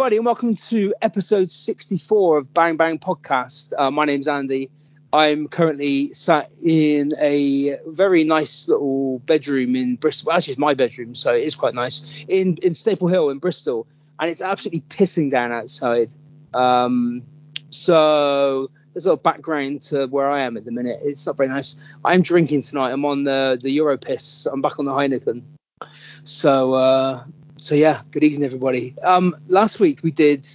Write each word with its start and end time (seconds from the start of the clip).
everybody, 0.00 0.16
and 0.16 0.24
welcome 0.24 0.54
to 0.54 0.94
episode 1.02 1.50
64 1.50 2.38
of 2.38 2.54
Bang 2.54 2.78
Bang 2.78 2.98
Podcast. 2.98 3.74
Uh, 3.76 3.90
my 3.90 4.06
name's 4.06 4.28
Andy. 4.28 4.70
I'm 5.12 5.46
currently 5.46 6.14
sat 6.14 6.50
in 6.62 7.12
a 7.18 7.76
very 7.84 8.24
nice 8.24 8.66
little 8.66 9.18
bedroom 9.18 9.76
in 9.76 9.96
Bristol. 9.96 10.28
Well, 10.28 10.38
actually, 10.38 10.52
it's 10.52 10.58
my 10.58 10.72
bedroom, 10.72 11.14
so 11.14 11.34
it 11.34 11.42
is 11.42 11.54
quite 11.54 11.74
nice 11.74 12.24
in 12.26 12.56
in 12.62 12.72
Staple 12.72 13.08
Hill 13.08 13.28
in 13.28 13.40
Bristol, 13.40 13.86
and 14.18 14.30
it's 14.30 14.40
absolutely 14.40 14.80
pissing 14.80 15.30
down 15.30 15.52
outside. 15.52 16.10
Um, 16.54 17.24
so 17.68 18.70
there's 18.94 19.04
a 19.04 19.10
little 19.10 19.22
background 19.22 19.82
to 19.82 20.06
where 20.06 20.30
I 20.30 20.44
am 20.44 20.56
at 20.56 20.64
the 20.64 20.72
minute. 20.72 21.00
It's 21.02 21.26
not 21.26 21.36
very 21.36 21.50
nice. 21.50 21.76
I'm 22.02 22.22
drinking 22.22 22.62
tonight. 22.62 22.92
I'm 22.92 23.04
on 23.04 23.20
the 23.20 23.58
the 23.60 23.76
Europiss. 23.76 24.50
I'm 24.50 24.62
back 24.62 24.78
on 24.78 24.86
the 24.86 24.92
Heineken. 24.92 25.42
So 26.24 26.72
uh, 26.72 27.22
so 27.60 27.74
yeah, 27.74 28.00
good 28.10 28.24
evening 28.24 28.44
everybody. 28.44 28.94
Um, 29.04 29.34
last 29.46 29.80
week 29.80 30.02
we 30.02 30.10
did 30.10 30.48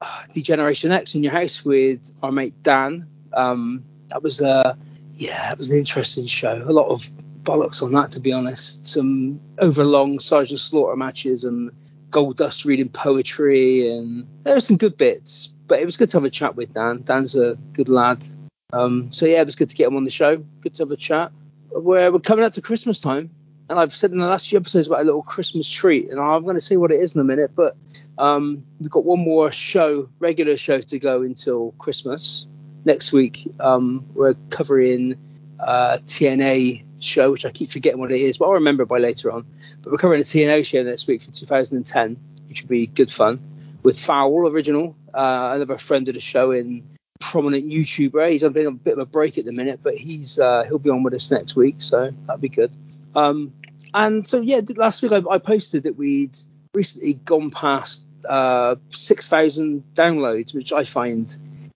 uh, 0.00 0.22
D-Generation 0.32 0.90
X 0.90 1.14
in 1.14 1.22
your 1.22 1.32
house 1.32 1.64
with 1.64 2.10
our 2.22 2.32
mate 2.32 2.62
Dan. 2.62 3.06
Um, 3.32 3.84
that 4.08 4.22
was 4.22 4.40
uh 4.40 4.74
yeah, 5.14 5.52
it 5.52 5.58
was 5.58 5.70
an 5.70 5.78
interesting 5.78 6.26
show. 6.26 6.52
A 6.52 6.72
lot 6.72 6.88
of 6.88 7.02
bollocks 7.42 7.82
on 7.82 7.92
that 7.92 8.12
to 8.12 8.20
be 8.20 8.32
honest. 8.32 8.86
Some 8.86 9.40
overlong 9.58 10.18
Sergeant 10.18 10.60
Slaughter 10.60 10.96
matches 10.96 11.44
and 11.44 11.72
Goldust 12.10 12.64
reading 12.64 12.88
poetry 12.88 13.90
and 13.90 14.26
there 14.42 14.54
were 14.54 14.60
some 14.60 14.78
good 14.78 14.96
bits. 14.96 15.48
But 15.68 15.80
it 15.80 15.84
was 15.84 15.98
good 15.98 16.08
to 16.10 16.16
have 16.16 16.24
a 16.24 16.30
chat 16.30 16.56
with 16.56 16.72
Dan. 16.72 17.02
Dan's 17.02 17.36
a 17.36 17.56
good 17.74 17.88
lad. 17.90 18.24
Um, 18.72 19.12
so 19.12 19.26
yeah, 19.26 19.42
it 19.42 19.46
was 19.46 19.56
good 19.56 19.68
to 19.68 19.76
get 19.76 19.88
him 19.88 19.96
on 19.96 20.04
the 20.04 20.10
show. 20.10 20.36
Good 20.60 20.74
to 20.76 20.84
have 20.84 20.90
a 20.90 20.96
chat. 20.96 21.32
We're, 21.70 22.10
we're 22.10 22.20
coming 22.20 22.44
up 22.44 22.54
to 22.54 22.62
Christmas 22.62 23.00
time, 23.00 23.30
and 23.68 23.78
I've 23.78 23.94
said 23.94 24.12
in 24.12 24.18
the 24.18 24.26
last 24.26 24.48
few 24.48 24.58
episodes 24.58 24.86
about 24.86 25.00
a 25.00 25.04
little 25.04 25.22
Christmas 25.22 25.68
treat, 25.68 26.10
and 26.10 26.20
I'm 26.20 26.44
going 26.44 26.56
to 26.56 26.60
say 26.60 26.76
what 26.76 26.92
it 26.92 27.00
is 27.00 27.14
in 27.14 27.20
a 27.20 27.24
minute. 27.24 27.52
But 27.54 27.76
um, 28.18 28.64
we've 28.80 28.90
got 28.90 29.04
one 29.04 29.20
more 29.20 29.50
show, 29.50 30.08
regular 30.18 30.56
show 30.56 30.80
to 30.80 30.98
go 30.98 31.22
until 31.22 31.72
Christmas. 31.72 32.46
Next 32.84 33.12
week, 33.12 33.48
um, 33.58 34.06
we're 34.14 34.34
covering 34.50 35.16
uh, 35.58 35.98
TNA 36.04 36.84
show, 37.00 37.32
which 37.32 37.44
I 37.44 37.50
keep 37.50 37.70
forgetting 37.70 37.98
what 37.98 38.12
it 38.12 38.20
is, 38.20 38.38
but 38.38 38.46
I'll 38.46 38.52
remember 38.52 38.84
by 38.84 38.98
later 38.98 39.32
on. 39.32 39.44
But 39.82 39.92
we're 39.92 39.98
covering 39.98 40.20
a 40.20 40.24
TNA 40.24 40.64
show 40.64 40.82
next 40.82 41.08
week 41.08 41.22
for 41.22 41.32
2010, 41.32 42.16
which 42.48 42.62
will 42.62 42.68
be 42.68 42.86
good 42.86 43.10
fun 43.10 43.40
with 43.86 44.00
Foul 44.00 44.48
original, 44.52 44.96
uh, 45.14 45.52
another 45.54 45.78
friend 45.78 46.08
of 46.08 46.14
the 46.14 46.20
show 46.20 46.50
in 46.50 46.82
prominent 47.20 47.68
YouTuber. 47.68 48.30
He's 48.30 48.42
on 48.42 48.50
a 48.50 48.72
bit 48.72 48.92
of 48.94 48.98
a 48.98 49.06
break 49.06 49.38
at 49.38 49.44
the 49.44 49.52
minute, 49.52 49.78
but 49.80 49.94
he's 49.94 50.40
uh, 50.40 50.64
he'll 50.64 50.80
be 50.80 50.90
on 50.90 51.04
with 51.04 51.14
us 51.14 51.30
next 51.30 51.54
week, 51.54 51.76
so 51.78 52.10
that'd 52.26 52.40
be 52.40 52.48
good. 52.48 52.74
Um, 53.16 53.54
and 53.94 54.26
so 54.26 54.40
yeah, 54.40 54.60
last 54.76 55.02
week 55.02 55.12
I, 55.12 55.22
I, 55.28 55.38
posted 55.38 55.84
that 55.84 55.96
we'd 55.96 56.36
recently 56.74 57.14
gone 57.14 57.48
past 57.48 58.04
uh, 58.28 58.76
six 58.90 59.26
thousand 59.26 59.84
downloads, 59.94 60.54
which 60.54 60.70
I 60.70 60.84
find 60.84 61.26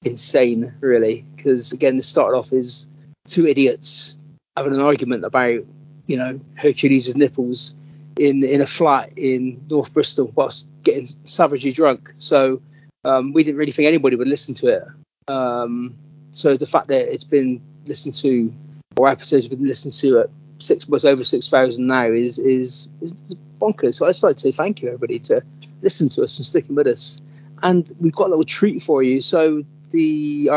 insane, 0.04 0.76
really, 0.80 1.24
because 1.34 1.72
again, 1.72 1.96
this 1.96 2.06
started 2.06 2.36
off 2.36 2.52
as 2.52 2.88
two 3.26 3.46
idiots 3.46 4.18
having 4.54 4.74
an 4.74 4.80
argument 4.80 5.24
about 5.24 5.64
you 6.06 6.18
know 6.18 6.38
Hercules' 6.56 7.16
nipples 7.16 7.74
in 8.18 8.44
in 8.44 8.60
a 8.60 8.66
flat 8.66 9.14
in 9.16 9.64
North 9.70 9.94
Bristol 9.94 10.30
whilst 10.34 10.68
getting 10.82 11.06
savagely 11.24 11.72
drunk. 11.72 12.12
So 12.18 12.60
um, 13.02 13.32
we 13.32 13.44
didn't 13.44 13.58
really 13.58 13.72
think 13.72 13.86
anybody 13.86 14.16
would 14.16 14.28
listen 14.28 14.54
to 14.56 14.68
it. 14.68 14.84
Um, 15.26 15.96
so 16.32 16.58
the 16.58 16.66
fact 16.66 16.88
that 16.88 17.12
it's 17.12 17.24
been 17.24 17.62
listened 17.86 18.14
to, 18.16 18.52
or 18.98 19.08
episodes 19.08 19.46
have 19.46 19.58
been 19.58 19.66
listened 19.66 19.94
to 19.94 20.20
at 20.20 20.30
six 20.60 20.88
was 20.88 21.04
over 21.04 21.24
six 21.24 21.48
thousand 21.48 21.86
now 21.86 22.04
is, 22.04 22.38
is 22.38 22.88
is 23.00 23.14
bonkers. 23.60 23.94
So 23.94 24.06
I'd 24.06 24.10
just 24.10 24.22
like 24.22 24.36
to 24.36 24.42
say 24.42 24.52
thank 24.52 24.82
you 24.82 24.88
everybody 24.88 25.18
to 25.20 25.42
listen 25.82 26.08
to 26.10 26.22
us 26.22 26.38
and 26.38 26.46
sticking 26.46 26.74
with 26.74 26.86
us. 26.86 27.20
And 27.62 27.90
we've 28.00 28.14
got 28.14 28.28
a 28.28 28.30
little 28.30 28.44
treat 28.44 28.82
for 28.82 29.02
you. 29.02 29.20
So 29.20 29.64
the 29.90 30.50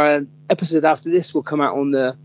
episode 0.50 0.86
after 0.86 1.10
this 1.10 1.34
will 1.34 1.44
come 1.44 1.62
out 1.62 1.76
on 1.76 1.92
the 1.92 2.18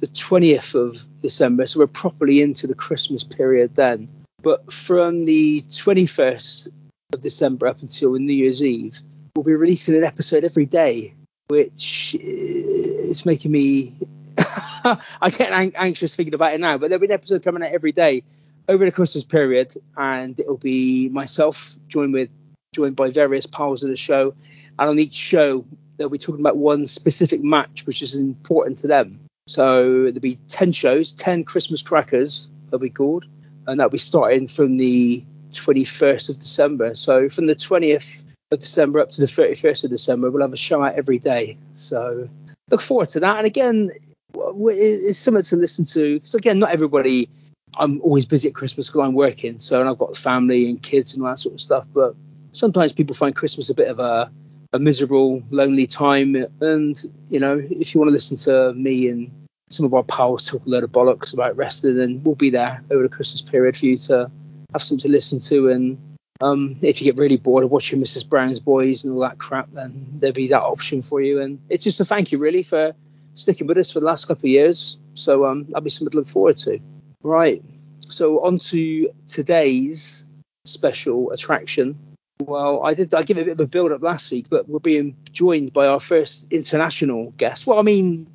the 0.00 0.08
20th 0.08 0.74
of 0.74 1.20
December. 1.20 1.64
So 1.66 1.78
we're 1.78 1.86
properly 1.86 2.42
into 2.42 2.66
the 2.66 2.74
Christmas 2.74 3.22
period 3.22 3.76
then. 3.76 4.08
But 4.42 4.72
from 4.72 5.22
the 5.22 5.60
21st 5.60 6.72
of 7.14 7.20
December 7.20 7.68
up 7.68 7.82
until 7.82 8.12
New 8.14 8.32
Year's 8.32 8.64
Eve, 8.64 8.98
we'll 9.36 9.44
be 9.44 9.54
releasing 9.54 9.94
an 9.94 10.02
episode 10.02 10.42
every 10.42 10.66
day, 10.66 11.14
which 11.46 12.16
is 12.18 13.24
making 13.24 13.52
me. 13.52 13.92
I 15.20 15.30
get 15.30 15.52
ang- 15.52 15.74
anxious 15.76 16.14
thinking 16.14 16.34
about 16.34 16.54
it 16.54 16.60
now, 16.60 16.78
but 16.78 16.88
there'll 16.88 17.00
be 17.00 17.06
an 17.06 17.12
episode 17.12 17.42
coming 17.42 17.62
out 17.62 17.72
every 17.72 17.92
day 17.92 18.22
over 18.68 18.84
the 18.84 18.92
Christmas 18.92 19.24
period, 19.24 19.74
and 19.96 20.38
it'll 20.38 20.58
be 20.58 21.08
myself 21.08 21.76
joined 21.88 22.12
with 22.12 22.30
joined 22.74 22.96
by 22.96 23.10
various 23.10 23.46
pals 23.46 23.82
of 23.82 23.90
the 23.90 23.96
show, 23.96 24.34
and 24.78 24.88
on 24.88 24.98
each 24.98 25.14
show 25.14 25.64
they'll 25.96 26.08
be 26.08 26.18
talking 26.18 26.40
about 26.40 26.56
one 26.56 26.86
specific 26.86 27.42
match 27.42 27.86
which 27.86 28.02
is 28.02 28.14
important 28.14 28.78
to 28.78 28.86
them. 28.86 29.20
So 29.46 30.04
there'll 30.04 30.20
be 30.20 30.38
ten 30.48 30.72
shows, 30.72 31.12
ten 31.12 31.44
Christmas 31.44 31.82
crackers 31.82 32.50
they'll 32.70 32.80
be 32.80 32.90
called, 32.90 33.26
and 33.66 33.78
that'll 33.78 33.90
be 33.90 33.98
starting 33.98 34.48
from 34.48 34.76
the 34.76 35.24
21st 35.52 36.30
of 36.30 36.38
December. 36.38 36.94
So 36.94 37.28
from 37.28 37.46
the 37.46 37.54
20th 37.54 38.24
of 38.50 38.58
December 38.58 39.00
up 39.00 39.12
to 39.12 39.20
the 39.20 39.26
31st 39.26 39.84
of 39.84 39.90
December, 39.90 40.30
we'll 40.30 40.42
have 40.42 40.52
a 40.52 40.56
show 40.56 40.82
out 40.82 40.94
every 40.94 41.18
day. 41.18 41.58
So 41.74 42.28
look 42.70 42.80
forward 42.80 43.10
to 43.10 43.20
that. 43.20 43.38
And 43.38 43.46
again, 43.46 43.90
it's 44.34 45.18
something 45.18 45.42
to 45.42 45.56
listen 45.56 45.84
to. 45.86 46.20
So 46.24 46.36
again, 46.36 46.58
not 46.58 46.70
everybody. 46.70 47.28
I'm 47.76 48.00
always 48.02 48.26
busy 48.26 48.48
at 48.48 48.54
Christmas 48.54 48.88
because 48.88 49.06
I'm 49.06 49.14
working, 49.14 49.58
so 49.58 49.80
and 49.80 49.88
I've 49.88 49.98
got 49.98 50.16
family 50.16 50.68
and 50.68 50.82
kids 50.82 51.14
and 51.14 51.22
all 51.22 51.30
that 51.30 51.38
sort 51.38 51.54
of 51.54 51.60
stuff. 51.60 51.86
But 51.92 52.14
sometimes 52.52 52.92
people 52.92 53.14
find 53.14 53.34
Christmas 53.34 53.70
a 53.70 53.74
bit 53.74 53.88
of 53.88 53.98
a, 53.98 54.30
a 54.74 54.78
miserable, 54.78 55.42
lonely 55.50 55.86
time. 55.86 56.36
And 56.60 57.02
you 57.28 57.40
know, 57.40 57.58
if 57.58 57.94
you 57.94 58.00
want 58.00 58.08
to 58.08 58.12
listen 58.12 58.36
to 58.38 58.74
me 58.74 59.08
and 59.08 59.30
some 59.70 59.86
of 59.86 59.94
our 59.94 60.02
pals 60.02 60.46
talk 60.46 60.66
a 60.66 60.68
load 60.68 60.84
of 60.84 60.92
bollocks 60.92 61.32
about 61.32 61.56
wrestling, 61.56 61.96
then 61.96 62.22
we'll 62.22 62.34
be 62.34 62.50
there 62.50 62.84
over 62.90 63.02
the 63.02 63.08
Christmas 63.08 63.42
period 63.42 63.76
for 63.76 63.86
you 63.86 63.96
to 63.96 64.30
have 64.72 64.82
something 64.82 65.02
to 65.02 65.08
listen 65.08 65.40
to. 65.40 65.68
And 65.68 66.18
um, 66.40 66.76
if 66.82 67.00
you 67.00 67.10
get 67.10 67.20
really 67.20 67.36
bored 67.36 67.64
of 67.64 67.70
watching 67.70 68.00
Mrs. 68.00 68.28
Brown's 68.28 68.60
Boys 68.60 69.04
and 69.04 69.14
all 69.14 69.20
that 69.20 69.38
crap, 69.38 69.70
then 69.72 70.08
there'll 70.16 70.34
be 70.34 70.48
that 70.48 70.62
option 70.62 71.02
for 71.02 71.20
you. 71.20 71.40
And 71.40 71.60
it's 71.68 71.84
just 71.84 72.00
a 72.00 72.04
thank 72.04 72.32
you, 72.32 72.38
really, 72.38 72.62
for 72.62 72.94
sticking 73.34 73.66
with 73.66 73.78
us 73.78 73.90
for 73.90 74.00
the 74.00 74.06
last 74.06 74.26
couple 74.26 74.46
of 74.46 74.50
years. 74.50 74.98
So 75.14 75.46
um, 75.46 75.64
that'll 75.64 75.82
be 75.82 75.90
something 75.90 76.10
to 76.10 76.18
look 76.18 76.28
forward 76.28 76.56
to. 76.58 76.80
Right. 77.22 77.62
So 78.00 78.44
on 78.44 78.58
to 78.58 79.10
today's 79.26 80.26
special 80.64 81.30
attraction. 81.30 81.98
Well, 82.40 82.84
I 82.84 82.94
did 82.94 83.14
I 83.14 83.22
give 83.22 83.38
it 83.38 83.42
a 83.42 83.44
bit 83.44 83.52
of 83.52 83.60
a 83.60 83.68
build 83.68 83.92
up 83.92 84.02
last 84.02 84.30
week, 84.30 84.46
but 84.50 84.68
we're 84.68 84.80
being 84.80 85.16
joined 85.32 85.72
by 85.72 85.86
our 85.86 86.00
first 86.00 86.52
international 86.52 87.30
guest. 87.30 87.66
Well, 87.66 87.78
I 87.78 87.82
mean, 87.82 88.26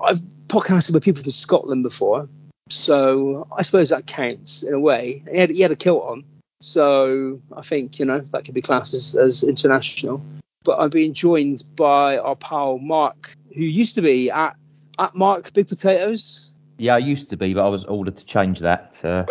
I've 0.00 0.20
podcasted 0.46 0.94
with 0.94 1.02
people 1.02 1.22
from 1.22 1.32
Scotland 1.32 1.82
before, 1.82 2.28
so 2.68 3.46
I 3.50 3.62
suppose 3.62 3.90
that 3.90 4.06
counts 4.06 4.62
in 4.62 4.72
a 4.72 4.80
way. 4.80 5.24
He 5.30 5.38
had, 5.38 5.50
he 5.50 5.60
had 5.62 5.72
a 5.72 5.76
kilt 5.76 6.04
on, 6.04 6.24
so 6.60 7.40
I 7.54 7.62
think 7.62 7.98
you 7.98 8.04
know 8.04 8.20
that 8.20 8.44
could 8.44 8.54
be 8.54 8.62
classed 8.62 8.94
as, 8.94 9.16
as 9.16 9.42
international. 9.42 10.22
But 10.64 10.80
I'm 10.80 10.90
being 10.90 11.12
joined 11.12 11.62
by 11.76 12.18
our 12.18 12.36
pal 12.36 12.78
Mark, 12.78 13.35
who 13.56 13.64
used 13.64 13.94
to 13.96 14.02
be 14.02 14.30
at 14.30 14.56
at 14.98 15.14
Mark 15.14 15.52
Big 15.52 15.68
Potatoes. 15.68 16.54
Yeah, 16.78 16.94
I 16.94 16.98
used 16.98 17.30
to 17.30 17.36
be, 17.36 17.54
but 17.54 17.64
I 17.64 17.68
was 17.68 17.84
ordered 17.84 18.18
to 18.18 18.24
change 18.24 18.60
that. 18.60 18.92
Uh, 19.02 19.24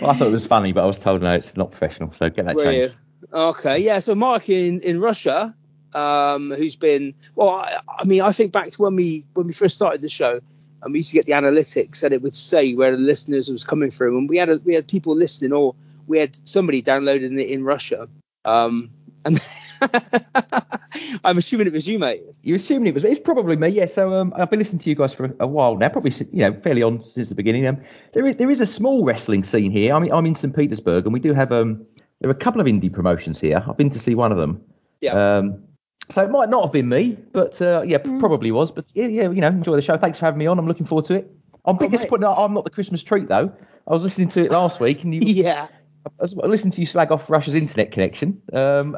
well, 0.00 0.10
I 0.10 0.14
thought 0.14 0.28
it 0.28 0.32
was 0.32 0.46
funny, 0.46 0.72
but 0.72 0.84
I 0.84 0.86
was 0.86 0.98
told 0.98 1.22
no, 1.22 1.32
it's 1.32 1.56
not 1.56 1.72
professional, 1.72 2.12
so 2.14 2.30
get 2.30 2.46
that 2.46 2.56
changed. 2.56 2.94
Okay, 3.32 3.78
yeah. 3.80 3.98
So 3.98 4.14
Mark 4.14 4.48
in 4.48 4.80
in 4.80 5.00
Russia, 5.00 5.54
um, 5.94 6.52
who's 6.52 6.76
been 6.76 7.14
well, 7.34 7.50
I, 7.50 7.80
I 7.98 8.04
mean, 8.04 8.22
I 8.22 8.32
think 8.32 8.52
back 8.52 8.68
to 8.68 8.82
when 8.82 8.94
we 8.94 9.24
when 9.34 9.46
we 9.46 9.52
first 9.52 9.74
started 9.74 10.00
the 10.00 10.08
show 10.08 10.40
and 10.82 10.92
we 10.92 11.00
used 11.00 11.10
to 11.10 11.16
get 11.16 11.26
the 11.26 11.32
analytics 11.32 12.02
and 12.04 12.12
it 12.12 12.22
would 12.22 12.36
say 12.36 12.74
where 12.74 12.92
the 12.92 13.02
listeners 13.02 13.50
was 13.50 13.64
coming 13.64 13.90
from 13.90 14.16
and 14.16 14.28
we 14.28 14.36
had 14.36 14.48
a, 14.48 14.58
we 14.58 14.74
had 14.74 14.86
people 14.86 15.16
listening 15.16 15.52
or 15.52 15.74
we 16.06 16.18
had 16.18 16.36
somebody 16.46 16.82
downloading 16.82 17.38
it 17.38 17.48
in 17.48 17.64
Russia 17.64 18.08
um, 18.44 18.90
and 19.24 19.40
I'm 21.24 21.38
assuming 21.38 21.66
it 21.66 21.72
was 21.72 21.88
you 21.88 21.98
mate 21.98 22.22
you're 22.42 22.56
assuming 22.56 22.88
it 22.88 22.94
was 22.94 23.04
it's 23.04 23.20
probably 23.20 23.56
me 23.56 23.68
yeah 23.68 23.86
so 23.86 24.14
um, 24.14 24.32
I've 24.36 24.50
been 24.50 24.58
listening 24.58 24.80
to 24.80 24.90
you 24.90 24.96
guys 24.96 25.12
for 25.12 25.34
a 25.40 25.46
while 25.46 25.76
now 25.76 25.88
probably 25.88 26.12
you 26.32 26.40
know 26.40 26.58
fairly 26.62 26.82
on 26.82 27.04
since 27.14 27.28
the 27.28 27.34
beginning 27.34 27.66
um, 27.66 27.78
there 28.14 28.26
is 28.26 28.36
there 28.36 28.50
is 28.50 28.60
a 28.60 28.66
small 28.66 29.04
wrestling 29.04 29.44
scene 29.44 29.70
here 29.70 29.94
I 29.94 29.98
mean 29.98 30.12
I'm 30.12 30.26
in 30.26 30.34
St 30.34 30.54
Petersburg 30.54 31.04
and 31.04 31.12
we 31.12 31.20
do 31.20 31.34
have 31.34 31.52
um 31.52 31.86
there 32.20 32.30
are 32.30 32.34
a 32.34 32.36
couple 32.36 32.60
of 32.60 32.66
indie 32.66 32.92
promotions 32.92 33.38
here 33.38 33.62
I've 33.66 33.76
been 33.76 33.90
to 33.90 33.98
see 33.98 34.14
one 34.14 34.32
of 34.32 34.38
them 34.38 34.62
yeah 35.00 35.38
um 35.38 35.62
so 36.10 36.22
it 36.22 36.30
might 36.30 36.48
not 36.48 36.62
have 36.62 36.72
been 36.72 36.88
me, 36.88 37.18
but 37.32 37.60
uh, 37.60 37.82
yeah, 37.82 37.98
mm. 37.98 38.20
probably 38.20 38.52
was. 38.52 38.70
But 38.70 38.84
yeah, 38.94 39.06
yeah, 39.06 39.22
you 39.24 39.40
know, 39.40 39.48
enjoy 39.48 39.74
the 39.74 39.82
show. 39.82 39.98
Thanks 39.98 40.18
for 40.18 40.26
having 40.26 40.38
me 40.38 40.46
on. 40.46 40.58
I'm 40.58 40.68
looking 40.68 40.86
forward 40.86 41.06
to 41.06 41.14
it. 41.14 41.30
I'm 41.64 41.74
a 41.74 41.78
bit 41.78 41.88
oh, 41.88 41.90
disappointed 41.90 42.28
I'm 42.28 42.54
not 42.54 42.64
the 42.64 42.70
Christmas 42.70 43.02
treat 43.02 43.28
though. 43.28 43.52
I 43.88 43.92
was 43.92 44.02
listening 44.04 44.28
to 44.30 44.44
it 44.44 44.50
last 44.50 44.80
week, 44.80 45.02
and 45.02 45.14
you, 45.14 45.20
yeah, 45.24 45.68
I 46.06 46.22
was 46.22 46.34
listening 46.34 46.72
to 46.72 46.80
you 46.80 46.86
slag 46.86 47.10
off 47.10 47.28
Russia's 47.28 47.54
internet 47.54 47.92
connection. 47.92 48.40
Um, 48.52 48.96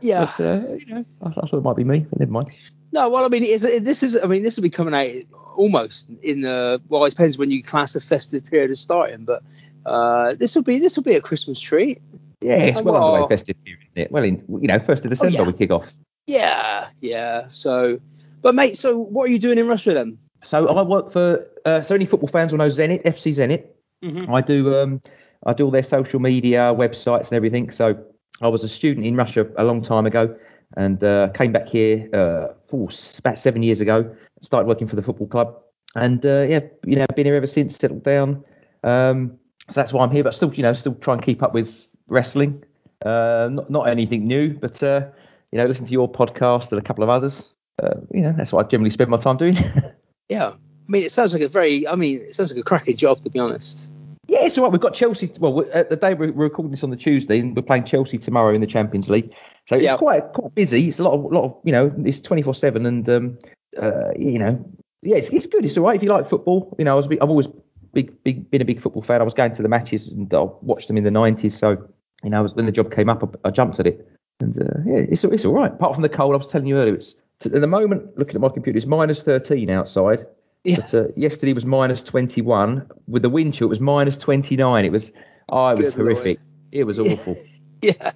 yeah, 0.00 0.30
but, 0.38 0.40
uh, 0.40 0.74
you 0.74 0.86
know, 0.86 1.04
I, 1.22 1.28
I, 1.28 1.32
thought 1.32 1.54
it 1.54 1.62
might 1.62 1.76
be 1.76 1.84
me, 1.84 2.00
but 2.00 2.20
never 2.20 2.30
mind. 2.30 2.50
No, 2.92 3.10
well, 3.10 3.24
I 3.24 3.28
mean, 3.28 3.44
is, 3.44 3.62
this 3.62 4.02
is, 4.02 4.16
I 4.16 4.26
mean, 4.26 4.42
this 4.42 4.56
will 4.56 4.62
be 4.62 4.70
coming 4.70 4.94
out 4.94 5.10
almost 5.56 6.08
in 6.22 6.40
the 6.40 6.80
well, 6.88 7.04
it 7.04 7.10
depends 7.10 7.38
when 7.38 7.50
you 7.50 7.62
class 7.62 7.92
the 7.92 8.00
festive 8.00 8.46
period 8.46 8.70
as 8.70 8.80
starting, 8.80 9.24
but 9.24 9.42
uh, 9.86 10.34
this 10.34 10.54
will 10.54 10.62
be 10.62 10.78
this 10.78 10.96
will 10.96 11.04
be 11.04 11.14
a 11.14 11.20
Christmas 11.20 11.60
treat. 11.60 12.00
Yeah, 12.40 12.56
it's 12.56 12.78
Oh, 12.78 12.82
well 12.82 12.96
underway 12.96 13.36
festive 13.36 13.56
period, 13.64 13.82
isn't 13.94 14.06
it? 14.06 14.12
Well, 14.12 14.24
in 14.24 14.42
you 14.48 14.68
know, 14.68 14.78
first 14.80 15.04
of 15.04 15.10
December 15.10 15.38
yeah. 15.38 15.46
we 15.46 15.52
kick 15.52 15.70
off. 15.70 15.84
Yeah, 16.26 16.88
yeah. 17.00 17.48
So, 17.48 18.00
but 18.40 18.54
mate, 18.54 18.76
so 18.76 18.98
what 18.98 19.28
are 19.28 19.32
you 19.32 19.38
doing 19.38 19.58
in 19.58 19.66
Russia 19.66 19.94
then? 19.94 20.18
So 20.42 20.68
I 20.68 20.82
work 20.82 21.12
for 21.12 21.46
uh, 21.64 21.82
so 21.82 21.94
any 21.94 22.06
football 22.06 22.30
fans 22.30 22.52
will 22.52 22.58
know 22.58 22.68
Zenit, 22.68 23.04
FC 23.04 23.34
Zenit. 23.34 23.66
Mm-hmm. 24.02 24.32
I 24.32 24.40
do 24.40 24.74
um 24.76 25.02
I 25.46 25.52
do 25.52 25.64
all 25.64 25.70
their 25.70 25.82
social 25.82 26.20
media, 26.20 26.74
websites 26.76 27.28
and 27.28 27.32
everything. 27.34 27.70
So 27.70 27.96
I 28.40 28.48
was 28.48 28.64
a 28.64 28.68
student 28.68 29.06
in 29.06 29.16
Russia 29.16 29.46
a 29.56 29.64
long 29.64 29.82
time 29.82 30.06
ago 30.06 30.34
and 30.76 31.02
uh, 31.02 31.28
came 31.34 31.52
back 31.52 31.68
here 31.68 32.08
uh 32.12 32.54
oh, 32.72 32.90
about 33.18 33.38
seven 33.38 33.62
years 33.62 33.80
ago. 33.80 34.14
Started 34.42 34.66
working 34.66 34.88
for 34.88 34.96
the 34.96 35.02
football 35.02 35.26
club 35.26 35.56
and 35.94 36.24
uh, 36.24 36.42
yeah, 36.42 36.60
you 36.84 36.96
know, 36.96 37.06
been 37.16 37.26
here 37.26 37.36
ever 37.36 37.46
since. 37.46 37.76
Settled 37.76 38.04
down. 38.04 38.44
Um, 38.84 39.38
so 39.68 39.74
that's 39.74 39.92
why 39.92 40.04
I'm 40.04 40.10
here, 40.10 40.24
but 40.24 40.34
still, 40.34 40.52
you 40.54 40.62
know, 40.62 40.72
still 40.72 40.94
try 40.94 41.14
and 41.14 41.22
keep 41.22 41.42
up 41.42 41.54
with 41.54 41.86
wrestling. 42.08 42.64
Uh, 43.04 43.48
not 43.50 43.70
not 43.70 43.88
anything 43.88 44.26
new, 44.26 44.54
but 44.54 44.82
uh, 44.82 45.06
you 45.52 45.58
know, 45.58 45.66
listen 45.66 45.86
to 45.86 45.92
your 45.92 46.10
podcast 46.10 46.70
and 46.70 46.78
a 46.78 46.82
couple 46.82 47.04
of 47.04 47.10
others. 47.10 47.42
Uh, 47.82 47.94
you 48.12 48.20
know, 48.20 48.34
that's 48.36 48.52
what 48.52 48.66
I 48.66 48.68
generally 48.68 48.90
spend 48.90 49.10
my 49.10 49.18
time 49.18 49.36
doing. 49.36 49.56
Yeah. 50.30 50.50
I 50.50 50.92
mean, 50.92 51.02
it 51.02 51.12
sounds 51.12 51.32
like 51.32 51.42
a 51.42 51.48
very. 51.48 51.86
I 51.86 51.96
mean, 51.96 52.18
it 52.18 52.34
sounds 52.34 52.52
like 52.52 52.60
a 52.60 52.62
cracking 52.62 52.96
job 52.96 53.20
to 53.22 53.30
be 53.30 53.40
honest. 53.40 53.90
Yeah, 54.30 54.44
it's 54.44 54.56
all 54.56 54.62
right. 54.62 54.70
We've 54.70 54.80
got 54.80 54.94
Chelsea. 54.94 55.32
Well, 55.40 55.66
at 55.74 55.90
the 55.90 55.96
day 55.96 56.14
we're 56.14 56.30
recording 56.30 56.70
this 56.70 56.84
on 56.84 56.90
the 56.90 56.96
Tuesday, 56.96 57.40
and 57.40 57.56
we're 57.56 57.62
playing 57.62 57.82
Chelsea 57.84 58.16
tomorrow 58.16 58.54
in 58.54 58.60
the 58.60 58.66
Champions 58.66 59.10
League. 59.10 59.28
So 59.68 59.74
it's 59.74 59.84
Yeah. 59.84 59.96
quite 59.96 60.22
quite 60.34 60.54
busy. 60.54 60.88
It's 60.88 61.00
a 61.00 61.02
lot 61.02 61.14
of 61.14 61.32
lot 61.32 61.44
of 61.46 61.56
you 61.64 61.72
know, 61.72 61.92
it's 62.04 62.20
twenty 62.20 62.42
four 62.42 62.54
seven, 62.54 62.86
and 62.86 63.08
um, 63.08 63.38
uh, 63.82 64.12
you 64.16 64.38
know, 64.38 64.64
yeah, 65.02 65.16
it's, 65.16 65.26
it's 65.30 65.48
good. 65.48 65.64
It's 65.64 65.76
all 65.76 65.82
right 65.84 65.96
if 65.96 66.02
you 66.04 66.08
like 66.10 66.30
football. 66.30 66.76
You 66.78 66.84
know, 66.84 66.92
I 66.92 66.94
was 66.94 67.06
I've 67.10 67.28
always 67.28 67.48
big 67.92 68.22
big 68.22 68.48
been 68.52 68.62
a 68.62 68.64
big 68.64 68.80
football 68.80 69.02
fan. 69.02 69.20
I 69.20 69.24
was 69.24 69.34
going 69.34 69.52
to 69.56 69.62
the 69.62 69.68
matches 69.68 70.06
and 70.06 70.32
I 70.32 70.46
watched 70.62 70.86
them 70.86 70.96
in 70.96 71.02
the 71.02 71.10
nineties. 71.10 71.58
So 71.58 71.88
you 72.22 72.30
know, 72.30 72.46
when 72.54 72.66
the 72.66 72.72
job 72.72 72.94
came 72.94 73.08
up, 73.08 73.24
I, 73.44 73.48
I 73.48 73.50
jumped 73.50 73.80
at 73.80 73.88
it, 73.88 74.08
and 74.38 74.56
uh, 74.62 74.78
yeah, 74.86 75.06
it's 75.10 75.24
it's 75.24 75.44
all 75.44 75.54
right. 75.54 75.72
Apart 75.72 75.94
from 75.94 76.02
the 76.02 76.08
cold, 76.08 76.34
I 76.34 76.38
was 76.38 76.46
telling 76.46 76.68
you 76.68 76.76
earlier, 76.76 76.94
it's 76.94 77.16
at 77.44 77.50
the 77.50 77.66
moment 77.66 78.16
looking 78.16 78.36
at 78.36 78.40
my 78.40 78.48
computer, 78.48 78.76
it's 78.78 78.86
minus 78.86 79.22
thirteen 79.22 79.70
outside. 79.70 80.24
Yeah. 80.64 80.76
But 80.76 80.94
uh, 80.94 81.04
yesterday 81.16 81.52
was 81.52 81.64
minus 81.64 82.02
21. 82.02 82.86
With 83.08 83.22
the 83.22 83.30
wind 83.30 83.54
chill, 83.54 83.66
it 83.66 83.70
was 83.70 83.80
minus 83.80 84.18
29. 84.18 84.84
It 84.84 84.92
was, 84.92 85.10
oh, 85.50 85.68
it 85.68 85.78
was 85.78 85.92
Good 85.92 85.94
horrific. 85.94 86.38
It 86.72 86.84
was 86.84 86.98
awful. 86.98 87.36
Yeah. 87.82 88.12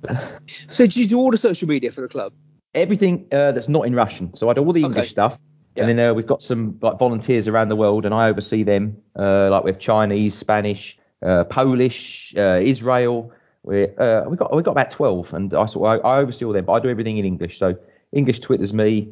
so, 0.69 0.85
do 0.85 1.01
you 1.01 1.09
do 1.09 1.19
all 1.19 1.31
the 1.31 1.39
social 1.39 1.67
media 1.67 1.91
for 1.91 2.03
the 2.03 2.09
club? 2.09 2.35
Everything 2.75 3.27
uh, 3.33 3.53
that's 3.53 3.67
not 3.67 3.87
in 3.87 3.95
Russian. 3.95 4.37
So 4.37 4.51
I 4.51 4.53
do 4.53 4.61
all 4.61 4.75
the 4.75 4.83
English 4.83 5.05
Okay. 5.05 5.09
stuff. 5.09 5.39
Yeah. 5.75 5.87
And 5.87 5.99
then 5.99 6.11
uh, 6.11 6.13
we've 6.13 6.27
got 6.27 6.43
some 6.43 6.79
like 6.83 6.99
volunteers 6.99 7.49
around 7.49 7.71
the 7.71 7.77
world, 7.77 8.05
and 8.05 8.13
I 8.15 8.29
oversee 8.29 8.63
them. 8.63 8.99
Uh, 9.19 9.49
like 9.49 9.65
we 9.65 9.71
have 9.71 9.81
Chinese, 9.81 10.35
Spanish, 10.35 10.99
uh, 11.25 11.45
Polish, 11.45 12.35
uh, 12.37 12.61
Israel. 12.63 13.33
We 13.63 13.89
uh, 13.97 14.25
we 14.29 14.37
got 14.37 14.55
we 14.55 14.63
got 14.63 14.73
about 14.73 14.91
12, 14.91 15.33
and 15.33 15.55
I 15.55 15.65
sort 15.65 16.05
I, 16.05 16.07
I 16.07 16.19
oversee 16.19 16.45
all 16.45 16.53
them, 16.53 16.67
but 16.67 16.75
I 16.75 16.81
do 16.81 16.91
everything 16.91 17.17
in 17.17 17.25
English. 17.25 17.59
So 17.59 17.75
English 18.13 18.41
Twitter's 18.41 18.75
me. 18.75 19.09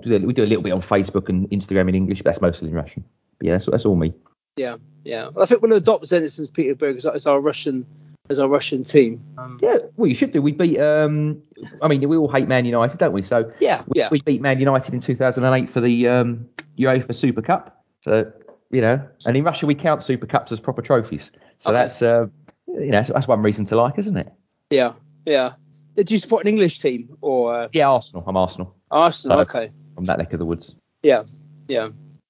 Do 0.00 0.26
we 0.26 0.32
do 0.32 0.44
a 0.44 0.46
little 0.46 0.62
bit 0.62 0.72
on 0.72 0.82
Facebook 0.82 1.28
and 1.28 1.48
Instagram 1.50 1.88
in 1.88 1.94
English, 1.94 2.18
but 2.18 2.24
that's 2.26 2.40
mostly 2.40 2.68
in 2.68 2.74
Russian. 2.74 3.04
But 3.38 3.46
yeah, 3.46 3.52
that's, 3.54 3.66
that's 3.66 3.84
all 3.84 3.96
me. 3.96 4.12
Yeah. 4.56 4.76
Yeah. 5.04 5.28
Well, 5.28 5.42
I 5.42 5.46
think 5.46 5.62
we'll 5.62 5.72
adopt 5.74 6.04
Zenit 6.04 6.30
St. 6.30 6.52
Petersburg 6.52 6.96
as, 6.96 7.06
as 7.06 7.26
our 7.26 7.40
Russian 7.40 7.86
as 8.28 8.40
our 8.40 8.48
Russian 8.48 8.82
team. 8.82 9.22
Um, 9.38 9.60
Yeah, 9.62 9.76
well, 9.96 10.08
you 10.08 10.16
should 10.16 10.32
do. 10.32 10.42
We 10.42 10.50
beat. 10.52 10.80
Um, 10.80 11.40
I 11.80 11.86
mean, 11.88 12.06
we 12.08 12.16
all 12.16 12.30
hate 12.30 12.48
Man 12.48 12.64
United, 12.64 12.98
don't 12.98 13.12
we? 13.12 13.22
So 13.22 13.50
yeah. 13.60 13.82
we, 13.86 14.00
Yeah. 14.00 14.08
we 14.10 14.18
beat 14.24 14.40
Man 14.40 14.58
United 14.58 14.92
in 14.94 15.00
2008 15.00 15.70
for 15.72 15.80
the 15.80 16.08
um, 16.08 16.48
UEFA 16.78 17.14
Super 17.14 17.40
Cup. 17.42 17.84
So 18.02 18.30
you 18.70 18.80
know, 18.80 19.00
and 19.26 19.36
in 19.36 19.44
Russia 19.44 19.64
we 19.66 19.74
count 19.76 20.02
Super 20.02 20.26
Cups 20.26 20.50
as 20.50 20.58
proper 20.58 20.82
trophies. 20.82 21.30
So 21.60 21.70
Okay. 21.70 21.78
that's 21.78 22.02
uh, 22.02 22.26
you 22.66 22.86
know, 22.86 22.98
that's, 22.98 23.10
that's 23.10 23.28
one 23.28 23.42
reason 23.42 23.64
to 23.66 23.76
like, 23.76 23.98
isn't 23.98 24.16
it? 24.16 24.32
Yeah. 24.70 24.94
Yeah. 25.24 25.52
Did 25.94 26.10
you 26.10 26.18
support 26.18 26.44
an 26.44 26.48
English 26.48 26.80
team 26.80 27.16
or 27.20 27.54
uh, 27.54 27.68
Yeah, 27.72 27.88
Arsenal. 27.88 28.24
I'm 28.26 28.36
Arsenal. 28.36 28.74
Arsenal? 28.90 29.38
Uh, 29.38 29.42
Okay. 29.42 29.70
From 29.96 30.04
that 30.04 30.18
neck 30.18 30.32
of 30.32 30.38
the 30.38 30.44
woods. 30.46 30.76
Yeah. 31.02 31.24
Yeah. 31.66 31.88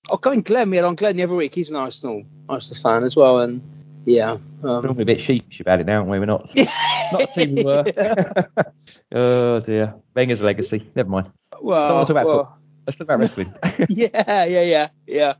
Oh, 0.09 0.17
going 0.17 0.41
Glenn, 0.43 0.71
we 0.71 0.77
had 0.77 0.85
on 0.87 0.95
Glenn 0.95 1.17
the 1.17 1.25
other 1.25 1.35
week. 1.35 1.55
He's 1.55 1.69
an 1.69 1.77
Arsenal 1.77 2.23
Arsenal 2.49 2.81
fan 2.81 3.05
as 3.05 3.17
well, 3.17 3.41
and 3.41 3.61
yeah. 4.05 4.39
We're 4.63 4.71
Um, 4.79 5.01
a 5.01 5.05
bit 5.05 5.21
sheepish 5.21 5.61
about 5.61 5.81
it 5.81 5.87
now, 5.87 5.97
aren't 5.99 6.09
we? 6.09 6.19
We're 6.21 6.27
not 6.27 6.49
not 6.57 7.21
the 7.21 7.27
team 7.35 7.57
we 7.57 7.65
were. 7.65 7.85
oh 9.13 9.61
dear, 9.61 9.95
Wenger's 10.15 10.41
legacy. 10.43 10.89
Never 10.95 11.11
mind. 11.11 11.33
well, 11.61 12.01
talk 12.03 12.11
about 12.11 12.27
well. 12.27 12.59
Let's 12.87 12.99
talk 12.99 13.07
about 13.07 13.19
wrestling. 13.19 13.49
yeah, 13.89 14.45
yeah, 14.45 14.63
yeah, 14.63 14.89
yeah. 15.09 15.35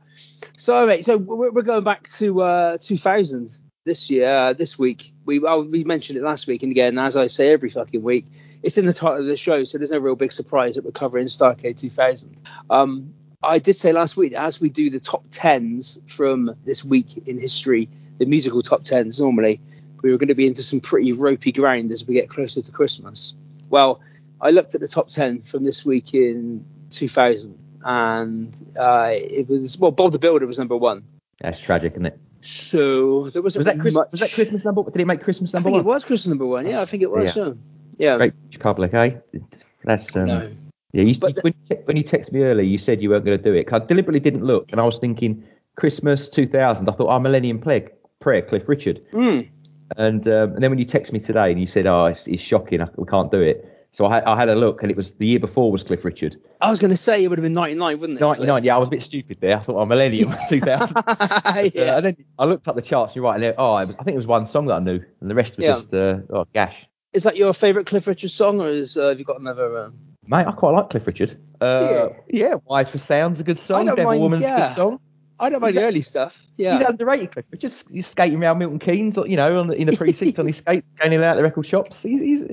So, 0.57 0.85
mate, 0.85 1.05
so 1.05 1.17
we're, 1.17 1.51
we're 1.51 1.61
going 1.61 1.85
back 1.85 2.05
to 2.17 2.41
uh, 2.41 2.77
2000 2.77 3.57
this 3.85 4.09
year, 4.09 4.29
uh, 4.29 4.53
this 4.53 4.77
week. 4.77 5.13
We 5.23 5.39
well, 5.39 5.63
we 5.63 5.85
mentioned 5.85 6.17
it 6.19 6.23
last 6.23 6.45
week, 6.47 6.63
and 6.63 6.71
again, 6.71 6.97
as 6.99 7.15
I 7.15 7.27
say 7.27 7.53
every 7.53 7.69
fucking 7.69 8.03
week, 8.03 8.25
it's 8.63 8.77
in 8.77 8.85
the 8.85 8.93
title 8.93 9.19
of 9.19 9.25
the 9.27 9.37
show, 9.37 9.63
so 9.63 9.77
there's 9.77 9.91
no 9.91 9.99
real 9.99 10.15
big 10.15 10.31
surprise 10.31 10.75
that 10.75 10.85
we're 10.85 10.91
covering 10.91 11.25
Starrcade 11.27 11.77
2000. 11.77 12.35
Um, 12.69 13.13
I 13.43 13.59
did 13.59 13.75
say 13.75 13.91
last 13.93 14.17
week 14.17 14.33
as 14.33 14.59
we 14.59 14.69
do 14.69 14.89
the 14.89 14.99
top 14.99 15.25
tens 15.29 16.01
from 16.07 16.55
this 16.65 16.83
week 16.83 17.27
in 17.27 17.37
history, 17.39 17.89
the 18.17 18.25
musical 18.25 18.61
top 18.61 18.83
tens 18.83 19.19
normally, 19.19 19.61
we 20.01 20.11
were 20.11 20.17
going 20.17 20.29
to 20.29 20.35
be 20.35 20.47
into 20.47 20.63
some 20.63 20.79
pretty 20.79 21.11
ropey 21.11 21.51
ground 21.51 21.91
as 21.91 22.05
we 22.05 22.13
get 22.15 22.29
closer 22.29 22.61
to 22.61 22.71
Christmas. 22.71 23.35
Well, 23.69 24.01
I 24.41 24.51
looked 24.51 24.75
at 24.75 24.81
the 24.81 24.87
top 24.87 25.09
10 25.09 25.41
from 25.43 25.63
this 25.63 25.85
week 25.85 26.13
in 26.13 26.65
2000 26.89 27.63
and 27.83 28.57
uh, 28.77 29.11
it 29.13 29.47
was 29.47 29.77
well 29.77 29.91
Bob 29.91 30.11
the 30.11 30.19
Builder 30.19 30.47
was 30.47 30.57
number 30.57 30.75
one 30.75 31.03
That's 31.39 31.59
tragic, 31.59 31.93
isn't 31.93 32.05
it? 32.07 32.19
so 32.41 33.29
there 33.29 33.41
wasn't 33.41 33.65
Was 33.65 33.75
that, 33.77 33.93
much 33.93 34.07
was 34.11 34.19
that 34.21 34.31
Christmas 34.31 34.63
number? 34.65 34.81
One 34.81 34.91
did 34.91 35.01
it 35.01 35.05
make 35.05 35.21
Christmas 35.23 35.51
I 35.53 35.57
number 35.57 35.69
think 35.69 35.73
one? 35.75 35.85
it 35.85 35.87
was 35.87 36.05
Christmas 36.05 36.27
number 36.27 36.45
one 36.45 36.67
yeah 36.67 36.81
I 36.81 36.85
think 36.85 37.03
it 37.03 37.11
was 37.11 37.35
yeah 37.35 37.53
yeah, 37.97 38.17
Great 38.17 38.33
public, 38.61 38.93
eh? 38.93 39.11
That's 39.83 40.15
um, 40.15 40.25
no. 40.25 40.49
yeah. 40.93 41.03
You, 41.03 41.17
But 41.19 41.35
you- 41.35 41.41
when, 41.41 41.53
you 41.69 41.75
te- 41.75 41.81
when 41.85 41.97
you 41.97 42.03
texted 42.03 42.31
me 42.33 42.41
earlier, 42.43 42.65
you 42.65 42.77
said 42.77 43.01
you 43.01 43.09
weren't 43.09 43.25
going 43.25 43.37
to 43.37 43.43
do 43.43 43.53
it. 43.53 43.65
'Cause 43.67 43.81
I 43.81 43.85
deliberately 43.85 44.19
didn't 44.19 44.43
look, 44.43 44.71
and 44.71 44.81
I 44.81 44.83
was 44.85 44.97
thinking 44.99 45.43
Christmas 45.75 46.29
2000. 46.29 46.89
I 46.89 46.91
thought, 46.93 47.09
oh, 47.13 47.19
Millennium 47.19 47.59
Plague, 47.59 47.91
Prayer, 48.19 48.41
Cliff 48.41 48.63
Richard, 48.67 49.01
Mm. 49.13 49.49
and 49.95 50.27
um, 50.27 50.53
and 50.53 50.63
then 50.63 50.69
when 50.71 50.79
you 50.79 50.85
texted 50.85 51.11
me 51.13 51.19
today 51.19 51.51
and 51.51 51.59
you 51.61 51.67
said, 51.67 51.85
oh, 51.87 52.05
it's, 52.05 52.27
it's 52.27 52.41
shocking, 52.41 52.81
I, 52.81 52.87
we 52.95 53.05
can't 53.05 53.31
do 53.31 53.41
it. 53.41 53.73
So 53.93 54.05
I, 54.05 54.15
had- 54.15 54.23
I 54.25 54.35
had 54.37 54.49
a 54.49 54.55
look, 54.55 54.81
and 54.83 54.91
it 54.91 54.97
was 54.97 55.11
the 55.11 55.25
year 55.25 55.39
before 55.39 55.71
was 55.71 55.81
Cliff 55.83 56.03
Richard. 56.05 56.35
I 56.59 56.69
was 56.69 56.79
going 56.79 56.91
to 56.91 56.97
say 56.97 57.23
it 57.23 57.27
would 57.29 57.37
have 57.39 57.43
been 57.43 57.53
99 57.53 57.99
wouldn't 57.99 58.19
it 58.19 58.21
99. 58.21 58.63
Yeah, 58.63 58.75
I 58.75 58.79
was 58.79 58.87
a 58.87 58.91
bit 58.91 59.01
stupid 59.03 59.37
there. 59.39 59.57
I 59.57 59.63
thought, 59.63 59.75
oh, 59.81 59.85
Millennium 59.85 60.29
2000. 60.49 60.95
yeah. 61.73 61.93
Uh, 61.93 61.97
and 61.97 62.05
then 62.05 62.17
I 62.37 62.45
looked 62.45 62.67
up 62.67 62.75
the 62.75 62.81
charts. 62.81 63.11
and 63.11 63.15
You're 63.17 63.25
right. 63.25 63.41
And 63.41 63.55
oh, 63.57 63.73
I, 63.73 63.85
was- 63.85 63.95
I 63.97 64.03
think 64.03 64.15
it 64.15 64.17
was 64.17 64.27
one 64.27 64.45
song 64.47 64.65
that 64.67 64.73
I 64.75 64.79
knew, 64.79 64.99
and 65.21 65.29
the 65.29 65.35
rest 65.35 65.57
was 65.57 65.63
Yeah. 65.65 65.75
just 65.75 65.93
uh, 65.93 66.17
oh, 66.31 66.45
gash. 66.53 66.75
Is 67.17 67.23
that 67.23 67.35
your 67.35 67.51
favourite 67.51 67.87
Cliff 67.87 68.05
Richard 68.05 68.29
song 68.29 68.61
or 68.61 68.69
is, 68.69 68.95
uh, 68.95 69.09
have 69.09 69.17
you 69.17 69.25
got 69.25 69.39
another 69.39 69.75
uh... 69.75 69.89
Mate, 70.27 70.45
I 70.45 70.51
quite 70.51 70.71
like 70.71 70.91
Cliff 70.91 71.07
Richard. 71.07 71.39
Uh, 71.59 72.09
yeah, 72.27 72.55
Wired 72.63 72.89
for 72.89 72.99
Sound's 72.99 73.39
a 73.39 73.43
good 73.43 73.57
song. 73.57 73.87
Devil 73.87 74.03
mind- 74.03 74.21
Woman's 74.21 74.43
a 74.43 74.47
yeah. 74.47 74.67
good 74.67 74.75
song. 74.75 74.99
I 75.39 75.49
don't 75.49 75.61
mind 75.61 75.75
the 75.77 75.83
early 75.83 76.01
stuff 76.01 76.47
yeah 76.57 76.77
He's 76.77 76.87
underrated, 76.87 77.31
Cliff. 77.31 77.45
Just 77.57 77.89
he's 77.89 78.05
skating 78.07 78.41
around 78.41 78.59
Milton 78.59 78.79
Keynes, 78.79 79.17
you 79.17 79.35
know, 79.35 79.59
on 79.59 79.67
the, 79.67 79.75
in 79.75 79.87
the 79.87 79.97
precinct 79.97 80.37
on 80.37 80.45
his 80.45 80.57
skates, 80.57 80.85
going 80.99 81.23
out 81.23 81.37
the 81.37 81.43
record 81.43 81.65
shops. 81.65 82.03
He's, 82.03 82.21
he's 82.21 82.43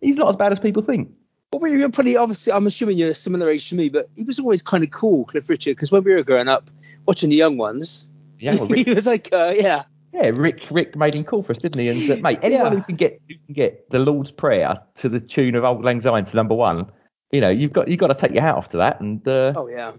he's 0.00 0.16
not 0.16 0.28
as 0.28 0.36
bad 0.36 0.52
as 0.52 0.60
people 0.60 0.82
think. 0.82 1.10
Well, 1.52 1.60
we 1.60 1.76
were 1.76 1.88
pretty 1.88 2.16
obviously. 2.16 2.52
I'm 2.52 2.66
assuming 2.66 2.98
you're 2.98 3.10
a 3.10 3.14
similar 3.14 3.48
age 3.48 3.68
to 3.70 3.74
me, 3.74 3.88
but 3.88 4.08
he 4.16 4.24
was 4.24 4.38
always 4.38 4.62
kind 4.62 4.84
of 4.84 4.90
cool, 4.90 5.24
Cliff 5.24 5.48
Richard, 5.48 5.76
because 5.76 5.90
when 5.90 6.04
we 6.04 6.14
were 6.14 6.22
growing 6.22 6.48
up, 6.48 6.70
watching 7.06 7.30
the 7.30 7.36
young 7.36 7.56
ones, 7.56 8.08
Yeah, 8.38 8.54
well, 8.54 8.66
he 8.66 8.92
was 8.92 9.06
like, 9.06 9.28
uh, 9.32 9.54
yeah, 9.56 9.82
yeah, 10.12 10.28
Rick 10.34 10.60
Rick 10.70 10.96
made 10.96 11.14
him 11.14 11.24
call 11.24 11.42
for 11.42 11.52
us, 11.52 11.58
didn't 11.58 11.78
he? 11.78 11.88
And 11.88 12.10
uh, 12.10 12.16
mate, 12.22 12.38
anyone 12.42 12.72
Yeah. 12.72 12.78
who 12.78 12.82
can 12.82 12.96
get 12.96 13.20
who 13.28 13.34
can 13.46 13.54
get 13.54 13.90
the 13.90 13.98
Lord's 13.98 14.30
Prayer 14.30 14.80
to 14.96 15.08
the 15.08 15.20
tune 15.20 15.54
of 15.54 15.64
Auld 15.64 15.82
Lang 15.84 16.00
Syne 16.00 16.24
to 16.24 16.36
number 16.36 16.54
one, 16.54 16.90
you 17.30 17.40
know, 17.40 17.50
you've 17.50 17.72
got 17.72 17.88
you've 17.88 18.00
got 18.00 18.08
to 18.08 18.14
take 18.14 18.32
your 18.32 18.42
hat 18.42 18.54
off 18.56 18.68
to 18.70 18.76
that. 18.78 19.00
And 19.00 19.26
uh, 19.26 19.52
oh 19.56 19.68
yeah, 19.68 19.92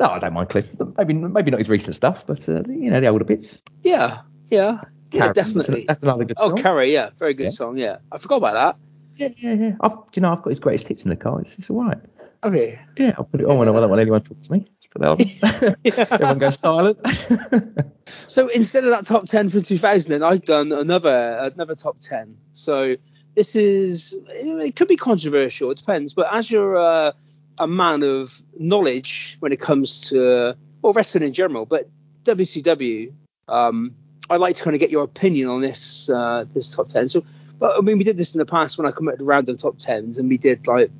no, 0.00 0.06
I 0.06 0.18
don't 0.18 0.32
mind 0.32 0.48
Cliff. 0.48 0.74
Maybe 0.96 1.14
maybe 1.14 1.50
not 1.50 1.58
his 1.58 1.68
recent 1.68 1.96
stuff, 1.96 2.22
but 2.26 2.48
uh, 2.48 2.62
you 2.68 2.90
know 2.90 3.00
the 3.00 3.08
older 3.08 3.24
bits. 3.24 3.60
yeah, 3.82 4.18
yeah, 4.48 4.80
yeah, 5.12 5.20
Carrie, 5.20 5.34
definitely. 5.34 5.84
That's 5.86 6.02
another 6.02 6.24
good 6.24 6.38
song. 6.38 6.46
Oh, 6.46 6.48
song. 6.54 6.62
Carrie, 6.62 6.92
yeah, 6.92 7.10
very 7.18 7.34
good 7.34 7.44
Yeah. 7.44 7.50
song. 7.50 7.76
Yeah, 7.78 7.96
I 8.12 8.18
forgot 8.18 8.36
about 8.36 8.54
that. 8.54 8.76
Yeah, 9.16 9.28
yeah, 9.36 9.54
yeah. 9.54 9.72
I've, 9.80 9.92
you 10.14 10.22
know, 10.22 10.32
I've 10.32 10.42
got 10.42 10.50
his 10.50 10.60
greatest 10.60 10.86
hits 10.86 11.02
in 11.02 11.10
the 11.10 11.16
car. 11.16 11.40
It's, 11.40 11.52
it's 11.58 11.68
all 11.70 11.82
right. 11.84 11.98
Okay. 12.44 12.78
Yeah, 12.96 13.14
I'll 13.18 13.24
put 13.24 13.40
it 13.40 13.46
on 13.46 13.58
when 13.58 13.68
I 13.68 13.72
don't 13.72 13.90
want 13.90 14.00
anyone 14.00 14.22
to 14.22 14.28
talk 14.28 14.42
to 14.44 14.52
me. 14.52 14.70
Everyone 15.84 16.38
goes 16.38 16.58
silent. 16.58 16.98
So 18.26 18.48
instead 18.48 18.84
of 18.84 18.90
that 18.90 19.04
top 19.04 19.26
ten 19.26 19.48
for 19.48 19.60
2000, 19.60 20.10
then 20.10 20.22
I've 20.22 20.42
done 20.42 20.72
another 20.72 21.50
another 21.54 21.74
top 21.74 21.98
ten. 21.98 22.36
So 22.52 22.96
this 23.34 23.56
is 23.56 24.14
it 24.28 24.76
could 24.76 24.88
be 24.88 24.96
controversial. 24.96 25.70
It 25.70 25.78
depends. 25.78 26.14
But 26.14 26.32
as 26.32 26.50
you're 26.50 26.76
uh, 26.76 27.12
a 27.58 27.66
man 27.66 28.02
of 28.02 28.42
knowledge 28.58 29.36
when 29.40 29.52
it 29.52 29.60
comes 29.60 30.08
to 30.10 30.54
well 30.82 30.92
wrestling 30.92 31.24
in 31.24 31.32
general, 31.32 31.66
but 31.66 31.88
WCW, 32.24 33.12
um, 33.48 33.94
I'd 34.28 34.40
like 34.40 34.56
to 34.56 34.64
kind 34.64 34.74
of 34.74 34.80
get 34.80 34.90
your 34.90 35.04
opinion 35.04 35.48
on 35.48 35.60
this 35.60 36.10
uh, 36.10 36.44
this 36.52 36.74
top 36.74 36.88
ten. 36.88 37.08
So, 37.08 37.24
but 37.58 37.76
I 37.76 37.80
mean, 37.80 37.98
we 37.98 38.04
did 38.04 38.16
this 38.16 38.34
in 38.34 38.38
the 38.38 38.46
past 38.46 38.78
when 38.78 38.86
I 38.86 38.90
committed 38.90 39.20
the 39.20 39.56
top 39.58 39.78
tens, 39.78 40.18
and 40.18 40.28
we 40.28 40.36
did 40.36 40.66
like 40.66 40.90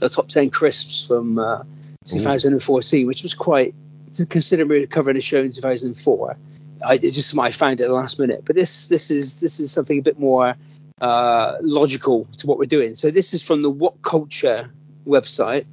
a 0.00 0.08
top 0.08 0.28
ten 0.28 0.50
crisps 0.50 1.06
from 1.06 1.38
uh, 1.38 1.62
2014, 2.06 3.06
which 3.06 3.22
was 3.22 3.34
quite 3.34 3.74
to 4.14 4.26
consider 4.26 4.66
were 4.66 4.86
covering 4.86 5.16
a 5.16 5.20
show 5.20 5.40
in 5.40 5.52
2004. 5.52 6.36
I 6.84 6.94
it's 6.94 7.14
just 7.14 7.30
something 7.30 7.44
I 7.44 7.50
found 7.50 7.80
at 7.80 7.88
the 7.88 7.94
last 7.94 8.18
minute. 8.18 8.42
But 8.44 8.56
this 8.56 8.88
this 8.88 9.10
is 9.10 9.40
this 9.40 9.60
is 9.60 9.72
something 9.72 9.98
a 9.98 10.02
bit 10.02 10.18
more 10.18 10.54
uh, 11.00 11.56
logical 11.60 12.26
to 12.38 12.46
what 12.46 12.58
we're 12.58 12.66
doing. 12.66 12.94
So 12.94 13.10
this 13.10 13.34
is 13.34 13.42
from 13.42 13.62
the 13.62 13.70
What 13.70 14.02
Culture 14.02 14.72
website, 15.06 15.66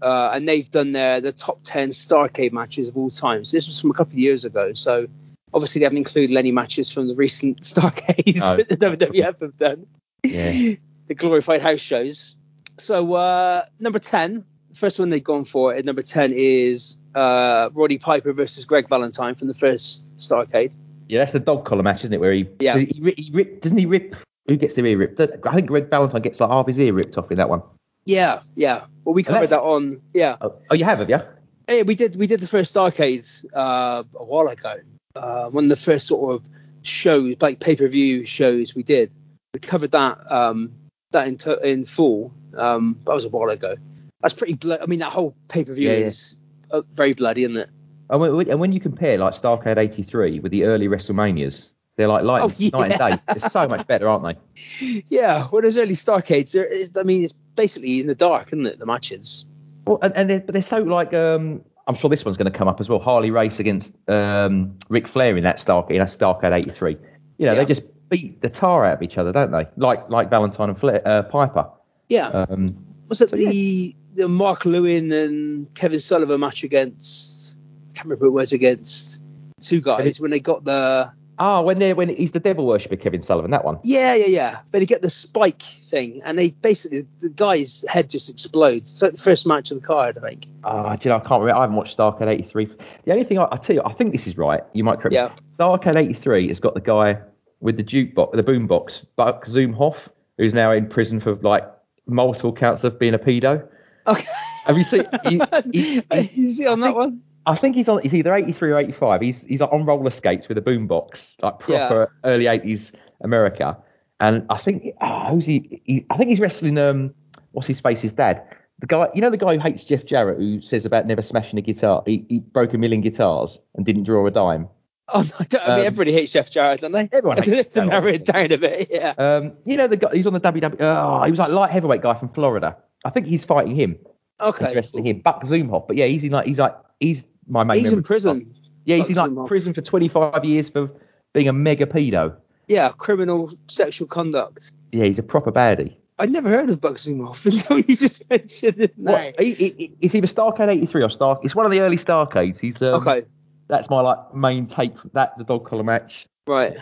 uh, 0.00 0.30
and 0.32 0.46
they've 0.46 0.70
done 0.70 0.92
their 0.92 1.20
the 1.20 1.32
top 1.32 1.60
ten 1.62 1.90
Starrcade 1.90 2.52
matches 2.52 2.88
of 2.88 2.96
all 2.96 3.10
time. 3.10 3.44
So 3.44 3.56
this 3.56 3.66
was 3.66 3.80
from 3.80 3.90
a 3.90 3.94
couple 3.94 4.14
of 4.14 4.18
years 4.18 4.44
ago. 4.44 4.72
So 4.72 5.06
obviously 5.52 5.80
they 5.80 5.84
haven't 5.84 5.98
included 5.98 6.36
any 6.36 6.52
matches 6.52 6.90
from 6.90 7.08
the 7.08 7.14
recent 7.14 7.60
Starrcades 7.62 8.40
No. 8.40 8.56
that 8.56 8.68
the 8.68 8.76
WWF 8.76 9.40
have 9.40 9.56
done. 9.56 9.86
Yeah. 10.22 10.74
the 11.06 11.14
glorified 11.14 11.62
house 11.62 11.80
shows. 11.80 12.36
So 12.78 13.14
uh, 13.14 13.64
number 13.78 13.98
ten, 13.98 14.44
the 14.55 14.55
first 14.76 14.98
one 14.98 15.10
they've 15.10 15.24
gone 15.24 15.44
for 15.44 15.74
at 15.74 15.84
number 15.84 16.02
ten 16.02 16.32
is 16.34 16.96
uh, 17.14 17.70
Roddy 17.72 17.98
Piper 17.98 18.32
versus 18.32 18.64
Greg 18.64 18.88
Valentine 18.88 19.34
from 19.34 19.48
the 19.48 19.54
first 19.54 20.16
Starrcade. 20.16 20.72
Yeah, 21.08 21.20
that's 21.20 21.32
the 21.32 21.40
dog 21.40 21.64
collar 21.64 21.82
match, 21.82 22.00
isn't 22.00 22.12
it? 22.12 22.20
Where 22.20 22.32
he, 22.32 22.48
Yeah. 22.60 22.78
he, 22.78 22.86
he, 22.86 23.22
he 23.22 23.30
rip, 23.32 23.62
doesn't 23.62 23.78
he 23.78 23.86
rip? 23.86 24.14
Who 24.46 24.56
gets 24.56 24.74
their 24.74 24.86
ear 24.86 24.98
ripped? 24.98 25.20
I 25.20 25.54
think 25.54 25.66
Greg 25.66 25.90
Valentine 25.90 26.22
gets 26.22 26.38
like 26.38 26.50
half 26.50 26.68
his 26.68 26.78
ear 26.78 26.92
ripped 26.92 27.18
off 27.18 27.30
in 27.30 27.38
that 27.38 27.48
one. 27.48 27.62
Yeah, 28.04 28.40
yeah. 28.54 28.86
Well, 29.04 29.14
we 29.14 29.24
covered 29.24 29.48
that 29.48 29.60
on. 29.60 30.00
Yeah, 30.14 30.36
Oh, 30.40 30.54
oh 30.70 30.74
you 30.74 30.84
have, 30.84 30.98
have 30.98 31.10
you? 31.10 31.20
Hey, 31.66 31.82
we 31.82 31.96
did 31.96 32.14
we 32.14 32.28
did 32.28 32.40
the 32.40 32.46
first 32.46 32.72
Starrcade 32.74 33.44
uh, 33.52 34.04
a 34.14 34.24
while 34.24 34.46
ago. 34.46 34.74
Uh, 35.16 35.50
one 35.50 35.64
of 35.64 35.70
the 35.70 35.76
first 35.76 36.06
sort 36.06 36.34
of 36.34 36.48
shows, 36.82 37.34
like 37.40 37.58
pay 37.58 37.74
per 37.74 37.88
view 37.88 38.24
shows 38.24 38.74
we 38.76 38.84
did. 38.84 39.12
We 39.52 39.60
covered 39.60 39.90
that 39.92 40.30
um, 40.30 40.72
that 41.10 41.26
in, 41.26 41.38
in 41.64 41.84
full. 41.84 42.32
Um, 42.56 43.00
that 43.04 43.12
was 43.12 43.24
a 43.24 43.28
while 43.28 43.48
ago. 43.48 43.74
That's 44.22 44.34
pretty. 44.34 44.54
Blo- 44.54 44.78
I 44.80 44.86
mean, 44.86 45.00
that 45.00 45.12
whole 45.12 45.36
pay 45.48 45.64
per 45.64 45.74
view 45.74 45.90
Yeah, 45.90 45.96
yeah. 45.98 46.06
is 46.06 46.36
uh, 46.70 46.82
very 46.92 47.12
bloody, 47.14 47.42
isn't 47.44 47.56
it? 47.56 47.70
And 48.08 48.20
when, 48.20 48.48
and 48.50 48.60
when 48.60 48.72
you 48.72 48.80
compare 48.80 49.18
like 49.18 49.34
Starrcade 49.34 49.76
'83 49.78 50.40
with 50.40 50.52
the 50.52 50.64
early 50.64 50.86
WrestleManias, 50.88 51.66
they're 51.96 52.08
like 52.08 52.24
light, 52.24 52.42
Oh, 52.42 52.52
yeah. 52.56 52.70
night 52.72 52.92
and 53.00 53.12
day. 53.26 53.34
They're 53.38 53.50
so 53.50 53.66
much 53.68 53.86
better, 53.86 54.08
aren't 54.08 54.24
they? 54.24 55.02
Yeah. 55.10 55.46
Well, 55.50 55.62
those 55.62 55.76
early 55.76 55.94
Starrcades, 55.94 56.54
is, 56.54 56.92
I 56.96 57.02
mean, 57.02 57.24
it's 57.24 57.32
basically 57.32 58.00
in 58.00 58.06
the 58.06 58.14
dark, 58.14 58.48
isn't 58.48 58.66
it? 58.66 58.78
The 58.78 58.86
matches. 58.86 59.44
Well, 59.86 59.98
and, 60.02 60.16
and 60.16 60.30
they're, 60.30 60.40
but 60.40 60.52
they're 60.52 60.62
so 60.62 60.78
like 60.78 61.12
um, 61.14 61.62
I'm 61.86 61.94
sure 61.96 62.08
this 62.10 62.24
one's 62.24 62.36
going 62.36 62.50
to 62.50 62.56
come 62.56 62.68
up 62.68 62.80
as 62.80 62.88
well. 62.88 62.98
Harley 63.00 63.30
Race 63.30 63.58
against 63.58 63.92
um, 64.08 64.76
Ric 64.88 65.06
Flair 65.08 65.36
in 65.36 65.44
that 65.44 65.58
Starrcade, 65.58 65.90
in 65.92 65.98
that 65.98 66.08
Starrcade 66.08 66.52
'83. 66.52 66.92
You 67.38 67.46
know, 67.46 67.52
Yeah. 67.52 67.54
they 67.54 67.64
just 67.74 67.82
beat 68.08 68.40
the 68.40 68.48
tar 68.48 68.84
out 68.84 68.94
of 68.94 69.02
each 69.02 69.18
other, 69.18 69.32
don't 69.32 69.50
they? 69.50 69.66
Like 69.76 70.08
like 70.08 70.30
Valentine 70.30 70.70
and 70.70 70.78
Flair, 70.78 71.02
uh, 71.06 71.22
Piper. 71.24 71.68
Yeah. 72.08 72.28
Um, 72.28 72.66
Was 73.08 73.20
it 73.20 73.30
so, 73.30 73.36
yeah. 73.36 73.92
The 74.16 74.28
Mark 74.28 74.64
Lewin 74.64 75.12
and 75.12 75.74
Kevin 75.74 76.00
Sullivan 76.00 76.40
match 76.40 76.64
against? 76.64 77.58
I 77.90 77.92
can't 77.94 78.06
remember 78.06 78.24
who 78.26 78.30
it 78.30 78.40
was 78.40 78.52
against 78.52 79.22
two 79.60 79.80
guys 79.80 80.20
when 80.20 80.30
they 80.30 80.40
got 80.40 80.64
the 80.64 81.12
ah, 81.38 81.60
when 81.62 81.78
they're 81.78 81.94
when 81.94 82.08
he's 82.08 82.32
the 82.32 82.40
devil 82.40 82.66
worshipper, 82.66 82.96
Kevin 82.96 83.22
Sullivan, 83.22 83.50
that 83.50 83.64
one. 83.64 83.78
Yeah, 83.84 84.14
yeah, 84.14 84.26
yeah. 84.26 84.60
But 84.70 84.80
they 84.80 84.86
get 84.86 85.02
the 85.02 85.10
spike 85.10 85.62
thing, 85.62 86.22
and 86.24 86.38
they 86.38 86.50
basically 86.50 87.06
the 87.20 87.28
guy's 87.28 87.84
head 87.88 88.08
just 88.10 88.30
explodes. 88.30 88.90
So 88.90 89.10
the 89.10 89.18
first 89.18 89.46
match 89.46 89.70
of 89.70 89.80
the 89.80 89.86
card, 89.86 90.18
I 90.18 90.20
think. 90.28 90.46
Ah, 90.64 90.96
do 90.96 91.08
you 91.08 91.10
know, 91.10 91.16
I 91.16 91.20
can't 91.20 91.40
remember. 91.42 91.58
I 91.58 91.60
haven't 91.62 91.76
watched 91.76 91.96
Starrcade 91.96 92.28
'83. 92.28 92.70
The 93.04 93.12
only 93.12 93.24
thing 93.24 93.38
I, 93.38 93.48
I 93.52 93.56
tell 93.58 93.76
you, 93.76 93.82
I 93.84 93.92
think 93.92 94.12
this 94.12 94.26
is 94.26 94.36
right. 94.38 94.62
You 94.72 94.84
might 94.84 94.98
correct 95.00 95.14
Yeah. 95.14 95.28
me. 95.28 95.34
Starrcade 95.58 95.96
'83 95.96 96.48
has 96.48 96.60
got 96.60 96.74
the 96.74 96.80
guy 96.80 97.18
with 97.60 97.76
the 97.76 97.84
jukebox, 97.84 98.32
the 98.32 98.42
boombox, 98.42 99.04
Buck 99.16 99.46
Zumhofe, 99.46 99.98
who's 100.38 100.54
now 100.54 100.72
in 100.72 100.88
prison 100.88 101.20
for 101.20 101.34
like 101.36 101.64
multiple 102.06 102.52
counts 102.52 102.84
of 102.84 102.98
being 102.98 103.14
a 103.14 103.18
pedo. 103.18 103.66
Okay. 104.06 104.26
Have 104.64 104.76
you 104.78 104.84
seen? 104.84 105.04
He, 105.24 105.40
he, 105.72 106.02
he- 106.12 106.40
you 106.42 106.50
see 106.50 106.66
on 106.66 106.80
that 106.80 106.86
think- 106.88 106.96
one? 106.98 107.22
I 107.48 107.54
think 107.54 107.76
he's 107.76 107.88
on. 107.88 108.02
He's 108.02 108.12
either 108.12 108.34
83 108.34 108.72
or 108.72 108.78
85. 108.78 109.20
He's 109.20 109.42
he's 109.42 109.60
on 109.62 109.84
roller 109.86 110.10
skates 110.10 110.48
with 110.48 110.58
a 110.58 110.60
boombox, 110.60 111.36
like 111.40 111.60
proper 111.60 112.12
early 112.24 112.46
80s 112.46 112.90
America. 113.22 113.78
And 114.18 114.44
I 114.50 114.56
think 114.58 114.94
oh, 115.00 115.28
who's 115.30 115.46
he, 115.46 115.80
he? 115.84 116.06
I 116.10 116.16
think 116.16 116.30
he's 116.30 116.40
wrestling. 116.40 116.76
Um, 116.76 117.14
what's 117.52 117.68
his 117.68 117.78
face? 117.78 118.00
His 118.00 118.12
dad. 118.14 118.42
The 118.80 118.86
guy, 118.88 119.08
you 119.14 119.20
know, 119.20 119.30
the 119.30 119.36
guy 119.36 119.54
who 119.54 119.60
hates 119.60 119.84
Jeff 119.84 120.04
Jarrett, 120.04 120.38
who 120.38 120.60
says 120.60 120.84
about 120.84 121.06
never 121.06 121.22
smashing 121.22 121.56
a 121.58 121.62
guitar. 121.62 122.02
He, 122.04 122.26
he 122.28 122.40
broke 122.40 122.74
a 122.74 122.78
million 122.78 123.00
guitars 123.00 123.58
and 123.76 123.86
didn't 123.86 124.02
draw 124.04 124.26
a 124.26 124.30
dime. 124.32 124.68
Oh, 125.14 125.22
no, 125.22 125.58
I, 125.60 125.64
I 125.64 125.68
mean, 125.68 125.80
Um, 125.80 125.86
everybody 125.86 126.12
hates 126.12 126.32
Jeff 126.32 126.50
Jarrett, 126.50 126.80
don't 126.80 126.90
they? 126.92 127.08
everyone 127.12 127.36
hates 127.36 127.46
to 127.74 127.86
Jarrett, 127.86 127.90
narrow 127.90 128.06
it 128.08 128.24
down 128.26 128.50
a 128.52 128.58
bit, 128.58 128.88
yeah. 128.90 129.14
Um, 129.16 129.52
you 129.64 129.76
know, 129.76 129.86
the 129.86 129.96
guy. 129.96 130.08
He's 130.12 130.26
on 130.26 130.32
the 130.32 130.40
WWE. 130.40 130.76
Oh, 130.80 131.22
he 131.24 131.30
was 131.30 131.38
like 131.38 131.50
light 131.52 131.70
heavyweight 131.70 132.02
guy 132.02 132.18
from 132.18 132.28
Florida. 132.30 132.76
I 133.06 133.10
think 133.10 133.26
he's 133.26 133.44
fighting 133.44 133.74
him. 133.76 133.96
He's 134.40 134.48
Okay. 134.48 134.74
wrestling 134.74 135.06
him. 135.06 135.20
Buck 135.20 135.42
Zumhofe. 135.44 135.86
But 135.86 135.96
yeah, 135.96 136.06
he's 136.06 136.24
in 136.24 136.32
like 136.32 136.46
he's 136.46 136.58
like 136.58 136.74
he's 137.00 137.24
my 137.48 137.64
main. 137.64 137.78
He's 137.78 137.92
in 137.92 138.02
prison. 138.02 138.52
Yeah, 138.84 138.96
he's 138.96 139.16
Buck 139.16 139.28
in 139.28 139.34
like 139.34 139.48
prison 139.48 139.72
for 139.74 139.80
25 139.80 140.44
years 140.44 140.68
for 140.68 140.90
being 141.32 141.48
a 141.48 141.52
mega 141.52 141.86
pedo. 141.86 142.36
Yeah, 142.68 142.90
criminal 142.96 143.52
sexual 143.68 144.08
conduct. 144.08 144.72
Yeah, 144.92 145.04
he's 145.04 145.18
a 145.18 145.22
proper 145.22 145.52
baddie. 145.52 145.96
I'd 146.18 146.30
never 146.30 146.48
heard 146.48 146.70
of 146.70 146.80
Buck 146.80 146.96
Zumhofe 146.96 147.46
until 147.52 147.78
you 147.78 147.94
just 147.96 148.28
mentioned 148.30 148.80
it. 148.80 148.92
What? 148.96 149.34
It's 149.38 150.14
either 150.14 150.26
Starrcade 150.26 150.68
83 150.68 151.02
or 151.02 151.10
Star. 151.10 151.38
It's 151.42 151.54
one 151.54 151.66
of 151.66 151.72
the 151.72 151.80
early 151.80 151.98
Starrcades. 151.98 152.58
He's 152.58 152.80
um, 152.82 152.88
Okay, 153.02 153.24
That's 153.68 153.88
my 153.90 154.00
like 154.00 154.34
main 154.34 154.66
take. 154.66 154.98
from 154.98 155.10
That 155.14 155.36
the 155.38 155.44
dog 155.44 155.66
collar 155.66 155.84
match. 155.84 156.26
right. 156.46 156.76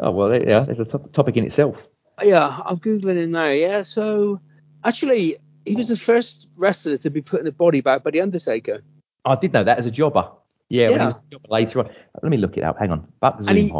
Oh 0.00 0.10
well, 0.12 0.32
yeah, 0.32 0.64
It's 0.68 0.78
a 0.80 0.84
topic 0.84 1.36
in 1.36 1.44
itself. 1.44 1.76
Yeah, 2.22 2.60
I'm 2.64 2.76
googling 2.78 3.16
him 3.16 3.30
now. 3.32 3.48
Yeah, 3.48 3.82
so 3.82 4.40
actually, 4.84 5.36
he 5.68 5.76
was 5.76 5.88
the 5.88 5.96
first 5.96 6.48
wrestler 6.56 6.96
to 6.98 7.10
be 7.10 7.22
put 7.22 7.40
in 7.40 7.46
a 7.46 7.52
body 7.52 7.80
bag 7.80 8.02
by 8.02 8.10
the 8.10 8.20
Undertaker. 8.20 8.82
I 9.24 9.34
did 9.36 9.52
know 9.52 9.64
that 9.64 9.78
as 9.78 9.86
a 9.86 9.90
jobber. 9.90 10.30
Yeah, 10.68 10.90
when 10.90 10.92
he 10.92 10.96
Yeah. 10.98 11.06
was 11.06 11.16
a 11.16 11.30
jobber 11.30 11.48
later 11.48 11.78
on. 11.80 11.90
Let 12.22 12.30
me 12.30 12.36
look 12.36 12.56
it 12.56 12.62
up. 12.64 12.78
Hang 12.78 12.90
on. 12.90 13.06
Buck 13.20 13.36
And 13.46 13.56
he- 13.58 13.72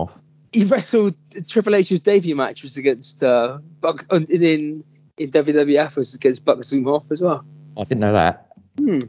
he 0.53 0.65
wrestled 0.65 1.15
Triple 1.47 1.75
H's 1.75 2.01
debut 2.01 2.35
match 2.37 2.63
was 2.63 2.77
against 2.77 3.23
uh, 3.23 3.59
Buck 3.81 4.07
in 4.13 4.25
in 5.19 5.31
WWF 5.31 5.97
was 5.97 6.15
against 6.15 6.45
Buck 6.45 6.59
Zumhofe 6.61 7.11
as 7.11 7.21
well. 7.21 7.45
I 7.77 7.85
didn't 7.85 8.01
know 8.01 8.13
that. 8.13 8.47
Hmm. 8.79 9.01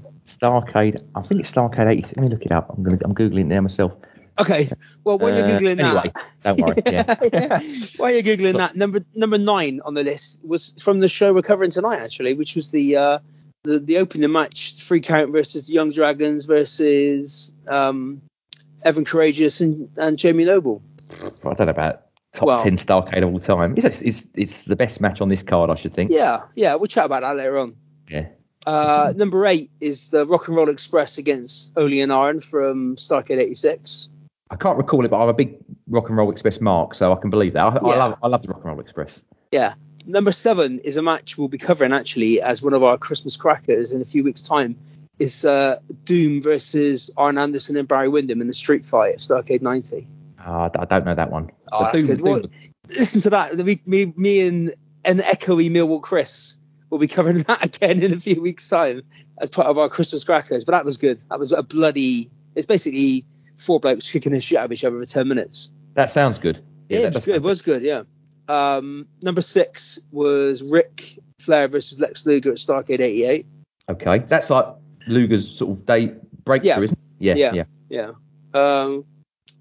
Starrcade. 0.41 1.01
I 1.15 1.21
think 1.21 1.41
it's 1.41 1.51
Starrcade 1.51 1.88
83. 1.91 2.13
Let 2.15 2.24
me 2.24 2.29
look 2.29 2.41
it 2.45 2.51
up. 2.51 2.75
I'm 2.75 2.83
gonna. 2.83 2.98
I'm 3.03 3.13
googling 3.15 3.41
it 3.41 3.45
now 3.45 3.62
myself. 3.62 3.93
Okay. 4.39 4.69
Well, 5.03 5.17
while 5.19 5.34
you're 5.36 5.46
Uh, 5.46 5.60
googling 5.60 5.79
anyway, 5.79 6.12
that, 6.13 6.31
don't 6.43 6.60
worry. 6.62 6.75
Yeah. 6.86 7.60
while 7.98 8.12
you're 8.12 8.24
googling 8.24 8.58
that, 8.58 8.75
number 8.75 9.03
number 9.13 9.38
nine 9.38 9.81
on 9.84 9.93
the 9.93 10.03
list 10.03 10.39
was 10.43 10.74
from 10.81 11.00
the 11.00 11.10
show 11.10 11.34
we're 11.34 11.41
covering 11.41 11.72
tonight, 11.72 12.00
actually, 12.01 12.34
which 12.34 12.55
was 12.55 12.72
the 12.72 12.96
uh, 12.96 13.19
the 13.63 13.79
the 13.79 13.98
opening 13.98 14.31
match, 14.31 14.75
3 14.81 15.01
Count 15.01 15.31
versus 15.31 15.67
the 15.67 15.74
Young 15.74 15.91
Dragons 15.91 16.46
versus 16.46 17.53
um, 17.67 18.22
Evan 18.84 19.03
Karagias 19.05 19.60
and, 19.62 19.89
and 19.98 20.17
Jamie 20.17 20.46
Noble. 20.46 20.81
I 21.12 21.29
don't 21.53 21.60
know 21.60 21.67
about 21.67 22.03
top 22.34 22.48
Well- 22.48 22.63
10 22.63 22.77
Starrcade 22.77 23.24
of 23.24 23.34
all 23.34 23.39
time. 23.39 23.75
It's, 23.77 24.01
it's 24.01 24.25
it's 24.36 24.62
the 24.62 24.75
best 24.75 25.01
match 25.01 25.19
on 25.22 25.27
this 25.27 25.41
card, 25.43 25.69
I 25.69 25.75
should 25.81 25.93
think. 25.93 26.10
Yeah, 26.12 26.43
yeah, 26.55 26.75
we'll 26.75 26.88
chat 26.88 27.05
about 27.05 27.22
that 27.24 27.36
later 27.36 27.58
on. 27.58 27.75
Yeah. 28.10 28.27
Uh, 28.65 29.13
number 29.15 29.46
eight 29.46 29.72
is 29.81 30.10
the 30.10 30.25
Rock 30.25 30.48
and 30.48 30.55
Roll 30.55 30.69
Express 30.69 31.17
against 31.17 31.74
Ole 31.77 32.01
and 32.01 32.12
Arn 32.12 32.39
from 32.41 32.96
Starrcade 32.98 33.39
'86. 33.39 34.10
I 34.51 34.56
can't 34.56 34.77
recall 34.77 35.06
it, 35.06 35.10
but 35.12 35.22
I'm 35.22 35.29
a 35.29 35.34
big 35.34 35.58
Rock 35.88 36.10
and 36.10 36.18
Roll 36.18 36.32
Express 36.32 36.60
mark, 36.60 36.96
so 36.96 37.13
I 37.13 37.15
can 37.20 37.29
believe 37.29 37.53
that. 37.53 37.62
I, 37.62 37.75
I 37.77 37.98
love 37.98 38.18
I 38.24 38.27
love 38.27 38.41
the 38.41 38.48
Rock 38.48 38.58
and 38.58 38.65
Roll 38.65 38.79
Express. 38.79 39.20
Yeah. 39.51 39.75
Number 40.06 40.32
seven 40.32 40.79
is 40.79 40.98
a 40.98 41.01
match 41.03 41.38
we'll 41.38 41.50
be 41.50 41.58
covering 41.60 41.94
actually 41.94 42.41
as 42.41 42.62
one 42.62 42.74
of 42.74 42.82
our 42.84 42.98
Christmas 42.98 43.38
crackers 43.38 43.91
in 43.91 44.01
a 44.01 44.06
few 44.06 44.24
weeks' 44.24 44.41
time. 44.41 44.75
Is 45.20 45.44
uh, 45.44 45.79
Doom 46.06 46.41
versus 46.41 47.12
Arn 47.18 47.38
Anderson 47.38 47.75
and 47.75 47.88
Barry 47.88 48.08
Windham 48.08 48.39
in 48.39 48.48
the 48.48 48.53
Street 48.53 48.86
Fight 48.86 49.15
at 49.15 49.20
Starrcade 49.20 49.62
90. 49.62 50.08
Ah, 50.39 50.70
I 50.74 50.86
don't 50.86 51.06
know 51.06 51.13
that 51.13 51.29
one. 51.29 51.51
Oh, 51.74 51.84
that's 51.84 51.98
Doom- 51.98 52.08
good. 52.08 52.18
Doom- 52.20 52.25
Well, 52.25 52.41
listen 52.88 53.22
to 53.24 53.29
that. 53.32 53.58
Me, 53.58 53.82
me, 53.86 54.13
me 54.15 54.48
and 54.48 54.74
an 55.03 55.18
echoey 55.18 55.70
Millwall 55.70 56.01
Chris 56.01 56.58
will 56.89 57.00
be 57.00 57.08
covering 57.10 57.39
that 57.50 57.65
again 57.65 58.01
in 58.01 58.13
a 58.13 58.20
few 58.20 58.41
weeks' 58.41 58.70
time 58.70 59.03
as 59.38 59.50
part 59.50 59.68
of 59.68 59.77
our 59.77 59.89
Christmas 59.89 60.24
crackers. 60.24 60.63
But 60.63 60.72
that 60.72 60.86
was 60.86 60.96
good. 60.96 61.20
That 61.29 61.38
was 61.38 61.51
a 61.51 61.63
bloody. 61.63 62.32
It's 62.56 62.65
basically 62.65 63.25
four 63.60 63.80
blokes 63.80 64.10
kicking 64.12 64.32
the 64.32 64.42
shit 64.42 64.58
out 64.58 64.66
of 64.66 64.72
each 64.72 64.84
other 64.84 64.98
for 64.98 65.06
10 65.06 65.28
minutes. 65.28 65.70
that 65.94 66.10
sounds 66.10 66.39
good. 66.39 66.63
Yeah, 66.89 67.00
it 67.00 67.13
was 67.13 67.24
good. 67.25 67.36
It 67.36 67.42
was 67.44 67.62
good. 67.62 67.84
Yeah. 67.84 68.04
Um, 68.48 69.08
number 69.22 69.42
six 69.42 70.00
was 70.12 70.63
Ric 70.63 71.18
Flair 71.39 71.68
versus 71.68 72.00
Lex 72.00 72.25
Luger 72.25 72.50
at 72.51 72.58
Starrcade 72.58 73.00
'88. 73.00 73.46
Okay, 73.89 74.20
that's 74.20 74.50
like 74.50 74.66
Luger's 75.08 75.50
sort 75.56 75.78
of 75.78 75.86
day 75.86 76.13
breakthrough, 76.46 76.70
Yeah. 76.70 76.82
isn't 76.82 76.98
it? 76.98 77.00
Yeah, 77.20 77.36
Yeah. 77.36 77.54
yeah. 77.54 77.63
Yeah. 77.89 78.12
Um, 78.82 79.06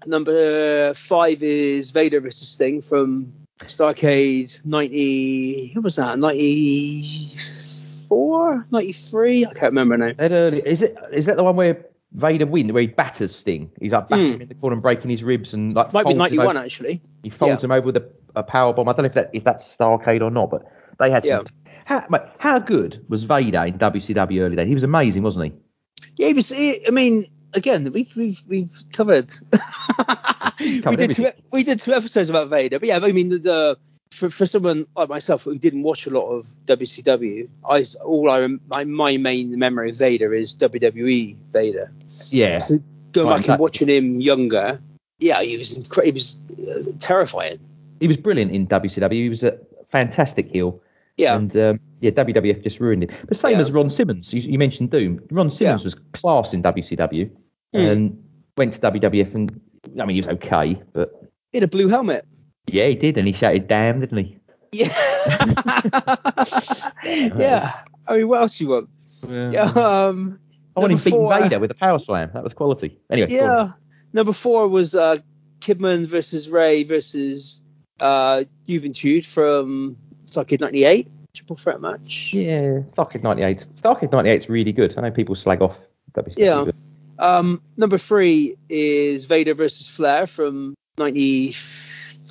number 0.07 0.93
five 0.95 1.43
is 1.43 1.91
Vader 1.91 2.19
versus 2.19 2.49
Sting 2.49 2.81
from 2.81 3.31
Starrcade 3.61 4.65
'90. 4.65 5.67
Who 5.73 5.81
was 5.81 5.97
that? 5.97 6.17
'94, 6.17 8.65
'93? 8.71 9.45
I 9.45 9.53
can't 9.53 9.71
remember 9.73 9.97
now. 9.97 10.13
That 10.13 10.31
early 10.31 10.61
is 10.65 10.81
it? 10.81 10.97
Is 11.11 11.27
that 11.27 11.37
the 11.37 11.43
one 11.43 11.55
where 11.55 11.85
Vader 12.11 12.45
wins, 12.47 12.71
where 12.71 12.81
he 12.81 12.87
batters 12.87 13.35
Sting? 13.35 13.71
He's 13.79 13.91
like 13.91 14.09
bashing 14.09 14.25
Hmm. 14.27 14.33
him 14.33 14.41
in 14.41 14.47
the 14.47 14.55
corner 14.55 14.73
and 14.73 14.81
breaking 14.81 15.11
his 15.11 15.23
ribs 15.23 15.53
and 15.53 15.73
like 15.75 15.93
Might 15.93 16.07
be 16.07 16.13
'91 16.15 16.57
actually. 16.57 17.01
He 17.23 17.29
folds 17.29 17.61
Yeah. 17.61 17.65
him 17.67 17.71
over 17.71 17.85
with 17.87 17.97
a, 17.97 18.09
a 18.35 18.43
power 18.43 18.73
bomb. 18.73 18.87
I 18.89 18.93
don't 18.93 19.03
know 19.03 19.09
if 19.09 19.13
that 19.13 19.29
if 19.33 19.43
that's 19.43 19.75
Starrcade 19.75 20.21
or 20.21 20.31
not, 20.31 20.49
but 20.49 20.63
they 20.99 21.11
had 21.11 21.23
some. 21.25 21.45
How, 21.85 22.05
mate, 22.09 22.21
how 22.37 22.59
good 22.59 23.05
was 23.09 23.23
Vader 23.23 23.63
in 23.65 23.77
WCW 23.79 24.41
early 24.41 24.55
days? 24.55 24.67
He 24.67 24.73
was 24.73 24.83
amazing, 24.83 25.23
wasn't 25.23 25.45
he? 25.45 25.53
Yeah, 26.17 26.27
he 26.27 26.33
was. 26.33 26.49
he- 26.49 26.85
I 26.87 26.91
mean, 26.91 27.25
again, 27.53 27.91
we've 27.91 28.15
we've 28.15 28.41
we've 28.47 28.71
covered. 28.93 29.31
we 30.59 30.81
Covered 30.81 30.97
did 30.97 31.11
two. 31.11 31.29
We 31.51 31.63
did 31.63 31.79
two 31.79 31.93
episodes 31.93 32.29
about 32.29 32.49
Vader, 32.49 32.79
but 32.79 32.87
yeah, 32.89 32.99
I 33.01 33.11
mean 33.11 33.29
the 33.29 33.39
the, 33.39 33.77
for, 34.11 34.29
for 34.29 34.45
someone 34.45 34.85
like 34.95 35.09
myself 35.09 35.43
who 35.43 35.57
didn't 35.57 35.83
watch 35.83 36.05
a 36.07 36.09
lot 36.09 36.25
of 36.27 36.47
WCW, 36.65 37.47
I 37.69 37.85
all 38.03 38.29
I 38.29 38.47
my, 38.67 38.83
my 38.83 39.17
main 39.17 39.57
memory 39.57 39.89
of 39.89 39.95
Vader 39.95 40.33
is 40.33 40.55
WWE 40.55 41.37
Vader. 41.51 41.91
Yeah. 42.29 42.59
So 42.59 42.79
going 43.11 43.27
Right, 43.27 43.37
back 43.37 43.45
that- 43.45 43.51
and 43.53 43.59
watching 43.61 43.87
him 43.87 44.19
younger, 44.21 44.81
yeah, 45.19 45.41
he 45.41 45.57
was 45.57 45.73
incre- 45.73 46.05
he 46.05 46.11
was, 46.11 46.41
he 46.55 46.63
was 46.63 46.87
terrifying. 46.99 47.57
He 47.99 48.07
was 48.07 48.17
brilliant 48.17 48.51
in 48.51 48.67
WCW. 48.67 49.11
He 49.11 49.29
was 49.29 49.43
a 49.43 49.57
fantastic 49.91 50.49
heel. 50.49 50.81
Yeah, 51.17 51.35
And 51.37 51.55
um, 51.57 51.79
yeah, 51.99 52.11
WWF 52.11 52.63
just 52.63 52.79
ruined 52.79 53.03
him. 53.03 53.09
The 53.27 53.35
same 53.35 53.55
Yeah. 53.55 53.59
as 53.59 53.71
Ron 53.71 53.89
Simmons. 53.89 54.31
You, 54.31 54.39
you 54.39 54.57
mentioned 54.57 54.89
Doom. 54.89 55.19
Ron 55.31 55.49
Simmons 55.51 55.81
Yeah. 55.81 55.85
was 55.85 55.95
class 56.13 56.53
in 56.53 56.61
WCW 56.63 57.29
Mm. 57.75 57.91
and 57.91 58.23
went 58.57 58.73
to 58.73 58.79
WWF 58.79 59.35
and 59.35 59.61
I 60.01 60.05
mean 60.05 60.15
he 60.15 60.21
was 60.21 60.35
okay, 60.37 60.81
but 60.93 61.13
in 61.53 61.61
a 61.61 61.67
blue 61.67 61.87
helmet. 61.87 62.25
Yeah, 62.67 62.87
he 62.87 62.95
did, 62.95 63.17
and 63.17 63.27
he 63.27 63.33
shouted 63.33 63.67
"damn," 63.67 63.99
didn't 63.99 64.17
he? 64.17 64.37
Yeah, 64.71 64.87
yeah. 67.03 67.71
I 68.07 68.17
mean, 68.17 68.27
what 68.27 68.41
else 68.41 68.59
you 68.61 68.69
want? 68.69 68.89
Yeah, 69.27 69.61
um, 69.63 70.39
I 70.75 70.79
want 70.79 70.91
him 70.91 70.97
number 70.97 70.97
beating 70.97 71.11
four- 71.11 71.39
Vader 71.41 71.59
with 71.59 71.71
a 71.71 71.75
power 71.75 71.99
slam. 71.99 72.31
That 72.33 72.43
was 72.43 72.53
quality. 72.53 72.99
Anyway. 73.09 73.27
Yeah. 73.29 73.71
Number 74.13 74.33
four 74.33 74.67
was 74.67 74.95
uh, 74.95 75.17
Kidman 75.59 76.05
versus 76.07 76.49
Ray 76.49 76.83
versus 76.83 77.61
uh, 77.99 78.43
Juventud 78.67 79.25
from 79.25 79.97
Starrcade 80.25 80.61
'98 80.61 81.07
triple 81.33 81.55
threat 81.55 81.79
match. 81.81 82.33
Yeah, 82.33 82.81
Starrcade 82.95 83.23
98. 83.23 83.65
Starrcade 83.75 84.11
98 84.11 84.43
is 84.43 84.49
really 84.49 84.71
good. 84.71 84.95
I 84.97 85.01
know 85.01 85.11
people 85.11 85.35
slag 85.35 85.61
off 85.61 85.75
WCW. 86.13 86.33
Yeah. 86.37 86.71
Um, 87.19 87.61
number 87.77 87.97
three 87.97 88.55
is 88.69 89.25
Vader 89.25 89.53
versus 89.53 89.87
Flair 89.87 90.25
from 90.25 90.73
'94, 90.97 91.53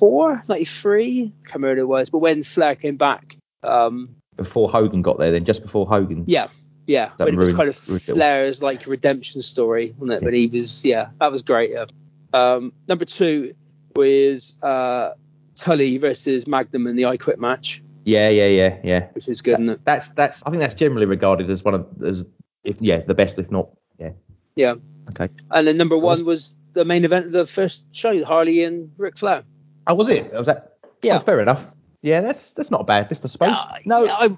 '93. 0.01 1.33
Can't 1.45 1.55
remember 1.55 1.85
was, 1.87 2.09
but 2.09 2.19
when 2.19 2.43
Flair 2.43 2.75
came 2.75 2.97
back, 2.97 3.35
um, 3.63 4.15
Before 4.37 4.69
Hogan 4.69 5.01
got 5.01 5.17
there, 5.17 5.31
then 5.31 5.45
just 5.45 5.61
before 5.61 5.87
Hogan. 5.87 6.23
yeah, 6.27 6.47
yeah, 6.87 7.09
That 7.17 7.25
when 7.25 7.33
it 7.33 7.37
was 7.37 7.53
kind 7.53 7.69
of 7.69 7.87
ruined 7.87 8.01
it 8.03 8.09
all. 8.09 8.15
Flair's 8.15 8.63
like 8.63 8.87
redemption 8.87 9.41
story, 9.41 9.93
wasn't 9.97 10.21
it? 10.21 10.25
When 10.25 10.33
he 10.33 10.47
was, 10.47 10.83
yeah, 10.85 11.09
that 11.19 11.31
was 11.31 11.41
great. 11.41 11.71
Yeah. 11.71 11.85
Um, 12.33 12.73
number 12.87 13.05
two 13.05 13.53
was 13.95 14.57
uh, 14.61 15.11
Tully 15.55 15.97
versus 15.97 16.47
Magnum 16.47 16.87
in 16.87 16.95
the 16.95 17.05
I 17.05 17.17
Quit 17.17 17.39
match, 17.39 17.81
Yeah, 18.05 18.29
yeah, 18.29 18.47
yeah, 18.47 18.77
yeah. 18.83 19.07
which 19.13 19.27
is 19.27 19.41
good. 19.41 19.59
isn't 19.59 19.69
it? 19.69 19.85
That's 19.85 20.07
that's. 20.09 20.41
I 20.45 20.49
think 20.51 20.61
that's 20.61 20.75
generally 20.75 21.05
regarded 21.05 21.49
as 21.49 21.63
one 21.63 21.73
of 21.73 21.87
as 22.05 22.23
if 22.63 22.77
yeah 22.81 22.97
the 23.05 23.13
best, 23.13 23.37
if 23.39 23.49
not 23.51 23.69
yeah. 23.99 24.11
Yeah. 24.55 24.75
Okay. 25.11 25.33
And 25.51 25.67
then 25.67 25.77
number 25.77 25.97
one 25.97 26.23
was 26.23 26.55
the 26.73 26.85
main 26.85 27.03
event 27.03 27.25
of 27.25 27.31
the 27.31 27.45
first 27.47 27.93
show, 27.95 28.23
Harley 28.23 28.63
and 28.63 28.91
Ric 28.97 29.17
Flair. 29.17 29.43
Oh, 29.89 29.95
was 29.95 30.07
it? 30.07 30.31
Was 30.31 30.45
that? 30.45 30.77
Yeah. 31.01 31.17
oh, 31.17 31.19
fair 31.19 31.41
enough. 31.41 31.61
Yeah, 32.01 32.21
that's 32.21 32.51
that's 32.51 32.71
not 32.71 32.81
a 32.81 32.83
bad 32.85 33.09
list, 33.09 33.21
I 33.25 33.27
suppose. 33.27 33.49
Uh, 33.49 33.75
no, 33.85 34.03
yeah, 34.05 34.15
I, 34.15 34.29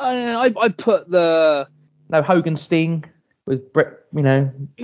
I, 0.00 0.54
I 0.60 0.68
put 0.68 1.08
the 1.08 1.68
no 2.10 2.22
Hogan 2.22 2.56
Sting 2.56 3.04
with 3.46 3.72
Bret. 3.72 4.00
You 4.14 4.22
know, 4.22 4.50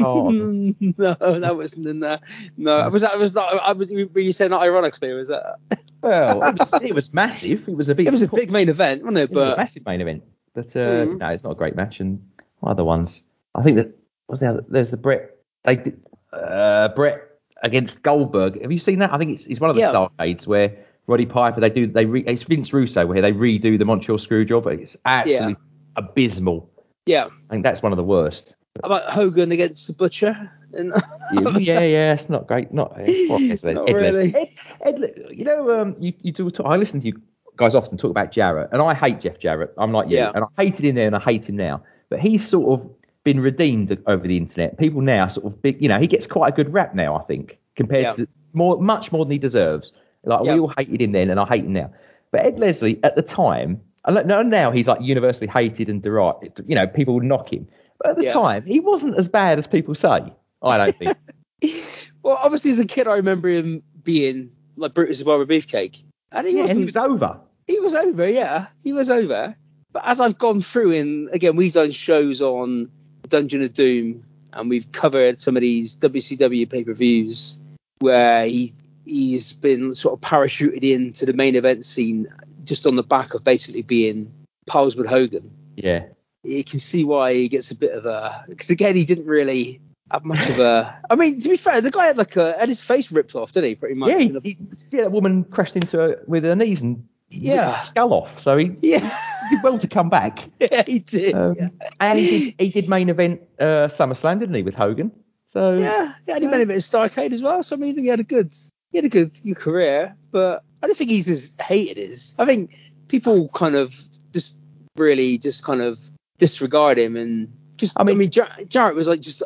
Hart. 0.00 0.34
no, 0.34 1.14
that 1.40 1.54
wasn't 1.56 1.86
in 1.86 2.00
there. 2.00 2.20
No, 2.56 2.88
was 2.88 3.02
that 3.02 3.18
was 3.18 3.34
not. 3.34 3.60
I 3.62 3.72
was. 3.72 3.92
Were 3.92 4.20
you 4.20 4.32
saying 4.32 4.52
that 4.52 4.60
ironically? 4.60 5.12
Was 5.12 5.28
that? 5.28 5.56
well, 6.00 6.42
it 6.44 6.58
was, 6.58 6.82
it 6.82 6.94
was 6.94 7.12
massive. 7.12 7.68
It 7.68 7.76
was 7.76 7.88
a 7.88 7.94
big. 7.94 8.06
It 8.06 8.10
was 8.10 8.22
a 8.22 8.28
big 8.28 8.50
main 8.50 8.68
event, 8.68 9.02
wasn't 9.02 9.18
it? 9.18 9.22
it 9.22 9.30
was 9.30 9.36
a 9.36 9.50
But 9.50 9.58
massive 9.58 9.84
main 9.84 10.00
event. 10.00 10.22
But 10.54 10.66
uh, 10.76 10.78
Mm. 10.78 11.18
no, 11.18 11.28
it's 11.28 11.44
not 11.44 11.50
a 11.52 11.56
great 11.56 11.74
match. 11.76 12.00
And 12.00 12.22
other 12.62 12.84
ones, 12.84 13.20
I 13.54 13.62
think 13.62 13.76
that 13.76 13.90
was 14.28 14.40
the 14.40 14.48
other, 14.50 14.64
there's 14.68 14.90
the 14.90 14.96
Bret. 14.96 15.36
They 15.64 15.76
did, 15.76 16.00
uh, 16.32 16.88
Bret 16.88 17.25
against 17.62 18.02
Goldberg. 18.02 18.60
Have 18.62 18.72
you 18.72 18.78
seen 18.80 18.98
that? 19.00 19.12
I 19.12 19.18
think 19.18 19.32
it's, 19.38 19.46
it's 19.46 19.60
one 19.60 19.70
of 19.70 19.76
the 19.76 19.80
Yeah. 19.82 19.92
arcades 19.94 20.46
where 20.46 20.76
Roddy 21.06 21.26
Piper 21.26 21.60
they 21.60 21.70
do 21.70 21.86
they 21.86 22.04
re, 22.04 22.24
it's 22.26 22.42
Vince 22.42 22.72
Russo 22.72 23.06
where 23.06 23.22
they 23.22 23.32
redo 23.32 23.78
the 23.78 23.84
Montreal 23.84 24.18
Screwjob. 24.18 24.66
It's 24.80 24.96
absolutely 25.04 25.56
abysmal. 25.96 26.70
yeah, 27.06 27.26
I 27.26 27.54
think 27.54 27.62
that's 27.62 27.82
one 27.82 27.92
of 27.92 27.96
the 27.96 28.04
worst. 28.04 28.54
How 28.82 28.88
about 28.88 29.10
Hogan 29.10 29.52
against 29.52 29.86
the 29.86 29.94
Butcher. 29.94 30.52
And 30.74 30.92
Yeah, 31.32 31.58
yeah, 31.58 31.80
yeah, 31.80 32.12
it's 32.12 32.28
not 32.28 32.46
great. 32.46 32.72
Not, 32.74 32.90
what 32.98 33.40
is 33.40 33.64
it? 33.64 33.74
Not 33.74 33.88
Ed 33.88 33.94
really. 33.94 34.34
Ed, 34.34 34.48
Ed 34.84 35.14
you 35.30 35.44
know, 35.44 35.80
um, 35.80 35.96
you, 35.98 36.12
you 36.20 36.32
do. 36.32 36.50
Talk, 36.50 36.66
I 36.66 36.76
listen 36.76 37.00
to 37.00 37.06
you 37.06 37.22
guys 37.56 37.74
often 37.74 37.96
talk 37.96 38.10
about 38.10 38.32
Jarrett, 38.32 38.68
and 38.72 38.82
I 38.82 38.92
hate 38.94 39.20
Jeff 39.20 39.38
Jarrett. 39.38 39.72
I'm 39.78 39.92
like 39.92 40.10
you, 40.10 40.18
Yeah. 40.18 40.32
and 40.34 40.44
I 40.44 40.62
hated 40.62 40.84
him 40.84 40.94
there, 40.96 41.06
and 41.06 41.16
I 41.16 41.20
hate 41.20 41.48
him 41.48 41.56
now. 41.56 41.82
But 42.10 42.20
he's 42.20 42.46
sort 42.46 42.78
of 42.80 42.90
been 43.26 43.40
redeemed 43.40 43.98
over 44.06 44.26
the 44.26 44.36
internet. 44.36 44.78
People 44.78 45.00
now 45.00 45.26
sort 45.26 45.46
of, 45.46 45.60
big, 45.60 45.82
you 45.82 45.88
know, 45.88 45.98
he 45.98 46.06
gets 46.06 46.28
quite 46.28 46.52
a 46.52 46.56
good 46.56 46.72
rap 46.72 46.94
now. 46.94 47.16
I 47.16 47.22
think 47.24 47.58
compared 47.74 48.02
Yeah. 48.04 48.12
to 48.14 48.28
more, 48.52 48.80
much 48.80 49.10
more 49.10 49.24
than 49.24 49.32
he 49.32 49.38
deserves. 49.38 49.90
Like 50.22 50.44
Yeah. 50.44 50.54
we 50.54 50.60
all 50.60 50.72
hated 50.78 51.02
him 51.02 51.10
then, 51.10 51.28
and 51.28 51.40
I 51.40 51.44
hate 51.44 51.64
him 51.64 51.72
now. 51.72 51.90
But 52.30 52.46
Ed 52.46 52.58
Leslie 52.60 53.00
at 53.02 53.16
the 53.16 53.22
time, 53.22 53.80
and 54.04 54.14
look, 54.14 54.26
now 54.26 54.70
he's 54.70 54.86
like 54.86 55.00
universally 55.02 55.48
hated 55.48 55.88
and 55.90 56.00
derided. 56.00 56.52
You 56.68 56.76
know, 56.76 56.86
people 56.86 57.14
would 57.14 57.24
knock 57.24 57.52
him. 57.52 57.66
But 57.98 58.10
at 58.10 58.16
the 58.16 58.24
Yeah. 58.24 58.32
time, 58.32 58.64
he 58.64 58.78
wasn't 58.78 59.16
as 59.18 59.26
bad 59.26 59.58
as 59.58 59.66
people 59.66 59.96
say. 59.96 60.32
I 60.62 60.76
don't 60.78 60.94
think. 60.96 61.16
well, 62.22 62.38
obviously 62.42 62.70
as 62.70 62.78
a 62.78 62.86
kid, 62.86 63.08
I 63.08 63.16
remember 63.16 63.48
him 63.48 63.82
being 64.04 64.52
like 64.76 64.94
Brutus 64.94 65.20
Barber 65.24 65.46
Beefcake, 65.46 66.04
and 66.30 66.46
he 66.46 66.52
yeah, 66.54 66.60
and 66.60 66.68
wasn't. 66.68 66.78
he 66.78 66.84
was 66.86 66.96
over. 66.96 67.40
he 67.66 67.80
was 67.80 67.94
over, 67.94 68.28
yeah, 68.28 68.66
he 68.84 68.92
was 68.92 69.10
over. 69.10 69.56
But 69.92 70.06
as 70.06 70.20
I've 70.20 70.38
gone 70.38 70.60
through, 70.60 70.92
and 70.92 71.28
again, 71.30 71.56
we've 71.56 71.72
done 71.72 71.90
shows 71.90 72.40
on 72.42 72.90
Dungeon 73.28 73.62
of 73.62 73.74
Doom, 73.74 74.24
and 74.52 74.70
we've 74.70 74.90
covered 74.92 75.38
some 75.38 75.56
of 75.56 75.60
these 75.60 75.96
WCW 75.96 76.70
pay 76.70 76.84
per 76.84 76.94
views 76.94 77.60
where 77.98 78.46
he 78.46 78.72
he's 79.04 79.52
been 79.52 79.94
sort 79.94 80.14
of 80.14 80.20
parachuted 80.20 80.82
into 80.82 81.26
the 81.26 81.32
main 81.32 81.54
event 81.54 81.84
scene 81.84 82.26
just 82.64 82.86
on 82.86 82.96
the 82.96 83.02
back 83.02 83.34
of 83.34 83.44
basically 83.44 83.82
being 83.82 84.32
pals 84.66 84.96
with 84.96 85.06
Hogan. 85.06 85.52
Yeah. 85.76 86.06
You 86.42 86.64
can 86.64 86.78
see 86.78 87.04
why 87.04 87.32
he 87.34 87.48
gets 87.48 87.70
a 87.70 87.74
bit 87.74 87.92
of 87.92 88.04
a 88.06 88.44
because 88.48 88.70
again, 88.70 88.94
he 88.94 89.04
didn't 89.04 89.26
really 89.26 89.80
have 90.10 90.24
much 90.24 90.48
of 90.48 90.58
a. 90.58 91.02
I 91.08 91.16
mean, 91.16 91.40
to 91.40 91.48
be 91.48 91.56
fair, 91.56 91.80
the 91.80 91.90
guy 91.90 92.06
had 92.06 92.16
like 92.16 92.36
a 92.36 92.56
had 92.58 92.68
his 92.68 92.82
face 92.82 93.10
ripped 93.10 93.34
off, 93.34 93.52
didn't 93.52 93.70
he? 93.70 93.74
Pretty 93.74 93.94
much. 93.94 94.10
Yeah, 94.10 94.18
he, 94.18 94.40
he, 94.42 94.58
yeah, 94.90 95.02
that 95.02 95.12
woman 95.12 95.44
crashed 95.44 95.76
into 95.76 95.98
her 95.98 96.22
with 96.26 96.44
her 96.44 96.54
knees 96.54 96.82
and 96.82 97.08
Yeah. 97.30 97.80
skull 97.80 98.12
off. 98.12 98.40
So 98.40 98.56
he, 98.56 98.76
he 98.80 98.92
yeah, 98.92 99.18
did 99.50 99.62
well 99.62 99.78
to 99.78 99.88
come 99.88 100.08
back. 100.08 100.44
yeah, 100.60 100.82
he 100.86 101.00
did. 101.00 101.34
Um, 101.34 101.56
yeah. 101.58 101.68
And 102.00 102.18
he 102.18 102.28
did, 102.28 102.54
he 102.58 102.68
did 102.70 102.88
main 102.88 103.08
event 103.08 103.42
uh, 103.58 103.88
SummerSlam, 103.88 104.40
didn't 104.40 104.54
he, 104.54 104.62
with 104.62 104.74
Hogan? 104.74 105.12
So 105.46 105.74
Yeah, 105.74 106.12
yeah, 106.26 106.34
and 106.34 106.42
he 106.42 106.48
bit 106.48 106.60
of 106.60 106.68
Starrcade 106.68 107.32
as 107.32 107.42
well. 107.42 107.62
So 107.62 107.76
I 107.76 107.78
mean, 107.78 107.96
he 107.96 108.06
had 108.08 108.20
a 108.20 108.24
good, 108.24 108.52
he 108.90 108.98
had 108.98 109.04
a 109.04 109.08
good, 109.08 109.30
good 109.44 109.56
career. 109.56 110.16
But 110.30 110.62
I 110.82 110.86
don't 110.86 110.96
think 110.96 111.10
he's 111.10 111.28
as 111.28 111.54
hated 111.60 111.98
as. 111.98 112.34
I 112.38 112.44
think 112.44 112.74
people 113.08 113.48
kind 113.48 113.74
of 113.74 113.94
just 114.32 114.60
really 114.96 115.38
just 115.38 115.64
kind 115.64 115.80
of 115.80 115.98
disregard 116.38 116.98
him 116.98 117.16
and 117.16 117.52
because 117.72 117.92
I 117.96 118.02
mean, 118.02 118.08
I 118.08 118.12
mean, 118.12 118.18
mean- 118.18 118.30
Jar- 118.30 118.56
Jarrett 118.68 118.96
was 118.96 119.08
like 119.08 119.20
just 119.20 119.42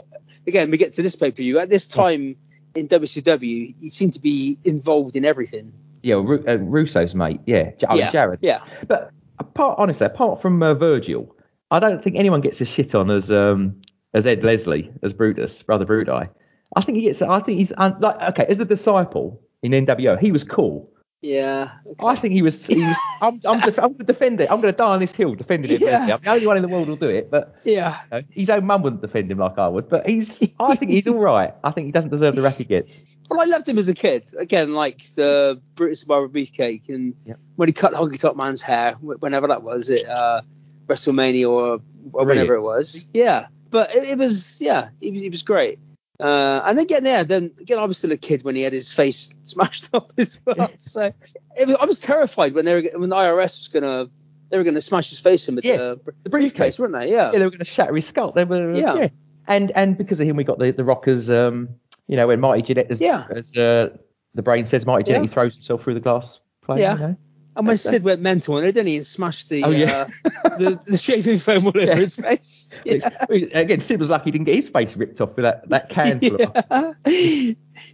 again 0.46 0.70
we 0.70 0.76
get 0.76 0.92
to 0.94 1.02
this 1.02 1.16
pay 1.16 1.30
per 1.30 1.36
view 1.36 1.58
at 1.58 1.68
this 1.68 1.88
time 1.88 2.36
in 2.74 2.88
WCW 2.88 3.74
he 3.80 3.90
seemed 3.90 4.14
to 4.14 4.20
be 4.20 4.58
involved 4.64 5.16
in 5.16 5.24
everything. 5.24 5.72
Yeah, 6.02 6.14
Ru- 6.14 6.44
uh, 6.46 6.58
Russo's 6.58 7.14
mate. 7.14 7.40
Yeah, 7.46 7.70
J- 7.78 7.86
oh, 7.88 7.96
yeah, 7.96 8.10
Jarrett. 8.10 8.40
Yeah, 8.42 8.64
But 8.86 9.10
apart, 9.38 9.78
honestly, 9.78 10.06
apart 10.06 10.40
from 10.40 10.62
uh, 10.62 10.74
Virgil, 10.74 11.34
I 11.70 11.78
don't 11.78 12.02
think 12.02 12.16
anyone 12.16 12.40
gets 12.40 12.60
as 12.60 12.68
shit 12.68 12.94
on 12.94 13.10
as 13.10 13.30
um 13.30 13.80
as 14.14 14.26
Ed 14.26 14.42
Leslie 14.42 14.90
as 15.02 15.12
Brutus, 15.12 15.62
brother 15.62 15.84
Bruti. 15.86 16.28
I 16.76 16.82
think 16.82 16.96
he 16.96 17.02
gets. 17.04 17.20
I 17.22 17.40
think 17.40 17.58
he's 17.58 17.72
un, 17.76 17.96
like 18.00 18.20
okay 18.30 18.46
as 18.48 18.58
the 18.58 18.64
disciple 18.64 19.40
in 19.62 19.72
NWO. 19.72 20.18
He 20.18 20.32
was 20.32 20.44
cool. 20.44 20.90
yeah. 21.22 21.70
okay. 21.86 22.06
I 22.06 22.16
think 22.16 22.32
he 22.32 22.42
was. 22.42 22.64
He 22.66 22.80
was 22.80 22.96
I'm, 23.20 23.40
I'm, 23.44 23.60
def- 23.60 23.78
I'm 23.78 23.92
going 23.92 23.98
to 23.98 24.04
defend 24.04 24.40
it. 24.40 24.50
I'm 24.50 24.60
going 24.60 24.72
to 24.72 24.76
die 24.76 24.86
on 24.86 25.00
this 25.00 25.14
hill 25.14 25.34
defending 25.34 25.70
him. 25.70 25.82
Yeah. 25.82 26.14
I'm 26.14 26.20
the 26.22 26.30
only 26.30 26.46
one 26.46 26.56
in 26.56 26.62
the 26.62 26.68
world 26.68 26.86
who'll 26.86 26.96
do 26.96 27.08
it. 27.08 27.30
But 27.30 27.54
yeah. 27.64 27.98
you 28.04 28.18
know, 28.18 28.22
his 28.30 28.50
own 28.50 28.64
mum 28.66 28.82
wouldn't 28.82 29.02
defend 29.02 29.30
him 29.30 29.38
like 29.38 29.58
I 29.58 29.68
would. 29.68 29.88
But 29.88 30.08
he's. 30.08 30.40
I 30.60 30.76
think 30.76 30.92
he's 30.92 31.06
all 31.06 31.18
right. 31.18 31.52
I 31.62 31.70
think 31.72 31.86
he 31.86 31.92
doesn't 31.92 32.10
deserve 32.10 32.36
the 32.36 32.42
rap 32.42 32.54
he 32.54 32.64
gets. 32.64 33.02
Well, 33.30 33.40
I 33.40 33.44
loved 33.44 33.68
him 33.68 33.78
as 33.78 33.88
a 33.88 33.94
kid. 33.94 34.28
Again, 34.36 34.74
like 34.74 35.02
the 35.14 35.60
Brutus 35.76 36.04
Barber 36.04 36.28
Beefcake, 36.28 36.88
and 36.88 37.14
Yep. 37.24 37.38
when 37.56 37.68
he 37.68 37.72
cut 37.72 37.92
Honky 37.92 38.20
Tonk 38.20 38.36
Man's 38.36 38.60
hair, 38.60 38.94
whenever 38.94 39.46
that 39.48 39.62
was, 39.62 39.88
it 39.88 40.06
uh, 40.08 40.42
WrestleMania 40.88 41.48
or, 41.48 41.80
or 42.12 42.24
whenever 42.26 42.54
it 42.54 42.62
was. 42.62 43.06
Yeah, 43.14 43.46
but 43.70 43.94
it, 43.94 44.04
it 44.10 44.18
was 44.18 44.60
yeah, 44.60 44.90
it 45.00 45.12
was, 45.12 45.22
it 45.22 45.30
was 45.30 45.42
great. 45.42 45.78
Uh, 46.18 46.60
and 46.66 46.78
again, 46.78 47.04
yeah, 47.06 47.22
then 47.22 47.52
again, 47.60 47.78
I 47.78 47.84
was 47.84 47.96
still 47.98 48.12
a 48.12 48.16
kid 48.16 48.42
when 48.42 48.54
he 48.54 48.62
had 48.62 48.72
his 48.74 48.92
face 48.92 49.32
smashed 49.44 49.94
up 49.94 50.12
as 50.18 50.38
well. 50.44 50.70
So 50.76 51.12
it 51.56 51.66
was, 51.66 51.76
I 51.80 51.86
was 51.86 52.00
terrified 52.00 52.52
when 52.54 52.64
they 52.64 52.74
were 52.74 52.98
when 52.98 53.08
the 53.08 53.16
IRS 53.16 53.58
was 53.58 53.68
gonna 53.68 54.06
they 54.50 54.58
were 54.58 54.64
gonna 54.64 54.80
smash 54.82 55.08
his 55.10 55.18
face 55.20 55.48
in 55.48 55.54
with 55.54 55.64
Yeah, 55.64 55.76
the, 55.76 56.00
the 56.24 56.28
briefcase, 56.30 56.76
briefcase. 56.76 56.78
weren't 56.78 56.92
they? 56.92 57.10
Yeah. 57.10 57.30
Yeah, 57.32 57.38
they 57.38 57.44
were 57.44 57.50
going 57.50 57.60
to 57.60 57.64
shatter 57.64 57.94
his 57.94 58.06
skull. 58.06 58.32
They 58.32 58.44
were. 58.44 58.74
Yeah. 58.74 58.94
Yeah. 58.96 59.08
And 59.46 59.70
and 59.70 59.96
because 59.96 60.20
of 60.20 60.26
him, 60.28 60.36
we 60.36 60.44
got 60.44 60.58
the 60.58 60.72
the 60.72 60.84
Rockers. 60.84 61.30
Um, 61.30 61.70
you 62.10 62.16
know, 62.16 62.26
when 62.26 62.40
Marty 62.40 62.62
Jannetty, 62.62 62.90
as, 62.90 63.00
Yeah. 63.00 63.24
as 63.30 63.56
uh, 63.56 63.96
the 64.34 64.42
brain 64.42 64.66
says, 64.66 64.84
Marty 64.84 65.04
Jannetty 65.10 65.26
Yeah. 65.26 65.30
throws 65.32 65.54
himself 65.54 65.84
through 65.84 65.94
the 65.94 66.00
glass 66.00 66.40
plane. 66.62 66.80
Yeah. 66.80 66.94
You 66.94 67.00
know? 67.00 67.16
And 67.56 67.66
when 67.66 67.76
Sid 67.76 68.02
went 68.04 68.20
mental 68.20 68.54
on 68.56 68.64
it, 68.64 68.72
didn't 68.72 68.86
he? 68.88 68.96
And 68.96 69.06
smashed 69.06 69.48
the 69.48 69.64
Oh, 69.64 69.70
yeah. 69.70 70.06
uh, 70.44 70.56
the, 70.56 70.80
the 70.86 70.96
shaving 70.96 71.38
foam 71.46 71.66
all 71.66 71.72
over 71.76 71.80
Yeah. 71.84 71.94
his 71.96 72.16
face. 72.16 72.70
Yeah. 72.84 73.08
Again, 73.30 73.80
Sid 73.80 73.98
was 74.00 74.08
lucky 74.08 74.26
he 74.26 74.30
didn't 74.32 74.46
get 74.46 74.56
his 74.56 74.68
face 74.68 74.96
ripped 74.96 75.20
off 75.20 75.36
with 75.36 75.44
that, 75.44 75.68
that 75.68 75.88
can 75.88 76.20
yeah. 76.22 76.92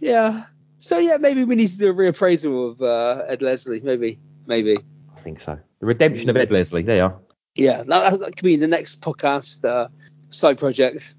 yeah. 0.01 0.43
So 0.79 0.97
yeah, 0.99 1.17
maybe 1.19 1.43
we 1.43 1.55
need 1.55 1.67
to 1.67 1.77
do 1.77 1.89
a 1.89 1.93
reappraisal 1.93 2.71
of 2.71 2.81
uh, 2.81 3.23
Ed 3.27 3.41
Leslie. 3.41 3.81
Maybe, 3.81 4.19
maybe. 4.45 4.77
I 5.15 5.21
think 5.21 5.41
so. 5.41 5.59
The 5.79 5.85
redemption 5.85 6.29
of 6.29 6.37
Ed 6.37 6.51
Leslie. 6.51 6.83
There 6.83 6.95
you 6.97 7.03
are. 7.03 7.19
Yeah, 7.55 7.83
that, 7.83 8.19
that 8.19 8.35
could 8.35 8.45
be 8.45 8.55
the 8.57 8.67
next 8.67 9.01
podcast 9.01 9.65
uh, 9.65 9.87
side 10.29 10.57
project. 10.57 11.15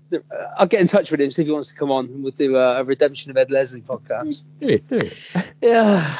I'll 0.58 0.66
get 0.66 0.80
in 0.80 0.86
touch 0.86 1.10
with 1.10 1.20
him 1.20 1.30
see 1.30 1.42
if 1.42 1.48
he 1.48 1.52
wants 1.52 1.70
to 1.70 1.74
come 1.76 1.90
on, 1.90 2.06
and 2.06 2.22
we'll 2.22 2.32
do 2.32 2.56
a, 2.56 2.80
a 2.80 2.84
redemption 2.84 3.30
of 3.30 3.36
Ed 3.36 3.50
Leslie 3.50 3.80
podcast. 3.80 4.44
Do 4.60 4.68
it. 4.68 4.88
Do 4.88 4.96
it. 4.96 5.52
Yeah. 5.62 6.14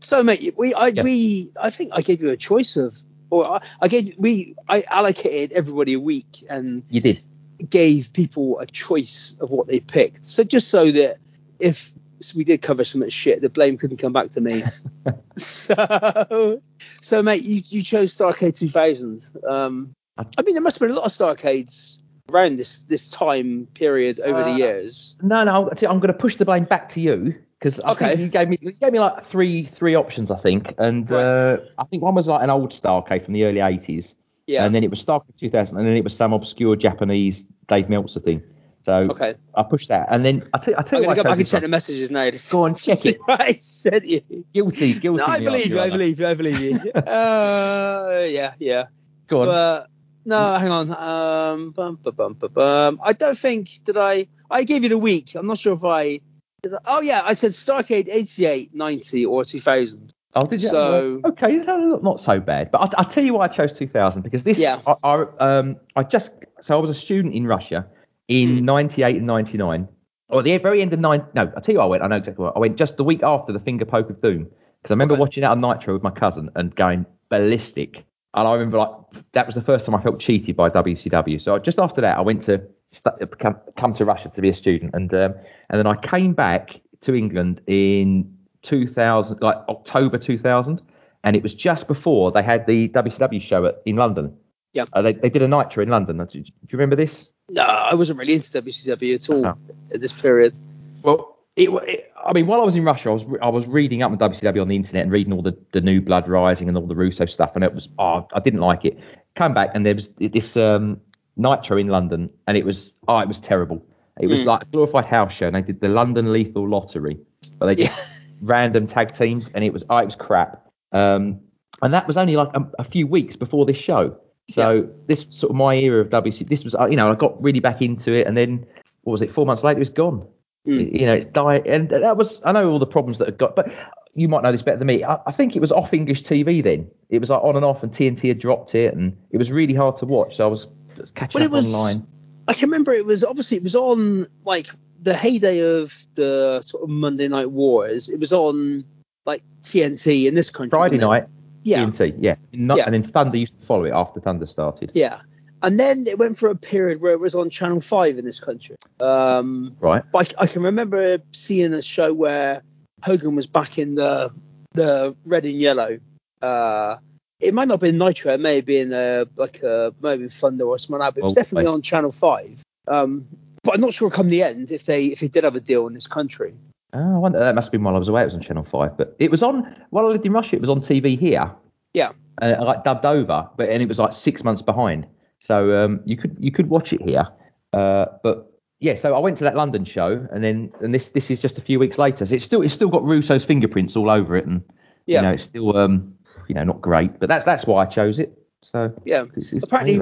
So 0.00 0.22
mate, 0.22 0.54
we 0.56 0.74
I 0.74 0.88
Yeah. 0.88 1.02
we 1.04 1.52
I 1.60 1.70
think 1.70 1.92
I 1.94 2.00
gave 2.00 2.22
you 2.22 2.30
a 2.30 2.36
choice 2.36 2.76
of, 2.76 2.96
or 3.30 3.48
I, 3.54 3.60
I 3.80 3.88
gave 3.88 4.14
we 4.18 4.56
I 4.68 4.82
allocated 4.88 5.52
everybody 5.56 5.92
a 5.94 6.00
week 6.00 6.44
and 6.50 6.82
You 6.90 7.00
did. 7.00 7.22
gave 7.70 8.12
people 8.12 8.58
a 8.58 8.66
choice 8.66 9.36
of 9.40 9.52
what 9.52 9.68
they 9.68 9.78
picked. 9.80 10.26
So 10.26 10.42
just 10.42 10.68
so 10.68 10.90
that 10.90 11.18
if 11.60 11.92
we 12.34 12.42
did 12.44 12.62
cover 12.62 12.84
some 12.84 13.08
shit, 13.10 13.40
the 13.42 13.48
blame 13.48 13.78
couldn't 13.78 13.98
come 13.98 14.12
back 14.12 14.30
to 14.30 14.40
me. 14.40 14.64
so, 15.36 16.60
so 17.00 17.22
mate, 17.22 17.42
you, 17.42 17.62
you 17.68 17.82
chose 17.82 18.16
Starrcade 18.16 18.56
2000. 18.56 19.20
Um, 19.48 19.94
I 20.18 20.42
mean, 20.42 20.54
there 20.54 20.62
must 20.62 20.78
have 20.78 20.86
been 20.88 20.96
a 20.96 21.00
lot 21.00 21.06
of 21.06 21.12
Starrcades 21.12 22.02
around 22.32 22.56
this 22.56 22.80
this 22.80 23.10
time 23.10 23.66
period 23.74 24.20
over 24.20 24.42
the 24.44 24.50
Uh, 24.50 24.56
years. 24.56 25.16
No, 25.22 25.44
no. 25.44 25.68
I'm 25.70 26.00
going 26.00 26.12
to 26.12 26.12
push 26.14 26.36
the 26.36 26.44
blame 26.44 26.64
back 26.64 26.90
to 26.90 27.00
you 27.00 27.34
because 27.58 27.80
Okay. 27.80 28.16
you 28.16 28.28
gave 28.28 28.48
me 28.48 28.58
you 28.60 28.72
gave 28.72 28.92
me 28.92 28.98
like 28.98 29.28
three 29.30 29.66
three 29.76 29.94
options, 29.94 30.30
I 30.30 30.38
think, 30.40 30.74
and 30.78 31.08
Right. 31.10 31.22
uh, 31.22 31.56
I 31.78 31.84
think 31.84 32.02
one 32.02 32.14
was 32.14 32.26
like 32.26 32.42
an 32.42 32.50
old 32.50 32.72
Starrcade 32.72 33.24
from 33.24 33.34
the 33.34 33.44
early 33.44 33.60
'80s, 33.60 34.12
Yeah. 34.46 34.64
and 34.64 34.74
then 34.74 34.82
it 34.84 34.90
was 34.90 35.04
Starrcade 35.04 35.36
2000, 35.38 35.76
and 35.76 35.86
then 35.86 35.96
it 35.96 36.04
was 36.04 36.16
some 36.16 36.32
obscure 36.32 36.74
Japanese 36.76 37.46
Dave 37.68 37.88
Meltzer 37.88 38.20
thing. 38.20 38.42
So 38.84 38.94
okay. 38.94 39.34
I 39.54 39.62
pushed 39.62 39.90
that, 39.90 40.08
and 40.10 40.24
then 40.24 40.42
I 40.52 40.58
tell, 40.58 40.74
I 40.76 40.82
tell 40.82 40.96
I'm 40.98 41.02
you 41.04 41.08
what, 41.08 41.14
go 41.14 41.20
I 41.20 41.24
back 41.24 41.38
and 41.38 41.46
check 41.46 41.62
the 41.62 41.68
messages 41.68 42.10
now. 42.10 42.28
To 42.28 42.48
Go 42.50 42.64
on, 42.64 42.74
check 42.74 43.06
it. 43.06 43.20
I 43.28 43.52
said 43.52 44.02
you. 44.04 44.22
guilty, 44.52 44.94
guilty. 44.94 45.22
No, 45.22 45.26
I 45.28 45.38
believe 45.38 45.66
you. 45.68 45.78
I 45.78 45.82
Archie, 45.82 45.92
believe 45.92 46.18
you. 46.18 46.26
I 46.26 46.34
believe 46.34 46.60
you. 46.84 46.90
uh, 47.00 48.26
yeah, 48.28 48.54
yeah. 48.58 48.86
Go 49.28 49.42
on. 49.42 49.46
But 49.46 49.86
no, 50.24 50.54
hang 50.58 50.70
on. 50.70 50.90
Um, 50.90 51.70
bum, 51.72 51.98
bum, 52.02 52.14
bum, 52.14 52.34
bum, 52.34 52.50
bum. 52.52 53.00
I 53.02 53.12
don't 53.12 53.36
think 53.38 53.68
did 53.84 53.96
I. 53.96 54.26
I 54.50 54.64
gave 54.64 54.82
you 54.82 54.88
the 54.90 54.98
week. 54.98 55.34
I'm 55.34 55.46
not 55.46 55.58
sure 55.58 55.74
if 55.74 55.84
I. 55.84 56.20
Did 56.62 56.74
I 56.74 56.78
oh 56.86 57.00
yeah, 57.00 57.22
I 57.24 57.34
said 57.34 57.52
Starrcade 57.52 58.08
88, 58.08 58.74
90, 58.74 59.26
or 59.26 59.44
2000. 59.44 60.12
Oh, 60.34 60.46
did 60.46 60.62
you? 60.62 60.68
So- 60.68 61.20
okay, 61.24 61.56
not 61.56 62.20
so 62.20 62.40
bad. 62.40 62.70
But 62.70 62.78
I'll, 62.78 62.88
I'll 62.98 63.10
tell 63.10 63.24
you 63.24 63.34
why 63.34 63.44
I 63.46 63.48
chose 63.48 63.72
2000 63.72 64.22
because 64.22 64.42
this. 64.44 64.58
Yeah. 64.58 64.80
I, 64.86 64.94
I, 65.02 65.22
um, 65.40 65.76
I 65.96 66.02
just 66.04 66.30
so 66.60 66.76
I 66.78 66.80
was 66.80 66.90
a 66.96 66.98
student 66.98 67.34
in 67.34 67.46
Russia 67.46 67.86
in 68.28 68.58
Hmm. 68.58 68.64
98 68.64 69.16
and 69.16 69.26
99. 69.26 69.88
Or 70.28 70.38
at 70.38 70.44
the 70.44 70.56
very 70.58 70.80
end 70.80 70.92
of 70.94 71.00
nine. 71.00 71.24
No, 71.34 71.52
I'll 71.54 71.60
tell 71.60 71.74
you 71.74 71.78
why 71.80 71.84
I 71.84 71.88
went. 71.88 72.02
I 72.02 72.06
know 72.06 72.16
exactly 72.16 72.42
why. 72.44 72.52
I 72.56 72.58
went 72.58 72.76
just 72.78 72.96
the 72.96 73.04
week 73.04 73.22
after 73.22 73.52
the 73.52 73.58
Finger 73.60 73.84
Poke 73.84 74.08
of 74.08 74.22
Doom 74.22 74.44
because 74.44 74.90
I 74.90 74.94
remember 74.94 75.14
Okay. 75.14 75.20
watching 75.20 75.40
that 75.42 75.50
on 75.50 75.60
Nitro 75.60 75.92
with 75.92 76.02
my 76.02 76.10
cousin 76.10 76.48
and 76.54 76.74
going 76.74 77.04
ballistic. 77.28 78.04
And 78.34 78.48
I 78.48 78.52
remember 78.54 78.78
like 78.78 78.90
that 79.32 79.46
was 79.46 79.54
the 79.54 79.62
first 79.62 79.86
time 79.86 79.94
I 79.94 80.02
felt 80.02 80.18
cheated 80.20 80.56
by 80.56 80.70
WCW. 80.70 81.40
So 81.40 81.58
just 81.58 81.78
after 81.78 82.00
that, 82.00 82.16
I 82.16 82.20
went 82.22 82.42
to 82.44 82.62
st- 82.92 83.38
come, 83.38 83.56
come 83.76 83.92
to 83.94 84.04
Russia 84.04 84.30
to 84.34 84.40
be 84.40 84.48
a 84.48 84.54
student, 84.54 84.94
and 84.94 85.12
um, 85.14 85.34
and 85.70 85.78
then 85.78 85.86
I 85.86 85.96
came 85.96 86.32
back 86.32 86.80
to 87.02 87.14
England 87.14 87.60
in 87.66 88.32
2000, 88.62 89.40
like 89.42 89.56
October 89.68 90.18
2000, 90.18 90.80
and 91.24 91.36
it 91.36 91.42
was 91.42 91.52
just 91.54 91.86
before 91.88 92.30
they 92.32 92.42
had 92.42 92.66
the 92.66 92.88
WCW 92.90 93.42
show 93.42 93.66
at, 93.66 93.82
in 93.84 93.96
London. 93.96 94.34
Yeah. 94.72 94.84
Uh, 94.92 95.02
they, 95.02 95.12
they 95.12 95.28
did 95.28 95.42
a 95.42 95.48
Nitro 95.48 95.82
in 95.82 95.90
London. 95.90 96.16
Do 96.18 96.38
you, 96.38 96.44
do 96.44 96.50
you 96.68 96.78
remember 96.78 96.96
this? 96.96 97.28
No, 97.50 97.62
I 97.64 97.94
wasn't 97.94 98.18
really 98.18 98.34
into 98.34 98.50
WCW 98.62 99.14
at 99.14 99.28
all 99.30 99.46
Oh. 99.46 99.58
at 99.92 100.00
this 100.00 100.12
period. 100.14 100.58
Well, 101.02 101.31
it, 101.56 101.68
it, 101.68 102.12
I 102.24 102.32
mean, 102.32 102.46
while 102.46 102.60
I 102.60 102.64
was 102.64 102.76
in 102.76 102.84
Russia, 102.84 103.10
I 103.10 103.12
was 103.12 103.24
I 103.42 103.48
was 103.48 103.66
reading 103.66 104.02
up 104.02 104.10
on 104.10 104.18
WCW 104.18 104.60
on 104.62 104.68
the 104.68 104.76
internet 104.76 105.02
and 105.02 105.12
reading 105.12 105.32
all 105.32 105.42
the, 105.42 105.56
the 105.72 105.80
new 105.80 106.00
Blood 106.00 106.28
Rising 106.28 106.68
and 106.68 106.76
all 106.76 106.86
the 106.86 106.94
Russo 106.94 107.26
stuff, 107.26 107.52
and 107.54 107.64
it 107.64 107.74
was 107.74 107.88
oh, 107.98 108.26
I 108.34 108.40
didn't 108.40 108.60
like 108.60 108.84
it. 108.84 108.98
Came 109.34 109.54
back 109.54 109.70
and 109.74 109.84
there 109.84 109.94
was 109.94 110.08
this 110.18 110.56
um, 110.56 111.00
Nitro 111.36 111.76
in 111.76 111.88
London, 111.88 112.30
and 112.46 112.56
it 112.56 112.64
was 112.64 112.92
oh, 113.08 113.18
it 113.18 113.28
was 113.28 113.40
terrible. 113.40 113.84
It 114.20 114.26
was 114.26 114.42
Hmm. 114.42 114.48
like 114.48 114.62
a 114.62 114.66
glorified 114.66 115.06
house 115.06 115.32
show, 115.32 115.46
and 115.46 115.56
they 115.56 115.62
did 115.62 115.80
the 115.80 115.88
London 115.88 116.32
Lethal 116.32 116.68
Lottery, 116.68 117.18
but 117.58 117.66
they 117.66 117.74
did 117.74 117.90
random 118.42 118.86
tag 118.86 119.14
teams, 119.14 119.50
and 119.54 119.64
it 119.64 119.72
was 119.72 119.82
oh, 119.90 119.98
it 119.98 120.06
was 120.06 120.16
crap. 120.16 120.66
Um, 120.92 121.40
and 121.82 121.92
that 121.92 122.06
was 122.06 122.16
only 122.16 122.36
like 122.36 122.50
a, 122.54 122.64
a 122.78 122.84
few 122.84 123.06
weeks 123.06 123.36
before 123.36 123.66
this 123.66 123.76
show. 123.78 124.16
So 124.50 124.88
this 125.06 125.24
sort 125.28 125.50
of 125.50 125.56
my 125.56 125.74
era 125.74 126.00
of 126.00 126.08
WC. 126.08 126.48
This 126.48 126.64
was 126.64 126.74
uh, 126.74 126.86
you 126.86 126.96
know 126.96 127.10
I 127.10 127.14
got 127.14 127.42
really 127.42 127.60
back 127.60 127.80
into 127.82 128.12
it, 128.12 128.26
and 128.26 128.36
then 128.36 128.66
what 129.02 129.12
was 129.12 129.22
it? 129.22 129.32
Four 129.34 129.46
months 129.46 129.62
later, 129.64 129.78
it 129.78 129.80
was 129.80 129.88
gone. 129.90 130.26
Hmm. 130.64 130.72
You 130.72 131.06
know, 131.06 131.14
it's 131.14 131.26
died, 131.26 131.66
and 131.66 131.88
that 131.90 132.16
was 132.16 132.40
I 132.44 132.52
know 132.52 132.70
all 132.70 132.78
the 132.78 132.86
problems 132.86 133.18
that 133.18 133.28
it 133.28 133.38
got, 133.38 133.56
but 133.56 133.66
you 134.14 134.28
might 134.28 134.42
know 134.42 134.52
this 134.52 134.62
better 134.62 134.78
than 134.78 134.86
me. 134.86 135.02
I, 135.02 135.18
I 135.26 135.32
think 135.32 135.56
it 135.56 135.60
was 135.60 135.72
off 135.72 135.92
English 135.92 136.22
TV 136.22 136.62
then. 136.62 136.88
It 137.08 137.18
was 137.18 137.30
like 137.30 137.42
on 137.42 137.56
and 137.56 137.64
off, 137.64 137.82
and 137.82 137.92
TNT 137.92 138.28
had 138.28 138.38
dropped 138.38 138.74
it, 138.74 138.94
and 138.94 139.16
it 139.32 139.38
was 139.38 139.50
really 139.50 139.74
hard 139.74 139.96
to 139.98 140.04
watch. 140.06 140.36
So 140.36 140.44
I 140.44 140.46
was 140.46 140.68
catching 141.14 141.40
Well, 141.40 141.44
it 141.44 141.46
up 141.46 141.52
was- 141.52 141.74
online. 141.74 142.06
I 142.48 142.54
can 142.54 142.68
remember 142.70 142.92
it 142.92 143.06
was 143.06 143.22
obviously 143.22 143.56
it 143.56 143.62
was 143.62 143.76
on 143.76 144.26
like 144.44 144.66
the 145.00 145.14
heyday 145.14 145.60
of 145.80 145.96
the 146.16 146.60
sort 146.64 146.82
of 146.82 146.90
Monday 146.90 147.28
Night 147.28 147.50
Wars. 147.52 148.08
It 148.08 148.18
was 148.18 148.32
on 148.32 148.84
like 149.24 149.42
TNT 149.62 150.26
in 150.26 150.34
this 150.34 150.50
country. 150.50 150.70
Friday 150.76 150.98
night, 150.98 151.26
Yeah. 151.62 151.84
TNT, 151.84 152.14
yeah. 152.18 152.34
Not, 152.52 152.78
Yeah. 152.78 152.84
And 152.86 152.94
then 152.94 153.04
Thunder 153.04 153.36
used 153.36 153.58
to 153.60 153.66
follow 153.66 153.84
it 153.84 153.92
after 153.92 154.20
Thunder 154.20 154.46
started. 154.46 154.90
Yeah. 154.94 155.20
And 155.62 155.78
then 155.78 156.06
it 156.06 156.18
went 156.18 156.36
for 156.38 156.48
a 156.50 156.56
period 156.56 157.00
where 157.00 157.12
it 157.12 157.20
was 157.20 157.34
on 157.34 157.50
Channel 157.50 157.80
5 157.80 158.18
in 158.18 158.24
this 158.24 158.40
country. 158.40 158.76
Um, 159.00 159.76
Right. 159.80 160.02
but 160.12 160.34
I, 160.38 160.44
I 160.44 160.46
can 160.46 160.62
remember 160.62 161.18
seeing 161.32 161.72
a 161.72 161.82
show 161.82 162.12
where 162.12 162.62
Hogan 163.02 163.34
was 163.36 163.46
back 163.46 163.78
in 163.78 163.94
the 163.94 164.32
the 164.74 165.14
red 165.26 165.44
and 165.44 165.54
yellow. 165.54 165.98
Uh, 166.40 166.96
it 167.40 167.52
might 167.52 167.68
not 167.68 167.74
have 167.74 167.80
been 167.80 167.98
Nitro, 167.98 168.32
it 168.32 168.40
may 168.40 168.56
have 168.56 168.64
been 168.64 168.92
uh, 168.92 169.26
like 169.36 169.62
a 169.62 169.92
maybe 170.00 170.28
Thunder 170.28 170.64
or 170.64 170.78
something 170.78 170.98
like 170.98 171.08
that, 171.08 171.14
but 171.14 171.20
it 171.20 171.24
was 171.24 171.32
Okay. 171.32 171.42
definitely 171.42 171.66
on 171.66 171.82
Channel 171.82 172.10
5. 172.10 172.62
Um, 172.88 173.26
but 173.64 173.74
I'm 173.74 173.80
not 173.80 173.92
sure 173.92 174.10
come 174.10 174.28
the 174.28 174.42
end 174.42 174.70
if 174.70 174.86
they 174.86 175.06
if 175.06 175.20
they 175.20 175.28
did 175.28 175.44
have 175.44 175.56
a 175.56 175.60
deal 175.60 175.86
in 175.86 175.94
this 175.94 176.06
country. 176.06 176.54
Oh, 176.94 177.14
I 177.16 177.18
wonder, 177.18 177.38
that 177.38 177.54
must 177.54 177.66
have 177.66 177.72
been 177.72 177.84
while 177.84 177.94
I 177.96 177.98
was 177.98 178.08
away. 178.08 178.22
It 178.22 178.26
was 178.26 178.34
on 178.34 178.40
Channel 178.42 178.64
5. 178.64 178.96
But 178.96 179.16
it 179.18 179.30
was 179.30 179.42
on, 179.42 179.76
while 179.90 180.06
I 180.06 180.08
lived 180.08 180.26
in 180.26 180.32
Russia, 180.32 180.56
it 180.56 180.60
was 180.60 180.70
on 180.70 180.80
TV 180.82 181.18
here. 181.18 181.50
Yeah. 181.94 182.12
uh, 182.40 182.56
like 182.64 182.84
dubbed 182.84 183.04
over, 183.04 183.48
but 183.56 183.68
and 183.68 183.82
it 183.82 183.88
was 183.88 183.98
like 183.98 184.12
six 184.12 184.42
months 184.42 184.62
behind. 184.62 185.06
So 185.42 185.84
um, 185.84 186.00
you 186.04 186.16
could 186.16 186.36
you 186.38 186.52
could 186.52 186.68
watch 186.68 186.92
it 186.92 187.02
here, 187.02 187.26
uh, 187.72 188.06
but 188.22 188.48
yeah. 188.78 188.94
So 188.94 189.12
I 189.14 189.18
went 189.18 189.38
to 189.38 189.44
that 189.44 189.56
London 189.56 189.84
show, 189.84 190.26
and 190.32 190.42
then 190.44 190.72
and 190.80 190.94
this 190.94 191.08
this 191.08 191.30
is 191.32 191.40
just 191.40 191.58
a 191.58 191.60
few 191.60 191.80
weeks 191.80 191.98
later. 191.98 192.24
So 192.24 192.34
it's 192.36 192.44
still 192.44 192.62
it's 192.62 192.72
still 192.72 192.88
got 192.88 193.04
Russo's 193.04 193.44
fingerprints 193.44 193.96
all 193.96 194.08
over 194.08 194.36
it, 194.36 194.46
and 194.46 194.62
Yeah. 195.06 195.18
you 195.18 195.26
know 195.26 195.32
it's 195.32 195.44
still 195.44 195.76
um 195.76 196.14
you 196.48 196.54
know 196.54 196.62
not 196.62 196.80
great, 196.80 197.18
but 197.18 197.28
that's 197.28 197.44
that's 197.44 197.66
why 197.66 197.82
I 197.84 197.86
chose 197.86 198.20
it. 198.20 198.32
So 198.62 198.94
Yeah. 199.04 199.24
Apparently, 199.64 200.00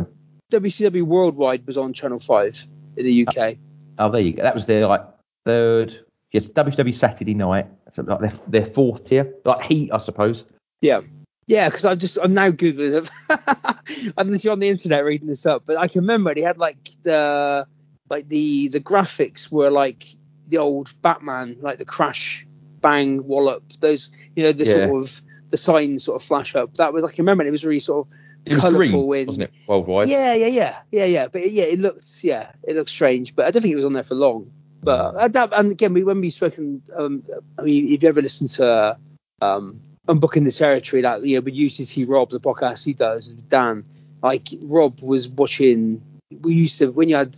WCW 0.53 1.05
Worldwide 1.05 1.67
was 1.67 1.79
on 1.79 1.95
Channel 1.95 2.19
5 2.19 2.69
in 2.99 3.07
the 3.07 3.27
UK. 3.27 3.57
oh 3.99 4.11
there 4.11 4.21
you 4.21 4.35
go. 4.35 4.43
That 4.43 4.55
was 4.55 4.67
their 4.67 4.87
like 4.87 5.03
third 5.47 6.05
yes 6.33 6.45
WWE 6.45 6.95
Saturday 6.95 7.33
night, 7.35 7.67
so 7.95 8.03
like 8.03 8.21
their 8.21 8.33
their 8.47 8.67
fourth 8.67 9.09
tier, 9.09 9.33
like 9.47 9.65
Heat 9.65 9.91
I 9.91 9.99
suppose. 9.99 10.45
Yeah. 10.83 11.01
Yeah, 11.47 11.69
because 11.69 11.85
I 11.85 11.95
just 11.97 12.19
I'm 12.23 12.35
now 12.35 12.51
googling 12.51 13.03
it. 13.05 14.13
I'm 14.17 14.29
literally 14.29 14.53
on 14.53 14.59
the 14.61 14.69
internet 14.69 15.05
reading 15.05 15.27
this 15.29 15.47
up, 15.47 15.65
but 15.67 15.77
I 15.77 15.89
can 15.89 16.03
remember 16.03 16.33
he 16.35 16.43
had 16.43 16.59
like 16.59 16.77
the 17.03 17.67
like 18.09 18.29
the 18.29 18.69
the 18.69 18.81
graphics 18.81 19.51
were 19.51 19.71
like 19.71 20.05
the 20.49 20.59
old 20.59 20.93
Batman, 21.03 21.57
like 21.61 21.79
the 21.79 21.85
crash, 21.85 22.47
bang, 22.81 23.27
wallop, 23.27 23.65
those 23.81 24.13
you 24.37 24.45
know 24.45 24.53
the 24.53 24.65
Yeah. 24.65 24.87
sort 24.89 25.03
of 25.05 25.23
the 25.49 25.57
signs 25.57 26.05
sort 26.05 26.21
of 26.23 26.27
flash 26.27 26.55
up. 26.55 26.75
That 26.75 26.93
was 26.93 27.05
I 27.05 27.11
can 27.13 27.25
remember 27.25 27.45
it 27.45 27.51
was 27.51 27.65
really 27.65 27.81
sort 27.81 28.07
of 28.07 28.13
It 28.47 28.55
Colourful 28.57 29.07
green, 29.07 29.21
in- 29.23 29.27
wasn't 29.27 29.43
it? 29.45 29.53
Worldwide. 29.67 30.09
yeah 30.09 30.35
yeah 30.35 30.47
yeah 30.47 30.79
yeah 30.93 31.05
yeah, 31.07 31.29
but 31.33 31.51
yeah 31.51 31.65
it 31.65 31.81
looks 31.81 32.23
yeah 32.23 32.53
it 32.63 32.77
looks 32.77 32.93
strange, 32.93 33.35
but 33.35 33.47
I 33.47 33.51
don't 33.51 33.63
think 33.63 33.73
it 33.73 33.77
was 33.77 33.85
on 33.85 33.93
there 33.93 34.05
for 34.05 34.15
long. 34.15 34.53
But 34.83 35.15
uh, 35.17 35.29
that, 35.29 35.51
and 35.53 35.73
again, 35.73 35.93
we 35.95 36.05
when 36.05 36.21
we 36.21 36.31
spoken, 36.31 36.83
um, 36.97 37.23
I 37.59 37.63
mean, 37.63 37.89
if 37.93 38.03
you 38.03 38.09
ever 38.09 38.23
listened 38.23 38.51
to 38.51 38.97
um, 39.43 39.83
Unbooking 40.11 40.45
the 40.45 40.53
Territory, 40.53 41.03
that 41.03 41.25
you 41.25 41.37
know, 41.37 41.43
we 41.43 41.53
used 41.53 41.77
to 41.77 41.87
see 41.87 42.05
Rob, 42.05 42.31
the 42.31 42.41
podcast 42.41 42.85
he 42.85 42.95
does, 42.95 43.35
with 43.35 43.49
Dan, 43.49 43.85
like 44.23 44.49
Rob 44.61 45.01
was 45.03 45.29
watching. 45.29 46.03
We 46.43 46.55
used 46.55 46.79
to 46.79 46.91
when 46.91 47.09
you 47.09 47.17
had 47.17 47.37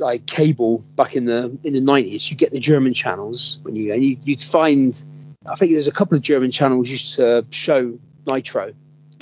like 0.00 0.26
cable 0.26 0.78
back 0.96 1.16
in 1.16 1.24
the 1.26 1.58
in 1.64 1.74
the 1.74 1.80
nineties, 1.80 2.30
you 2.30 2.36
get 2.36 2.52
the 2.52 2.60
German 2.60 2.94
channels 2.94 3.58
when 3.62 3.76
you 3.76 3.92
and 3.92 4.02
you, 4.02 4.16
you'd 4.24 4.40
find. 4.40 5.04
I 5.46 5.54
think 5.54 5.72
there's 5.72 5.86
a 5.86 5.92
couple 5.92 6.16
of 6.16 6.22
German 6.22 6.50
channels 6.50 6.90
used 6.90 7.16
to 7.16 7.46
show 7.50 7.98
Nitro, 8.26 8.72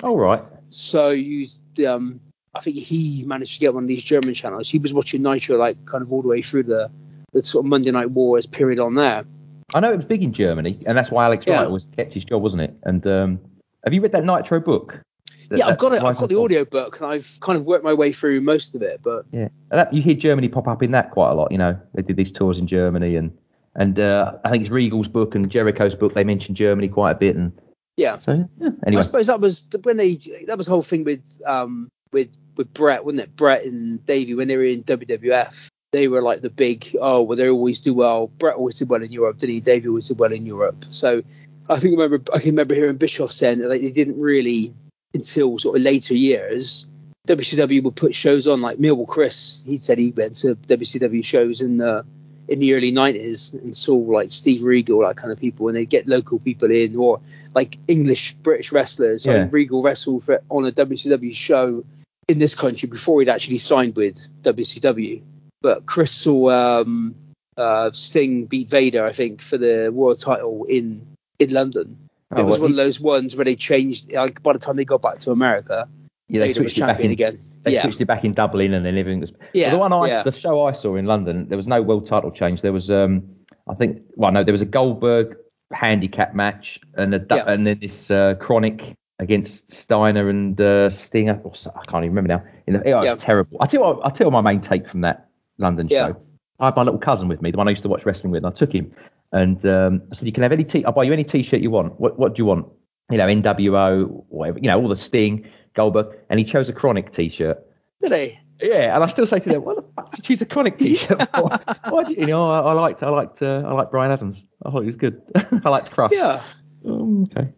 All 0.03 0.17
right. 0.17 0.43
so 0.71 1.11
you 1.11 1.47
um 1.87 2.21
I 2.55 2.61
think 2.61 2.77
he 2.77 3.23
managed 3.27 3.55
to 3.55 3.61
get 3.61 3.75
one 3.75 3.85
of 3.85 3.89
these 3.89 4.03
German 4.03 4.35
channels. 4.35 4.69
He 4.69 4.79
was 4.79 4.95
watching 4.95 5.23
Nitro 5.23 5.57
like 5.57 5.85
kind 5.87 6.03
of 6.03 6.13
all 6.13 6.23
the 6.23 6.29
way 6.29 6.43
through 6.43 6.65
the 6.65 6.91
the 7.33 7.45
sort 7.45 7.65
of 7.65 7.69
Monday 7.69 7.91
Night 7.91 8.11
Wars 8.11 8.47
period 8.47 8.79
on 8.79 8.95
there. 8.95 9.25
I 9.75 9.81
know 9.81 9.93
it 9.93 9.97
was 9.97 10.07
big 10.07 10.23
in 10.23 10.33
Germany, 10.33 10.83
and 10.87 10.97
that's 10.97 11.11
why 11.11 11.25
Alex 11.25 11.45
Yeah. 11.47 11.63
Wright 11.63 11.71
was 11.71 11.87
kept 11.97 12.13
his 12.15 12.25
job, 12.25 12.43
wasn't 12.43 12.63
it? 12.63 12.75
And 12.85 13.07
um, 13.07 13.41
have 13.85 13.93
you 13.93 14.01
read 14.01 14.13
that 14.13 14.25
Nitro 14.25 14.61
book? 14.61 15.01
That- 15.49 15.59
yeah, 15.59 15.67
I've 15.67 15.79
got 15.79 15.93
it. 15.93 16.03
I've 16.03 16.17
got 16.17 16.29
the 16.29 16.39
audio 16.39 16.65
book, 16.65 17.01
and 17.01 17.07
I've 17.07 17.39
kind 17.41 17.57
of 17.59 17.65
worked 17.65 17.85
my 17.85 17.95
way 17.95 18.13
through 18.13 18.41
most 18.41 18.75
of 18.75 18.83
it. 18.83 19.01
But 19.03 19.27
Yeah, 19.33 19.49
that, 19.71 19.93
you 19.93 20.03
hear 20.03 20.15
Germany 20.15 20.49
pop 20.49 20.69
up 20.69 20.83
in 20.83 20.91
that 20.93 21.11
quite 21.11 21.31
a 21.31 21.35
lot. 21.35 21.51
You 21.53 21.59
know, 21.59 21.79
they 21.95 22.03
did 22.03 22.17
these 22.17 22.33
tours 22.33 22.59
in 22.59 22.67
Germany, 22.67 23.17
and 23.17 23.37
and 23.75 23.99
uh, 23.99 24.33
I 24.45 24.51
think 24.51 24.63
it's 24.63 24.71
Regal's 24.73 25.09
book 25.09 25.35
and 25.35 25.51
Jericho's 25.51 25.95
book. 25.95 26.15
They 26.15 26.25
mention 26.25 26.55
Germany 26.55 26.89
quite 26.89 27.13
a 27.13 27.15
bit, 27.17 27.37
and 27.37 27.53
Yeah. 27.97 28.19
so 28.19 28.49
yeah. 28.61 28.71
Anyway, 28.87 29.01
I 29.01 29.05
suppose 29.05 29.27
that 29.27 29.41
was 29.41 29.67
when 29.83 29.97
they 29.97 30.15
that 30.47 30.57
was 30.57 30.67
the 30.67 30.73
whole 30.73 30.83
thing 30.83 31.05
with 31.05 31.41
um 31.45 31.89
with 32.13 32.37
with 32.57 32.73
Bret, 32.73 33.05
wasn't 33.05 33.21
it? 33.23 33.37
Bret 33.37 33.65
and 33.65 34.05
Davey 34.07 34.35
when 34.35 34.49
they 34.49 34.57
were 34.57 34.65
in 34.65 34.83
WWF, 34.85 35.69
they 35.93 36.09
were 36.09 36.23
like 36.23 36.41
the 36.43 36.51
big 36.51 36.95
oh 37.01 37.23
well 37.23 37.37
they 37.37 37.49
always 37.49 37.81
do 37.81 37.95
well. 37.95 38.27
Bret 38.27 38.57
always 38.57 38.79
did 38.79 38.89
well 38.89 39.03
in 39.03 39.13
Europe, 39.13 39.39
did 39.39 39.51
he? 39.51 39.61
Davey 39.61 39.89
always 39.89 40.09
did 40.09 40.19
well 40.19 40.33
in 40.33 40.47
Europe. 40.47 40.85
So 40.91 41.23
I 41.69 41.79
think 41.79 41.99
I 41.99 42.03
remember 42.03 42.33
I 42.33 42.39
can 42.39 42.51
remember 42.51 42.75
hearing 42.75 42.97
Bischoff 42.97 43.33
saying 43.33 43.59
that 43.61 43.69
like, 43.69 43.81
they 43.81 43.91
didn't 43.91 44.19
really 44.19 44.75
until 45.15 45.59
sort 45.59 45.77
of 45.77 45.83
later 45.83 46.15
years. 46.15 46.87
WCW 47.27 47.83
would 47.83 47.97
put 47.97 48.15
shows 48.15 48.47
on 48.47 48.61
like 48.61 48.79
Millwall 48.79 49.09
Chris. 49.09 49.65
He 49.67 49.79
said 49.79 49.99
he 49.99 50.13
went 50.13 50.37
to 50.37 50.55
WCW 50.55 51.25
shows 51.25 51.61
in 51.61 51.77
the 51.77 52.05
in 52.49 52.61
the 52.61 52.75
early 52.75 52.93
90s 52.93 53.53
and 53.55 53.77
saw 53.77 53.97
like 53.97 54.31
Steve 54.31 54.63
Regal, 54.63 55.01
that 55.01 55.17
kind 55.17 55.33
of 55.33 55.41
people, 55.41 55.67
and 55.67 55.77
they'd 55.77 55.89
get 55.89 56.07
local 56.07 56.39
people 56.39 56.71
in, 56.71 56.95
or 56.95 57.21
like 57.55 57.77
English 57.89 58.35
British 58.35 58.71
wrestlers. 58.71 59.27
I 59.27 59.33
Yeah. 59.33 59.43
mean, 59.43 59.51
Regal 59.51 59.83
wrestled 59.83 60.23
for, 60.23 60.41
on 60.49 60.65
a 60.65 60.71
WCW 60.71 61.35
show 61.35 61.85
in 62.29 62.39
this 62.39 62.55
country 62.55 62.89
before 62.89 63.21
he'd 63.21 63.29
actually 63.29 63.59
signed 63.59 63.97
with 63.97 64.17
WCW. 64.43 65.23
But 65.63 65.87
Chris 65.87 66.13
saw 66.13 66.51
um, 66.51 67.15
uh, 67.57 67.91
Sting 67.93 68.47
beat 68.47 68.71
Vader, 68.71 69.05
I 69.05 69.13
think, 69.13 69.41
for 69.41 69.59
the 69.59 69.91
world 69.93 70.19
title 70.19 70.65
in 70.69 71.07
in 71.39 71.53
London. 71.53 71.99
Oh, 72.33 72.41
it 72.41 72.45
was 72.45 72.59
one 72.59 72.71
of 72.71 72.77
those 72.77 72.99
ones 73.01 73.37
where 73.37 73.45
they 73.45 73.55
changed. 73.57 74.13
Like 74.13 74.43
by 74.43 74.53
the 74.53 74.59
time 74.59 74.77
they 74.77 74.85
got 74.85 75.03
back 75.03 75.19
to 75.21 75.31
America, 75.31 75.89
yeah, 76.29 76.41
they 76.41 76.49
Vader 76.49 76.65
was 76.65 76.75
switched 76.75 76.79
it 76.79 76.81
back 76.81 76.89
champion 76.97 77.07
in. 77.07 77.13
again. 77.13 77.39
They 77.63 77.73
yeah, 77.75 77.83
switched 77.83 78.01
it 78.01 78.07
back 78.07 78.25
in 78.25 78.33
Dublin 78.33 78.75
and 78.75 78.85
then 78.85 78.99
everything 78.99 79.21
was. 79.21 79.33
Yeah, 79.53 79.69
Well, 79.69 79.77
the 79.77 79.81
one 79.81 79.93
I, 79.93 80.07
yeah. 80.09 80.23
the 80.23 80.33
show 80.33 80.65
I 80.65 80.73
saw 80.73 80.97
in 80.97 81.07
London, 81.07 81.49
there 81.49 81.57
was 81.57 81.67
no 81.67 81.83
world 81.83 82.07
title 82.09 82.31
change. 82.31 82.63
There 82.63 82.73
was, 82.73 82.91
um, 82.91 83.23
I 83.69 83.75
think, 83.75 84.03
well, 84.17 84.33
no, 84.33 84.45
there 84.45 84.53
was 84.53 84.63
a 84.63 84.67
Goldberg 84.67 85.37
handicap 85.73 86.35
match 86.35 86.81
and 86.95 87.15
a, 87.15 87.25
Yeah. 87.31 87.45
and 87.49 87.67
then 87.67 87.79
this 87.81 88.11
uh, 88.11 88.35
KroniK 88.41 88.95
against 89.19 89.73
Steiner 89.73 90.29
and 90.29 90.61
uh, 90.61 90.91
Stinger. 90.91 91.41
Or 91.43 91.53
I 91.67 91.83
can't 91.91 92.05
even 92.05 92.15
remember 92.17 92.29
now. 92.29 92.45
In 92.67 92.75
the, 92.75 92.89
it 92.89 92.95
was 92.95 93.05
Yeah. 93.05 93.15
terrible. 93.17 93.59
I 93.61 93.67
tell 93.67 93.81
you, 93.81 93.87
what, 93.87 94.05
I 94.05 94.11
tell 94.11 94.27
you 94.27 94.31
my 94.33 94.41
main 94.41 94.61
take 94.61 94.89
from 94.89 95.03
that 95.03 95.26
London 95.59 95.89
Yeah. 95.91 96.09
show. 96.09 96.23
I 96.59 96.67
had 96.67 96.77
my 96.77 96.83
little 96.83 96.99
cousin 97.01 97.29
with 97.29 97.43
me, 97.43 97.51
the 97.51 97.59
one 97.59 97.69
I 97.69 97.71
used 97.73 97.83
to 97.83 97.89
watch 97.89 98.07
wrestling 98.07 98.31
with, 98.33 98.45
and 98.45 98.53
I 98.55 98.57
took 98.57 98.73
him. 98.73 98.93
And 99.33 99.65
um, 99.67 100.03
I 100.11 100.15
said, 100.15 100.27
"You 100.27 100.33
can 100.33 100.43
have 100.43 100.53
any 100.53 100.65
t. 100.65 100.85
I'll 100.85 100.93
buy 100.93 101.03
you 101.05 101.13
any 101.13 101.25
T-shirt 101.25 101.61
you 101.61 101.71
want. 101.71 102.01
What 102.01 102.19
What 102.19 102.35
do 102.35 102.41
you 102.41 102.47
want? 102.47 102.67
You 103.11 103.19
know, 103.19 103.27
NWO, 103.27 104.25
whatever. 104.29 104.59
You 104.59 104.69
know, 104.69 104.81
all 104.81 104.89
the 104.89 104.97
Sting, 104.97 105.49
Goldberg." 105.75 106.17
And 106.31 106.39
he 106.39 106.45
chose 106.47 106.69
a 106.69 106.73
KroniK 106.73 107.13
T-shirt. 107.13 107.59
did 108.01 108.13
they? 108.13 108.41
Yeah, 108.63 108.95
and 108.95 109.05
I 109.05 109.09
still 109.09 109.27
say 109.27 109.39
to 109.41 109.49
them, 109.51 109.65
"What 109.65 109.77
the 109.77 109.83
fuck 109.95 110.11
did 110.11 110.19
you 110.19 110.23
choose 110.37 110.43
a 110.43 110.47
KroniK 110.47 110.79
T-shirt 110.79 111.29
for? 111.35 111.51
Why 111.91 112.05
did 112.05 112.17
you? 112.17 112.21
You 112.23 112.27
know, 112.29 112.47
I, 112.51 112.61
I 112.61 112.73
liked, 112.73 113.03
I 113.03 113.11
liked, 113.11 113.43
uh, 113.43 113.63
I 113.67 113.73
liked 113.73 113.91
Brian 113.91 114.13
Adams. 114.13 114.43
I 114.65 114.71
thought 114.71 114.81
he 114.81 114.87
was 114.87 114.97
good. 114.97 115.21
I 115.65 115.69
liked 115.69 115.91
Crush. 115.91 116.13
Yeah. 116.13 116.43
Um, 116.87 117.25
okay. 117.25 117.53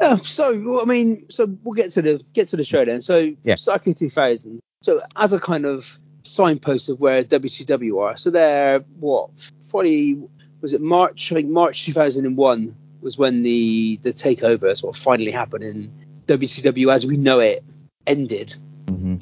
Yeah, 0.00 0.16
so 0.16 0.56
well, 0.64 0.82
I 0.82 0.84
mean, 0.84 1.28
so 1.30 1.46
we'll 1.64 1.74
get 1.74 1.90
to 1.92 2.02
the 2.02 2.22
get 2.34 2.48
to 2.48 2.56
the 2.56 2.64
show 2.64 2.84
then. 2.84 3.00
So 3.00 3.32
Yeah. 3.42 3.54
Psycho 3.56 3.92
2000. 3.92 4.60
So 4.82 5.00
as 5.16 5.32
a 5.32 5.40
kind 5.40 5.64
of 5.64 5.98
signpost 6.22 6.88
of 6.88 7.00
where 7.00 7.24
WCW 7.24 8.00
are, 8.02 8.16
so 8.16 8.30
they're 8.30 8.80
what? 8.98 9.30
Probably 9.70 10.22
was 10.60 10.72
it 10.72 10.80
March? 10.80 11.32
I 11.32 11.36
think 11.36 11.48
March 11.48 11.84
2001 11.84 12.76
was 13.00 13.18
when 13.18 13.42
the 13.42 13.98
the 14.02 14.12
takeover 14.12 14.76
sort 14.76 14.96
of 14.96 15.02
finally 15.02 15.32
happened 15.32 15.64
and 15.64 15.90
WCW 16.26 16.92
as 16.92 17.06
we 17.06 17.16
know 17.16 17.40
it 17.40 17.64
ended. 18.06 18.54
hmm 18.88 19.16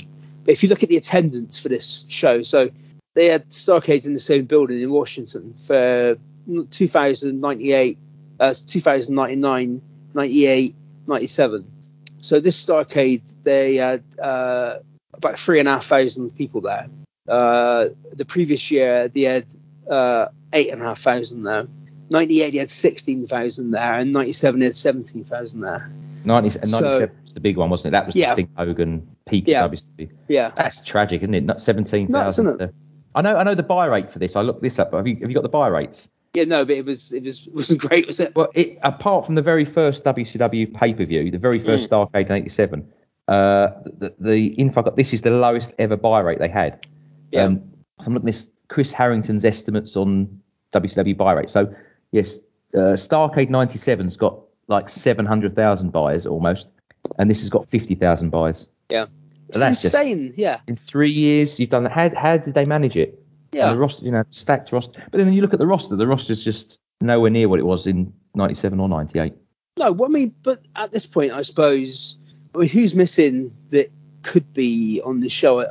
But 0.44 0.52
if 0.52 0.62
you 0.62 0.68
look 0.68 0.82
at 0.82 0.88
the 0.88 0.96
attendance 0.96 1.58
for 1.58 1.68
this 1.68 2.06
show, 2.08 2.42
so 2.42 2.70
they 3.14 3.26
had 3.26 3.48
Starrcade 3.48 4.06
in 4.06 4.14
the 4.14 4.20
same 4.20 4.44
building 4.44 4.80
in 4.80 4.90
Washington 4.90 5.54
for 5.58 6.16
2098, 6.70 7.98
uh, 8.38 8.54
2099, 8.66 9.82
98, 10.14 10.74
97. 11.06 11.72
So 12.20 12.40
this 12.40 12.64
Starrcade, 12.64 13.36
they 13.42 13.76
had 13.76 14.04
uh, 14.22 14.78
about 15.14 15.38
three 15.38 15.58
and 15.58 15.68
a 15.68 15.72
half 15.72 15.84
thousand 15.84 16.36
people 16.36 16.60
there. 16.62 16.86
Uh, 17.28 17.88
the 18.12 18.24
previous 18.24 18.70
year, 18.70 19.08
they 19.08 19.22
had 19.22 19.50
uh, 19.88 20.26
eight 20.52 20.70
and 20.72 20.80
a 20.80 20.84
half 20.84 20.98
thousand 20.98 21.42
there. 21.44 21.66
98, 22.12 22.50
they 22.50 22.58
had 22.58 22.70
16,000 22.72 23.70
there, 23.70 23.94
and 23.94 24.12
97, 24.12 24.58
they 24.58 24.66
had 24.66 24.74
17,000 24.74 25.60
there. 25.60 25.92
90, 26.24 26.58
and 26.58 26.68
So- 26.68 27.00
was 27.00 27.10
the 27.34 27.40
big 27.40 27.56
one, 27.56 27.70
wasn't 27.70 27.88
it? 27.88 27.90
That 27.92 28.06
was 28.06 28.16
Yeah. 28.16 28.30
the 28.30 28.42
Sting 28.42 28.48
Hogan 28.56 29.06
peak 29.28 29.44
Yeah. 29.46 29.68
WCW. 29.68 30.10
Yeah. 30.26 30.50
That's 30.56 30.80
tragic, 30.80 31.22
isn't 31.22 31.34
it? 31.34 31.44
Not 31.44 31.62
seventeen 31.62 32.08
Nuts, 32.10 32.34
isn't 32.40 32.58
thousand. 32.58 32.72
I 33.14 33.22
know, 33.22 33.36
I 33.36 33.44
know 33.44 33.54
the 33.54 33.62
buy 33.62 33.86
rate 33.86 34.12
for 34.12 34.18
this. 34.18 34.34
I 34.34 34.40
looked 34.42 34.60
this 34.62 34.80
up. 34.80 34.92
Have 34.92 35.06
you, 35.06 35.16
have 35.20 35.30
you 35.30 35.34
got 35.34 35.42
the 35.44 35.48
buy 35.48 35.68
rates? 35.68 36.08
Yeah, 36.34 36.44
no, 36.44 36.64
but 36.64 36.76
it 36.76 36.84
was 36.84 37.12
it 37.12 37.22
was 37.22 37.48
wasn't 37.52 37.80
great, 37.80 38.06
was 38.06 38.18
it? 38.20 38.34
Well, 38.34 38.48
it, 38.54 38.78
apart 38.82 39.26
from 39.26 39.36
the 39.36 39.42
very 39.42 39.64
first 39.64 40.02
WCW 40.04 40.74
pay 40.74 40.94
per 40.94 41.04
view, 41.04 41.30
the 41.30 41.38
very 41.38 41.64
first 41.64 41.88
Starrcade 41.90 42.26
in 42.26 42.32
'87, 42.32 42.86
uh, 43.30 43.68
the, 43.84 44.14
the 44.18 44.46
info 44.48 44.80
I 44.80 44.84
got 44.84 44.96
this 44.96 45.12
is 45.14 45.22
the 45.22 45.30
lowest 45.30 45.70
ever 45.78 45.96
buy 45.96 46.20
rate 46.20 46.38
they 46.40 46.48
had. 46.48 46.86
Yeah. 47.30 47.44
Um, 47.44 47.62
so 48.00 48.06
I'm 48.06 48.14
looking 48.14 48.28
at 48.28 48.34
this 48.34 48.46
Chris 48.68 48.90
Harrington's 48.90 49.44
estimates 49.44 49.96
on 49.96 50.40
WCW 50.74 51.16
buy 51.16 51.32
rate. 51.34 51.50
So 51.50 51.74
yes, 52.10 52.34
uh, 52.74 52.98
Starrcade 52.98 53.48
'97's 53.48 54.16
got 54.16 54.40
like 54.66 54.88
700,000 54.88 55.90
buyers 55.90 56.26
almost, 56.26 56.66
and 57.18 57.30
this 57.30 57.40
has 57.40 57.50
got 57.50 57.68
50,000 57.70 58.30
buyers. 58.30 58.66
Yeah. 58.90 59.06
It's 59.48 59.58
that's 59.58 59.82
just- 59.82 59.94
insane. 59.94 60.32
yeah. 60.36 60.60
In 60.66 60.76
three 60.76 61.10
years, 61.12 61.58
you've 61.58 61.70
done 61.70 61.84
that. 61.84 61.92
How, 61.92 62.10
how 62.14 62.36
did 62.36 62.54
they 62.54 62.64
manage 62.64 62.96
it? 62.96 63.20
Yeah. 63.52 63.68
And 63.68 63.76
the 63.76 63.80
roster, 63.80 64.04
you 64.04 64.12
know, 64.12 64.22
stacked 64.30 64.70
roster. 64.72 65.02
But 65.10 65.18
then 65.18 65.32
you 65.32 65.42
look 65.42 65.52
at 65.52 65.58
the 65.58 65.66
roster. 65.66 65.96
The 65.96 66.06
roster's 66.06 66.42
just 66.42 66.78
nowhere 67.00 67.30
near 67.30 67.48
what 67.48 67.58
it 67.58 67.64
was 67.66 67.86
in 67.86 68.12
'97 68.34 68.78
or 68.78 68.88
'98. 68.88 69.34
No, 69.76 69.92
well, 69.92 70.08
I 70.08 70.12
mean, 70.12 70.34
but 70.42 70.58
at 70.76 70.92
this 70.92 71.06
point, 71.06 71.32
I 71.32 71.42
suppose, 71.42 72.16
Who's 72.54 72.94
missing 72.94 73.56
that 73.70 73.88
could 74.22 74.52
be 74.52 75.00
on 75.04 75.20
the 75.20 75.28
show? 75.28 75.64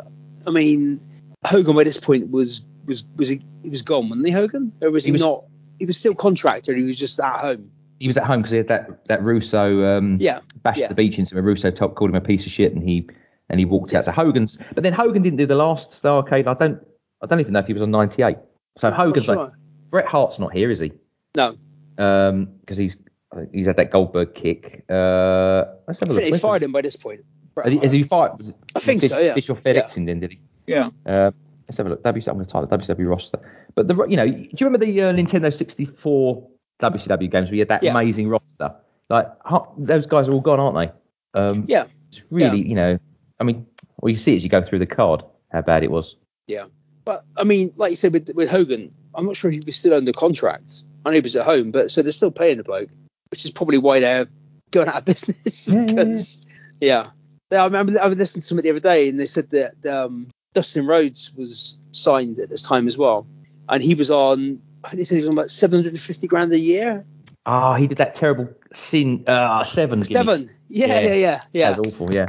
I 0.48 0.52
mean, 0.52 1.00
Hogan 1.46 1.76
by 1.76 1.84
this 1.84 2.00
point 2.00 2.32
was 2.32 2.66
was 2.86 3.04
was 3.18 3.30
he, 3.30 3.42
he 3.64 3.70
was 3.70 3.82
gone, 3.82 4.10
wasn't 4.10 4.28
he, 4.28 4.34
Hogan? 4.34 4.72
Or 4.82 4.90
was 4.92 5.04
he, 5.04 5.10
He 5.10 5.12
was- 5.14 5.22
not? 5.22 5.44
He 5.78 5.86
was 5.86 5.98
still 5.98 6.14
contracted. 6.16 6.76
He 6.78 6.84
was 6.84 7.00
just 7.00 7.20
at 7.22 7.40
home. 7.40 7.72
He 8.00 8.08
was 8.08 8.18
at 8.18 8.24
home 8.26 8.42
because 8.42 8.52
he 8.52 8.58
had 8.58 8.68
that 8.70 9.06
that 9.08 9.24
Russo 9.24 9.84
um, 9.98 10.18
Yeah, 10.20 10.40
bashed 10.64 10.80
yeah. 10.80 10.88
the 10.88 10.96
beach 10.96 11.18
into 11.18 11.38
him. 11.38 11.46
Russo 11.46 11.72
top 11.72 11.96
called 11.96 12.10
him 12.10 12.16
a 12.16 12.22
piece 12.22 12.46
of 12.46 12.52
shit, 12.52 12.74
and 12.74 12.82
he 12.84 13.08
and 13.50 13.60
he 13.60 13.66
walked 13.66 13.94
out. 13.94 14.06
So 14.06 14.12
Hogan's, 14.12 14.58
but 14.74 14.84
then 14.84 14.94
Hogan 14.94 15.22
didn't 15.22 15.38
do 15.38 15.46
the 15.46 15.56
last 15.56 15.92
Starrcade. 15.92 16.48
I 16.48 16.54
don't 16.54 16.86
I 17.22 17.28
don't 17.28 17.40
even 17.40 17.54
know 17.54 17.60
if 17.60 17.68
he 17.68 17.74
was 17.74 17.82
on 17.82 17.92
'98. 17.92 18.38
So 18.78 18.92
Hogan's 18.92 19.28
Not 19.28 19.38
like 19.38 19.50
sure. 19.50 19.58
Bret 19.90 20.06
Hart's 20.06 20.38
not 20.40 20.54
here, 20.54 20.70
is 20.72 20.80
he? 20.80 20.92
No, 21.36 21.56
Um, 21.98 22.46
because 22.62 22.78
he's 22.78 22.96
he's 23.54 23.68
had 23.68 23.78
that 23.78 23.92
Goldberg 23.92 24.34
kick. 24.36 24.84
Uh, 24.90 25.66
let's 25.88 26.00
have 26.00 26.10
a 26.10 26.14
look. 26.14 26.24
they 26.24 26.38
fired 26.38 26.64
him 26.64 26.72
by 26.72 26.82
this 26.82 26.96
point. 26.96 27.22
Has 27.64 27.74
he, 27.74 27.80
has 27.80 27.92
he 27.92 28.04
fired? 28.04 28.54
I 28.76 28.80
think 28.80 29.04
so, 29.04 29.18
yeah. 29.20 29.34
Or 29.34 29.56
FedEx 29.56 29.98
in 29.98 30.06
then, 30.06 30.20
did 30.22 30.32
he? 30.32 30.40
Yeah. 30.68 30.90
Uh, 31.06 31.32
let's 31.68 31.78
have 31.78 31.88
a 31.88 31.90
look. 31.90 32.04
W, 32.04 32.24
I'm 32.28 32.34
going 32.36 32.46
to 32.46 32.52
type 32.52 32.70
the 32.70 32.78
WCW 32.96 33.10
roster. 33.10 33.40
But 33.76 33.88
the 33.88 33.96
you 34.08 34.16
know, 34.18 34.26
do 34.28 34.34
you 34.40 34.66
remember 34.66 34.86
the 34.86 35.02
uh, 35.02 35.14
Nintendo 35.14 35.54
64 35.54 36.48
WCW 36.82 37.32
games 37.32 37.48
where 37.48 37.56
you 37.56 37.62
had 37.62 37.68
that 37.70 37.84
Yeah. 37.84 37.92
amazing 37.92 38.30
roster? 38.30 38.76
Like 39.10 39.28
ho- 39.44 39.74
those 39.78 40.06
guys 40.06 40.28
are 40.28 40.32
all 40.32 40.42
gone, 40.42 40.60
aren't 40.60 40.76
they? 41.34 41.40
Um, 41.40 41.66
Yeah, 41.68 41.86
It's 42.12 42.22
really, 42.30 42.66
you 42.68 42.76
know, 42.76 43.00
I 43.40 43.44
mean, 43.44 43.66
well, 44.00 44.12
you 44.12 44.18
see 44.18 44.36
as 44.36 44.44
you 44.44 44.50
go 44.50 44.64
through 44.64 44.80
the 44.80 44.86
card 44.86 45.24
how 45.52 45.62
bad 45.62 45.84
it 45.84 45.92
was. 45.92 46.16
yeah. 46.48 46.66
But 47.06 47.24
I 47.36 47.44
mean, 47.44 47.74
like 47.76 47.90
you 47.90 47.96
said 47.96 48.14
with, 48.14 48.30
with 48.36 48.52
Hogan, 48.52 48.92
I'm 49.16 49.26
not 49.26 49.36
sure 49.36 49.50
if 49.50 49.56
he 49.56 49.64
was 49.66 49.76
still 49.76 49.96
under 49.96 50.12
contract. 50.12 50.84
I 51.04 51.10
know 51.10 51.16
he 51.16 51.22
was 51.22 51.36
at 51.36 51.44
home, 51.44 51.72
but 51.72 51.90
so 51.90 52.04
they're 52.04 52.12
still 52.12 52.30
paying 52.30 52.58
the 52.58 52.64
bloke, 52.64 52.90
which 53.32 53.46
is 53.46 53.52
probably 53.52 53.78
why 53.78 54.00
they're 54.00 54.28
going 54.72 54.88
out 54.88 54.98
of 54.98 55.06
business. 55.06 55.68
Yeah, 55.68 55.76
yeah, 55.80 55.86
because 55.86 56.46
yeah, 56.80 57.08
Yeah, 57.52 57.62
I 57.62 57.66
remember 57.66 58.00
I 58.00 58.08
listened 58.08 58.44
to 58.44 58.48
something 58.48 58.64
the 58.64 58.72
other 58.72 58.80
day, 58.80 59.10
and 59.10 59.20
they 59.20 59.28
said 59.28 59.50
that 59.52 59.86
um, 59.86 60.28
Dustin 60.54 60.86
Rhodes 60.88 61.34
was 61.36 61.78
signed 61.92 62.40
at 62.40 62.50
this 62.50 62.62
time 62.62 62.88
as 62.88 62.98
well, 62.98 63.28
and 63.68 63.82
he 63.84 63.96
was 63.96 64.12
on. 64.12 64.62
I 64.84 64.90
think 64.90 65.00
they 65.00 65.06
said 65.06 65.16
he 65.16 65.22
was 65.22 65.28
on 65.28 65.34
about 65.34 65.52
750 65.52 66.28
grand 66.28 66.54
a 66.54 66.60
year. 66.60 67.06
Ah, 67.46 67.76
he 67.76 67.88
did 67.88 67.98
that 67.98 68.16
terrible 68.16 68.50
sin 68.74 69.26
uh, 69.28 69.64
seven. 69.64 70.04
Seven. 70.04 70.50
Yeah, 70.70 70.88
Yeah. 70.88 71.00
yeah, 71.00 71.14
yeah, 71.14 71.40
yeah. 71.52 71.70
That 71.72 71.80
was 71.80 71.94
awful. 71.94 72.14
Yeah. 72.14 72.28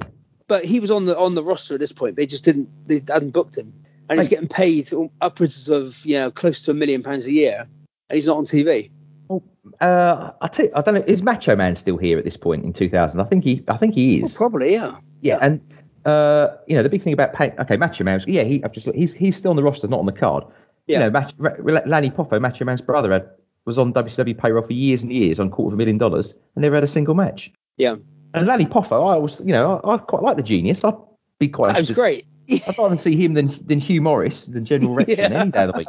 But 0.49 0.65
he 0.65 0.81
was 0.81 0.91
on 0.91 1.05
the 1.05 1.17
on 1.17 1.35
the 1.35 1.43
roster 1.43 1.75
at 1.75 1.81
this 1.81 1.93
point. 1.93 2.17
They 2.17 2.27
just 2.27 2.45
didn't. 2.45 2.69
They 2.89 3.03
hadn't 3.07 3.33
booked 3.33 3.57
him, 3.57 3.73
and 4.09 4.19
he's 4.19 4.29
getting 4.29 4.49
paid 4.49 4.89
upwards 5.21 5.69
of 5.69 6.05
you 6.05 6.17
know 6.17 6.31
close 6.31 6.63
to 6.63 6.73
a 6.73 6.75
million 6.75 7.03
pounds 7.03 7.27
a 7.27 7.33
year, 7.33 7.69
and 8.09 8.15
he's 8.15 8.27
not 8.27 8.37
on 8.39 8.45
TV. 8.45 8.91
Well, 9.31 9.45
uh, 9.81 10.33
I 10.41 10.49
tell 10.49 10.67
you, 10.67 10.73
I 10.75 10.81
don't 10.83 10.95
know. 10.95 11.05
Is 11.07 11.23
Macho 11.23 11.55
Man 11.55 11.77
still 11.77 11.97
here 11.97 12.19
at 12.19 12.25
this 12.25 12.37
point 12.37 12.65
in 12.65 12.73
2000? 12.73 13.21
I 13.21 13.25
think 13.25 13.45
he, 13.45 13.63
I 13.69 13.77
think 13.77 13.95
he 13.95 14.17
is. 14.21 14.23
Well, 14.39 14.51
probably, 14.51 14.73
yeah. 14.73 14.97
Yeah, 15.21 15.39
and 15.41 15.61
uh, 16.05 16.49
you 16.67 16.75
know 16.75 16.83
the 16.83 16.89
big 16.89 17.05
thing 17.05 17.13
about 17.13 17.33
pay, 17.33 17.53
okay, 17.61 17.77
Macho 17.77 18.03
Man, 18.03 18.15
was- 18.15 18.27
yeah, 18.27 18.43
he 18.43 18.63
I've 18.65 18.73
just 18.73 18.89
he's 18.95 19.13
he's 19.13 19.37
still 19.37 19.51
on 19.51 19.57
the 19.57 19.63
roster, 19.63 19.87
not 19.87 20.01
on 20.01 20.07
the 20.07 20.13
card. 20.13 20.43
Yeah. 20.89 20.99
You 20.99 21.05
know, 21.05 21.11
Mach, 21.11 21.33
Ra- 21.39 21.81
Lanny 21.87 22.11
Poffo, 22.11 22.41
Macho 22.41 22.65
Man's 22.65 22.81
brother, 22.81 23.13
had, 23.13 23.29
was 23.67 23.79
on 23.79 23.93
WCW 23.93 24.37
payroll 24.37 24.67
for 24.67 24.73
years 24.73 25.03
and 25.05 25.13
years 25.13 25.39
on 25.39 25.49
quarter 25.51 25.69
of 25.69 25.75
a 25.75 25.77
million 25.77 25.99
dollars, 25.99 26.33
and 26.57 26.63
never 26.63 26.75
had 26.75 26.83
a 26.83 26.89
single 26.89 27.15
match. 27.15 27.53
Yeah, 27.77 27.95
And 28.35 28.47
Lanny 28.49 28.67
Poffo, 28.67 28.93
I 29.13 29.17
was, 29.17 29.39
you 29.41 29.53
know, 29.53 29.81
I, 29.85 29.95
I 29.95 29.99
quite 29.99 30.23
like 30.25 30.37
the 30.37 30.43
genius. 30.43 30.83
I'd 30.83 30.95
be 31.39 31.47
quite. 31.49 31.69
that 31.69 31.79
was 31.79 31.91
great. 31.93 32.25
I'd 32.51 32.77
rather 32.79 32.97
see 32.97 33.15
him 33.15 33.35
than 33.35 33.57
than 33.65 33.79
Hugh 33.79 34.01
Morrus, 34.01 34.51
than 34.53 34.65
General 34.65 34.95
Rex 34.97 35.09
Yeah. 35.11 35.29
any 35.33 35.51
day 35.53 35.65
of 35.65 35.73
the 35.75 35.79
week. 35.79 35.89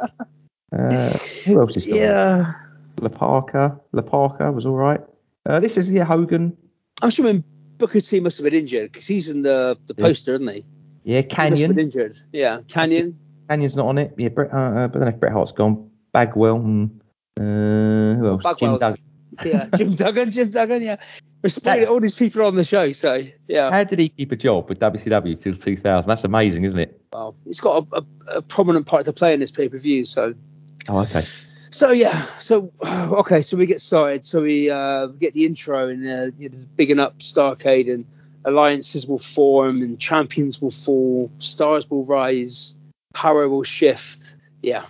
Uh, 0.72 1.08
Who 1.46 1.60
else 1.60 1.76
is 1.76 1.84
still 1.84 1.96
yeah. 1.96 2.52
Parka. 3.08 3.80
La 3.92 4.02
Parka 4.02 4.50
was 4.52 4.66
all 4.66 4.74
right. 4.76 5.00
Uh, 5.46 5.60
this 5.60 5.76
is 5.76 5.90
yeah 5.90 6.04
Hogan. 6.04 6.56
I'm 7.00 7.08
assuming 7.08 7.44
Booker 7.78 8.00
T 8.00 8.20
must 8.20 8.38
have 8.38 8.44
been 8.44 8.54
injured 8.54 8.92
because 8.92 9.06
he's 9.06 9.30
in 9.30 9.42
the 9.42 9.76
the 9.86 9.94
Yeah. 9.96 10.04
poster, 10.06 10.34
isn't 10.34 10.48
he? 10.48 10.64
Yeah, 11.04 11.22
He 11.22 11.50
must 11.50 11.62
have 11.62 11.74
been 11.74 11.84
injured. 11.86 12.16
Yeah, 12.32 12.60
Kanyon. 12.68 13.16
Kanyon's 13.48 13.74
not 13.74 13.86
on 13.86 13.98
it. 13.98 14.14
Yeah, 14.16 14.28
Bret, 14.28 14.52
uh, 14.52 14.56
uh, 14.56 14.88
but 14.88 15.00
then 15.00 15.08
if 15.08 15.18
Bret 15.18 15.32
Hart's 15.32 15.50
gone, 15.52 15.90
Bagwell 16.12 16.56
and 16.56 17.00
uh, 17.40 18.18
who 18.18 18.28
else? 18.28 18.42
Jim 18.58 18.78
Duggan. 18.78 19.02
Yeah, 19.44 19.68
Jim 19.76 19.94
Duggan. 19.96 20.30
Jim 20.30 20.50
Duggan. 20.50 20.80
Yeah, 20.82 20.96
we're 21.42 21.48
springing 21.48 21.88
all 21.88 21.98
these 21.98 22.14
people 22.14 22.44
on 22.46 22.54
the 22.54 22.64
show. 22.64 22.92
So 22.92 23.20
yeah, 23.48 23.70
How 23.70 23.82
did 23.82 23.98
he 23.98 24.10
keep 24.10 24.30
a 24.30 24.36
job 24.36 24.68
with 24.68 24.78
WCW 24.78 25.42
till 25.42 25.56
2000? 25.56 26.08
That's 26.08 26.22
amazing, 26.24 26.64
isn't 26.64 26.78
it? 26.78 27.00
well, 27.12 27.34
he's 27.44 27.60
got 27.60 27.86
a, 27.92 27.96
a, 27.98 28.36
a 28.38 28.42
prominent 28.42 28.86
part 28.86 29.04
to 29.06 29.12
play 29.12 29.34
in 29.34 29.40
this 29.40 29.50
pay 29.50 29.68
per 29.68 29.78
view. 29.78 30.04
So 30.04 30.34
Oh, 30.88 31.00
okay. 31.02 31.22
So 31.72 31.90
yeah, 31.90 32.22
so 32.38 32.70
okay, 32.86 33.42
so 33.42 33.56
we 33.56 33.66
get 33.66 33.80
started. 33.80 34.24
So 34.24 34.42
we 34.42 34.70
uh, 34.70 35.06
get 35.06 35.34
the 35.34 35.46
intro, 35.46 35.88
and 35.88 36.06
uh, 36.06 36.30
you 36.38 36.50
know, 36.50 36.58
bigging 36.76 37.00
up 37.00 37.18
Starrcade, 37.18 37.92
and 37.92 38.04
alliances 38.44 39.06
will 39.06 39.18
form, 39.18 39.82
and 39.82 39.98
champions 39.98 40.60
will 40.60 40.70
fall, 40.70 41.30
stars 41.38 41.90
will 41.90 42.04
rise, 42.04 42.74
power 43.14 43.48
will 43.48 43.62
shift. 43.62 44.36
Yeah, 44.62 44.84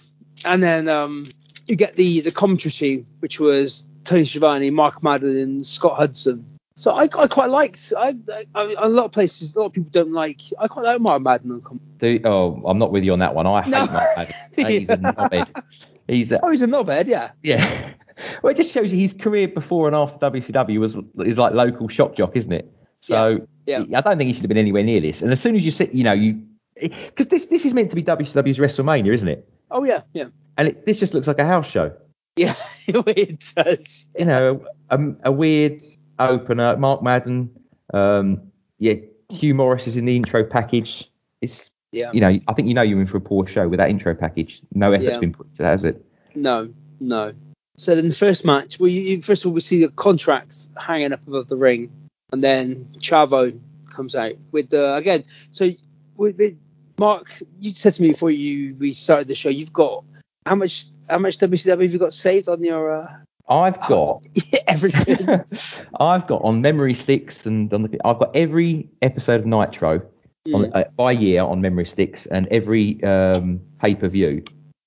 and 0.44 0.60
then 0.60 0.88
um, 0.88 1.26
you 1.66 1.76
get 1.76 1.94
the 1.94 2.20
the 2.20 2.32
commentary 2.32 2.72
team, 2.72 3.06
which 3.20 3.38
was 3.38 3.86
Tony 4.02 4.24
Schiavone, 4.24 4.70
Mark 4.70 5.04
Madden, 5.04 5.62
Scott 5.62 5.96
Hudson. 5.96 6.46
So 6.74 6.90
I, 6.90 7.02
I 7.16 7.26
quite 7.28 7.50
liked. 7.50 7.92
I, 7.96 8.12
I 8.56 8.74
a 8.78 8.88
lot 8.88 9.04
of 9.04 9.12
places, 9.12 9.54
a 9.54 9.60
lot 9.60 9.66
of 9.66 9.72
people 9.72 9.90
don't 9.92 10.12
like. 10.12 10.40
I 10.58 10.66
quite 10.66 10.84
like 10.84 11.00
Mark 11.00 11.22
Madden 11.22 11.52
on 11.52 11.60
commentary. 11.60 12.18
Do, 12.18 12.28
oh, 12.28 12.62
I'm 12.66 12.78
not 12.78 12.90
with 12.90 13.04
you 13.04 13.12
on 13.12 13.20
that 13.20 13.36
one. 13.36 13.46
I 13.46 13.62
hate 13.62 13.70
No. 13.70 13.86
Mark 13.86 14.08
Madden. 14.16 14.34
He's 14.56 14.88
a 14.88 14.96
knobhead. 14.96 15.62
He's 16.08 16.32
a, 16.32 16.40
Oh, 16.42 16.50
he's 16.50 16.62
a 16.62 16.66
knobhead, 16.66 17.06
yeah. 17.06 17.30
yeah. 17.42 17.90
Well, 18.42 18.52
it 18.52 18.56
just 18.56 18.70
shows 18.72 18.92
you 18.92 18.98
his 18.98 19.12
career 19.14 19.48
before 19.48 19.86
and 19.86 19.96
after 19.96 20.30
WCW 20.30 20.78
was 20.78 20.96
is 21.26 21.38
like 21.38 21.54
local 21.54 21.88
shock 21.88 22.14
jock, 22.14 22.36
isn't 22.36 22.52
it? 22.52 22.70
So 23.00 23.46
Yeah, 23.66 23.84
I 23.94 24.00
don't 24.00 24.18
think 24.18 24.28
he 24.28 24.34
should 24.34 24.42
have 24.42 24.48
been 24.48 24.58
anywhere 24.58 24.82
near 24.82 25.00
this. 25.00 25.22
And 25.22 25.32
as 25.32 25.40
soon 25.40 25.56
as 25.56 25.62
you 25.62 25.70
sit, 25.70 25.92
you 25.94 26.04
know, 26.04 26.12
you 26.12 26.40
because 26.80 27.26
this 27.26 27.46
this 27.46 27.64
is 27.64 27.74
meant 27.74 27.90
to 27.90 27.96
be 27.96 28.02
WCW's 28.02 28.58
WrestleMania, 28.58 29.14
isn't 29.14 29.28
it? 29.28 29.48
Oh 29.70 29.84
yeah, 29.84 30.00
yeah, 30.12 30.26
And 30.58 30.68
it, 30.68 30.86
this 30.86 30.98
just 30.98 31.14
looks 31.14 31.26
like 31.26 31.38
a 31.38 31.46
house 31.46 31.66
show. 31.68 31.92
yeah. 32.36 32.54
it 32.86 33.52
does. 33.56 34.06
You 34.18 34.26
know, 34.26 34.66
a, 34.90 34.98
a 35.24 35.32
weird 35.32 35.80
opener. 36.18 36.76
Mark 36.76 37.02
Madden, 37.02 37.50
um, 37.94 38.40
yeah, 38.78 38.94
Hugh 39.30 39.54
Morrus 39.54 39.86
is 39.86 39.96
in 39.96 40.04
the 40.04 40.14
intro 40.16 40.44
package. 40.44 41.10
It's 41.40 41.70
Yeah. 41.92 42.10
you 42.12 42.20
know, 42.20 42.38
I 42.48 42.54
think 42.54 42.68
you 42.68 42.74
know 42.74 42.82
you're 42.82 43.00
in 43.00 43.06
for 43.06 43.18
a 43.18 43.20
poor 43.20 43.46
show 43.46 43.68
with 43.68 43.78
that 43.78 43.90
intro 43.90 44.14
package. 44.14 44.60
No 44.74 44.92
effort's 44.92 45.10
Yeah. 45.12 45.20
been 45.20 45.32
put 45.34 45.54
to 45.56 45.62
that, 45.62 45.70
has 45.72 45.84
it? 45.84 46.04
No, 46.34 46.72
no. 46.98 47.34
So 47.76 47.94
then 47.94 48.08
the 48.08 48.14
first 48.14 48.44
match, 48.44 48.80
well, 48.80 48.88
you, 48.88 49.20
first 49.20 49.44
of 49.44 49.50
all 49.50 49.54
we 49.54 49.60
see 49.60 49.84
the 49.84 49.90
contracts 49.92 50.70
hanging 50.76 51.12
up 51.12 51.26
above 51.26 51.48
the 51.48 51.56
ring, 51.56 51.90
and 52.32 52.42
then 52.42 52.88
Chavo 52.98 53.58
comes 53.94 54.14
out 54.14 54.32
with 54.50 54.72
uh, 54.72 54.94
again. 54.94 55.24
So 55.50 55.70
with, 56.16 56.38
with 56.38 56.56
Mark, 56.98 57.30
you 57.60 57.72
said 57.72 57.94
to 57.94 58.02
me 58.02 58.08
before 58.08 58.30
you 58.30 58.74
we 58.74 58.92
started 58.94 59.28
the 59.28 59.34
show, 59.34 59.48
you've 59.50 59.72
got 59.72 60.04
how 60.46 60.54
much 60.54 60.86
how 61.08 61.18
much 61.18 61.38
WCW 61.38 61.80
have 61.82 61.92
you 61.92 61.98
got 61.98 62.12
saved 62.12 62.48
on 62.48 62.62
your 62.62 63.02
uh, 63.02 63.06
I've 63.48 63.80
got 63.88 64.24
everything? 64.66 65.44
I've 66.00 66.26
got 66.26 66.42
on 66.42 66.62
memory 66.62 66.94
sticks 66.94 67.44
and 67.46 67.72
on 67.72 67.82
the, 67.82 68.00
I've 68.04 68.18
got 68.18 68.34
every 68.36 68.88
episode 69.02 69.40
of 69.40 69.46
Nitro 69.46 70.02
on, 70.52 70.64
Mm. 70.64 70.70
uh, 70.76 70.84
by 70.96 71.12
year 71.12 71.42
on 71.42 71.60
memory 71.60 71.86
sticks 71.86 72.26
and 72.26 72.48
every 72.48 73.02
um, 73.04 73.60
pay 73.80 73.94
per 73.94 74.08
view, 74.08 74.42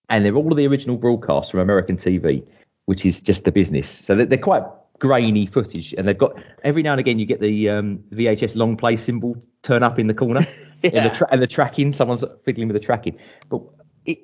and 0.09 0.25
they're 0.25 0.35
all 0.35 0.51
of 0.51 0.57
the 0.57 0.67
original 0.67 0.97
broadcasts 0.97 1.51
from 1.51 1.61
American 1.61 1.97
TV, 1.97 2.43
which 2.85 3.05
is 3.05 3.21
just 3.21 3.45
the 3.45 3.51
business. 3.51 3.89
So 3.89 4.15
they're, 4.15 4.25
they're 4.25 4.37
quite 4.37 4.63
grainy 4.99 5.45
footage, 5.45 5.93
and 5.97 6.07
they've 6.07 6.17
got 6.17 6.33
every 6.63 6.83
now 6.83 6.91
and 6.91 6.99
again 6.99 7.19
you 7.19 7.25
get 7.25 7.39
the 7.39 7.69
um, 7.69 7.99
VHS 8.13 8.55
long 8.55 8.75
play 8.75 8.97
symbol 8.97 9.35
turn 9.63 9.81
up 9.81 9.97
in 9.97 10.07
the 10.07 10.13
corner, 10.13 10.41
and, 10.83 10.91
the 10.93 11.13
tra- 11.15 11.27
and 11.31 11.41
the 11.41 11.47
tracking. 11.47 11.93
Someone's 11.93 12.23
fiddling 12.43 12.67
with 12.67 12.75
the 12.75 12.85
tracking, 12.85 13.17
but 13.49 13.61
it, 14.05 14.19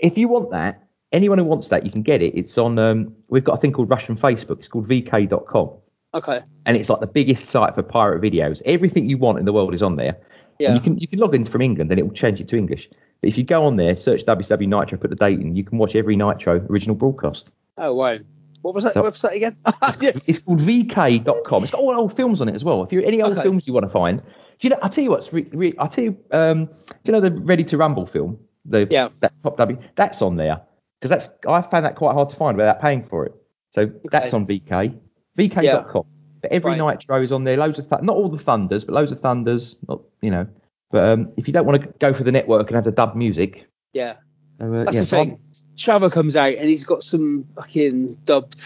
if 0.00 0.16
you 0.16 0.28
want 0.28 0.50
that. 0.52 0.86
Anyone 1.12 1.38
who 1.38 1.44
wants 1.44 1.66
that, 1.70 1.84
you 1.84 1.90
can 1.90 2.02
get 2.02 2.22
it. 2.22 2.38
It's 2.38 2.56
on. 2.56 2.78
Um, 2.78 3.12
we've 3.30 3.42
got 3.42 3.58
a 3.58 3.60
thing 3.60 3.72
called 3.72 3.90
Russian 3.90 4.16
Facebook. 4.16 4.60
It's 4.60 4.68
called 4.68 4.86
VK.com 4.86 5.70
Okay. 6.14 6.38
and 6.66 6.76
it's 6.76 6.88
like 6.88 7.00
the 7.00 7.08
biggest 7.08 7.46
site 7.46 7.74
for 7.74 7.82
pirate 7.82 8.22
videos. 8.22 8.62
Everything 8.64 9.08
you 9.08 9.18
want 9.18 9.40
in 9.40 9.44
the 9.44 9.52
world 9.52 9.74
is 9.74 9.82
on 9.82 9.96
there. 9.96 10.16
Yeah. 10.60 10.74
You 10.74 10.80
can 10.80 10.98
you 10.98 11.08
can 11.08 11.18
log 11.18 11.34
in 11.34 11.46
from 11.46 11.62
England, 11.62 11.90
and 11.90 11.98
it 11.98 12.02
will 12.04 12.14
change 12.14 12.40
it 12.40 12.48
to 12.50 12.56
English. 12.56 12.88
But 13.20 13.30
if 13.30 13.38
you 13.38 13.44
go 13.44 13.64
on 13.64 13.76
there, 13.76 13.96
search 13.96 14.24
WCW 14.24 14.68
Nitro, 14.68 14.98
put 14.98 15.10
the 15.10 15.16
date 15.16 15.40
in, 15.40 15.56
you 15.56 15.64
can 15.64 15.78
watch 15.78 15.94
every 15.94 16.16
Nitro 16.16 16.64
original 16.70 16.94
broadcast. 16.94 17.46
Oh 17.78 17.94
wow. 17.94 18.18
What 18.62 18.74
was 18.74 18.84
that 18.84 18.92
So- 18.92 19.02
website 19.02 19.36
again? 19.36 19.56
yes. 20.00 20.28
It's 20.28 20.42
called 20.42 20.60
VK.com. 20.60 21.62
It's 21.64 21.72
got 21.72 21.80
all 21.80 21.96
old 21.96 22.14
films 22.14 22.40
on 22.42 22.48
it 22.48 22.54
as 22.54 22.62
well. 22.62 22.82
If 22.84 22.92
you 22.92 23.00
any 23.02 23.22
old 23.22 23.32
Okay. 23.32 23.42
films 23.42 23.66
you 23.66 23.72
want 23.72 23.86
to 23.86 23.90
find, 23.92 24.20
do 24.20 24.24
you 24.60 24.70
know? 24.70 24.78
I 24.82 24.88
tell 24.88 25.02
you 25.02 25.10
what's. 25.10 25.32
Re, 25.32 25.46
re, 25.52 25.74
I 25.78 25.86
tell 25.86 26.04
you. 26.04 26.16
Um, 26.30 26.66
do 26.66 26.72
you 27.04 27.12
know 27.12 27.20
the 27.20 27.30
Ready 27.30 27.64
to 27.64 27.76
Rumble 27.78 28.06
film? 28.06 28.38
The 28.66 28.86
Yeah. 28.90 29.08
that 29.20 29.32
top 29.42 29.56
W. 29.56 29.78
That's 29.96 30.20
on 30.20 30.36
there 30.36 30.60
because 31.00 31.08
that's 31.10 31.28
I 31.48 31.62
found 31.62 31.86
that 31.86 31.96
quite 31.96 32.12
hard 32.12 32.28
to 32.30 32.36
find 32.36 32.56
without 32.58 32.80
paying 32.82 33.02
for 33.04 33.24
it. 33.24 33.34
So 33.70 33.90
that's 34.10 34.34
on 34.34 34.46
VK. 34.46 34.94
VK.com. 35.38 35.92
But 35.92 36.06
every 36.50 36.78
Right. 36.78 36.98
Nitro 36.98 37.22
is 37.22 37.32
on 37.32 37.44
there. 37.44 37.56
Loads 37.56 37.78
of 37.78 37.88
th- 37.88 38.02
not 38.02 38.16
all 38.16 38.28
the 38.28 38.42
thunders, 38.42 38.84
but 38.84 38.94
loads 38.94 39.12
of 39.12 39.20
thunders. 39.20 39.76
Not 39.88 40.02
you 40.20 40.30
know. 40.30 40.46
But 40.90 41.04
um, 41.04 41.32
if 41.36 41.46
you 41.46 41.52
don't 41.52 41.66
want 41.66 41.82
to 41.82 41.88
go 42.00 42.12
for 42.14 42.24
the 42.24 42.32
network 42.32 42.66
and 42.66 42.74
have 42.74 42.84
the 42.84 42.90
dub 42.90 43.14
music, 43.14 43.66
Yeah. 43.92 44.14
so, 44.58 44.74
uh, 44.74 44.84
That's 44.84 44.96
yeah, 44.96 45.00
the 45.02 45.06
thing. 45.06 45.38
Chavo 45.76 46.10
comes 46.10 46.36
out 46.36 46.54
and 46.54 46.68
he's 46.68 46.84
got 46.84 47.02
some 47.04 47.46
fucking 47.54 48.08
dubbed 48.24 48.60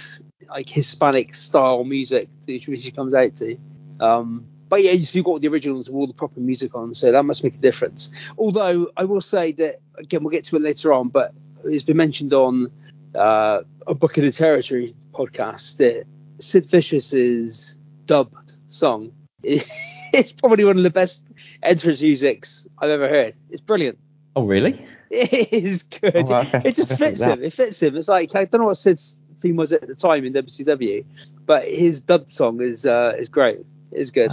like 0.48 0.68
Hispanic 0.68 1.34
style 1.34 1.84
music 1.84 2.28
which 2.46 2.64
he 2.84 2.90
comes 2.90 3.12
out 3.14 3.34
to. 3.36 3.56
Um, 4.00 4.46
but 4.68 4.82
yeah, 4.82 4.92
you've 4.92 5.24
got 5.24 5.40
the 5.42 5.48
originals 5.48 5.88
with 5.88 5.94
all 5.96 6.06
the 6.06 6.14
proper 6.14 6.40
music 6.40 6.74
on, 6.74 6.94
so 6.94 7.12
that 7.12 7.22
must 7.24 7.44
make 7.44 7.54
a 7.54 7.58
difference. 7.58 8.10
Although 8.38 8.90
I 8.96 9.04
will 9.04 9.20
say 9.20 9.52
that 9.52 9.76
again, 9.98 10.24
we'll 10.24 10.30
get 10.32 10.44
to 10.46 10.56
it 10.56 10.62
later 10.62 10.92
on, 10.92 11.08
but 11.10 11.32
it's 11.64 11.84
been 11.84 11.96
mentioned 11.98 12.32
on 12.32 12.70
uh, 13.14 13.60
a 13.86 13.94
Book 13.94 14.16
of 14.16 14.24
the 14.24 14.32
Territory 14.32 14.94
podcast 15.12 15.76
that 15.76 16.04
Sid 16.40 16.66
Vicious's 16.70 17.78
dubbed 18.06 18.56
song 18.68 19.12
is 19.42 20.32
probably 20.38 20.64
one 20.64 20.76
of 20.78 20.82
the 20.84 20.90
best 20.90 21.30
entrance 21.62 22.02
musics 22.02 22.68
I've 22.78 22.90
ever 22.90 23.08
heard. 23.08 23.34
It's 23.50 23.60
brilliant. 23.60 23.98
Oh 24.36 24.44
really? 24.44 24.84
It 25.10 25.52
is 25.52 25.84
good. 25.84 26.12
Oh, 26.28 26.34
okay. 26.40 26.62
It 26.64 26.74
just 26.74 26.98
fits 26.98 27.22
him. 27.22 27.44
It 27.44 27.52
fits 27.52 27.80
him. 27.80 27.96
It's 27.96 28.08
like 28.08 28.34
I 28.34 28.46
don't 28.46 28.60
know 28.62 28.66
what 28.66 28.76
Sid's 28.78 29.16
theme 29.40 29.54
was 29.54 29.72
at 29.72 29.82
the 29.86 29.94
time 29.94 30.24
in 30.24 30.32
WCW, 30.32 31.04
but 31.46 31.64
his 31.68 32.00
dubbed 32.00 32.30
song 32.30 32.60
is 32.60 32.84
uh, 32.84 33.12
is 33.16 33.28
great. 33.28 33.58
It's 33.92 34.10
good. 34.10 34.32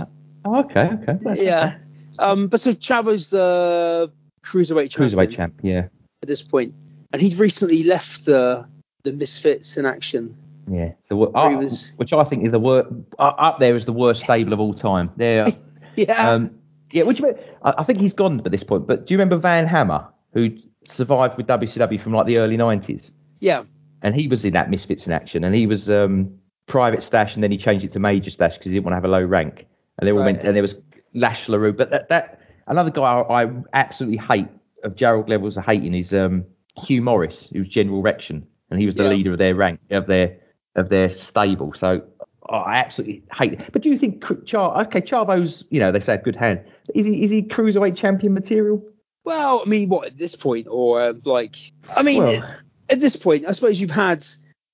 Oh, 0.50 0.62
okay, 0.62 0.90
okay. 0.94 1.18
That's- 1.24 1.42
yeah. 1.42 1.78
Um, 2.18 2.48
but 2.48 2.60
so 2.62 2.74
Chavo's 2.74 3.30
the 3.30 4.12
cruiserweight 4.44 4.90
champion 4.90 5.12
Cruiserweight 5.30 5.36
champ. 5.36 5.60
Yeah. 5.62 5.88
at 6.24 6.28
this 6.28 6.42
point, 6.42 6.74
and 7.14 7.22
he'd 7.22 7.38
recently 7.38 7.84
left 7.84 8.26
the 8.26 8.68
the 9.04 9.12
Misfits 9.14 9.78
in 9.78 9.86
action. 9.86 10.36
Yeah, 10.70 10.92
the, 11.10 11.16
wor- 11.16 11.30
Where 11.32 11.50
he 11.50 11.56
uh, 11.56 11.60
was- 11.60 11.94
which 11.98 12.14
I 12.14 12.24
think 12.24 12.46
is 12.46 12.52
the 12.52 12.60
worst. 12.60 12.90
Uh, 13.20 13.24
up 13.38 13.60
there 13.60 13.76
is 13.76 13.86
the 13.86 13.94
worst 13.94 14.22
stable 14.22 14.54
of 14.54 14.60
all 14.60 14.74
time. 14.74 15.10
There, 15.18 15.46
Yeah. 15.96 16.30
um, 16.30 16.56
yeah. 16.92 17.04
Which 17.04 17.22
I, 17.24 17.34
I 17.78 17.84
think 17.84 18.00
he's 18.00 18.14
gone 18.14 18.42
at 18.46 18.52
this 18.52 18.64
point. 18.64 18.88
But 18.88 19.08
do 19.08 19.14
you 19.14 19.18
remember 19.18 19.38
Van 19.38 19.66
Hammer, 19.68 20.08
who 20.34 20.50
survived 20.86 21.38
with 21.38 21.48
WCW 21.48 22.02
from 22.02 22.14
like 22.14 22.26
the 22.28 22.38
early 22.40 22.58
'90s? 22.58 23.12
yeah. 23.40 23.64
And 24.04 24.16
he 24.16 24.28
was 24.28 24.44
in 24.44 24.54
that 24.54 24.72
Misfits 24.72 25.06
in 25.06 25.14
action, 25.14 25.44
and 25.44 25.54
he 25.54 25.68
was 25.68 25.88
um, 25.90 26.34
private 26.66 27.04
stash, 27.04 27.36
and 27.36 27.44
then 27.44 27.52
he 27.52 27.58
changed 27.60 27.86
it 27.86 27.94
to 27.94 28.00
major 28.00 28.32
stash 28.32 28.54
because 28.58 28.72
he 28.72 28.74
didn't 28.74 28.86
want 28.86 28.94
to 28.94 28.96
have 28.96 29.06
a 29.06 29.08
low 29.08 29.24
rank. 29.24 29.68
And 30.00 30.08
they 30.08 30.12
all 30.12 30.18
Right. 30.20 30.34
went, 30.34 30.40
and 30.40 30.56
there 30.56 30.64
was 30.64 30.74
Lash 31.14 31.48
LaRue. 31.48 31.74
But 31.74 31.92
that, 31.92 32.10
that 32.10 32.40
another 32.66 32.90
guy 32.90 33.04
I, 33.04 33.44
I 33.44 33.52
absolutely 33.74 34.18
hate 34.18 34.48
of 34.84 34.96
Gerald 34.96 35.30
levels 35.30 35.56
of 35.56 35.66
hating 35.66 35.94
is 35.94 36.16
um, 36.16 36.44
Hugh 36.78 37.04
Morrus, 37.04 37.48
who 37.54 37.60
was 37.60 37.68
General 37.68 38.02
Rection, 38.02 38.44
and 38.72 38.80
he 38.80 38.88
was 38.88 38.96
the 38.96 39.04
Yeah. 39.04 39.10
leader 39.10 39.32
of 39.34 39.38
their 39.38 39.54
rank 39.54 39.80
of 39.92 40.08
their 40.08 40.36
of 40.76 40.90
their 40.90 41.10
stable. 41.10 41.74
So 41.76 42.04
oh, 42.50 42.56
I 42.56 42.78
absolutely 42.78 43.24
hate 43.34 43.54
it. 43.54 43.72
But 43.72 43.82
do 43.82 43.90
you 43.90 43.98
think 43.98 44.24
Char? 44.46 44.82
Okay, 44.84 45.02
Chavo's 45.02 45.64
you 45.70 45.80
know 45.80 45.92
they 45.92 46.00
say 46.00 46.16
a 46.16 46.18
good 46.18 46.36
hand. 46.36 46.62
Is 46.94 47.06
he 47.06 47.24
is 47.24 47.30
he 47.30 47.44
cruiserweight 47.44 47.96
champion 47.98 48.34
material? 48.34 48.84
Well, 49.24 49.62
I 49.66 49.70
mean, 49.70 49.90
what 49.90 50.08
at 50.08 50.18
this 50.18 50.36
point, 50.36 50.68
or 50.70 51.02
uh, 51.02 51.14
like, 51.26 51.56
I 51.96 52.02
mean, 52.02 52.24
Well- 52.24 52.56
at 52.90 53.00
this 53.00 53.16
point, 53.16 53.46
I 53.48 53.52
suppose 53.52 53.80
you've 53.80 53.92
had 53.92 54.26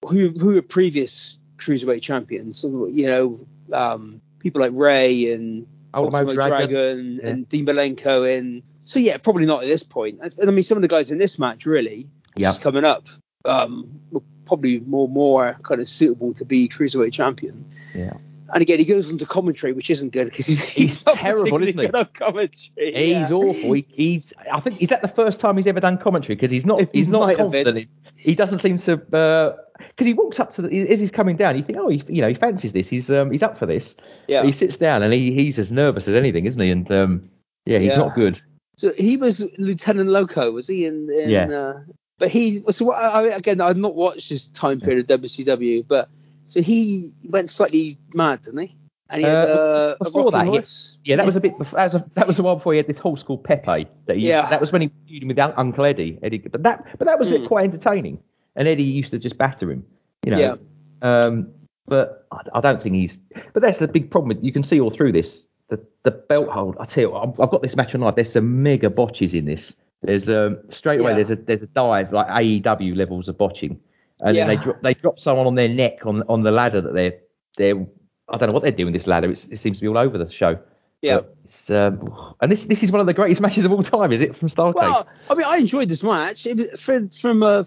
who 0.07 0.29
who 0.29 0.57
are 0.57 0.61
previous 0.61 1.37
cruiserweight 1.57 2.01
champions. 2.01 2.59
So 2.59 2.87
you 2.87 3.07
know, 3.07 3.47
um, 3.73 4.21
people 4.39 4.61
like 4.61 4.71
Ray 4.73 5.33
and 5.33 5.67
Ultimo 5.93 6.17
Ultimo 6.19 6.33
Dragon. 6.33 6.69
Dragon, 6.69 7.19
Yeah. 7.21 7.29
and 7.29 7.49
Dean 7.49 7.65
Malenko, 7.65 8.37
and 8.37 8.63
so 8.83 8.99
yeah, 8.99 9.17
probably 9.17 9.45
not 9.45 9.63
at 9.63 9.67
this 9.67 9.83
point. 9.83 10.19
And 10.21 10.49
I 10.49 10.51
mean, 10.51 10.63
some 10.63 10.77
of 10.77 10.81
the 10.81 10.87
guys 10.87 11.11
in 11.11 11.17
this 11.17 11.37
match 11.37 11.65
really, 11.65 12.07
Yeah. 12.35 12.53
coming 12.59 12.85
up, 12.85 13.07
um, 13.43 13.99
were 14.11 14.21
probably 14.47 14.79
more 14.81 15.07
more 15.07 15.57
kind 15.63 15.81
of 15.81 15.87
suitable 15.89 16.33
to 16.35 16.45
be 16.45 16.67
cruiserweight 16.67 17.13
champion. 17.13 17.65
Yeah. 17.93 18.13
And 18.53 18.61
again, 18.61 18.79
he 18.79 18.85
goes 18.85 19.09
into 19.11 19.25
commentary, 19.25 19.73
which 19.73 19.89
isn't 19.89 20.13
good 20.13 20.25
because 20.29 20.47
he's, 20.47 20.73
He's 20.73 21.05
not 21.05 21.15
terrible, 21.17 21.61
isn't 21.61 21.77
he? 21.77 22.05
commentary. 22.13 22.93
He's 22.93 23.09
yeah. 23.13 23.29
awful. 23.31 23.73
He, 23.73 23.85
he's. 23.89 24.31
I 24.51 24.61
think 24.61 24.81
is 24.81 24.87
that 24.89 25.01
the 25.01 25.09
first 25.09 25.41
time 25.41 25.57
he's 25.57 25.67
ever 25.67 25.81
done 25.81 25.97
commentary 25.97 26.35
because 26.35 26.49
he's 26.51 26.65
not. 26.65 26.81
He's 26.93 27.09
not 27.09 27.19
might 27.21 27.37
have 27.37 27.51
been. 27.51 27.65
confident. 27.65 27.89
he 28.15 28.35
doesn't 28.35 28.59
seem 28.59 28.77
to 28.79 28.95
because 28.95 30.05
he 30.07 30.13
walks 30.13 30.39
up 30.39 30.55
to 30.55 30.61
the, 30.61 30.89
as 30.89 30.99
he's 30.99 31.11
coming 31.11 31.35
down. 31.35 31.57
You 31.57 31.63
think, 31.63 31.77
oh, 31.77 31.89
he, 31.89 32.01
you 32.07 32.21
know, 32.21 32.29
he 32.29 32.35
fancies 32.35 32.71
this. 32.71 32.87
He's 32.87 33.11
um, 33.11 33.31
he's 33.31 33.43
up 33.43 33.59
for 33.59 33.65
this. 33.65 33.95
Yeah. 34.29 34.41
But 34.43 34.45
he 34.47 34.51
sits 34.53 34.77
down 34.77 35.03
and 35.03 35.13
he, 35.13 35.33
he's 35.33 35.59
as 35.59 35.69
nervous 35.71 36.07
as 36.07 36.15
anything, 36.15 36.45
isn't 36.45 36.61
he? 36.61 36.71
And 36.71 36.89
um, 36.89 37.29
yeah, 37.65 37.79
he's 37.79 37.89
Yeah. 37.89 37.97
not 37.97 38.15
good. 38.15 38.41
So 38.77 38.93
he 38.93 39.17
was 39.17 39.43
Lieutenant 39.57 40.07
Loco, 40.09 40.51
was 40.51 40.67
he? 40.67 40.85
In, 40.85 41.09
in 41.09 41.29
Yeah. 41.31 41.47
uh, 41.51 41.79
but 42.20 42.30
he 42.30 42.61
so 42.72 42.86
what, 42.86 42.95
I, 42.97 43.28
again, 43.28 43.61
I've 43.61 43.78
not 43.78 43.95
watched 43.95 44.30
this 44.30 44.47
time 44.47 44.80
period 44.80 45.09
of 45.09 45.22
WCW, 45.22 45.86
but 45.88 46.09
so 46.45 46.61
he 46.61 47.11
went 47.30 47.49
slightly 47.49 47.97
mad, 48.13 48.41
didn't 48.43 48.68
he? 48.68 48.76
And 49.09 49.22
he 49.22 49.28
had 49.28 49.36
Uh, 49.36 49.51
uh, 49.51 49.95
a 49.99 50.03
before 50.05 50.26
rocking 50.26 50.39
that, 50.39 50.45
horse. 50.47 50.99
Yeah, 51.03 51.15
that 51.18 51.26
was 51.26 51.36
a 51.36 51.39
bit. 51.41 51.57
Before, 51.57 51.78
that 51.78 51.86
was 51.86 51.95
a, 51.95 52.05
that 52.15 52.28
was 52.28 52.39
a 52.39 52.43
while 52.43 52.55
before 52.57 52.74
he 52.74 52.78
had 52.78 52.88
this 52.88 52.97
horse 52.97 53.24
called 53.24 53.43
Pepe. 53.43 53.88
That 54.05 54.18
he, 54.18 54.28
Yeah. 54.28 54.47
That 54.49 54.59
was 54.59 54.72
when 54.72 54.82
he 54.82 54.91
feuded 55.09 55.28
with 55.28 55.39
Uncle 55.39 55.86
Eddie. 55.86 56.20
Eddie, 56.22 56.39
but 56.39 56.63
that 56.63 56.86
but 56.97 57.07
that 57.07 57.18
was 57.20 57.30
Mm. 57.32 57.47
quite 57.47 57.63
entertaining. 57.65 58.20
And 58.55 58.68
Eddie 58.68 58.84
used 58.84 59.11
to 59.11 59.20
just 59.20 59.38
batter 59.38 59.72
him. 59.72 59.86
You 60.26 60.32
know. 60.32 60.39
Yeah. 60.39 60.55
Um, 61.01 61.51
but 61.88 62.26
I, 62.32 62.41
I 62.55 62.61
don't 62.61 62.82
think 62.84 62.95
he's. 62.95 63.18
But 63.53 63.61
that's 63.61 63.80
the 63.80 63.88
big 63.88 64.11
problem. 64.11 64.38
You 64.41 64.51
can 64.51 64.63
see 64.63 64.80
all 64.82 64.91
through 64.91 65.13
this. 65.13 65.41
The 65.70 65.80
the 66.03 66.11
belt 66.11 66.49
hold. 66.49 66.76
I 66.80 66.86
tell 66.86 67.03
you, 67.03 67.15
I've, 67.15 67.39
I've 67.39 67.49
got 67.49 67.61
this 67.61 67.76
match 67.76 67.93
on 67.95 68.01
live. 68.01 68.15
There's 68.15 68.32
some 68.34 68.61
mega 68.63 68.89
botches 68.89 69.34
in 69.34 69.45
this. 69.45 69.74
There's 70.07 70.29
um 70.29 70.59
straight 70.69 71.01
away. 71.01 71.11
Yeah. 71.11 71.15
There's 71.17 71.31
a 71.31 71.35
there's 71.35 71.63
a 71.63 71.67
dive 71.67 72.13
like 72.13 72.27
AEW 72.27 72.95
levels 72.95 73.27
of 73.27 73.37
botching, 73.37 73.79
and 74.21 74.35
then 74.35 74.47
they 74.47 74.55
drop 74.55 74.75
they 74.81 74.93
drop 74.93 75.19
someone 75.19 75.47
on 75.47 75.55
their 75.55 75.67
neck 75.67 76.05
on 76.05 76.23
on 76.29 76.43
the 76.43 76.51
ladder 76.51 76.79
that 76.81 76.93
they're 76.93 77.15
they're. 77.57 77.85
I 78.29 78.37
don't 78.37 78.49
know 78.49 78.53
what 78.53 78.63
they're 78.63 78.71
doing 78.71 78.93
this 78.93 79.05
ladder. 79.07 79.29
It's, 79.31 79.45
it 79.45 79.57
seems 79.57 79.77
to 79.77 79.81
be 79.81 79.87
all 79.87 79.97
over 79.97 80.17
the 80.17 80.29
show. 80.31 80.59
Yeah. 81.01 81.19
It's, 81.45 81.69
um, 81.69 82.33
and 82.41 82.51
this 82.51 82.65
this 82.65 82.83
is 82.83 82.91
one 82.91 83.01
of 83.01 83.07
the 83.07 83.13
greatest 83.13 83.41
matches 83.45 83.65
of 83.65 83.71
all 83.73 83.83
time, 83.83 84.11
is 84.13 84.21
it? 84.21 84.35
From 84.37 84.47
Starrcade. 84.47 84.75
Well, 84.75 85.07
I 85.29 85.35
mean, 85.35 85.45
I 85.45 85.57
enjoyed 85.57 85.89
this 85.89 86.03
match. 86.03 86.45
It, 86.47 86.79
from 86.79 87.09
from 87.09 87.43
uh, 87.43 87.63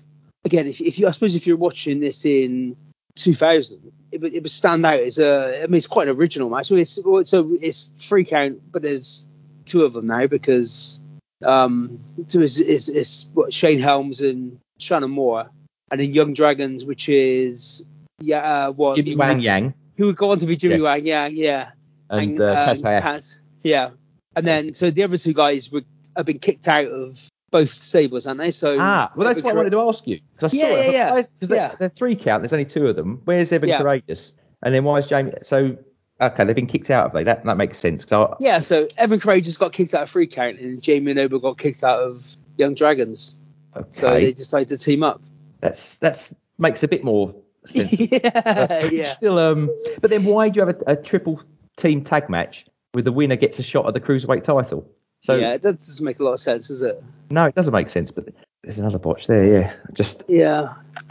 again, 0.46 0.66
if, 0.66 0.80
if 0.80 0.98
you, 0.98 1.08
I 1.08 1.10
suppose 1.10 1.34
if 1.36 1.46
you're 1.46 1.56
watching 1.58 2.00
this 2.00 2.24
in 2.24 2.76
2000, 3.16 3.92
it, 4.12 4.20
would- 4.20 4.32
it 4.32 4.42
would 4.42 4.50
stand 4.50 4.84
out 4.86 5.00
as 5.00 5.18
a. 5.18 5.62
I 5.62 5.66
mean, 5.66 5.74
it's 5.76 5.86
quite 5.86 6.08
an 6.08 6.16
original 6.16 6.48
match. 6.48 6.66
So 6.68 6.76
it's 6.76 6.98
so 7.24 7.50
it's 7.60 7.92
three 7.98 8.24
count, 8.24 8.60
but 8.72 8.82
there's 8.82 9.26
two 9.66 9.84
of 9.84 9.92
them 9.92 10.06
now 10.06 10.26
because 10.26 11.00
um, 11.44 11.98
two 12.28 12.42
is 12.42 12.58
is, 12.58 12.88
is 12.88 13.30
what 13.34 13.52
Shane 13.52 13.78
Helms 13.78 14.20
and 14.20 14.58
Shannon 14.78 15.10
Moore, 15.10 15.48
and 15.90 16.00
then 16.00 16.12
Young 16.12 16.34
Dragons, 16.34 16.84
which 16.84 17.08
is 17.08 17.84
yeah, 18.20 18.38
uh, 18.68 18.72
what 18.72 18.96
Jimmy 18.96 19.16
Wang 19.16 19.40
Yang 19.40 19.74
who 19.96 20.06
would 20.06 20.16
go 20.16 20.30
on 20.32 20.38
to 20.38 20.46
be 20.46 20.56
Jimmy 20.56 20.76
Yeah. 20.76 20.82
Wang, 20.82 21.06
yeah, 21.06 21.26
yeah 21.26 21.70
and, 22.08 22.40
uh, 22.40 22.54
Kaz 22.54 22.82
Kaz, 22.82 23.40
yeah. 23.62 23.90
And 24.36 24.46
then 24.46 24.74
so 24.74 24.90
the 24.90 25.02
other 25.02 25.18
two 25.18 25.34
guys 25.34 25.70
were 25.70 25.82
have 26.16 26.26
been 26.26 26.38
kicked 26.38 26.68
out 26.68 26.86
of 26.86 27.18
both 27.50 27.68
stables, 27.70 28.24
haven't 28.24 28.38
they? 28.38 28.50
So 28.50 28.76
Ah, 28.78 29.10
well, 29.16 29.28
that's 29.28 29.42
what 29.42 29.52
I 29.54 29.56
wanted 29.56 29.70
to 29.70 29.80
ask 29.80 30.06
you. 30.06 30.20
'cause 30.38 30.54
I 30.54 30.56
Yeah, 30.56 30.64
saw 30.64 30.70
it. 30.70 30.84
yeah, 30.86 30.90
yeah. 30.92 31.22
Because 31.22 31.48
they're, 31.48 31.58
Yeah. 31.58 31.74
they're 31.78 31.88
three 31.88 32.16
count. 32.16 32.42
There's 32.42 32.52
only 32.52 32.64
two 32.64 32.86
of 32.86 32.96
them. 32.96 33.20
Where's 33.24 33.50
Evan 33.52 33.68
Yeah. 33.68 33.80
Karagias? 33.80 34.32
And 34.62 34.74
then 34.74 34.84
why 34.84 34.98
is 34.98 35.06
Jamie? 35.06 35.32
So 35.42 35.76
okay, 36.20 36.44
they've 36.44 36.54
been 36.56 36.66
kicked 36.66 36.90
out 36.90 37.06
of 37.06 37.12
they. 37.12 37.24
That 37.24 37.44
that 37.44 37.56
makes 37.56 37.78
sense. 37.78 38.04
I- 38.10 38.34
Yeah, 38.40 38.60
so 38.60 38.86
Evan 38.98 39.20
Karagias 39.20 39.58
got 39.58 39.72
kicked 39.72 39.94
out 39.94 40.02
of 40.02 40.10
free 40.10 40.26
count, 40.26 40.58
and 40.60 40.82
Jamie 40.82 41.14
Noble 41.14 41.38
got 41.38 41.58
kicked 41.58 41.82
out 41.84 42.00
of 42.02 42.36
Young 42.56 42.74
Dragons. 42.74 43.36
Okay. 43.76 43.88
So 43.90 44.10
they 44.12 44.32
decided 44.32 44.68
to 44.68 44.78
team 44.78 45.02
up. 45.02 45.20
that's 45.60 45.94
that's 45.96 46.30
makes 46.58 46.82
a 46.82 46.88
bit 46.88 47.04
more 47.04 47.34
sense. 47.66 47.98
yeah, 48.00 48.84
yeah. 48.90 49.10
Still, 49.12 49.38
um, 49.38 49.70
but 50.00 50.10
then 50.10 50.24
why 50.24 50.48
do 50.48 50.60
you 50.60 50.66
have 50.66 50.76
a, 50.86 50.92
a 50.92 50.96
triple 50.96 51.42
team 51.76 52.02
tag 52.04 52.28
match 52.28 52.64
where 52.92 53.02
the 53.02 53.12
winner 53.12 53.36
gets 53.36 53.58
a 53.58 53.62
shot 53.62 53.86
at 53.86 53.94
the 53.94 54.00
cruiserweight 54.00 54.44
title? 54.44 54.86
So 55.22 55.34
yeah, 55.36 55.56
that 55.56 55.62
doesn't 55.62 56.04
make 56.04 56.18
a 56.18 56.24
lot 56.24 56.32
of 56.32 56.40
sense, 56.40 56.68
does 56.68 56.82
it? 56.82 57.02
no, 57.30 57.44
it 57.44 57.54
doesn't 57.54 57.72
make 57.74 57.90
sense. 57.90 58.10
But 58.10 58.28
there's 58.62 58.78
another 58.78 58.98
botch 58.98 59.26
there. 59.26 59.44
Yeah, 59.60 59.72
just 59.92 60.22
Yeah. 60.28 60.74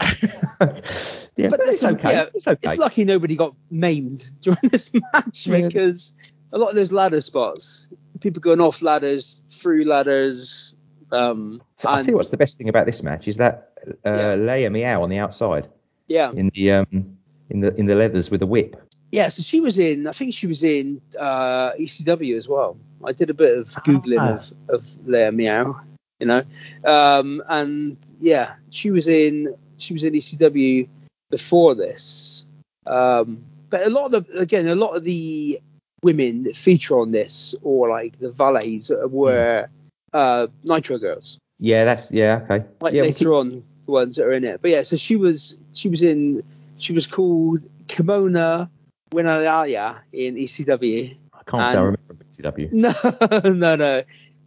yeah, 1.36 1.48
But 1.48 1.60
it's 1.64 1.82
okay. 1.82 2.12
yeah, 2.12 2.26
it's 2.34 2.46
okay. 2.46 2.58
It's 2.62 2.76
lucky 2.78 3.04
nobody 3.04 3.36
got 3.36 3.54
maimed 3.70 4.24
during 4.40 4.58
this 4.64 4.90
match 4.94 5.46
Yeah. 5.46 5.62
because 5.62 6.12
a 6.52 6.58
lot 6.58 6.70
of 6.70 6.74
those 6.74 6.92
ladder 6.92 7.20
spots, 7.20 7.88
people 8.20 8.40
going 8.40 8.60
off 8.60 8.82
ladders, 8.82 9.44
through 9.48 9.84
ladders, 9.84 10.74
um, 11.12 11.62
I 11.84 12.00
and 12.00 12.08
you 12.08 12.14
what's 12.14 12.30
the 12.30 12.36
best 12.36 12.56
thing 12.58 12.68
about 12.68 12.86
this 12.86 13.02
match 13.02 13.26
is 13.28 13.36
that 13.38 13.72
uh, 13.86 14.10
Yeah. 14.10 14.36
Leia 14.36 14.70
Meow 14.72 15.02
on 15.02 15.08
the 15.10 15.18
outside 15.18 15.68
yeah, 16.08 16.30
in 16.32 16.50
the 16.54 16.72
um 16.72 17.16
in 17.48 17.60
the 17.60 17.74
in 17.76 17.86
the 17.86 17.94
leathers 17.94 18.30
with 18.30 18.42
a 18.42 18.46
whip. 18.46 18.76
yeah. 19.12 19.28
So 19.28 19.42
she 19.42 19.60
was 19.60 19.78
in, 19.78 20.06
I 20.06 20.12
think 20.12 20.34
she 20.34 20.46
was 20.46 20.62
in 20.62 21.00
uh, 21.18 21.72
ECW 21.72 22.36
as 22.36 22.48
well. 22.48 22.76
I 23.04 23.12
did 23.12 23.30
a 23.30 23.34
bit 23.34 23.58
of 23.58 23.66
googling 23.84 24.20
Ah. 24.20 24.34
of 24.68 24.76
of 24.76 24.82
Leia 25.06 25.34
Meow, 25.34 25.80
you 26.20 26.26
know, 26.26 26.42
um, 26.84 27.42
and 27.48 27.96
yeah, 28.18 28.54
she 28.70 28.90
was 28.90 29.06
in 29.08 29.54
she 29.78 29.94
was 29.94 30.04
in 30.04 30.12
ECW 30.14 30.88
before 31.30 31.74
this. 31.74 32.46
Um, 32.86 33.44
but 33.68 33.86
a 33.86 33.90
lot 33.90 34.12
of 34.12 34.26
the 34.26 34.38
again, 34.38 34.66
a 34.66 34.74
lot 34.74 34.96
of 34.96 35.04
the 35.04 35.58
women 36.02 36.44
that 36.44 36.56
feature 36.56 36.98
on 36.98 37.10
this, 37.12 37.54
or 37.62 37.88
like 37.88 38.18
the 38.18 38.30
valets, 38.30 38.90
uh, 38.90 39.06
were 39.08 39.68
uh, 40.12 40.46
Nitro 40.64 40.98
girls. 40.98 41.38
Yeah, 41.58 41.84
that's 41.84 42.10
yeah 42.10 42.40
okay. 42.48 42.66
Like 42.80 42.94
yeah, 42.94 43.02
later 43.02 43.34
on, 43.34 43.62
the 43.86 43.92
ones 43.92 44.16
that 44.16 44.26
are 44.26 44.32
in 44.32 44.44
it. 44.44 44.60
But 44.62 44.70
yeah, 44.72 44.82
so 44.82 44.96
she 44.96 45.16
was 45.16 45.56
she 45.72 45.88
was 45.88 46.02
in 46.02 46.42
she 46.78 46.92
was 46.92 47.06
called 47.06 47.60
Kimona 47.86 48.68
Wanalaya 49.12 50.00
in 50.12 50.36
ECW. 50.36 51.16
I 51.32 51.42
can't 51.50 51.72
say 51.72 51.78
I 51.78 51.86
and- 51.86 51.98
remember 51.98 52.24
CW. 52.38 52.72
No, 53.44 53.52
no, 53.52 53.76
no. 53.76 54.02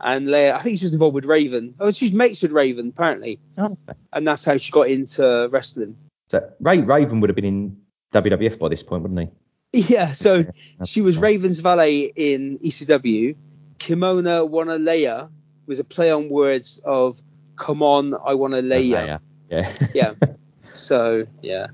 And 0.05 0.27
Leia, 0.27 0.53
I 0.53 0.59
think 0.61 0.79
she 0.79 0.86
was 0.86 0.93
involved 0.93 1.15
with 1.15 1.23
Raven. 1.25 1.75
Oh, 1.79 1.91
she's 1.91 2.11
mates 2.11 2.41
with 2.41 2.51
Raven 2.51 2.89
apparently, 2.89 3.39
Oh, 3.57 3.77
okay. 3.88 3.97
and 4.11 4.27
that's 4.27 4.43
how 4.43 4.57
she 4.57 4.71
got 4.71 4.89
into 4.89 5.47
wrestling. 5.49 5.95
So 6.34 6.49
Ray 6.59 6.79
Raven 6.79 7.21
would 7.21 7.29
have 7.29 7.36
been 7.36 7.45
in 7.45 7.77
WWF 8.13 8.57
by 8.57 8.69
this 8.69 8.81
point, 8.81 9.03
wouldn't 9.03 9.29
he? 9.71 9.93
Yeah, 9.93 10.13
so 10.13 10.45
she 10.86 11.01
was. 11.01 11.17
Raven's 11.17 11.59
valet 11.59 12.11
in 12.15 12.57
ECW. 12.57 13.36
Kimona 13.77 14.49
Wanalaya 14.49 15.29
was 15.67 15.79
a 15.79 15.84
play 15.84 16.11
on 16.11 16.29
words 16.29 16.81
of 16.84 17.21
"Come 17.55 17.84
on, 17.84 18.15
I 18.15 18.34
want 18.34 18.53
to 18.53 18.61
lay 18.61 18.81
ya." 18.81 19.19
Yeah. 19.49 19.75
Yeah. 19.93 20.13
So 20.75 21.27
yeah, 21.43 21.67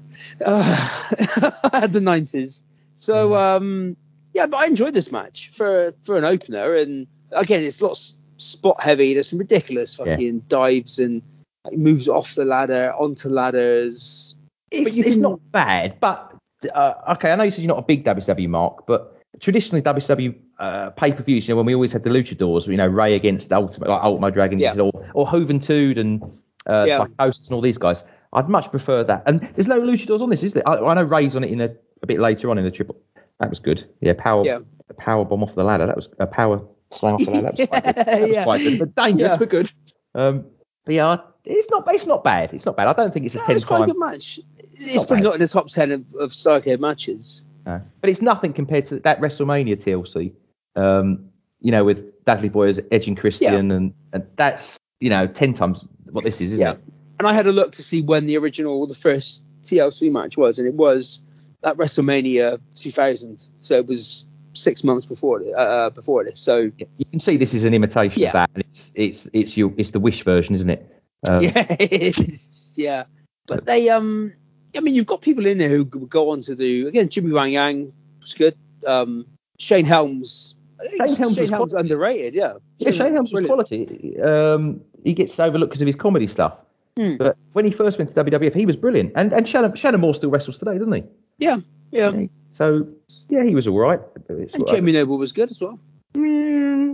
uh, 0.45 1.88
the 1.88 2.01
nineties. 2.01 2.66
So 2.95 3.34
um, 3.34 3.95
yeah, 4.34 4.47
but 4.47 4.57
I 4.57 4.66
enjoyed 4.66 4.93
this 4.93 5.10
match 5.10 5.51
for 5.53 5.93
for 6.01 6.18
an 6.18 6.26
opener, 6.26 6.76
and 6.76 7.07
again, 7.32 7.64
it's 7.64 7.82
lots 7.82 8.18
spot 8.36 8.84
heavy. 8.84 9.14
There's 9.14 9.30
some 9.30 9.39
ridiculous 9.39 9.97
Yeah. 9.97 10.03
fucking 10.05 10.39
dives 10.49 10.99
and 10.99 11.22
like, 11.64 11.78
moves 11.78 12.10
off 12.10 12.36
the 12.36 12.43
ladder 12.43 12.91
onto 12.93 13.30
ladders. 13.30 14.36
It's, 14.72 14.84
But 14.84 14.94
you 14.94 15.04
it's 15.06 15.18
not 15.18 15.40
bad, 15.52 16.00
but 16.00 16.34
uh, 16.74 16.94
okay. 17.14 17.32
I 17.32 17.36
know 17.36 17.44
you 17.44 17.52
said 17.52 17.62
you're 17.62 17.70
not 17.74 17.80
a 17.80 17.84
big 17.86 18.04
WCW 18.06 18.48
mark, 18.50 18.86
but 18.88 19.18
traditionally 19.40 19.82
WCW 19.82 20.36
uh, 20.60 20.90
pay-per-views, 20.92 21.48
you 21.48 21.54
know, 21.54 21.58
when 21.58 21.66
we 21.66 21.74
always 21.74 21.92
had 21.94 22.04
the 22.04 22.10
luchadors, 22.10 22.68
you 22.68 22.76
know, 22.78 22.88
Ray 22.88 23.14
against 23.14 23.52
Ultimate, 23.54 23.90
like 23.90 24.04
Ultimo 24.04 24.30
Dragon, 24.30 24.60
Yeah. 24.60 24.76
or 24.78 24.92
or 25.14 25.26
Juventud 25.28 25.98
and 26.00 26.22
uh, 26.68 26.84
Yeah. 26.88 27.06
Psicosis 27.06 27.48
and 27.48 27.56
all 27.56 27.62
these 27.62 27.78
guys. 27.78 28.04
I'd 28.34 28.50
much 28.50 28.70
prefer 28.70 29.04
that. 29.06 29.24
And 29.26 29.42
there's 29.56 29.68
no 29.68 29.80
luchadors 29.82 30.22
on 30.22 30.30
this, 30.30 30.44
is 30.44 30.54
there? 30.54 30.68
I, 30.68 30.76
I 30.76 30.94
know 30.96 31.04
Ray's 31.04 31.36
on 31.36 31.44
it 31.44 31.50
in 31.52 31.62
a, 31.62 31.70
a 32.04 32.06
bit 32.08 32.20
later 32.20 32.50
on 32.52 32.58
in 32.60 32.64
the 32.66 32.72
triple. 32.72 32.96
That 33.40 33.50
was 33.50 33.60
good. 33.60 33.88
Yeah, 34.02 34.14
power 34.18 34.44
Yeah. 34.46 34.60
power 34.98 35.24
bomb 35.26 35.42
off 35.44 35.56
the 35.56 35.64
ladder. 35.64 35.88
That 35.88 35.96
was 35.96 36.10
a 36.20 36.28
power 36.28 36.62
slam 36.92 37.14
off 37.16 37.24
the 37.26 37.32
ladder. 37.32 37.52
That 37.58 37.58
was 37.58 37.68
quite 37.70 37.84
good. 37.96 37.96
That 38.06 38.22
was 38.22 38.30
Yeah. 38.32 38.44
quite 38.44 38.62
good. 38.62 38.80
But 38.80 38.96
dangerous, 38.96 39.32
Yeah. 39.32 39.38
but 39.38 39.50
good. 39.50 39.72
Um, 40.14 40.46
but 40.90 40.96
yeah, 40.96 41.18
it's 41.46 41.70
not 41.70 41.86
it's 41.94 42.08
not 42.08 42.24
bad. 42.24 42.52
It's 42.52 42.66
not 42.66 42.76
bad. 42.76 42.88
I 42.88 42.94
don't 42.94 43.14
think 43.14 43.28
it's 43.28 43.36
a 43.36 43.38
No, 43.38 43.44
ten 43.46 43.56
it's 43.58 43.66
quite 43.66 43.84
a 43.84 43.86
good 43.86 44.00
match. 44.00 44.40
It's 44.72 44.96
not 44.96 45.08
probably 45.08 45.22
bad. 45.24 45.24
not 45.30 45.34
in 45.36 45.42
the 45.42 45.48
top 45.48 45.68
ten 45.68 45.92
of, 45.92 46.14
of 46.16 46.32
Starrcade 46.32 46.80
matches. 46.80 47.44
No. 47.68 47.80
But 48.02 48.10
it's 48.10 48.24
nothing 48.24 48.54
compared 48.54 48.88
to 48.88 49.00
that 49.02 49.22
WrestleMania 49.22 49.76
TLC. 49.84 50.32
Um, 50.76 51.30
you 51.60 51.72
know, 51.72 51.84
with 51.86 52.26
Dudley 52.26 52.50
Boy 52.50 52.70
as 52.70 52.80
Edge 52.92 53.08
and 53.08 53.16
Christian, 53.16 53.70
and, 53.70 53.94
and 54.14 54.26
that's 54.36 54.80
you 55.00 55.12
know 55.12 55.28
ten 55.28 55.54
times 55.54 55.86
what 56.10 56.24
this 56.24 56.42
is, 56.42 56.54
isn't 56.54 56.60
Yeah. 56.60 56.72
it? 56.72 56.80
And 57.20 57.28
I 57.28 57.34
had 57.34 57.46
a 57.46 57.52
look 57.52 57.74
to 57.74 57.84
see 57.84 58.02
when 58.02 58.26
the 58.26 58.38
original, 58.38 58.88
the 58.88 58.96
first 58.96 59.46
TLC 59.62 60.12
match 60.12 60.38
was, 60.38 60.58
and 60.58 60.68
it 60.68 60.74
was 60.74 61.22
at 61.64 61.78
WrestleMania 61.78 62.60
2000. 62.74 63.48
So 63.60 63.76
it 63.76 63.86
was 63.86 64.26
six 64.54 64.84
months 64.84 65.06
before 65.06 65.44
uh, 65.56 65.92
before 65.92 66.24
this. 66.24 66.40
So 66.40 66.72
You 66.98 67.06
can 67.12 67.20
see 67.20 67.38
this 67.38 67.54
is 67.54 67.64
an 67.64 67.76
imitation 67.76 68.20
Yeah. 68.20 68.30
of 68.30 68.34
that, 68.34 68.50
and 68.56 68.64
it's 69.00 69.28
it's 69.34 69.58
your 69.58 69.74
it's 69.78 69.91
the 69.91 70.00
Wish 70.00 70.24
version, 70.24 70.56
isn't 70.56 70.70
it? 70.70 70.86
Um, 71.28 71.41
yeah, 71.43 71.66
it's- 71.80 72.74
yeah. 72.78 73.06
But 73.47 73.66
they, 73.66 73.89
um, 73.89 74.32
I 74.78 74.80
mean, 74.82 74.93
you've 74.93 75.08
got 75.08 75.22
people 75.22 75.45
in 75.47 75.58
there 75.58 75.70
who 75.70 75.84
go 75.86 76.30
on 76.30 76.41
to 76.41 76.56
do 76.56 76.88
again. 76.88 77.10
Jimmy 77.10 77.32
Wang 77.32 77.52
Yang 77.52 77.91
was 78.22 78.34
good. 78.34 78.56
Um, 78.86 79.26
Shane 79.58 79.86
Helms. 79.86 80.56
Shane 80.97 81.16
Helms 81.16 81.36
Shane 81.36 81.50
Helms 81.50 81.74
underrated. 81.74 82.36
Yeah. 82.36 82.54
Yeah, 82.78 82.91
Shane 82.91 83.14
Helms 83.14 83.34
was 83.34 83.45
quality. 83.45 84.18
Um, 84.22 84.82
he 85.04 85.14
gets 85.14 85.39
overlooked 85.39 85.72
because 85.72 85.82
of 85.82 85.88
his 85.88 85.95
comedy 85.95 86.28
stuff. 86.28 86.54
Hmm. 86.95 87.18
But 87.18 87.38
when 87.54 87.66
he 87.66 87.72
first 87.72 87.97
went 87.97 88.14
to 88.14 88.24
WWF, 88.24 88.54
he 88.54 88.66
was 88.66 88.76
brilliant. 88.76 89.14
And 89.16 89.34
and 89.34 89.50
Shannon, 89.50 89.76
Shannon 89.76 90.00
Moore 90.02 90.14
still 90.14 90.30
wrestles 90.30 90.58
today, 90.58 90.78
doesn't 90.78 90.93
he? 90.93 91.04
Yeah, 91.39 91.58
yeah. 91.91 92.12
So 92.54 92.88
yeah, 93.30 93.43
he 93.43 93.56
was 93.56 93.68
all 93.68 93.80
right. 93.80 94.00
And. 94.28 94.68
Jamie 94.68 94.91
Noble 94.91 95.18
was 95.18 95.32
good 95.32 95.50
as 95.50 95.60
well. 95.60 95.80
Mm, 96.14 96.89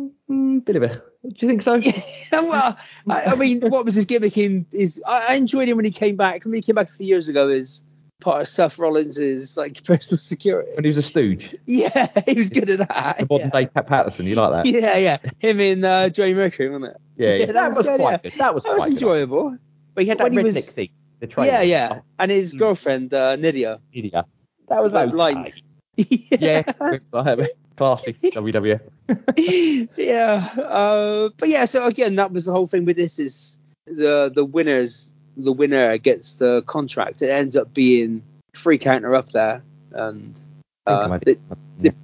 bit 0.61 0.75
of 0.75 0.83
a. 0.83 0.87
Do 0.87 1.01
you 1.39 1.47
think 1.47 1.61
so? 1.61 1.73
well, 2.31 2.77
I, 3.09 3.23
I 3.25 3.35
mean, 3.35 3.61
what 3.61 3.85
was 3.85 3.95
his 3.95 4.05
gimmick 4.05 4.37
in? 4.37 4.65
Is 4.71 5.01
I, 5.05 5.35
enjoyed 5.35 5.67
him 5.69 5.75
when 5.77 5.85
he 5.85 5.91
came 5.91 6.15
back. 6.15 6.45
When 6.45 6.53
he 6.53 6.61
came 6.61 6.75
back 6.75 6.89
a 6.89 6.93
few 6.93 7.07
years 7.07 7.29
ago, 7.29 7.49
as 7.49 7.83
part 8.21 8.41
of 8.41 8.47
Seth 8.47 8.77
Rollins' 8.79 9.57
like 9.57 9.83
personal 9.85 10.19
security. 10.19 10.71
When 10.75 10.83
he 10.83 10.89
was 10.89 10.97
a 10.97 11.01
stooge, 11.03 11.55
Yeah, 11.65 12.07
he 12.27 12.35
was 12.37 12.49
good 12.49 12.69
at 12.69 12.79
that. 12.87 13.17
the 13.19 13.27
modern 13.29 13.47
yeah. 13.53 13.59
day 13.61 13.65
Pat 13.67 13.87
Patterson. 13.87 14.25
You 14.25 14.35
like 14.35 14.51
that? 14.51 14.65
yeah, 14.65 14.97
yeah. 14.97 15.17
Him 15.39 15.59
in 15.59 15.83
uh, 15.83 16.09
Joey 16.09 16.33
Mercury, 16.33 16.69
wasn't 16.69 16.91
it? 16.95 17.01
Yeah, 17.17 17.29
yeah. 17.35 17.45
that 17.47 17.53
that, 17.53 17.67
was 17.69 17.77
was, 17.77 17.85
good, 17.87 17.99
quite 17.99 18.11
yeah. 18.11 18.17
good. 18.17 18.31
That 18.33 18.55
was 18.55 18.63
That 18.63 18.69
was 18.73 18.77
quite 18.79 18.85
good. 18.89 18.91
enjoyable. 18.93 19.57
But 19.93 20.03
he 20.03 20.09
had 20.09 20.17
that 20.19 20.23
When 20.25 20.33
he 20.33 20.39
redneck 20.39 20.55
was- 20.55 20.71
thing. 20.71 20.89
The 21.21 21.27
trailer. 21.27 21.49
Yeah, 21.49 21.61
yeah. 21.61 21.99
And 22.19 22.29
his 22.29 22.53
Mm. 22.53 22.59
girlfriend, 22.59 23.13
uh, 23.13 23.37
Nydia. 23.37 23.79
Idiot. 23.93 24.25
That 24.67 24.83
was 24.83 24.91
Like 24.91 25.11
blind. 25.11 25.53
Yeah, 25.95 26.63
classic 27.77 28.19
WWF. 28.21 28.81
yeah. 29.97 30.47
Uh, 30.57 31.29
but 31.37 31.49
yeah, 31.49 31.65
so 31.65 31.85
again, 31.85 32.15
that 32.15 32.31
was 32.31 32.45
the 32.45 32.51
whole 32.51 32.67
thing 32.67 32.85
with 32.85 32.97
this 32.97 33.19
is 33.19 33.59
the 33.85 34.31
the 34.33 34.43
winners 34.45 35.13
the 35.37 35.51
winner 35.51 35.97
gets 35.97 36.35
the 36.35 36.61
contract. 36.63 37.21
It 37.21 37.29
ends 37.29 37.55
up 37.55 37.73
being 37.73 38.23
free 38.53 38.77
counter 38.77 39.15
up 39.15 39.29
there, 39.29 39.63
and 39.91 40.39
uh, 40.87 41.19
they, 41.23 41.35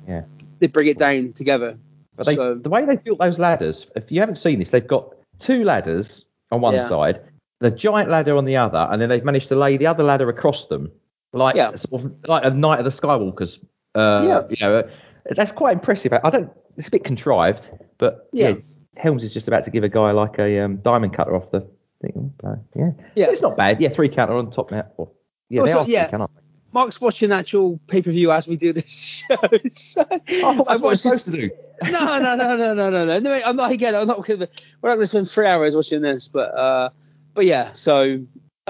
yeah. 0.07 0.23
they 0.59 0.67
bring 0.67 0.87
it 0.87 0.97
down 0.97 1.33
together. 1.33 1.77
But 2.17 2.25
they, 2.25 2.35
So- 2.35 2.55
the 2.55 2.69
way 2.69 2.85
they 2.85 2.97
built 2.97 3.19
those 3.19 3.39
ladders, 3.39 3.85
if 3.95 4.11
you 4.11 4.19
haven't 4.19 4.35
seen 4.37 4.59
this, 4.59 4.69
they've 4.69 4.85
got 4.85 5.15
two 5.39 5.63
ladders 5.63 6.25
on 6.51 6.59
one 6.61 6.73
Yeah. 6.75 6.89
side, 6.89 7.21
the 7.59 7.71
giant 7.71 8.09
ladder 8.09 8.35
on 8.35 8.43
the 8.45 8.57
other, 8.57 8.85
and 8.91 9.01
then 9.01 9.07
they've 9.07 9.23
managed 9.23 9.47
to 9.47 9.55
lay 9.55 9.77
the 9.77 9.87
other 9.87 10.03
ladder 10.03 10.27
across 10.27 10.65
them, 10.65 10.91
like 11.31 11.55
Yeah. 11.55 11.73
sort 11.75 12.03
of 12.03 12.11
like 12.27 12.43
a 12.43 12.51
Knight 12.51 12.79
of 12.79 12.85
the 12.85 12.91
Skywalkers. 12.91 13.59
Uh, 13.95 14.23
Yeah. 14.27 14.41
You 14.49 14.57
know, 14.59 14.89
that's 15.35 15.51
quite 15.51 15.73
impressive. 15.73 16.13
I 16.13 16.29
don't. 16.29 16.51
It's 16.77 16.87
a 16.87 16.91
bit 16.91 17.03
contrived, 17.03 17.69
but 17.97 18.29
yeah. 18.33 18.49
Yeah. 18.49 18.55
Helms 18.97 19.23
is 19.23 19.33
just 19.33 19.47
about 19.47 19.63
to 19.65 19.71
give 19.71 19.83
a 19.83 19.89
guy 19.89 20.11
like 20.11 20.37
a 20.37 20.59
um, 20.59 20.77
diamond 20.77 21.13
cutter 21.15 21.33
off 21.35 21.49
the 21.51 21.61
thing. 22.01 22.33
Yeah. 22.75 22.91
Yeah. 23.15 23.25
It's 23.29 23.41
not 23.41 23.55
bad. 23.57 23.79
Yeah, 23.81 23.89
three 23.89 24.09
counter 24.09 24.35
on 24.35 24.51
top 24.51 24.69
now. 24.69 24.85
Well, 24.97 25.13
yeah, 25.49 25.61
Also, 25.61 25.73
they 25.73 25.79
are 25.79 25.85
three 25.85 25.93
yeah. 25.93 26.07
they? 26.07 26.29
Mark's 26.73 27.01
watching 27.01 27.31
actual 27.31 27.79
pay 27.87 28.01
per 28.01 28.11
view 28.11 28.31
as 28.31 28.47
we 28.47 28.57
do 28.57 28.73
this 28.73 28.89
show. 29.29 29.37
So 29.69 30.05
Oh, 30.43 30.63
watched 30.81 31.01
supposed 31.01 31.25
this- 31.27 31.33
to 31.33 31.49
do. 31.49 31.49
no, 31.83 32.19
no, 32.19 32.35
no, 32.35 32.55
no, 32.57 32.73
no, 32.73 32.89
no, 32.89 33.05
no. 33.05 33.19
No, 33.19 33.41
I'm 33.45 33.55
not 33.55 33.71
again. 33.71 33.95
I'm 33.95 34.07
not. 34.07 34.27
We're 34.27 34.37
not 34.37 34.47
going 34.83 34.99
to 34.99 35.07
spend 35.07 35.29
three 35.29 35.47
hours 35.47 35.75
watching 35.75 36.01
this, 36.01 36.27
but 36.27 36.53
uh, 36.53 36.89
but 37.33 37.45
yeah. 37.45 37.73
So 37.73 38.19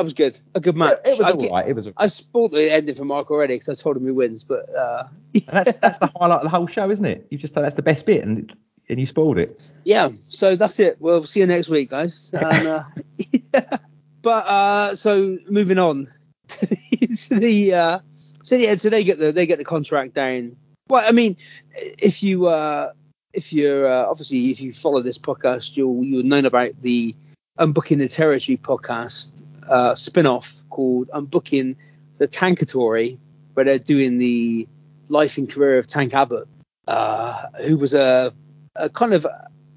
that 0.02 0.06
was 0.06 0.14
good. 0.14 0.38
A 0.56 0.60
good 0.60 0.76
match. 0.76 0.98
It 1.06 1.20
was 1.20 1.22
I 1.22 1.32
all 1.32 1.38
get- 1.38 1.52
right. 1.52 1.68
It 1.68 1.76
was. 1.76 1.86
A, 1.88 1.94
I 1.96 2.08
spoiled 2.08 2.54
the 2.54 2.72
ending 2.74 2.96
for 2.96 3.06
Mark 3.06 3.30
already 3.30 3.54
because 3.56 3.70
I 3.70 3.82
told 3.82 3.98
him 3.98 4.06
he 4.06 4.12
wins, 4.12 4.44
but 4.44 4.68
uh, 4.76 5.04
And 5.34 5.44
that's 5.52 5.78
that's 5.78 6.00
the 6.00 6.08
highlight 6.08 6.40
of 6.40 6.44
the 6.44 6.50
whole 6.50 6.68
show, 6.68 6.90
isn't 6.90 7.06
it? 7.06 7.28
You 7.30 7.38
just 7.38 7.54
that's 7.54 7.76
the 7.76 7.82
best 7.84 8.06
bit, 8.08 8.24
and 8.24 8.52
and 8.90 9.00
you 9.00 9.06
spoiled 9.06 9.38
it. 9.38 9.62
yeah. 9.86 10.10
So 10.30 10.56
that's 10.56 10.80
it. 10.80 10.98
We'll 11.00 11.24
see 11.24 11.40
you 11.42 11.46
next 11.46 11.70
week, 11.70 11.92
guys. 11.92 12.32
And, 12.38 12.68
uh, 12.68 12.84
yeah. 13.54 13.78
But 14.24 14.46
uh, 14.46 14.96
so 14.96 15.38
moving 15.50 15.78
on 15.80 16.08
to 16.48 16.66
the, 16.68 17.08
to 17.30 17.40
the 17.40 17.74
uh, 17.74 18.00
so 18.44 18.56
yeah, 18.56 18.76
so 18.76 18.90
they 18.90 19.04
get 19.04 19.18
the 19.20 19.32
they 19.32 19.46
get 19.46 19.58
the 19.60 19.66
contract 19.66 20.14
down. 20.14 20.58
Well, 20.90 21.04
I 21.08 21.12
mean, 21.12 21.38
if 21.72 22.22
you 22.24 22.48
uh, 22.48 22.92
if 23.34 23.54
you're 23.54 23.88
uh, 23.92 24.06
obviously 24.10 24.50
if 24.52 24.62
you 24.62 24.72
follow 24.74 25.02
this 25.02 25.18
podcast, 25.18 25.76
you'll 25.78 26.04
you'll 26.04 26.24
known 26.24 26.46
about 26.46 26.80
the 26.82 27.16
Unbooking 27.58 27.98
the 28.00 28.08
Territory 28.08 28.58
podcast 28.58 29.42
uh, 29.72 29.96
spin-off 29.96 30.64
called 30.70 31.10
Unbooking 31.10 31.78
the 32.18 32.28
Tankatory, 32.28 33.18
where 33.54 33.66
they're 33.66 33.80
doing 33.80 34.18
the 34.18 34.68
life 35.10 35.38
and 35.38 35.50
career 35.50 35.80
of 35.80 35.88
Tank 35.88 36.14
Abbott, 36.14 36.48
uh, 36.88 37.46
who 37.68 37.78
was 37.78 37.94
a, 37.94 38.34
a 38.76 38.90
kind 38.90 39.14
of 39.14 39.26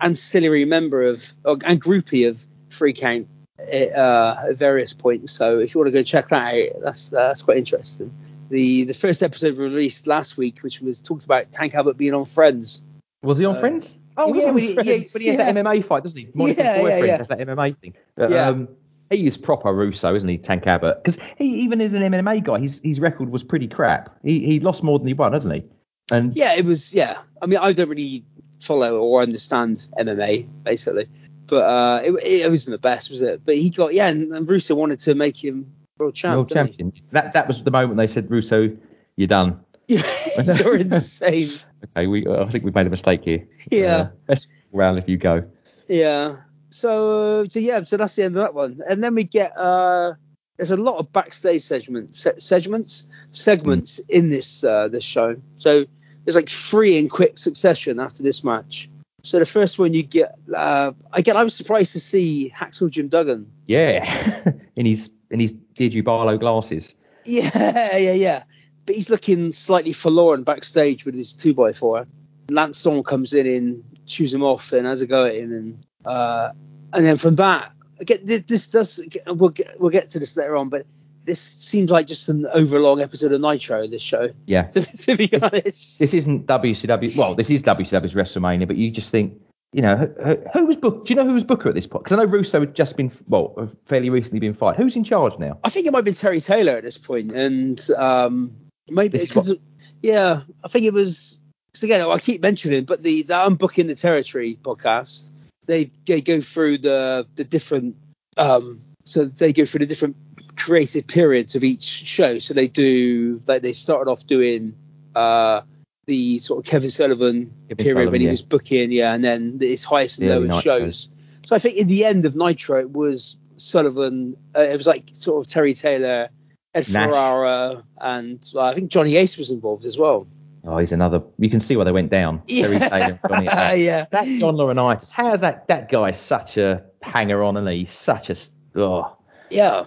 ancillary 0.01 0.65
member 0.65 1.03
of 1.03 1.35
or, 1.45 1.57
and 1.65 1.81
groupie 1.81 2.29
of 2.29 2.45
Free 2.71 2.93
Count 2.93 3.29
uh, 3.59 4.37
at 4.51 4.57
various 4.59 4.93
points. 4.93 5.33
So 5.33 5.61
if 5.61 5.75
you 5.75 5.81
want 5.81 5.89
to 5.89 5.93
go 5.99 6.03
check 6.03 6.29
that 6.29 6.55
out, 6.55 6.83
that's 6.83 7.13
uh, 7.13 7.29
that's 7.29 7.43
quite 7.43 7.57
interesting. 7.59 8.13
The 8.51 8.85
the 8.85 8.95
first 8.95 9.23
episode 9.23 9.57
released 9.59 10.07
last 10.07 10.37
week, 10.37 10.59
which 10.63 10.81
was 10.81 11.01
talked 11.01 11.25
about 11.25 11.51
Tank 11.53 11.75
Abbott 11.75 11.97
being 11.97 12.15
on 12.15 12.25
Friends. 12.25 12.83
Was 13.23 13.39
he 13.39 13.47
on 13.47 13.57
Uh, 13.57 13.61
Friends? 13.61 13.97
Oh 14.17 14.27
he 14.27 14.33
was 14.33 14.43
yeah, 14.45 14.49
on 14.51 14.55
when 14.55 14.63
he, 14.63 14.69
yeah, 14.75 14.83
Friends, 14.83 15.15
when 15.15 15.23
he 15.23 15.29
has 15.29 15.37
that. 15.39 15.55
MMA 15.57 15.87
fight, 15.87 16.03
doesn't 16.03 16.19
he? 16.19 16.29
Monica's 16.35 16.63
Yeah, 16.65 16.75
yeah, 16.77 16.81
boyfriend 16.83 17.07
yeah. 17.07 17.17
has 17.19 17.29
that 17.29 17.39
MMA 17.39 17.77
thing. 17.81 17.95
But, 18.17 18.31
Yeah. 18.31 18.49
um, 18.49 18.69
he 19.11 19.27
is 19.27 19.37
proper 19.37 19.73
Russo, 19.73 20.15
isn't 20.15 20.29
he, 20.29 20.39
Tank 20.39 20.67
Abbott? 20.67 21.03
Because 21.03 21.19
he 21.37 21.63
even 21.63 21.81
as 21.81 21.95
an 21.95 22.03
MMA 22.03 22.45
guy, 22.45 22.61
his 22.61 22.81
his 22.83 23.01
record 23.01 23.31
was 23.31 23.43
pretty 23.43 23.69
crap. 23.69 24.17
He 24.23 24.45
he 24.45 24.61
lost 24.61 24.83
more 24.83 24.99
than 24.99 25.09
he 25.09 25.15
won, 25.15 25.33
hasn't 25.33 25.55
he? 25.55 25.65
And 26.11 26.37
Yeah, 26.37 26.55
it 26.57 26.65
was. 26.65 26.95
Yeah, 26.95 27.19
I 27.41 27.47
mean, 27.47 27.59
I 27.61 27.73
don't 27.73 27.89
really 27.89 28.25
follow 28.61 28.99
or 28.99 29.23
understand 29.23 29.87
MMA 29.99 30.49
basically, 30.63 31.09
but 31.47 31.63
uh, 31.63 32.01
it, 32.05 32.13
it 32.23 32.51
wasn't 32.51 32.75
the 32.75 32.79
best, 32.79 33.11
was 33.11 33.23
it? 33.23 33.45
But 33.45 33.57
he 33.57 33.71
got 33.71 33.95
yeah, 33.95 34.09
and, 34.09 34.33
and 34.33 34.49
Russo 34.49 34.75
wanted 34.75 34.99
to 35.01 35.15
make 35.15 35.43
him 35.43 35.73
world 35.99 36.15
champ. 36.15 36.37
world 36.37 36.49
didn't 36.49 36.67
he? 36.67 36.77
champion. 36.77 36.93
That 37.13 37.33
that 37.35 37.49
was 37.49 37.63
the 37.63 37.71
moment 37.71 37.97
they 37.97 38.07
said, 38.07 38.31
Russo, 38.31 38.77
you're 39.17 39.29
done. 39.29 39.61
You're 39.89 40.77
insane. 40.77 41.61
Okay, 41.95 42.07
we 42.07 42.27
uh, 42.27 42.45
I 42.45 42.51
think 42.51 42.65
we've 42.65 42.75
made 42.75 42.87
a 42.87 42.91
mistake 42.91 43.25
here. 43.25 43.47
Yeah. 43.71 43.97
Uh, 43.97 44.11
best 44.27 44.49
round 44.73 44.99
if 44.99 45.07
you 45.07 45.19
go. 45.19 45.45
Yeah. 45.87 46.37
So, 46.75 47.41
uh, 47.41 47.47
so 47.49 47.61
yeah, 47.61 47.85
so 47.85 47.97
that's 47.97 48.17
the 48.17 48.25
end 48.25 48.37
of 48.37 48.43
that 48.43 48.55
one. 48.55 48.81
And 48.87 49.03
then 49.03 49.15
we 49.15 49.25
get 49.25 49.57
uh 49.57 50.15
there's 50.57 50.71
a 50.71 50.77
lot 50.77 50.99
of 50.99 51.13
backstage 51.13 51.63
segments 51.63 52.21
se- 52.21 52.39
segments 52.39 53.07
segments 53.31 53.99
in 53.99 54.31
this 54.31 54.65
uh 54.65 54.89
this 54.89 55.05
show. 55.05 55.37
So 55.57 55.85
there's 56.25 56.37
like 56.37 56.49
three 56.49 56.99
in 56.99 57.09
quick 57.09 57.39
succession 57.39 58.01
after 58.01 58.23
this 58.23 58.45
match. 58.45 58.89
So 59.23 59.39
the 59.39 59.47
first 59.47 59.79
one 59.79 59.95
you 59.95 60.03
get 60.03 60.35
uh 60.55 60.93
again 61.13 61.37
I 61.37 61.45
was 61.45 61.55
surprised 61.55 61.93
to 61.93 62.01
see 62.01 62.53
Hacksaw 62.55 62.91
Jim 62.91 63.09
Duggan. 63.09 63.51
Yeah, 63.67 64.43
in 64.77 64.87
his 64.87 65.11
in 65.31 65.41
his 65.41 65.53
Did 65.75 65.95
you 65.95 66.03
Barlow 66.03 66.39
glasses. 66.39 66.95
Yeah, 67.25 67.97
yeah, 67.97 68.13
yeah. 68.13 68.43
But 68.87 68.97
he's 68.97 69.09
looking 69.09 69.53
slightly 69.53 69.93
forlorn 69.93 70.45
backstage 70.45 71.07
with 71.07 71.15
his 71.15 71.35
two 71.35 71.55
by 71.55 71.73
four. 71.73 72.07
Lance 72.51 72.79
Storm 72.79 73.03
comes 73.03 73.33
in 73.33 73.47
and 73.47 73.85
chews 74.07 74.35
him 74.35 74.43
off 74.43 74.73
and 74.73 74.87
has 74.87 75.01
a 75.01 75.07
go 75.07 75.25
at 75.25 75.35
him, 75.35 75.53
and 75.53 75.87
uh, 76.05 76.51
and 76.93 77.05
then 77.05 77.17
from 77.17 77.37
that, 77.37 77.71
again, 78.01 78.19
this, 78.25 78.43
this 78.43 78.67
does 78.69 79.01
we'll 79.27 79.51
get 79.51 79.81
we'll 79.81 79.91
get 79.91 80.11
to 80.11 80.19
this 80.19 80.37
later 80.37 80.57
on, 80.57 80.69
but 80.69 80.87
this 81.25 81.41
seems 81.41 81.91
like 81.91 82.07
just 82.07 82.29
an 82.29 82.47
overlong 82.53 83.01
episode 83.01 83.33
of 83.33 83.41
Nitro. 83.41 83.87
This 83.87 84.03
show, 84.03 84.31
Yeah. 84.47 84.65
to, 84.65 84.83
to 84.99 85.17
be 85.17 85.31
honest. 85.35 85.99
this 85.99 86.15
isn't 86.15 86.47
WCW. 86.47 87.17
Well, 87.17 87.35
this 87.35 87.51
is 87.51 87.63
WCW's 87.63 88.15
WrestleMania, 88.15 88.67
but 88.67 88.77
you 88.77 88.91
just 88.91 89.11
think, 89.11 89.41
you 89.73 89.83
know, 89.83 89.97
who, 89.97 90.37
who, 90.53 90.67
was 90.67 90.77
book? 90.77 91.07
Do 91.07 91.13
you 91.13 91.17
know 91.17 91.27
who 91.27 91.35
was 91.35 91.45
Booker 91.45 91.69
at 91.69 91.75
this 91.75 91.87
point? 91.87 92.05
Because 92.05 92.19
I 92.19 92.23
know 92.23 92.29
Russo 92.29 92.61
had 92.61 92.75
just 92.75 92.97
been, 92.97 93.11
well, 93.27 93.71
fairly 93.87 94.11
recently 94.11 94.39
been 94.39 94.55
fired. 94.55 94.77
Who's 94.77 94.97
in 94.97 95.05
charge 95.05 95.39
now? 95.39 95.59
I 95.65 95.71
think 95.71 95.87
it 95.87 95.93
might 95.93 95.99
have 95.99 96.05
been 96.05 96.15
Terry 96.15 96.41
Taylor 96.41 96.73
at 96.73 96.83
this 96.83 96.99
point, 96.99 97.33
and 97.33 97.81
um, 97.97 98.53
maybe 98.89 99.19
because 99.19 99.57
yeah, 100.03 100.43
I 100.63 100.69
think 100.69 100.85
it 100.85 100.93
was. 100.93 101.41
Because 101.73 101.83
again, 101.85 102.07
I 102.07 102.19
keep 102.19 102.41
mentioning, 102.41 102.85
but 102.85 103.03
the 103.03 103.23
the 103.23 103.35
unbooking 103.35 103.89
the 103.89 103.97
territory 103.97 104.57
podcast, 104.63 105.33
they 105.67 105.91
they 106.07 106.21
go 106.21 106.41
through 106.41 106.79
the 106.79 107.27
the 107.37 107.45
different 107.45 107.97
um, 108.37 108.81
so 109.05 109.25
they 109.25 109.53
go 109.53 109.65
through 109.65 109.81
the 109.81 109.87
different 109.87 110.17
creative 110.57 111.07
periods 111.07 111.55
of 111.55 111.65
each 111.65 111.83
show. 111.83 112.39
So 112.39 112.55
they 112.55 112.69
do 112.69 113.43
like 113.47 113.63
they 113.63 113.73
started 113.73 114.11
off 114.11 114.27
doing 114.27 114.75
uh 115.15 115.63
the 116.07 116.39
sort 116.39 116.59
of 116.59 116.71
Kevin 116.71 116.91
Sullivan 116.91 117.53
Kevin 117.69 117.77
period 117.77 117.95
Sullivan, 117.95 118.13
when 118.13 118.21
he 118.21 118.27
yeah. 118.27 118.33
was 118.33 118.43
booking, 118.43 118.93
yeah, 118.93 119.15
and 119.15 119.25
then 119.25 119.59
his 119.61 119.85
highest 119.85 120.21
and 120.21 120.31
early 120.31 120.49
lowest 120.49 120.65
shows. 120.65 121.11
So 121.47 121.57
I 121.57 121.59
think 121.59 121.77
in 121.79 121.89
the 121.89 122.05
end 122.05 122.27
of 122.27 122.37
Nitro, 122.37 122.81
it 122.81 122.91
was 122.91 123.39
Sullivan. 123.57 124.37
Uh, 124.57 124.63
it 124.63 124.77
was 124.77 124.87
like 124.87 125.11
sort 125.13 125.45
of 125.45 125.51
Terry 125.51 125.75
Taylor, 125.75 126.29
Ed 126.75 126.89
Nash. 126.93 127.09
Ferrara, 127.09 127.83
and 128.01 128.43
uh, 128.55 128.61
I 128.61 128.75
think 128.75 128.91
Johnny 128.91 129.17
Ace 129.17 129.39
was 129.39 129.51
involved 129.51 129.87
as 129.87 129.97
well. 129.99 130.27
Oh, 130.67 130.79
he's 130.79 130.93
another. 130.93 131.23
You 131.39 131.51
can 131.51 131.61
see 131.61 131.77
why 131.77 131.85
they 131.85 131.93
went 131.93 132.11
down. 132.11 132.43
Johnny 132.47 132.77
yeah. 132.79 134.07
That 134.11 134.25
John 134.39 134.55
Laurinaitis. 134.57 135.11
How's 135.11 135.41
that? 135.43 135.69
That 135.69 135.91
guy's 135.91 136.19
such 136.19 136.57
a 136.57 136.85
hanger 137.03 137.43
on, 137.43 137.57
and 137.57 137.69
he's 137.69 137.93
such 137.93 138.31
a. 138.31 138.37
Oh, 138.77 139.17
Yeah. 139.51 139.85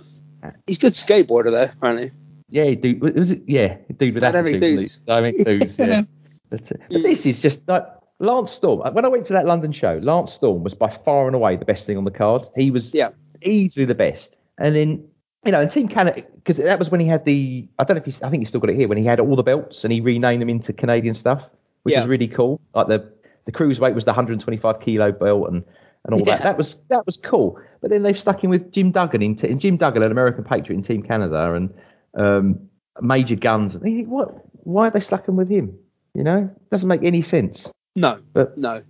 He's 0.68 0.78
a 0.78 0.82
good 0.82 0.94
skateboarder 0.94 1.50
though, 1.52 1.64
apparently. 1.64 2.12
yeah, 2.50 2.70
dude. 2.76 3.02
Was 3.02 3.32
it? 3.32 3.42
Yeah, 3.48 3.78
dude 3.98 4.14
with 4.14 4.22
Dynamic 4.22 4.60
dudes. 4.60 4.98
Dynamic 4.98 5.44
dudes. 5.44 5.74
Yeah. 5.80 6.04
That's 6.52 6.70
it. 6.72 6.80
Uh, 6.82 6.86
but 6.92 7.02
this 7.02 7.26
is 7.26 7.42
just 7.42 7.60
like 7.68 7.84
Lance 8.20 8.52
Storm. 8.52 8.82
Uh, 8.84 8.92
when 8.92 9.04
I 9.04 9.08
went 9.10 9.26
to 9.28 9.34
that 9.34 9.46
London 9.48 9.72
show, 9.72 10.00
Lance 10.02 10.32
Storm 10.34 10.64
was 10.64 10.74
by 10.76 10.96
far 11.04 11.26
and 11.26 11.36
away 11.36 11.56
the 11.58 11.66
best 11.66 11.86
thing 11.88 11.98
on 11.98 12.04
the 12.06 12.12
card. 12.12 12.44
He 12.56 12.70
was 12.72 12.94
Yeah. 12.94 13.10
easily 13.42 13.86
the 13.86 13.96
best. 13.96 14.36
And 14.60 14.76
then, 14.76 15.08
you 15.48 15.52
know, 15.54 15.62
and 15.62 15.72
Team 15.72 15.88
Canada, 15.88 16.24
because 16.36 16.58
that 16.58 16.78
was 16.78 16.92
when 16.92 17.00
he 17.00 17.08
had 17.08 17.24
the, 17.26 17.68
I 17.80 17.86
don't 17.86 17.96
know 17.96 18.00
if 18.02 18.06
he's, 18.06 18.22
I 18.22 18.30
think 18.30 18.42
he's 18.42 18.50
still 18.50 18.60
got 18.60 18.70
it 18.70 18.76
here, 18.76 18.88
when 18.88 18.98
he 18.98 19.06
had 19.06 19.20
all 19.20 19.36
the 19.36 19.44
belts 19.44 19.84
and 19.86 19.94
he 19.94 20.02
renamed 20.02 20.42
them 20.42 20.50
into 20.50 20.74
Canadian 20.74 21.16
stuff, 21.16 21.42
which 21.84 21.94
Yeah. 21.94 22.02
was 22.02 22.10
really 22.10 22.28
cool. 22.28 22.60
Like 22.76 22.88
the, 22.88 23.10
the 23.46 23.54
cruiserweight 23.54 23.96
was 23.96 24.04
the 24.04 24.12
125 24.12 24.82
kilo 24.82 25.12
belt 25.14 25.48
and, 25.50 25.64
and 26.04 26.14
all 26.14 26.20
Yeah. 26.20 26.36
that. 26.36 26.44
That 26.44 26.58
was 26.58 26.76
that 26.90 27.06
was 27.06 27.16
cool. 27.18 27.60
But 27.82 27.90
then 27.92 28.04
they've 28.04 28.20
stuck 28.20 28.44
in 28.44 28.50
with 28.50 28.72
Jim 28.74 28.92
Duggan 28.92 29.22
in, 29.22 29.40
and 29.44 29.62
Jim 29.62 29.78
Duggan, 29.78 30.04
an 30.04 30.12
American 30.12 30.44
Patriot 30.44 30.78
in 30.80 30.84
Team 30.84 31.02
Canada, 31.02 31.54
and 31.54 31.74
um, 32.16 32.68
Major 33.02 33.36
Gunns. 33.36 33.74
And 33.74 33.84
think, 33.84 34.08
what? 34.10 34.36
Why 34.66 34.88
are 34.88 34.92
they 34.92 35.00
stuck 35.00 35.30
in 35.30 35.38
with 35.38 35.50
him? 35.50 35.78
You 36.14 36.24
know, 36.24 36.50
doesn't 36.72 36.90
make 36.90 37.04
any 37.04 37.22
sense. 37.22 37.70
No, 37.96 38.20
But 38.34 38.58
no. 38.58 38.82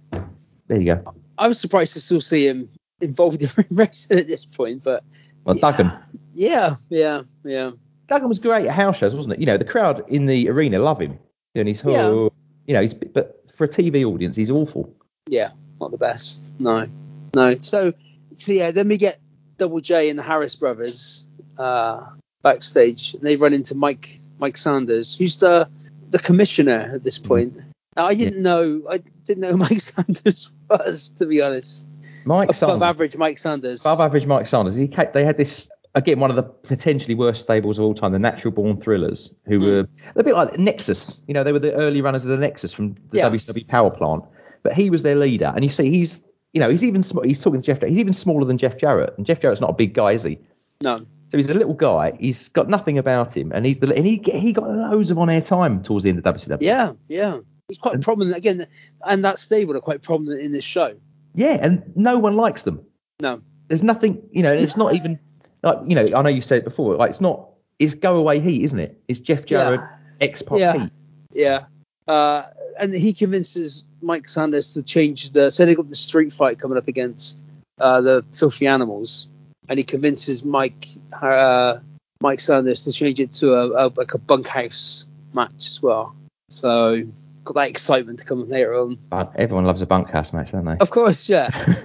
there 0.67 0.79
you 0.81 0.95
go. 0.95 1.13
I 1.37 1.47
was 1.47 1.59
surprised 1.59 1.93
to 1.93 2.01
still 2.01 2.19
see 2.21 2.47
him 2.47 2.67
involved 2.99 3.41
in 3.57 3.65
wrestling 3.69 4.19
at 4.19 4.27
this 4.27 4.43
point, 4.45 4.83
but 4.83 5.03
Well, 5.47 5.55
yeah, 5.55 5.61
Duggan. 5.61 5.91
Yeah, 6.35 6.75
yeah, 6.89 7.21
yeah. 7.45 7.71
Duggan 8.09 8.27
was 8.27 8.39
great 8.39 8.67
at 8.67 8.75
house 8.75 8.97
shows, 8.97 9.15
wasn't 9.15 9.35
it? 9.35 9.39
You 9.39 9.45
know, 9.45 9.57
the 9.57 9.65
crowd 9.65 10.03
in 10.09 10.25
the 10.25 10.49
arena 10.49 10.77
love 10.79 10.99
him. 10.99 11.19
And 11.55 11.67
he's, 11.69 11.81
Yeah. 11.83 12.07
oh, 12.07 12.33
you 12.67 12.73
know, 12.73 12.81
he's, 12.81 12.93
but 12.93 13.45
for 13.55 13.63
a 13.63 13.69
TV 13.69 14.05
audience, 14.05 14.35
he's 14.35 14.49
awful. 14.51 14.93
Yeah, 15.29 15.49
not 15.79 15.91
the 15.91 15.97
best. 15.97 16.59
No, 16.59 16.87
no. 17.33 17.55
So, 17.61 17.93
so 18.35 18.51
yeah, 18.51 18.71
then 18.71 18.89
we 18.89 18.97
get 18.97 19.19
Double 19.57 19.79
J 19.79 20.09
and 20.09 20.19
the 20.19 20.23
Harris 20.23 20.55
brothers 20.55 21.27
uh, 21.57 22.05
backstage. 22.43 23.13
And 23.13 23.23
they 23.23 23.37
run 23.37 23.53
into 23.53 23.73
Mike 23.73 24.17
Mike 24.39 24.57
Sanders, 24.57 25.17
who's 25.17 25.37
the 25.37 25.69
the 26.09 26.19
commissioner 26.19 26.91
at 26.93 27.03
this 27.03 27.19
point. 27.19 27.57
Now, 27.95 28.05
I 28.05 28.13
didn't 28.15 28.43
know 28.43 28.83
I 28.89 28.99
didn't 29.25 29.41
know 29.41 29.51
who 29.51 29.57
Mike 29.69 29.79
Sanders 29.79 30.51
was, 30.69 31.09
to 31.17 31.25
be 31.25 31.41
honest. 31.41 31.89
Mike 32.27 32.49
Above 32.49 32.55
Sanders. 32.57 32.81
average 32.81 33.17
Mike 33.17 33.39
Sanders. 33.39 33.81
Above 33.85 33.99
average 34.01 34.25
Mike 34.25 34.47
Sanders. 34.47 34.75
He 34.75 34.87
ca- 34.87 35.11
they 35.13 35.23
had 35.25 35.37
this 35.37 35.67
again 35.95 36.19
one 36.19 36.29
of 36.29 36.35
the 36.35 36.43
potentially 36.43 37.15
worst 37.15 37.41
stables 37.41 37.77
of 37.77 37.83
all 37.85 37.95
time, 37.95 38.11
the 38.11 38.19
Natural 38.19 38.51
Born 38.51 38.79
Thrillers, 38.81 39.31
who 39.45 39.57
Hmm. 39.59 39.65
were 39.65 39.87
a 40.15 40.23
bit 40.23 40.35
like 40.35 40.57
Nexus. 40.59 41.19
You 41.27 41.33
know, 41.33 41.43
they 41.43 41.51
were 41.51 41.59
the 41.59 41.73
early 41.73 42.01
runners 42.01 42.23
of 42.23 42.29
the 42.29 42.37
Nexus 42.37 42.71
from 42.73 42.95
the. 43.11 43.19
WCW 43.21 43.67
Power 43.67 43.89
Plant. 43.89 44.23
But 44.63 44.73
he 44.73 44.89
was 44.89 45.01
their 45.03 45.15
leader, 45.15 45.51
and 45.55 45.63
you 45.63 45.69
see 45.71 45.89
he's 45.89 46.21
you 46.53 46.59
know 46.59 46.69
he's 46.69 46.83
even 46.83 47.01
sm- 47.03 47.23
he's 47.23 47.39
talking 47.41 47.61
to 47.61 47.65
Jeff. 47.65 47.81
He's 47.81 47.97
even 47.97 48.13
smaller 48.13 48.45
than 48.45 48.57
Jeff 48.57 48.77
Jarrett, 48.77 49.13
and 49.17 49.25
Jeff 49.25 49.41
Jarrett's 49.41 49.61
not 49.61 49.69
a 49.69 49.73
big 49.73 49.93
guy, 49.93 50.11
is 50.11 50.23
he? 50.23 50.39
No. 50.83 50.97
So 51.29 51.37
he's 51.37 51.49
a 51.49 51.53
little 51.53 51.73
guy. 51.73 52.13
He's 52.19 52.47
got 52.49 52.69
nothing 52.69 52.97
about 52.97 53.35
him, 53.35 53.51
and 53.53 53.65
he's 53.65 53.77
the, 53.79 53.93
and 53.93 54.05
he 54.05 54.21
he 54.25 54.53
got 54.53 54.69
loads 54.69 55.11
of 55.11 55.17
on 55.19 55.29
air 55.29 55.41
time 55.41 55.83
towards 55.83 56.03
the 56.03 56.09
end 56.09 56.19
of 56.19 56.23
WCW. 56.25 56.57
Yeah, 56.61 56.93
yeah. 57.09 57.39
He's 57.67 57.77
quite 57.77 57.99
prominent 58.01 58.37
again, 58.37 58.65
and 59.05 59.25
that 59.25 59.37
stable 59.39 59.75
are 59.75 59.81
quite 59.81 60.01
prominent 60.01 60.41
in 60.41 60.51
this 60.53 60.63
show. 60.63 60.93
Yeah, 61.37 61.57
and 61.61 61.83
no 61.95 62.17
one 62.17 62.35
likes 62.35 62.63
them. 62.63 62.81
No. 63.21 63.41
There's 63.67 63.83
nothing, 63.83 64.23
you 64.31 64.41
know, 64.43 64.53
it's 64.53 64.75
not 64.75 64.95
even 64.95 65.19
like 65.63 65.77
you 65.87 65.95
know. 65.95 66.17
I 66.17 66.21
know 66.23 66.29
you 66.29 66.41
said 66.41 66.59
it 66.59 66.63
before. 66.63 66.95
Like 66.95 67.11
it's 67.11 67.21
not. 67.21 67.49
It's 67.79 67.93
go 67.93 68.17
away 68.17 68.39
heat, 68.39 68.63
isn't 68.63 68.79
it? 68.79 68.99
It's 69.07 69.19
Jeff 69.19 69.45
Jarrett 69.45 69.81
X 70.19 70.41
Pac 70.41 70.59
Yeah. 70.59 70.73
heat. 70.73 70.91
Yeah. 71.31 71.65
Uh, 72.07 72.41
and 72.79 72.91
he 72.91 73.13
convinces 73.13 73.85
Mike 74.01 74.27
Sanders 74.27 74.73
to 74.73 74.83
change 74.83 75.29
the. 75.29 75.51
So 75.51 75.65
they 75.65 75.75
got 75.75 75.87
the 75.87 75.95
street 75.95 76.33
fight 76.33 76.57
coming 76.57 76.77
up 76.77 76.87
against 76.87 77.45
uh, 77.79 78.01
the 78.01 78.25
Filthy 78.33 78.65
Animals, 78.65 79.27
and 79.69 79.77
he 79.77 79.83
convinces 79.83 80.43
Mike 80.43 80.87
uh, 81.13 81.77
Mike 82.19 82.39
Sanders 82.39 82.85
to 82.85 82.91
change 82.91 83.19
it 83.19 83.33
to 83.33 83.53
a, 83.53 83.67
a 83.69 83.93
like 83.95 84.15
a 84.15 84.17
bunkhouse 84.17 85.05
match 85.33 85.67
as 85.69 85.83
well. 85.83 86.15
So 86.49 87.03
got 87.47 87.55
that 87.55 87.69
excitement 87.69 88.19
to 88.19 88.25
come 88.25 88.47
later 88.49 88.73
on. 88.79 88.97
But 89.09 89.33
everyone 89.37 89.65
loves 89.65 89.81
a 89.81 89.85
bunkhouse 89.85 90.31
match, 90.33 90.51
don't 90.51 90.65
they? 90.65 90.77
Of 90.79 90.89
course, 90.89 91.27
yeah. 91.29 91.49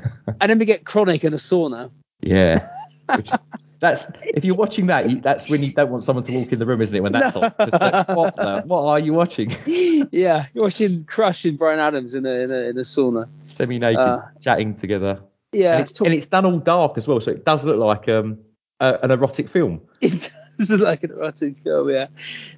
and 0.40 0.50
then 0.50 0.58
we 0.58 0.64
get 0.66 0.84
KroniK 0.84 1.24
in 1.24 1.32
a 1.34 1.36
sauna. 1.36 1.90
yeah. 2.20 2.54
Which, 3.16 3.28
that's 3.80 4.06
if 4.22 4.44
you're 4.44 4.54
watching 4.54 4.86
that, 4.86 5.10
you, 5.10 5.20
that's 5.20 5.50
when 5.50 5.60
you 5.62 5.72
don't 5.72 5.90
want 5.90 6.04
someone 6.04 6.24
to 6.24 6.32
walk 6.32 6.52
in 6.52 6.58
the 6.60 6.66
room, 6.66 6.80
isn't 6.82 6.94
it? 6.94 7.00
When 7.00 7.12
that's 7.12 7.34
No. 7.34 7.42
on. 7.42 7.52
like, 7.72 8.08
what, 8.08 8.66
what 8.66 8.84
are 8.84 8.98
you 9.00 9.12
watching? 9.12 9.56
yeah, 9.66 10.46
you're 10.54 10.64
watching 10.64 11.04
Crush 11.04 11.44
and 11.44 11.58
Brian 11.58 11.80
Adams 11.80 12.14
in 12.14 12.24
a 12.24 12.30
in 12.30 12.50
a, 12.52 12.58
in 12.70 12.78
a 12.78 12.82
sauna. 12.82 13.28
Semi-naked, 13.48 13.98
Uh, 13.98 14.22
chatting 14.40 14.76
together. 14.76 15.20
Yeah, 15.52 15.78
and, 15.78 15.90
it's, 15.90 16.00
and 16.00 16.14
it's 16.14 16.26
done 16.26 16.46
all 16.46 16.58
dark 16.60 16.96
as 16.96 17.06
well, 17.08 17.20
so 17.20 17.32
it 17.32 17.44
does 17.44 17.64
look 17.64 17.76
like 17.78 18.08
um 18.08 18.38
a, 18.80 18.98
an 19.02 19.10
erotic 19.10 19.50
film. 19.50 19.82
It 20.00 20.31
does 20.68 20.70
look 20.70 20.80
like 20.80 21.02
an 21.04 21.10
erotic 21.10 21.58
film, 21.62 21.90
yeah. 21.90 22.06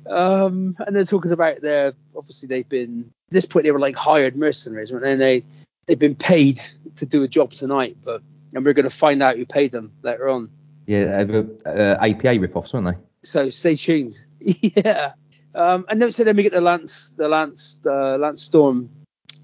Um, 0.08 0.76
and 0.78 0.94
they're 0.94 1.04
talking 1.04 1.32
about 1.32 1.60
their 1.60 1.94
obviously 2.16 2.48
they've 2.48 2.68
been 2.68 3.10
at 3.28 3.32
this 3.32 3.46
point 3.46 3.64
they 3.64 3.72
were 3.72 3.78
like 3.78 3.96
hired 3.96 4.36
mercenaries, 4.36 4.90
and 4.90 5.02
then 5.02 5.18
they 5.18 5.44
they've 5.86 5.98
been 5.98 6.14
paid 6.14 6.60
to 6.96 7.06
do 7.06 7.22
a 7.22 7.28
job 7.28 7.50
tonight, 7.50 7.96
but 8.04 8.22
and 8.54 8.64
we're 8.64 8.74
going 8.74 8.84
to 8.84 8.90
find 8.90 9.22
out 9.22 9.36
who 9.36 9.46
paid 9.46 9.72
them 9.72 9.92
later 10.02 10.28
on. 10.28 10.50
Yeah, 10.86 11.24
uh, 11.28 11.68
uh, 11.68 11.98
APA 12.00 12.40
rip-offs, 12.40 12.72
weren't 12.72 12.86
they? 12.86 13.02
So 13.22 13.48
stay 13.50 13.76
tuned. 13.76 14.14
yeah. 14.40 15.12
Um, 15.54 15.86
and 15.88 16.00
then 16.02 16.12
so 16.12 16.24
then 16.24 16.36
we 16.36 16.42
get 16.42 16.52
the 16.52 16.60
Lance 16.60 17.10
the 17.10 17.28
Lance 17.28 17.76
the 17.82 18.18
Lance 18.18 18.42
Storm 18.42 18.90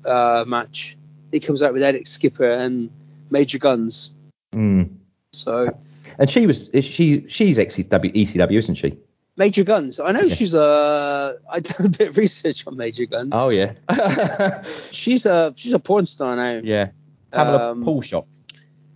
uh, 0.04 0.44
match. 0.46 0.96
He 1.32 1.40
comes 1.40 1.62
out 1.62 1.72
with 1.72 1.82
Elix 1.82 2.08
Skipper 2.08 2.50
and 2.50 2.90
Major 3.30 3.58
Gunns. 3.58 4.12
Mm. 4.52 4.96
So 5.32 5.78
And 6.18 6.28
she 6.30 6.46
was 6.46 6.68
she 6.82 7.26
she's 7.28 7.58
ex 7.58 7.76
ECW, 7.76 8.58
isn't 8.58 8.74
she? 8.76 8.98
Major 9.36 9.64
Gunns. 9.64 10.00
I 10.00 10.12
know 10.12 10.20
Yeah. 10.22 10.34
she's 10.34 10.54
a. 10.54 11.36
I 11.50 11.60
did 11.60 11.80
a 11.86 11.88
bit 11.88 12.08
of 12.08 12.16
research 12.16 12.66
on 12.66 12.76
Major 12.76 13.06
Gunns. 13.06 13.30
Oh 13.32 13.48
yeah, 13.48 13.72
She's 14.90 15.24
a 15.26 15.52
she's 15.56 15.72
a 15.72 15.78
porn 15.78 16.06
star 16.06 16.36
now. 16.36 16.60
yeah. 16.62 16.90
Pamela 17.32 17.70
Um, 17.70 17.84
Paul 17.84 18.02
Shop. 18.02 18.26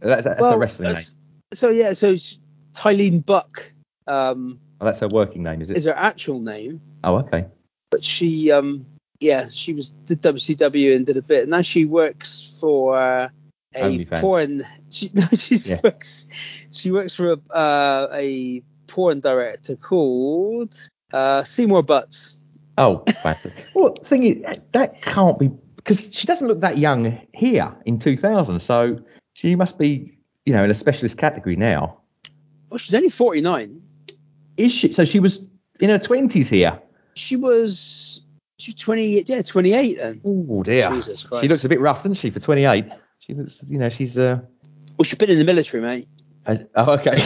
That's, 0.00 0.24
that's 0.24 0.40
well, 0.40 0.54
a 0.54 0.58
wrestling 0.58 0.86
name. 0.88 0.94
that's- 0.96 1.16
So 1.54 1.70
yeah, 1.70 1.92
so 1.94 2.10
it's 2.12 2.38
Tylene 2.74 3.24
Buck 3.24 3.72
um, 4.06 4.60
Oh, 4.80 4.84
that's 4.86 5.00
her 5.00 5.08
working 5.08 5.42
name, 5.44 5.62
is 5.62 5.70
it? 5.70 5.76
is 5.76 5.84
her 5.84 5.94
actual 5.96 6.40
name, 6.40 6.80
Oh, 7.04 7.18
okay. 7.20 7.46
but 7.90 8.04
she 8.04 8.50
um 8.50 8.84
yeah 9.20 9.46
she 9.48 9.72
was 9.72 9.90
did 10.04 10.20
WCW 10.20 10.94
and 10.96 11.06
did 11.06 11.16
a 11.16 11.22
bit. 11.22 11.42
And 11.42 11.50
now 11.52 11.62
she 11.62 11.84
works 11.86 12.58
for 12.60 12.98
uh, 12.98 13.28
a 13.74 14.04
porn. 14.04 14.62
She 14.90 15.10
no, 15.14 15.22
she 15.34 15.56
Yeah. 15.56 15.80
works 15.82 16.26
she 16.72 16.90
works 16.90 17.14
for 17.14 17.32
a, 17.32 17.38
uh, 17.54 18.08
a 18.12 18.62
porn 18.86 19.20
director 19.20 19.76
called 19.76 20.74
uh, 21.12 21.44
Seymour 21.44 21.82
Butts. 21.82 22.40
Oh, 22.76 23.04
fantastic. 23.06 23.66
well, 23.74 23.94
the 23.94 24.04
thing 24.04 24.24
is, 24.24 24.60
that 24.72 25.00
can't 25.00 25.38
be 25.38 25.50
because 25.76 26.08
she 26.10 26.26
doesn't 26.26 26.48
look 26.48 26.60
that 26.60 26.78
young 26.78 27.20
here 27.32 27.74
in 27.84 27.98
2000. 27.98 28.60
So 28.60 29.00
she 29.34 29.54
must 29.54 29.78
be, 29.78 30.18
you 30.46 30.52
know, 30.52 30.64
in 30.64 30.70
a 30.70 30.74
specialist 30.74 31.16
category 31.18 31.56
now. 31.56 32.00
Oh, 32.70 32.78
she's 32.78 32.94
only 32.94 33.10
49. 33.10 33.82
Is 34.56 34.72
she? 34.72 34.92
So 34.92 35.04
she 35.04 35.20
was 35.20 35.38
in 35.80 35.90
her 35.90 35.98
20s 35.98 36.48
here. 36.48 36.80
She 37.14 37.36
was 37.36 38.22
she's 38.58 38.74
20 38.74 39.22
yeah 39.26 39.42
28 39.42 39.96
then. 39.96 40.20
Oh 40.24 40.62
dear. 40.62 40.90
Jesus 40.90 41.22
Christ. 41.22 41.42
She 41.42 41.48
looks 41.48 41.64
a 41.64 41.68
bit 41.68 41.80
rough, 41.80 41.98
doesn't 41.98 42.14
she, 42.14 42.30
for 42.30 42.40
28? 42.40 42.86
She 43.26 43.34
looks, 43.34 43.58
you 43.66 43.78
know, 43.78 43.88
she's. 43.88 44.18
Uh, 44.18 44.40
Well, 44.98 45.04
she's 45.04 45.18
been 45.18 45.30
in 45.30 45.38
the 45.38 45.44
military, 45.44 45.82
mate. 45.82 46.08
uh, 46.46 46.56
oh, 46.74 46.92
okay. 46.92 47.22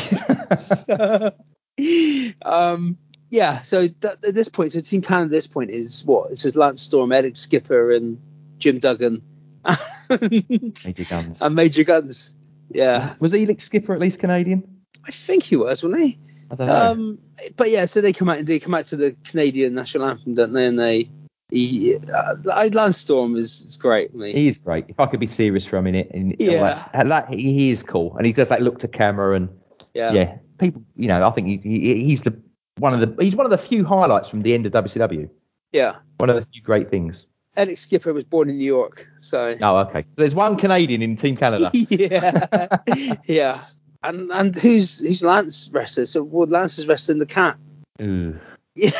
um, 2.42 2.98
yeah, 3.30 3.58
so 3.60 3.88
that, 3.88 4.24
at 4.24 4.34
this 4.34 4.48
point, 4.48 4.72
so 4.72 4.80
Team 4.80 5.02
Canada 5.02 5.26
at 5.26 5.30
this 5.30 5.46
point 5.46 5.70
is 5.70 6.04
what? 6.04 6.30
It 6.30 6.38
says 6.38 6.56
Lance 6.56 6.82
Storm, 6.82 7.10
Elix 7.10 7.38
Skipper, 7.38 7.92
and 7.92 8.18
Jim 8.58 8.78
Duggan. 8.78 9.22
Major 10.10 11.04
Gunns. 11.08 11.42
and 11.42 11.54
Major 11.54 11.84
Gunns. 11.84 12.34
Yeah, 12.70 13.14
Was 13.20 13.32
Elix 13.32 13.62
Skipper 13.62 13.94
at 13.94 14.00
least 14.00 14.18
Canadian? 14.18 14.82
I 15.06 15.10
think 15.10 15.42
he 15.42 15.56
was, 15.56 15.82
wasn't 15.82 16.02
he? 16.02 16.18
I 16.50 16.54
don't 16.54 16.66
know. 16.66 16.92
Um, 16.92 17.18
but 17.56 17.70
yeah, 17.70 17.84
so 17.86 18.00
they 18.00 18.12
come 18.12 18.28
out 18.30 18.38
and 18.38 18.46
they 18.46 18.58
come 18.58 18.74
out 18.74 18.86
to 18.86 18.96
the 18.96 19.16
Canadian 19.24 19.74
national 19.74 20.06
anthem, 20.06 20.34
don't 20.34 20.52
they? 20.52 20.66
And 20.66 20.78
they, 20.78 21.10
he, 21.50 21.96
uh, 22.14 22.68
Lance 22.72 22.98
Storm 22.98 23.36
is, 23.36 23.60
is 23.62 23.76
great. 23.76 24.10
I 24.14 24.16
mean, 24.16 24.36
he 24.36 24.48
is 24.48 24.58
great. 24.58 24.86
If 24.88 25.00
I 25.00 25.06
could 25.06 25.20
be 25.20 25.26
serious 25.26 25.64
for 25.64 25.76
a 25.76 25.82
minute, 25.82 26.10
and 26.12 26.36
Yeah. 26.38 26.86
that, 26.92 27.08
that, 27.08 27.28
he, 27.34 27.52
he 27.54 27.70
is 27.70 27.82
cool, 27.82 28.16
and 28.16 28.26
he 28.26 28.32
does 28.32 28.48
that 28.48 28.62
look 28.62 28.80
to 28.80 28.88
camera, 28.88 29.34
and 29.36 29.48
yeah. 29.94 30.12
yeah, 30.12 30.36
people, 30.58 30.82
you 30.96 31.08
know, 31.08 31.26
I 31.26 31.30
think 31.30 31.46
he, 31.48 31.56
he, 31.56 32.04
he's 32.04 32.20
the 32.22 32.38
one 32.78 32.94
of 32.94 33.00
the 33.16 33.24
he's 33.24 33.34
one 33.34 33.46
of 33.46 33.50
the 33.50 33.58
few 33.58 33.84
highlights 33.84 34.28
from 34.28 34.42
the 34.42 34.54
end 34.54 34.66
of 34.66 34.72
WCW. 34.72 35.28
yeah. 35.72 35.96
One 36.18 36.30
of 36.30 36.36
the 36.36 36.46
few 36.52 36.62
great 36.62 36.90
things. 36.90 37.26
Elix 37.56 37.78
Skipper 37.78 38.12
was 38.12 38.22
born 38.24 38.48
in 38.50 38.58
New 38.58 38.64
York, 38.64 39.08
so 39.18 39.56
Oh, 39.60 39.78
okay. 39.78 40.02
So 40.02 40.14
there's 40.16 40.34
one 40.34 40.56
Canadian 40.56 41.02
in 41.02 41.16
Team 41.16 41.36
Canada. 41.36 41.70
yeah, 41.74 42.76
yeah. 43.24 43.60
And 44.04 44.30
and 44.30 44.54
who's 44.56 45.00
who's 45.00 45.24
Lance 45.24 45.68
wrestler? 45.72 46.06
So 46.06 46.22
well, 46.22 46.46
Lance 46.46 46.78
is 46.78 46.86
wrestling 46.86 47.18
the 47.18 47.26
cat. 47.26 47.56
Ooh. 48.00 48.38
Yeah. 48.76 48.90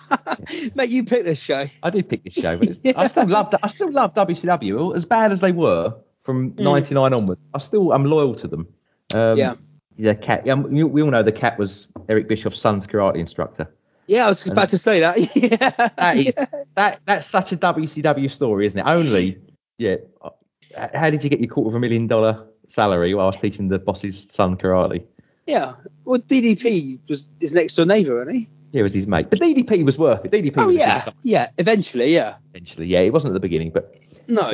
Mate, 0.74 0.90
you 0.90 1.04
pick 1.04 1.24
this 1.24 1.40
show. 1.42 1.66
I 1.82 1.90
did 1.90 2.08
pick 2.08 2.24
this 2.24 2.34
show, 2.34 2.56
but 2.58 2.68
it's- 2.68 2.94
I 2.96 3.08
still 3.08 3.28
love 3.28 3.54
I 3.62 3.68
still 3.68 3.90
love 3.92 4.14
WCW 4.14 4.96
as 4.96 5.04
bad 5.04 5.32
as 5.32 5.40
they 5.40 5.52
were 5.52 5.94
from 6.22 6.54
'99 6.58 7.12
onwards. 7.12 7.40
I 7.54 7.58
still 7.58 7.92
I'm 7.92 8.04
loyal 8.04 8.34
to 8.36 8.48
them. 8.48 8.68
Um, 9.14 9.36
Mm. 9.36 9.58
Yeah. 9.98 10.14
Cat. 10.14 10.46
Yeah, 10.46 10.54
we 10.54 11.02
all 11.02 11.10
know 11.10 11.22
the 11.22 11.32
cat 11.32 11.58
was 11.58 11.86
Eric 12.08 12.26
Bischoff's 12.26 12.58
son's 12.58 12.86
karate 12.86 13.16
instructor. 13.18 13.70
Yeah, 14.06 14.24
I 14.26 14.28
was 14.30 14.48
about 14.48 14.70
to 14.70 14.78
say 14.78 15.00
that. 15.00 15.16
yeah. 15.36 15.88
That 15.96 16.16
is 16.16 16.34
that 16.76 17.00
that's 17.04 17.26
such 17.26 17.52
a 17.52 17.56
WCW 17.58 18.30
story, 18.30 18.66
isn't 18.66 18.78
it? 18.78 18.84
Only, 18.86 19.38
yeah. 19.78 19.96
How 20.94 21.10
did 21.10 21.22
you 21.22 21.28
get 21.30 21.40
your 21.40 21.50
quarter 21.50 21.68
of 21.68 21.74
a 21.74 21.78
million 21.78 22.06
dollar 22.06 22.46
salary 22.66 23.12
while 23.14 23.26
I 23.26 23.28
was 23.28 23.40
teaching 23.40 23.68
the 23.68 23.78
boss's 23.78 24.26
son 24.30 24.56
karate? 24.56 25.04
Yeah. 25.46 25.74
Well, 26.04 26.20
DDP 26.20 26.98
was 27.08 27.34
his 27.38 27.52
next 27.52 27.74
door 27.74 27.84
neighbour, 27.86 28.16
wasn't 28.16 28.36
he? 28.38 28.46
It 28.72 28.82
was 28.82 28.94
his 28.94 29.06
mate. 29.06 29.28
But 29.30 29.40
DDP 29.40 29.84
was 29.84 29.98
worth 29.98 30.24
it. 30.24 30.30
DDP 30.30 30.54
Oh 30.58 30.66
was 30.68 30.76
yeah, 30.76 31.04
yeah. 31.22 31.50
Eventually, 31.58 32.14
yeah. 32.14 32.36
eventually. 32.54 32.86
Yeah, 32.86 33.00
it 33.00 33.12
wasn't 33.12 33.32
at 33.32 33.34
the 33.34 33.40
beginning, 33.40 33.70
but 33.70 33.94
No. 34.28 34.52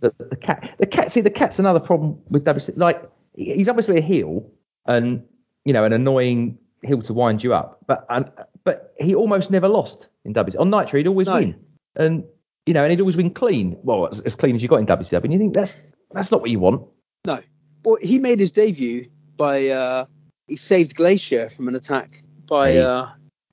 the, 0.00 0.12
the 0.18 0.36
cat, 0.36 0.74
the 0.78 0.86
cat. 0.86 1.12
See, 1.12 1.20
the 1.20 1.30
cat's 1.30 1.58
another 1.58 1.80
problem 1.80 2.18
with 2.30 2.44
WC. 2.44 2.76
Like, 2.76 3.02
he's 3.34 3.68
obviously 3.68 3.98
a 3.98 4.02
heel, 4.02 4.50
and 4.86 5.22
you 5.64 5.72
know, 5.72 5.84
an 5.84 5.92
annoying 5.92 6.58
heel 6.82 7.02
to 7.02 7.12
wind 7.12 7.42
you 7.44 7.52
up. 7.54 7.80
But 7.86 8.06
and, 8.08 8.30
but 8.64 8.94
he 8.98 9.14
almost 9.14 9.50
never 9.50 9.68
lost 9.68 10.06
in 10.24 10.32
WC. 10.34 10.58
On 10.58 10.70
Nitro, 10.70 10.98
he'd 10.98 11.06
always 11.06 11.26
No. 11.26 11.34
win. 11.34 11.60
And 11.96 12.24
you 12.64 12.74
know, 12.74 12.82
and 12.84 12.90
he'd 12.90 13.00
always 13.00 13.16
been 13.16 13.32
clean. 13.34 13.76
Well, 13.82 14.08
as, 14.08 14.20
as 14.20 14.34
clean 14.34 14.56
as 14.56 14.62
you 14.62 14.68
got 14.68 14.76
in 14.76 14.86
WCW. 14.86 15.24
And 15.24 15.32
you 15.32 15.38
think 15.38 15.54
that's 15.54 15.94
that's 16.12 16.30
not 16.30 16.40
what 16.40 16.50
you 16.50 16.58
want. 16.60 16.82
No. 17.26 17.40
Well, 17.84 17.98
he 18.00 18.18
made 18.18 18.40
his 18.40 18.50
debut 18.50 19.10
by 19.36 19.68
uh, 19.68 20.06
he 20.46 20.56
saved 20.56 20.94
Glacier 20.94 21.50
from 21.50 21.68
an 21.68 21.74
attack 21.74 22.22
by 22.46 22.72
Hey. 22.72 22.80
uh, 22.80 23.06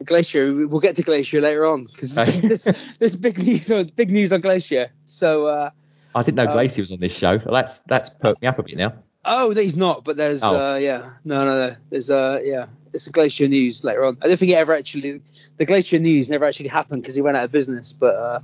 Glacier. 0.04 0.68
We'll 0.68 0.80
get 0.80 0.96
to 0.98 1.04
Glacier 1.04 1.42
later 1.42 1.66
on 1.66 1.86
because 1.86 2.16
there's, 2.16 2.98
there's 2.98 3.16
big 3.16 3.38
news 3.38 3.72
on 3.72 3.88
big 3.96 4.12
news 4.12 4.34
on 4.34 4.42
Glacier. 4.42 4.92
So 5.06 5.48
uh, 5.48 5.70
I 6.14 6.24
didn't 6.24 6.36
know 6.38 6.48
Um, 6.48 6.54
Glacier 6.54 6.82
was 6.82 6.92
on 6.92 7.00
this 7.00 7.14
show. 7.14 7.38
That's 7.38 7.80
that's 7.88 8.10
perked 8.10 8.42
me 8.42 8.48
up 8.48 8.60
a 8.60 8.64
bit 8.64 8.78
now. 8.78 8.94
oh, 9.24 9.52
he's 9.52 9.78
not, 9.78 10.04
but 10.04 10.18
there's 10.18 10.44
Oh. 10.44 10.74
uh, 10.74 10.76
yeah, 10.78 11.10
no, 11.24 11.46
no, 11.46 11.68
no, 11.68 11.76
there's 11.90 12.10
uh, 12.12 12.40
yeah, 12.44 12.68
it's 12.94 13.08
a 13.08 13.12
Glacier 13.12 13.48
news 13.48 13.84
later 13.84 14.06
on. 14.06 14.18
I 14.22 14.28
don't 14.28 14.38
think 14.38 14.52
it 14.52 14.56
ever 14.56 14.74
actually 14.74 15.22
the 15.58 15.66
Glacier 15.66 16.00
news 16.00 16.30
never 16.30 16.46
actually 16.46 16.70
happened 16.70 17.02
because 17.02 17.16
he 17.16 17.22
went 17.22 17.38
out 17.38 17.46
of 17.46 17.52
business. 17.52 17.94
But 17.94 18.16
uh, 18.16 18.40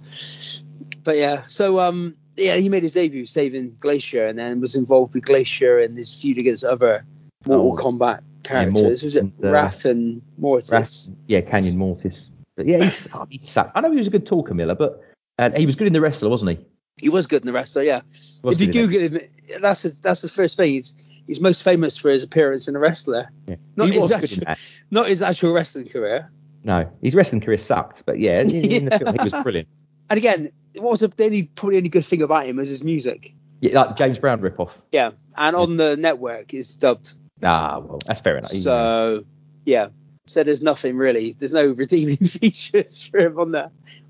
but 1.04 1.18
yeah, 1.18 1.46
so 1.48 1.80
um, 1.80 2.16
yeah, 2.38 2.56
he 2.56 2.70
made 2.70 2.84
his 2.84 2.94
debut 2.94 3.26
saving 3.26 3.76
Glacier 3.80 4.26
and 4.26 4.40
then 4.40 4.62
was 4.62 4.76
involved 4.76 5.14
with 5.16 5.26
Glacier 5.26 5.80
and 5.80 5.98
his 5.98 6.14
feud 6.14 6.38
against 6.38 6.64
other 6.64 7.06
Mortal 7.46 7.74
Oh. 7.78 7.84
Kombat 7.84 8.22
characters. 8.52 8.82
Mortis 8.82 9.04
was 9.04 9.16
it 9.16 9.24
and, 9.24 9.46
uh, 9.56 9.72
and 9.86 10.22
Mortis? 10.38 10.72
Ras- 10.72 11.12
yeah, 11.28 11.42
Kanyon 11.42 11.76
Mortis. 11.78 12.28
But 12.56 12.68
yeah, 12.68 12.84
he's, 12.84 13.08
oh, 13.16 13.26
he 13.30 13.40
sucked. 13.40 13.72
I 13.76 13.82
know 13.82 13.92
he 13.92 13.98
was 13.98 14.08
a 14.08 14.12
good 14.12 14.26
talker, 14.26 14.54
Miller, 14.54 14.76
but 14.76 15.02
and 15.38 15.56
he 15.58 15.66
was 15.66 15.76
good 15.76 15.88
in 15.88 15.94
the 15.94 16.02
wrestler, 16.02 16.30
wasn't 16.30 16.52
he? 16.52 16.66
He 16.98 17.10
was 17.10 17.26
good 17.26 17.42
in 17.42 17.48
the 17.48 17.54
wrestler, 17.54 17.84
yeah. 17.84 18.02
If 18.44 18.62
you. 18.62 18.72
Google 18.72 19.00
him, 19.00 19.18
that's 19.60 19.86
a, 19.86 20.02
that's 20.02 20.22
the 20.22 20.28
first 20.28 20.58
thing. 20.58 20.74
He's, 20.74 20.94
he's 21.26 21.40
most 21.40 21.64
famous 21.64 21.98
for 21.98 22.12
his 22.12 22.22
appearance 22.22 22.68
in 22.68 22.76
a 22.76 22.80
wrestler, 22.80 23.30
Yeah. 23.48 23.56
not 23.76 23.90
he 23.90 24.00
his 24.00 24.12
actual- 24.12 24.44
not 24.92 25.08
his 25.08 25.22
actual 25.22 25.54
wrestling 25.54 25.88
career. 25.88 26.32
No, 26.64 26.92
his 27.02 27.16
wrestling 27.16 27.42
career 27.42 27.58
sucked, 27.58 28.06
but 28.06 28.20
yeah, 28.20 28.42
in, 28.42 28.52
in 28.52 28.86
the 28.86 28.92
Yeah. 28.92 28.98
film 28.98 29.16
he 29.20 29.30
was 29.30 29.44
brilliant. 29.44 29.68
And 30.10 30.18
again, 30.18 30.52
what 30.76 30.92
was 30.92 31.00
the 31.00 31.08
the 31.08 31.26
only 31.26 31.44
probably 31.44 31.78
only 31.78 31.90
good 31.90 32.06
thing 32.06 32.22
about 32.22 32.46
him 32.46 32.58
was 32.58 32.70
his 32.70 32.84
music. 32.84 33.34
Yeah, 33.62 33.82
like 33.82 33.96
James 33.98 34.20
Brown 34.20 34.42
ripoff. 34.42 34.70
Yeah, 34.92 35.12
and 35.38 35.56
on 35.56 35.78
the 35.78 35.96
network 35.98 36.54
it's 36.54 36.76
dubbed. 36.76 37.14
Ah, 37.44 37.80
well, 37.80 38.00
that's 38.06 38.20
fair 38.20 38.38
enough. 38.38 38.52
So 38.52 39.24
yeah, 39.66 39.88
so 40.28 40.44
there's 40.44 40.62
nothing 40.62 40.96
really. 40.98 41.34
There's 41.34 41.54
no 41.54 41.72
redeeming 41.74 42.18
features 42.18 43.08
for 43.08 43.20
him 43.20 43.40
on 43.40 43.52
the 43.52 43.66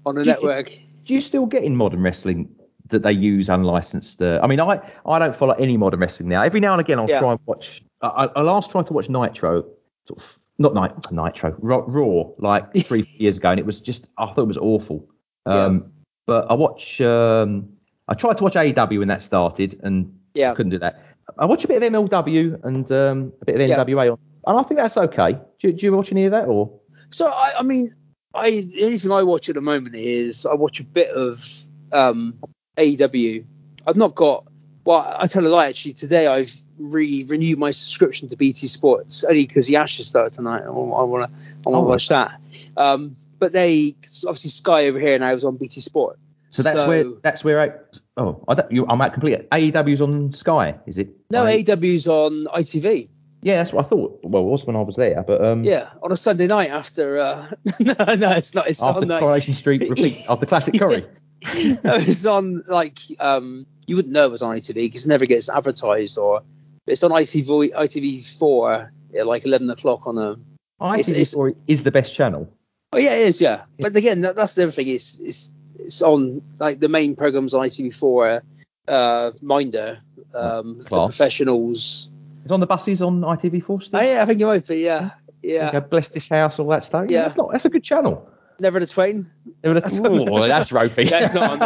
on 0.06 0.16
the 0.16 0.24
Do 0.24 0.30
you- 0.30 0.34
network. 0.34 0.72
Do 1.06 1.14
you 1.16 1.22
still 1.22 1.46
get 1.48 1.64
in 1.64 1.76
modern 1.76 2.02
wrestling 2.04 2.48
that 2.90 3.02
they 3.04 3.12
use 3.12 3.50
unlicensed? 3.50 4.22
Uh, 4.22 4.40
I 4.44 4.48
mean, 4.48 4.60
I 4.60 4.80
I 5.06 5.20
don't 5.20 5.36
follow 5.36 5.54
any 5.56 5.76
modern 5.78 6.00
wrestling 6.00 6.30
now. 6.30 6.42
Every 6.44 6.60
now 6.60 6.74
and 6.74 6.82
again, 6.82 7.00
I'll 7.00 7.10
Yeah. 7.10 7.20
try 7.20 7.32
and 7.32 7.40
watch. 7.46 7.82
I, 8.02 8.08
I- 8.08 8.32
I'll 8.36 8.44
last 8.44 8.70
try 8.72 8.84
to 8.84 8.94
watch 8.94 9.10
Nitro, 9.10 9.64
sort 10.08 10.20
of 10.20 10.24
not 10.60 10.76
Nit- 10.76 11.12
Nitro, 11.12 11.56
Raw, 11.60 11.84
Raw 11.88 12.30
like 12.38 12.72
three 12.86 13.06
years 13.18 13.38
ago, 13.38 13.50
and 13.50 13.60
it 13.60 13.66
was 13.66 13.82
just 13.82 14.06
I 14.18 14.28
thought 14.28 14.44
it 14.44 14.48
was 14.48 14.58
awful. 14.58 15.08
Um, 15.46 15.92
But 16.28 16.52
I 16.52 16.54
watch. 16.54 17.02
Um, 17.02 17.70
I 18.08 18.14
tried 18.14 18.38
to 18.38 18.44
watch 18.44 18.54
AEW 18.54 19.00
when 19.00 19.08
that 19.08 19.24
started, 19.24 19.80
and 19.84 20.14
Yeah. 20.36 20.54
couldn't 20.54 20.70
do 20.72 20.80
that. 20.80 21.02
I 21.38 21.46
watch 21.46 21.64
a 21.64 21.68
bit 21.68 21.82
of 21.82 21.92
MLW 21.94 22.64
and 22.64 22.92
um, 22.92 23.34
a 23.42 23.46
bit 23.46 23.60
of 23.60 23.68
Yeah. 23.70 23.78
NWA, 23.84 24.12
on, 24.14 24.20
and 24.48 24.60
I 24.60 24.64
think 24.64 24.80
that's 24.80 24.98
okay. 24.98 25.38
Do, 25.62 25.72
do 25.72 25.86
you 25.86 25.94
watch 25.94 26.10
any 26.12 26.26
of 26.26 26.32
that 26.32 26.46
or? 26.48 26.80
So 27.10 27.28
I, 27.28 27.54
I 27.60 27.64
mean, 27.64 27.94
I 28.34 28.50
the 28.62 28.84
only 28.86 28.98
thing 28.98 29.12
I 29.12 29.24
watch 29.24 29.50
at 29.50 29.56
the 29.56 29.62
moment 29.62 29.96
is 29.96 30.46
I 30.46 30.54
watch 30.56 30.80
a 30.80 30.84
bit 30.84 31.10
of 31.10 31.46
um, 31.92 32.36
AEW. 32.78 33.46
I've 33.88 33.96
not 33.98 34.16
got. 34.16 34.46
Well, 34.84 35.16
I 35.20 35.28
tell 35.28 35.46
a 35.46 35.50
lie. 35.50 35.68
Actually, 35.70 35.94
today 35.94 36.26
I've 36.28 36.56
re 36.80 37.24
renewed 37.28 37.60
my 37.60 37.72
subscription 37.72 38.30
to 38.30 38.36
BT 38.38 38.68
Sports 38.68 39.24
only 39.24 39.46
because 39.46 39.68
the 39.68 39.76
Ashes 39.78 40.08
started 40.08 40.34
tonight. 40.34 40.64
I 40.66 40.70
want 40.72 40.92
to. 40.92 40.96
I 40.98 41.04
want 41.04 41.30
to 41.30 41.70
Oh. 41.70 41.82
watch 41.82 42.10
that. 42.10 42.32
Um, 42.76 43.16
but 43.38 43.54
they 43.54 43.96
obviously 44.28 44.50
Sky 44.50 44.88
over 44.88 45.00
here 45.00 45.18
now 45.20 45.34
is 45.34 45.46
on 45.46 45.58
BT 45.58 45.82
Sport. 45.82 46.18
So 46.50 46.64
that's 46.64 46.76
So- 46.78 46.88
where 46.88 47.04
that's 47.04 47.44
where 47.44 47.60
I 47.62 47.72
oh 48.18 48.44
I 48.48 48.54
don't, 48.56 48.72
you, 48.72 48.86
I'm 48.88 49.02
at 49.02 49.14
complete 49.14 49.50
AEW's 49.50 50.02
on 50.02 50.34
Sky 50.34 50.76
is 50.86 50.98
it? 50.98 51.10
No, 51.32 51.46
I- 51.46 51.64
AEW's 51.64 52.08
on 52.08 52.46
ITV. 52.46 53.10
yeah, 53.42 53.58
that's 53.58 53.74
what 53.74 53.86
I 53.86 53.90
thought. 53.90 54.20
Well, 54.24 54.44
it 54.44 54.46
was 54.46 54.66
when 54.66 54.76
I 54.76 54.82
was 54.82 54.96
there, 54.96 55.24
but 55.24 55.44
um, 55.44 55.64
Yeah, 55.64 55.90
on 56.04 56.12
a 56.12 56.18
Sunday 56.18 56.48
night 56.48 56.70
after. 56.70 57.20
Uh, 57.20 57.48
no, 57.80 57.94
no, 58.16 58.32
it's 58.34 58.54
not. 58.54 58.68
It's 58.68 58.82
after 58.84 59.02
on. 59.02 59.08
Coronation 59.20 59.54
Street 59.56 59.88
repeat 59.90 60.18
after 60.30 60.46
Classic 60.46 60.74
Curry. 60.78 61.06
no, 61.84 61.96
it's 61.96 62.26
on 62.28 62.64
like 62.68 63.00
um 63.20 63.66
you 63.88 63.96
wouldn't 63.96 64.14
know 64.14 64.26
it 64.26 64.32
was 64.32 64.44
on 64.44 64.56
ITV 64.56 64.76
because 64.76 65.06
it 65.06 65.10
never 65.10 65.26
gets 65.26 65.50
advertised 65.50 66.18
or 66.20 66.44
it's 66.86 67.02
on 67.04 67.10
ITV 67.12 67.72
ITV 67.74 68.38
four 68.38 68.92
at 69.18 69.26
like 69.28 69.44
eleven 69.46 69.68
o'clock 69.72 70.06
on 70.06 70.18
a 70.20 70.36
I 70.80 71.00
It's- 71.00 71.08
think 71.08 71.18
it's- 71.18 71.34
it's, 71.36 71.58
is 71.68 71.84
the 71.84 71.90
best 71.92 72.14
channel. 72.14 72.48
oh 72.94 73.00
yeah 73.00 73.14
it 73.14 73.28
is 73.28 73.42
yeah 73.42 73.64
but 73.80 73.96
again 73.96 74.22
that, 74.22 74.36
that's 74.36 74.54
the 74.54 74.64
other 74.64 74.72
thing 74.72 74.88
it's 74.88 75.20
it's 75.20 75.52
it's 75.86 76.02
on 76.02 76.42
like 76.60 76.80
the 76.80 76.90
main 76.90 77.16
programs 77.16 77.54
on 77.54 77.68
ITV 77.68 77.94
four 77.94 78.44
uh 78.88 79.32
Minder 79.42 80.00
um 80.34 80.80
the 80.80 80.86
professionals 80.86 82.12
It's 82.44 82.52
on 82.52 82.60
the 82.60 82.66
buses 82.68 83.02
on 83.02 83.22
ITV4 83.22 83.84
still. 83.84 84.00
oh, 84.00 84.04
yeah 84.04 84.22
I 84.22 84.26
think 84.26 84.42
it 84.42 84.46
might 84.46 84.68
be 84.68 84.78
yeah 84.78 85.10
yeah 85.44 85.68
You 85.68 85.74
know, 85.74 85.82
Bless 85.82 86.10
this 86.10 86.28
house, 86.28 86.58
all 86.60 86.68
that 86.68 86.84
stuff. 86.84 87.06
Yeah, 87.10 87.18
Yeah. 87.18 87.22
that's 87.24 87.38
not 87.38 87.52
that's 87.52 87.66
a 87.66 87.70
good 87.70 87.84
channel. 87.84 88.30
never 88.60 88.80
the 88.80 88.88
twain 88.88 89.26
Never 89.64 89.76
would 89.76 89.84
have- 89.84 89.92
That's- 89.94 90.30
oh, 90.30 90.48
that's 90.48 90.72
ropey. 90.72 91.04
that's 91.10 91.34
not 91.34 91.52
on 91.52 91.60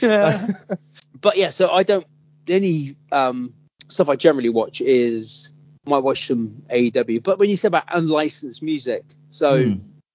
there 0.00 0.58
but 1.20 1.36
yeah, 1.36 1.50
so 1.50 1.70
I 1.70 1.82
don't. 1.82 2.06
any 2.48 2.96
um, 3.12 3.54
stuff 3.88 4.08
I 4.08 4.16
generally 4.16 4.48
watch 4.48 4.80
is 4.80 5.52
I 5.86 5.90
might 5.90 5.98
watch 6.02 6.26
some 6.26 6.62
AEW. 6.70 7.22
But 7.22 7.38
when 7.38 7.48
you 7.50 7.56
say 7.56 7.68
about 7.68 7.84
unlicensed 7.88 8.62
music, 8.62 9.04
so 9.30 9.62
Hmm. 9.64 9.72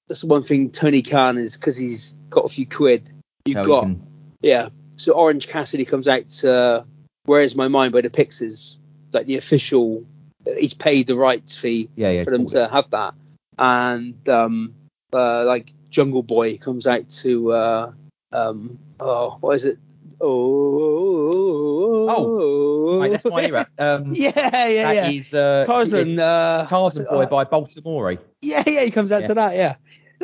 that's 0.07 0.23
one 0.23 0.43
thing 0.43 0.69
Tony 0.71 1.01
Khan 1.01 1.37
is 1.37 1.55
because 1.55 1.77
he's 1.77 2.17
got 2.29 2.45
a 2.45 2.49
few 2.49 2.65
quid. 2.65 3.09
You've 3.45 3.63
got 3.65 3.81
can- 3.83 4.01
yeah. 4.41 4.69
So 4.97 5.13
Orange 5.13 5.47
Cassidy 5.47 5.85
comes 5.85 6.07
out 6.07 6.27
to 6.29 6.85
"Where's 7.25 7.55
My 7.55 7.67
Mind" 7.67 7.93
by 7.93 8.01
the 8.01 8.09
Pixies, 8.09 8.77
like 9.13 9.27
the 9.27 9.37
official. 9.37 10.03
He's 10.45 10.73
paid 10.73 11.07
the 11.07 11.15
rights 11.15 11.57
fee 11.57 11.89
yeah, 11.95 12.11
yeah. 12.11 12.23
for 12.23 12.31
them 12.31 12.47
to 12.47 12.67
have 12.67 12.89
that, 12.91 13.13
and 13.57 14.27
um, 14.29 14.73
uh, 15.13 15.43
like 15.45 15.73
Jungle 15.89 16.23
Boy 16.23 16.57
comes 16.57 16.87
out 16.87 17.07
to 17.09 17.51
uh, 17.51 17.91
um, 18.31 18.79
oh, 18.99 19.37
what 19.41 19.55
is 19.55 19.65
it? 19.65 19.77
Oh, 20.21 22.07
Oh, 22.07 23.09
that's 23.09 23.25
my. 23.25 23.65
Um, 23.77 24.13
yeah, 24.13 24.31
yeah, 24.35 24.93
that 24.93 24.95
yeah. 24.95 25.09
is, 25.09 25.33
uh, 25.33 25.63
Tarzan, 25.65 26.17
uh, 26.19 26.65
Tarzan 26.67 27.05
Boy 27.05 27.25
by 27.25 27.43
Baltimora. 27.45 28.17
yeah, 28.41 28.63
yeah, 28.65 28.81
he 28.83 28.91
comes 28.91 29.11
out 29.11 29.21
Yeah. 29.21 29.27
to 29.27 29.33
that, 29.35 29.55
yeah, 29.55 29.75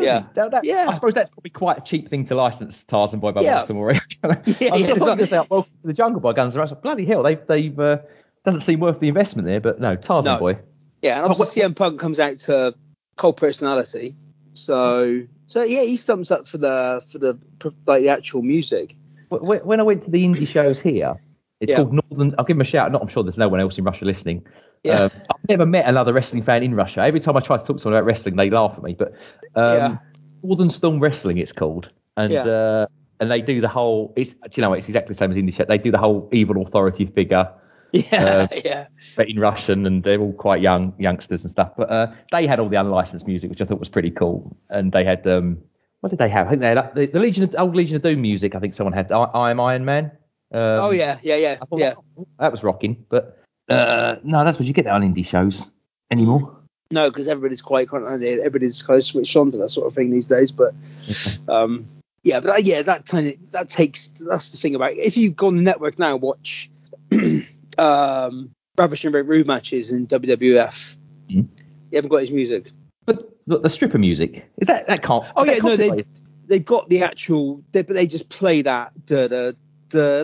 yeah. 0.04 0.26
That, 0.36 0.52
that, 0.52 0.64
Yeah. 0.66 0.88
I 0.89 0.93
suppose 0.93 1.14
that's 1.14 1.30
probably 1.30 1.52
quite 1.52 1.78
a 1.78 1.82
cheap 1.82 2.10
thing 2.10 2.26
to 2.26 2.36
license 2.36 2.84
Tarzan 2.84 3.20
Boy 3.20 3.32
by 3.32 3.41
Yeah. 3.41 3.66
Baltimora. 3.66 3.99
Yeah, 4.24 4.30
I 4.30 4.38
was 4.38 4.60
yeah, 4.82 5.14
it's 5.14 5.22
to 5.22 5.28
say, 5.28 5.45
well, 5.49 5.68
the 5.84 5.93
Jungle 5.93 6.22
Boy 6.22 6.34
guns 6.34 6.56
are 6.56 6.62
out. 6.62 6.82
Bloody 6.82 7.06
hell, 7.06 7.24
they've 7.24 7.45
they've 7.47 7.80
uh, 7.80 7.97
doesn't 8.45 8.62
seem 8.62 8.80
worth 8.80 8.99
the 8.99 9.08
investment 9.08 9.47
there, 9.47 9.60
but 9.62 9.80
no, 9.80 9.95
Tarzan 9.95 10.34
No. 10.34 10.39
Boy. 10.39 10.60
Yeah, 11.02 11.18
and 11.24 11.26
obviously 11.32 11.62
CM 11.64 11.76
Punk 11.76 11.99
comes 11.99 12.20
out 12.20 12.38
to 12.39 12.76
Cold 13.16 13.38
Personality, 13.38 14.16
so 14.54 15.22
so 15.47 15.64
yeah, 15.64 15.82
he 15.82 15.97
stumps 15.97 16.32
up 16.32 16.47
for 16.47 16.58
the 16.58 17.06
for 17.12 17.18
the 17.18 17.39
like 17.88 18.02
the 18.04 18.10
actual 18.10 18.41
music. 18.41 18.95
Wh- 19.32 19.38
wh- 19.45 19.66
When 19.66 19.80
I 19.80 19.84
went 19.84 20.04
to 20.06 20.12
the 20.12 20.24
indie 20.24 20.47
shows 20.47 20.80
here, 20.80 21.16
it's 21.60 21.70
Yeah. 21.72 21.78
called 21.78 21.93
Northern. 21.93 22.36
I'll 22.38 22.45
give 22.45 22.58
him 22.58 22.62
a 22.62 22.66
shout. 22.66 22.91
Not, 22.91 23.02
I'm 23.02 23.08
sure 23.08 23.24
there's 23.24 23.38
no 23.38 23.49
one 23.49 23.60
else 23.60 23.78
in 23.78 23.84
Russia 23.84 24.06
listening. 24.06 24.45
Yeah. 24.84 25.02
Um, 25.04 25.12
I've 25.30 25.50
never 25.50 25.66
met 25.66 25.88
another 25.88 26.14
wrestling 26.14 26.44
fan 26.44 26.64
in 26.64 26.74
Russia. 26.74 27.02
Every 27.02 27.20
time 27.20 27.38
I 27.38 27.42
try 27.42 27.58
to 27.58 27.64
talk 27.64 27.78
to 27.78 27.82
someone 27.82 28.00
about 28.00 28.06
wrestling, 28.06 28.36
they 28.36 28.50
laugh 28.50 28.74
at 28.76 28.84
me. 28.84 28.96
But 28.98 29.14
um, 29.56 29.78
Yeah. 29.78 29.98
Northern 30.44 30.70
Storm 30.72 31.00
Wrestling, 31.00 31.38
it's 31.38 31.52
called, 31.52 31.90
and 32.18 32.34
Yeah. 32.34 32.44
uh, 32.44 32.86
and 33.20 33.30
they 33.30 33.42
do 33.42 33.62
the 33.62 33.68
whole. 33.68 34.12
It's 34.16 34.34
do 34.34 34.40
you 34.56 34.62
know 34.62 34.74
it's 34.74 34.88
exactly 34.88 35.14
the 35.14 35.18
same 35.18 35.30
as 35.32 35.38
indie 35.38 35.54
show. 35.54 35.66
They 35.66 35.78
do 35.78 35.92
the 35.92 36.00
whole 36.00 36.28
evil 36.32 36.62
authority 36.66 37.06
figure. 37.06 37.50
Yeah, 37.94 38.24
Uh, 38.24 38.48
yeah, 38.64 38.88
but 39.18 39.28
in 39.30 39.38
Russian, 39.38 39.86
and 39.86 40.02
they're 40.02 40.22
all 40.22 40.32
quite 40.32 40.62
young 40.62 40.94
youngsters 40.98 41.42
and 41.42 41.52
stuff. 41.52 41.74
But 41.76 41.92
uh, 41.92 42.08
they 42.32 42.48
had 42.48 42.58
all 42.62 42.70
the 42.70 42.78
unlicensed 42.78 43.28
music, 43.28 43.50
which 43.50 43.60
I 43.60 43.66
thought 43.66 43.82
was 43.82 43.90
pretty 43.90 44.12
cool. 44.12 44.56
And 44.70 44.94
they 44.94 45.04
had 45.04 45.28
um, 45.28 45.58
what 46.00 46.10
did 46.10 46.18
they 46.18 46.30
have? 46.30 46.48
I 46.48 46.52
think 46.52 46.62
they 46.62 46.68
had 46.70 46.78
uh, 46.78 46.90
the, 46.96 47.08
the 47.08 47.20
Legion 47.20 47.44
of 47.44 47.54
old 47.58 47.76
Legion 47.76 47.98
of 47.98 48.02
Doom 48.02 48.22
music. 48.22 48.56
I 48.56 48.60
think 48.60 48.76
someone 48.76 48.94
had. 48.94 49.12
I, 49.12 49.24
I 49.24 49.52
am 49.52 49.60
Iron 49.60 49.84
Man. 49.84 50.06
Um, 50.54 50.62
oh 50.80 50.92
yeah, 50.92 51.20
yeah, 51.22 51.36
yeah, 51.36 51.58
yeah. 51.74 51.90
that, 51.90 52.26
that 52.40 52.52
was 52.54 52.64
rocking. 52.64 53.06
But 53.10 53.38
uh, 53.70 54.16
no, 54.24 54.43
that's 54.43 54.57
what 54.57 54.66
you 54.66 54.74
get 54.74 54.88
on 54.88 55.01
indie 55.01 55.28
shows 55.28 55.70
anymore. 56.09 56.57
No, 56.91 57.09
because 57.09 57.28
everybody's 57.28 57.62
quite 57.62 57.88
everybody's 57.93 58.84
kind 58.84 58.97
of 58.97 59.03
switched 59.05 59.36
on 59.38 59.51
to 59.51 59.57
that 59.57 59.70
sort 59.70 59.88
of 59.88 59.93
thing 59.93 60.12
these 60.12 60.28
days. 60.28 60.51
But 60.51 60.74
um, 61.47 61.86
yeah, 62.24 62.41
but 62.41 62.49
uh, 62.49 62.57
yeah, 62.57 62.82
that 62.82 63.05
kind 63.05 63.28
of 63.28 63.51
that 63.51 63.70
takes 63.70 64.07
that's 64.09 64.51
the 64.51 64.57
thing 64.57 64.76
about 64.76 64.91
it. 64.91 64.97
if 64.97 65.16
you 65.18 65.32
go 65.32 65.47
on 65.47 65.55
the 65.55 65.62
network 65.62 65.97
now 65.99 66.18
watch 66.18 66.70
um, 67.78 68.51
Ravishing 68.78 69.12
Rick 69.12 69.28
Rude 69.28 69.47
matches 69.47 69.91
in 69.91 70.07
WWF, 70.07 70.97
Mhm. 71.30 71.47
you 71.91 71.95
haven't 71.95 72.09
got 72.09 72.22
his 72.22 72.32
music. 72.32 72.72
But 73.05 73.30
the, 73.47 73.59
the 73.59 73.70
stripper 73.70 73.97
music 73.97 74.45
is 74.57 74.68
that 74.68 74.88
that 74.88 75.01
can't. 75.01 75.24
Oh 75.36 75.45
yeah, 75.45 75.57
no, 75.57 75.76
they 75.78 76.03
they 76.45 76.59
got 76.59 76.89
the 76.89 77.03
actual, 77.03 77.64
they, 77.72 77.84
but 77.84 77.93
they 77.95 78.07
just 78.07 78.28
play 78.30 78.64
that 78.64 78.91
da 79.05 79.28
da 79.28 79.53
da 79.89 80.24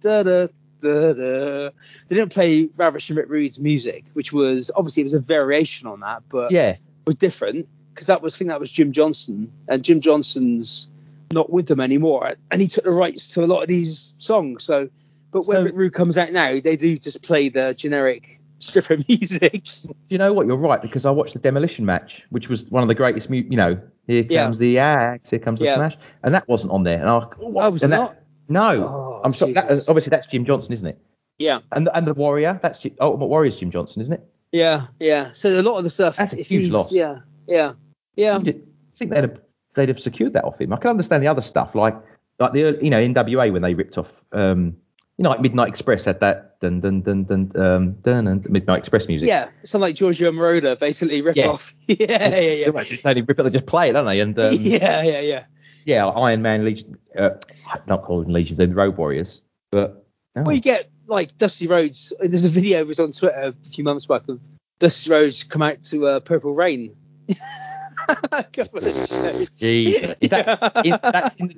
da 0.00 0.22
da 0.22 0.46
da. 0.90 1.12
Da. 1.12 1.70
They 2.08 2.16
didn't 2.16 2.32
play 2.32 2.68
Ravishing 2.76 3.16
Rick 3.16 3.28
Rude's 3.28 3.58
music, 3.58 4.04
which 4.12 4.32
was 4.32 4.70
obviously 4.76 5.00
it 5.02 5.04
was 5.04 5.14
a 5.14 5.20
variation 5.20 5.86
on 5.88 6.00
that, 6.00 6.22
but 6.28 6.50
yeah. 6.52 6.70
It 6.70 6.78
was 7.06 7.16
different 7.16 7.70
because 7.92 8.06
that 8.08 8.22
was 8.22 8.34
I 8.34 8.38
think 8.38 8.50
that 8.50 8.60
was 8.60 8.70
Jim 8.70 8.92
Johnson 8.92 9.52
and 9.68 9.84
Jim 9.84 10.00
Johnson's 10.00 10.88
not 11.32 11.50
with 11.50 11.66
them 11.66 11.80
anymore, 11.80 12.34
and 12.50 12.60
he 12.60 12.68
took 12.68 12.84
the 12.84 12.90
rights 12.92 13.32
to 13.34 13.44
a 13.44 13.46
lot 13.46 13.60
of 13.62 13.68
these 13.68 14.14
songs. 14.18 14.62
So, 14.64 14.88
but 15.32 15.46
when 15.46 15.56
So- 15.58 15.62
Rick 15.64 15.74
Rude 15.74 15.92
comes 15.94 16.16
out 16.18 16.32
now, 16.32 16.60
they 16.60 16.76
do 16.76 16.96
just 16.96 17.22
play 17.22 17.48
the 17.48 17.74
generic 17.74 18.40
stripper 18.60 18.96
music. 19.08 19.66
you 20.08 20.16
know 20.18 20.32
what? 20.32 20.46
You're 20.46 20.56
right 20.56 20.80
because 20.80 21.04
I 21.04 21.10
watched 21.10 21.32
the 21.34 21.38
Demolition 21.40 21.84
match, 21.84 22.22
which 22.30 22.48
was 22.48 22.64
one 22.64 22.82
of 22.82 22.88
the 22.88 22.94
greatest. 22.94 23.28
Mu- 23.30 23.36
you 23.48 23.56
know, 23.56 23.80
here 24.06 24.24
Yeah. 24.28 24.44
comes 24.44 24.58
the 24.58 24.78
axe, 24.78 25.30
here 25.30 25.38
comes 25.40 25.58
the 25.60 25.66
Yeah. 25.66 25.74
smash, 25.76 25.96
and 26.22 26.34
that 26.34 26.46
wasn't 26.48 26.72
on 26.72 26.84
there. 26.84 27.00
And 27.00 27.08
I, 27.08 27.14
oh? 27.14 27.30
Oh, 27.40 27.70
was 27.70 27.82
it 27.82 27.86
and 27.86 27.92
that- 27.92 27.96
not? 27.98 28.16
No, 28.48 28.70
Oh, 28.86 29.20
I'm 29.24 29.34
sorry. 29.34 29.52
That, 29.54 29.70
obviously, 29.88 30.10
that's 30.10 30.26
Jim 30.26 30.44
Johnson, 30.44 30.72
isn't 30.72 30.86
it? 30.86 30.98
Yeah, 31.38 31.60
And 31.72 31.88
and 31.92 32.06
the 32.06 32.14
Warrior, 32.14 32.58
that's 32.62 32.78
Jim, 32.78 32.94
Ultimate 33.00 33.26
Warrior's 33.26 33.56
Jim 33.56 33.70
Johnson, 33.70 34.02
isn't 34.02 34.12
it? 34.14 34.24
yeah, 34.52 34.86
yeah. 35.00 35.32
So 35.32 35.48
a 35.48 35.62
lot 35.62 35.78
of 35.78 35.84
the 35.84 35.90
stuff. 35.90 36.16
That's 36.16 36.32
a 36.32 36.36
huge 36.36 36.62
he's- 36.64 36.72
loss. 36.72 36.92
Yeah, 36.92 37.20
yeah, 37.48 37.72
yeah. 38.16 38.36
I 38.36 38.40
think 38.98 39.10
they'd 39.10 39.16
have 39.22 39.40
they'd 39.74 39.88
have 39.88 40.00
secured 40.00 40.34
that 40.34 40.44
off 40.44 40.60
him. 40.60 40.72
I 40.72 40.76
can 40.76 40.90
understand 40.90 41.22
the 41.24 41.28
other 41.28 41.42
stuff 41.42 41.74
like 41.74 41.96
like 42.38 42.52
the 42.52 42.78
you 42.80 42.90
know 42.90 43.00
NWA 43.00 43.52
when 43.52 43.62
they 43.62 43.74
ripped 43.74 43.98
off 43.98 44.06
um 44.32 44.76
you 45.18 45.24
know 45.24 45.30
like 45.30 45.40
Midnight 45.40 45.68
Express 45.70 46.04
had 46.04 46.20
that 46.20 46.60
dun 46.60 46.80
dun 46.80 47.02
dun 47.02 47.24
dun 47.24 47.50
um 47.56 47.92
dun, 48.02 48.24
dun 48.26 48.44
Midnight 48.48 48.78
Express 48.78 49.08
music. 49.08 49.26
Yeah, 49.28 49.46
something 49.64 49.80
like 49.88 49.96
Giorgio 49.96 50.30
Moroder 50.30 50.78
basically 50.78 51.22
rip 51.22 51.34
Yeah. 51.34 51.48
off. 51.48 51.72
yeah, 51.88 51.96
yeah, 51.98 52.38
yeah. 52.38 52.70
They 52.70 52.84
just, 52.84 53.02
they 53.02 53.20
rip 53.20 53.38
it, 53.40 53.42
they 53.42 53.50
just 53.50 53.66
play 53.66 53.90
it, 53.90 53.94
don't 53.94 54.06
they? 54.06 54.20
And 54.20 54.38
um, 54.38 54.54
yeah, 54.60 55.02
yeah, 55.02 55.20
yeah. 55.20 55.44
Yeah, 55.84 56.06
Iron 56.06 56.42
Man 56.42 56.64
Legion, 56.64 56.98
uh, 57.18 57.30
not 57.86 58.02
called 58.02 58.30
Legion, 58.30 58.56
They're 58.56 58.66
the 58.66 58.74
Road 58.74 58.96
Warriors, 58.96 59.40
but 59.70 60.06
no. 60.34 60.42
Well, 60.42 60.54
you 60.54 60.60
get 60.60 60.90
like 61.06 61.36
Dusty 61.36 61.66
Rhodes. 61.66 62.12
There's 62.18 62.44
a 62.44 62.48
video 62.48 62.78
that 62.80 62.86
was 62.86 63.00
on 63.00 63.12
Twitter 63.12 63.36
a 63.36 63.52
few 63.68 63.84
months 63.84 64.06
back 64.06 64.28
of 64.28 64.40
Dusty 64.78 65.10
Rhodes 65.10 65.44
come 65.44 65.62
out 65.62 65.82
to 65.82 66.06
uh, 66.06 66.20
Purple 66.20 66.54
Rain. 66.54 66.94
A 68.32 68.44
couple 68.44 68.80
of 68.80 68.94
shows. 69.08 69.48
Jeez. 69.50 70.16
Is 70.20 70.30
that, 70.30 70.82
in, 70.84 70.98
that's 71.02 71.36
in 71.36 71.48
the 71.48 71.54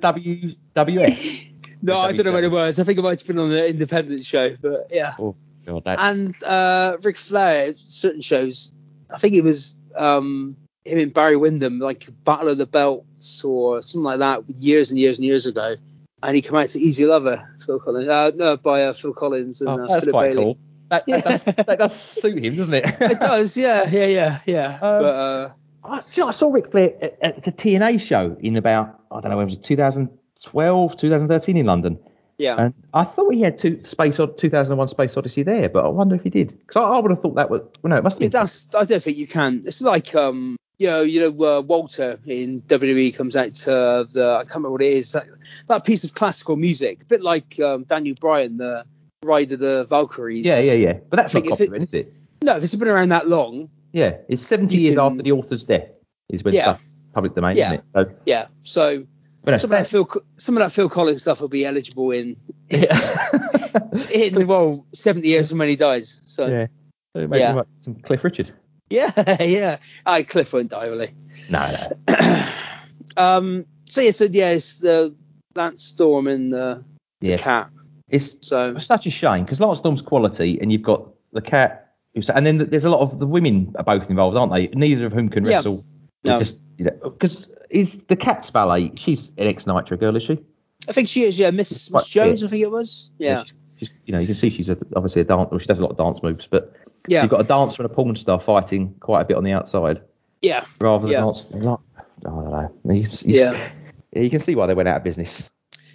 WWF? 0.77 1.53
no, 1.81 1.97
I 1.97 2.13
don't 2.13 2.25
know 2.25 2.31
what 2.31 2.43
it 2.43 2.51
was. 2.51 2.79
I 2.79 2.83
think 2.83 2.97
it 2.97 3.01
might 3.01 3.19
have 3.19 3.27
been 3.27 3.39
on 3.39 3.49
the 3.49 3.67
Independent 3.67 4.23
show, 4.23 4.55
but 4.61 4.87
yeah. 4.91 5.13
Oh, 5.19 5.35
God, 5.65 5.83
And 5.85 6.41
uh, 6.43 6.97
Ric 7.03 7.17
Flair, 7.17 7.73
certain 7.75 8.21
shows, 8.21 8.71
I 9.13 9.17
think 9.17 9.35
it 9.35 9.43
was 9.43 9.75
um, 9.95 10.55
him 10.87 10.99
and 10.99 11.13
Barry 11.13 11.35
Windham, 11.35 11.79
like 11.79 12.07
Battle 12.23 12.49
of 12.49 12.57
the 12.57 12.65
Belts 12.65 13.43
or 13.43 13.81
something 13.81 14.03
like 14.03 14.19
that, 14.19 14.43
years 14.59 14.89
and 14.89 14.99
years 14.99 15.17
and 15.17 15.25
years 15.25 15.45
ago. 15.45 15.75
And 16.23 16.35
he 16.35 16.41
came 16.41 16.55
out 16.55 16.69
to 16.69 16.79
Easy 16.79 17.05
Lover, 17.05 17.57
Phil 17.65 17.79
Collins, 17.79 18.09
uh, 18.09 18.31
no, 18.35 18.57
by 18.57 18.85
uh, 18.85 18.93
Phil 18.93 19.13
Collins 19.13 19.61
and 19.61 19.69
oh, 19.69 19.85
uh, 19.85 19.99
Philip 19.99 20.13
quite 20.13 20.23
Bailey. 20.23 20.43
cool. 20.43 20.57
That, 20.89 21.05
that, 21.05 21.25
Yeah. 21.25 21.37
does, 21.37 21.43
that 21.43 21.79
does 21.79 21.99
suit 21.99 22.43
him, 22.43 22.55
doesn't 22.55 22.73
it? 22.73 22.85
It 23.01 23.19
does, 23.19 23.55
yeah, 23.57 23.87
yeah, 23.89 24.05
yeah, 24.07 24.39
yeah. 24.45 24.67
Um, 24.73 24.79
but 24.79 25.13
uh, 25.13 25.51
I, 25.83 26.01
you 26.13 26.23
know, 26.23 26.29
I 26.29 26.31
saw 26.31 26.51
Ric 26.51 26.71
Flair 26.71 26.93
at, 27.01 27.17
at 27.21 27.43
the 27.43 27.51
TNA 27.51 28.01
show 28.01 28.35
in 28.39 28.57
about 28.57 28.99
I 29.11 29.21
don't 29.21 29.31
know 29.31 29.37
when 29.37 29.47
was 29.47 29.55
it 29.55 29.63
2012 29.63 30.97
2013 30.97 31.57
in 31.57 31.65
London 31.65 31.99
yeah, 32.37 32.55
and 32.57 32.73
I 32.93 33.03
thought 33.03 33.33
he 33.33 33.41
had 33.41 33.57
two 33.57 33.81
space 33.83 34.19
Od- 34.19 34.37
2001 34.37 34.89
Space 34.89 35.17
Odyssey 35.17 35.43
there 35.43 35.69
but 35.69 35.85
I 35.85 35.87
wonder 35.87 36.15
if 36.15 36.23
he 36.23 36.29
did 36.29 36.49
because 36.59 36.77
I, 36.77 36.83
I 36.83 36.99
would 36.99 37.11
have 37.11 37.21
thought 37.21 37.35
that 37.35 37.49
was 37.49 37.61
well, 37.83 37.89
no 37.89 37.97
it 37.97 38.03
must 38.03 38.15
have 38.15 38.23
yeah, 38.23 38.39
that's. 38.39 38.67
I 38.75 38.83
don't 38.83 39.01
think 39.01 39.17
you 39.17 39.27
can. 39.27 39.63
It's 39.65 39.81
like 39.81 40.13
um, 40.13 40.55
you 40.79 40.87
know, 40.87 41.01
you 41.01 41.19
know, 41.19 41.57
uh, 41.57 41.61
Walter 41.61 42.19
in 42.25 42.61
WWE 42.61 43.15
comes 43.15 43.35
out 43.35 43.53
to 43.53 44.07
the 44.11 44.35
I 44.39 44.43
can't 44.43 44.55
remember 44.55 44.71
what 44.71 44.81
it 44.83 44.93
is. 44.93 45.13
That, 45.13 45.25
that 45.67 45.85
piece 45.85 46.03
of 46.03 46.13
classical 46.13 46.55
music, 46.55 47.01
a 47.01 47.05
bit 47.05 47.21
like 47.23 47.59
um, 47.59 47.83
Daniel 47.83 48.15
Bryan, 48.19 48.57
the 48.57 48.85
Ride 49.23 49.51
of 49.53 49.59
the 49.59 49.83
Valkyries. 49.89 50.45
yeah 50.45 50.59
yeah 50.59 50.73
yeah 50.73 50.93
but 51.09 51.17
that's 51.17 51.33
not 51.33 51.43
think 51.43 51.53
if 51.53 51.59
it- 51.61 51.65
copyright 51.69 51.87
is 51.87 51.93
it 51.93 52.13
No, 52.43 52.55
if 52.57 52.63
it's 52.63 52.75
been 52.75 52.87
around 52.87 53.09
that 53.09 53.27
long, 53.27 53.69
yeah 53.91 54.17
it's 54.29 54.45
70 54.45 54.77
years 54.77 54.95
can- 54.97 55.05
after 55.05 55.23
the 55.23 55.31
author's 55.31 55.63
death 55.63 55.89
is 56.29 56.43
when 56.43 56.53
Yeah. 56.53 56.61
stuff 56.73 56.85
public 57.13 57.33
domain 57.33 57.57
Yeah. 57.57 57.73
isn't 57.73 57.79
it 57.79 57.85
so 57.95 58.15
yeah. 58.27 58.45
So 58.61 59.05
no, 59.45 59.55
some 59.57 59.71
of 59.71 59.77
that 59.79 59.87
Phil, 59.87 60.07
some 60.37 60.55
of 60.57 60.61
that 60.61 60.71
Phil 60.71 60.87
Collins 60.89 61.23
stuff 61.23 61.41
will 61.41 61.47
be 61.47 61.65
eligible 61.65 62.11
in 62.11 62.35
yeah. 62.69 63.29
in 64.13 64.45
well 64.45 64.85
70 64.93 65.27
years 65.27 65.49
from 65.49 65.57
when 65.57 65.69
he 65.69 65.75
dies. 65.75 66.21
So 66.27 66.45
yeah 66.45 66.67
so 67.15 67.25
maybe 67.27 67.39
Yeah. 67.39 67.53
like 67.55 67.67
some 67.81 67.95
Cliff 67.95 68.23
Richard 68.23 68.53
yeah, 69.17 69.41
yeah. 69.41 69.77
I 70.05 70.23
Cliff 70.23 70.53
won't 70.53 70.69
die, 70.69 70.89
will 70.89 71.01
he? 71.01 71.07
no 71.49 71.65
no 72.07 72.45
um. 73.17 73.65
So 73.89 74.01
yeah, 74.01 74.11
so 74.11 74.25
yeah, 74.25 74.51
it's 74.51 74.79
the 74.79 75.15
Lance 75.55 75.83
Storm 75.83 76.27
and 76.27 76.51
the, 76.51 76.83
the 77.21 77.27
yeah 77.29 77.37
cat. 77.37 77.69
it's 78.09 78.35
So 78.41 78.77
such 78.79 79.05
a 79.05 79.11
shame 79.11 79.43
because 79.45 79.59
Lance 79.59 79.79
Storm's 79.79 80.01
quality, 80.01 80.59
and 80.61 80.71
you've 80.71 80.83
got 80.83 81.09
the 81.33 81.41
cat, 81.41 81.93
and 82.15 82.45
then 82.45 82.57
there's 82.69 82.85
a 82.85 82.89
lot 82.89 83.01
of 83.01 83.19
the 83.19 83.27
women 83.27 83.75
are 83.77 83.83
both 83.83 84.09
involved, 84.09 84.37
aren't 84.37 84.51
they? 84.53 84.67
Neither 84.67 85.05
of 85.05 85.13
whom 85.13 85.29
can 85.29 85.43
wrestle. 85.43 85.83
They're 86.23 86.35
No. 86.35 86.39
Just 86.39 86.57
because 86.77 87.49
is 87.69 87.99
the 88.07 88.15
cat's 88.15 88.49
valet? 88.49 88.91
She's 88.97 89.29
an 89.37 89.47
ex 89.47 89.65
Nitro 89.65 89.97
girl, 89.97 90.15
is 90.15 90.23
she? 90.23 90.39
I 90.87 90.91
think 90.93 91.09
she 91.09 91.23
is, 91.23 91.37
yeah, 91.37 91.51
Miss, 91.51 91.91
Miss 91.91 92.07
Jones, 92.07 92.41
fit. 92.41 92.47
I 92.47 92.49
think 92.49 92.63
it 92.63 92.71
was. 92.71 93.11
Yeah. 93.17 93.43
She's, 93.43 93.53
she's, 93.77 93.89
you 94.05 94.13
know, 94.13 94.19
you 94.19 94.27
can 94.27 94.35
see 94.35 94.49
she's 94.49 94.69
a, 94.69 94.77
obviously 94.95 95.21
a 95.21 95.25
dancer. 95.25 95.49
Well, 95.51 95.59
she 95.59 95.65
does 95.65 95.79
a 95.79 95.81
lot 95.81 95.91
of 95.91 95.97
dance 95.97 96.21
moves, 96.23 96.47
but 96.49 96.73
Yeah. 97.07 97.21
you've 97.21 97.31
got 97.31 97.41
a 97.41 97.43
dancer 97.47 97.81
and 97.81 97.91
a 97.91 97.93
porn 97.93 98.15
star 98.15 98.39
fighting 98.39 98.95
quite 98.99 99.21
a 99.21 99.25
bit 99.25 99.37
on 99.37 99.43
the 99.43 99.51
outside, 99.51 100.01
Yeah. 100.41 100.63
rather 100.79 101.07
than 101.07 101.21
dance. 101.21 101.45
Like, 101.51 101.79
I 101.97 102.01
don't 102.21 102.51
know. 102.51 103.05
Yeah. 103.23 103.69
You 104.13 104.29
can 104.29 104.39
see 104.39 104.55
why 104.55 104.67
they 104.67 104.73
went 104.73 104.89
out 104.89 104.97
of 104.97 105.03
business. 105.03 105.43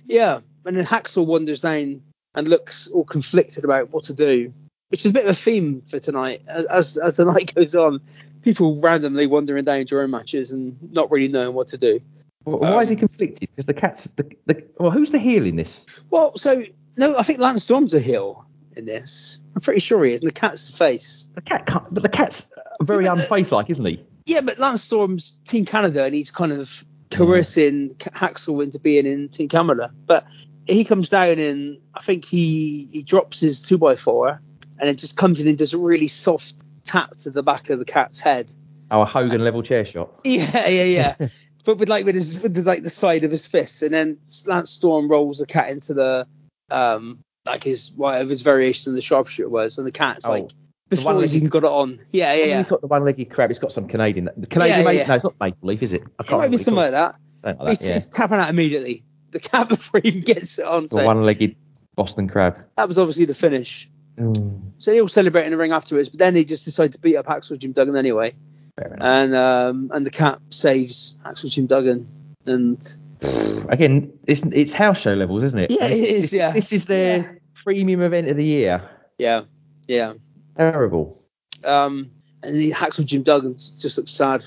Yeah. 0.07 0.41
And 0.65 0.77
then 0.77 0.85
Haxel 0.85 1.27
wanders 1.27 1.61
down 1.61 2.03
and 2.35 2.49
looks 2.49 2.89
all 2.89 3.05
conflicted 3.05 3.65
about 3.65 3.91
what 3.93 4.05
to 4.05 4.15
do, 4.15 4.53
which 4.89 5.05
is 5.05 5.11
a 5.11 5.15
bit 5.15 5.25
of 5.25 5.31
a 5.31 5.35
theme 5.35 5.83
for 5.83 5.99
tonight. 5.99 6.43
As, 6.49 6.65
as, 6.67 6.99
as 6.99 7.17
the 7.17 7.25
night 7.33 7.55
goes 7.55 7.75
on, 7.75 8.01
people 8.43 8.81
randomly 8.81 9.27
wandering 9.27 9.65
down 9.65 9.85
during 9.85 10.11
matches 10.11 10.53
and 10.53 10.79
not 10.95 11.11
really 11.11 11.29
knowing 11.29 11.55
what 11.55 11.69
to 11.69 11.79
do. 11.79 12.01
Well, 12.45 12.59
why 12.59 12.83
is 12.83 12.89
he 12.89 12.95
Um, 12.95 13.01
conflicted? 13.01 13.49
Because 13.51 13.67
the 13.67 13.75
cat's 13.75 14.09
the, 14.17 14.31
the 14.47 14.65
well, 14.79 14.91
who's 14.91 15.11
the 15.11 15.19
heel 15.19 15.45
in 15.47 15.57
this? 15.57 15.85
Well, 16.11 16.37
so, 16.37 16.65
no, 16.97 17.17
I 17.17 17.23
think 17.23 17.39
Lance 17.39 17.63
Storm's 17.65 17.95
a 17.95 18.01
heel 18.01 18.47
in 18.77 18.87
this. 18.87 19.41
I'm 19.55 19.61
pretty 19.61 19.81
sure 19.81 20.05
he 20.05 20.13
is. 20.13 20.21
And 20.21 20.29
the 20.29 20.33
cat's 20.33 20.71
the 20.71 20.77
face. 20.77 21.27
The 21.35 21.43
cat, 21.43 21.67
can't, 21.67 21.93
but 21.93 22.03
the 22.03 22.09
cat's 22.09 22.47
very 22.81 23.05
Yeah, 23.05 23.15
unface-like, 23.15 23.71
isn't 23.71 23.85
he? 23.85 24.05
Yeah, 24.27 24.41
but 24.43 24.59
Lance 24.59 24.83
Storm's 24.83 25.39
Team 25.47 25.65
Canada, 25.65 26.05
and 26.05 26.15
he's 26.15 26.31
kind 26.31 26.53
of 26.53 26.85
coercing 27.11 27.95
K 27.97 28.11
Haxel 28.11 28.63
into 28.63 28.79
being 28.79 29.07
in 29.07 29.29
Team 29.29 29.49
Canada. 29.49 29.93
But 30.07 30.27
he 30.67 30.85
comes 30.85 31.11
down 31.11 31.39
and 31.39 31.79
I 31.95 32.01
think 32.01 32.25
he 32.25 32.89
he 32.93 33.03
drops 33.03 33.41
his 33.41 33.63
two 33.63 33.79
by 33.79 33.95
four, 33.97 34.41
and 34.79 34.89
it 34.89 34.99
just 34.99 35.17
comes 35.17 35.41
in 35.41 35.49
and 35.49 35.59
does 35.59 35.75
a 35.75 35.79
really 35.79 36.09
soft 36.09 36.55
tap 36.85 37.11
to 37.11 37.31
the 37.31 37.43
back 37.43 37.71
of 37.71 37.79
the 37.79 37.85
cat's 37.85 38.21
head. 38.21 38.51
Our 38.91 39.07
Hogan 39.07 39.43
level 39.43 39.63
chair 39.63 39.85
shot. 39.87 40.11
Yeah, 40.25 40.69
yeah, 40.69 40.85
yeah. 41.19 41.29
but 41.65 41.79
with 41.79 41.89
like 41.89 42.05
with 42.05 42.15
his 42.15 42.39
with 42.41 42.55
the, 42.55 42.63
like 42.63 42.83
the 42.83 42.91
side 42.91 43.25
of 43.25 43.31
his 43.31 43.47
fist, 43.47 43.83
and 43.83 43.93
then 43.93 44.19
Lance 44.47 44.71
Storm 44.71 45.09
rolls 45.09 45.39
the 45.39 45.47
cat 45.47 45.71
into 45.71 45.95
the 45.95 46.27
um 46.71 47.25
like 47.47 47.65
his 47.65 47.91
whatever 47.93 48.29
his 48.31 48.43
variation 48.43 48.91
of 48.91 48.97
the 48.97 49.03
sharpshooter 49.03 49.49
was, 49.49 49.79
and 49.79 49.87
the 49.87 49.93
cat's 49.93 50.25
Oh, 50.27 50.31
like 50.33 50.49
the 50.49 50.55
before 50.97 50.97
he's 50.97 51.05
one-legged- 51.05 51.35
even 51.37 51.49
got 51.49 51.65
it 51.65 51.71
on. 51.71 51.99
Yeah, 52.11 52.35
yeah, 52.35 52.45
yeah. 52.45 52.59
He's 52.59 52.67
got 52.69 52.81
the 52.81 52.87
one-legged 52.87 53.31
crab. 53.31 53.51
It's 53.51 53.59
got 53.61 53.73
some 53.73 53.89
Canadian. 53.89 54.29
The 54.37 54.47
Canadian 54.47 54.79
Yeah, 54.81 54.85
maple. 54.85 54.93
yeah. 54.95 55.07
No, 55.07 55.15
it's 55.15 55.25
not 55.25 55.35
maple 55.41 55.69
leaf, 55.69 55.83
is 55.83 55.93
it? 55.93 56.03
I 56.19 56.25
It 56.25 56.31
might 56.33 56.51
be 56.51 56.57
something 56.59 56.83
like 56.83 56.91
that. 56.93 57.17
Like 57.43 57.69
he's, 57.69 57.79
that, 57.81 57.87
yeah. 57.87 57.93
he's 57.95 58.07
tapping 58.07 58.39
out 58.39 58.51
immediately. 58.51 59.05
The 59.33 59.41
cat 59.41 59.67
before 59.71 60.01
he 60.03 60.09
even 60.09 60.21
gets 60.21 60.59
it 60.59 60.67
on. 60.67 60.83
The 60.83 60.89
So 60.91 61.05
one-legged 61.07 61.57
Boston 61.97 62.29
crab. 62.29 62.59
that 62.77 62.87
was 62.87 62.99
obviously 62.99 63.25
the 63.25 63.33
finish. 63.33 63.89
Mm, 64.19 64.73
So 64.77 64.91
they 64.91 65.01
all 65.01 65.09
celebrate 65.09 65.47
in 65.47 65.53
the 65.53 65.57
ring 65.57 65.73
afterwards, 65.73 66.11
but 66.11 66.19
then 66.19 66.35
they 66.35 66.45
just 66.45 66.67
decide 66.67 66.93
to 66.93 66.99
beat 66.99 67.17
up 67.17 67.31
Axel 67.31 67.57
Jim 67.57 67.73
Duggan 67.73 67.97
anyway. 67.97 68.35
fair 68.79 68.93
enough. 68.93 68.99
And 69.07 69.35
um, 69.35 69.91
and 69.95 70.05
the 70.05 70.11
cat 70.11 70.39
saves 70.51 71.17
Axel 71.25 71.49
Jim 71.49 71.65
Duggan. 71.65 72.07
And 72.47 72.97
Again, 73.23 74.13
it's 74.27 74.43
it's 74.53 74.73
house 74.73 74.99
show 74.99 75.15
levels, 75.15 75.43
isn't 75.45 75.59
it? 75.59 75.71
Yeah, 75.71 75.87
it 75.87 75.93
is, 75.99 76.23
This- 76.23 76.33
yeah. 76.33 76.51
This 76.53 76.73
is 76.73 76.87
their 76.87 77.19
Yeah. 77.19 77.33
premium 77.63 78.01
event 78.03 78.29
of 78.29 78.37
the 78.37 78.45
year. 78.45 78.83
yeah, 79.19 79.43
yeah. 79.87 80.15
Terrible. 80.57 81.23
Um, 81.65 82.11
and 82.43 82.55
the 82.57 82.71
hacks 82.71 82.99
with 82.99 83.07
Jim 83.07 83.23
Duggan 83.23 83.55
just 83.55 83.97
looks 83.97 84.11
sad. 84.11 84.45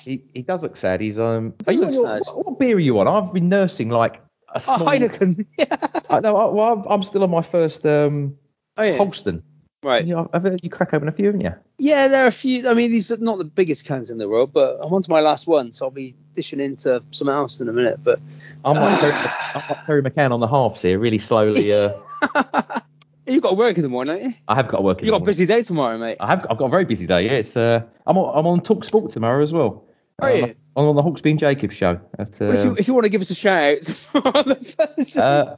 He, 0.00 0.22
he 0.34 0.42
does 0.42 0.62
look 0.62 0.76
sad. 0.76 1.00
He's 1.00 1.18
um. 1.18 1.54
He 1.66 1.70
Are 1.70 1.72
you, 1.74 1.80
looks 1.80 1.96
what, 1.98 2.24
sad. 2.24 2.34
what, 2.34 2.46
what 2.46 2.58
beer 2.58 2.76
are 2.76 2.80
you 2.80 2.98
on? 2.98 3.06
I've 3.08 3.32
been 3.32 3.48
nursing 3.48 3.90
like 3.90 4.16
a 4.54 4.56
Oh, 4.56 4.58
small. 4.76 4.78
Heineken. 4.88 5.46
I, 6.10 6.20
no, 6.20 6.36
I, 6.36 6.44
well, 6.52 6.72
I'm, 6.72 6.82
I'm 6.92 7.02
still 7.02 7.22
on 7.22 7.30
my 7.30 7.42
first 7.42 7.84
um 7.86 8.36
oh 8.76 8.82
yeah. 8.82 8.96
Holsten. 8.98 9.42
Right. 9.82 10.04
Yeah, 10.04 10.24
I've 10.32 10.42
heard 10.42 10.60
you 10.62 10.70
crack 10.70 10.92
open 10.92 11.06
a 11.06 11.12
few, 11.12 11.26
haven't 11.26 11.40
you? 11.42 11.54
Yeah, 11.78 12.08
there 12.08 12.24
are 12.24 12.26
a 12.26 12.32
few. 12.32 12.68
I 12.68 12.74
mean, 12.74 12.90
these 12.90 13.12
are 13.12 13.16
not 13.18 13.38
the 13.38 13.44
biggest 13.44 13.84
cans 13.84 14.10
in 14.10 14.18
the 14.18 14.28
world, 14.28 14.52
but 14.52 14.80
I'm 14.82 14.92
on 14.92 15.02
to 15.02 15.10
my 15.10 15.20
last 15.20 15.46
one, 15.46 15.70
so 15.70 15.84
I'll 15.86 15.92
be 15.92 16.14
dishing 16.34 16.58
into 16.58 17.00
something 17.12 17.32
else 17.34 17.60
in 17.60 17.68
a 17.68 17.72
minute. 17.72 18.00
But 18.02 18.18
I'm 18.64 18.76
like, 18.76 18.98
Terry, 19.00 19.12
I'm 19.54 19.62
like 19.68 19.86
Terry 19.86 20.02
McCann 20.02 20.32
on 20.32 20.40
the 20.40 20.48
halves 20.48 20.82
here, 20.82 20.98
really 20.98 21.20
slowly. 21.20 21.72
Uh, 21.72 21.90
you've 23.26 23.42
got 23.42 23.50
to 23.50 23.54
work 23.54 23.76
in 23.76 23.84
the 23.84 23.88
morning, 23.88 24.16
haven't 24.16 24.30
you? 24.30 24.36
I 24.48 24.56
have 24.56 24.66
got 24.66 24.78
to 24.78 24.82
work. 24.82 24.98
in 24.98 25.06
the 25.06 25.12
morning. 25.12 25.12
You 25.12 25.12
the 25.12 25.18
got 25.18 25.22
a 25.22 25.26
busy 25.26 25.46
day 25.46 25.62
tomorrow, 25.62 25.96
mate. 25.96 26.16
I 26.18 26.26
have. 26.26 26.46
I've 26.50 26.58
got 26.58 26.66
a 26.66 26.70
very 26.70 26.84
busy 26.84 27.06
day. 27.06 27.26
Yeah, 27.26 27.32
it's. 27.32 27.56
Uh, 27.56 27.82
I'm 28.04 28.18
on. 28.18 28.36
I'm 28.36 28.46
on 28.48 28.60
Talk 28.62 28.84
Sport 28.84 29.12
tomorrow 29.12 29.44
as 29.44 29.52
well. 29.52 29.84
Are 30.20 30.34
you? 30.34 30.54
I'm 30.76 30.84
on 30.84 30.96
the 30.96 31.02
Hawksbee 31.02 31.30
and 31.30 31.38
Jacobs 31.38 31.76
show. 31.76 32.00
At, 32.18 32.28
uh, 32.28 32.46
Well, 32.46 32.52
if 32.52 32.64
you 32.64 32.76
if 32.76 32.88
you 32.88 32.94
want 32.94 33.04
to 33.04 33.08
give 33.08 33.20
us 33.20 33.30
a 33.30 33.34
shout 33.34 33.54
out 33.54 34.36
on 34.36 34.48
the 34.48 34.94
person, 34.96 35.22
uh, 35.22 35.56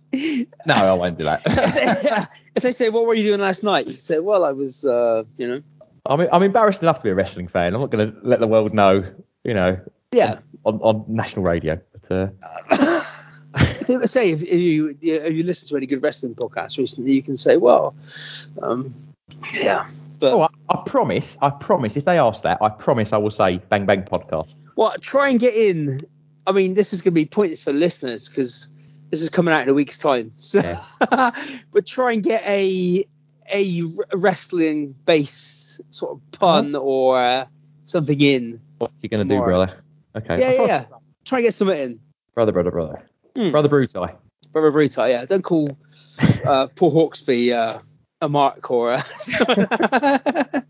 no, 0.66 0.74
I 0.74 0.92
won't 0.92 1.18
do 1.18 1.24
that. 1.24 2.28
if 2.56 2.62
they 2.62 2.72
say 2.72 2.90
what 2.90 3.06
were 3.06 3.14
you 3.14 3.22
doing 3.22 3.40
last 3.40 3.64
night, 3.64 3.86
you 3.86 3.98
say, 3.98 4.18
well, 4.18 4.44
I 4.44 4.52
was, 4.52 4.84
uh, 4.84 5.24
you 5.38 5.48
know, 5.48 5.62
I'm, 6.04 6.20
I'm 6.32 6.42
embarrassed 6.42 6.82
enough 6.82 6.98
to 6.98 7.02
be 7.04 7.10
a 7.10 7.14
wrestling 7.14 7.48
fan. 7.48 7.74
I'm 7.74 7.80
not 7.80 7.90
going 7.90 8.12
to 8.12 8.18
let 8.22 8.40
the 8.40 8.48
world 8.48 8.74
know, 8.74 9.04
you 9.44 9.54
know, 9.54 9.80
yeah, 10.12 10.40
on, 10.64 10.78
on 10.80 11.04
national 11.08 11.42
radio. 11.42 11.80
But, 12.08 12.14
uh, 12.14 12.28
I 13.54 13.64
think 13.82 14.02
I 14.02 14.06
say 14.06 14.30
if, 14.30 14.42
if 14.42 14.60
you 14.60 14.96
if 15.00 15.34
you 15.34 15.42
listen 15.42 15.68
to 15.68 15.76
any 15.76 15.86
good 15.86 16.02
wrestling 16.02 16.34
podcasts 16.34 16.76
recently, 16.76 17.12
you 17.12 17.22
can 17.22 17.36
say, 17.36 17.56
well, 17.56 17.94
um, 18.62 18.94
yeah. 19.54 19.86
But 20.20 20.32
oh, 20.32 20.42
I, 20.42 20.48
I 20.68 20.82
promise, 20.86 21.36
I 21.40 21.50
promise. 21.50 21.96
If 21.96 22.04
they 22.04 22.18
ask 22.18 22.42
that, 22.42 22.58
I 22.60 22.68
promise 22.68 23.12
I 23.12 23.16
will 23.16 23.30
say 23.30 23.56
Bang 23.70 23.86
Bang 23.86 24.02
Podcast. 24.02 24.54
well, 24.76 24.94
try 25.00 25.30
and 25.30 25.40
get 25.40 25.54
in. 25.54 26.02
I 26.46 26.52
mean, 26.52 26.74
this 26.74 26.92
is 26.92 27.02
going 27.02 27.12
to 27.12 27.20
be 27.20 27.26
pointless 27.26 27.64
for 27.64 27.72
listeners 27.72 28.28
because 28.28 28.70
this 29.10 29.22
is 29.22 29.30
coming 29.30 29.52
out 29.52 29.62
in 29.62 29.68
a 29.68 29.74
week's 29.74 29.98
time. 29.98 30.32
So, 30.38 30.60
Yeah. 30.60 30.82
but 31.72 31.86
try 31.86 32.12
and 32.12 32.22
get 32.22 32.46
a 32.46 33.06
a 33.52 33.82
wrestling 34.14 34.94
based 35.04 35.80
sort 35.92 36.12
of 36.12 36.38
pun 36.38 36.76
or 36.76 37.20
uh, 37.20 37.46
something 37.82 38.20
in. 38.20 38.60
What 38.78 38.92
you 39.02 39.08
gonna 39.08 39.24
do, 39.24 39.38
brother? 39.40 39.82
Okay. 40.14 40.38
Yeah, 40.38 40.52
yeah, 40.52 40.66
yeah. 40.66 40.84
Try 41.24 41.38
and 41.38 41.46
get 41.46 41.54
something 41.54 41.78
in. 41.78 42.00
Brother, 42.34 42.52
brother, 42.52 42.70
brother. 42.70 43.02
Hmm. 43.36 43.50
Brother 43.50 43.68
Brutai. 43.68 44.16
Brother 44.52 44.72
Bruta, 44.72 45.08
yeah. 45.08 45.24
Don't 45.24 45.42
call 45.42 45.76
uh, 46.44 46.66
Paul 46.74 46.92
Hawksbee 46.92 47.52
uh, 47.52 47.78
a 48.20 48.28
mark 48.28 48.60
Cora. 48.60 49.02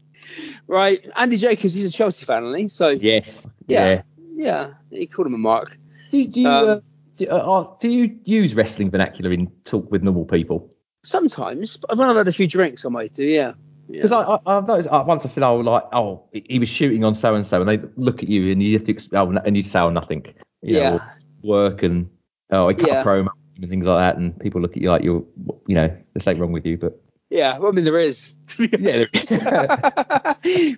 right. 0.66 1.04
Andy 1.16 1.36
Jacobs, 1.36 1.74
he's 1.74 1.84
a 1.84 1.90
Chelsea 1.90 2.24
fan, 2.26 2.44
isn't 2.44 2.58
he? 2.58 2.68
So 2.68 2.88
Yes. 2.88 3.46
Yeah. 3.66 4.02
yeah, 4.34 4.72
he 4.90 5.06
called 5.06 5.26
him 5.26 5.34
a 5.34 5.38
mark. 5.38 5.76
Do, 6.10 6.26
do 6.26 6.40
you 6.40 6.48
Um, 6.48 6.68
uh, 6.68 6.80
do, 7.16 7.26
uh, 7.30 7.34
uh, 7.34 7.66
do 7.80 7.88
you 7.88 8.18
use 8.24 8.54
wrestling 8.54 8.90
vernacular 8.90 9.32
in 9.32 9.50
talk 9.64 9.90
with 9.90 10.02
normal 10.02 10.24
people? 10.24 10.74
Sometimes, 11.02 11.76
but 11.76 11.96
when 11.96 12.08
I've 12.08 12.16
had 12.16 12.28
a 12.28 12.32
few 12.32 12.46
drinks, 12.46 12.84
I 12.84 12.88
might 12.88 13.12
do. 13.12 13.24
Yeah. 13.24 13.52
Because 13.90 14.12
I, 14.12 14.20
I, 14.22 14.38
I've 14.46 14.66
noticed 14.68 14.88
uh, 14.90 15.02
once 15.06 15.24
I 15.24 15.28
said, 15.28 15.42
oh, 15.42 15.56
like, 15.56 15.82
oh, 15.92 16.24
he 16.32 16.58
was 16.60 16.68
shooting 16.68 17.02
on 17.04 17.14
so 17.14 17.34
and 17.34 17.44
so, 17.46 17.60
and 17.60 17.68
they 17.68 17.88
look 17.96 18.22
at 18.22 18.28
you 18.28 18.52
and 18.52 18.62
you 18.62 18.78
have 18.78 18.86
to, 18.86 18.92
ex- 18.92 19.08
oh, 19.12 19.30
and 19.30 19.56
you 19.56 19.62
say, 19.64 19.80
oh, 19.80 19.90
nothing. 19.90 20.24
You 20.62 20.76
Yeah. 20.76 20.94
or 20.94 21.00
work 21.42 21.82
and 21.82 22.08
oh, 22.52 22.68
I 22.68 22.74
cut 22.74 22.86
Yeah. 22.88 23.00
a 23.00 23.04
promo 23.04 23.28
and 23.56 23.68
things 23.68 23.84
like 23.84 23.98
that, 24.14 24.16
and 24.20 24.38
people 24.38 24.60
look 24.60 24.72
at 24.76 24.82
you 24.82 24.90
like 24.90 25.02
you're, 25.02 25.24
you 25.66 25.74
know, 25.74 25.88
there's 26.14 26.24
something 26.24 26.40
wrong 26.40 26.52
with 26.52 26.64
you, 26.66 26.76
but 26.78 27.00
Yeah, 27.30 27.58
well, 27.58 27.68
I 27.68 27.72
mean 27.72 27.84
there 27.84 27.98
is. 27.98 28.34
yeah, 28.58 29.04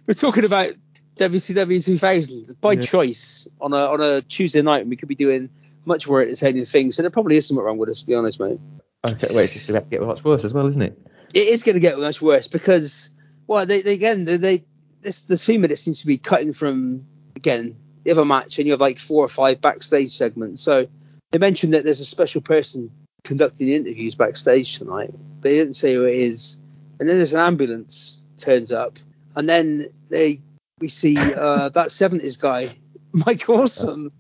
We're 0.07 0.15
talking 0.15 0.45
about 0.45 0.69
WCW 1.17 1.85
2000 1.85 2.61
by 2.61 2.75
Yeah. 2.75 2.81
choice 2.81 3.49
on 3.61 3.73
a 3.73 3.77
on 3.77 4.01
a 4.03 4.21
Tuesday 4.23 4.61
night, 4.63 4.83
and 4.83 4.91
we 4.91 4.97
could 4.97 5.09
be 5.09 5.15
doing 5.15 5.49
much 5.87 6.07
more 6.07 6.21
entertaining 6.21 6.67
things. 6.67 6.97
So 6.97 7.03
there 7.03 7.11
probably 7.11 7.39
is 7.39 7.47
something 7.49 7.65
wrong 7.65 7.79
with 7.79 7.89
us, 7.89 8.01
to 8.01 8.07
be 8.07 8.15
honest, 8.15 8.39
mate. 8.39 8.61
okay, 9.07 9.29
wait, 9.35 9.45
it's 9.45 9.55
just 9.55 9.71
about 9.71 9.85
to 9.85 9.91
get 9.91 10.03
much 10.03 10.23
worse 10.25 10.45
as 10.45 10.53
well, 10.53 10.67
isn't 10.67 10.83
it? 10.83 10.99
It 11.35 11.49
is 11.49 11.65
going 11.65 11.75
to 11.75 11.81
get 11.81 11.99
much 11.99 12.21
worse 12.21 12.49
because, 12.49 13.11
well, 13.47 13.65
they, 13.65 13.81
they 13.81 13.95
again 13.95 14.27
they, 14.27 14.37
they 14.37 14.65
this 15.01 15.23
this 15.23 15.49
minutes 15.49 15.83
seems 15.83 16.01
to 16.01 16.07
be 16.07 16.19
cutting 16.19 16.53
from 16.53 17.07
again 17.35 17.77
the 18.05 18.11
other 18.11 18.27
match, 18.27 18.59
and 18.59 18.67
you 18.67 18.73
have 18.73 18.81
like 18.81 18.99
four 18.99 19.25
or 19.25 19.29
five 19.29 19.61
backstage 19.63 20.11
segments. 20.11 20.61
So 20.61 20.87
they 21.31 21.39
mentioned 21.39 21.73
that 21.73 21.85
there's 21.85 22.01
a 22.01 22.05
special 22.05 22.43
person 22.43 22.91
conducting 23.25 23.69
interviews 23.69 24.15
backstage 24.15 24.79
tonight, 24.79 25.11
but 25.41 25.51
he 25.51 25.57
didn't 25.59 25.75
say 25.75 25.95
who 25.95 26.05
it 26.05 26.15
is. 26.15 26.59
And 27.01 27.09
then 27.09 27.17
there's 27.17 27.33
an 27.35 27.41
ambulance 27.41 28.25
turns 28.37 28.71
up, 28.73 28.99
and 29.35 29.49
then 29.49 29.85
they 30.09 30.41
we 30.79 30.89
see 30.89 31.17
uh, 31.17 31.69
that 31.71 31.89
70s 31.89 32.41
guy, 32.41 32.71
Mike 33.13 33.49
Awesome, 33.49 34.11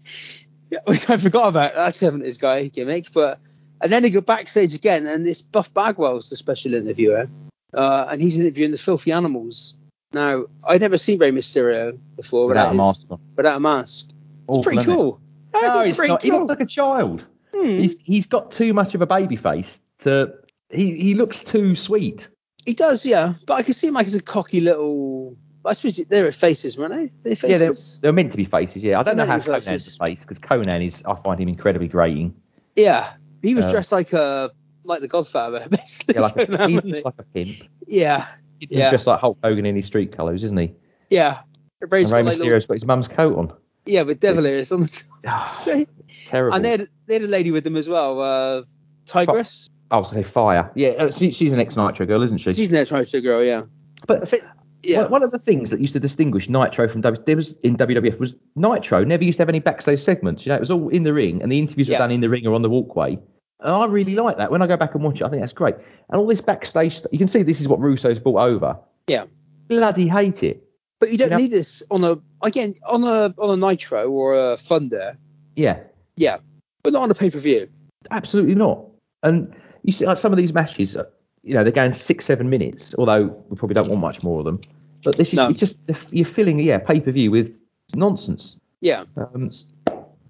yeah, 0.70 0.78
which 0.84 1.08
I 1.10 1.16
forgot 1.16 1.48
about 1.48 1.74
that 1.74 1.92
70s 1.92 2.40
guy 2.40 2.68
gimmick, 2.68 3.12
but 3.12 3.38
and 3.80 3.90
then 3.90 4.02
they 4.02 4.10
go 4.10 4.20
backstage 4.20 4.74
again, 4.74 5.06
and 5.06 5.26
this 5.26 5.42
Buff 5.42 5.72
Bagwell's 5.74 6.30
the 6.30 6.36
special 6.36 6.74
interviewer, 6.74 7.28
uh, 7.74 8.06
and 8.10 8.20
he's 8.22 8.38
interviewing 8.38 8.70
the 8.72 8.78
Filthy 8.78 9.12
Animals. 9.12 9.74
Now, 10.12 10.44
I'd 10.62 10.80
never 10.82 10.98
seen 10.98 11.18
Rey 11.18 11.30
Mysterio 11.30 11.98
before 12.16 12.46
Without 12.48 12.66
a 12.66 12.68
his- 12.70 12.76
mask 12.78 13.06
on. 13.10 13.20
without 13.36 13.56
a 13.56 13.60
mask. 13.60 14.08
It's 14.08 14.14
Awful, 14.46 14.62
pretty 14.62 14.80
isn't 14.80 14.92
it? 14.92 14.96
cool. 14.96 15.20
No, 15.54 15.60
It's 15.78 15.86
he's 15.86 15.96
pretty 15.96 16.12
not. 16.12 16.22
He 16.22 16.30
looks 16.32 16.48
like 16.48 16.60
a 16.60 16.66
child. 16.66 17.24
Hmm. 17.54 17.66
He's 17.66 17.96
he's 18.00 18.26
got 18.26 18.52
too 18.52 18.72
much 18.74 18.94
of 18.94 19.02
a 19.02 19.06
baby 19.06 19.36
face 19.36 19.78
to. 20.00 20.32
He 20.70 20.94
he 20.96 21.14
looks 21.14 21.40
too 21.40 21.76
sweet. 21.76 22.26
He 22.64 22.74
does, 22.74 23.04
yeah. 23.04 23.34
But 23.46 23.54
I 23.54 23.62
can 23.62 23.74
see 23.74 23.88
him 23.88 23.94
like 23.94 24.06
as 24.06 24.14
a 24.14 24.22
cocky 24.22 24.60
little. 24.60 25.36
I 25.64 25.74
suppose 25.74 25.96
they're 25.96 26.32
faces, 26.32 26.76
weren't 26.76 26.92
they? 27.22 27.34
They're 27.34 27.50
Yeah, 27.50 27.58
they're, 27.58 27.72
they're 28.00 28.12
meant 28.12 28.32
to 28.32 28.36
be 28.36 28.46
faces. 28.46 28.82
Yeah, 28.82 28.98
I 28.98 29.02
don't 29.04 29.16
know 29.16 29.24
They're 29.26 29.32
how 29.32 29.38
to 29.38 29.44
be 29.44 29.50
Konnan's 29.52 29.66
faces. 29.68 29.98
a 30.00 30.04
face 30.06 30.20
because 30.20 30.38
Konnan 30.40 30.84
is. 30.86 31.02
I 31.06 31.14
find 31.22 31.38
him 31.40 31.48
incredibly 31.48 31.88
grating. 31.88 32.34
Yeah, 32.74 33.08
he 33.42 33.54
was 33.54 33.64
Uh, 33.66 33.70
dressed 33.70 33.92
like 33.92 34.12
a 34.12 34.50
like 34.84 35.00
the 35.02 35.08
Godfather, 35.08 35.66
basically. 35.70 36.14
Yeah, 36.16 36.20
like 36.22 36.36
a, 36.36 36.68
he's 36.68 36.82
he? 36.82 37.02
like 37.02 37.14
a 37.18 37.22
pimp. 37.22 37.48
yeah, 37.86 38.26
He's 38.58 38.70
Yeah. 38.72 38.90
just 38.90 39.06
like 39.06 39.20
Hulk 39.20 39.38
Hogan 39.44 39.66
in 39.66 39.76
his 39.76 39.86
street 39.86 40.16
colours, 40.16 40.42
isn't 40.42 40.56
he? 40.56 40.74
yeah. 41.10 41.42
And 41.80 41.92
Rey 41.92 42.02
got 42.04 42.10
like 42.12 42.24
little, 42.24 42.46
Mysterio's 42.46 42.66
got 42.66 42.74
his 42.74 42.84
mum's 42.86 43.08
coat 43.08 43.36
on. 43.36 43.52
Yeah, 43.86 44.02
with 44.02 44.20
devil 44.20 44.46
ears 44.46 44.70
on 44.72 44.80
the 44.82 44.88
top. 44.88 45.18
Ah, 45.26 45.46
So- 45.50 45.84
terrible. 46.28 46.56
and 46.56 46.64
they 46.64 46.70
had, 46.72 46.88
they 47.06 47.14
had 47.14 47.22
a 47.22 47.28
lady 47.28 47.50
with 47.50 47.64
them 47.64 47.76
as 47.76 47.88
well, 47.88 48.20
uh, 48.20 48.62
Tygress. 49.06 49.68
oh, 49.90 50.02
say 50.04 50.22
fire. 50.22 50.70
Yeah, 50.74 50.90
uh, 50.90 51.10
she, 51.10 51.32
she's 51.32 51.52
an 51.52 51.58
ex 51.60 51.76
Nitro 51.76 52.06
girl, 52.06 52.22
isn't 52.22 52.38
she? 52.38 52.52
She's 52.52 52.68
an 52.68 52.76
ex-Nitro 52.76 53.20
girl, 53.20 53.42
yeah. 53.42 53.62
I 53.62 54.04
but 54.06 54.28
think, 54.28 54.42
yeah, 54.82 55.06
one- 55.06 55.22
of 55.22 55.30
the 55.30 55.38
things 55.38 55.70
that 55.70 55.80
used 55.80 55.92
to 55.94 56.00
distinguish 56.00 56.48
Nitro 56.48 56.88
from 56.88 57.00
was 57.02 57.54
in 57.62 57.76
WWF 57.76 58.18
was 58.18 58.34
Nitro 58.56 59.04
never 59.04 59.24
used 59.24 59.36
to 59.38 59.42
have 59.42 59.48
any 59.48 59.60
backstage 59.60 60.02
segments. 60.02 60.44
You 60.44 60.50
know, 60.50 60.56
it 60.56 60.60
was 60.60 60.70
all 60.70 60.88
in 60.88 61.02
the 61.04 61.12
ring, 61.12 61.42
and 61.42 61.50
the 61.50 61.58
interviews 61.58 61.88
were 61.88 61.94
done 61.98 62.10
in 62.10 62.20
the 62.20 62.28
ring 62.28 62.46
or 62.46 62.54
on 62.54 62.62
the 62.62 62.70
walkway. 62.70 63.18
And 63.60 63.70
I 63.72 63.86
really 63.86 64.16
like 64.16 64.38
that. 64.38 64.50
When 64.50 64.60
I 64.60 64.66
go 64.66 64.76
back 64.76 64.94
and 64.96 65.04
watch 65.04 65.20
it, 65.20 65.24
I 65.24 65.28
think 65.28 65.40
that's 65.40 65.52
great. 65.52 65.76
And 66.10 66.20
all 66.20 66.26
this 66.26 66.40
backstage, 66.40 66.98
stuff, 66.98 67.12
you 67.12 67.18
can 67.18 67.28
see 67.28 67.42
this 67.44 67.60
is 67.60 67.68
what 67.68 67.78
Russo's 67.80 68.18
brought 68.18 68.40
over. 68.48 68.76
Yeah. 69.06 69.26
Bloody 69.68 70.08
hate 70.08 70.42
it. 70.42 70.61
But 71.02 71.10
you 71.10 71.18
don't 71.18 71.26
you 71.26 71.36
know- 71.36 71.42
need 71.42 71.50
this 71.50 71.82
on 71.90 72.04
a 72.04 72.18
again 72.42 72.74
on 72.86 73.02
a 73.02 73.34
on 73.36 73.58
a 73.58 73.66
Nitro 73.66 74.08
or 74.08 74.52
a 74.52 74.56
Thunder, 74.56 75.18
Yeah, 75.56 75.80
yeah, 76.16 76.38
but 76.84 76.92
not 76.92 77.02
on 77.02 77.10
a 77.10 77.14
pay-per-view. 77.14 77.68
absolutely 78.12 78.54
not. 78.54 78.84
And 79.24 79.52
you 79.82 79.92
see, 79.92 80.06
like 80.06 80.18
some 80.18 80.32
of 80.32 80.38
these 80.38 80.52
matches, 80.52 80.94
uh, 80.96 81.06
you 81.42 81.54
know, 81.54 81.64
they're 81.64 81.72
going 81.72 81.94
six, 81.94 82.24
seven 82.24 82.48
minutes. 82.50 82.94
Although 82.96 83.24
we 83.48 83.56
probably 83.56 83.74
don't 83.74 83.88
want 83.88 84.00
much 84.00 84.22
more 84.22 84.38
of 84.38 84.44
them. 84.44 84.60
But 85.02 85.16
this 85.16 85.28
is 85.30 85.34
No. 85.34 85.50
just 85.52 85.74
you're 86.12 86.24
filling, 86.24 86.60
yeah, 86.60 86.78
pay 86.78 87.00
per 87.00 87.10
view 87.10 87.32
with 87.32 87.52
nonsense. 87.96 88.54
Yeah. 88.80 89.02
Um, 89.16 89.50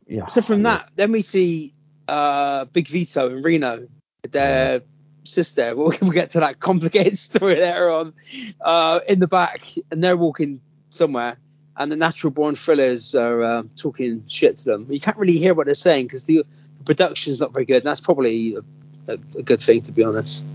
yeah. 0.07 0.25
So 0.27 0.41
from 0.41 0.63
that, 0.63 0.89
then 0.97 1.13
we 1.13 1.21
see 1.21 1.75
uh, 2.09 2.65
Big 2.67 2.89
Vito 2.89 3.29
and 3.29 3.45
Reno, 3.45 3.89
their 4.31 4.81
sister. 5.25 5.75
We'll, 5.77 5.93
we'll 6.01 6.11
get 6.11 6.31
to 6.31 6.41
that 6.41 6.61
complicated 6.61 7.19
story 7.31 7.57
later 7.57 7.91
on. 7.91 8.15
Uh, 8.61 9.01
in 9.09 9.21
the 9.21 9.29
back, 9.29 9.63
and 9.91 10.03
they're 10.03 10.17
walking 10.17 10.61
somewhere, 10.91 11.39
and 11.77 11.91
the 11.91 11.97
natural 11.97 12.31
born 12.31 12.55
thrillers 12.55 13.15
are 13.15 13.43
uh, 13.43 13.63
talking 13.77 14.25
shit 14.29 14.59
to 14.59 14.65
them. 14.65 14.87
You 14.91 15.01
can't 15.01 15.17
really 15.17 15.39
hear 15.39 15.55
what 15.55 15.67
they're 15.67 15.75
saying 15.75 16.07
because 16.07 16.25
the, 16.25 16.45
the 16.79 16.85
production's 16.85 17.41
not 17.41 17.53
very 17.53 17.65
good. 17.65 17.79
And 17.79 17.85
that's 17.85 18.01
probably 18.01 18.57
a, 18.57 19.13
a, 19.13 19.19
a 19.39 19.43
good 19.43 19.61
thing, 19.61 19.83
to 19.83 19.93
be 19.93 20.05
honest. 20.05 20.47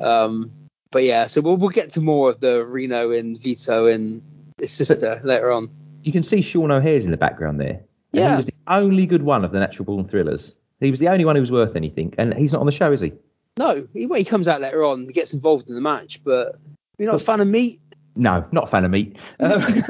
Um, 0.00 0.50
but 0.90 1.04
yeah, 1.04 1.26
so 1.26 1.40
we'll, 1.40 1.56
we'll 1.56 1.70
get 1.70 1.92
to 1.92 2.00
more 2.00 2.30
of 2.30 2.40
the 2.40 2.64
Reno 2.64 3.12
and 3.12 3.38
Vito 3.38 3.86
and 3.86 4.22
his 4.58 4.72
sister 4.72 5.20
later 5.24 5.50
on. 5.50 5.70
you 6.02 6.12
can 6.12 6.22
see 6.22 6.42
Sean 6.42 6.70
O'Haire's 6.70 7.04
in 7.04 7.10
the 7.10 7.16
background 7.16 7.60
there. 7.60 7.82
Yeah. 8.12 8.30
He 8.30 8.36
was 8.36 8.46
the 8.46 8.54
only 8.66 9.06
good 9.06 9.22
one 9.22 9.44
of 9.44 9.52
the 9.52 9.58
natural 9.58 9.84
born 9.86 10.06
thrillers. 10.08 10.52
He 10.80 10.90
was 10.90 11.00
the 11.00 11.08
only 11.08 11.24
one 11.24 11.36
who 11.36 11.40
was 11.40 11.50
worth 11.50 11.76
anything, 11.76 12.14
and 12.18 12.34
he's 12.34 12.52
not 12.52 12.60
on 12.60 12.66
the 12.66 12.72
show, 12.72 12.92
is 12.92 13.00
he? 13.00 13.12
No, 13.58 13.86
he, 13.92 14.06
he 14.08 14.24
comes 14.24 14.48
out 14.48 14.60
later 14.60 14.84
on, 14.84 15.00
and 15.00 15.12
gets 15.12 15.34
involved 15.34 15.68
in 15.68 15.74
the 15.74 15.80
match, 15.80 16.22
but 16.24 16.56
you're 16.98 17.10
not 17.10 17.20
a 17.20 17.24
fan 17.24 17.40
of 17.40 17.48
meat. 17.48 17.78
No, 18.14 18.44
not 18.52 18.64
a 18.64 18.70
fan 18.70 18.84
of 18.84 18.90
meat. 18.90 19.16
Um, 19.40 19.60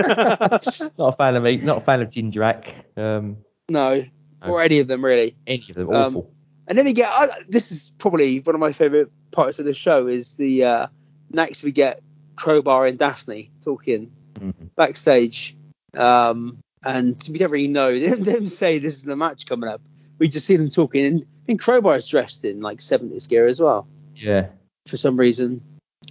not 0.98 1.14
a 1.14 1.16
fan 1.16 1.36
of 1.36 1.42
meat. 1.42 1.62
Not 1.64 1.78
a 1.78 1.80
fan 1.80 2.02
of 2.02 2.10
Jindrak. 2.10 2.64
Um, 2.96 3.38
No, 3.68 4.02
or 4.44 4.60
any 4.62 4.80
of 4.80 4.86
them 4.88 5.04
really. 5.04 5.36
any 5.46 5.64
of 5.68 5.76
them 5.76 5.88
Um, 5.90 6.16
awful. 6.16 6.30
And 6.66 6.78
then 6.78 6.84
we 6.84 6.92
get 6.92 7.08
I, 7.08 7.28
this 7.48 7.72
is 7.72 7.92
probably 7.98 8.38
one 8.40 8.54
of 8.54 8.60
my 8.60 8.72
favorite 8.72 9.10
parts 9.32 9.58
of 9.58 9.64
the 9.64 9.74
show 9.74 10.06
is 10.06 10.34
the 10.34 10.64
uh, 10.64 10.86
next 11.30 11.62
we 11.62 11.72
get 11.72 12.00
Crowbar 12.36 12.86
and 12.86 12.98
Daphne 12.98 13.50
talking 13.64 14.10
Mhm. 14.34 14.70
backstage, 14.76 15.56
um, 15.94 16.58
and 16.84 17.20
we 17.30 17.38
don't 17.38 17.50
really 17.50 17.68
know. 17.68 17.90
They 17.98 18.08
don't, 18.08 18.22
they 18.24 18.32
don't 18.32 18.48
say 18.48 18.78
this 18.78 18.94
is 18.94 19.02
the 19.04 19.16
match 19.16 19.46
coming 19.46 19.68
up. 19.68 19.80
We 20.18 20.28
just 20.28 20.46
see 20.46 20.56
them 20.56 20.68
talking, 20.68 21.04
and 21.04 21.22
I 21.22 21.46
think 21.46 21.60
Crowbar's 21.62 22.08
dressed 22.08 22.44
in 22.44 22.60
like 22.60 22.78
70s 22.78 23.28
gear 23.28 23.46
as 23.46 23.60
well 23.60 23.86
Yeah. 24.14 24.48
for 24.86 24.96
some 24.96 25.16
reason. 25.16 25.62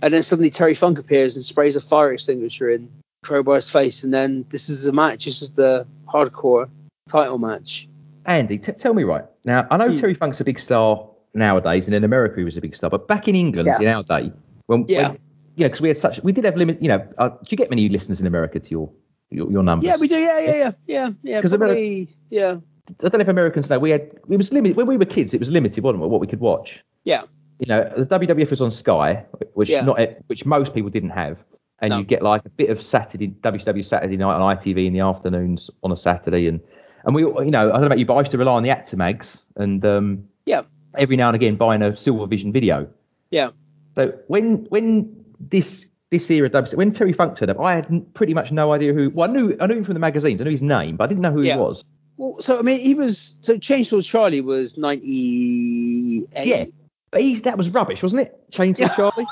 And 0.01 0.13
then 0.13 0.23
suddenly 0.23 0.49
Terry 0.49 0.73
Funk 0.73 0.99
appears 0.99 1.35
and 1.35 1.45
sprays 1.45 1.75
a 1.75 1.81
fire 1.81 2.11
extinguisher 2.11 2.69
in 2.69 2.89
Crowbar's 3.23 3.69
face, 3.69 4.03
and 4.03 4.13
then 4.13 4.45
this 4.49 4.69
is 4.69 4.87
a 4.87 4.91
match. 4.91 5.25
This 5.25 5.41
is 5.41 5.51
the 5.51 5.85
hardcore 6.07 6.69
title 7.09 7.37
match. 7.37 7.87
Andy, 8.25 8.57
t- 8.57 8.71
tell 8.73 8.93
me 8.93 9.03
right 9.03 9.25
now. 9.45 9.67
I 9.71 9.77
know 9.77 9.89
Hmm. 9.89 9.99
Terry 9.99 10.13
Funk's 10.15 10.39
a 10.41 10.43
big 10.43 10.59
star 10.59 11.07
nowadays, 11.33 11.85
and 11.85 11.95
in 11.95 12.03
America 12.03 12.35
he 12.37 12.43
was 12.43 12.57
a 12.57 12.61
big 12.61 12.75
star. 12.75 12.89
But 12.89 13.07
back 13.07 13.27
in 13.27 13.35
England 13.35 13.67
Yeah. 13.67 13.79
in 13.81 13.87
our 13.87 14.03
day, 14.03 14.31
when, 14.67 14.85
Yeah. 14.87 15.09
when 15.09 15.17
you 15.55 15.63
know, 15.65 15.69
because 15.69 15.81
we 15.81 15.87
had 15.89 15.97
such, 15.97 16.19
we 16.23 16.31
did 16.31 16.43
have 16.45 16.55
limit. 16.57 16.81
You 16.81 16.89
know, 16.89 17.07
uh, 17.17 17.29
do 17.29 17.35
you 17.49 17.57
get 17.57 17.69
many 17.69 17.89
listeners 17.89 18.19
in 18.19 18.27
America 18.27 18.59
to 18.59 18.69
your 18.69 18.89
your, 19.33 19.49
your 19.51 19.63
numbers? 19.63 19.87
Yeah, 19.87 19.95
we 19.97 20.07
do. 20.09 20.17
Yeah, 20.17 20.39
yeah, 20.39 20.55
yeah, 20.55 20.71
yeah, 20.87 21.09
yeah. 21.23 21.41
'Cause 21.41 21.53
Ameri- 21.53 21.57
Probably, 21.59 22.07
yeah, 22.29 22.57
I 22.89 22.93
don't 23.09 23.13
know 23.13 23.19
if 23.21 23.27
Americans 23.27 23.69
know. 23.69 23.79
We 23.79 23.91
had 23.91 24.01
it 24.29 24.37
was 24.37 24.51
limited 24.51 24.75
when 24.77 24.87
we 24.87 24.97
were 24.97 25.05
kids. 25.05 25.33
It 25.33 25.39
was 25.39 25.51
limited, 25.51 25.83
wasn't 25.83 26.03
it? 26.03 26.07
What 26.07 26.21
we 26.21 26.27
could 26.27 26.39
watch. 26.39 26.79
yeah, 27.03 27.23
You 27.59 27.67
know, 27.67 27.91
the 27.97 28.05
WWF 28.05 28.49
was 28.49 28.61
on 28.61 28.71
Sky, 28.71 29.23
which 29.53 29.69
Yeah. 29.69 29.83
not 29.85 29.99
which 30.27 30.45
most 30.45 30.73
people 30.73 30.89
didn't 30.89 31.11
have, 31.11 31.37
and 31.79 31.91
No. 31.91 31.97
you 31.99 32.03
get 32.03 32.21
like 32.21 32.43
a 32.45 32.49
bit 32.49 32.69
of 32.69 32.81
Saturday 32.81 33.27
WCW 33.27 33.83
Saturday 33.85 34.17
night 34.17 34.35
on 34.35 34.41
ITV 34.57 34.85
in 34.87 34.93
the 34.93 34.99
afternoons 34.99 35.69
on 35.83 35.91
a 35.91 35.97
Saturday, 35.97 36.47
and 36.47 36.59
And 37.03 37.15
we, 37.15 37.23
you 37.23 37.49
know, 37.49 37.69
I 37.69 37.71
don't 37.71 37.81
know 37.81 37.87
about 37.87 37.97
you, 37.97 38.05
but 38.05 38.13
I 38.13 38.19
used 38.19 38.31
to 38.31 38.37
rely 38.37 38.51
on 38.53 38.61
the 38.61 38.69
Actimags 38.69 39.41
and 39.55 39.83
um, 39.83 40.23
Yeah. 40.45 40.61
every 40.95 41.15
now 41.17 41.29
and 41.29 41.35
again 41.35 41.55
buying 41.55 41.81
a 41.81 41.97
Silver 41.97 42.27
Vision 42.27 42.51
video. 42.51 42.87
Yeah. 43.31 43.49
So 43.95 44.13
when 44.27 44.65
when 44.69 45.09
this 45.39 45.87
this 46.11 46.29
era 46.29 46.47
dubstep, 46.49 46.75
when 46.75 46.91
Terry 46.93 47.13
Funk 47.13 47.37
turned 47.37 47.49
up, 47.49 47.59
I 47.59 47.73
had 47.73 48.13
pretty 48.13 48.33
much 48.35 48.51
no 48.51 48.71
idea 48.73 48.93
who. 48.93 49.09
Well, 49.09 49.27
I 49.29 49.33
knew 49.33 49.55
I 49.59 49.65
knew 49.65 49.77
him 49.77 49.83
from 49.83 49.95
the 49.95 49.99
magazines. 49.99 50.41
I 50.41 50.43
knew 50.43 50.51
his 50.51 50.61
name, 50.61 50.95
but 50.97 51.05
I 51.05 51.07
didn't 51.07 51.21
know 51.21 51.31
who 51.31 51.41
Yeah. 51.41 51.55
he 51.55 51.59
was. 51.59 51.89
Well, 52.21 52.39
so 52.39 52.59
I 52.59 52.61
mean, 52.61 52.79
he 52.79 52.93
was 52.93 53.35
so 53.41 53.57
Chainsaw 53.57 54.05
Charlie 54.07 54.41
was 54.41 54.77
ninety 54.77 56.27
eight. 56.35 56.47
Yeah, 56.47 56.65
but 57.09 57.21
he, 57.21 57.39
that 57.39 57.57
was 57.57 57.67
rubbish, 57.69 58.03
wasn't 58.03 58.21
it? 58.21 58.51
Chainsaw 58.51 58.95
Charlie. 58.95 59.25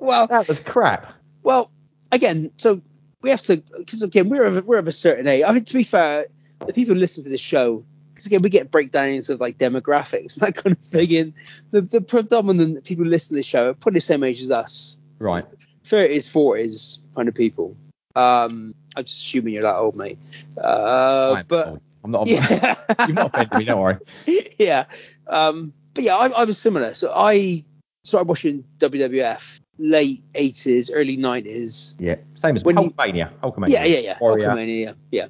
well, 0.00 0.26
That 0.26 0.48
was 0.48 0.58
crap. 0.60 1.12
well, 1.42 1.70
again, 2.10 2.50
so 2.56 2.80
we 3.20 3.28
have 3.28 3.42
to 3.42 3.58
because 3.76 4.02
again 4.02 4.30
we're 4.30 4.44
of, 4.46 4.66
we're 4.66 4.78
of 4.78 4.88
a 4.88 4.92
certain 4.92 5.26
age. 5.26 5.44
I 5.46 5.52
mean, 5.52 5.64
to 5.64 5.74
be 5.74 5.82
fair, 5.82 6.28
the 6.66 6.72
people 6.72 6.94
who 6.94 7.00
listen 7.00 7.24
to 7.24 7.30
this 7.30 7.42
show, 7.42 7.84
because 8.14 8.24
again 8.24 8.40
we 8.40 8.48
get 8.48 8.70
breakdowns 8.70 9.28
of 9.28 9.42
like 9.42 9.58
demographics 9.58 10.34
and 10.38 10.46
that 10.46 10.54
kind 10.56 10.74
of 10.76 10.82
thing. 10.84 11.14
And 11.16 11.34
the 11.72 11.82
the 11.82 12.00
predominant 12.00 12.84
people 12.84 13.04
who 13.04 13.10
listen 13.10 13.34
to 13.34 13.40
the 13.40 13.42
show 13.42 13.68
are 13.68 13.74
probably 13.74 13.98
the 13.98 14.02
same 14.02 14.24
age 14.24 14.40
as 14.40 14.50
us, 14.50 14.98
Right. 15.18 15.44
thirties, 15.84 16.30
forties 16.30 17.00
kind 17.14 17.28
of 17.28 17.34
people. 17.34 17.76
Um, 18.14 18.74
I'm 18.96 19.04
just 19.04 19.18
assuming 19.22 19.54
you're 19.54 19.62
that 19.62 19.76
old, 19.76 19.96
mate. 19.96 20.18
Uh, 20.56 21.42
but 21.48 21.68
old. 21.68 21.80
I'm 22.04 22.10
not. 22.10 22.26
yeah, 22.26 22.74
You've 23.06 23.14
not 23.14 23.26
offended 23.34 23.58
me, 23.58 23.64
don't 23.64 23.80
worry. 23.80 23.98
yeah. 24.58 24.84
Um, 25.26 25.72
but 25.94 26.04
yeah, 26.04 26.16
I, 26.16 26.28
I 26.28 26.44
was 26.44 26.58
similar. 26.58 26.94
So 26.94 27.12
I 27.14 27.64
started 28.04 28.28
watching 28.28 28.64
WWF 28.78 29.60
late 29.78 30.20
80s, 30.34 30.90
early 30.92 31.16
90s. 31.16 31.94
Yeah, 31.98 32.16
same 32.40 32.56
as 32.56 32.64
When 32.64 32.76
you- 32.76 32.90
Hulkamania. 32.90 33.38
Hulkamania. 33.40 33.68
Yeah, 33.68 33.84
yeah, 33.84 33.98
yeah. 33.98 34.18
Warrior. 34.20 34.48
Hulkamania, 34.48 34.84
yeah, 34.84 34.92
yeah. 35.10 35.26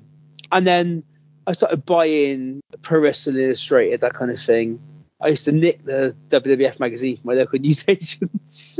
And 0.51 0.67
then 0.67 1.05
I 1.47 1.53
started 1.53 1.85
buying 1.85 2.61
Pro 2.83 3.01
Wrestling 3.01 3.37
Illustrated, 3.37 4.01
that 4.01 4.15
kind 4.15 4.31
of 4.31 4.39
thing. 4.39 4.81
I 5.21 5.29
used 5.29 5.45
to 5.45 5.53
nick 5.53 5.85
the 5.85 6.17
WWF 6.31 6.81
magazine 6.81 7.17
from 7.17 7.29
my 7.29 7.35
local 7.35 7.59
newsagents. 7.61 8.79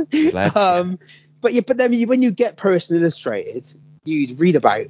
Um, 0.55 0.99
but 1.41 1.53
yeah, 1.53 1.61
but 1.65 1.77
then 1.77 1.93
when 2.07 2.21
you 2.21 2.31
get 2.31 2.57
Pro 2.57 2.71
Wrestling 2.71 3.01
Illustrated, 3.01 3.65
you'd 4.03 4.39
read 4.39 4.55
about 4.55 4.87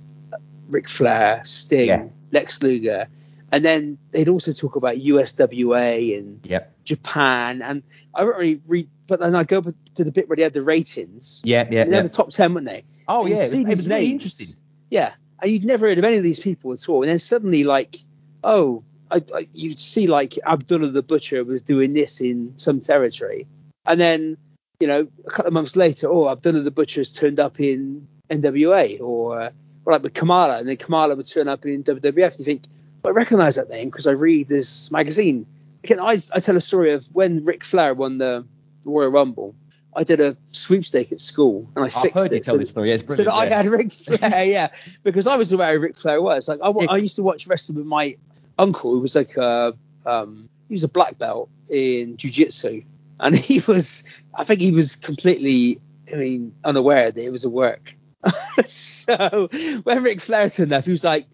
Ric 0.70 0.89
Flair, 0.89 1.41
Sting, 1.43 1.88
Yeah. 1.88 2.05
Lex 2.32 2.64
Luger, 2.64 3.07
and 3.51 3.64
then 3.64 3.97
they'd 4.11 4.30
also 4.30 4.51
talk 4.51 4.76
about 4.76 4.95
USWA 4.95 6.18
and 6.18 6.39
Yep. 6.43 6.74
Japan. 6.84 7.61
And 7.61 7.84
I 8.14 8.22
don't 8.22 8.38
really 8.38 8.61
read, 8.68 8.89
but 9.07 9.20
then 9.20 9.36
I 9.36 9.43
go 9.43 9.61
to 9.61 10.03
the 10.03 10.11
bit 10.11 10.28
where 10.28 10.36
they 10.36 10.43
had 10.43 10.53
the 10.53 10.64
ratings. 10.64 11.41
Yeah, 11.43 11.68
yeah, 11.70 11.82
and 11.84 11.91
they're 11.93 11.99
yeah. 11.99 12.07
the 12.07 12.09
top 12.09 12.32
ten, 12.32 12.53
weren't 12.53 12.66
they? 12.66 12.84
Oh 13.07 13.26
you 13.26 13.34
yeah, 13.34 13.39
it 13.39 13.41
was, 13.41 13.51
see 13.51 13.61
it 13.61 13.66
these 13.66 13.78
was 13.78 13.88
really 13.88 14.01
names. 14.01 14.11
interesting. 14.14 14.59
Yeah, 14.89 15.11
and 15.41 15.51
you'd 15.51 15.66
never 15.66 15.88
heard 15.88 15.97
of 15.99 16.03
any 16.05 16.18
of 16.18 16.24
these 16.24 16.39
people 16.39 16.72
at 16.72 16.89
all. 16.89 17.03
And 17.03 17.11
then 17.11 17.20
suddenly, 17.20 17.64
like, 17.64 17.95
oh, 18.43 18.84
I, 19.11 19.22
I, 19.34 19.47
you'd 19.53 19.80
see 19.80 20.07
like 20.07 20.39
Abdullah 20.43 20.88
the 20.89 21.03
Butcher 21.03 21.43
was 21.43 21.61
doing 21.61 21.93
this 21.93 22.22
in 22.22 22.57
some 22.57 22.80
territory, 22.80 23.45
and 23.86 23.99
then 23.99 24.38
you 24.80 24.88
know 24.88 25.07
a 25.28 25.30
couple 25.30 25.47
of 25.47 25.53
months 25.53 25.76
later, 25.76 26.07
oh, 26.09 26.28
Abdullah 26.30 26.61
the 26.61 26.72
Butcher's 26.72 27.11
turned 27.11 27.39
up 27.39 27.59
in 27.59 28.07
NWA, 28.30 29.02
or, 29.02 29.42
uh, 29.42 29.50
or 29.86 29.94
like 29.94 30.04
with 30.04 30.14
Kamala, 30.14 30.60
and 30.60 30.68
then 30.68 30.78
Kamala 30.78 31.16
would 31.16 31.28
turn 31.28 31.48
up 31.48 31.66
in 31.66 31.84
WWF. 31.84 32.40
You 32.40 32.46
think, 32.46 32.64
well, 33.04 33.14
I 33.14 33.16
recognise 33.16 33.56
that 33.56 33.70
name 33.70 33.90
because 33.90 34.08
I 34.08 34.12
read 34.12 34.48
this 34.48 34.92
magazine. 34.92 35.46
Again, 35.84 36.00
I, 36.00 36.18
I 36.34 36.40
tell 36.40 36.56
a 36.56 36.62
story 36.62 36.94
of 36.94 37.06
when 37.14 37.44
Ric 37.44 37.64
Flair 37.64 37.94
won 37.94 38.18
the 38.18 38.46
Royal 38.86 39.10
Rumble. 39.10 39.56
I 39.96 40.04
did 40.04 40.22
a 40.22 40.36
sweepstake 40.52 41.12
at 41.12 41.20
school 41.20 41.70
and 41.76 41.84
I 41.84 41.88
I've 41.88 41.94
fixed 41.94 42.32
it. 42.32 42.44
tell 42.44 42.56
so- 42.56 42.58
this 42.58 42.70
story. 42.70 42.90
Yeah, 42.90 42.96
it's 42.96 43.16
so 43.16 43.26
that 43.26 43.34
I 43.34 43.46
had 43.46 43.68
Ric 43.68 43.92
Flair, 43.92 44.44
yeah, 44.44 44.70
because 45.04 45.28
I 45.28 45.36
was 45.36 45.52
aware 45.52 45.74
who 45.74 45.80
Ric 45.80 45.96
Flair 45.96 46.22
was. 46.22 46.48
Like 46.48 46.60
I. 46.64 46.70
I 46.70 46.98
used 46.98 47.18
to 47.18 47.24
watch 47.24 47.48
wrestling 47.48 47.78
with 47.78 47.88
my 47.88 48.18
uncle, 48.58 48.92
who 48.92 49.00
was 49.00 49.16
like 49.16 49.38
a 49.38 49.76
um, 50.06 50.50
he 50.68 50.74
was 50.74 50.84
a 50.84 50.88
black 50.88 51.18
belt 51.18 51.50
in 51.70 52.18
jiu-jitsu, 52.18 52.84
and 53.20 53.36
he 53.38 53.60
was, 53.68 54.04
I 54.34 54.44
think 54.44 54.62
he 54.62 54.72
was 54.72 54.96
completely, 54.96 55.80
I 56.12 56.18
mean, 56.18 56.56
unaware 56.64 57.12
that 57.12 57.24
it 57.24 57.32
was 57.32 57.46
a 57.46 57.50
work. 57.50 57.96
so 58.66 59.50
when 59.84 60.04
Ric 60.04 60.22
Flair 60.22 60.50
turned 60.50 60.74
up, 60.74 60.86
he 60.86 60.92
was 60.92 61.04
like, 61.04 61.28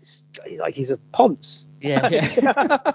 like 0.59 0.73
he's 0.75 0.91
a 0.91 0.97
ponce. 0.97 1.67
Yeah, 1.81 2.09
yeah. 2.09 2.77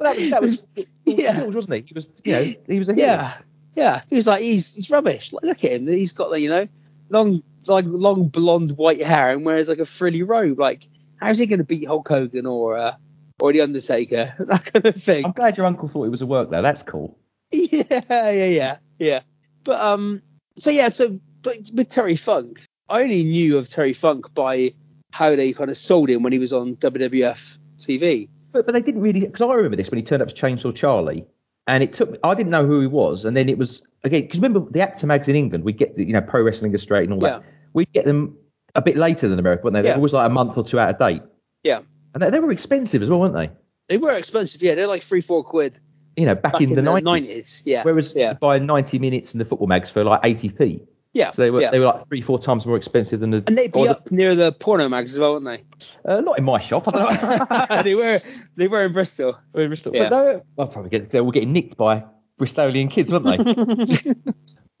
Well, 0.00 0.12
that 0.12 0.16
was, 0.16 0.30
that 0.30 0.42
was 0.42 0.62
Yeah. 1.04 1.40
George, 1.40 1.54
wasn't 1.54 1.74
he? 1.74 1.80
He 1.86 1.94
was, 1.94 2.08
you 2.24 2.32
know, 2.32 2.54
he 2.66 2.78
was 2.78 2.88
a 2.88 2.94
heel. 2.94 3.04
Yeah, 3.04 3.32
yeah. 3.76 4.00
He 4.08 4.16
was 4.16 4.26
like, 4.26 4.42
he's 4.42 4.74
he's 4.74 4.90
rubbish. 4.90 5.32
Like, 5.32 5.44
look 5.44 5.64
at 5.64 5.72
him. 5.72 5.86
He's 5.86 6.12
got 6.12 6.38
you 6.40 6.48
know, 6.48 6.68
long 7.10 7.42
like 7.66 7.84
long 7.86 8.28
blonde 8.28 8.72
white 8.72 9.02
hair 9.02 9.30
and 9.30 9.44
wears 9.44 9.68
like 9.68 9.78
a 9.78 9.84
frilly 9.84 10.22
robe. 10.22 10.58
Like, 10.58 10.86
how's 11.16 11.38
he 11.38 11.46
going 11.46 11.58
to 11.60 11.64
beat 11.64 11.86
Hulk 11.86 12.08
Hogan 12.08 12.46
or 12.46 12.76
uh, 12.76 12.96
or 13.40 13.52
the 13.52 13.60
Undertaker? 13.62 14.32
That 14.38 14.70
kind 14.72 14.86
of 14.86 15.02
thing. 15.02 15.24
I'm 15.24 15.32
glad 15.32 15.56
your 15.56 15.66
uncle 15.66 15.88
thought 15.88 16.04
it 16.04 16.10
was 16.10 16.22
a 16.22 16.26
work 16.26 16.50
though. 16.50 16.62
That's 16.62 16.82
cool. 16.82 17.18
Yeah, 17.52 18.02
yeah, 18.08 18.30
yeah, 18.30 18.76
yeah. 18.98 19.20
But 19.64 19.80
um, 19.80 20.22
so 20.58 20.70
yeah, 20.70 20.88
so 20.88 21.20
but 21.42 21.58
with 21.72 21.88
Terry 21.88 22.16
Funk, 22.16 22.64
I 22.88 23.02
only 23.02 23.22
knew 23.22 23.58
of 23.58 23.68
Terry 23.68 23.92
Funk 23.92 24.34
by 24.34 24.72
how 25.10 25.34
they 25.36 25.52
kind 25.52 25.70
of 25.70 25.76
sold 25.78 26.10
him 26.10 26.22
when 26.22 26.32
he 26.32 26.38
was 26.38 26.52
on 26.52 26.76
WWF 26.76 27.58
TV. 27.78 28.28
But 28.52 28.66
but 28.66 28.72
they 28.72 28.80
didn't 28.80 29.00
really 29.00 29.20
because 29.20 29.40
I 29.40 29.52
remember 29.54 29.76
this 29.76 29.90
when 29.90 29.98
he 29.98 30.04
turned 30.04 30.22
up 30.22 30.28
to 30.28 30.34
Chainsaw 30.34 30.74
Charlie, 30.74 31.24
and 31.66 31.82
it 31.82 31.94
took 31.94 32.16
I 32.22 32.34
didn't 32.34 32.50
know 32.50 32.66
who 32.66 32.80
he 32.80 32.86
was, 32.86 33.24
and 33.24 33.36
then 33.36 33.48
it 33.48 33.58
was 33.58 33.82
again 34.04 34.22
because 34.22 34.38
remember 34.38 34.60
the 34.70 34.80
actor 34.80 35.06
mags 35.06 35.28
in 35.28 35.34
England 35.36 35.64
we 35.64 35.72
get 35.72 35.96
the, 35.96 36.04
you 36.04 36.12
know 36.12 36.20
Pro 36.20 36.42
Wrestling 36.42 36.70
Illustrated 36.72 37.10
and 37.10 37.22
all 37.22 37.28
Yeah. 37.28 37.38
that 37.38 37.46
we 37.72 37.86
get 37.86 38.04
them 38.04 38.36
a 38.76 38.82
bit 38.82 38.96
later 38.96 39.28
than 39.28 39.38
America, 39.38 39.62
weren't 39.64 39.74
they? 39.74 39.82
They 39.82 39.88
Yeah. 39.88 39.94
were 39.94 39.98
always 39.98 40.12
like 40.12 40.26
a 40.26 40.32
month 40.32 40.56
or 40.56 40.64
two 40.64 40.78
out 40.78 40.90
of 40.90 40.98
date, 40.98 41.22
Yeah, 41.64 41.80
and 42.12 42.22
they, 42.22 42.30
they 42.30 42.38
were 42.40 42.52
expensive 42.52 43.02
as 43.02 43.08
well, 43.08 43.20
weren't 43.20 43.34
they? 43.34 43.50
they 43.88 43.98
were 43.98 44.12
expensive. 44.16 44.62
Yeah, 44.62 44.74
they're 44.76 44.86
like 44.86 45.02
three, 45.02 45.20
four 45.20 45.42
quid 45.44 45.78
You 46.16 46.26
know, 46.26 46.34
back, 46.36 46.52
back 46.54 46.60
in, 46.62 46.74
the 46.74 46.82
nineties. 46.82 47.60
90s. 47.60 47.62
Yeah, 47.64 47.82
Whereas 47.82 48.12
yeah, 48.14 48.30
you 48.32 48.36
buy 48.36 48.58
90 48.58 48.98
minutes 49.00 49.32
in 49.32 49.38
the 49.38 49.44
football 49.44 49.66
mags 49.68 49.90
for 49.90 50.04
like 50.04 50.22
80p. 50.22 50.86
Yeah. 51.14 51.30
So 51.30 51.42
they 51.42 51.50
were 51.50 51.62
yeah. 51.62 51.70
they 51.70 51.78
were 51.78 51.86
like 51.86 52.06
three 52.06 52.20
four 52.20 52.38
times 52.38 52.66
more 52.66 52.76
expensive 52.76 53.20
than 53.20 53.30
the. 53.30 53.42
And 53.46 53.56
they'd 53.56 53.72
be 53.72 53.78
or 53.78 53.86
the- 53.94 54.02
near 54.10 54.34
the 54.34 54.52
porno 54.52 54.88
mags 54.88 55.14
as 55.14 55.20
well, 55.20 55.34
wouldn't 55.34 55.64
they? 56.04 56.10
uh, 56.10 56.20
not 56.20 56.38
in 56.38 56.44
my 56.44 56.60
shop. 56.60 56.84
I 56.88 56.90
don't 56.90 57.70
know. 57.70 57.82
they 57.82 57.94
were. 57.94 58.20
They 58.56 58.68
were 58.68 58.84
in 58.84 58.92
Bristol. 58.92 59.38
We're 59.52 59.62
in 59.62 59.68
Bristol. 59.70 59.94
Yeah. 59.94 60.08
But 60.10 60.24
they, 60.24 60.42
I'll 60.58 60.68
probably 60.68 60.90
get, 60.90 61.10
they 61.10 61.20
were 61.20 61.32
getting 61.32 61.52
nicked 61.52 61.76
by 61.76 62.04
Bristolian 62.38 62.90
kids, 62.90 63.10
weren't 63.10 63.24
they? 63.24 64.14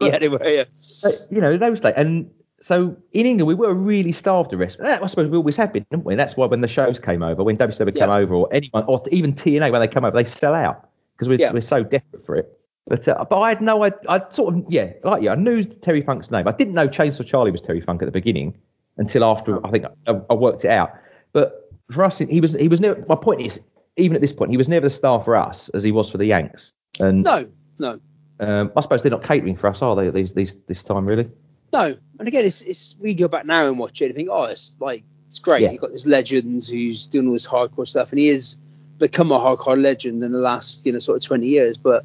yeah, 0.00 0.18
they 0.18 0.28
were. 0.28 0.44
Yeah. 0.44 0.64
But, 1.02 1.14
you 1.30 1.40
know, 1.40 1.56
those 1.56 1.80
days. 1.80 1.94
And 1.96 2.30
so 2.60 2.96
in 3.12 3.26
England, 3.26 3.46
we 3.46 3.54
were 3.54 3.74
really 3.74 4.12
starved 4.12 4.52
of 4.52 4.58
wrestling. 4.58 4.86
That, 4.86 5.02
I 5.02 5.06
suppose 5.06 5.30
we 5.30 5.36
always 5.36 5.56
have 5.56 5.72
been, 5.72 5.86
didn't 5.90 6.04
we? 6.04 6.14
That's 6.14 6.36
why 6.36 6.46
when 6.46 6.60
the 6.60 6.68
shows 6.68 6.98
came 6.98 7.22
over, 7.22 7.42
when 7.44 7.56
WCW 7.56 7.96
came 7.96 8.10
over, 8.10 8.34
or 8.34 8.48
anyone, 8.52 8.84
or 8.86 9.02
even 9.10 9.34
TNA 9.34 9.70
when 9.70 9.80
they 9.80 9.88
come 9.88 10.04
over, 10.04 10.16
they 10.16 10.28
sell 10.28 10.54
out 10.54 10.88
because 11.14 11.28
we're, 11.28 11.38
Yeah. 11.38 11.52
we're 11.52 11.62
so 11.62 11.84
desperate 11.84 12.26
for 12.26 12.36
it. 12.36 12.58
But 12.86 13.08
uh, 13.08 13.24
but 13.28 13.40
I 13.40 13.48
had 13.48 13.62
no, 13.62 13.84
I 13.84 13.92
I 14.08 14.20
sort 14.32 14.54
of 14.54 14.64
yeah, 14.68 14.92
like 15.02 15.22
you, 15.22 15.30
I 15.30 15.36
knew 15.36 15.64
Terry 15.64 16.02
Funk's 16.02 16.30
name. 16.30 16.46
I 16.46 16.52
didn't 16.52 16.74
know 16.74 16.86
Chainsaw 16.86 17.26
Charlie 17.26 17.50
was 17.50 17.62
Terry 17.62 17.80
Funk 17.80 18.02
at 18.02 18.06
the 18.06 18.12
beginning 18.12 18.54
until 18.98 19.24
after 19.24 19.64
I 19.66 19.70
think 19.70 19.86
I, 20.06 20.20
I 20.28 20.34
worked 20.34 20.64
it 20.64 20.70
out. 20.70 20.92
But 21.32 21.72
for 21.90 22.04
us, 22.04 22.18
he 22.18 22.40
was 22.40 22.52
he 22.52 22.68
was 22.68 22.80
never. 22.80 23.02
My 23.08 23.16
point 23.16 23.40
is, 23.40 23.58
even 23.96 24.14
at 24.14 24.20
this 24.20 24.32
point, 24.32 24.50
he 24.50 24.56
was 24.56 24.68
never 24.68 24.88
the 24.88 24.94
star 24.94 25.22
for 25.24 25.34
us 25.34 25.70
as 25.70 25.82
he 25.82 25.92
was 25.92 26.10
for 26.10 26.18
the 26.18 26.26
Yanks. 26.26 26.72
And 27.00 27.24
No, 27.24 27.48
no, 27.78 28.00
um, 28.40 28.72
I 28.76 28.80
suppose 28.80 29.02
they're 29.02 29.10
not 29.10 29.24
catering 29.24 29.56
for 29.56 29.68
us, 29.68 29.80
are 29.82 29.96
they? 29.96 30.10
These, 30.10 30.34
these 30.34 30.56
this 30.66 30.82
time, 30.82 31.06
really? 31.06 31.30
no. 31.72 31.96
And 32.18 32.28
again, 32.28 32.44
it's, 32.44 32.62
it's 32.62 32.96
we 33.00 33.14
go 33.14 33.28
back 33.28 33.46
now 33.46 33.66
and 33.66 33.78
watch 33.78 34.00
it 34.00 34.06
and 34.06 34.14
think, 34.14 34.28
oh, 34.30 34.44
it's 34.44 34.74
like 34.78 35.04
it's 35.28 35.38
great. 35.38 35.62
Yeah. 35.62 35.72
You've 35.72 35.80
got 35.80 35.92
this 35.92 36.06
legend 36.06 36.64
who's 36.64 37.06
doing 37.06 37.26
all 37.26 37.32
this 37.32 37.46
hardcore 37.46 37.88
stuff, 37.88 38.10
and 38.10 38.18
he 38.18 38.28
has 38.28 38.56
become 38.98 39.32
a 39.32 39.38
hardcore 39.38 39.80
legend 39.80 40.22
in 40.22 40.32
the 40.32 40.38
last 40.38 40.86
you 40.86 40.92
know 40.92 40.98
sort 40.98 41.16
of 41.16 41.22
20 41.24 41.46
years. 41.46 41.76
But 41.76 42.04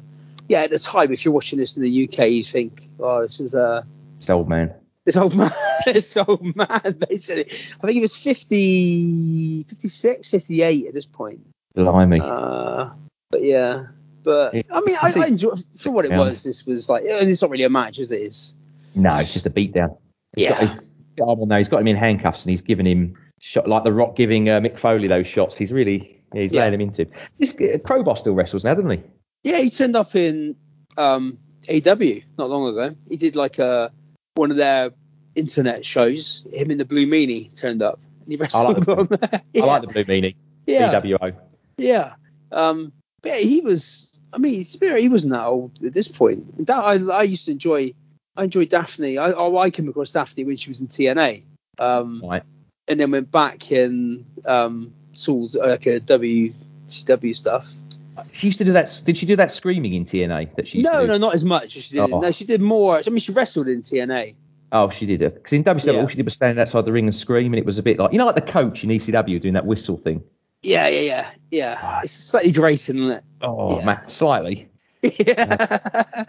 yeah, 0.50 0.62
at 0.62 0.70
the 0.70 0.80
time, 0.80 1.12
if 1.12 1.24
you're 1.24 1.32
watching 1.32 1.60
this 1.60 1.76
in 1.76 1.82
the 1.82 2.08
UK, 2.08 2.28
you 2.30 2.42
think, 2.42 2.82
oh, 2.98 3.22
this 3.22 3.38
is 3.38 3.54
a 3.54 3.86
This 4.16 4.28
old 4.28 4.48
man. 4.48 4.74
this 5.06 5.16
old 5.16 5.34
man, 5.36 5.48
this 5.86 6.16
old 6.16 6.56
man, 6.56 6.96
basically. 7.08 7.44
I 7.44 7.80
think 7.86 7.92
he 7.92 8.00
was 8.00 8.16
50, 8.16 9.62
56, 9.68 10.28
58 10.28 10.86
at 10.88 10.92
this 10.94 11.06
point. 11.06 11.46
Blimey. 11.76 12.20
Uh, 12.20 12.90
but 13.30 13.44
yeah, 13.44 13.84
but 14.24 14.52
Yeah. 14.54 14.62
I 14.72 14.80
mean, 14.80 14.96
I, 15.00 15.12
I 15.20 15.26
enjoy 15.28 15.54
for 15.76 15.92
what 15.92 16.04
it 16.04 16.10
was. 16.10 16.42
This 16.42 16.66
was 16.66 16.90
like, 16.90 17.02
it's 17.04 17.40
not 17.42 17.50
really 17.52 17.62
a 17.64 17.70
match, 17.70 18.00
is 18.00 18.10
it? 18.10 18.20
It's 18.20 18.56
no, 18.96 19.14
it's 19.18 19.32
just 19.32 19.46
a 19.46 19.50
beatdown. 19.50 19.98
Yeah. 20.36 20.50
got, 20.50 20.60
he's 20.60 20.70
got 21.16 21.32
him 21.32 21.40
on 21.42 21.48
there. 21.48 21.58
He's 21.58 21.68
got 21.68 21.80
him 21.80 21.86
in 21.86 21.96
handcuffs 21.96 22.42
and 22.42 22.50
he's 22.50 22.62
giving 22.62 22.86
him 22.86 23.14
shot 23.40 23.68
like 23.68 23.84
the 23.84 23.92
Rock 23.92 24.16
giving 24.16 24.48
uh, 24.48 24.58
Mick 24.58 24.80
Foley 24.80 25.06
those 25.06 25.28
shots. 25.28 25.56
He's 25.56 25.70
really 25.70 26.20
yeah, 26.34 26.42
he's 26.42 26.52
Yeah. 26.52 26.62
laying 26.62 26.74
him 26.74 26.80
into. 26.80 27.06
This 27.38 27.54
uh, 27.54 27.78
Crowbar 27.84 28.16
still 28.16 28.34
wrestles 28.34 28.64
now, 28.64 28.74
doesn't 28.74 28.90
he? 28.90 29.02
Yeah. 29.44 29.58
He 29.58 29.70
turned 29.70 29.96
up 29.96 30.14
in 30.14 30.56
um, 30.96 31.38
AW 31.68 32.20
not 32.38 32.50
long 32.50 32.68
ago. 32.68 32.94
He 33.08 33.16
did 33.16 33.36
like 33.36 33.58
a 33.58 33.92
one 34.34 34.50
of 34.50 34.56
their 34.56 34.90
internet 35.34 35.84
shows. 35.84 36.44
Him 36.52 36.70
in 36.70 36.78
the 36.78 36.84
Blue 36.84 37.06
Meanie 37.06 37.54
turned 37.58 37.82
up. 37.82 38.00
And 38.22 38.28
he 38.32 38.36
wrestled 38.36 38.84
the- 38.84 38.96
on 38.96 39.06
there. 39.06 39.42
Yeah. 39.52 39.64
I 39.64 39.66
like 39.66 39.80
the 39.82 39.88
blue 39.88 40.04
meanie. 40.04 40.34
yeah, 40.66 41.00
BWO. 41.00 41.34
yeah. 41.78 42.14
Um, 42.52 42.92
but 43.22 43.32
yeah, 43.32 43.38
he 43.38 43.60
was. 43.60 44.18
I 44.32 44.38
mean, 44.38 44.64
Spirit, 44.64 45.00
he 45.02 45.08
wasn't 45.08 45.32
that 45.32 45.44
old 45.44 45.82
at 45.84 45.92
this 45.92 46.06
point. 46.06 46.66
That 46.66 46.78
I, 46.84 46.94
I 47.12 47.22
used 47.24 47.46
to 47.46 47.50
enjoy. 47.52 47.94
I 48.36 48.44
enjoyed 48.44 48.68
Daphne. 48.68 49.18
I, 49.18 49.32
oh, 49.32 49.56
I 49.58 49.70
came 49.70 49.88
across 49.88 50.12
Daphne 50.12 50.44
when 50.44 50.56
she 50.56 50.70
was 50.70 50.80
in 50.80 50.86
TNA. 50.86 51.44
Um, 51.80 52.22
Right. 52.24 52.42
and 52.86 53.00
then 53.00 53.10
went 53.10 53.30
back 53.32 53.72
in 53.72 54.24
um, 54.44 54.92
sort 55.12 55.54
of 55.56 55.68
like 55.68 55.86
a 55.86 56.00
WCW 56.00 57.36
stuff. 57.36 57.72
She 58.32 58.46
used 58.48 58.58
to 58.58 58.64
do 58.64 58.72
that. 58.72 59.02
Did 59.04 59.16
she 59.16 59.26
do 59.26 59.36
that 59.36 59.50
screaming 59.50 59.94
in 59.94 60.04
TNA? 60.04 60.56
That 60.56 60.68
she 60.68 60.78
used 60.78 60.90
to 60.90 60.96
No, 60.96 61.00
do? 61.02 61.06
no, 61.08 61.18
not 61.18 61.34
as 61.34 61.44
much 61.44 61.76
as 61.76 61.84
she 61.84 61.94
did. 61.96 62.12
Oh. 62.12 62.20
No, 62.20 62.30
she 62.30 62.44
did 62.44 62.60
more. 62.60 62.96
I 62.96 63.02
mean, 63.10 63.18
she 63.18 63.32
wrestled 63.32 63.68
in 63.68 63.82
TNA. 63.82 64.34
Oh, 64.72 64.90
she 64.90 65.06
did 65.06 65.20
it. 65.22 65.34
Because 65.34 65.52
in 65.52 65.64
WCW, 65.64 65.92
Yeah. 65.94 66.00
all 66.00 66.08
she 66.08 66.14
did 66.16 66.24
was 66.24 66.34
stand 66.34 66.58
outside 66.58 66.84
the 66.84 66.92
ring 66.92 67.06
and 67.06 67.14
scream, 67.14 67.52
and 67.52 67.58
it 67.58 67.66
was 67.66 67.78
a 67.78 67.82
bit 67.82 67.98
like 67.98 68.12
you 68.12 68.18
know, 68.18 68.26
like 68.26 68.36
the 68.36 68.40
coach 68.52 68.84
in 68.84 68.90
ECW 68.90 69.40
doing 69.42 69.54
that 69.54 69.66
whistle 69.66 69.96
thing. 69.96 70.22
Yeah, 70.62 70.88
yeah, 70.88 71.00
yeah, 71.00 71.30
yeah. 71.50 72.00
It's 72.04 72.12
slightly 72.12 72.52
grating, 72.52 72.96
isn't 72.98 73.10
it? 73.10 73.24
Oh 73.42 73.78
Yeah. 73.80 73.84
man, 73.86 74.10
slightly. 74.10 74.68
yeah, 75.02 75.78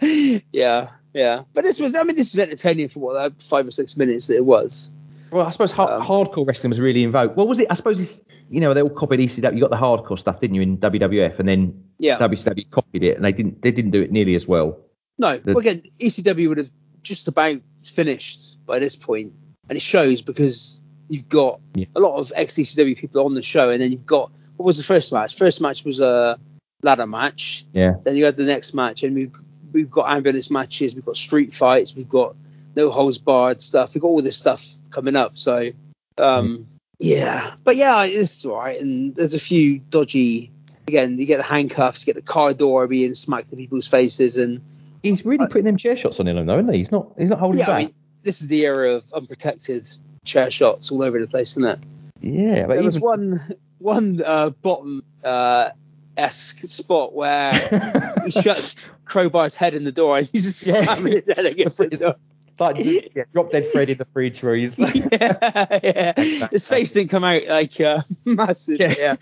yeah, 0.52 0.88
yeah. 1.12 1.40
But 1.52 1.64
this 1.64 1.78
was, 1.78 1.94
I 1.94 2.02
mean, 2.04 2.16
this 2.16 2.32
was 2.32 2.38
entertaining 2.40 2.88
for 2.88 3.00
what, 3.00 3.14
like 3.16 3.40
five 3.40 3.66
or 3.66 3.70
six 3.70 3.96
minutes 3.96 4.28
that 4.28 4.36
it 4.36 4.44
was. 4.44 4.90
Well, 5.32 5.46
I 5.46 5.50
suppose 5.50 5.70
ha- 5.72 5.96
Um, 5.96 6.02
hardcore 6.06 6.46
wrestling 6.46 6.70
was 6.70 6.80
really 6.80 7.02
in 7.02 7.10
vogue. 7.12 7.36
What 7.36 7.48
was 7.48 7.58
it? 7.58 7.66
I 7.70 7.74
suppose 7.74 7.98
it's 7.98 8.20
you 8.50 8.60
know 8.60 8.74
they 8.74 8.82
all 8.82 8.90
copied 8.90 9.20
ECW. 9.20 9.54
You 9.54 9.60
got 9.60 9.70
the 9.70 9.76
hardcore 9.76 10.18
stuff, 10.18 10.40
didn't 10.40 10.54
you, 10.56 10.62
in 10.62 10.76
WWF, 10.78 11.38
and 11.38 11.48
then 11.48 11.84
Yeah. 11.98 12.18
WCW 12.18 12.70
copied 12.70 13.02
it, 13.02 13.16
and 13.16 13.24
they 13.24 13.32
didn't 13.32 13.62
they 13.62 13.70
didn't 13.70 13.92
do 13.92 14.02
it 14.02 14.12
nearly 14.12 14.34
as 14.34 14.46
well. 14.46 14.78
No, 15.18 15.36
The- 15.36 15.52
well, 15.54 15.58
again, 15.60 15.82
ECW 15.98 16.48
would 16.48 16.58
have 16.58 16.70
just 17.02 17.28
about 17.28 17.60
finished 17.82 18.64
by 18.66 18.78
this 18.78 18.96
point, 18.96 19.32
and 19.68 19.76
it 19.76 19.82
shows 19.82 20.22
because 20.22 20.82
you've 21.08 21.28
got 21.28 21.60
Yeah. 21.74 21.86
a 21.96 22.00
lot 22.00 22.16
of 22.18 22.32
ex 22.36 22.54
ECW 22.58 22.94
people 22.96 23.24
on 23.24 23.34
the 23.34 23.42
show, 23.42 23.70
and 23.70 23.80
then 23.80 23.90
you've 23.92 24.06
got 24.06 24.30
what 24.56 24.66
was 24.66 24.76
the 24.76 24.82
first 24.84 25.12
match? 25.12 25.36
First 25.36 25.60
match 25.60 25.84
was 25.84 26.00
a 26.00 26.38
ladder 26.82 27.06
match. 27.06 27.64
Yeah. 27.72 27.94
Then 28.04 28.16
you 28.16 28.24
had 28.24 28.36
the 28.36 28.44
next 28.44 28.74
match, 28.74 29.02
and 29.02 29.14
we've 29.14 29.32
we've 29.72 29.90
got 29.90 30.10
ambulance 30.14 30.50
matches, 30.50 30.94
we've 30.94 31.04
got 31.04 31.16
street 31.16 31.54
fights, 31.54 31.96
we've 31.96 32.08
got 32.08 32.36
no 32.76 32.90
holds 32.90 33.18
barred 33.18 33.60
stuff, 33.60 33.94
we've 33.94 34.02
got 34.02 34.08
all 34.08 34.22
this 34.22 34.36
stuff 34.36 34.64
coming 34.90 35.16
up. 35.16 35.36
So, 35.36 35.70
um, 36.18 36.66
yeah, 36.98 37.54
but 37.64 37.76
yeah, 37.76 38.04
it's 38.04 38.44
all 38.44 38.56
right. 38.56 38.80
And 38.80 39.14
there's 39.14 39.34
a 39.34 39.38
few 39.40 39.78
dodgy. 39.78 40.50
Again, 40.88 41.18
you 41.18 41.26
get 41.26 41.36
the 41.38 41.44
handcuffs, 41.44 42.02
you 42.06 42.12
get 42.12 42.16
the 42.16 42.26
car 42.26 42.52
door 42.54 42.86
being 42.88 43.14
smacked 43.14 43.52
in 43.52 43.58
people's 43.58 43.86
faces, 43.86 44.36
and 44.36 44.60
He's 45.02 45.24
really 45.24 45.46
putting 45.46 45.64
them 45.64 45.76
chair 45.76 45.96
shots 45.96 46.20
on 46.20 46.28
him, 46.28 46.44
though, 46.46 46.58
isn't 46.58 46.72
he? 46.72 46.78
He's 46.78 46.92
not 46.92 47.12
he's 47.18 47.30
not 47.30 47.38
holding 47.40 47.60
yeah, 47.60 47.66
back. 47.66 47.74
I 47.76 47.78
mean, 47.86 47.94
this 48.22 48.40
is 48.42 48.48
the 48.48 48.60
era 48.64 48.94
of 48.94 49.12
unprotected 49.12 49.84
chair 50.24 50.50
shots 50.50 50.92
all 50.92 51.02
over 51.02 51.18
the 51.20 51.26
place, 51.26 51.56
isn't 51.56 51.64
it? 51.64 51.78
yeah, 52.20 52.66
but 52.66 52.74
there 52.74 52.82
was 52.84 53.00
one 53.00 53.36
one 53.78 54.22
uh, 54.24 54.50
bottom 54.50 55.02
uh, 55.24 55.70
esque 56.16 56.58
spot 56.60 57.12
where 57.12 58.14
he 58.24 58.30
shuts 58.30 58.76
Crowbar's 59.04 59.56
head 59.56 59.74
in 59.74 59.82
the 59.82 59.90
door 59.92 60.18
and 60.18 60.26
he's 60.28 60.44
just 60.44 60.66
Yeah. 60.68 60.84
slamming 60.84 61.14
his 61.14 61.26
head 61.28 61.46
against 61.46 61.78
the 61.78 61.88
door. 61.88 62.14
Like 62.58 62.76
yeah, 63.14 63.24
drop 63.32 63.50
dead 63.50 63.68
Fred 63.72 63.90
in 63.90 63.98
the 63.98 64.04
fridge 64.06 64.42
where 64.42 64.54
he's 64.54 64.78
yeah, 65.12 65.78
yeah. 65.82 66.48
His 66.50 66.66
face 66.68 66.92
didn't 66.92 67.10
come 67.10 67.24
out 67.24 67.42
like 67.48 67.80
uh, 67.80 68.00
massive. 68.24 68.78
Yeah. 68.80 68.94
Yeah. 68.96 69.16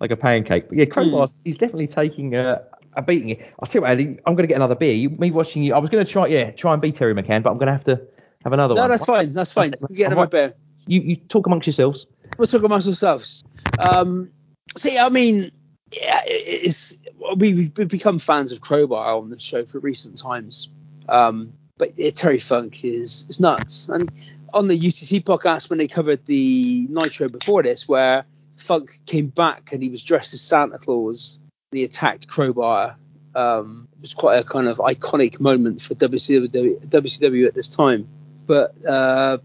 like 0.00 0.10
a 0.10 0.16
pancake. 0.16 0.68
But 0.68 0.78
yeah, 0.78 0.84
Crowbar, 0.86 1.28
Hmm. 1.28 1.34
he's 1.44 1.58
definitely 1.58 1.88
taking 1.88 2.34
uh, 2.34 2.62
a 2.94 3.02
beating. 3.02 3.42
I'll 3.60 3.66
tell 3.66 3.82
you 3.82 3.82
what, 3.82 3.90
I'm 4.26 4.34
going 4.34 4.36
to 4.38 4.46
get 4.46 4.56
another 4.56 4.74
beer. 4.74 4.94
You, 4.94 5.10
me 5.10 5.30
watching 5.30 5.62
you, 5.62 5.74
I 5.74 5.78
was 5.78 5.90
going 5.90 6.04
to 6.04 6.10
try, 6.10 6.26
yeah, 6.26 6.50
try 6.50 6.72
and 6.72 6.82
beat 6.82 6.96
Terry 6.96 7.14
McCann, 7.14 7.42
but 7.42 7.50
I'm 7.50 7.58
going 7.58 7.66
to 7.66 7.72
have 7.72 7.84
to 7.84 8.00
have 8.44 8.52
another 8.52 8.74
No, 8.74 8.82
one. 8.82 8.90
that's 8.90 9.04
fine. 9.04 9.32
That's 9.32 9.52
fine. 9.52 9.72
Get 9.92 10.12
another 10.12 10.26
beer. 10.28 10.54
You, 10.86 11.00
you 11.00 11.16
talk 11.16 11.46
amongst 11.46 11.66
yourselves. 11.66 12.06
We'll 12.38 12.46
talk 12.46 12.62
amongst 12.62 12.88
ourselves. 12.88 13.44
Um, 13.78 14.30
see, 14.76 14.96
I 14.98 15.08
mean, 15.10 15.50
yeah, 15.92 16.22
it's 16.26 16.96
we, 17.36 17.70
we've 17.76 17.88
become 17.88 18.18
fans 18.18 18.52
of 18.52 18.60
Crowbar 18.60 19.16
on 19.16 19.30
the 19.30 19.38
show 19.38 19.64
for 19.64 19.78
recent 19.80 20.18
times. 20.18 20.68
Um, 21.08 21.52
but 21.78 21.90
Terry 22.14 22.38
Funk 22.38 22.84
is 22.84 23.26
is 23.28 23.40
nuts. 23.40 23.88
And 23.88 24.10
on 24.52 24.66
the 24.66 24.78
UTC 24.78 25.22
podcast 25.22 25.70
when 25.70 25.78
they 25.78 25.88
covered 25.88 26.24
the 26.24 26.86
Nitro 26.90 27.28
before 27.28 27.62
this, 27.62 27.88
where 27.88 28.24
Funk 28.56 28.98
came 29.06 29.28
back 29.28 29.72
and 29.72 29.82
he 29.82 29.88
was 29.88 30.02
dressed 30.02 30.34
as 30.34 30.40
Santa 30.40 30.78
Claus, 30.78 31.38
and 31.70 31.78
he 31.78 31.84
attacked 31.84 32.28
Crowbar. 32.28 32.98
Um, 33.34 33.88
it 33.96 34.00
was 34.00 34.14
quite 34.14 34.38
a 34.38 34.44
kind 34.44 34.66
of 34.66 34.78
iconic 34.78 35.38
moment 35.38 35.80
for 35.80 35.94
WCW, 35.94 36.84
WCW 36.86 37.46
at 37.46 37.54
this 37.54 37.68
time. 37.68 38.08
But 38.46 38.84
uh, 38.86 39.38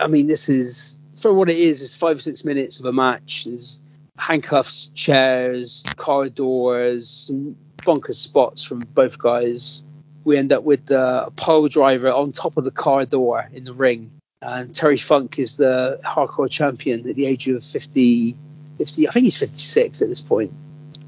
I 0.00 0.06
mean, 0.06 0.26
this 0.26 0.48
is 0.48 1.00
for 1.16 1.32
what 1.32 1.48
it 1.48 1.56
is. 1.56 1.82
It's 1.82 1.96
five 1.96 2.16
or 2.16 2.20
six 2.20 2.44
minutes 2.44 2.78
of 2.78 2.86
a 2.86 2.92
match. 2.92 3.44
There's 3.44 3.80
handcuffs, 4.16 4.88
chairs, 4.88 5.84
corridors, 5.96 7.30
bonkers 7.78 8.16
spots 8.16 8.62
from 8.62 8.80
both 8.80 9.18
guys. 9.18 9.82
We 10.24 10.36
end 10.36 10.52
up 10.52 10.64
with 10.64 10.90
uh, 10.90 11.24
a 11.28 11.30
piledriver 11.30 12.14
on 12.14 12.32
top 12.32 12.56
of 12.56 12.64
the 12.64 12.70
car 12.70 13.04
door 13.04 13.48
in 13.52 13.64
the 13.64 13.72
ring, 13.72 14.10
and 14.42 14.74
Terry 14.74 14.96
Funk 14.96 15.38
is 15.38 15.56
the 15.56 16.00
hardcore 16.04 16.50
champion 16.50 17.08
at 17.08 17.16
the 17.16 17.26
age 17.26 17.48
of 17.48 17.64
50. 17.64 18.36
50 18.78 19.08
I 19.08 19.10
think 19.10 19.24
he's 19.24 19.36
56 19.36 20.00
at 20.00 20.08
this 20.08 20.20
point. 20.22 20.52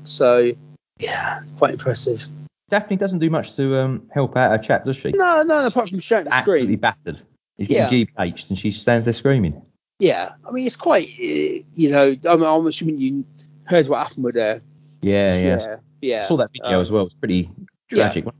So 0.05 0.53
yeah, 0.99 1.41
quite 1.57 1.73
impressive. 1.73 2.27
Daphne 2.71 2.97
doesn't 2.97 3.19
do 3.19 3.29
much 3.29 3.55
to 3.57 3.77
um, 3.79 4.11
help 4.13 4.37
out 4.37 4.51
her 4.51 4.59
chap, 4.59 4.85
does 4.85 4.97
she? 4.97 5.13
No, 5.13 5.43
no, 5.43 5.67
apart 5.67 5.91
from 5.91 6.01
shouting 6.01 6.27
the 6.31 6.35
Absolutely 6.35 6.77
battered. 6.77 7.21
He's 7.59 7.69
getting 7.69 8.07
GBH'd 8.07 8.49
and 8.49 8.59
she 8.59 8.73
stands 8.73 9.05
there 9.05 9.15
screaming. 9.15 9.63
Yeah, 9.99 10.31
I 10.47 10.51
mean 10.51 10.67
it's 10.67 10.77
quite, 10.77 11.07
uh, 11.07 11.63
you 11.75 11.91
know, 11.91 12.17
I'm, 12.29 12.43
I'm 12.43 12.67
assuming 12.67 12.99
you 12.99 13.25
heard 13.65 13.89
what 13.89 14.03
happened 14.03 14.25
with 14.25 14.35
her. 14.37 14.63
Yeah, 15.01 15.37
yeah. 15.37 15.43
yeah, 15.43 15.77
yeah. 16.01 16.25
I 16.25 16.29
saw 16.29 16.37
that 16.39 16.51
video 16.53 16.77
Um, 16.77 16.81
as 16.81 16.91
well. 16.91 17.07
It's 17.07 17.15
pretty 17.15 17.51
tragic. 17.93 18.25
Yeah, 18.25 18.31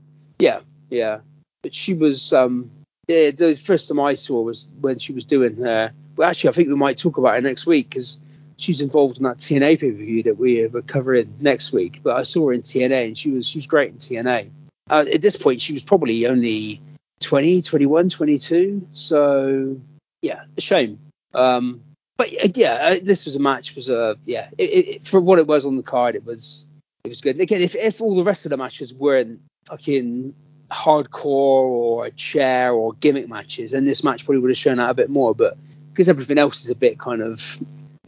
yeah. 0.43 0.59
Yeah. 0.89 1.19
But 1.61 1.73
she 1.73 1.93
was, 1.93 2.33
um, 2.33 2.69
yeah, 3.07 3.31
the 3.31 3.55
first 3.55 3.87
time 3.87 3.99
I 3.99 4.15
saw 4.15 4.41
was 4.41 4.73
when 4.79 4.99
she 4.99 5.13
was 5.13 5.23
doing 5.23 5.55
her. 5.57 5.93
Well, 6.17 6.29
actually, 6.29 6.49
I 6.49 6.53
think 6.53 6.67
we 6.67 6.75
might 6.75 6.97
talk 6.97 7.17
about 7.17 7.37
it 7.37 7.43
next 7.43 7.65
week 7.65 7.89
because 7.89 8.19
she's 8.57 8.81
involved 8.81 9.17
in 9.17 9.23
that 9.23 9.37
TNA 9.37 9.79
pay 9.79 9.91
per 9.91 9.97
view 9.97 10.23
that 10.23 10.37
we 10.37 10.67
were 10.67 10.81
covering 10.81 11.35
next 11.39 11.71
week. 11.71 12.01
But 12.03 12.17
I 12.17 12.23
saw 12.23 12.47
her 12.47 12.53
in 12.53 12.61
TNA 12.61 13.07
and 13.07 13.17
she 13.17 13.31
was 13.31 13.47
she 13.47 13.57
was 13.57 13.67
great 13.67 13.89
in 13.89 13.97
TNA. 13.97 14.51
Uh, 14.91 15.05
at 15.13 15.21
this 15.21 15.37
point, 15.37 15.61
she 15.61 15.73
was 15.73 15.83
probably 15.85 16.27
only 16.27 16.81
20, 17.21 17.61
21, 17.61 18.09
22. 18.09 18.87
So 18.93 19.79
yeah, 20.21 20.43
a 20.57 20.61
shame. 20.61 20.99
Um, 21.33 21.81
but 22.17 22.27
uh, 22.27 22.49
yeah, 22.53 22.73
uh, 22.73 22.95
this 23.01 23.25
was 23.25 23.35
a 23.37 23.39
match. 23.39 23.75
Was 23.75 23.89
a 23.89 24.17
yeah, 24.25 24.49
it, 24.57 24.63
it- 24.63 25.07
for 25.07 25.19
what 25.21 25.39
it 25.39 25.47
was 25.47 25.65
on 25.65 25.77
the 25.77 25.83
card, 25.83 26.15
it 26.15 26.25
was 26.25 26.67
it 27.05 27.09
was 27.09 27.21
good. 27.21 27.39
Again, 27.39 27.61
if 27.61 27.75
if 27.75 28.01
all 28.01 28.15
the 28.15 28.23
rest 28.23 28.45
of 28.45 28.49
the 28.51 28.57
matches 28.57 28.93
weren't 28.93 29.41
fucking 29.67 30.33
hardcore 30.71 31.25
or 31.25 32.05
a 32.05 32.11
chair 32.11 32.73
or 32.73 32.93
gimmick 32.93 33.29
matches, 33.29 33.71
then 33.71 33.85
this 33.85 34.03
match 34.03 34.25
probably 34.25 34.41
would 34.41 34.51
have 34.51 34.57
shown 34.57 34.79
out 34.79 34.89
a 34.89 34.95
bit 34.95 35.09
more. 35.09 35.33
But 35.35 35.57
because 35.91 36.09
everything 36.09 36.37
else 36.37 36.63
is 36.63 36.69
a 36.69 36.75
bit 36.75 36.99
kind 36.99 37.21
of 37.21 37.37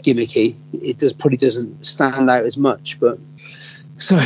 gimmicky, 0.02 0.56
it 0.73 0.98
does 0.98 1.14
probably 1.14 1.38
doesn't 1.38 1.86
stand 1.86 2.30
out 2.30 2.44
as 2.44 2.57
much. 2.57 2.99
But 2.99 3.19
so 3.98 4.19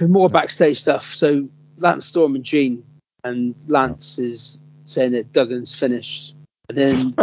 more 0.00 0.28
backstage 0.30 0.80
stuff. 0.80 1.04
So 1.04 1.48
Lance 1.78 2.06
Storm 2.06 2.34
and 2.34 2.44
Gene, 2.44 2.84
and 3.24 3.54
Lance 3.66 4.18
is 4.18 4.60
saying 4.84 5.12
that 5.12 5.32
Duggan's 5.32 5.78
finished, 5.78 6.34
and 6.68 6.78
then 6.78 7.14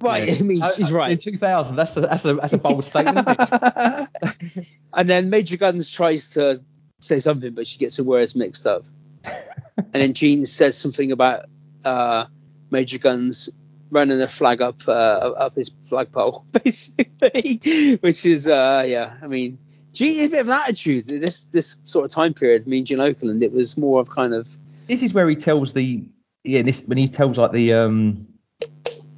right, 0.00 0.40
I 0.40 0.42
mean 0.42 0.60
oh, 0.62 0.72
he's 0.76 0.92
right. 0.92 1.12
In 1.12 1.18
2000, 1.18 1.76
that's 1.76 1.96
a, 1.96 2.00
that's 2.00 2.24
a, 2.24 2.34
that's 2.34 2.52
a 2.52 2.58
bold 2.58 2.86
statement. 2.86 3.28
and 4.92 5.08
then 5.08 5.30
Major 5.30 5.56
Gunns 5.56 5.90
tries 5.90 6.30
to 6.30 6.60
say 7.04 7.20
something, 7.20 7.52
but 7.52 7.66
she 7.66 7.78
gets 7.78 7.96
her 7.96 8.04
words 8.04 8.34
mixed 8.34 8.66
up. 8.66 8.84
and 9.24 9.86
then 9.92 10.14
Gene 10.14 10.46
says 10.46 10.76
something 10.76 11.12
about 11.12 11.46
uh, 11.84 12.26
Major 12.70 12.98
Gunns 12.98 13.50
running 13.90 14.20
a 14.20 14.28
flag 14.28 14.60
up 14.60 14.88
uh, 14.88 14.90
up 14.90 15.56
his 15.56 15.70
flagpole, 15.84 16.44
basically, 16.64 17.98
which 18.00 18.26
is 18.26 18.48
uh, 18.48 18.84
yeah. 18.86 19.14
I 19.22 19.26
mean, 19.26 19.58
has 19.98 20.26
a 20.26 20.28
bit 20.28 20.40
of 20.40 20.48
an 20.48 20.54
attitude. 20.54 21.06
This 21.06 21.44
this 21.44 21.76
sort 21.84 22.04
of 22.04 22.10
time 22.10 22.34
period. 22.34 22.64
I 22.66 22.68
mean, 22.68 22.84
Gene 22.84 22.98
Okerlund, 22.98 23.42
it 23.42 23.52
was 23.52 23.76
more 23.76 24.00
of 24.00 24.10
kind 24.10 24.34
of 24.34 24.48
this 24.86 25.02
is 25.02 25.12
where 25.12 25.28
he 25.28 25.36
tells 25.36 25.72
the 25.72 26.04
yeah 26.42 26.62
this 26.62 26.82
when 26.82 26.98
he 26.98 27.08
tells 27.08 27.36
like 27.38 27.52
the 27.52 27.72
um 27.72 28.26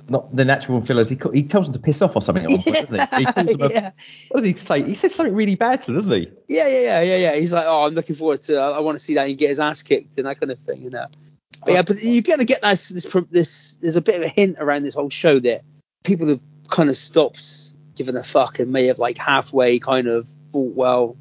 not 0.09 0.35
the 0.35 0.45
natural 0.45 0.81
fillers 0.83 1.09
he, 1.09 1.19
he 1.33 1.43
tells 1.43 1.67
them 1.67 1.73
to 1.73 1.79
piss 1.79 2.01
off 2.01 2.15
or 2.15 2.23
something 2.23 2.45
at 2.45 2.51
one 2.51 2.63
point, 2.63 2.91
doesn't 2.91 3.13
he? 3.15 3.17
he 3.17 3.25
calls 3.25 3.47
them 3.47 3.63
a- 3.63 3.93
what 4.29 4.41
does 4.41 4.45
he 4.45 4.55
say 4.55 4.83
he 4.83 4.95
says 4.95 5.15
something 5.15 5.35
really 5.35 5.55
bad 5.55 5.81
to 5.81 5.87
them 5.87 5.97
doesn't 5.97 6.13
he 6.13 6.29
Yeah, 6.49 6.69
yeah, 6.69 6.81
yeah, 6.81 7.01
yeah, 7.03 7.17
yeah. 7.17 7.35
He's 7.37 7.53
like, 7.53 7.65
oh, 7.67 7.85
I'm 7.87 7.95
looking 7.95 8.17
forward 8.17 8.41
to. 8.43 8.57
I, 8.57 8.71
I 8.71 8.79
want 8.81 8.97
to 8.97 8.99
see 9.01 9.15
that 9.15 9.29
and 9.29 9.37
get 9.37 9.51
his 9.51 9.59
ass 9.59 9.83
kicked 9.83 10.17
and 10.19 10.27
that 10.27 10.39
kind 10.39 10.53
of 10.53 10.59
thing. 10.61 10.83
You 10.83 10.91
know. 10.91 11.07
But 11.65 11.75
yeah, 11.75 11.83
but 11.83 12.03
you're 12.03 12.23
gonna 12.23 12.45
get 12.45 12.63
this, 12.63 12.89
this. 12.91 13.17
This 13.31 13.75
there's 13.75 13.97
a 13.97 14.01
bit 14.01 14.17
of 14.17 14.23
a 14.23 14.29
hint 14.29 14.57
around 14.61 14.85
this 14.85 14.95
whole 14.95 15.11
show 15.11 15.39
that 15.41 15.63
people 16.05 16.29
have 16.29 16.41
kind 16.69 16.89
of 16.89 16.97
stopped 16.97 17.75
giving 17.97 18.17
a 18.17 18.23
fuck 18.23 18.59
and 18.59 18.73
may 18.73 18.87
have 18.87 18.99
like 18.99 19.19
halfway 19.19 19.79
kind 19.79 20.07
of 20.07 20.29
thought, 20.53 20.75
well, 20.75 21.17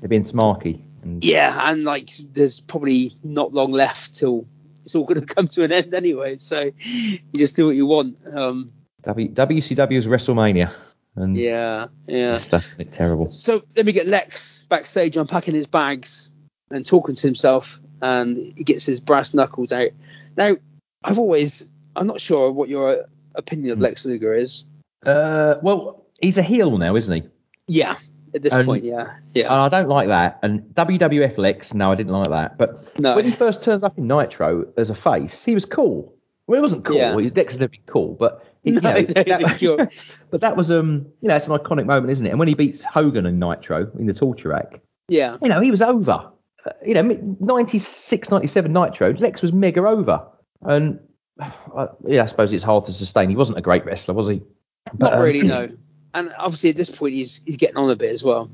they're 0.00 0.08
being 0.08 0.24
smarky 0.24 0.82
and 1.02 1.24
yeah, 1.24 1.70
and 1.70 1.84
like 1.84 2.10
there's 2.32 2.60
probably 2.60 3.12
not 3.22 3.52
long 3.52 3.72
left 3.72 4.16
till 4.16 4.46
it's 4.86 4.94
all 4.94 5.04
gonna 5.04 5.26
come 5.26 5.48
to 5.48 5.64
an 5.64 5.72
end 5.72 5.92
anyway. 5.92 6.38
So 6.38 6.70
you 6.78 7.18
just 7.34 7.56
do 7.56 7.66
what 7.66 7.74
you 7.76 7.86
want. 7.86 8.18
Um, 8.34 8.72
w, 9.02 9.28
WCW's 9.32 10.06
WrestleMania 10.06 10.72
and 11.16 11.36
yeah, 11.36 11.88
yeah. 12.06 12.38
stuff 12.38 12.74
terrible 12.92 13.30
So 13.32 13.62
then 13.74 13.84
we 13.86 13.92
get 13.92 14.06
Lex 14.06 14.64
backstage 14.68 15.16
unpacking 15.16 15.54
his 15.54 15.66
bags 15.66 16.32
and 16.70 16.86
talking 16.86 17.14
to 17.16 17.26
himself, 17.26 17.80
and 18.00 18.36
he 18.36 18.64
gets 18.64 18.86
his 18.86 19.00
brass 19.00 19.34
knuckles 19.34 19.72
out. 19.72 19.90
Now, 20.36 20.56
I've 21.02 21.18
always, 21.18 21.70
I'm 21.94 22.06
not 22.06 22.20
sure 22.20 22.50
what 22.52 22.68
your 22.68 23.04
opinion 23.34 23.72
of 23.72 23.78
Hmm. 23.78 23.84
Lex 23.84 24.06
Luger 24.06 24.34
is. 24.34 24.64
uh 25.04 25.56
well 25.62 26.04
he's 26.20 26.38
a 26.38 26.42
heel 26.42 26.78
now 26.78 26.96
isn't 26.96 27.12
he 27.12 27.22
Yeah, 27.68 27.94
at 28.36 28.42
this 28.42 28.54
And- 28.54 28.64
point, 28.66 28.84
yeah, 28.84 29.06
yeah. 29.34 29.52
And 29.52 29.60
I 29.60 29.68
don't 29.68 29.88
like 29.88 30.06
that. 30.08 30.38
And 30.42 30.62
WWF 30.74 31.36
Lex, 31.38 31.74
no, 31.74 31.90
I 31.90 31.94
didn't 31.96 32.12
like 32.12 32.28
that. 32.28 32.56
But 32.58 32.98
No. 33.00 33.16
when 33.16 33.24
he 33.24 33.32
first 33.32 33.62
turns 33.64 33.82
up 33.82 33.98
in 33.98 34.06
Nitro 34.06 34.66
as 34.76 34.90
a 34.90 34.94
face, 34.94 35.42
he 35.42 35.54
was 35.54 35.64
cool. 35.64 36.14
Well, 36.46 36.58
he 36.58 36.62
wasn't 36.62 36.84
cool. 36.84 36.96
Yeah. 36.96 37.14
Lex 37.14 37.54
never 37.54 37.68
been 37.68 37.80
cool, 37.86 38.16
but 38.20 38.44
he- 38.62 38.70
you 38.72 38.80
know, 38.82 38.94
he 38.94 39.02
never 39.02 39.24
been 39.24 39.42
that, 39.42 39.58
cool. 39.60 39.78
but 40.30 40.40
that 40.42 40.56
was 40.56 40.70
um, 40.70 41.06
you 41.20 41.28
know, 41.28 41.34
it's 41.34 41.46
an 41.48 41.52
iconic 41.58 41.86
moment, 41.86 42.12
isn't 42.12 42.24
it? 42.26 42.30
And 42.30 42.38
when 42.38 42.46
he 42.48 42.54
beats 42.54 42.82
Hogan 42.82 43.26
in 43.26 43.38
Nitro 43.40 43.90
in 43.98 44.06
the 44.06 44.14
torture 44.14 44.50
rack, 44.50 44.80
yeah, 45.08 45.38
you 45.42 45.48
know, 45.48 45.60
he 45.60 45.70
was 45.72 45.82
over. 45.82 46.30
Uh, 46.64 46.70
you 46.84 46.94
know, 46.94 47.36
96, 47.40 48.30
97 48.30 48.72
Nitro, 48.72 49.12
Lex 49.14 49.40
was 49.42 49.52
mega 49.52 49.80
over. 49.86 50.20
And 50.62 50.98
uh, 51.40 51.86
yeah, 52.06 52.22
I 52.22 52.26
suppose 52.26 52.52
it's 52.52 52.64
hard 52.64 52.86
to 52.86 52.92
sustain. 52.92 53.30
He 53.30 53.36
wasn't 53.36 53.58
a 53.58 53.62
great 53.62 53.84
wrestler, 53.84 54.14
was 54.14 54.28
he? 54.28 54.42
But, 54.94 54.98
not 54.98 55.12
um, 55.14 55.20
really, 55.22 55.42
no. 55.42 55.68
And 56.16 56.32
obviously 56.38 56.70
at 56.70 56.76
this 56.76 56.90
point 56.90 57.14
he's 57.14 57.40
he's 57.44 57.56
getting 57.56 57.76
on 57.76 57.90
a 57.90 57.96
bit 57.96 58.10
as 58.10 58.24
well. 58.24 58.50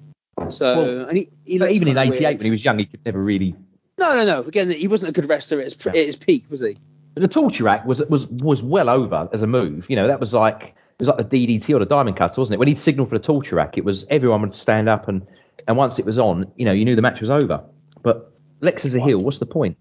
So 0.48 0.76
Well, 0.82 1.08
and 1.08 1.16
he, 1.16 1.28
he 1.46 1.54
even 1.54 1.88
in 1.88 1.96
'88, 1.98 2.10
weird. 2.20 2.38
when 2.38 2.44
he 2.44 2.50
was 2.50 2.64
young, 2.64 2.78
he 2.78 2.86
could 2.86 3.04
never 3.06 3.22
really 3.22 3.54
no, 3.98 4.14
no, 4.14 4.24
no. 4.24 4.40
Again, 4.48 4.68
he 4.70 4.88
wasn't 4.88 5.10
a 5.10 5.12
good 5.12 5.28
wrestler 5.28 5.58
at 5.60 5.64
his, 5.64 5.86
at 5.86 5.94
his 5.94 6.16
peak, 6.16 6.44
was 6.50 6.60
he? 6.60 6.76
But 7.14 7.20
the 7.20 7.28
torture 7.28 7.64
rack 7.64 7.84
was 7.84 8.00
was 8.08 8.26
was 8.26 8.62
well 8.62 8.90
over 8.90 9.28
as 9.32 9.42
a 9.42 9.46
move. 9.46 9.86
You 9.88 9.96
know, 9.96 10.08
that 10.08 10.18
was 10.18 10.32
like 10.32 10.74
it 10.98 11.06
was 11.06 11.08
like 11.08 11.30
the 11.30 11.46
DDT 11.58 11.70
or 11.74 11.78
the 11.78 11.86
diamond 11.86 12.16
cutter, 12.16 12.40
wasn't 12.40 12.54
it? 12.54 12.58
When 12.58 12.68
he'd 12.68 12.78
signal 12.80 13.06
for 13.06 13.16
the 13.18 13.24
torture 13.24 13.56
rack, 13.56 13.78
it 13.78 13.84
was 13.84 14.04
everyone 14.10 14.40
would 14.42 14.56
stand 14.56 14.88
up 14.88 15.08
and 15.08 15.26
and 15.68 15.76
once 15.76 15.98
it 15.98 16.04
was 16.04 16.18
on, 16.18 16.50
you 16.56 16.64
know, 16.64 16.72
you 16.72 16.84
knew 16.84 16.96
the 16.96 17.02
match 17.02 17.20
was 17.20 17.30
over. 17.30 17.62
But 18.02 18.32
Lex 18.60 18.84
is 18.84 18.94
a 18.96 19.00
heel. 19.00 19.18
What's 19.18 19.38
the 19.38 19.46
point? 19.46 19.76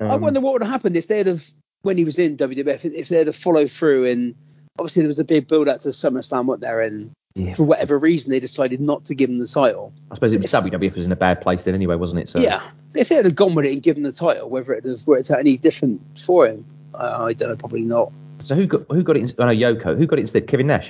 I 0.00 0.06
Um, 0.06 0.20
wonder 0.20 0.40
what 0.40 0.54
would 0.54 0.62
have 0.62 0.70
happened 0.72 0.96
if 0.96 1.06
they'd 1.06 1.26
have 1.26 1.44
when 1.82 1.96
he 1.96 2.04
was 2.04 2.18
in 2.18 2.36
WWF 2.36 2.84
if 2.84 3.08
they'd 3.10 3.26
have 3.26 3.36
followed 3.36 3.70
through 3.70 4.06
and 4.06 4.34
obviously 4.78 5.02
there 5.02 5.08
was 5.08 5.18
a 5.18 5.24
big 5.24 5.48
build 5.48 5.68
up 5.68 5.80
to 5.80 5.88
SummerSlam, 5.88 6.46
what 6.46 6.60
there, 6.60 6.80
and 6.80 7.10
Yeah. 7.34 7.54
for 7.54 7.64
whatever 7.64 7.98
reason 7.98 8.30
they 8.30 8.40
decided 8.40 8.80
not 8.80 9.04
to 9.06 9.14
give 9.14 9.28
him 9.30 9.36
the 9.36 9.46
title. 9.46 9.92
I 10.10 10.14
suppose 10.14 10.32
it 10.32 10.40
was 10.40 10.50
WWF 10.50 10.96
was 10.96 11.04
in 11.06 11.12
a 11.12 11.16
bad 11.16 11.40
place 11.40 11.64
then 11.64 11.74
anyway, 11.74 11.96
wasn't 11.96 12.20
it? 12.20 12.28
So 12.28 12.38
Yeah, 12.40 12.60
if 12.94 13.08
they 13.08 13.16
had 13.16 13.34
gone 13.34 13.54
with 13.54 13.66
it 13.66 13.72
and 13.72 13.82
given 13.82 14.02
the 14.02 14.12
title, 14.12 14.48
whether 14.48 14.72
it 14.74 14.84
would 14.84 14.90
have 14.92 15.06
worked 15.06 15.30
out 15.30 15.38
any 15.38 15.56
different 15.56 16.00
for 16.18 16.46
him, 16.46 16.64
I, 16.94 17.06
I 17.06 17.32
don't 17.34 17.50
know, 17.50 17.56
probably 17.56 17.82
not. 17.82 18.12
So 18.44 18.54
who 18.54 18.66
got 18.66 18.82
who 18.88 19.02
got 19.02 19.16
it? 19.16 19.22
In, 19.30 19.44
I 19.44 19.52
know 19.54 19.74
Yoko. 19.74 19.98
Who 19.98 20.06
got 20.06 20.18
it 20.18 20.22
instead? 20.22 20.46
Kevin 20.46 20.68
Nash 20.68 20.86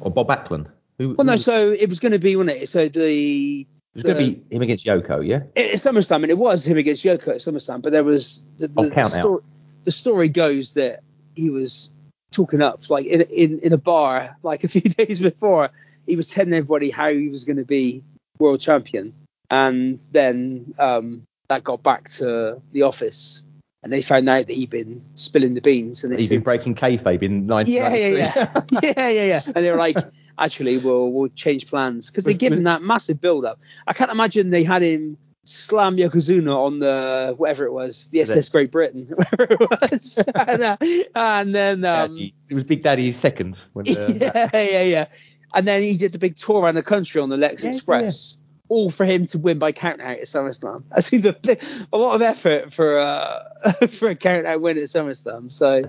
or 0.00 0.10
Bob 0.10 0.28
Backlund? 0.28 0.66
Who, 0.98 1.14
Well, 1.14 1.24
no, 1.26 1.32
who- 1.32 1.38
so 1.38 1.72
it 1.72 1.88
was 1.88 2.00
going 2.00 2.12
to 2.12 2.18
be, 2.18 2.36
wasn't 2.36 2.56
it? 2.62 2.68
So 2.68 2.88
the 2.88 3.66
it 3.94 3.96
was 3.96 4.02
going 4.04 4.16
to 4.16 4.40
be 4.48 4.54
him 4.54 4.62
against 4.62 4.84
Yoko, 4.86 5.26
yeah. 5.26 5.40
at 5.56 5.72
SummerSlam, 5.74 6.22
and 6.22 6.30
it 6.30 6.38
was 6.38 6.66
him 6.66 6.76
against 6.78 7.04
Yoko 7.04 7.28
at 7.28 7.36
SummerSlam, 7.36 7.82
but 7.82 7.92
there 7.92 8.04
was 8.04 8.44
the, 8.58 8.68
the, 8.68 8.80
Oh, 8.82 8.88
the, 8.88 9.04
story, 9.06 9.42
the 9.84 9.90
story 9.90 10.28
goes 10.28 10.72
that 10.74 11.00
he 11.34 11.50
was 11.50 11.90
talking 12.36 12.60
up 12.60 12.88
like 12.90 13.06
in, 13.06 13.22
in 13.22 13.58
in 13.60 13.72
a 13.72 13.78
bar 13.78 14.28
like 14.42 14.62
a 14.62 14.68
few 14.68 14.80
days 14.82 15.20
before. 15.20 15.70
He 16.06 16.14
was 16.14 16.30
telling 16.30 16.52
everybody 16.52 16.90
how 16.90 17.08
he 17.08 17.28
was 17.28 17.44
going 17.44 17.56
to 17.56 17.64
be 17.64 18.04
world 18.38 18.60
champion, 18.60 19.14
and 19.50 19.98
then 20.12 20.74
um, 20.78 21.22
that 21.48 21.64
got 21.64 21.82
back 21.82 22.08
to 22.10 22.62
the 22.70 22.82
office, 22.82 23.44
and 23.82 23.92
they 23.92 24.02
found 24.02 24.28
out 24.28 24.46
that 24.46 24.52
he'd 24.52 24.70
been 24.70 25.04
spilling 25.16 25.54
the 25.54 25.60
beans, 25.60 26.04
and 26.04 26.12
said, 26.20 26.28
been 26.28 26.42
breaking 26.42 26.76
kayfabe 26.76 27.22
in 27.22 27.48
yeah, 27.48 27.54
1993. 27.54 28.18
yeah, 28.18 28.32
yeah, 28.36 28.90
yeah, 28.96 29.08
yeah, 29.08 29.24
yeah. 29.24 29.42
And 29.46 29.64
they 29.64 29.70
were 29.70 29.76
like, 29.76 29.96
actually, 30.38 30.78
we'll 30.78 31.10
we'll 31.10 31.28
change 31.28 31.66
plans 31.66 32.08
because 32.08 32.24
they 32.24 32.34
give 32.34 32.52
him 32.52 32.64
that 32.64 32.82
massive 32.82 33.20
build 33.20 33.44
up. 33.44 33.58
I 33.86 33.94
can't 33.94 34.12
imagine 34.12 34.50
they 34.50 34.64
had 34.64 34.82
him 34.82 35.18
slam 35.46 35.96
Yokozuna 35.96 36.54
on 36.54 36.80
the 36.80 37.34
whatever 37.36 37.64
it 37.64 37.72
was, 37.72 38.08
the 38.08 38.20
SS 38.20 38.48
Great 38.48 38.70
Britain, 38.70 39.06
whatever 39.14 39.54
it 39.54 39.60
was, 39.60 40.22
and, 40.34 40.62
uh, 40.62 40.76
and 41.14 41.54
then 41.54 41.84
um, 41.84 42.16
Yeah, 42.16 42.28
it 42.50 42.54
was 42.54 42.64
Big 42.64 42.82
Daddy's 42.82 43.18
second. 43.18 43.56
When, 43.72 43.88
uh, 43.88 44.12
yeah, 44.20 44.48
yeah, 44.52 44.82
yeah, 44.82 45.06
and 45.54 45.66
then 45.66 45.82
he 45.82 45.96
did 45.96 46.12
the 46.12 46.18
big 46.18 46.36
tour 46.36 46.62
around 46.62 46.74
the 46.74 46.82
country 46.82 47.20
on 47.20 47.28
the 47.28 47.36
Lex 47.36 47.62
Yeah, 47.62 47.70
Express. 47.70 48.36
All 48.68 48.90
for 48.90 49.04
him 49.04 49.26
to 49.26 49.38
win 49.38 49.60
by 49.60 49.70
count 49.70 50.00
out 50.00 50.18
at 50.18 50.24
SummerSlam. 50.24 50.82
I 50.90 50.98
see 50.98 51.18
the 51.18 51.86
a 51.92 51.96
lot 51.96 52.16
of 52.16 52.22
effort 52.22 52.72
for 52.72 52.98
uh, 52.98 53.72
for 53.88 54.08
a 54.08 54.16
count 54.16 54.44
out 54.44 54.60
win 54.60 54.76
at 54.76 54.84
SummerSlam. 54.84 55.52
So 55.52 55.82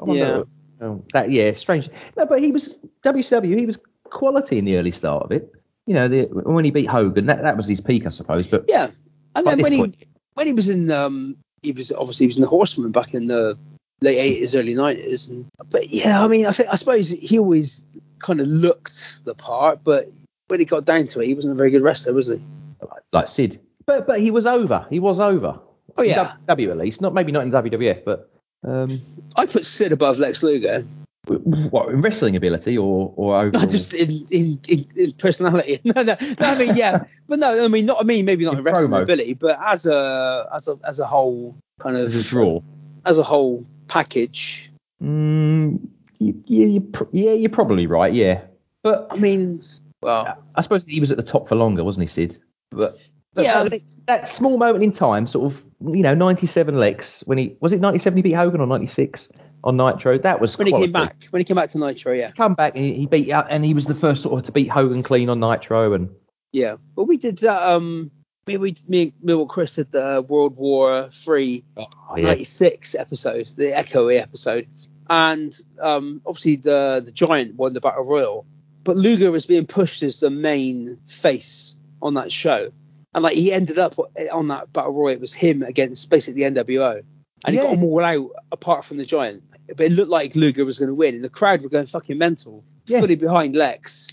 I 0.00 0.12
Yeah. 0.12 0.42
Oh, 0.80 1.04
that 1.12 1.30
yeah, 1.30 1.52
strange. 1.52 1.88
No, 2.16 2.24
but 2.24 2.40
he 2.40 2.50
was 2.50 2.70
WCW. 3.04 3.58
He 3.58 3.66
was 3.66 3.78
quality 4.04 4.58
in 4.58 4.64
the 4.64 4.76
early 4.76 4.92
start 4.92 5.24
of 5.24 5.32
it. 5.32 5.52
You 5.86 5.94
know, 5.94 6.08
the, 6.08 6.22
when 6.24 6.64
he 6.64 6.70
beat 6.70 6.88
Hogan, 6.88 7.26
that, 7.26 7.42
that 7.42 7.56
was 7.56 7.66
his 7.66 7.80
peak, 7.80 8.06
I 8.06 8.10
suppose. 8.10 8.46
But 8.46 8.64
yeah, 8.68 8.88
and 9.34 9.46
then 9.46 9.60
when 9.60 9.72
he 9.72 9.78
point, 9.78 9.96
when 10.34 10.46
he 10.46 10.52
was 10.52 10.68
in 10.68 10.90
um 10.90 11.36
he 11.62 11.72
was 11.72 11.92
obviously 11.92 12.24
he 12.24 12.28
was 12.28 12.36
in 12.36 12.42
the 12.42 12.48
Horseman 12.48 12.92
back 12.92 13.14
in 13.14 13.26
the 13.26 13.58
late 14.00 14.18
eighties, 14.18 14.54
early 14.54 14.74
nineties, 14.74 15.28
and 15.28 15.46
but 15.70 15.88
yeah, 15.88 16.22
I 16.22 16.28
mean 16.28 16.46
I 16.46 16.52
think 16.52 16.68
I 16.72 16.76
suppose 16.76 17.10
he 17.10 17.38
always 17.38 17.84
kind 18.18 18.40
of 18.40 18.46
looked 18.46 19.24
the 19.24 19.34
part, 19.34 19.84
but 19.84 20.04
when 20.48 20.60
it 20.60 20.68
got 20.68 20.84
down 20.84 21.06
to 21.06 21.20
it, 21.20 21.26
he 21.26 21.34
wasn't 21.34 21.52
a 21.52 21.56
very 21.56 21.70
good 21.70 21.82
wrestler, 21.82 22.12
was 22.12 22.28
he? 22.28 22.34
like, 22.80 23.02
like 23.12 23.28
Sid, 23.28 23.60
but 23.86 24.06
but 24.06 24.20
he 24.20 24.30
was 24.30 24.46
over. 24.46 24.86
He 24.90 25.00
was 25.00 25.20
over. 25.20 25.60
Oh 25.96 26.02
In 26.02 26.10
yeah, 26.10 26.36
W 26.48 26.70
at 26.70 26.78
least, 26.78 27.00
not 27.00 27.14
maybe 27.14 27.32
not 27.32 27.44
in 27.44 27.52
WWF, 27.52 28.04
but 28.04 28.30
um, 28.66 28.90
I 29.36 29.46
put 29.46 29.64
Sid 29.64 29.92
above 29.92 30.18
Lex 30.18 30.42
Luger, 30.42 30.84
what 31.26 31.88
in 31.90 32.00
wrestling 32.02 32.36
ability 32.36 32.76
or 32.78 33.12
or 33.16 33.36
overall? 33.40 33.60
not 33.62 33.70
just 33.70 33.94
in 33.94 34.10
in, 34.30 34.60
in, 34.68 34.84
in 34.96 35.12
personality. 35.12 35.80
no, 35.84 36.02
no, 36.02 36.16
no, 36.20 36.46
I 36.46 36.54
mean 36.58 36.76
yeah, 36.76 37.04
but 37.26 37.38
no, 37.38 37.64
I 37.64 37.68
mean 37.68 37.86
not 37.86 37.98
I 38.00 38.04
mean 38.04 38.24
maybe 38.24 38.44
not 38.44 38.52
In 38.54 38.58
in 38.58 38.64
wrestling 38.64 38.90
promo. 38.90 39.02
ability, 39.02 39.34
but 39.34 39.58
as 39.64 39.86
a 39.86 40.48
as 40.54 40.68
a 40.68 40.78
as 40.86 40.98
a 40.98 41.06
whole 41.06 41.56
kind 41.80 41.96
of 41.96 42.04
as 42.04 42.26
a 42.26 42.28
draw. 42.28 42.60
as 43.04 43.18
a 43.18 43.22
whole 43.22 43.64
package. 43.88 44.70
Mm, 45.02 45.80
you, 46.18 46.42
you, 46.46 46.66
you, 46.66 46.80
pr- 46.80 47.04
yeah, 47.12 47.32
you're 47.32 47.50
probably 47.50 47.86
right. 47.86 48.12
Yeah, 48.14 48.42
but 48.82 49.08
I 49.10 49.16
mean, 49.16 49.60
well, 50.02 50.38
I 50.54 50.60
suppose 50.62 50.84
he 50.86 51.00
was 51.00 51.10
at 51.10 51.16
the 51.16 51.22
top 51.22 51.48
for 51.48 51.56
longer, 51.56 51.84
wasn't 51.84 52.04
he, 52.04 52.08
Sid? 52.08 52.38
But, 52.70 52.96
but 53.34 53.44
Yeah. 53.44 53.64
that, 53.64 53.80
that 54.06 54.28
small 54.28 54.56
moment 54.56 54.82
in 54.84 54.92
time, 54.92 55.26
sort 55.26 55.52
of, 55.52 55.62
you 55.94 56.02
know, 56.02 56.14
97 56.14 56.78
Lex 56.78 57.22
when 57.26 57.36
he 57.38 57.56
was 57.60 57.72
it 57.72 57.80
97 57.80 58.16
he 58.16 58.22
beat 58.22 58.32
Hogan 58.32 58.60
or 58.60 58.66
96 58.66 59.28
on 59.64 59.76
Nitro. 59.76 60.18
That 60.18 60.40
was 60.40 60.56
when 60.56 60.68
he 60.68 60.72
came 60.72 60.92
back, 60.92 61.24
when 61.30 61.40
he 61.40 61.44
came 61.44 61.56
back 61.56 61.70
to 61.70 61.78
Nitro, 61.78 62.12
yeah. 62.12 62.30
Come 62.32 62.54
back 62.54 62.76
and 62.76 62.84
he, 62.84 63.06
beat 63.06 63.30
out, 63.32 63.46
and 63.50 63.64
he 63.64 63.74
was 63.74 63.86
the 63.86 63.94
first 63.94 64.22
sort 64.22 64.38
of 64.38 64.46
to 64.46 64.52
beat 64.52 64.70
Hogan 64.70 65.02
clean 65.02 65.28
on 65.28 65.40
Nitro, 65.40 65.94
and 65.94 66.10
Yeah, 66.52 66.76
well, 66.94 67.06
we 67.06 67.16
did 67.16 67.38
that. 67.38 67.62
Um, 67.62 68.12
me, 68.46 68.58
we, 68.58 68.76
me, 68.86 69.12
me 69.22 69.32
and 69.32 69.48
Chris 69.48 69.76
did 69.76 69.90
the 69.90 70.24
World 70.26 70.54
War 70.56 71.08
Three 71.10 71.64
oh, 71.78 71.86
yeah, 72.14 72.24
'96 72.24 72.94
episode, 72.94 73.46
the 73.56 73.76
Echo 73.76 74.08
episode, 74.08 74.68
and 75.08 75.52
um, 75.80 76.20
obviously 76.26 76.56
the 76.56 77.02
the 77.04 77.10
Giant 77.10 77.54
won 77.54 77.72
the 77.72 77.80
Battle 77.80 78.04
Royal, 78.04 78.46
but 78.84 78.96
Luger 78.96 79.30
was 79.30 79.46
being 79.46 79.66
pushed 79.66 80.02
as 80.02 80.20
the 80.20 80.30
main 80.30 80.98
face 81.08 81.76
on 82.02 82.14
that 82.14 82.30
show, 82.30 82.70
and 83.14 83.24
like 83.24 83.34
he 83.34 83.50
ended 83.50 83.78
up 83.78 83.98
on 84.30 84.48
that 84.48 84.70
Battle 84.74 84.92
Royal. 84.92 85.14
It 85.14 85.20
was 85.20 85.32
him 85.32 85.62
against 85.62 86.10
basically 86.10 86.46
the 86.46 86.50
NWO, 86.54 87.02
and 87.46 87.54
he 87.54 87.60
got 87.60 87.70
Yeah. 87.70 87.74
them 87.76 87.84
all 87.84 88.04
out 88.04 88.30
apart 88.52 88.84
from 88.84 88.98
the 88.98 89.06
Giant. 89.06 89.42
But 89.68 89.80
it 89.86 89.92
looked 89.92 90.10
like 90.10 90.36
Luger 90.36 90.64
was 90.64 90.78
going 90.78 90.88
to 90.88 90.94
win, 90.94 91.14
and 91.14 91.24
the 91.24 91.28
crowd 91.30 91.62
were 91.62 91.68
going 91.68 91.86
fucking 91.86 92.18
mental, 92.18 92.64
Yeah. 92.86 93.00
fully 93.00 93.16
behind 93.16 93.56
Lex. 93.56 94.08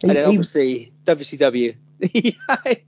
He- 0.00 0.08
and 0.08 0.16
then 0.16 0.24
he- 0.24 0.28
obviously 0.30 0.92
WCW, 1.04 1.76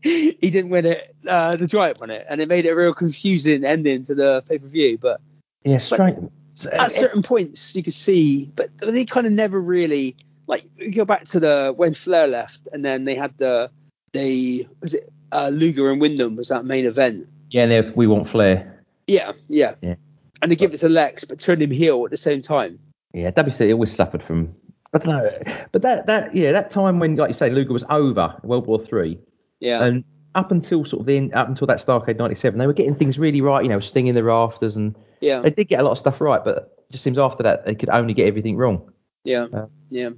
he 0.02 0.50
didn't 0.50 0.70
win 0.70 0.86
it. 0.86 1.14
Uh, 1.26 1.56
the 1.56 1.66
Giant 1.66 2.00
won 2.00 2.10
it, 2.10 2.24
and 2.28 2.40
it 2.40 2.48
made 2.48 2.66
it 2.66 2.70
a 2.70 2.76
real 2.76 2.94
confusing 2.94 3.64
ending 3.64 4.02
to 4.04 4.14
the 4.14 4.42
pay 4.48 4.58
per 4.58 4.66
view. 4.66 4.98
But 4.98 5.20
yeah, 5.64 5.78
straight. 5.78 6.16
So, 6.56 6.70
at 6.70 6.90
certain 6.90 7.22
points, 7.22 7.76
you 7.76 7.84
could 7.84 7.92
see, 7.92 8.50
but 8.56 8.76
they 8.78 9.04
kind 9.04 9.26
of 9.28 9.32
never 9.32 9.60
really 9.60 10.16
like. 10.48 10.64
You 10.76 10.92
go 10.92 11.04
back 11.04 11.24
to 11.26 11.40
the 11.40 11.72
when 11.76 11.94
Flair 11.94 12.26
left, 12.26 12.66
and 12.72 12.84
then 12.84 13.04
they 13.04 13.14
had 13.14 13.38
the 13.38 13.70
they 14.12 14.66
was 14.82 14.94
it 14.94 15.08
uh, 15.30 15.50
Luger 15.52 15.92
and 15.92 16.00
Windham 16.00 16.34
was 16.36 16.48
that 16.48 16.64
main 16.64 16.84
event. 16.84 17.26
yeah, 17.50 17.62
and 17.62 17.72
if 17.72 17.96
we 17.96 18.06
want 18.08 18.28
Flair. 18.28 18.82
Yeah, 19.06 19.32
yeah, 19.48 19.74
Yeah. 19.80 19.94
And 20.42 20.50
they 20.50 20.56
give 20.56 20.72
it 20.74 20.78
to 20.78 20.88
Lex, 20.88 21.24
but 21.24 21.38
turn 21.40 21.60
him 21.60 21.70
heel 21.70 22.04
at 22.04 22.10
the 22.10 22.16
same 22.16 22.42
time. 22.42 22.78
Yeah, 23.12 23.30
WC 23.30 23.72
always 23.72 23.94
suffered 23.94 24.22
from. 24.22 24.54
I 24.94 24.98
don't 24.98 25.08
know, 25.08 25.30
but 25.72 25.82
that 25.82 26.06
that 26.06 26.34
yeah 26.34 26.52
that 26.52 26.70
time 26.70 26.98
when 26.98 27.14
like 27.16 27.28
you 27.28 27.34
say 27.34 27.50
Luger 27.50 27.72
was 27.74 27.84
over 27.90 28.34
World 28.42 28.66
War 28.66 28.78
Three, 28.84 29.18
Yeah, 29.60 29.82
and 29.84 30.02
up 30.34 30.50
until 30.50 30.84
sort 30.86 31.00
of 31.00 31.06
the 31.06 31.16
end, 31.16 31.34
up 31.34 31.46
until 31.48 31.66
that 31.66 31.84
Starrcade 31.84 32.16
'97, 32.16 32.58
they 32.58 32.66
were 32.66 32.72
getting 32.72 32.94
things 32.94 33.18
really 33.18 33.40
right. 33.42 33.62
You 33.62 33.68
know, 33.68 33.80
stinging 33.80 34.14
the 34.14 34.22
rafters, 34.24 34.76
and 34.76 34.94
yeah, 35.20 35.40
they 35.40 35.50
did 35.50 35.68
get 35.68 35.80
a 35.80 35.82
lot 35.82 35.90
of 35.92 35.98
stuff 35.98 36.20
right. 36.22 36.42
But 36.42 36.56
it 36.88 36.92
just 36.92 37.04
seems 37.04 37.18
after 37.18 37.42
that 37.42 37.66
they 37.66 37.74
could 37.74 37.90
only 37.90 38.14
get 38.14 38.26
everything 38.28 38.56
wrong. 38.56 38.90
yeah, 39.24 39.46
Uh, 39.52 39.66
yeah. 39.90 40.10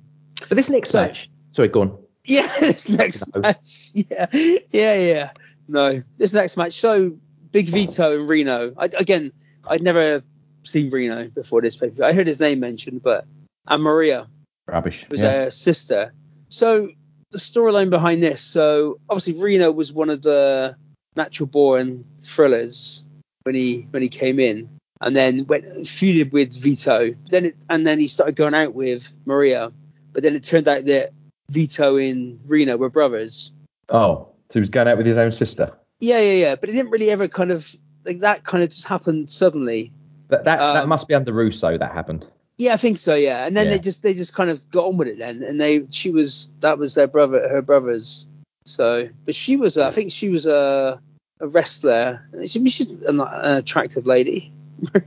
But 0.49 0.55
this 0.57 0.69
next 0.69 0.91
So- 0.91 1.03
match, 1.07 1.29
sorry, 1.53 1.69
go 1.69 1.81
on. 1.83 1.99
Yeah, 2.25 2.47
this 2.61 2.89
next 2.89 3.25
No. 3.35 3.41
match. 3.41 3.91
Yeah, 3.95 4.27
yeah, 4.33 4.61
yeah. 4.95 5.31
No, 5.67 6.03
this 6.17 6.33
next 6.35 6.57
match. 6.57 6.75
So 6.75 7.17
Big 7.51 7.67
Vito 7.67 8.21
and 8.21 8.29
Reno. 8.29 8.73
I, 8.77 8.85
again, 8.87 9.33
I'd 9.67 9.83
never 9.83 10.23
seen 10.63 10.91
Reno 10.91 11.29
before 11.29 11.61
this 11.61 11.77
paper. 11.77 12.05
I 12.05 12.13
heard 12.13 12.27
his 12.27 12.41
name 12.41 12.61
mentioned, 12.61 13.03
but 13.03 13.27
and 13.67 13.83
Maria 13.83 14.29
Rubbish. 14.67 15.05
was 15.11 15.21
yeah. 15.21 15.45
her 15.45 15.51
sister. 15.51 16.13
So 16.49 16.91
the 17.31 17.39
storyline 17.39 17.91
behind 17.91 18.23
this. 18.23 18.41
So 18.41 18.99
obviously 19.09 19.43
Reno 19.43 19.71
was 19.71 19.93
one 19.93 20.11
of 20.11 20.23
the 20.23 20.77
natural 21.17 21.47
born 21.47 22.05
thrillers 22.23 23.05
when 23.45 23.55
he 23.55 23.87
when 23.91 24.03
he 24.03 24.09
came 24.09 24.39
in, 24.39 24.69
and 25.01 25.15
then 25.15 25.47
went 25.47 25.65
feuded 25.65 26.33
with 26.33 26.53
Vito. 26.53 27.15
Then 27.31 27.47
it, 27.47 27.55
and 27.69 27.87
then 27.87 27.99
he 27.99 28.09
started 28.09 28.37
going 28.37 28.55
out 28.55 28.75
with 28.75 29.15
Maria, 29.25 29.73
but 30.13 30.23
then 30.23 30.35
it 30.35 30.45
turned 30.45 30.69
out 30.69 30.85
that 30.87 31.11
Vito 31.51 31.97
and 31.97 32.41
Reno 32.47 32.77
were 32.77 32.91
brothers. 32.91 33.53
Oh, 33.89 34.29
so 34.51 34.55
he 34.55 34.61
was 34.61 34.71
going 34.71 34.89
out 34.89 34.97
with 34.97 35.07
his 35.07 35.19
own 35.19 35.33
sister. 35.33 35.73
Yeah, 36.01 36.21
yeah, 36.21 36.33
yeah. 36.33 36.57
But 36.57 36.69
it 36.69 36.73
didn't 36.73 36.91
really 36.91 37.11
ever 37.11 37.29
kind 37.29 37.51
of 37.51 37.75
like 38.05 38.21
that. 38.21 38.45
Kind 38.45 38.63
of 38.65 38.71
just 38.71 38.87
happened 38.87 39.29
suddenly. 39.31 39.93
That 40.29 40.45
that, 40.45 40.59
that 40.59 40.83
Um, 40.85 40.89
must 40.89 41.09
be 41.09 41.15
under 41.15 41.33
Russo 41.33 41.77
that 41.77 41.93
happened. 41.93 42.27
Yeah, 42.59 42.75
I 42.75 42.77
think 42.77 42.99
so. 42.99 43.15
Yeah, 43.15 43.47
and 43.47 43.57
then 43.57 43.67
Yeah. 43.67 43.73
they 43.73 43.79
just 43.79 44.03
they 44.03 44.15
just 44.15 44.35
kind 44.35 44.51
of 44.51 44.71
got 44.71 44.85
on 44.87 44.97
with 44.97 45.09
it 45.09 45.19
then, 45.19 45.43
and 45.43 45.61
they 45.61 45.87
she 45.91 46.11
was 46.11 46.51
that 46.61 46.79
was 46.79 46.95
their 46.95 47.07
brother, 47.07 47.49
her 47.49 47.63
brothers. 47.63 48.27
So, 48.67 49.09
but 49.25 49.35
she 49.35 49.57
was 49.57 49.77
uh, 49.79 49.87
I 49.87 49.91
think 49.91 50.13
she 50.13 50.29
was 50.29 50.47
a 50.47 51.01
a 51.41 51.49
wrestler. 51.49 52.21
She, 52.47 52.69
she's 52.69 53.01
an, 53.03 53.19
an 53.21 53.57
attractive 53.59 54.07
lady. 54.07 54.53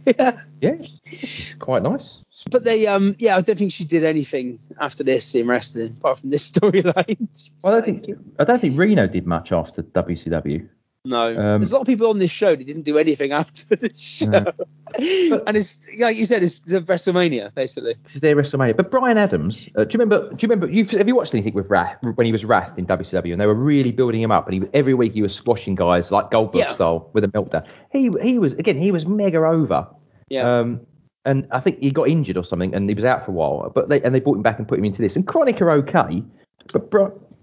yeah. 0.06 0.40
Yeah, 0.61 0.76
quite 1.60 1.84
nice. 1.84 2.18
But 2.49 2.64
they 2.64 2.88
um 2.88 3.15
yeah 3.20 3.36
I 3.38 3.41
don't 3.41 3.57
think 3.57 3.72
she 3.72 3.86
did 3.86 4.03
anything 4.03 4.60
after 4.80 5.03
this 5.03 5.36
in 5.36 5.48
wrestling 5.48 5.95
apart 5.98 6.20
from 6.20 6.30
this 6.30 6.49
storyline. 6.52 7.28
Well, 7.64 7.76
I 7.76 7.82
don't 7.82 8.03
think 8.03 8.20
I 8.40 8.44
don't 8.45 8.60
think 8.60 8.78
Reno 8.78 9.07
did 9.07 9.26
much 9.28 9.52
after 9.52 9.84
WCW. 9.84 10.68
No, 11.05 11.27
Um, 11.31 11.59
there's 11.59 11.71
a 11.71 11.75
lot 11.75 11.81
of 11.81 11.88
people 11.88 12.09
on 12.09 12.17
this 12.17 12.31
show 12.31 12.55
that 12.55 12.65
didn't 12.65 12.84
do 12.84 12.97
anything 12.97 13.34
after 13.34 13.75
the 13.75 13.93
show, 13.93 14.25
No. 14.27 14.53
and 15.47 15.57
it's 15.57 15.85
like 15.99 16.15
you 16.15 16.25
said, 16.25 16.43
it's 16.43 16.59
the 16.59 16.80
WrestleMania 16.80 17.53
basically. 17.53 17.95
It's 18.05 18.21
their 18.21 18.38
WrestleMania. 18.38 18.77
But 18.77 18.89
Brian 18.89 19.17
Adams, 19.17 19.69
uh, 19.75 19.84
do 19.84 19.89
you 19.97 19.99
remember? 19.99 20.30
Do 20.30 20.38
you 20.39 20.47
remember? 20.47 20.69
You've, 20.71 20.91
have 20.91 21.07
you 21.09 21.15
watched 21.15 21.34
anything 21.34 21.53
with 21.55 21.69
Wrath 21.69 21.97
when 22.15 22.25
he 22.25 22.31
was 22.31 22.45
Wrath 22.45 22.77
in 22.77 22.85
WCW? 22.88 23.34
And 23.34 23.41
they 23.41 23.45
were 23.47 23.53
really 23.53 23.91
building 23.91 24.21
him 24.21 24.31
up, 24.31 24.47
and 24.47 24.63
he 24.63 24.69
every 24.73 24.93
week 24.93 25.11
he 25.13 25.21
was 25.21 25.35
squashing 25.35 25.75
guys 25.75 26.09
like 26.09 26.31
Goldberg 26.31 26.61
Yeah. 26.61 26.73
style 26.75 27.09
with 27.11 27.25
a 27.25 27.27
meltdown. 27.27 27.65
He 27.91 28.09
he 28.21 28.39
was 28.39 28.53
again 28.53 28.77
he 28.77 28.91
was 28.91 29.05
mega 29.05 29.39
over. 29.39 29.85
Yeah, 30.30 30.59
Um, 30.59 30.80
and 31.25 31.47
I 31.51 31.59
think 31.59 31.80
he 31.80 31.91
got 31.91 32.07
injured 32.07 32.38
or 32.38 32.45
something, 32.45 32.73
and 32.73 32.88
he 32.88 32.95
was 32.95 33.03
out 33.03 33.25
for 33.25 33.31
a 33.31 33.34
while. 33.34 33.69
But 33.75 33.89
they 33.89 34.01
and 34.03 34.15
they 34.15 34.21
brought 34.21 34.38
him 34.38 34.41
back 34.41 34.57
and 34.57 34.65
put 34.65 34.80
him 34.80 34.85
into 34.85 35.01
this. 35.01 35.17
And 35.17 35.27
KroniK 35.27 35.59
are 35.59 35.71
okay, 35.71 36.23
but 36.71 36.89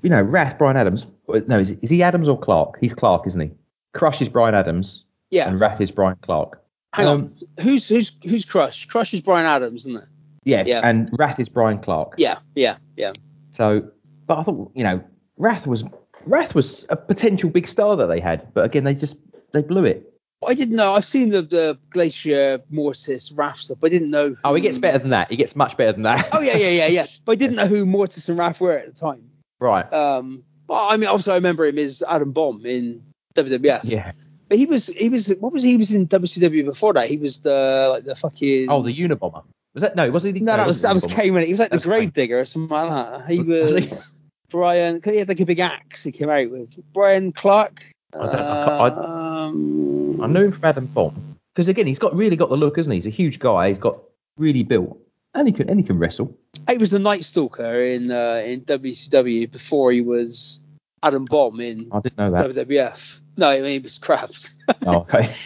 you 0.03 0.11
know 0.11 0.23
Wrath, 0.23 0.59
Brian 0.59 0.77
Adams. 0.77 1.07
No, 1.29 1.59
is, 1.59 1.71
is 1.83 1.91
he 1.91 2.03
Adams 2.03 2.29
or 2.29 2.39
Clark? 2.39 2.79
He's 2.81 2.95
Clark, 2.95 3.27
isn't 3.27 3.41
he? 3.41 3.51
Crush 3.95 4.21
is 4.23 4.29
Brian 4.29 4.55
Adams, 4.55 5.05
yeah. 5.31 5.49
and 5.49 5.61
Wrath 5.61 5.81
is 5.81 5.91
Brian 5.91 6.17
Clark. 6.23 6.63
Hang 6.93 7.07
um, 7.07 7.21
on, 7.23 7.65
who's 7.65 7.89
who's 7.89 8.17
who's 8.23 8.45
Crush? 8.45 8.87
Crush 8.87 9.15
is 9.15 9.21
Brian 9.21 9.47
Adams, 9.47 9.87
isn't 9.87 9.97
it? 9.97 10.09
Yeah, 10.45 10.65
Yeah. 10.67 10.81
and 10.83 11.11
Wrath 11.19 11.39
is 11.39 11.49
Brian 11.49 11.79
Clark. 11.79 12.15
Yeah, 12.17 12.39
yeah, 12.55 12.79
yeah. 12.97 13.13
So, 13.53 13.91
but 14.27 14.39
I 14.39 14.43
thought, 14.43 14.73
you 14.75 14.85
know, 14.85 15.03
Wrath 15.37 15.67
was 15.67 15.85
Wrath 16.25 16.55
was 16.55 16.85
a 16.89 16.97
potential 16.97 17.51
big 17.51 17.69
star 17.69 17.97
that 17.97 18.07
they 18.07 18.21
had, 18.21 18.53
but 18.55 18.65
again, 18.65 18.85
they 18.85 18.95
just 18.95 19.17
they 19.53 19.63
blew 19.63 19.85
it. 19.85 20.07
I 20.47 20.55
didn't 20.55 20.77
know. 20.77 20.95
I've 20.95 21.05
seen 21.05 21.29
the 21.29 21.43
the 21.43 21.79
Glacier 21.91 22.61
Mortis 22.71 23.33
Wrath 23.33 23.57
stuff, 23.57 23.79
but 23.81 23.89
I 23.89 23.91
didn't 23.91 24.11
know. 24.11 24.37
Oh, 24.43 24.55
he 24.55 24.63
gets 24.63 24.79
better 24.79 24.99
than 24.99 25.11
that. 25.11 25.31
He 25.31 25.37
gets 25.37 25.55
much 25.55 25.77
better 25.77 25.93
than 25.93 26.03
that. 26.03 26.31
Oh 26.33 26.41
yeah, 26.41 26.57
yeah, 26.57 26.71
yeah, 26.71 26.87
yeah. 26.87 27.07
But 27.25 27.33
I 27.33 27.35
didn't 27.37 27.57
know 27.57 27.67
who 27.67 27.85
Mortis 27.85 28.29
and 28.29 28.39
Wrath 28.39 28.61
were 28.61 28.73
at 28.73 28.87
the 28.87 28.93
time. 28.93 29.30
Right. 29.61 29.91
Um, 29.93 30.43
well, 30.67 30.87
I 30.91 30.97
mean, 30.97 31.09
obviously 31.09 31.33
I 31.33 31.37
remember 31.37 31.67
him 31.67 31.79
as 31.79 32.03
Adam 32.09 32.33
Bomb 32.33 32.65
in 32.67 33.03
WWF. 33.35 33.81
Yeah. 33.85 34.13
But 34.49 34.59
he 34.59 34.67
was 34.67 34.89
he 34.89 35.09
was 35.09 35.29
what 35.39 35.53
was 35.53 35.63
he, 35.63 35.71
he 35.73 35.77
was 35.77 35.93
in 35.93 36.09
WCW 36.09 36.65
before 36.65 36.93
that? 36.95 37.09
He 37.09 37.17
was 37.19 37.39
the 37.41 37.89
like 37.93 38.05
the 38.05 38.17
fucking 38.17 38.69
Oh, 38.69 38.83
the 38.83 38.97
Unabomber. 38.97 39.45
Was 39.75 39.83
that 39.83 39.95
no? 39.95 40.11
Was 40.11 40.25
he? 40.25 40.33
the- 40.33 40.41
no, 40.41 40.57
that 40.57 40.67
was 40.67 40.83
that 40.83 40.93
was 40.95 41.07
Kane 41.07 41.37
he 41.37 41.53
was 41.53 41.61
like 41.61 41.71
the 41.71 41.77
That 41.79 41.79
was 41.79 41.85
Kane. 41.85 41.91
grave 42.01 42.13
digger 42.13 42.41
or 42.41 42.45
something 42.45 42.69
like 42.77 42.89
that. 42.91 43.29
He 43.31 43.41
Was? 43.41 44.13
Brian. 44.49 45.01
He 45.05 45.19
had 45.19 45.29
like 45.29 45.39
a 45.39 45.47
big 45.47 45.61
axe 45.61 46.03
he 46.03 46.11
came 46.11 46.29
out 46.29 46.51
with. 46.51 46.75
Brian 46.93 47.31
Clark. 47.31 47.85
I 48.13 48.19
don't- 48.19 48.35
I 48.35 48.89
can't- 48.91 48.99
um, 48.99 50.21
I 50.21 50.27
knew 50.27 50.45
him 50.47 50.53
from 50.53 50.65
Adam 50.65 50.87
Bomb 50.87 51.37
because 51.55 51.69
again, 51.69 51.87
he's 51.87 52.01
got 52.01 52.17
really 52.17 52.35
got 52.37 52.49
the 52.49 52.57
look, 52.57 52.77
isn't 52.79 52.91
he? 52.91 52.99
He's 52.99 53.07
a 53.07 53.11
huge 53.11 53.39
guy. 53.39 53.69
He's 53.69 53.79
got 53.79 53.99
really 54.37 54.65
built, 54.65 54.99
and 55.35 55.47
he 55.47 55.53
can 55.55 55.69
and 55.71 55.79
he 55.79 55.87
can 55.87 55.99
wrestle. 56.01 56.37
He 56.69 56.79
was 56.79 56.91
the 56.91 56.99
Night 56.99 57.25
Stalker 57.25 57.81
in 57.83 58.11
uh, 58.11 58.41
in 58.45 58.63
WCW 58.63 59.51
before 59.51 59.93
he 59.93 60.01
was 60.01 60.61
Adam 61.03 61.25
Bomb 61.25 61.61
in 61.61 61.89
I 61.93 62.01
didn't 62.01 62.19
know 62.19 62.31
that. 62.33 62.51
WWF. 62.69 63.21
No, 63.37 63.49
I 63.49 63.57
mean 63.61 63.73
he 63.73 63.79
was 63.79 63.99
Kraft. 63.99 64.51
oh, 64.87 65.01
okay. 65.01 65.31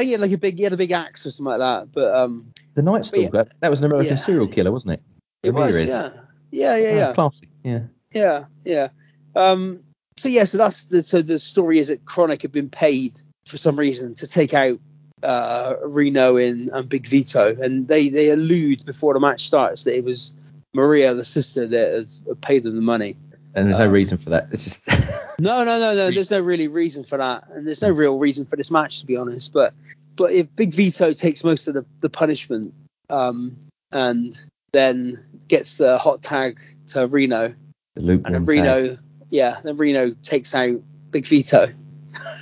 He 0.00 0.10
had 0.10 0.20
like 0.20 0.32
a 0.32 0.38
big 0.38 0.56
he 0.56 0.64
had 0.64 0.72
a 0.72 0.76
big 0.76 0.90
axe 0.90 1.24
or 1.24 1.30
something 1.30 1.50
like 1.52 1.60
that. 1.60 1.92
But 1.92 2.12
um, 2.16 2.52
The 2.74 2.82
Night 2.82 3.06
But 3.12 3.20
yeah. 3.20 3.28
Stalker. 3.28 3.50
That 3.60 3.70
was 3.70 3.78
an 3.78 3.84
American 3.84 4.16
Yeah. 4.16 4.24
serial 4.24 4.48
killer, 4.48 4.72
wasn't 4.72 4.94
it? 4.94 5.02
it 5.44 5.50
was 5.52 5.76
Ramirez. 5.76 5.88
yeah, 5.88 6.10
yeah, 6.50 6.76
yeah, 6.76 6.88
Oh, 6.88 6.96
yeah. 6.96 7.12
Classic. 7.12 7.48
Yeah. 7.62 7.80
Yeah, 8.12 8.44
yeah. 8.64 8.88
Um, 9.36 9.84
so 10.16 10.28
yeah, 10.28 10.44
so 10.44 10.58
that's 10.58 10.84
the 10.84 11.04
so 11.04 11.22
the 11.22 11.38
story 11.38 11.78
is 11.78 11.88
that 11.88 12.04
KroniK 12.04 12.42
had 12.42 12.50
been 12.52 12.70
paid 12.70 13.14
for 13.46 13.56
some 13.56 13.76
reason 13.76 14.14
to 14.16 14.26
take 14.26 14.52
out 14.52 14.80
uh, 15.22 15.74
Reno 15.84 16.38
and, 16.38 16.70
and 16.70 16.88
Big 16.88 17.06
Vito, 17.06 17.54
and 17.54 17.86
they 17.86 18.08
they 18.08 18.30
allude 18.30 18.84
before 18.84 19.14
the 19.14 19.20
match 19.20 19.42
starts 19.42 19.84
that 19.84 19.96
it 19.96 20.02
was 20.04 20.34
Maria, 20.74 21.14
the 21.14 21.24
sister, 21.24 21.66
that 21.66 21.92
has 21.92 22.20
paid 22.40 22.64
them 22.64 22.76
the 22.76 22.82
money. 22.82 23.16
And 23.54 23.68
there's 23.68 23.78
no 23.78 23.86
Um, 23.86 23.92
reason 23.92 24.18
for 24.18 24.30
that. 24.30 24.48
It's 24.52 24.64
just. 24.64 24.78
No, 25.36 25.64
no, 25.64 25.80
no, 25.80 25.94
no. 25.96 26.10
There's 26.12 26.30
no 26.30 26.38
really 26.38 26.68
reason 26.68 27.02
for 27.02 27.18
that, 27.18 27.48
and 27.50 27.66
there's 27.66 27.82
no 27.82 27.90
real 27.90 28.16
reason 28.18 28.46
for 28.46 28.54
this 28.54 28.70
match 28.70 29.00
to 29.00 29.06
be 29.06 29.16
honest. 29.16 29.52
But 29.52 29.74
but 30.14 30.30
if 30.30 30.54
Big 30.54 30.72
Vito 30.72 31.12
takes 31.12 31.42
most 31.42 31.66
of 31.66 31.74
the, 31.74 31.84
the 32.00 32.08
punishment, 32.08 32.72
um, 33.10 33.56
and 33.90 34.32
then 34.72 35.14
gets 35.48 35.78
the 35.78 35.98
hot 35.98 36.22
tag 36.22 36.60
to 36.88 37.08
Reno, 37.08 37.52
the 37.96 38.00
and 38.00 38.24
then 38.24 38.32
one 38.32 38.32
tag. 38.32 38.48
Reno, 38.48 38.98
yeah, 39.30 39.56
then 39.64 39.76
Reno 39.76 40.10
takes 40.22 40.54
out 40.54 40.80
Big 41.10 41.26
Vito, 41.26 41.66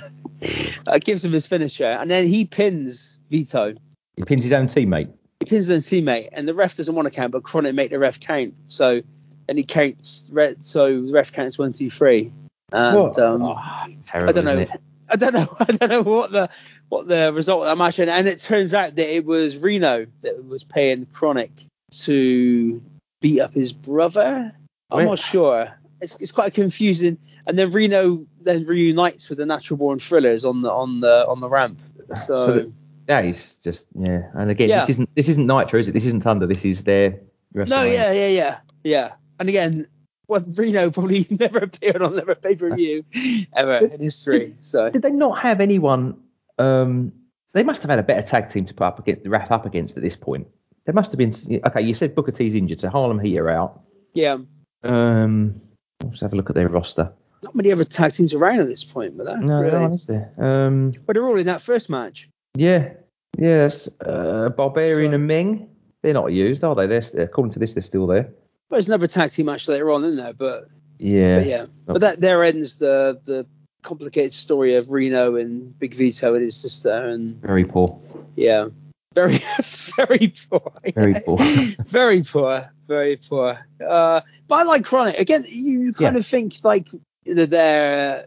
uh, 0.87 0.99
gives 0.99 1.25
him 1.25 1.31
his 1.31 1.47
finisher, 1.47 1.85
and 1.85 2.11
then 2.11 2.27
he 2.27 2.45
pins 2.45 3.19
Vito. 3.31 3.73
He 4.15 4.23
pins 4.23 4.43
his 4.43 4.53
own 4.53 4.67
teammate. 4.67 5.11
He 5.43 5.49
pins 5.49 5.67
his 5.67 5.85
teammate, 5.87 6.29
and 6.31 6.47
the 6.47 6.53
ref 6.53 6.75
doesn't 6.75 6.95
want 6.95 7.05
to 7.07 7.13
count, 7.13 7.33
but 7.33 7.43
KroniK 7.43 7.75
make 7.75 7.91
the 7.91 7.99
ref 7.99 8.19
count. 8.19 8.57
So 8.67 9.01
and 9.49 9.57
he 9.57 9.65
counts, 9.65 10.31
so 10.59 11.01
the 11.01 11.11
ref 11.11 11.33
counts 11.33 11.59
one, 11.59 11.73
two, 11.73 11.89
three, 11.89 12.31
and 12.71 13.19
um, 13.19 13.41
Oh, 13.41 13.57
terrible, 14.07 14.29
I 14.29 14.31
don't 14.31 14.45
know. 14.45 14.65
I 15.09 15.15
don't 15.17 15.33
know. 15.33 15.47
I 15.59 15.65
don't 15.65 15.89
know 15.89 16.03
what 16.03 16.31
the 16.31 16.49
what 16.87 17.07
the 17.07 17.33
result 17.33 17.63
of 17.63 17.67
that 17.67 17.77
match 17.77 17.99
and, 17.99 18.09
and 18.09 18.25
it 18.25 18.39
turns 18.39 18.73
out 18.73 18.95
that 18.95 19.15
it 19.15 19.25
was 19.25 19.57
Reno 19.57 20.05
that 20.21 20.45
was 20.45 20.63
paying 20.63 21.05
KroniK 21.07 21.67
to 22.03 22.81
beat 23.19 23.41
up 23.41 23.53
his 23.53 23.73
brother. 23.73 24.53
I'm 24.89 24.97
Wait. 24.97 25.05
not 25.05 25.19
sure. 25.19 25.67
It's, 25.99 26.15
it's 26.21 26.31
quite 26.31 26.53
confusing. 26.53 27.17
And 27.45 27.59
then 27.59 27.71
Reno 27.71 28.25
then 28.41 28.63
reunites 28.63 29.29
with 29.29 29.39
the 29.39 29.45
Natural 29.45 29.77
Born 29.77 29.99
Thrillers 29.99 30.45
on 30.45 30.61
the 30.61 30.71
on 30.71 31.01
the 31.01 31.27
on 31.27 31.41
the 31.41 31.49
ramp. 31.49 31.81
So, 32.15 32.15
So 32.15 32.73
That 33.07 33.25
is 33.25 33.55
just 33.63 33.85
yeah. 33.95 34.29
And 34.33 34.49
again, 34.51 34.69
Yeah. 34.69 34.81
this 34.81 34.91
isn't 34.95 35.09
this 35.15 35.27
isn't 35.29 35.45
Nitro, 35.47 35.79
is 35.79 35.87
it? 35.87 35.93
This 35.93 36.05
isn't 36.05 36.23
Thunder. 36.23 36.47
This 36.47 36.63
is 36.65 36.83
their. 36.83 37.19
no, 37.53 37.83
yeah, 37.83 38.11
yeah, 38.11 38.27
yeah, 38.27 38.59
yeah. 38.83 39.13
And 39.39 39.49
again, 39.49 39.87
well, 40.27 40.41
Reno 40.55 40.89
probably 40.91 41.27
never 41.39 41.59
appeared 41.59 42.01
on 42.01 42.15
never 42.15 42.35
pay 42.35 42.55
per 42.55 42.73
view 42.75 43.03
ever 43.53 43.77
in 43.77 43.99
history. 44.01 44.55
So 44.61 44.89
Did 44.89 45.01
they 45.01 45.11
not 45.11 45.39
have 45.39 45.59
anyone? 45.61 46.17
Um, 46.57 47.11
they 47.53 47.63
must 47.63 47.81
have 47.83 47.89
had 47.89 47.99
a 47.99 48.03
better 48.03 48.21
tag 48.25 48.49
team 48.51 48.65
to 48.65 48.73
put 48.73 48.85
up 48.85 48.99
against 48.99 49.23
the 49.23 49.29
wrap 49.29 49.51
up 49.51 49.65
against 49.65 49.95
at 49.97 50.03
this 50.03 50.15
point. 50.15 50.47
There 50.85 50.93
must 50.93 51.11
have 51.11 51.17
been. 51.17 51.33
Okay, 51.65 51.81
you 51.81 51.93
said 51.93 52.15
Booker 52.15 52.31
T's 52.31 52.55
injured, 52.55 52.81
so 52.81 52.89
Harlem 52.89 53.19
Heat 53.19 53.37
are 53.37 53.49
out. 53.49 53.81
yeah, 54.13 54.37
Um, 54.83 55.61
let's 56.03 56.21
have 56.21 56.33
a 56.33 56.35
look 56.35 56.49
at 56.49 56.55
their 56.55 56.67
roster. 56.69 57.11
not 57.43 57.55
many 57.55 57.71
other 57.71 57.83
tag 57.83 58.11
teams 58.13 58.33
around 58.33 58.59
at 58.59 58.67
this 58.67 58.83
point, 58.83 59.17
but 59.17 59.25
No, 59.39 59.59
really. 59.61 59.71
no 59.87 59.93
is 59.93 60.05
there. 60.05 60.31
Um, 60.37 60.91
But 61.05 61.13
they're 61.13 61.25
all 61.27 61.37
in 61.37 61.45
that 61.45 61.61
first 61.61 61.89
match. 61.89 62.29
Yeah, 62.55 62.93
yes. 63.37 63.87
Uh, 64.05 64.49
Barbarian 64.49 65.11
So- 65.11 65.15
and 65.15 65.27
Meng. 65.27 65.69
They're 66.01 66.13
not 66.13 66.33
used, 66.33 66.63
are 66.65 66.75
they? 66.75 66.85
They're 66.85 67.23
according 67.23 67.53
to 67.53 67.59
this, 67.59 67.73
they're 67.73 67.81
still 67.83 68.07
there. 68.07 68.23
Well, 68.23 68.33
there's 68.77 68.89
another 68.89 69.07
tag 69.07 69.31
team 69.31 69.45
match 69.45 69.67
later 69.69 69.89
on 69.91 70.03
in 70.03 70.17
there, 70.17 70.33
but 70.33 70.65
Yeah. 70.99 71.37
but 71.37 71.45
yeah. 71.47 71.65
But 71.85 72.01
that 72.01 72.19
there 72.19 72.43
ends 72.43 72.75
the 72.75 73.19
the 73.23 73.45
complicated 73.83 74.33
story 74.33 74.75
of 74.75 74.91
Reno 74.91 75.35
and 75.37 75.77
Big 75.79 75.93
Vito 75.95 76.33
and 76.33 76.43
his 76.43 76.57
sister, 76.57 76.91
and 76.93 77.41
Very 77.41 77.63
poor. 77.63 78.01
yeah, 78.35 78.67
very 79.15 79.39
very 79.95 80.33
poor, 80.49 80.71
Very 80.93 81.13
poor. 81.25 81.37
very 81.85 82.21
poor, 82.23 82.69
very 82.87 83.15
poor. 83.15 83.57
Uh, 83.79 84.21
but 84.49 84.55
I 84.55 84.63
like 84.63 84.83
KroniK 84.83 85.19
again. 85.19 85.45
You, 85.47 85.93
kind 85.93 86.15
Yeah. 86.15 86.19
of 86.19 86.25
think 86.25 86.55
like 86.65 86.89
they're 87.25 88.25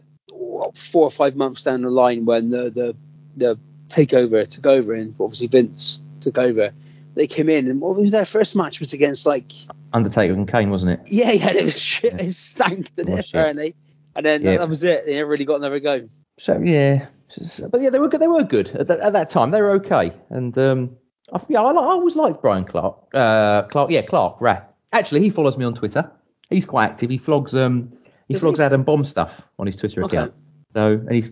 four 0.73 1.03
or 1.03 1.11
five 1.11 1.35
months 1.35 1.63
down 1.63 1.83
the 1.83 1.91
line 1.91 2.25
when 2.25 2.49
the 2.49 2.71
the 2.71 2.95
the 3.35 3.59
takeover 3.87 4.47
took 4.47 4.65
over, 4.67 4.93
and 4.93 5.15
obviously 5.19 5.47
Vince 5.47 6.01
took 6.21 6.37
over. 6.37 6.71
They 7.15 7.27
came 7.27 7.49
in, 7.49 7.67
and 7.67 7.81
what 7.81 7.95
was 7.97 8.11
their 8.11 8.25
first 8.25 8.55
match? 8.55 8.79
Was 8.79 8.93
against 8.93 9.25
like 9.25 9.51
Undertaker 9.93 10.33
and 10.33 10.47
Kane, 10.47 10.69
wasn't 10.69 10.91
it? 10.91 10.99
Yeah, 11.07 11.31
yeah, 11.31 11.51
it 11.51 11.63
was 11.63 11.81
shit. 11.81 12.13
It 12.13 12.31
stank, 12.31 12.93
didn't 12.95 13.13
It 13.13 13.19
it, 13.19 13.25
apparently? 13.29 13.75
And 14.15 14.25
then 14.25 14.41
Yeah. 14.43 14.51
that, 14.51 14.57
that 14.59 14.69
was 14.69 14.83
it. 14.83 15.05
They 15.05 15.15
never 15.15 15.29
really 15.29 15.45
got 15.45 15.55
another 15.55 15.79
go. 15.79 16.07
So 16.39 16.59
yeah, 16.63 17.07
but 17.71 17.81
yeah, 17.81 17.89
they 17.89 17.99
were 17.99 18.07
good. 18.09 18.21
They 18.21 18.27
were 18.27 18.43
good 18.43 18.69
at 18.69 18.87
that, 18.87 18.99
at 18.99 19.13
that 19.13 19.29
time. 19.31 19.51
They 19.51 19.61
were 19.61 19.71
okay, 19.77 20.13
and 20.29 20.55
um, 20.57 20.97
I, 21.33 21.41
yeah, 21.49 21.61
I, 21.61 21.71
I 21.71 21.75
always 21.75 22.15
liked 22.15 22.41
Brian 22.41 22.65
Clark. 22.65 22.97
Uh, 23.13 23.63
Clark, 23.63 23.89
yeah, 23.89 24.03
Clark. 24.03 24.39
Right. 24.39 24.61
Actually, 24.93 25.21
he 25.21 25.29
follows 25.31 25.57
me 25.57 25.65
on 25.65 25.73
Twitter. 25.73 26.11
He's 26.49 26.65
quite 26.65 26.85
active. 26.85 27.09
He 27.09 27.17
flogs 27.17 27.55
um, 27.55 27.93
he 28.27 28.33
Does 28.33 28.41
flogs 28.41 28.59
he? 28.59 28.63
Adam 28.63 28.83
Bomb 28.83 29.05
stuff 29.05 29.31
on 29.57 29.67
his 29.67 29.75
Twitter 29.75 30.03
Okay. 30.03 30.17
account. 30.17 30.33
So 30.73 30.85
and 30.91 31.11
he's 31.11 31.31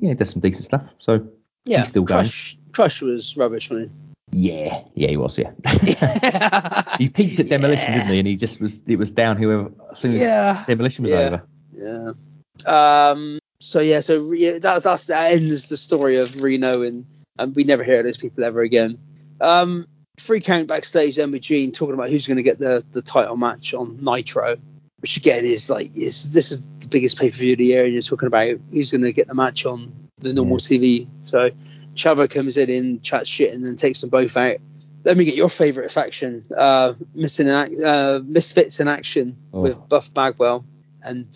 yeah, 0.00 0.10
he 0.10 0.14
does 0.14 0.30
some 0.30 0.40
decent 0.40 0.64
stuff. 0.66 0.82
So 1.00 1.26
Yeah, 1.66 1.80
He's 1.80 1.90
still 1.90 2.04
going. 2.04 2.20
Crush, 2.24 2.56
Crush 2.72 3.02
was 3.02 3.36
rubbish, 3.36 3.70
man. 3.70 3.90
Yeah, 4.32 4.82
yeah, 4.94 5.08
he 5.08 5.16
was. 5.16 5.36
Yeah, 5.38 5.50
he 6.98 7.08
peaked 7.08 7.38
at 7.40 7.48
demolition, 7.48 7.84
Yeah. 7.84 7.98
didn't 7.98 8.12
he? 8.12 8.18
And 8.18 8.28
he 8.28 8.36
just 8.36 8.60
was. 8.60 8.78
It 8.86 8.96
was 8.96 9.10
down 9.10 9.36
whoever 9.36 9.70
as 9.92 9.98
soon 9.98 10.12
as 10.12 10.20
Yeah. 10.20 10.64
demolition 10.66 11.02
was 11.04 11.10
Yeah. 11.12 11.18
over. 11.18 12.14
Yeah. 12.66 13.10
Um. 13.10 13.38
So 13.60 13.80
yeah. 13.80 14.00
So 14.00 14.32
yeah, 14.32 14.58
that's 14.58 14.84
that's 14.84 15.06
that 15.06 15.32
ends 15.32 15.68
the 15.68 15.76
story 15.76 16.16
of 16.16 16.42
Reno, 16.42 16.82
and 16.82 17.06
and 17.38 17.54
we 17.54 17.64
never 17.64 17.84
hear 17.84 17.98
of 18.00 18.04
those 18.04 18.18
people 18.18 18.44
ever 18.44 18.62
again. 18.62 18.98
Um. 19.40 19.86
3 20.18 20.40
Count 20.40 20.66
backstage 20.66 21.16
then 21.16 21.30
with 21.30 21.42
Gene 21.42 21.72
talking 21.72 21.92
about 21.92 22.08
who's 22.08 22.26
going 22.26 22.38
to 22.38 22.42
get 22.42 22.58
the 22.58 22.82
the 22.92 23.02
title 23.02 23.36
match 23.36 23.74
on 23.74 23.98
Nitro, 24.02 24.56
which 25.00 25.18
again 25.18 25.44
is 25.44 25.68
like 25.68 25.94
is 25.94 26.32
this 26.32 26.52
is 26.52 26.66
the 26.80 26.88
biggest 26.88 27.18
pay 27.18 27.30
per 27.30 27.36
view 27.36 27.52
of 27.52 27.58
the 27.58 27.66
year, 27.66 27.84
and 27.84 27.92
you're 27.92 28.00
talking 28.00 28.26
about 28.26 28.56
who's 28.70 28.92
going 28.92 29.04
to 29.04 29.12
get 29.12 29.28
the 29.28 29.34
match 29.34 29.66
on 29.66 30.05
the 30.18 30.32
normal 30.32 30.56
TV. 30.58 31.06
So 31.20 31.50
Chavo 31.94 32.28
comes 32.28 32.56
in 32.56 32.70
and 32.70 33.02
chats 33.02 33.28
shit, 33.28 33.52
and 33.52 33.64
then 33.64 33.76
takes 33.76 34.00
them 34.00 34.10
both 34.10 34.36
out. 34.36 34.56
Let 35.04 35.16
me 35.16 35.24
get 35.24 35.36
your 35.36 35.48
favourite 35.48 35.90
faction, 35.90 36.44
uh, 36.56 36.94
missing 37.14 37.46
in 37.46 37.54
ac- 37.54 37.84
uh, 37.84 38.20
Misfits 38.24 38.80
in 38.80 38.88
action 38.88 39.36
Oh. 39.52 39.60
with 39.62 39.88
Buff 39.88 40.12
Bagwell 40.12 40.64
and 41.02 41.26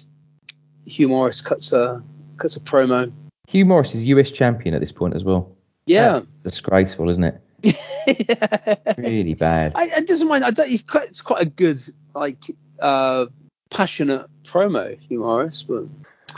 Hugh 0.85 1.09
Morrus 1.09 1.45
cuts 1.45 1.73
a 1.73 2.03
cuts 2.37 2.57
a 2.57 2.61
promo. 2.61 3.13
Hugh 3.47 3.65
Morrus 3.67 3.95
is 3.95 4.03
US 4.05 4.31
champion 4.31 4.75
at 4.75 4.81
this 4.81 4.93
point 4.93 5.15
as 5.15 5.23
well. 5.25 5.55
Yeah, 5.87 6.15
That's 6.15 6.27
disgraceful, 6.43 7.11
isn't 7.11 7.25
it? 7.25 7.41
Really 8.99 9.35
bad. 9.35 9.73
I, 9.77 9.89
I 9.99 10.01
doesn't 10.03 10.27
mind. 10.29 10.45
I 10.45 10.51
don't. 10.51 10.69
He's 10.69 10.83
quite, 10.83 11.09
it's 11.09 11.21
quite 11.23 11.43
a 11.43 11.47
good 11.47 11.79
like 12.15 12.43
uh, 12.81 13.27
passionate 13.71 14.27
promo, 14.45 14.99
Hugh 14.99 15.21
Morrus. 15.21 15.65
But 15.67 15.91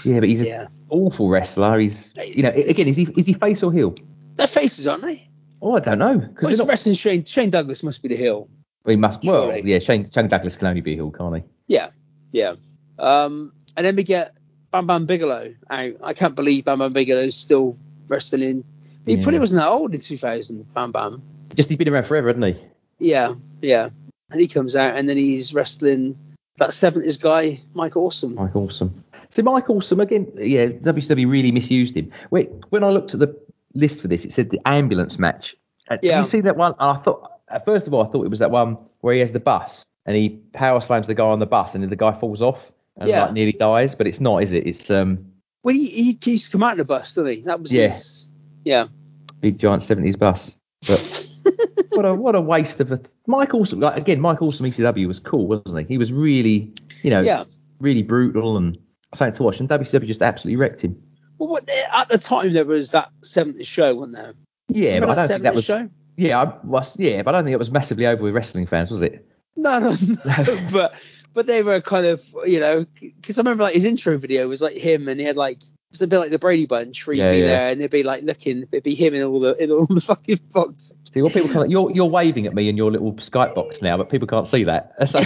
Yeah, 0.04 0.20
but 0.20 0.28
he's 0.28 0.40
an 0.40 0.46
yeah, 0.46 0.68
awful 0.88 1.28
wrestler. 1.28 1.78
He's, 1.78 2.12
you 2.34 2.42
know, 2.42 2.50
again, 2.50 2.88
is 2.88 2.96
he 2.96 3.04
is 3.16 3.26
he 3.26 3.34
face 3.34 3.62
or 3.62 3.72
heel? 3.72 3.94
they're 4.34 4.46
faces, 4.46 4.86
aren't 4.86 5.02
they? 5.02 5.22
Oh, 5.60 5.76
I 5.76 5.80
don't 5.80 5.98
know. 5.98 6.14
Well, 6.40 6.50
it's 6.50 6.58
not. 6.58 6.68
wrestling 6.68 6.94
Shane. 6.94 7.24
Shane 7.24 7.50
Douglas 7.50 7.82
must 7.82 8.02
be 8.02 8.08
the 8.08 8.16
heel. 8.16 8.48
He 8.86 8.96
must. 8.96 9.24
Well, 9.24 9.50
Surely. 9.50 9.70
yeah. 9.70 9.78
Shane, 9.78 10.10
Shane 10.12 10.28
Douglas 10.28 10.56
can 10.56 10.66
only 10.68 10.80
be 10.80 10.92
a 10.92 10.96
heel, 10.96 11.10
can't 11.10 11.36
he? 11.36 11.42
Yeah, 11.68 11.90
yeah. 12.32 12.54
Um, 12.98 13.52
and 13.76 13.86
then 13.86 13.94
we 13.96 14.02
get 14.02 14.36
Bam 14.72 14.86
Bam 14.86 15.06
Bigelow 15.06 15.54
out. 15.70 15.92
I 16.02 16.14
can't 16.14 16.34
believe 16.34 16.64
Bam 16.64 16.78
Bam 16.80 16.92
Bigelow's 16.92 17.36
still 17.36 17.76
wrestling. 18.08 18.64
He 19.06 19.14
Yeah. 19.14 19.22
probably 19.22 19.38
wasn't 19.40 19.60
that 19.60 19.68
old 19.68 19.94
in 19.94 20.00
2000. 20.00 20.72
Bam 20.74 20.92
Bam. 20.92 21.22
Just 21.54 21.68
he's 21.68 21.78
been 21.78 21.88
around 21.88 22.06
forever, 22.06 22.28
hasn't 22.28 22.56
he? 22.56 22.62
Yeah, 22.98 23.34
yeah. 23.60 23.90
And 24.30 24.40
he 24.40 24.48
comes 24.48 24.74
out 24.74 24.96
and 24.96 25.08
then 25.08 25.16
he's 25.16 25.52
wrestling 25.52 26.16
that 26.56 26.70
70s 26.70 27.20
guy, 27.20 27.58
Mike 27.74 27.96
Awesome. 27.96 28.34
Mike 28.34 28.56
Awesome. 28.56 29.04
So 29.32 29.42
Mike 29.42 29.68
Awesome 29.70 30.00
again. 30.00 30.30
Yeah, 30.36 30.66
WCW 30.66 31.28
really 31.28 31.50
misused 31.52 31.96
him. 31.96 32.10
Wait, 32.30 32.50
when 32.70 32.84
I 32.84 32.90
looked 32.90 33.14
at 33.14 33.20
the 33.20 33.34
list 33.74 34.00
for 34.02 34.08
this, 34.08 34.24
it 34.24 34.32
said 34.32 34.50
the 34.50 34.60
ambulance 34.68 35.18
match. 35.18 35.56
Uh, 35.90 35.96
Yeah. 36.02 36.16
Did 36.16 36.24
you 36.24 36.30
see 36.30 36.40
that 36.42 36.56
one? 36.56 36.74
And 36.78 36.98
I 36.98 37.02
thought, 37.02 37.32
uh, 37.50 37.58
first 37.60 37.86
of 37.86 37.94
all, 37.94 38.06
I 38.06 38.10
thought 38.10 38.24
it 38.26 38.30
was 38.30 38.38
that 38.40 38.50
one 38.50 38.76
where 39.00 39.14
he 39.14 39.20
has 39.20 39.32
the 39.32 39.40
bus 39.40 39.82
and 40.06 40.14
he 40.16 40.28
power 40.52 40.80
slams 40.80 41.06
the 41.06 41.14
guy 41.14 41.24
on 41.24 41.38
the 41.38 41.46
bus 41.46 41.74
and 41.74 41.82
then 41.82 41.88
the 41.90 41.96
guy 41.96 42.12
falls 42.18 42.42
off 42.42 42.58
and 42.98 43.08
Yeah. 43.08 43.24
like 43.24 43.32
nearly 43.32 43.52
dies. 43.52 43.94
But 43.94 44.06
it's 44.06 44.20
not, 44.20 44.42
is 44.42 44.52
it? 44.52 44.66
It's 44.66 44.90
um 44.90 45.26
Well, 45.62 45.74
he, 45.74 45.86
he, 45.86 46.18
he 46.22 46.30
used 46.32 46.46
to 46.46 46.52
come 46.52 46.62
out 46.62 46.74
in 46.74 46.80
a 46.80 46.84
bus, 46.84 47.14
doesn't 47.14 47.32
he? 47.32 47.40
That 47.42 47.60
was 47.60 47.72
Yeah. 47.72 47.88
his. 47.88 48.30
Yeah. 48.64 48.88
big 49.40 49.58
giant 49.58 49.82
seventies 49.82 50.16
bus. 50.16 50.54
But 50.86 51.26
what 51.92 52.04
a 52.04 52.14
what 52.14 52.34
a 52.34 52.40
waste 52.40 52.80
of 52.80 52.92
a 52.92 53.00
Mike 53.26 53.54
Awesome. 53.54 53.80
Like 53.80 53.96
again, 53.98 54.20
Mike 54.20 54.42
Awesome 54.42 54.66
ECW 54.66 55.08
was 55.08 55.18
cool, 55.20 55.46
wasn't 55.46 55.78
he? 55.78 55.84
He 55.94 55.98
was 55.98 56.12
really, 56.12 56.70
you 57.02 57.08
know, 57.10 57.22
Yeah. 57.22 57.44
really 57.80 58.02
brutal 58.02 58.56
and 58.58 58.76
something 59.14 59.34
to 59.36 59.42
watch. 59.42 59.60
And 59.60 59.68
WCW 59.68 60.06
just 60.06 60.22
absolutely 60.22 60.56
wrecked 60.56 60.80
him. 60.80 61.02
Well, 61.38 61.48
what, 61.48 61.68
at 61.92 62.08
the 62.08 62.18
time, 62.18 62.52
there 62.52 62.64
was 62.64 62.92
that 62.92 63.10
70s 63.22 63.66
show, 63.66 63.94
wasn't 63.94 64.16
there? 64.16 64.32
Yeah, 64.68 64.94
Remember 64.94 65.06
but 65.08 65.18
I 65.18 65.20
don't 65.22 65.28
think 65.28 65.42
that 65.42 65.54
was. 65.54 65.64
show? 65.64 65.88
Yeah, 66.16 66.40
I 66.40 66.54
was. 66.64 66.94
Yeah, 66.98 67.22
but 67.22 67.34
I 67.34 67.38
don't 67.38 67.44
think 67.44 67.54
it 67.54 67.58
was 67.58 67.70
massively 67.70 68.06
over 68.06 68.22
with 68.22 68.34
wrestling 68.34 68.66
fans, 68.66 68.90
was 68.90 69.02
it? 69.02 69.26
No, 69.56 69.78
no, 69.80 69.94
no. 70.24 70.66
but 70.72 71.02
but 71.34 71.46
they 71.46 71.62
were 71.62 71.80
kind 71.80 72.06
of, 72.06 72.22
you 72.46 72.60
know, 72.60 72.84
because 73.00 73.38
I 73.38 73.40
remember 73.42 73.64
like 73.64 73.74
his 73.74 73.84
intro 73.84 74.18
video 74.18 74.46
was 74.48 74.62
like 74.62 74.76
him 74.76 75.08
and 75.08 75.18
he 75.20 75.26
had 75.26 75.36
like, 75.36 75.62
it 75.62 75.68
was 75.90 76.02
a 76.02 76.06
bit 76.06 76.18
like 76.18 76.30
the 76.30 76.38
Brady 76.38 76.66
Bunch 76.66 77.06
where 77.06 77.14
he'd 77.14 77.22
Yeah, 77.22 77.30
be 77.30 77.38
yeah. 77.38 77.44
there 77.46 77.68
and 77.72 77.80
they'd 77.80 77.90
be 77.90 78.02
like 78.02 78.22
looking, 78.22 78.64
it'd 78.72 78.82
be 78.84 78.94
him 78.94 79.14
in 79.14 79.22
all 79.22 79.40
the, 79.40 79.54
in 79.62 79.70
all 79.70 79.86
the 79.86 80.00
fucking 80.06 80.40
box. 80.52 80.92
See, 81.12 81.20
what 81.22 81.32
people 81.32 81.50
can't. 81.50 81.68
You're 81.70 81.90
you're 81.90 82.08
waving 82.08 82.46
at 82.46 82.54
me 82.54 82.68
in 82.68 82.76
your 82.76 82.90
little 82.90 83.12
Skype 83.14 83.54
box 83.54 83.82
now, 83.82 83.96
but 83.98 84.08
people 84.10 84.26
can't 84.28 84.46
see 84.46 84.64
that. 84.64 84.92
So, 85.08 85.18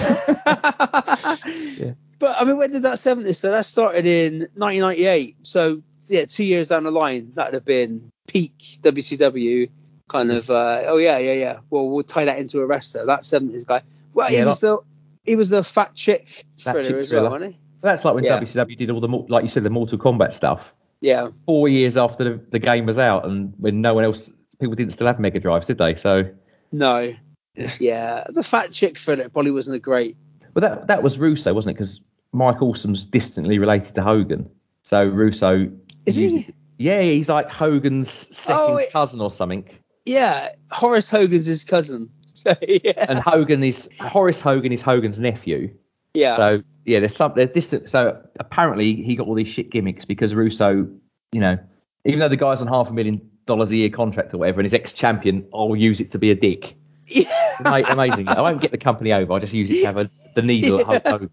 But 2.19 2.37
I 2.41 2.45
mean, 2.45 2.57
when 2.57 2.71
did 2.71 2.83
that 2.83 2.95
70s? 2.97 3.37
So 3.37 3.51
that 3.51 3.67
started 3.67 4.07
in 4.07 4.41
1998. 4.55 5.37
So 5.43 5.83
yeah, 6.09 6.25
two 6.27 6.45
years 6.45 6.69
down 6.69 6.85
the 6.85 6.91
line, 6.91 7.33
that 7.35 7.47
would 7.49 7.55
have 7.55 7.65
been 7.65 8.11
peak 8.27 8.55
WCW 8.83 9.71
kind 10.09 10.31
of. 10.33 10.51
Uh, 10.51 10.83
oh 10.87 10.97
yeah, 10.99 11.19
yeah, 11.19 11.33
yeah. 11.35 11.59
Well, 11.71 11.89
we'll 11.91 12.05
tie 12.05 12.25
that 12.27 12.39
into 12.39 12.61
a 12.61 12.67
wrestler. 12.67 13.07
That 13.07 13.21
70s 13.21 13.67
guy. 13.67 13.83
Well, 14.15 14.29
he 14.29 14.37
Yeah, 14.37 14.45
was 14.47 14.61
the 14.61 14.79
he 15.25 15.37
was 15.37 15.49
the 15.51 15.63
fat 15.65 15.95
chick 15.95 16.45
thriller 16.59 16.83
chick 16.91 16.97
as 16.97 17.13
well, 17.13 17.21
thriller. 17.23 17.31
wasn't 17.31 17.55
he? 17.55 17.61
that's 17.83 18.05
like 18.05 18.15
when 18.15 18.25
Yeah. 18.25 18.41
WCW 18.41 18.77
did 18.77 18.91
all 18.91 19.01
the 19.01 19.09
like 19.09 19.45
you 19.45 19.51
said 19.51 19.63
the 19.63 19.71
Mortal 19.71 19.99
Kombat 19.99 20.33
stuff. 20.33 20.61
Yeah. 21.01 21.29
Four 21.45 21.69
years 21.69 21.97
after 21.97 22.25
the, 22.25 22.41
the 22.51 22.59
game 22.59 22.87
was 22.87 22.99
out, 22.99 23.27
and 23.27 23.53
when 23.59 23.83
no 23.83 23.93
one 23.95 24.05
else, 24.05 24.31
people 24.59 24.75
didn't 24.75 24.93
still 24.95 25.07
have 25.07 25.21
Mega 25.21 25.39
Drives, 25.39 25.67
did 25.67 25.77
they? 25.79 25.95
So, 25.97 26.31
No. 26.73 27.13
Yeah. 27.55 27.73
Yeah, 27.79 28.25
the 28.29 28.43
fat 28.43 28.73
chick 28.73 28.99
thriller 28.99 29.29
probably 29.29 29.51
wasn't 29.51 29.77
a 29.77 29.79
great. 29.79 30.17
But 30.57 30.63
that 30.63 30.87
that 30.87 31.03
was 31.03 31.19
Russo, 31.19 31.53
wasn't 31.53 31.73
it? 31.73 31.75
Because 31.75 32.01
Mike 32.33 32.63
Awesome's 32.63 33.05
distantly 33.05 33.59
related 33.59 33.95
to 33.97 34.03
Hogan, 34.03 34.49
so 34.85 35.05
Russo. 35.05 35.71
Is 36.07 36.17
he? 36.17 36.49
Yeah, 36.79 37.03
he's 37.03 37.29
like 37.29 37.51
Hogan's 37.51 38.27
oh, 38.31 38.33
second 38.33 38.57
Oh, 38.61 38.77
it- 38.79 38.91
cousin 38.93 39.21
or 39.21 39.31
something. 39.31 39.69
Yeah, 40.07 40.49
Horace 40.71 41.11
Hogan's 41.11 41.47
his 41.47 41.65
cousin. 41.65 42.09
So 42.37 42.55
yeah. 42.69 43.07
And 43.09 43.19
Hogan 43.19 43.65
is 43.65 43.89
Horace 43.99 44.41
Hogan 44.41 44.71
is 44.73 44.83
Hogan's 44.83 45.19
nephew. 45.19 45.75
yeah. 46.15 46.37
So 46.37 46.63
yeah, 46.85 47.01
there's 47.01 47.17
some 47.17 47.33
there's 47.37 47.51
distant. 47.51 47.89
So 47.91 48.21
apparently 48.39 48.95
he 48.95 49.17
got 49.17 49.27
all 49.27 49.35
these 49.35 49.49
shit 49.49 49.71
gimmicks 49.71 50.05
because 50.05 50.35
Russo, 50.35 50.87
you 51.33 51.41
know, 51.41 51.59
even 52.05 52.21
though 52.21 52.29
the 52.29 52.37
guy's 52.37 52.61
on 52.61 52.67
half 52.67 52.89
a 52.89 52.93
million 52.93 53.21
dollars 53.47 53.71
a 53.73 53.77
year 53.77 53.89
contract 53.91 54.35
or 54.35 54.39
whatever, 54.39 54.61
and 54.61 54.67
he's 54.67 54.75
ex-champion, 54.75 55.47
I'll 55.55 55.75
use 55.77 55.99
it 56.01 56.11
to 56.13 56.19
be 56.19 56.31
a 56.31 56.35
dick. 56.35 56.77
Yeah. 57.07 57.25
Amazing. 57.93 58.29
I 58.29 58.41
won't 58.41 58.61
get 58.61 58.71
the 58.71 58.79
company 58.79 59.13
over. 59.13 59.33
I'll 59.33 59.41
just 59.41 59.53
use 59.53 59.71
it 59.71 59.81
to 59.81 59.87
have 59.87 59.97
a, 59.99 60.09
the 60.35 60.43
needle 60.43 60.79
Yeah. 60.89 60.99
But 61.01 61.31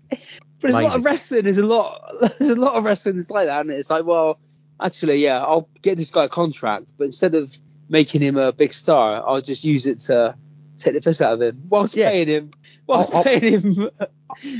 there's 0.60 0.76
a 0.76 0.82
lot 0.82 0.96
of 0.96 1.06
wrestling. 1.06 1.44
There's 1.44 1.58
a 1.58 1.66
lot. 1.66 2.02
There's 2.40 2.52
a 2.52 2.56
lot 2.56 2.76
of 2.76 2.84
wrestling 2.86 3.18
that's 3.18 3.30
like 3.30 3.48
that, 3.48 3.62
and 3.62 3.72
it's 3.72 3.90
like, 3.90 4.06
well, 4.06 4.40
actually, 4.80 5.18
yeah, 5.24 5.40
I'll 5.42 5.68
get 5.82 5.98
this 5.98 6.10
guy 6.10 6.26
a 6.26 6.30
contract, 6.30 6.94
but 6.98 7.04
instead 7.06 7.36
of 7.36 7.54
making 7.90 8.22
him 8.22 8.38
a 8.38 8.54
big 8.54 8.74
star, 8.74 9.28
I'll 9.28 9.42
just 9.42 9.66
use 9.66 9.86
it 9.86 10.00
to 10.02 10.36
take 10.78 10.94
the 10.94 11.02
piss 11.02 11.20
out 11.22 11.34
of 11.34 11.42
him 11.42 11.64
whilst 11.70 11.96
Yeah. 11.96 12.10
paying 12.10 12.28
him, 12.28 12.52
whilst 12.88 13.12
I'll- 13.12 13.18
I'll- 13.18 13.24
paying 13.24 13.52
him. 13.52 13.90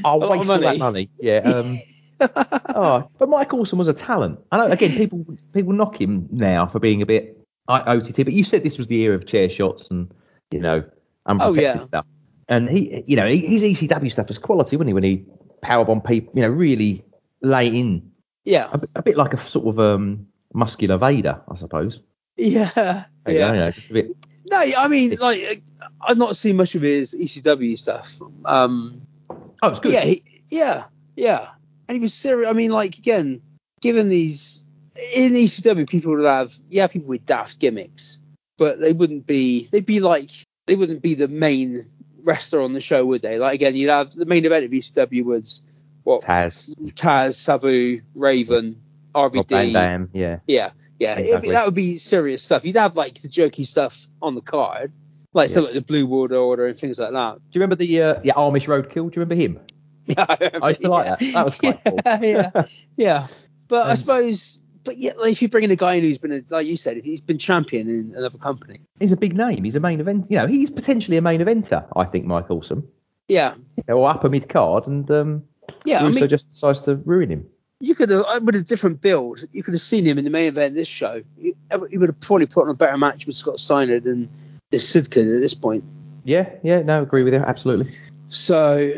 I'll 0.04 0.22
of 0.24 0.30
waste 0.30 0.50
all 0.50 0.60
that 0.60 0.78
money. 0.78 1.10
Yeah. 1.20 1.40
Um, 1.40 1.80
oh, 2.76 3.10
but 3.18 3.30
Mike 3.30 3.54
Awesome 3.54 3.80
was 3.80 3.88
a 3.88 3.94
talent. 3.94 4.40
I 4.52 4.58
know. 4.58 4.66
Again, 4.66 4.92
people 4.92 5.26
people 5.54 5.74
knock 5.74 6.00
him 6.00 6.28
now 6.32 6.68
for 6.68 6.80
being 6.80 7.02
a 7.02 7.06
bit 7.06 7.38
OTT, 7.68 8.18
but 8.26 8.34
you 8.34 8.44
said 8.44 8.64
this 8.64 8.78
was 8.78 8.88
the 8.88 9.00
era 9.02 9.16
of 9.16 9.26
chair 9.26 9.50
shots 9.50 9.90
and 9.90 10.12
you 10.52 10.60
know 10.60 10.84
unprotected 11.26 11.64
Oh, 11.66 11.74
yeah. 11.80 11.80
stuff. 11.82 12.06
And 12.50 12.70
he, 12.70 13.04
you 13.08 13.16
know, 13.16 13.28
his 13.28 13.62
ECW 13.64 14.12
stuff 14.12 14.28
was 14.28 14.38
quality, 14.38 14.76
wasn't 14.76 14.90
he? 14.90 14.94
When 14.94 15.04
he 15.04 15.26
powerbomb 15.64 16.06
people, 16.06 16.34
you 16.36 16.42
know, 16.42 16.50
really 16.50 17.04
lay 17.42 17.68
in 17.68 18.12
yeah, 18.46 18.68
a, 18.74 18.78
bit- 18.78 18.90
a 18.96 19.02
bit 19.02 19.18
like 19.18 19.34
a 19.34 19.48
sort 19.48 19.68
of 19.68 19.80
um 19.80 20.28
muscular 20.54 20.98
Vader, 20.98 21.42
I 21.50 21.58
suppose. 21.58 22.00
yeah, 22.38 22.70
Yeah. 22.76 23.04
yeah. 23.28 23.54
You 23.54 23.60
know, 23.60 23.72
bit. 23.92 24.18
No, 24.52 24.58
I 24.78 24.88
mean, 24.90 25.16
like, 25.22 25.64
I've 26.02 26.18
not 26.18 26.36
seen 26.36 26.58
much 26.58 26.76
of 26.76 26.82
his 26.82 27.14
ECW 27.16 27.78
stuff. 27.80 28.20
Um, 28.44 29.04
Oh, 29.62 29.70
it's 29.70 29.80
good. 29.80 29.94
Yeah, 29.94 30.02
he, 30.02 30.24
yeah, 30.50 30.84
yeah. 31.16 31.48
And 31.88 31.96
he 31.96 32.02
was 32.02 32.14
serious. 32.14 32.50
I 32.50 32.54
mean, 32.54 32.72
like 32.72 32.98
again, 32.98 33.42
given 33.82 34.10
these 34.10 34.66
in 35.16 35.32
ECW, 35.32 35.88
people 35.90 36.16
would 36.18 36.26
have 36.26 36.54
yeah, 36.70 36.88
people 36.88 37.08
with 37.08 37.26
daft 37.26 37.60
gimmicks, 37.62 38.20
but 38.58 38.82
they 38.82 38.92
wouldn't 38.92 39.26
be. 39.26 39.68
They'd 39.72 39.86
be 39.86 40.02
like 40.02 40.30
they 40.66 40.76
wouldn't 40.76 41.02
be 41.02 41.14
the 41.16 41.28
main 41.28 41.84
wrestler 42.24 42.62
on 42.62 42.74
the 42.74 42.82
show, 42.82 43.06
would 43.06 43.22
they? 43.22 43.38
Like 43.40 43.56
again, 43.56 43.76
you'd 43.76 43.90
have 43.90 44.14
the 44.14 44.26
main 44.26 44.46
event 44.46 44.66
of 44.66 44.72
ECW 44.72 45.24
was 45.26 45.64
what 46.04 46.24
Taz, 46.24 46.70
Taz, 46.94 47.36
Sabu, 47.36 48.02
Raven, 48.16 48.82
Rob 49.16 49.34
Van 49.34 49.44
RVD. 49.44 49.74
Dam, 49.74 50.10
yeah. 50.14 50.40
Yeah, 50.48 50.72
yeah. 51.00 51.20
It'd 51.20 51.42
be, 51.42 51.50
that 51.52 51.66
would 51.66 51.74
be 51.76 51.98
serious 51.98 52.44
stuff. 52.44 52.66
You'd 52.66 52.78
have 52.78 52.96
like 52.96 53.16
the 53.22 53.28
jokey 53.30 53.66
stuff 53.66 54.08
on 54.22 54.36
the 54.36 54.42
card, 54.42 54.92
like 55.34 55.50
Yeah. 55.50 55.54
something 55.56 55.74
like 55.76 55.86
the 55.86 55.88
Blue 55.88 56.06
Water 56.06 56.36
Order 56.36 56.68
and 56.68 56.78
things 56.78 57.00
like 57.00 57.12
that. 57.14 57.36
Do 57.36 57.42
you 57.52 57.60
remember 57.62 57.76
the 57.76 58.02
uh, 58.02 58.20
yeah 58.24 58.34
Amish 58.34 58.66
Roadkill? 58.66 58.94
Do 58.94 59.00
you 59.02 59.12
remember 59.22 59.36
him? 59.36 59.60
Yeah, 60.06 60.26
I, 60.28 60.36
remember, 60.42 60.66
I 60.66 60.70
used 60.70 60.82
to 60.82 60.90
like 60.90 61.06
that. 61.08 61.20
That 61.34 61.46
was 61.46 61.58
quite 61.58 61.82
cool. 61.86 62.00
yeah, 62.06 62.20
yeah, 62.22 62.64
yeah. 62.98 63.28
But 63.70 63.86
I 63.88 63.92
Um, 63.92 63.96
suppose, 63.96 64.60
but 64.84 64.98
yeah, 64.98 65.12
if 65.20 65.42
you 65.42 65.48
bring 65.50 65.64
in 65.64 65.72
a 65.72 65.76
guy 65.76 66.00
who's 66.00 66.18
been, 66.18 66.32
a, 66.34 66.42
like 66.50 66.66
you 66.68 66.78
said, 66.78 66.98
if 66.98 67.06
he's 67.06 67.22
been 67.22 67.38
champion 67.38 67.90
in 67.90 68.14
another 68.16 68.38
company, 68.38 68.82
He's 69.00 69.12
a 69.12 69.18
big 69.18 69.36
name. 69.36 69.64
He's 69.64 69.76
a 69.76 69.80
main 69.80 70.00
event. 70.00 70.28
You 70.30 70.38
know, 70.40 70.48
he's 70.48 70.70
potentially 70.70 71.18
a 71.18 71.22
main 71.22 71.42
eventer. 71.42 71.86
I 71.96 72.06
think 72.06 72.26
Mike 72.26 72.50
Awesome. 72.52 72.88
yeah, 73.28 73.56
You 73.78 73.84
know, 73.88 73.98
or 74.00 74.10
upper 74.10 74.30
mid 74.30 74.50
card, 74.50 74.88
and 74.88 75.10
um, 75.12 75.44
yeah. 75.86 76.00
I 76.02 76.08
Russo 76.08 76.20
mean, 76.22 76.30
just 76.30 76.50
decides 76.52 76.80
to 76.82 76.96
ruin 76.96 77.30
him. 77.30 77.46
you 77.80 77.96
could 77.96 78.10
have 78.10 78.44
with 78.44 78.56
a 78.56 78.64
different 78.64 79.02
build, 79.02 79.44
you 79.52 79.64
could 79.64 79.74
have 79.74 79.82
seen 79.82 80.06
him 80.06 80.18
in 80.18 80.24
the 80.24 80.30
main 80.30 80.48
event 80.48 80.72
of 80.72 80.76
this 80.76 80.88
show. 80.88 81.22
He, 81.38 81.54
he 81.90 81.98
would 81.98 82.10
have 82.10 82.20
probably 82.20 82.46
put 82.48 82.64
on 82.66 82.70
a 82.70 82.74
better 82.76 82.98
match 82.98 83.26
with 83.28 83.36
Scott 83.36 83.60
Steiner 83.60 84.00
than 84.00 84.30
this 84.72 84.92
Sidkin 84.92 85.36
at 85.36 85.42
this 85.42 85.54
point. 85.54 85.84
Yeah, 86.24 86.50
yeah, 86.64 86.82
no, 86.82 87.02
agree 87.02 87.24
with 87.24 87.34
you, 87.34 87.40
absolutely. 87.40 87.88
So, 88.30 88.94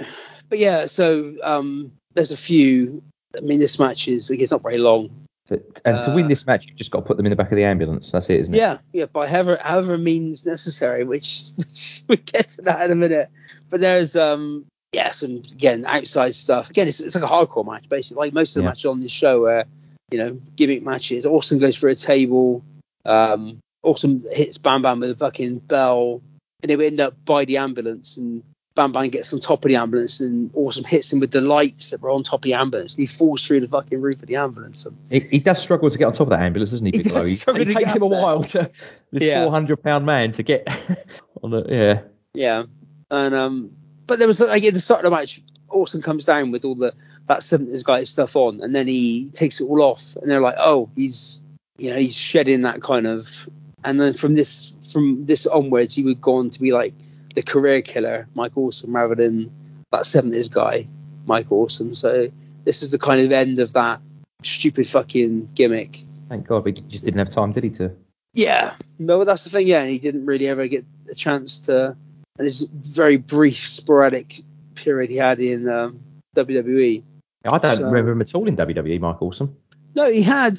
but 0.50 0.60
yeah, 0.60 0.86
so 0.86 1.36
um, 1.44 1.92
there's 2.14 2.32
a 2.32 2.38
few. 2.38 3.04
I 3.36 3.42
mean, 3.42 3.60
this 3.60 3.80
match 3.80 4.08
is 4.08 4.30
it's 4.30 4.52
not 4.52 4.62
very 4.64 4.78
long. 4.78 5.10
And 5.50 6.04
to 6.04 6.12
win 6.16 6.26
Uh, 6.26 6.30
this 6.30 6.46
match, 6.48 6.66
you've 6.68 6.78
just 6.78 6.90
got 6.92 7.02
to 7.02 7.06
put 7.06 7.18
them 7.18 7.26
in 7.28 7.30
the 7.30 7.36
back 7.36 7.52
of 7.52 7.56
the 7.56 7.64
ambulance. 7.66 8.10
That's 8.12 8.30
it, 8.30 8.40
isn't 8.42 8.54
it? 8.54 8.58
Yeah, 8.58 8.78
yeah, 8.92 9.06
by 9.06 9.28
however 9.28 9.60
however 9.62 9.98
means 9.98 10.46
necessary, 10.46 11.04
which, 11.04 11.50
which 11.56 12.02
we 12.08 12.18
get 12.18 12.50
to 12.50 12.64
that 12.64 12.86
in 12.86 12.92
a 12.92 12.96
minute. 12.96 13.30
But 13.70 13.82
there's 13.82 14.16
um 14.16 14.66
yeah 14.92 15.12
some 15.12 15.44
again 15.54 15.86
outside 15.86 16.34
stuff. 16.34 16.70
Again, 16.72 16.88
it's, 16.88 17.00
it's 17.00 17.16
like 17.16 17.24
a 17.24 17.28
hardcore 17.28 17.66
match 17.66 17.88
basically, 17.90 18.26
like 18.28 18.34
most 18.34 18.56
of 18.56 18.62
the 18.62 18.64
Yeah. 18.64 18.70
matches 18.72 18.86
on 18.86 19.00
this 19.02 19.12
show 19.12 19.42
where 19.42 19.66
you 20.12 20.18
know 20.18 20.40
gimmick 20.56 20.84
matches. 20.84 21.26
Austin 21.26 21.60
goes 21.60 21.76
for 21.76 21.90
a 21.90 21.96
table. 21.96 22.64
Um, 23.06 23.60
Awesome 23.84 24.24
hits 24.32 24.58
Bam 24.58 24.82
Bam 24.82 25.00
with 25.00 25.12
a 25.12 25.16
fucking 25.16 25.60
bell, 25.60 26.24
and 26.64 26.72
they 26.72 26.88
end 26.88 27.00
up 27.00 27.14
by 27.24 27.46
the 27.46 27.58
ambulance 27.58 28.18
and. 28.18 28.42
Bam 28.76 28.92
Bam 28.92 29.08
gets 29.10 29.34
on 29.34 29.40
top 29.40 29.64
of 29.64 29.70
the 29.70 29.78
ambulance 29.78 30.20
and 30.20 30.52
Awesome 30.54 30.84
hits 30.84 31.12
him 31.12 31.22
with 31.22 31.32
the 31.32 31.40
lights 31.42 31.92
that 31.92 32.02
were 32.02 32.12
on 32.12 32.24
top 32.24 32.40
of 32.40 32.44
the 32.44 32.56
ambulance. 32.56 32.94
And 32.96 33.00
he 33.02 33.08
falls 33.08 33.48
through 33.48 33.62
the 33.62 33.68
fucking 33.70 34.02
roof 34.02 34.22
of 34.22 34.28
the 34.28 34.36
ambulance. 34.36 34.86
And 34.86 34.98
He, 35.10 35.22
he 35.22 35.40
does 35.40 35.60
struggle 35.60 35.90
to 35.90 35.98
get 35.98 36.06
on 36.06 36.14
top 36.14 36.22
of 36.28 36.30
that 36.30 36.42
ambulance, 36.42 36.72
doesn't 36.72 36.86
he, 36.86 36.92
He 36.98 37.04
Bigelow? 37.04 37.20
does 37.22 37.28
He, 37.28 37.36
struggle 37.36 37.62
it 37.62 37.74
takes 37.74 37.96
him 37.96 38.02
a 38.02 38.08
while 38.08 38.44
to 38.44 38.70
this 39.12 39.24
Yeah. 39.24 39.44
400 39.44 39.82
pound 39.82 40.06
man 40.06 40.34
to 40.34 40.44
get 40.44 40.68
on 41.44 41.52
the 41.52 41.64
yeah. 41.70 42.02
Yeah, 42.34 42.64
and 43.10 43.34
um, 43.34 43.72
but 44.08 44.20
there 44.20 44.28
was 44.28 44.42
like 44.42 44.64
at 44.66 44.74
the 44.74 44.82
start 44.82 45.06
of 45.06 45.10
the 45.12 45.16
match, 45.18 45.42
Awesome 45.70 46.02
comes 46.02 46.26
down 46.26 46.52
with 46.52 46.66
all 46.66 46.76
the 46.76 46.94
that 47.28 47.40
70s 47.40 47.84
guy 47.86 48.04
stuff 48.04 48.36
on, 48.36 48.62
and 48.62 48.76
then 48.76 48.88
he 48.88 49.30
takes 49.32 49.62
it 49.62 49.64
all 49.64 49.82
off, 49.82 50.18
and 50.18 50.30
they're 50.30 50.42
like, 50.42 50.56
oh, 50.60 50.90
he's 50.98 51.42
you 51.78 51.92
know 51.92 51.98
he's 51.98 52.16
shedding 52.16 52.62
that 52.64 52.82
kind 52.82 53.08
of, 53.08 53.50
and 53.86 54.00
then 54.00 54.14
from 54.14 54.34
this 54.34 54.76
from 54.92 55.26
this 55.26 55.48
onwards, 55.48 55.96
he 55.96 56.04
would 56.04 56.20
go 56.20 56.36
on 56.38 56.50
to 56.50 56.60
be 56.60 56.74
like 56.74 56.94
the 57.36 57.44
career 57.44 57.82
killer, 57.82 58.28
Mike 58.34 58.58
Awesome, 58.58 58.96
rather 58.96 59.16
than 59.16 59.52
that 59.92 60.04
70s 60.04 60.52
guy, 60.52 60.88
Mike 61.26 61.52
Awesome. 61.52 61.94
So 61.94 62.32
this 62.64 62.82
is 62.84 62.92
the 62.92 62.98
kind 63.00 63.22
of 63.22 63.32
end 63.32 63.60
of 63.60 63.74
that 63.74 64.02
stupid 64.44 64.88
fucking 64.88 65.50
gimmick. 65.54 66.00
Thank 66.30 66.48
God 66.48 66.66
we 66.66 66.72
just 66.72 67.04
didn't 67.06 67.20
have 67.20 67.34
time, 67.34 67.52
did 67.52 67.64
he? 67.64 67.70
To 67.72 67.92
Yeah, 68.34 68.74
no, 68.98 69.24
that's 69.24 69.44
the 69.44 69.50
thing. 69.52 69.68
Yeah, 69.68 69.82
and 69.82 69.90
he 69.90 70.00
didn't 70.00 70.26
really 70.26 70.48
ever 70.48 70.68
get 70.68 70.86
a 71.12 71.16
chance 71.16 71.60
to. 71.68 71.96
And 72.38 72.46
this 72.46 72.62
very 72.64 73.16
brief, 73.18 73.58
sporadic 73.58 74.36
period 74.76 75.10
he 75.10 75.16
had 75.16 75.40
in 75.40 75.70
um, 75.70 76.00
WWE. 76.36 77.04
I 77.46 77.58
don't 77.60 77.78
So- 77.78 77.84
remember 77.86 78.12
him 78.12 78.22
at 78.22 78.34
all 78.36 78.48
in 78.48 78.58
WWE, 78.58 79.00
Mike 79.00 79.22
Awesome. 79.22 79.56
No, 79.96 80.12
he 80.12 80.22
had 80.22 80.58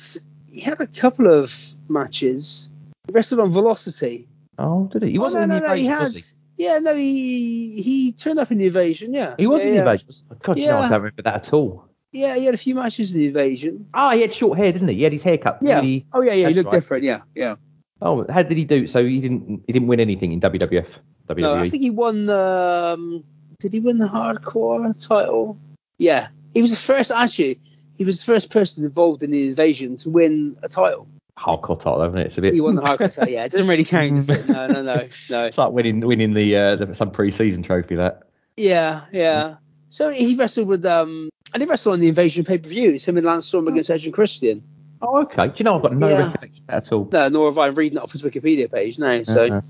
he 0.50 0.60
had 0.62 0.80
a 0.80 0.86
couple 0.86 1.28
of 1.28 1.52
matches. 1.88 2.68
He 3.06 3.12
wrestled 3.12 3.40
on 3.40 3.50
Velocity. 3.50 4.26
Oh, 4.58 4.86
did 4.86 5.02
he? 5.02 5.10
He 5.12 5.18
Oh, 5.18 5.22
wasn't 5.22 5.48
no, 5.48 5.56
in 5.56 5.62
no, 5.62 5.68
the 5.68 5.74
no, 5.74 5.74
he 5.74 5.86
had. 5.86 6.12
Yeah, 6.58 6.78
no, 6.78 6.94
he 6.94 7.82
he 7.82 8.12
turned 8.12 8.38
up 8.38 8.50
in 8.50 8.58
the 8.58 8.66
Invasion. 8.66 9.12
Yeah, 9.12 9.34
he? 9.38 9.46
Was 9.46 9.60
yeah, 9.62 9.66
in 9.68 9.70
the 9.70 9.76
yeah. 9.76 9.90
invasion. 9.92 10.08
God, 10.42 10.58
you 10.58 10.66
know, 10.66 10.76
I 10.78 10.82
Yeah. 10.82 10.88
don't 10.88 11.02
remember 11.02 11.22
that 11.22 11.34
at 11.46 11.52
all. 11.52 11.84
Yeah, 12.12 12.34
he 12.36 12.46
had 12.46 12.54
a 12.54 12.56
few 12.58 12.74
matches 12.74 13.12
in 13.12 13.20
the 13.20 13.26
Invasion. 13.26 13.86
Ah, 13.92 14.12
he 14.12 14.22
had 14.22 14.34
short 14.34 14.56
hair, 14.58 14.72
didn't 14.72 14.88
he? 14.88 14.94
He 14.94 15.02
had 15.02 15.12
his 15.12 15.22
hair 15.22 15.36
cut. 15.38 15.58
Yeah. 15.60 15.76
really- 15.80 16.06
Oh 16.14 16.22
yeah, 16.22 16.32
yeah, 16.32 16.48
he 16.48 16.54
looked 16.54 16.72
right. 16.72 16.80
different. 16.80 17.04
Yeah, 17.04 17.20
yeah. 17.34 17.56
Oh, 18.00 18.24
how 18.30 18.42
did 18.42 18.56
he 18.56 18.64
do? 18.64 18.86
So 18.86 19.04
he 19.04 19.20
didn't 19.20 19.62
he 19.66 19.72
didn't 19.72 19.88
win 19.88 20.00
anything 20.00 20.32
in 20.32 20.40
WWF, 20.40 20.86
WWE. 21.28 21.40
No, 21.40 21.54
I 21.54 21.68
think 21.68 21.82
he 21.82 21.90
won. 21.90 22.28
Um, 22.30 23.24
did 23.60 23.72
he 23.72 23.80
win 23.80 23.98
the 23.98 24.06
hardcore 24.06 24.92
title? 25.06 25.58
Yeah, 25.98 26.28
he 26.54 26.62
was 26.62 26.70
the 26.70 26.76
first. 26.76 27.10
Actually, 27.10 27.60
he 27.96 28.04
was 28.04 28.20
the 28.20 28.26
first 28.26 28.50
person 28.50 28.84
involved 28.84 29.22
in 29.22 29.30
the 29.30 29.48
invasion 29.48 29.96
to 29.98 30.10
win 30.10 30.56
a 30.62 30.68
title. 30.68 31.08
Hardcore 31.38 31.76
title, 31.78 32.02
isn't 32.02 32.18
it? 32.18 32.26
It's 32.28 32.38
a 32.38 32.40
bit. 32.40 32.52
He 32.52 32.60
won 32.60 32.74
the 32.76 32.82
hardcore 32.82 33.14
title. 33.14 33.28
Yeah, 33.28 33.44
it 33.44 33.52
doesn't 33.52 33.68
really 33.68 33.84
count. 33.84 34.16
Does 34.16 34.30
it? 34.30 34.46
No, 34.48 34.66
no, 34.66 34.82
no, 34.82 35.08
no. 35.30 35.44
It's 35.46 35.58
like 35.58 35.72
winning 35.72 36.00
winning 36.00 36.34
the, 36.34 36.56
uh, 36.56 36.76
the 36.76 36.94
some 36.94 37.10
pre-season 37.10 37.62
trophy. 37.62 37.96
That. 37.96 38.22
Yeah, 38.56 39.02
yeah. 39.12 39.56
So 39.88 40.10
he 40.10 40.34
wrestled 40.36 40.68
with 40.68 40.84
um, 40.86 41.28
and 41.54 41.62
he 41.62 41.68
wrestled 41.68 41.94
on 41.94 42.00
the 42.00 42.08
invasion 42.08 42.44
pay 42.44 42.58
per 42.58 42.68
view. 42.68 42.90
It's 42.92 43.04
him 43.06 43.16
and 43.16 43.26
Lance 43.26 43.46
Storm 43.46 43.68
against 43.68 43.90
Edge 43.90 44.04
and 44.06 44.14
Christian. 44.14 44.62
Oh, 45.02 45.22
okay. 45.22 45.48
Do 45.48 45.54
you 45.58 45.64
know 45.64 45.76
I've 45.76 45.82
got 45.82 45.94
no 45.94 46.08
Yeah. 46.08 46.26
recollection 46.32 46.64
at 46.68 46.90
all. 46.92 47.08
No, 47.12 47.28
nor 47.28 47.48
have 47.50 47.58
I. 47.58 47.66
Reading 47.66 47.98
it 47.98 48.02
off 48.02 48.12
his 48.12 48.22
Wikipedia 48.22 48.70
page 48.72 48.98
now. 48.98 49.22
So, 49.22 49.44
Uh-huh. 49.44 49.60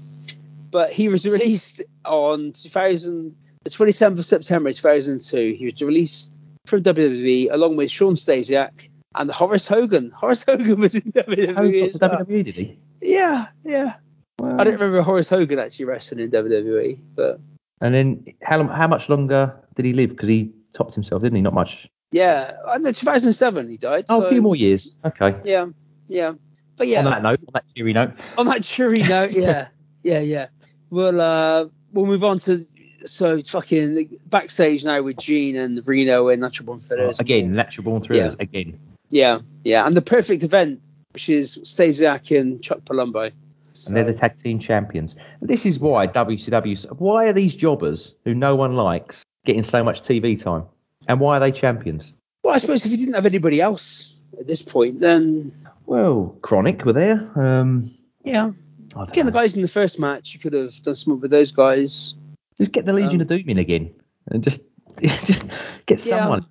but 0.71 0.93
he 0.93 1.09
was 1.09 1.27
released 1.29 1.83
on 2.05 2.53
2000, 2.53 3.37
the 3.65 3.71
27th 3.71 4.19
of 4.21 4.25
September 4.25 4.73
2002. 4.73 5.57
He 5.59 5.65
was 5.65 5.83
released 5.83 6.33
from 6.67 6.83
WWE 6.85 7.49
along 7.51 7.77
with 7.77 7.91
Sean 7.91 8.15
Stasiak 8.15 8.89
and 9.17 9.31
Horace 9.31 9.67
Hogan. 9.67 10.11
Horace 10.17 10.45
Hogan 10.45 10.81
was 10.81 10.95
in 10.95 11.03
WWE 11.03 11.55
well. 11.55 12.25
WWE, 12.25 12.45
did 12.45 12.55
he? 12.55 12.79
Yeah, 13.01 13.47
yeah. 13.65 13.95
I 14.43 14.65
don't 14.65 14.75
remember 14.75 15.01
Horace 15.03 15.29
Hogan 15.31 15.59
actually 15.59 15.87
wrestling 15.87 16.21
in 16.21 16.31
WWE, 16.31 16.99
but 17.15 17.41
And 17.81 17.95
then 17.95 18.27
how 18.43 18.67
how 18.67 18.87
much 18.87 19.09
longer 19.09 19.57
did 19.75 19.85
he 19.85 19.93
live? 19.93 20.11
Because 20.11 20.29
he 20.29 20.53
topped 20.75 20.95
himself, 20.95 21.23
didn't 21.23 21.37
he? 21.37 21.43
Not 21.43 21.55
much. 21.55 21.89
yeah, 22.13 22.53
I 22.69 22.79
know 22.79 22.93
2007 22.93 23.69
he 23.69 23.77
died. 23.79 24.05
Oh, 24.09 24.21
so, 24.21 24.27
a 24.27 24.31
few 24.31 24.43
more 24.43 24.57
years. 24.57 24.99
Okay. 25.05 25.37
Yeah, 25.45 25.67
yeah. 26.09 26.35
But 26.77 26.89
yeah, 26.89 26.99
On 26.99 27.05
that 27.07 27.23
note, 27.23 27.41
on 27.41 27.53
that 27.55 27.65
cheery 27.75 27.95
note. 27.95 28.13
on 28.37 28.47
that 28.47 28.63
cheery 28.63 29.03
note, 29.15 29.31
yeah, 29.33 29.69
yeah, 30.03 30.21
yeah. 30.21 30.49
We'll 30.91 31.19
uh, 31.21 31.67
we'll 31.93 32.07
move 32.07 32.23
on 32.25 32.39
to 32.41 32.67
so 33.07 33.41
fucking 33.41 34.19
backstage 34.27 34.85
now 34.85 35.01
with 35.01 35.17
Gene 35.17 35.57
and 35.57 35.81
Reno 35.87 36.29
and 36.29 36.43
Natural 36.43 36.67
Born 36.67 36.81
Fitters. 36.81 37.21
again, 37.21 37.55
natural 37.55 37.85
born 37.85 38.03
thrillers. 38.03 38.33
Yeah. 38.39 38.43
Again. 38.43 38.79
Yeah, 39.11 39.41
yeah, 39.65 39.87
and 39.87 39.97
the 39.97 40.03
perfect 40.03 40.43
event, 40.43 40.83
which 41.13 41.29
is 41.29 41.59
Stasiak 41.59 42.39
and 42.39 42.63
Chuck 42.63 42.81
Palumbo. 42.81 43.33
So, 43.73 43.89
And 43.89 43.97
they're 43.97 44.13
the 44.13 44.19
tag 44.19 44.43
team 44.43 44.59
champions. 44.59 45.15
And 45.41 45.49
this 45.51 45.67
is 45.67 45.79
why 45.79 46.07
WCW. 46.07 46.99
Why 46.99 47.27
are 47.27 47.33
these 47.33 47.55
jobbers 47.55 48.15
who 48.25 48.35
no 48.35 48.57
one 48.57 48.75
likes 48.75 49.23
getting 49.45 49.63
so 49.65 49.85
much 49.85 50.03
TV 50.03 50.43
time? 50.43 50.65
And 51.09 51.21
why 51.21 51.37
are 51.37 51.41
they 51.41 51.53
champions? 51.53 52.13
well, 52.43 52.55
I 52.55 52.59
suppose 52.59 52.85
if 52.87 52.93
you 52.93 52.97
didn't 52.99 53.15
have 53.15 53.27
anybody 53.27 53.61
else 53.61 54.15
at 54.41 54.47
this 54.47 54.63
point, 54.63 55.01
then 55.01 55.53
Well, 55.85 56.37
KroniK 56.41 56.85
were 56.85 56.93
there. 56.93 57.31
Um, 57.37 57.95
yeah. 58.25 58.53
Again, 58.97 59.27
the 59.27 59.33
guys 59.33 59.55
in 59.57 59.63
the 59.63 59.69
first 59.69 60.01
match, 60.01 60.33
you 60.33 60.41
could 60.41 60.53
have 60.55 60.75
done 60.83 60.95
something 60.97 61.21
with 61.21 61.31
those 61.31 61.51
guys. 61.51 62.15
Just 62.59 62.73
get 62.73 62.87
the 62.87 62.93
Legion 62.95 63.17
Um, 63.17 63.21
of 63.23 63.29
Doom 63.29 63.45
in 63.49 63.59
again, 63.59 63.91
and 64.29 64.43
just, 64.43 64.61
just 65.03 65.43
get 65.87 66.05
Yeah. 66.07 66.21
someone. 66.21 66.41
Know, 66.41 66.47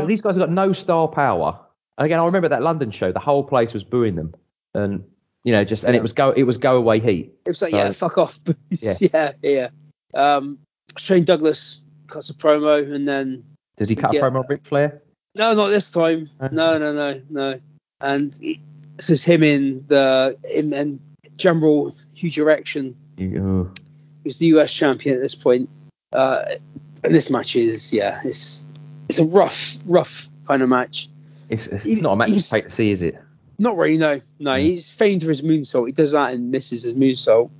Yeah. 0.00 0.04
these 0.06 0.22
guys 0.22 0.34
have 0.36 0.40
got 0.48 0.50
no 0.50 0.72
star 0.72 1.06
power. 1.08 1.60
And 1.98 2.06
again, 2.06 2.18
I 2.20 2.26
remember 2.26 2.48
that 2.48 2.62
London 2.62 2.90
show. 2.90 3.12
The 3.12 3.20
whole 3.20 3.44
place 3.44 3.72
was 3.72 3.84
booing 3.84 4.16
them, 4.16 4.34
and 4.74 5.04
you 5.44 5.52
know, 5.52 5.64
just 5.64 5.84
and 5.84 5.94
Yeah. 5.94 6.00
it 6.00 6.02
was 6.02 6.12
go 6.12 6.30
it 6.30 6.42
was 6.44 6.56
go 6.58 6.76
away 6.76 7.00
heat. 7.00 7.34
It 7.44 7.50
was 7.50 7.62
like, 7.62 7.70
So- 7.72 7.76
yeah, 7.76 7.90
fuck 7.92 8.18
off. 8.18 8.38
Yeah. 8.70 8.94
yeah, 9.00 9.32
yeah. 9.42 9.68
Um, 10.14 10.58
Shane 10.98 11.24
Douglas 11.24 11.82
cuts 12.08 12.30
a 12.30 12.34
promo, 12.34 12.90
and 12.92 13.06
then 13.06 13.44
Does 13.76 13.88
he 13.88 13.96
cut 13.96 14.12
Yeah. 14.12 14.20
a 14.20 14.22
promo 14.24 14.40
on 14.40 14.46
Ric 14.48 14.66
Flair? 14.66 15.02
no, 15.36 15.54
not 15.54 15.68
this 15.68 15.90
time. 15.90 16.28
Uh. 16.40 16.48
No, 16.52 16.78
no, 16.78 16.92
no, 16.92 17.20
no. 17.30 17.58
And 18.00 18.34
he- 18.34 18.60
this 18.96 19.10
is 19.10 19.22
him 19.24 19.42
in 19.42 19.84
the 19.88 20.36
him 20.44 20.72
and 20.72 21.00
General 21.36 21.92
Huge 22.14 22.38
Erection, 22.38 22.96
oh. 23.20 23.70
who's 24.22 24.38
the 24.38 24.46
US 24.46 24.72
champion 24.72 25.16
at 25.16 25.20
this 25.20 25.34
point. 25.34 25.68
Uh, 26.12 26.44
and 27.02 27.12
this 27.14 27.28
match 27.30 27.56
is, 27.56 27.92
yeah, 27.92 28.20
it's 28.24 28.66
it's 29.08 29.18
a 29.18 29.24
rough, 29.24 29.78
rough 29.86 30.30
kind 30.46 30.62
of 30.62 30.68
match. 30.68 31.08
It's, 31.54 31.66
it's 31.66 31.84
He- 31.86 32.00
not 32.00 32.12
a 32.12 32.16
match 32.16 32.28
to 32.48 32.54
pay 32.54 32.60
to 32.62 32.72
see, 32.72 32.90
is 32.90 33.02
it? 33.02 33.16
Not 33.58 33.76
really, 33.76 33.98
no, 33.98 34.20
no. 34.40 34.56
He's 34.56 34.90
famed 34.90 35.22
for 35.22 35.28
his 35.28 35.42
moonsault. 35.42 35.86
He 35.86 35.92
does 35.92 36.12
that 36.12 36.34
and 36.34 36.50
misses 36.50 36.82
his 36.82 36.94
moonsault. 36.94 37.50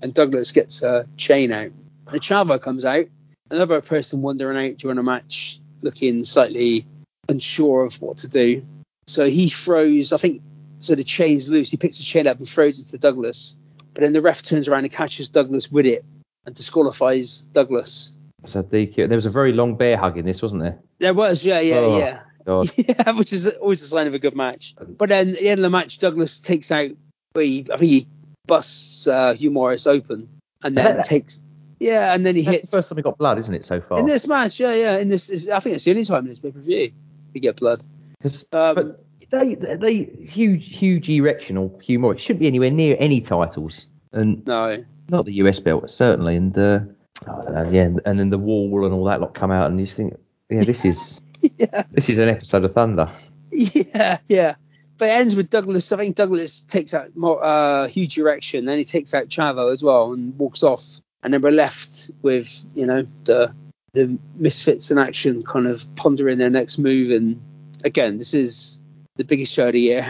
And 0.00 0.14
Douglas 0.14 0.52
gets 0.52 0.82
a 0.82 1.06
chain 1.16 1.52
out. 1.52 1.70
And 2.06 2.20
Chavo 2.20 2.60
comes 2.60 2.84
out. 2.86 3.04
Another 3.50 3.82
person 3.82 4.22
wandering 4.22 4.56
out 4.70 4.78
during 4.78 4.96
a 4.98 5.02
match, 5.02 5.60
looking 5.82 6.24
slightly 6.24 6.86
unsure 7.28 7.84
of 7.84 8.00
what 8.00 8.16
to 8.18 8.28
do. 8.28 8.64
So 9.06 9.26
he 9.28 9.48
throws, 9.50 10.12
I 10.12 10.16
think, 10.16 10.40
so 10.78 10.94
the 10.94 11.04
chain's 11.04 11.48
loose. 11.50 11.70
He 11.70 11.76
picks 11.76 11.98
the 11.98 12.04
chain 12.04 12.26
up 12.26 12.38
and 12.38 12.48
throws 12.48 12.80
it 12.80 12.86
to 12.92 12.98
Douglas. 12.98 13.56
But 13.92 14.00
then 14.02 14.14
the 14.14 14.22
ref 14.22 14.42
turns 14.42 14.68
around 14.68 14.84
and 14.84 14.92
catches 14.92 15.28
Douglas 15.28 15.70
with 15.70 15.84
it 15.84 16.02
and 16.46 16.54
disqualifies 16.54 17.42
Douglas. 17.52 18.16
So 18.48 18.62
DQ. 18.62 18.96
There 19.08 19.16
was 19.16 19.26
a 19.26 19.30
very 19.30 19.52
long 19.52 19.76
bear 19.76 19.98
hug 19.98 20.16
in 20.16 20.24
this, 20.24 20.40
wasn't 20.40 20.62
there? 20.62 20.78
There 20.98 21.14
was, 21.14 21.44
yeah, 21.44 21.60
yeah, 21.60 21.76
Oh, 21.76 21.98
yeah. 21.98 22.22
God. 22.44 22.70
Yeah, 22.76 23.12
which 23.12 23.32
is 23.32 23.48
always 23.48 23.82
a 23.82 23.86
sign 23.86 24.06
of 24.06 24.14
a 24.14 24.18
good 24.18 24.34
match. 24.36 24.74
But 24.78 25.08
then 25.08 25.30
at 25.30 25.34
the 25.38 25.48
end 25.48 25.58
of 25.58 25.62
the 25.62 25.70
match, 25.70 25.98
Douglas 25.98 26.40
takes 26.40 26.70
out, 26.70 26.90
he, 27.34 27.66
I 27.72 27.76
think 27.76 27.90
he 27.90 28.06
busts 28.46 29.06
uh, 29.06 29.34
Hugh 29.34 29.50
Morrus 29.50 29.86
open 29.86 30.28
and 30.62 30.76
then 30.76 30.96
That- 30.96 31.04
takes, 31.06 31.42
yeah, 31.80 32.14
and 32.14 32.24
then 32.24 32.36
he 32.36 32.42
That's 32.42 32.56
hits. 32.58 32.70
the 32.72 32.76
first 32.78 32.88
time 32.90 32.96
we 32.96 33.02
got 33.02 33.18
blood, 33.18 33.38
isn't 33.38 33.54
it, 33.54 33.64
so 33.64 33.80
far? 33.80 33.98
in 33.98 34.06
this 34.06 34.26
match, 34.26 34.60
yeah, 34.60 34.74
yeah, 34.74 34.98
in 34.98 35.08
this, 35.08 35.30
is, 35.30 35.48
I 35.48 35.60
think 35.60 35.74
it's 35.76 35.84
the 35.84 35.90
only 35.90 36.04
time 36.04 36.24
in 36.24 36.30
this 36.30 36.38
pay 36.38 36.50
per 36.52 36.60
view 36.60 36.92
we 37.34 37.40
get 37.40 37.56
blood. 37.56 37.82
Um, 38.24 38.74
but 38.74 39.04
they, 39.30 39.54
they 39.56 40.04
huge, 40.04 40.76
huge 40.76 41.08
erection 41.08 41.56
or 41.56 41.72
Hugh 41.80 41.98
Morrus 41.98 42.20
shouldn't 42.20 42.40
be 42.40 42.46
anywhere 42.46 42.70
near 42.70 42.96
any 43.00 43.20
titles, 43.20 43.86
and 44.12 44.46
no, 44.46 44.84
not 45.08 45.24
the 45.24 45.32
US 45.34 45.58
belt 45.58 45.90
certainly. 45.90 46.36
And 46.36 46.56
uh, 46.56 46.80
I 47.22 47.44
don't 47.44 47.54
know, 47.54 47.70
yeah, 47.70 47.88
and 48.04 48.20
then 48.20 48.30
the 48.30 48.38
wall 48.38 48.84
and 48.84 48.94
all 48.94 49.04
that 49.06 49.20
lot 49.20 49.34
come 49.34 49.50
out, 49.50 49.70
and 49.70 49.80
you 49.80 49.86
just 49.86 49.96
think, 49.96 50.14
yeah, 50.50 50.60
this 50.60 50.84
is 50.84 51.20
yeah, 51.58 51.82
this 51.90 52.08
is 52.08 52.18
an 52.18 52.28
episode 52.28 52.64
of 52.64 52.72
Thunder. 52.74 53.10
yeah, 53.50 54.18
yeah. 54.28 54.54
but 54.98 55.08
it 55.08 55.12
ends 55.12 55.36
with 55.36 55.50
Douglas. 55.50 55.92
I 55.92 55.96
think 55.96 56.16
Douglas 56.16 56.62
takes 56.62 56.94
out 56.94 57.16
more, 57.16 57.42
uh, 57.44 57.88
huge 57.88 58.16
erection, 58.18 58.64
then 58.64 58.78
he 58.78 58.84
takes 58.84 59.14
out 59.14 59.28
Chavo 59.28 59.72
as 59.72 59.82
well 59.82 60.12
and 60.12 60.38
walks 60.38 60.62
off, 60.62 61.00
and 61.22 61.34
then 61.34 61.42
we're 61.42 61.50
left 61.50 62.10
with 62.22 62.64
you 62.74 62.86
know 62.86 63.06
the 63.24 63.54
the 63.94 64.18
misfits 64.36 64.90
in 64.90 64.98
action, 64.98 65.42
kind 65.42 65.66
of 65.66 65.94
pondering 65.96 66.38
their 66.38 66.50
next 66.50 66.78
move. 66.78 67.10
And 67.10 67.40
again, 67.84 68.16
this 68.16 68.32
is 68.32 68.80
the 69.16 69.24
biggest 69.24 69.52
show 69.52 69.66
of 69.66 69.74
the 69.74 69.80
year. 69.80 70.06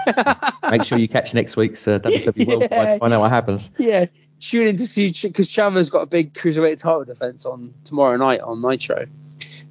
Make 0.70 0.84
sure 0.84 0.98
you 0.98 1.08
catch 1.08 1.34
next 1.34 1.56
week's 1.56 1.86
uh, 1.88 1.98
WCW 1.98 2.46
Worldwide 2.46 2.70
Yeah. 2.70 2.98
find 2.98 3.12
out 3.12 3.20
what 3.20 3.30
happens. 3.30 3.68
yeah, 3.78 4.06
tune 4.38 4.68
in 4.68 4.76
to 4.76 4.86
see 4.86 5.08
because 5.22 5.48
Chavo's 5.48 5.90
got 5.90 6.02
a 6.02 6.06
big 6.06 6.32
cruiserweight 6.34 6.78
title 6.78 7.04
defense 7.04 7.46
on 7.46 7.74
tomorrow 7.84 8.16
night 8.16 8.40
on 8.40 8.62
Nitro. 8.62 9.06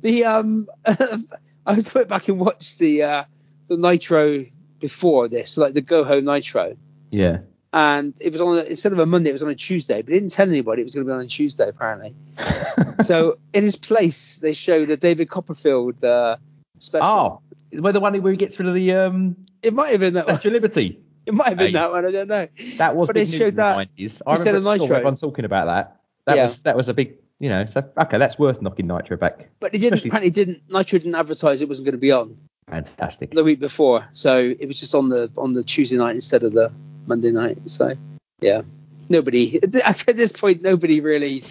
The 0.02 0.26
um, 0.26 0.68
I 1.66 1.74
was 1.76 1.94
went 1.94 2.08
back 2.08 2.28
and 2.28 2.40
watched 2.40 2.80
the 2.80 3.04
uh, 3.04 3.24
the 3.68 3.78
Nitro 3.78 4.46
before 4.80 5.28
this, 5.28 5.58
like 5.58 5.74
the 5.74 5.82
Go 5.82 6.04
Home 6.04 6.26
Nitro, 6.26 6.78
Yeah. 7.12 7.40
and 7.74 8.16
it 8.22 8.32
was 8.32 8.42
on 8.42 8.66
instead 8.66 8.92
of 8.94 9.00
a 9.00 9.06
Monday, 9.06 9.30
it 9.30 9.34
was 9.34 9.44
on 9.44 9.50
a 9.50 9.56
Tuesday, 9.56 10.02
but 10.02 10.08
didn't 10.14 10.30
tell 10.30 10.48
anybody 10.48 10.82
it 10.82 10.86
was 10.86 10.96
going 10.96 11.06
to 11.06 11.10
be 11.12 11.14
on 11.14 11.22
a 11.22 11.28
Tuesday 11.28 11.68
apparently. 11.68 12.16
so 13.02 13.38
in 13.54 13.64
his 13.64 13.76
place, 13.76 14.38
they 14.38 14.54
showed 14.54 14.88
the 14.88 14.98
David 14.98 15.30
Copperfield 15.30 16.04
uh, 16.04 16.38
special. 16.80 17.42
oh, 17.74 17.80
where 17.82 17.94
the 17.94 18.00
one 18.00 18.20
where 18.22 18.32
he 18.32 18.38
gets 18.38 18.58
rid 18.58 18.68
of 18.70 18.74
the 18.76 18.94
um, 18.94 19.36
it 19.62 19.74
might 19.74 19.90
have 19.90 20.00
been 20.00 20.14
that 20.14 20.28
one. 20.28 20.36
Statue 20.36 20.50
of 20.50 20.54
Liberty. 20.54 21.00
It 21.26 21.34
might 21.36 21.50
have 21.50 21.58
been 21.60 21.68
Hey. 21.68 21.74
that 21.74 21.92
one. 21.92 22.06
I 22.08 22.12
don't 22.12 22.28
know. 22.28 22.48
That 22.78 22.96
was 22.96 23.06
But 23.08 23.14
big 23.16 23.28
news 23.28 23.36
showed 23.38 23.48
in 23.50 23.56
the 23.56 23.62
that 23.62 23.78
90s. 23.96 24.22
I 24.26 24.34
remember 24.34 24.50
of 24.50 24.56
at 24.56 24.62
school 24.64 24.72
Nitro. 24.88 24.96
everyone 24.96 25.18
talking 25.18 25.46
about 25.46 25.66
that. 25.68 25.98
That 26.26 26.38
Yeah. 26.38 26.48
was 26.48 26.64
that 26.64 26.76
was 26.78 26.90
a 26.90 26.94
big, 26.96 27.18
you 27.40 27.50
know. 27.50 27.66
So 27.74 27.84
okay, 27.98 28.18
that's 28.18 28.38
worth 28.38 28.62
knocking 28.62 28.88
Nitro 28.88 29.18
back. 29.18 29.50
But 29.60 29.74
it 29.74 29.80
didn't. 29.80 30.00
Especially- 30.00 30.10
Apparently, 30.10 30.30
didn't 30.32 30.64
Nitro 30.70 31.00
didn't 31.00 31.16
advertise 31.16 31.62
it 31.62 31.68
wasn't 31.68 31.86
going 31.86 31.94
to 31.94 32.00
be 32.00 32.12
on 32.12 32.38
Fantastic. 32.70 33.32
the 33.32 33.44
week 33.44 33.60
before, 33.60 34.08
so 34.14 34.38
it 34.38 34.68
was 34.68 34.80
just 34.80 34.94
on 34.96 35.10
the 35.10 35.32
on 35.38 35.54
the 35.54 35.64
Tuesday 35.64 35.98
night 35.98 36.16
instead 36.16 36.44
of 36.44 36.54
the 36.54 36.72
Monday 37.08 37.32
night. 37.32 37.58
So 37.70 37.94
yeah, 38.42 38.62
nobody 39.10 39.62
at 39.86 40.06
this 40.06 40.32
point 40.32 40.62
nobody 40.62 41.02
really 41.02 41.42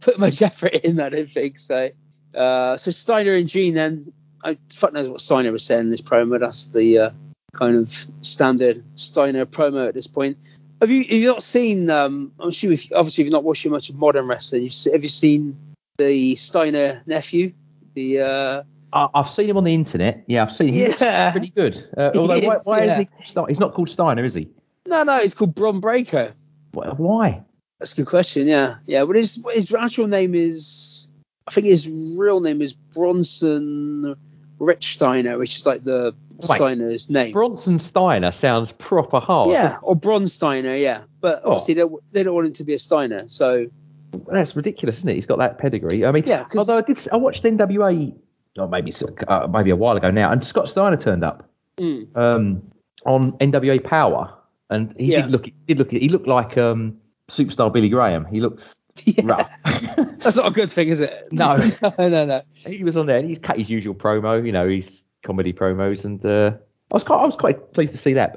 put 0.00 0.18
much 0.18 0.42
effort 0.42 0.72
in. 0.74 0.96
That. 0.96 1.12
I 1.12 1.16
don't 1.16 1.30
think 1.30 1.58
so. 1.58 1.90
Uh, 2.34 2.76
so 2.76 2.90
Steiner 2.90 3.34
and 3.34 3.48
Gene 3.48 3.74
then. 3.74 4.12
I 4.44 4.56
fuck 4.72 4.92
knows 4.92 5.08
what 5.08 5.20
Steiner 5.20 5.50
was 5.50 5.64
saying 5.64 5.80
in 5.80 5.90
this 5.90 6.00
promo. 6.00 6.38
That's 6.38 6.68
the 6.68 6.98
uh, 6.98 7.10
kind 7.52 7.74
of 7.76 8.06
standard 8.20 8.84
Steiner 8.94 9.46
promo 9.46 9.88
at 9.88 9.94
this 9.94 10.06
point. 10.06 10.38
Have 10.80 10.90
you 10.90 11.02
have 11.02 11.12
you 11.12 11.26
not 11.28 11.42
seen? 11.42 11.90
Um, 11.90 12.32
I'm 12.38 12.50
sure 12.50 12.72
if, 12.72 12.92
obviously 12.94 13.22
if 13.22 13.26
you've 13.26 13.32
not 13.32 13.44
watching 13.44 13.72
much 13.72 13.90
of 13.90 13.96
modern 13.96 14.26
wrestling, 14.26 14.62
you 14.62 14.70
se- 14.70 14.92
have 14.92 15.02
you 15.02 15.08
seen 15.08 15.56
the 15.96 16.36
Steiner 16.36 17.02
nephew? 17.06 17.52
The 17.94 18.20
uh, 18.20 18.62
I, 18.92 19.08
I've 19.14 19.30
seen 19.30 19.50
him 19.50 19.56
on 19.56 19.64
the 19.64 19.74
internet. 19.74 20.24
Yeah, 20.28 20.44
I've 20.44 20.52
seen 20.52 20.68
him. 20.68 20.74
He's 20.74 21.00
Yeah. 21.00 21.32
pretty 21.32 21.50
good. 21.50 21.88
Uh, 21.96 22.12
although 22.16 22.40
why, 22.40 22.54
is, 22.54 22.66
why 22.66 22.84
yeah. 22.84 23.00
isn't 23.00 23.08
he? 23.20 23.44
He's 23.48 23.60
not 23.60 23.74
called 23.74 23.90
Steiner, 23.90 24.24
is 24.24 24.34
he? 24.34 24.48
no, 24.86 25.02
no, 25.02 25.18
he's 25.18 25.34
called 25.34 25.54
Bron 25.54 25.80
Breakker. 25.80 26.34
Why? 26.72 27.44
That's 27.80 27.92
a 27.92 27.96
good 27.96 28.06
question. 28.06 28.46
Yeah, 28.46 28.76
yeah. 28.86 29.04
But 29.04 29.16
his 29.16 29.44
his 29.52 29.74
actual 29.74 30.06
name 30.06 30.34
is, 30.34 31.08
I 31.46 31.50
think 31.50 31.66
his 31.66 31.88
real 31.88 32.40
name 32.40 32.62
is 32.62 32.72
Bronson 32.72 34.16
Rechsteiner, 34.58 35.38
which 35.38 35.56
is 35.56 35.66
like 35.66 35.84
the 35.84 36.14
Wait. 36.48 36.58
Steiner's 36.60 37.10
name. 37.10 37.32
Bronson 37.32 37.78
Steiner 37.78 38.32
sounds 38.32 38.72
proper 38.72 39.20
hard. 39.20 39.50
yeah, 39.50 39.78
or 39.82 39.96
Bronsteiner, 39.96 40.80
Yeah, 40.80 41.02
but 41.20 41.40
Oh. 41.44 41.52
obviously 41.52 41.74
they, 41.74 41.84
they 42.12 42.22
don't 42.22 42.34
want 42.34 42.46
him 42.48 42.52
to 42.54 42.64
be 42.64 42.74
a 42.74 42.78
Steiner. 42.78 43.24
So 43.28 43.66
That's 44.30 44.54
ridiculous, 44.56 44.98
isn't 44.98 45.08
it? 45.08 45.14
He's 45.14 45.26
got 45.26 45.38
that 45.38 45.58
pedigree. 45.58 46.04
I 46.04 46.12
mean, 46.12 46.24
yeah, 46.26 46.44
although 46.56 46.78
I 46.78 46.82
did, 46.82 46.98
I 47.12 47.16
watched 47.16 47.42
NWA, 47.44 48.14
or 48.56 48.68
maybe 48.68 48.92
uh, 49.28 49.46
maybe 49.50 49.70
a 49.70 49.76
while 49.76 49.96
ago 49.96 50.10
now, 50.10 50.30
and 50.32 50.44
Scott 50.44 50.68
Steiner 50.68 50.96
turned 50.96 51.24
up 51.24 51.48
mm, 51.78 52.16
um, 52.16 52.62
on 53.06 53.32
NWA 53.38 53.82
Power, 53.82 54.32
and 54.70 54.94
he 54.98 55.12
Yeah. 55.12 55.22
did 55.22 55.30
look, 55.30 55.48
did 55.66 55.78
look, 55.78 55.90
he 55.90 56.08
looked 56.08 56.26
like 56.28 56.56
um, 56.56 56.96
superstar 57.30 57.72
Billy 57.72 57.88
Graham. 57.88 58.24
He 58.24 58.40
looked 58.40 58.62
yeah. 59.06 59.24
rough. 59.24 59.54
that's 59.64 60.36
not 60.36 60.48
a 60.48 60.50
good 60.50 60.70
thing, 60.70 60.88
is 60.88 61.00
it? 61.00 61.12
No. 61.32 61.56
no, 61.82 62.08
no, 62.08 62.26
no. 62.26 62.42
he 62.54 62.84
was 62.84 62.96
on 62.96 63.06
there, 63.06 63.18
and 63.18 63.28
he's 63.28 63.38
cut 63.38 63.58
his 63.58 63.68
usual 63.68 63.94
promo, 63.94 64.44
you 64.44 64.52
know, 64.52 64.68
his 64.68 65.02
comedy 65.22 65.52
promos, 65.52 66.04
and 66.04 66.24
uh, 66.24 66.52
I 66.92 66.94
was 66.94 67.04
quite, 67.04 67.18
I 67.18 67.26
was 67.26 67.36
quite 67.36 67.72
pleased 67.72 67.92
to 67.92 67.98
see 67.98 68.14
that. 68.14 68.34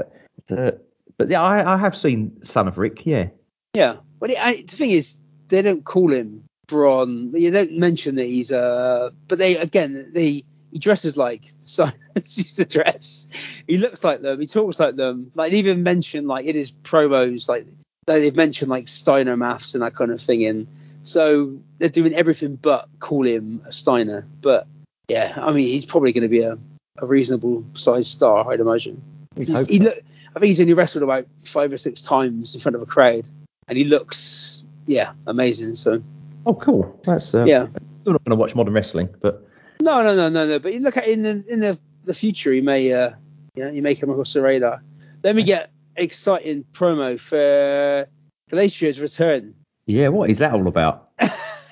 But, 0.48 0.58
uh, 0.58 0.72
but 1.18 1.30
yeah, 1.30 1.42
I, 1.42 1.76
I 1.76 1.78
have 1.78 1.96
seen 1.96 2.44
Son 2.44 2.68
of 2.68 2.78
Rick. 2.78 3.06
Yeah, 3.06 3.28
Yeah, 3.74 3.98
but 4.20 4.32
it, 4.32 4.38
I, 4.40 4.56
the 4.62 4.76
thing 4.76 4.92
is, 4.92 5.18
they 5.48 5.62
don't 5.62 5.84
call 5.84 6.12
him 6.12 6.46
Bron. 6.68 7.34
You 7.36 7.52
don't 7.52 7.78
mention 7.78 8.16
that 8.16 8.26
he's 8.26 8.52
uh 8.52 9.10
But 9.28 9.38
they 9.38 9.58
again, 9.58 10.12
they 10.14 10.44
he 10.72 10.80
dresses 10.80 11.18
like 11.18 11.42
Steiners 11.42 12.38
used 12.38 12.56
to 12.56 12.66
dress. 12.66 13.62
He 13.68 13.78
looks 13.78 14.04
like 14.04 14.22
them. 14.22 14.40
He 14.40 14.48
talks 14.48 14.80
like 14.80 14.96
them. 14.96 15.32
Like 15.36 15.52
they 15.52 15.60
even 15.60 15.84
mention 15.84 16.28
like 16.28 16.46
in 16.46 16.56
his 16.56 16.72
promos, 16.72 17.50
like 17.50 17.68
they've 18.06 18.36
mentioned 18.36 18.70
like 18.70 18.88
Steiner 18.88 19.38
maths 19.38 19.74
and 19.76 19.84
that 19.84 19.96
kind 19.96 20.12
of 20.12 20.22
thing. 20.22 20.46
And 20.46 20.68
so 21.04 21.58
they're 21.78 21.90
doing 21.90 22.14
everything 22.14 22.56
but 22.56 22.88
call 23.00 23.26
him 23.26 23.62
a 23.66 23.72
Steiner. 23.72 24.28
But 24.42 24.68
yeah, 25.08 25.34
I 25.38 25.52
mean, 25.52 25.68
he's 25.68 25.86
probably 25.86 26.12
going 26.14 26.24
to 26.24 26.28
be 26.30 26.42
a, 26.44 26.58
a 26.98 27.06
reasonable 27.06 27.64
sized 27.74 28.08
star, 28.08 28.50
I'd 28.52 28.60
imagine. 28.60 29.02
He's- 29.36 29.68
he 29.68 29.80
look, 29.80 29.96
I 30.36 30.40
think 30.40 30.48
he's 30.48 30.60
only 30.60 30.74
wrestled 30.74 31.04
about 31.04 31.26
five 31.44 31.72
or 31.74 31.78
six 31.78 32.02
times 32.02 32.56
in 32.56 32.62
front 32.62 32.76
of 32.76 32.82
a 32.82 32.86
crowd, 32.86 33.28
and 33.68 33.78
he 33.78 33.84
looks, 33.86 34.64
yeah, 34.88 35.14
amazing. 35.28 35.76
So 35.76 36.02
Oh, 36.46 36.56
cool. 36.56 37.00
That's 37.06 37.34
uh, 37.36 37.44
yeah, 37.46 37.68
Still 37.68 38.14
not 38.14 38.24
going 38.26 38.32
to 38.32 38.36
watch 38.36 38.56
modern 38.56 38.74
wrestling, 38.74 39.10
but 39.22 39.48
no, 39.80 40.02
no, 40.04 40.16
no, 40.16 40.30
no, 40.30 40.48
no. 40.48 40.60
But 40.60 40.74
you 40.74 40.80
look 40.80 40.98
at 40.98 41.08
in 41.08 41.22
the 41.22 41.44
in 41.50 41.60
the, 41.60 41.78
the 42.06 42.14
future, 42.16 42.52
he 42.52 42.62
may, 42.62 42.92
uh, 42.94 43.12
yeah, 43.56 43.72
he 43.72 43.80
may 43.82 43.94
come 43.96 44.10
across 44.10 44.34
the 44.34 44.42
radar. 44.42 44.82
Then 45.22 45.36
we 45.36 45.44
get 45.44 45.70
exciting 45.96 46.64
promo 46.74 47.20
for 47.20 48.08
Glacier's 48.50 49.00
return. 49.02 49.56
yeah, 49.86 50.08
what 50.10 50.30
is 50.30 50.40
that 50.40 50.54
all 50.54 50.68
about? 50.68 51.10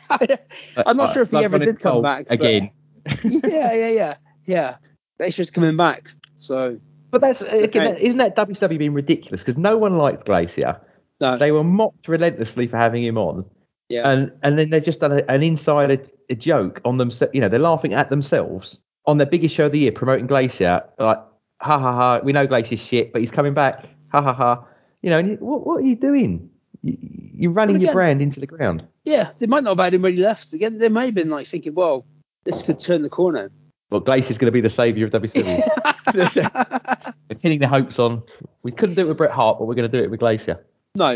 I'm 0.10 0.98
not 0.98 1.14
sure 1.14 1.24
if 1.24 1.32
he 1.32 1.38
uh, 1.38 1.42
ever 1.42 1.60
did 1.60 1.80
come 1.80 2.02
back 2.02 2.28
again. 2.30 2.72
yeah, 3.24 3.74
yeah, 3.74 3.90
yeah, 3.90 4.14
yeah. 4.46 4.76
Glacier's 5.20 5.52
coming 5.52 5.78
back. 5.78 6.10
So 6.36 6.80
But 7.12 7.22
that's 7.22 7.42
again, 7.42 7.64
Okay. 7.66 7.80
that, 7.80 8.00
isn't 8.00 8.18
that 8.18 8.36
WWE 8.36 8.78
being 8.78 8.94
ridiculous? 8.94 9.42
Because 9.42 9.58
no 9.58 9.78
one 9.78 9.98
liked 9.98 10.26
Glacier. 10.26 10.80
no, 11.22 11.38
They 11.38 11.52
were 11.52 11.64
mocked 11.64 12.08
relentlessly 12.08 12.68
for 12.68 12.78
having 12.78 13.04
him 13.04 13.18
on, 13.18 13.46
yeah, 13.90 14.10
and 14.10 14.32
and 14.44 14.58
then 14.58 14.70
they've 14.70 14.84
just 14.84 15.00
done 15.00 15.12
a, 15.12 15.24
an 15.30 15.44
insider 15.44 15.98
a 16.30 16.36
joke 16.36 16.82
on 16.86 16.98
them. 16.98 17.12
You 17.34 17.42
know, 17.42 17.50
they're 17.50 17.60
laughing 17.60 17.94
at 17.94 18.10
themselves 18.10 18.80
on 19.06 19.18
their 19.18 19.28
biggest 19.28 19.56
show 19.56 19.66
of 19.66 19.72
the 19.72 19.80
year, 19.80 19.92
promoting 19.92 20.28
Glacier. 20.28 20.84
Like, 20.98 21.18
ha 21.62 21.80
ha 21.80 21.94
ha, 21.94 22.20
we 22.24 22.32
know 22.32 22.48
Glacier's 22.48 22.80
shit, 22.80 23.12
but 23.12 23.22
he's 23.22 23.32
coming 23.32 23.54
back. 23.54 23.84
Ha 24.10 24.22
ha 24.22 24.34
ha. 24.34 24.66
You 25.02 25.10
know, 25.10 25.20
and 25.20 25.30
you, 25.30 25.36
what 25.38 25.66
what 25.66 25.78
are 25.78 25.86
you 25.86 25.96
doing? 25.96 26.50
You, 26.82 26.98
you're 27.02 27.52
running 27.52 27.78
But 27.78 27.84
your 27.86 27.94
brand 27.94 28.22
into 28.22 28.40
the 28.40 28.48
ground. 28.48 28.86
yeah. 29.06 29.32
They 29.38 29.46
might 29.46 29.64
not 29.64 29.78
have 29.78 29.84
had 29.86 29.94
him 29.94 30.02
when 30.02 30.14
he 30.16 30.22
left. 30.22 30.54
Again, 30.54 30.78
they 30.78 30.90
may 30.90 31.06
have 31.06 31.16
been 31.16 31.30
like 31.30 31.48
thinking, 31.48 31.74
well, 31.74 32.06
this 32.44 32.62
could 32.62 32.80
turn 32.80 33.02
the 33.02 33.10
corner. 33.10 33.52
Well, 33.90 34.02
Glace 34.02 34.30
is 34.30 34.38
going 34.38 34.48
to 34.48 34.52
be 34.52 34.62
the 34.62 34.70
saviour 34.70 35.08
of 35.08 35.14
WWE. 35.14 35.64
They're 37.28 37.38
pinning 37.38 37.60
their 37.60 37.70
hopes 37.70 37.98
on. 38.00 38.24
We 38.64 38.72
couldn't 38.72 38.96
do 38.96 39.02
it 39.02 39.08
with 39.08 39.18
Bret 39.18 39.32
Hart, 39.32 39.58
but 39.60 39.66
we're 39.66 39.76
going 39.76 39.90
to 39.90 39.98
do 39.98 40.04
it 40.04 40.12
with 40.12 40.20
Glacier. 40.20 40.64
No, 40.96 41.10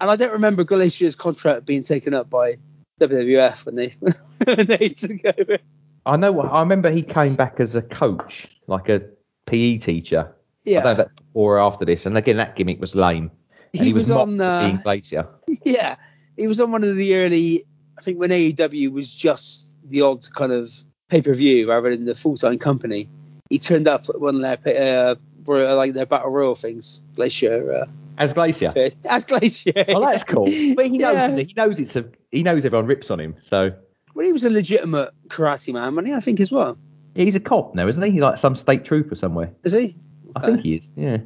and 0.00 0.10
I 0.10 0.16
don't 0.16 0.32
remember 0.32 0.64
Glacier's 0.64 1.14
contract 1.14 1.66
being 1.66 1.82
taken 1.82 2.14
up 2.14 2.30
by 2.30 2.56
WWF 3.00 3.66
when 3.66 3.74
they 3.74 3.88
when 4.44 4.66
they 4.66 4.88
took 4.90 5.24
over. 5.38 5.58
I 6.06 6.16
know. 6.16 6.40
I 6.40 6.60
remember 6.60 6.90
he 6.90 7.02
came 7.02 7.34
back 7.34 7.60
as 7.60 7.74
a 7.74 7.82
coach, 7.82 8.48
like 8.66 8.88
a 8.88 9.02
PE 9.46 9.78
teacher. 9.78 10.34
I 10.66 10.70
don't 10.70 10.84
know 10.84 10.90
Yeah, 10.90 10.90
if 10.90 10.96
that's 10.96 11.22
before 11.22 11.58
or 11.58 11.60
after 11.60 11.84
this. 11.84 12.06
And 12.06 12.16
again, 12.16 12.36
that 12.38 12.56
gimmick 12.56 12.80
was 12.80 12.94
lame. 12.94 13.30
And 13.72 13.82
he, 13.82 13.88
he, 13.88 13.92
was, 13.92 14.10
mocked 14.10 14.28
on. 14.28 14.40
Uh, 14.40 14.60
being 14.66 14.76
Glacier. 14.78 15.26
yeah, 15.64 15.96
he 16.36 16.46
was 16.46 16.60
on 16.60 16.72
one 16.72 16.84
of 16.84 16.96
the 16.96 17.16
early. 17.16 17.64
I 17.98 18.02
think 18.02 18.18
when 18.18 18.30
AEW 18.30 18.92
was 18.92 19.12
just 19.12 19.76
the 19.84 20.02
odd 20.02 20.24
kind 20.32 20.52
of 20.52 20.72
pay 21.08 21.22
per 21.22 21.34
view 21.34 21.70
rather 21.70 21.90
than 21.90 22.04
the 22.04 22.14
full 22.14 22.36
time 22.36 22.58
company. 22.58 23.08
He 23.50 23.58
turned 23.58 23.86
up 23.86 24.08
at 24.08 24.20
one 24.20 24.42
of 24.42 24.64
their 24.64 25.16
uh, 25.46 25.76
like 25.76 25.92
their 25.92 26.06
battle 26.06 26.30
royal 26.30 26.54
things. 26.54 27.04
Glacier. 27.14 27.82
Uh, 27.82 27.86
As 28.18 28.32
Glacier. 28.32 28.70
as 29.04 29.24
Glacier. 29.24 29.84
Oh, 29.88 30.00
that's 30.00 30.24
cool. 30.24 30.44
But 30.44 30.86
he 30.86 30.98
knows. 30.98 31.14
Yeah. 31.14 31.36
He 31.36 31.54
knows 31.56 31.78
it's 31.78 31.96
a. 31.96 32.06
He 32.30 32.42
knows 32.42 32.64
everyone 32.64 32.86
rips 32.86 33.10
on 33.10 33.20
him. 33.20 33.36
So 33.42 33.72
Well, 34.14 34.26
he 34.26 34.32
was 34.32 34.44
a 34.44 34.50
legitimate 34.50 35.10
karate 35.28 35.72
man, 35.72 35.94
wasn't 35.94 36.08
he? 36.08 36.14
I 36.14 36.20
think 36.20 36.40
as 36.40 36.50
well. 36.50 36.78
yeah, 37.14 37.24
he's 37.24 37.36
a 37.36 37.40
cop 37.40 37.74
now, 37.74 37.86
isn't 37.86 38.02
he? 38.02 38.12
He's 38.12 38.20
like 38.20 38.38
some 38.38 38.56
state 38.56 38.84
trooper 38.84 39.14
somewhere. 39.14 39.52
Is 39.62 39.72
he? 39.72 39.94
I 40.36 40.40
think 40.40 40.60
he 40.62 40.76
is. 40.76 40.90
Yeah. 40.96 41.18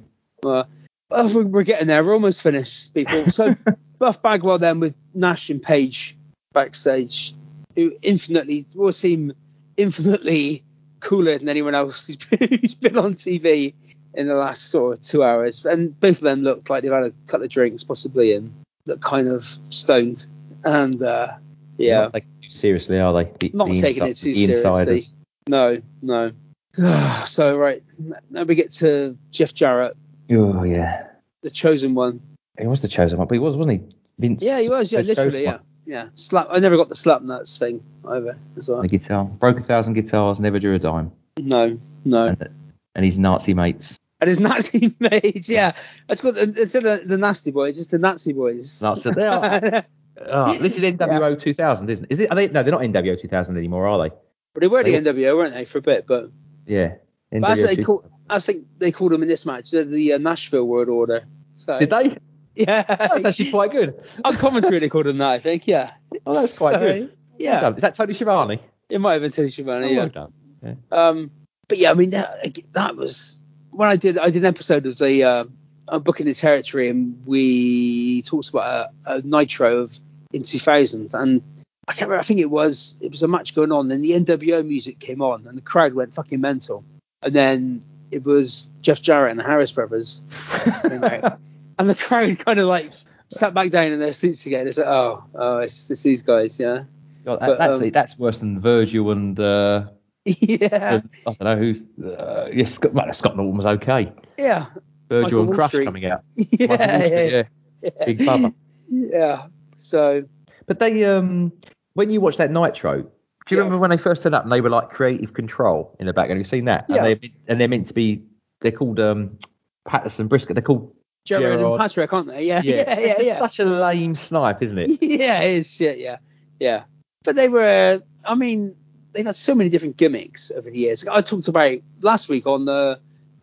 Well, 0.43 0.69
oh, 1.11 1.45
we're- 1.45 1.65
getting 1.65 1.87
there. 1.87 2.05
We're 2.05 2.15
almost 2.15 2.43
finished, 2.43 2.95
people. 2.95 3.31
So 3.31 3.57
Buff 3.99 4.23
Bagwell 4.23 4.59
then 4.59 4.81
with 4.81 4.95
Nash 5.15 5.51
and 5.51 5.63
Page 5.63 6.17
backstage, 6.53 7.35
who 7.75 7.97
infinitely 8.03 8.67
will 8.75 8.93
seem 8.93 9.33
infinitely 9.77 10.63
cooler 11.01 11.39
than 11.39 11.49
anyone 11.49 11.75
else 11.75 12.07
who's 12.07 12.17
been, 12.17 12.49
who's 12.61 12.75
been 12.75 12.99
on 12.99 13.15
TV 13.15 13.75
in 14.15 14.29
the 14.29 14.35
last 14.35 14.71
sort 14.71 14.99
of 14.99 15.05
two 15.05 15.23
hours. 15.23 15.65
And 15.65 15.99
both 15.99 16.19
of 16.19 16.23
them 16.23 16.43
look 16.43 16.69
like 16.71 16.83
they've 16.83 16.93
had 16.93 17.05
a 17.05 17.13
couple 17.27 17.45
of 17.45 17.51
drinks, 17.51 17.85
possibly, 17.85 18.33
and 18.35 18.53
look 18.87 19.01
kind 19.01 19.29
of 19.29 19.45
stoned. 19.71 20.27
And 20.65 21.01
uh, 21.03 21.29
yeah, 21.77 22.09
Not 22.13 22.15
too 22.15 22.51
seriously, 22.51 22.99
are 22.99 23.13
they? 23.13 23.31
The, 23.39 23.51
Not 23.55 23.69
the 23.69 23.81
taking 23.81 24.07
it 24.07 24.17
too 24.17 24.35
seriously. 24.35 25.05
no, 25.49 25.81
no. 26.03 26.33
so 27.27 27.57
right 27.59 27.83
now 28.31 28.45
we 28.45 28.55
get 28.55 28.71
to 28.73 29.17
Jeff 29.31 29.53
Jarrett, 29.55 29.97
Oh 30.31 30.63
yeah, 30.63 31.07
the 31.43 31.51
chosen 31.51 31.95
one. 31.95 32.21
he 32.59 32.67
was 32.67 32.81
the 32.81 32.89
chosen 32.89 33.19
one, 33.19 33.27
but 33.29 33.35
he 33.35 33.39
was, 33.39 33.57
wasn't 33.57 33.81
he? 33.81 33.95
Vince. 34.19 34.43
Yeah, 34.43 34.61
he 34.61 34.69
was. 34.69 34.93
Yeah, 34.93 35.01
literally. 35.01 35.45
Yeah, 35.45 35.53
one. 35.53 35.65
yeah. 35.87 36.09
Slap. 36.15 36.49
I 36.51 36.59
never 36.59 36.77
got 36.77 36.89
the 36.89 36.97
slap 36.97 37.23
nuts 37.23 37.57
thing 37.59 37.83
either. 38.07 38.37
As 38.57 38.69
well. 38.69 38.83
The 38.83 38.89
guitar 38.89 39.25
broke 39.25 39.59
a 39.61 39.63
thousand 39.63 39.95
guitars, 39.95 40.39
never 40.41 40.59
drew 40.59 40.75
a 40.75 40.79
dime, 40.79 41.13
No, 41.39 41.79
no. 42.05 42.27
and, 42.27 42.49
and 42.95 43.05
his 43.05 43.19
Nazi 43.19 43.55
mates. 43.55 43.99
And 44.21 44.29
his 44.29 44.41
Nazi 44.49 44.95
mates. 45.01 45.49
Yeah, 45.49 45.73
that's 46.07 46.21
called 46.21 46.37
instead 46.37 46.85
of 46.85 47.07
the 47.09 47.17
nasty 47.19 47.51
boys, 47.53 47.79
it's 47.79 47.89
the 47.89 47.99
Nazi 47.99 48.33
boys. 48.33 48.83
It. 48.83 49.15
They 49.15 49.27
are. 49.27 49.85
Oh, 50.27 50.53
this 50.59 50.77
is 50.77 50.83
NWO 50.83 51.41
2000, 51.41 51.91
isn't 51.91 52.05
it? 52.05 52.13
Is 52.13 52.19
it? 52.19 52.31
Are 52.31 52.35
they, 52.35 52.49
no, 52.49 52.63
they're 52.63 52.73
not 52.73 52.81
NWO 52.81 53.21
2000 53.21 53.57
anymore, 53.57 53.87
are 53.87 54.09
they? 54.09 54.15
But 54.55 54.61
they 54.63 54.67
were 54.69 54.83
the 54.83 54.95
NWO, 54.95 55.37
weren't 55.37 55.55
they, 55.55 55.65
for 55.65 55.79
a 55.79 55.83
bit? 55.83 56.07
But, 56.09 56.31
Yeah. 56.69 56.95
but 57.31 57.41
that's 57.43 57.63
what 57.63 57.77
they 57.77 57.83
call. 57.83 58.05
I 58.31 58.41
think 58.41 58.67
they 58.79 58.93
called 58.93 59.13
them 59.13 59.23
in 59.23 59.29
this 59.29 59.47
match 59.47 59.71
the, 59.71 59.85
the 59.85 60.15
uh, 60.15 60.19
Nashville 60.19 60.65
World 60.65 60.89
Order. 60.89 61.23
So 61.57 61.79
Did 61.79 61.91
they? 61.91 62.19
yeah, 62.55 62.83
That's 62.83 63.25
actually 63.25 63.51
quite 63.51 63.73
good. 63.73 64.03
on 64.25 64.37
commentary 64.37 64.79
they 64.81 64.89
called 64.89 65.07
them 65.07 65.19
that. 65.19 65.31
I 65.31 65.39
think. 65.39 65.67
Yeah. 65.67 65.93
Oh, 66.27 66.35
that's 66.35 66.59
quite 66.59 66.79
good. 66.79 67.17
Yeah. 67.39 67.71
Is 67.71 67.81
that 67.81 67.95
Tony 67.95 68.15
Schiavone? 68.15 68.61
it 68.89 69.01
might 69.01 69.15
have 69.15 69.23
been 69.23 69.31
Tony 69.31 69.49
Schiavone. 69.49 69.87
Oh, 69.87 69.89
yeah. 69.89 69.99
well 69.99 70.09
done. 70.09 70.33
Yeah. 70.63 70.75
Um, 70.91 71.31
but 71.69 71.79
yeah, 71.79 71.91
I 71.91 71.95
mean 71.95 72.11
that, 72.11 72.59
that 72.73 72.97
was 72.97 73.41
when 73.71 73.89
I 73.89 73.97
did 73.97 74.19
I 74.19 74.31
did 74.31 74.43
an 74.43 74.47
episode 74.47 74.87
of 74.87 74.99
the 74.99 75.25
uh, 75.25 75.99
Book 75.99 76.21
in 76.21 76.27
the 76.27 76.35
Territory, 76.35 76.89
and 76.89 77.27
we 77.27 78.23
talked 78.23 78.49
about 78.49 78.91
a, 79.07 79.17
a 79.17 79.23
Nitro 79.23 79.79
of 79.79 80.01
in 80.33 80.43
2000, 80.43 81.15
and 81.15 81.43
I 81.89 81.93
can't 81.93 82.03
remember. 82.03 82.21
I 82.21 82.25
think 82.25 82.41
it 82.41 82.51
was 82.51 82.97
it 83.01 83.11
was 83.11 83.23
a 83.23 83.29
match 83.29 83.55
going 83.55 83.73
on, 83.73 83.91
and 83.91 84.05
the 84.05 84.11
NWO 84.11 84.65
music 84.67 84.99
came 84.99 85.23
on, 85.23 85.47
and 85.47 85.57
the 85.57 85.63
crowd 85.63 85.95
went 85.95 86.15
fucking 86.15 86.41
mental, 86.41 86.85
and 87.23 87.35
then 87.35 87.81
it 88.11 88.25
was 88.25 88.71
Jeff 88.83 89.01
Jarrett 89.01 89.31
and 89.31 89.41
the 89.41 89.45
Harris 89.45 89.73
brothers, 89.73 90.23
and 90.53 91.89
the 91.89 91.95
crowd 91.99 92.39
kind 92.45 92.61
of 92.61 92.67
like 92.67 92.93
sat 93.29 93.55
back 93.55 93.71
down 93.71 93.93
in 93.93 94.01
their 94.01 94.13
seats 94.13 94.45
again. 94.45 94.69
It's 94.69 94.79
like, 94.79 94.87
oh, 94.87 95.25
oh, 95.35 95.59
it's, 95.59 95.91
it's 95.91 96.03
these 96.03 96.23
guys, 96.23 96.61
yeah, 96.61 96.85
God, 97.25 97.41
But, 97.41 97.59
that's, 97.59 97.75
um, 97.75 97.91
that's 97.91 98.19
worse 98.19 98.39
than 98.39 98.61
Virgil 98.61 99.11
and 99.11 99.39
uh, 99.41 99.87
yeah, 100.25 101.01
I 101.27 101.33
don't 101.33 101.41
know 101.41 101.57
who's. 101.57 101.81
Uh, 102.05 102.49
yeah, 102.53 102.67
Scott, 102.67 102.93
well, 102.93 103.13
Scott 103.15 103.37
Norton 103.37 103.57
was 103.57 103.67
okay. 103.67 104.13
yeah, 104.37 104.67
Virgil 105.09 105.23
Michael 105.23 105.41
and 105.41 105.49
Wall 105.49 105.57
Crush 105.57 105.71
Street. 105.71 105.85
coming 105.87 106.05
out. 106.05 106.23
yeah, 106.37 106.99
Street, 106.99 107.33
yeah. 107.33 107.43
yeah. 107.83 108.05
Big 108.05 108.19
Bubba. 108.19 108.55
Yeah. 108.89 109.47
So 109.77 110.25
But 110.67 110.81
they, 110.81 111.05
um, 111.05 111.53
when 111.99 112.11
you 112.11 112.21
watch 112.21 112.37
that 112.37 112.51
Nitro, 112.53 113.03
do 113.03 113.09
you 113.51 113.57
Yeah. 113.57 113.65
remember 113.65 113.79
when 113.79 113.91
they 113.91 113.97
first 113.97 114.23
turned 114.23 114.35
up 114.35 114.45
and 114.45 114.53
they 114.53 114.61
were 114.61 114.71
like 114.71 114.91
creative 114.91 115.35
control 115.35 115.97
in 115.99 116.07
the 116.07 116.13
background? 116.13 116.39
Have 116.39 116.47
you 116.47 116.59
seen 116.59 116.67
that? 116.67 116.87
Yeah. 116.89 117.05
And 117.05 117.07
they're, 117.07 117.31
and 117.49 117.61
they're 117.61 117.69
meant 117.69 117.89
to 117.89 117.95
be, 117.95 118.23
they're 118.61 118.73
called 118.73 119.01
um, 119.01 119.39
Patterson 119.87 120.29
Briscoe. 120.29 120.55
They're 120.55 120.63
called. 120.63 120.95
Gerald 121.25 121.61
and 121.61 121.77
Patrick, 121.79 122.13
aren't 122.13 122.29
they? 122.29 122.47
Yeah. 122.47 122.63
Yeah. 122.65 122.85
It's 122.89 123.01
Yeah. 123.07 123.15
just 123.15 123.25
Yeah. 123.27 123.39
Such 123.39 123.59
a 123.59 123.65
lame 123.65 124.17
snipe, 124.17 124.63
isn't 124.63 124.79
it? 124.79 124.89
Yeah. 125.03 125.41
It 125.43 125.57
is 125.57 125.71
shit. 125.71 125.99
Yeah. 125.99 126.19
Yeah. 126.61 126.85
But 127.25 127.35
they 127.37 127.49
were. 127.49 128.01
I 128.25 128.35
mean, 128.35 128.75
they've 129.13 129.27
had 129.27 129.35
so 129.35 129.55
many 129.55 129.69
different 129.69 129.97
gimmicks 129.97 130.51
over 130.51 130.71
the 130.71 130.79
years. 130.79 131.07
I 131.07 131.21
talked 131.21 131.49
about 131.49 131.79
last 132.01 132.29
week 132.29 132.47
on 132.47 132.65
the 132.65 133.01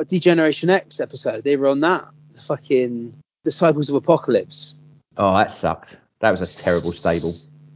D-Generation 0.07 0.69
X 0.69 0.99
episode. 0.99 1.43
They 1.43 1.57
were 1.57 1.67
on 1.67 1.81
that. 1.81 2.03
The 2.33 2.41
fucking 2.41 3.13
Disciples 3.43 3.89
of 3.89 3.95
Apocalypse. 3.97 4.77
Oh, 5.17 5.35
that 5.37 5.53
sucked. 5.53 5.95
That 6.21 6.31
was 6.31 6.41
a 6.41 6.63
terrible 6.63 6.91
stable. 6.91 7.31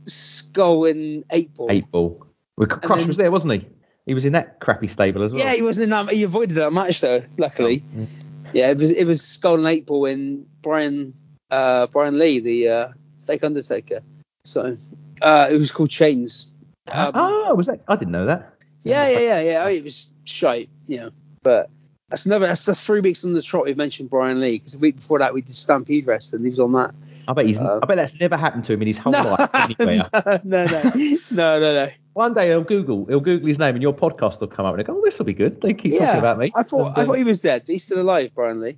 Skull 0.10 0.86
and 0.86 1.23
Eight 1.31 1.53
Ball. 1.53 1.68
Eight 1.72 1.91
ball. 1.91 2.26
Well, 2.57 2.68
Crush 2.68 2.99
then- 2.99 3.07
was 3.07 3.18
there, 3.18 3.31
wasn't 3.31 3.53
he? 3.53 3.68
He 4.06 4.14
was 4.15 4.26
in 4.26 4.34
that 4.34 4.60
crappy 4.60 4.88
stable 4.88 5.22
as 5.23 5.34
well. 5.34 5.45
Yeah, 5.45 5.53
he 5.53 5.61
wasn't 5.61 5.84
in 5.84 5.90
that. 5.91 6.11
He 6.11 6.23
avoided 6.23 6.56
that 6.56 6.73
match 6.73 7.02
though. 7.02 7.22
Luckily. 7.38 7.84
Oh, 7.98 8.07
Yeah, 8.53 8.72
it 8.72 8.77
was 8.77 8.91
it 8.91 9.06
was 9.06 9.22
Skull 9.22 9.56
and 9.56 9.68
Eight 9.68 9.86
Ball 9.86 10.06
and 10.07 10.48
Brian 10.64 11.14
uh, 11.52 11.88
Brian 11.88 12.18
Lee, 12.18 12.40
the 12.40 12.69
uh, 12.69 12.88
fake 13.27 13.44
Undertaker. 13.44 14.02
So 14.45 14.77
uh, 15.22 15.49
it 15.52 15.57
was 15.57 15.72
called 15.72 15.90
Chainz. 15.90 16.48
Um, 16.91 17.11
oh, 17.14 17.53
was 17.53 17.68
that? 17.68 17.81
I 17.88 17.95
didn't 17.98 18.11
know 18.11 18.26
that. 18.26 18.56
yeah, 18.84 19.07
yeah, 19.10 19.19
yeah, 19.19 19.41
yeah. 19.41 19.64
I 19.64 19.68
mean, 19.69 19.77
it 19.77 19.84
was 19.84 20.10
shite, 20.23 20.69
you 20.88 20.98
know. 20.98 21.11
But 21.44 21.69
that's 22.10 22.26
another. 22.26 22.48
That's, 22.48 22.65
that's 22.65 22.84
three 22.86 23.02
weeks 23.02 23.23
on 23.23 23.34
the 23.34 23.41
trot. 23.41 23.65
We've 23.65 23.77
mentioned 23.77 24.10
Brian 24.10 24.40
Lee 24.40 24.57
because 24.57 24.73
the 24.73 24.80
week 24.80 24.95
before 24.98 25.19
that 25.19 25.34
we 25.34 25.41
did 25.41 25.53
Stampede 25.56 26.07
Wrestling. 26.07 26.44
He 26.44 26.49
was 26.49 26.60
on 26.60 26.72
that. 26.73 26.94
I 27.27 27.34
bet 27.34 27.45
he's. 27.45 27.60
Uh, 27.60 27.80
I 27.81 27.86
bet 27.86 27.98
that's 27.98 28.19
never 28.19 28.36
happened 28.38 28.65
to 28.65 28.73
him 28.73 28.81
in 28.81 28.88
his 28.88 28.98
whole 28.98 29.14
No, 29.14 29.23
life 29.23 29.80
no, 29.80 30.65
no, 30.65 30.91
no, 31.31 31.60
no, 31.60 31.60
no. 31.60 31.90
One 32.14 32.34
day 32.34 32.48
he'll 32.49 32.64
Google, 32.64 33.06
he'll 33.06 33.19
Google 33.19 33.48
his 33.48 33.60
name, 33.60 33.76
and 33.76 33.81
your 33.81 33.94
podcast 33.94 34.40
will 34.40 34.48
come 34.48 34.65
up, 34.65 34.73
and 34.73 34.86
he'll 34.86 34.95
go, 34.95 34.99
"Oh, 34.99 35.06
this 35.06 35.18
will 35.19 35.26
be 35.27 35.34
good." 35.34 35.61
They 35.61 35.73
keep 35.73 35.91
Yeah, 35.91 36.07
talking 36.07 36.19
about 36.19 36.38
me. 36.40 36.52
I 36.56 36.64
thought 36.64 36.88
And, 36.88 36.98
I 36.98 37.02
uh, 37.02 37.06
thought 37.06 37.18
he 37.18 37.23
was 37.23 37.40
dead. 37.40 37.64
He's 37.68 37.84
still 37.84 38.02
alive, 38.02 38.31
Brian 38.34 38.60
Lee. 38.60 38.77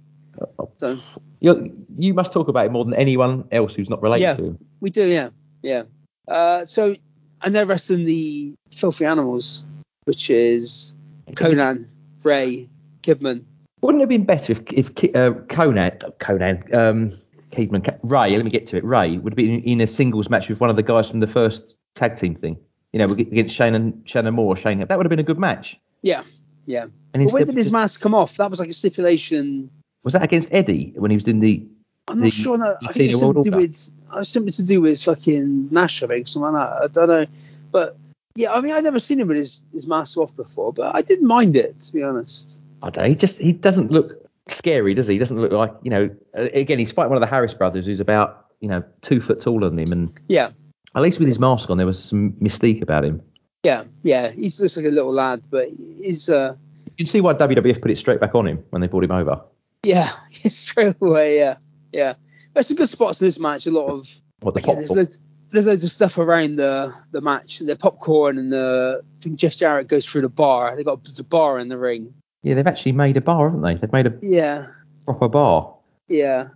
oh, 0.60 0.70
So 0.78 0.99
you 1.40 1.86
you 1.98 2.14
must 2.14 2.34
talk 2.34 2.49
about 2.49 2.66
it 2.66 2.72
more 2.72 2.84
than 2.86 2.94
anyone 2.94 3.45
else 3.52 3.74
who's 3.74 3.90
not 3.90 4.02
related 4.02 4.24
Yeah. 4.24 4.36
to 4.36 4.44
him. 4.44 4.58
we 4.82 4.90
do, 4.90 5.06
yeah, 5.08 5.30
yeah. 5.64 5.84
Uh, 6.28 6.66
so 6.66 6.95
and 7.41 7.56
they're 7.56 7.66
wrestling 7.66 8.06
the 8.06 8.53
Filthy 8.76 9.06
Animals, 9.06 9.66
which 10.03 10.30
is 10.30 10.95
Konnan, 11.32 11.88
Ray, 12.24 12.70
Kidman. 13.02 13.44
Wouldn't 13.82 14.02
it 14.02 14.03
have 14.03 14.10
been 14.10 14.26
better 14.26 14.53
if 14.53 14.60
if 14.72 14.88
uh, 15.15 15.32
Konnan, 15.48 15.99
Konnan, 16.19 16.73
um, 16.73 17.18
Kidman, 17.52 17.98
Ray? 18.03 18.36
Let 18.36 18.45
me 18.45 18.52
get 18.52 18.68
to 18.68 18.78
it. 18.78 18.84
Ray 18.84 19.18
would 19.18 19.34
have 19.34 19.38
been 19.38 19.61
in 19.64 19.82
a 19.82 19.88
singles 19.88 20.30
match 20.30 20.49
with 20.49 20.60
one 20.60 20.69
of 20.69 20.76
the 20.76 20.84
guys 20.84 21.10
from 21.10 21.19
the 21.19 21.28
first 21.28 21.64
tag 21.95 22.19
team 22.19 22.36
thing. 22.36 22.57
You 22.94 22.99
know, 22.99 23.14
against 23.14 23.56
Shane 23.56 23.73
and 23.73 24.03
Shannon 24.06 24.34
Moore. 24.34 24.57
Shane, 24.57 24.80
that 24.80 24.98
would 24.98 25.06
have 25.06 25.10
been 25.10 25.19
a 25.19 25.23
good 25.23 25.40
match. 25.40 25.78
Yeah, 26.02 26.23
yeah. 26.65 26.88
And 27.14 27.26
But 27.26 27.34
when 27.34 27.45
did 27.45 27.56
his 27.56 27.72
mask 27.72 28.02
come 28.02 28.14
off? 28.14 28.38
That 28.38 28.49
was 28.49 28.60
like 28.60 28.69
a 28.69 28.73
stipulation. 28.73 29.69
was 30.03 30.14
that 30.14 30.23
against 30.23 30.49
Eddie 30.52 30.94
when 30.95 31.10
he 31.11 31.18
was 31.18 31.26
in 31.26 31.40
the? 31.40 31.65
I'm 32.07 32.19
not 32.19 32.23
The- 32.26 32.32
sure. 32.32 32.57
No, 32.57 32.76
I 32.84 32.91
think 32.91 33.11
it's 33.11 33.19
something 33.19 33.44
to 33.44 33.49
do 33.49 33.57
with. 33.57 33.76
something 33.76 34.52
to 34.53 34.64
do 34.64 34.82
with 34.82 35.02
fucking 35.02 35.69
Nash, 35.72 36.03
I 36.03 36.07
think, 36.07 36.28
something 36.28 36.53
like 36.53 36.69
that. 36.69 36.84
I 36.84 36.88
don't 36.88 37.10
know, 37.10 37.26
but 37.72 37.98
yeah, 38.36 38.53
I 38.53 38.61
mean, 38.61 38.73
I'd 38.73 38.84
never 38.84 38.99
seen 38.99 39.19
him 39.19 39.28
with 39.28 39.38
his, 39.38 39.61
his 39.73 39.88
mask 39.88 40.18
off 40.18 40.36
before, 40.36 40.72
but 40.73 40.95
I 40.95 41.02
didn't 41.02 41.28
mind 41.28 41.56
it 41.56 41.80
to 41.82 41.94
be 41.94 42.03
honest. 42.03 42.60
I 42.84 42.90
don't 42.90 43.03
know. 43.03 43.10
He 43.10 43.16
just 43.16 43.40
he 43.40 43.52
doesn't 43.52 43.91
look 43.91 44.30
scary, 44.49 44.94
does 44.94 45.08
he? 45.08 45.16
He 45.16 45.20
doesn't 45.20 45.40
look 45.40 45.52
like 45.52 45.74
you 45.84 45.90
know. 45.91 46.10
Again, 46.34 46.80
he's 46.80 46.91
fighting 46.91 47.10
one 47.10 47.18
of 47.18 47.22
the 47.22 47.34
Harris 47.34 47.53
brothers 47.53 47.86
who's 47.86 47.99
about 47.99 48.48
you 48.60 48.70
know 48.70 48.84
two 49.02 49.22
foot 49.22 49.41
taller 49.41 49.70
than 49.70 49.80
him, 49.80 49.91
and 49.91 50.10
Yeah, 50.28 50.49
at 50.95 51.02
least 51.02 51.20
with 51.20 51.28
his 51.28 51.40
mask 51.40 51.70
on, 51.70 51.78
there 51.78 51.86
was 51.86 52.03
some 52.03 52.34
mystique 52.34 52.82
about 52.82 53.06
him. 53.06 53.22
yeah, 53.64 53.84
yeah. 54.03 54.32
He 54.32 54.44
looks 54.44 54.78
like 54.78 54.86
a 54.86 54.90
little 54.90 55.14
lad, 55.14 55.41
but 55.49 55.66
he's 55.68 56.30
uh, 56.30 56.56
You 56.86 56.91
can 56.98 57.06
see 57.06 57.22
why 57.22 57.34
WWF 57.34 57.82
put 57.82 57.91
it 57.91 57.98
straight 57.98 58.20
back 58.20 58.36
on 58.36 58.48
him 58.48 58.64
when 58.70 58.82
they 58.82 58.88
brought 58.88 59.03
him 59.03 59.12
over. 59.12 59.41
yeah, 59.84 60.10
straight 60.30 60.95
away, 61.02 61.38
yeah, 61.38 61.58
yeah. 61.91 62.14
There's 62.53 62.68
some 62.68 62.78
good 62.78 62.90
spots 62.90 63.22
in 63.22 63.28
this 63.28 63.40
match. 63.40 63.66
A 63.68 63.72
lot 63.72 63.88
of 63.88 64.10
What 64.41 64.56
the 64.56 64.60
Again, 64.60 64.76
there's, 64.76 64.91
loads, 64.91 65.20
there's 65.52 65.66
loads 65.66 65.84
of 65.84 65.90
stuff 65.90 66.18
around 66.18 66.58
the 66.58 66.94
the 67.12 67.22
match. 67.22 67.60
The 67.60 67.76
popcorn 67.78 68.38
and 68.38 68.52
the 68.52 69.02
I 69.03 69.24
think 69.24 69.40
Jeff 69.40 69.56
Jarrett 69.56 69.88
goes 69.88 70.06
through 70.06 70.22
the 70.22 70.30
bar. 70.30 70.76
They 70.76 70.84
got 70.84 71.03
the 71.03 71.24
bar 71.24 71.60
in 71.60 71.70
the 71.70 71.78
ring. 71.78 72.14
Yeah, 72.43 72.55
they've 72.55 72.68
actually 72.68 72.93
made 72.93 73.18
a 73.18 73.22
bar, 73.22 73.49
haven't 73.49 73.61
they? 73.61 73.76
They've 73.76 73.91
made 73.93 74.07
a 74.07 74.13
Yeah, 74.22 74.68
proper 75.05 75.27
bar. 75.30 75.76
yeah. 76.07 76.49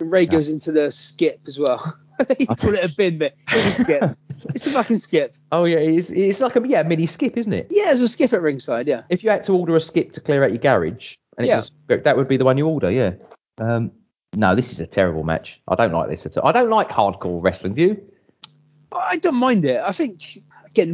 And 0.00 0.10
Ray 0.10 0.26
goes 0.26 0.48
into 0.48 0.72
the 0.72 0.90
skip 0.90 1.40
as 1.46 1.58
well. 1.58 1.80
they 2.28 2.46
call 2.46 2.74
it 2.74 2.84
a 2.84 2.88
bin 2.96 3.18
bit. 3.18 3.36
It's 3.50 3.66
a 3.66 3.70
skip. 3.70 4.18
It's 4.46 4.66
a 4.66 4.72
fucking 4.72 4.96
skip. 4.96 5.34
Oh 5.52 5.64
yeah, 5.64 5.78
it's, 5.78 6.10
it's 6.10 6.40
like 6.40 6.56
a 6.56 6.62
yeah 6.66 6.82
mini 6.82 7.06
skip, 7.06 7.36
isn't 7.36 7.52
it? 7.52 7.68
Yeah, 7.70 7.92
it's 7.92 8.00
a 8.02 8.08
skip 8.08 8.32
at 8.32 8.42
ringside. 8.42 8.86
Yeah. 8.88 9.02
If 9.08 9.22
you 9.24 9.30
had 9.30 9.44
to 9.44 9.52
order 9.52 9.74
a 9.76 9.80
skip 9.80 10.12
to 10.14 10.20
clear 10.20 10.44
out 10.44 10.50
your 10.50 10.58
garage, 10.58 11.14
and 11.38 11.46
Yeah. 11.46 11.56
was 11.60 11.70
that 11.88 12.16
would 12.16 12.28
be 12.28 12.36
the 12.36 12.44
one 12.44 12.58
you 12.58 12.66
order, 12.66 12.90
yeah. 12.90 13.12
Um, 13.58 13.92
no, 14.36 14.56
this 14.56 14.72
is 14.72 14.80
a 14.80 14.86
terrible 14.86 15.22
match. 15.22 15.60
I 15.68 15.76
don't 15.76 15.92
like 15.92 16.08
this 16.10 16.26
at 16.26 16.36
all. 16.36 16.48
I 16.48 16.52
don't 16.52 16.70
like 16.70 16.88
hardcore 16.88 17.40
wrestling. 17.42 17.74
Do 17.74 17.82
you? 17.82 18.02
I 18.92 19.16
don't 19.18 19.36
mind 19.36 19.64
it. 19.64 19.80
I 19.80 19.92
think 19.92 20.22
again 20.66 20.92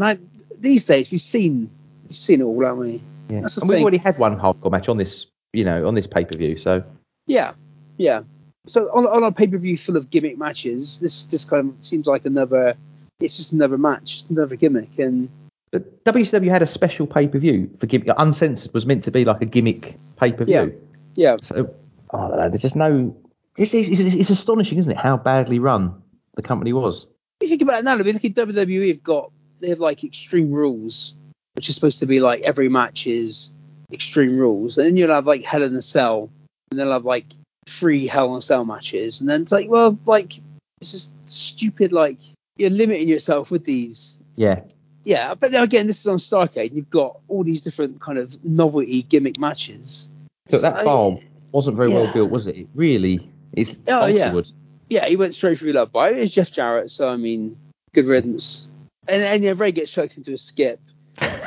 these 0.58 0.84
days 0.86 1.10
we've 1.10 1.20
seen 1.20 1.70
we've 2.10 2.16
seen 2.16 2.40
it 2.40 2.44
all, 2.44 2.62
haven't 2.62 2.80
we? 2.80 3.00
Yeah. 3.30 3.40
That's 3.42 3.54
the 3.54 3.62
and 3.62 3.70
we've 3.70 3.80
already 3.80 3.98
had 3.98 4.18
one 4.18 4.38
hardcore 4.38 4.70
match 4.70 4.88
on 4.88 4.98
this, 4.98 5.26
you 5.52 5.64
know, 5.64 5.86
on 5.86 5.94
this 5.94 6.06
pay 6.06 6.24
per 6.24 6.36
view. 6.36 6.58
So 6.58 6.82
Yeah, 7.26 7.52
yeah. 7.96 8.22
So 8.66 8.84
on, 8.86 9.06
on 9.06 9.22
a 9.22 9.32
pay 9.32 9.46
per 9.46 9.56
view 9.56 9.76
full 9.76 9.96
of 9.96 10.10
gimmick 10.10 10.36
matches, 10.36 11.00
this 11.00 11.24
just 11.24 11.48
kind 11.48 11.70
of 11.70 11.84
seems 11.84 12.06
like 12.06 12.26
another. 12.26 12.74
It's 13.20 13.36
just 13.36 13.52
another 13.52 13.78
match, 13.78 14.12
just 14.12 14.30
another 14.30 14.56
gimmick, 14.56 14.98
and 14.98 15.28
but 15.70 16.04
WCW 16.04 16.50
had 16.50 16.62
a 16.62 16.66
special 16.66 17.06
pay 17.06 17.28
per 17.28 17.38
view 17.38 17.70
for 17.78 17.86
gimmick. 17.86 18.08
Uncensored 18.16 18.74
was 18.74 18.84
meant 18.84 19.04
to 19.04 19.10
be 19.10 19.24
like 19.24 19.40
a 19.40 19.46
gimmick 19.46 19.98
pay 20.18 20.32
per 20.32 20.44
view. 20.44 20.80
Yeah. 21.14 21.32
yeah, 21.32 21.36
So 21.42 21.74
I 22.10 22.28
don't 22.28 22.36
know. 22.36 22.48
There's 22.48 22.62
just 22.62 22.76
no. 22.76 23.16
It's, 23.56 23.74
it's, 23.74 23.88
it's, 23.88 24.14
it's 24.14 24.30
astonishing, 24.30 24.78
isn't 24.78 24.90
it, 24.90 24.98
how 24.98 25.16
badly 25.16 25.58
run 25.58 26.02
the 26.34 26.42
company 26.42 26.72
was. 26.72 27.06
If 27.40 27.48
you 27.48 27.48
think 27.48 27.62
about 27.62 27.80
it 27.80 27.84
now, 27.84 27.98
if 27.98 28.06
you 28.06 28.12
look 28.12 28.24
at 28.24 28.34
WWE, 28.34 28.88
have 28.88 29.02
got 29.02 29.32
they 29.60 29.68
have 29.68 29.80
like 29.80 30.02
extreme 30.02 30.50
rules, 30.50 31.14
which 31.54 31.68
is 31.68 31.74
supposed 31.74 32.00
to 32.00 32.06
be 32.06 32.20
like 32.20 32.42
every 32.42 32.68
match 32.68 33.06
is 33.06 33.52
extreme 33.92 34.36
rules, 34.38 34.78
and 34.78 34.86
then 34.86 34.96
you'll 34.96 35.14
have 35.14 35.26
like 35.26 35.44
Hell 35.44 35.62
in 35.62 35.74
a 35.74 35.82
Cell, 35.82 36.30
and 36.70 36.78
they'll 36.78 36.92
have 36.92 37.04
like 37.04 37.26
three 37.66 38.06
Hell 38.06 38.32
in 38.34 38.38
a 38.38 38.42
Cell 38.42 38.64
matches, 38.64 39.20
and 39.20 39.28
then 39.28 39.42
it's 39.42 39.52
like, 39.52 39.68
well, 39.68 39.98
like 40.06 40.32
it's 40.80 40.92
just 40.92 41.12
stupid. 41.28 41.92
Like 41.92 42.18
you're 42.56 42.70
limiting 42.70 43.08
yourself 43.08 43.50
with 43.50 43.64
these. 43.64 44.22
Yeah. 44.36 44.60
yeah, 45.04 45.34
but 45.34 45.52
then 45.52 45.62
again, 45.62 45.86
this 45.86 46.00
is 46.00 46.06
on 46.06 46.18
Starrcade. 46.18 46.68
And 46.68 46.76
you've 46.76 46.90
got 46.90 47.18
all 47.28 47.44
these 47.44 47.62
different 47.62 48.00
kind 48.00 48.18
of 48.18 48.44
novelty 48.44 49.02
gimmick 49.02 49.38
matches. 49.38 50.10
But 50.50 50.62
that 50.62 50.76
So, 50.76 50.84
bar 50.84 51.18
wasn't 51.52 51.76
very 51.76 51.88
well 51.88 52.12
built, 52.12 52.30
was 52.30 52.46
it? 52.46 52.56
It 52.56 52.68
really 52.74 53.28
is. 53.54 53.74
Oh, 53.88 54.06
yeah. 54.06 54.40
Yeah, 54.88 55.06
he 55.06 55.16
went 55.16 55.34
straight 55.34 55.58
through 55.58 55.72
love 55.72 55.92
by 55.92 56.10
it. 56.10 56.20
was 56.20 56.30
Jeff 56.30 56.50
Jarrett, 56.50 56.90
so 56.90 57.08
I 57.08 57.16
mean, 57.16 57.56
good 57.94 58.06
riddance. 58.06 58.68
And 59.08 59.22
and 59.22 59.42
yeah, 59.42 59.54
Ray 59.56 59.72
gets 59.72 59.92
chucked 59.92 60.16
into 60.16 60.32
a 60.32 60.38
skip. 60.38 60.80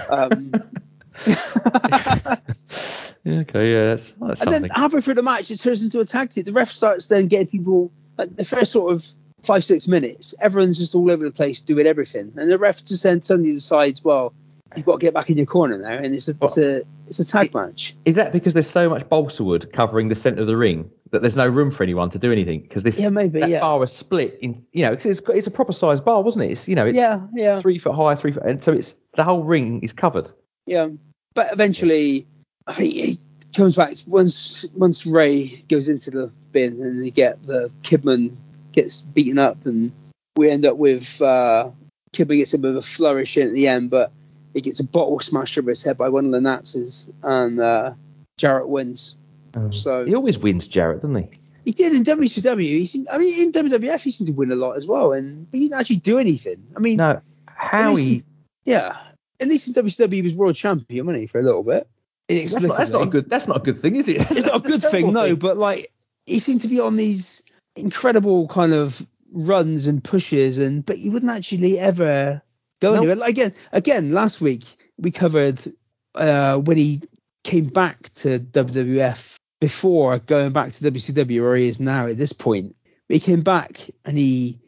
Um, 0.09 0.51
Yeah, 3.25 3.39
okay, 3.39 3.71
yeah, 3.71 3.85
that's, 3.91 4.11
that's 4.11 4.21
and 4.21 4.37
something. 4.51 4.61
then 4.63 4.69
halfway 4.75 4.99
through 4.99 5.13
the 5.13 5.23
match, 5.23 5.49
it 5.49 5.55
turns 5.57 5.81
into 5.85 6.01
a 6.01 6.05
tag 6.05 6.29
team. 6.31 6.43
The 6.43 6.51
ref 6.51 6.69
starts 6.69 7.07
then 7.07 7.27
getting 7.27 7.47
people. 7.47 7.89
Like 8.17 8.35
the 8.35 8.43
first 8.43 8.73
sort 8.73 8.91
of 8.91 9.05
five 9.43 9.63
six 9.63 9.87
minutes, 9.87 10.35
everyone's 10.41 10.77
just 10.77 10.93
all 10.93 11.09
over 11.09 11.23
the 11.23 11.31
place 11.31 11.61
doing 11.61 11.87
everything, 11.87 12.33
and 12.35 12.51
the 12.51 12.57
ref 12.57 12.83
just 12.83 13.01
then 13.03 13.21
suddenly 13.21 13.53
decides, 13.53 14.03
well, 14.03 14.33
you've 14.75 14.85
got 14.85 14.99
to 14.99 15.05
get 15.05 15.13
back 15.13 15.29
in 15.29 15.37
your 15.37 15.45
corner 15.45 15.77
now, 15.77 15.93
and 15.93 16.13
it's 16.13 16.27
a 16.27 16.33
it's 16.41 16.57
a 16.57 16.81
it's 17.07 17.19
a 17.19 17.25
tag 17.25 17.53
match. 17.53 17.95
Is 18.03 18.15
that 18.15 18.33
because 18.33 18.53
there's 18.53 18.69
so 18.69 18.89
much 18.89 19.07
balsa 19.07 19.41
wood 19.45 19.71
covering 19.71 20.09
the 20.09 20.15
centre 20.15 20.41
of 20.41 20.47
the 20.47 20.57
ring 20.57 20.91
that 21.11 21.21
there's 21.21 21.37
no 21.37 21.47
room 21.47 21.71
for 21.71 21.83
anyone 21.83 22.09
to 22.09 22.19
do 22.19 22.29
anything? 22.29 22.59
Because 22.61 22.83
this 22.83 22.99
Yeah, 22.99 23.07
maybe, 23.09 23.39
that 23.39 23.49
yeah. 23.49 23.61
bar 23.61 23.79
was 23.79 23.93
split 23.95 24.37
in, 24.41 24.65
you 24.73 24.83
know, 24.83 24.97
'cause 24.97 25.05
it's 25.05 25.21
it's 25.29 25.47
a 25.47 25.51
proper 25.51 25.71
sized 25.71 26.03
bar, 26.03 26.21
wasn't 26.21 26.43
it? 26.43 26.51
It's 26.51 26.67
you 26.67 26.75
know, 26.75 26.85
it's 26.85 26.97
Yeah, 26.97 27.25
yeah, 27.33 27.61
three 27.61 27.79
foot 27.79 27.95
high, 27.95 28.15
three 28.15 28.33
foot, 28.33 28.43
and 28.43 28.61
so 28.61 28.73
it's 28.73 28.93
the 29.15 29.23
whole 29.23 29.43
ring 29.43 29.81
is 29.81 29.93
covered. 29.93 30.29
yeah. 30.65 30.89
But 31.35 31.51
eventually, 31.51 32.27
I 32.67 32.73
think 32.73 32.93
he 32.93 33.17
comes 33.55 33.75
back 33.75 33.95
once 34.05 34.65
once 34.75 35.05
Ray 35.05 35.47
goes 35.67 35.87
into 35.87 36.11
the 36.11 36.31
bin, 36.51 36.79
and 36.81 37.03
you 37.03 37.09
get 37.11 37.43
the 37.43 37.71
Kidman 37.81 38.35
gets 38.71 39.01
beaten 39.01 39.39
up, 39.39 39.65
and 39.65 39.91
we 40.35 40.49
end 40.51 40.65
up 40.65 40.77
with 40.77 41.19
uh, 41.23 41.71
Kidman 42.13 42.37
gets 42.37 42.53
a 42.53 42.59
bit 42.59 42.69
of 42.69 42.75
a 42.77 42.81
flourish 42.83 43.35
in 43.37 43.47
at 43.47 43.53
the 43.53 43.67
end, 43.67 43.89
but 43.89 44.11
he 44.53 44.61
gets 44.61 44.79
a 44.79 44.83
bottle 44.83 45.19
smashed 45.19 45.57
over 45.57 45.71
his 45.71 45.81
head 45.83 45.97
by 45.97 46.09
one 46.09 46.25
of 46.25 46.31
the 46.31 46.41
Nazis, 46.41 47.09
and 47.23 47.59
uh, 47.59 47.93
Jarrett 48.37 48.69
wins. 48.69 49.17
So 49.71 50.05
He 50.05 50.13
always 50.15 50.37
wins, 50.37 50.67
Jarrett, 50.67 51.01
doesn't 51.01 51.15
he? 51.15 51.29
he 51.65 51.71
did 51.71 51.93
in 51.93 52.03
WCW. 52.03 52.59
He 52.61 52.85
seemed, 52.85 53.07
I 53.11 53.17
mean, 53.17 53.43
in 53.43 53.51
WWF 53.51 54.01
he 54.03 54.11
seemed 54.11 54.27
to 54.27 54.33
win 54.33 54.51
a 54.51 54.55
lot 54.55 54.73
as 54.77 54.85
well, 54.85 55.13
and 55.13 55.49
but 55.49 55.57
he 55.57 55.67
didn't 55.67 55.79
actually 55.79 55.95
do 55.97 56.19
anything. 56.19 56.63
I 56.75 56.79
mean, 56.79 56.97
No, 56.97 57.21
how 57.47 57.95
he? 57.95 58.23
Yeah, 58.65 58.95
at 59.39 59.47
least 59.47 59.67
in 59.67 59.73
WCW 59.83 60.13
he 60.13 60.21
was 60.21 60.35
world 60.35 60.55
champion, 60.55 61.05
wasn't 61.05 61.21
he, 61.21 61.27
for 61.27 61.39
a 61.39 61.43
little 61.43 61.63
bit? 61.63 61.87
That's 62.27 62.53
not, 62.53 62.77
that's 62.77 62.91
not 62.91 63.01
a 63.07 63.09
good. 63.09 63.29
That's 63.29 63.47
not 63.47 63.57
a 63.57 63.59
good 63.59 63.81
thing, 63.81 63.95
is 63.97 64.07
it? 64.07 64.17
It's 64.31 64.47
not 64.47 64.65
a 64.65 64.67
good 64.67 64.81
thing, 64.81 65.11
no, 65.13 65.35
but 65.35 65.57
like 65.57 65.91
he 66.25 66.39
seemed 66.39 66.61
to 66.61 66.67
be 66.69 66.79
on 66.79 66.95
these 66.95 67.43
incredible 67.75 68.47
kind 68.47 68.73
of 68.73 69.05
runs 69.31 69.87
and 69.87 70.03
pushes, 70.03 70.57
and 70.57 70.85
but 70.85 70.95
he 70.97 71.09
wouldn't 71.09 71.31
actually 71.31 71.77
ever 71.79 72.41
go 72.79 72.91
No. 72.93 72.99
anywhere. 72.99 73.15
Like, 73.17 73.31
again, 73.31 73.53
again, 73.71 74.11
last 74.13 74.39
week 74.39 74.63
we 74.97 75.11
covered 75.11 75.61
uh, 76.15 76.59
when 76.59 76.77
he 76.77 77.01
came 77.43 77.65
back 77.65 78.09
to 78.15 78.39
WWF 78.39 79.35
before 79.59 80.19
going 80.19 80.53
back 80.53 80.71
to 80.71 80.91
WCW, 80.91 81.41
where 81.41 81.55
he 81.55 81.67
is 81.67 81.79
now 81.79 82.07
at 82.07 82.17
this 82.17 82.33
point. 82.33 82.75
He 83.09 83.19
came 83.19 83.41
back 83.41 83.89
and 84.05 84.17
he 84.17 84.59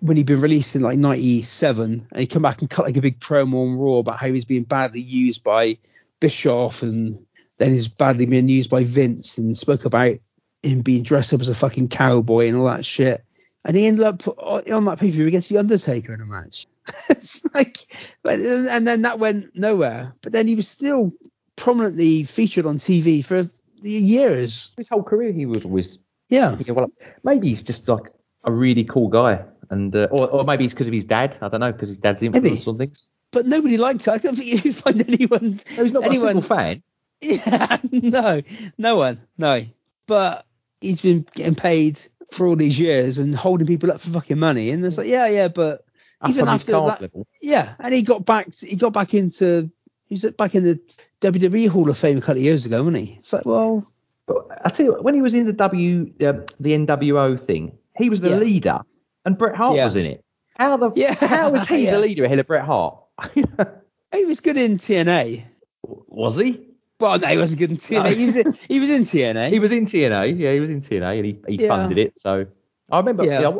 when 0.00 0.16
he'd 0.16 0.26
been 0.26 0.40
released 0.40 0.76
in 0.76 0.82
like 0.82 0.98
'97, 0.98 2.08
and 2.10 2.20
he 2.20 2.26
come 2.26 2.42
back 2.42 2.60
and 2.60 2.70
cut 2.70 2.86
like 2.86 2.96
a 2.96 3.02
big 3.02 3.20
promo 3.20 3.66
on 3.66 3.76
Raw 3.76 3.98
about 3.98 4.18
how 4.18 4.28
he's 4.28 4.44
being 4.44 4.64
badly 4.64 5.00
used 5.00 5.44
by 5.44 5.78
Bischoff, 6.20 6.82
and 6.82 7.26
then 7.58 7.72
he's 7.72 7.88
badly 7.88 8.26
being 8.26 8.48
used 8.48 8.70
by 8.70 8.84
Vince, 8.84 9.38
and 9.38 9.56
spoke 9.56 9.84
about 9.84 10.16
him 10.62 10.82
being 10.82 11.02
dressed 11.04 11.34
up 11.34 11.40
as 11.40 11.48
a 11.48 11.54
fucking 11.54 11.88
cowboy 11.88 12.48
and 12.48 12.56
all 12.56 12.66
that 12.66 12.84
shit. 12.84 13.24
And 13.64 13.76
he 13.76 13.86
ended 13.86 14.04
up 14.04 14.26
on 14.38 14.84
that 14.86 14.98
pay 14.98 15.08
per 15.08 15.12
view 15.12 15.26
against 15.26 15.48
the 15.50 15.58
Undertaker 15.58 16.14
in 16.14 16.20
a 16.20 16.26
match. 16.26 16.66
it's 17.10 17.44
like, 17.54 17.78
and 18.24 18.86
then 18.86 19.02
that 19.02 19.18
went 19.18 19.54
nowhere. 19.54 20.14
But 20.22 20.32
then 20.32 20.46
he 20.46 20.54
was 20.54 20.68
still 20.68 21.12
prominently 21.56 22.24
featured 22.24 22.66
on 22.66 22.78
TV 22.78 23.24
for 23.24 23.48
years. 23.82 24.74
his 24.76 24.88
whole 24.88 25.02
career 25.02 25.32
he 25.32 25.46
was 25.46 25.64
always. 25.64 25.98
Yeah, 26.28 26.54
thinking, 26.54 26.74
well, 26.74 26.92
maybe 27.24 27.48
he's 27.48 27.62
just 27.62 27.88
like 27.88 28.12
a 28.44 28.52
really 28.52 28.84
cool 28.84 29.08
guy, 29.08 29.44
and 29.70 29.94
uh, 29.94 30.08
or, 30.10 30.28
or 30.28 30.44
maybe 30.44 30.64
it's 30.64 30.72
because 30.74 30.86
of 30.86 30.92
his 30.92 31.04
dad. 31.04 31.36
I 31.40 31.48
don't 31.48 31.60
know 31.60 31.72
because 31.72 31.88
his 31.90 31.98
dad's 31.98 32.22
influence 32.22 32.66
on 32.66 32.76
things. 32.78 33.06
but 33.30 33.46
nobody 33.46 33.76
liked 33.76 34.06
it. 34.06 34.08
I 34.08 34.18
don't 34.18 34.36
think 34.36 34.64
you'd 34.64 34.74
find 34.84 35.00
anyone. 35.08 35.60
No, 35.76 35.84
he's 35.84 35.92
not 35.92 36.04
anyone. 36.04 36.36
a 36.38 36.42
fan. 36.42 36.82
Yeah, 37.20 37.78
no, 37.90 38.42
no 38.78 38.96
one, 38.96 39.20
no. 39.36 39.62
But 40.06 40.46
he's 40.80 41.00
been 41.00 41.26
getting 41.34 41.56
paid 41.56 42.00
for 42.30 42.46
all 42.46 42.54
these 42.54 42.78
years 42.78 43.18
and 43.18 43.34
holding 43.34 43.66
people 43.66 43.90
up 43.90 44.00
for 44.00 44.10
fucking 44.10 44.38
money, 44.38 44.70
and 44.70 44.84
it's 44.84 44.98
like, 44.98 45.08
yeah, 45.08 45.26
yeah, 45.26 45.48
but 45.48 45.84
Up 46.20 46.30
even 46.30 46.46
after 46.46 46.72
that, 46.72 47.00
level. 47.00 47.26
yeah, 47.42 47.74
and 47.80 47.92
he 47.92 48.02
got 48.02 48.24
back, 48.24 48.54
he 48.54 48.76
got 48.76 48.92
back 48.92 49.14
into, 49.14 49.68
he 50.06 50.14
was 50.14 50.24
back 50.38 50.54
in 50.54 50.62
the 50.62 50.80
WWE 51.20 51.68
Hall 51.68 51.90
of 51.90 51.98
Fame 51.98 52.18
a 52.18 52.20
couple 52.20 52.36
of 52.36 52.42
years 52.42 52.66
ago, 52.66 52.84
wasn't 52.84 52.98
he? 53.04 53.16
It's 53.18 53.32
like, 53.32 53.44
well, 53.44 53.84
But 54.26 54.46
I 54.64 54.68
tell 54.68 54.86
you, 54.86 54.92
what, 54.92 55.02
when 55.02 55.14
he 55.14 55.22
was 55.22 55.34
in 55.34 55.44
the 55.46 55.52
W, 55.54 56.12
uh, 56.20 56.34
the 56.60 56.70
NWO 56.70 57.44
thing, 57.46 57.76
he 57.96 58.10
was 58.10 58.20
the 58.20 58.30
Yeah. 58.30 58.36
leader, 58.36 58.80
and 59.24 59.36
Bret 59.38 59.54
Hart 59.56 59.76
Yeah. 59.76 59.84
was 59.86 59.96
in 59.96 60.06
it. 60.06 60.24
How 60.56 60.76
the 60.76 60.90
Yeah, 60.96 61.14
how 61.14 61.50
was 61.50 61.66
he 61.66 61.84
yeah. 61.84 61.92
the 61.92 62.00
leader 62.00 62.24
ahead 62.24 62.38
of 62.38 62.46
Bret 62.46 62.64
Hart? 62.64 62.98
he 63.34 64.24
was 64.24 64.40
good 64.40 64.56
in 64.56 64.78
TNA. 64.78 65.44
was 65.82 66.36
he? 66.36 66.64
Well, 67.00 67.18
no, 67.20 67.28
he 67.28 67.38
wasn't 67.38 67.60
good 67.60 67.70
in 67.70 67.76
TNA. 67.76 68.02
No. 68.04 68.10
He 68.10 68.26
was 68.26 68.36
in, 68.36 68.52
he 68.68 68.80
was 68.80 68.90
in 68.90 69.02
TNA. 69.02 69.50
He 69.52 69.58
was 69.60 69.70
in 69.70 69.86
TNA. 69.86 70.36
Yeah, 70.38 70.52
he 70.52 70.60
was 70.60 70.70
in 70.70 70.82
TNA, 70.82 71.16
and 71.16 71.24
he, 71.26 71.38
he 71.56 71.62
Yeah. 71.62 71.68
funded 71.68 71.98
it. 71.98 72.18
So 72.20 72.46
I 72.90 72.98
remember. 72.98 73.24
Yeah. 73.24 73.40
Yeah, 73.40 73.50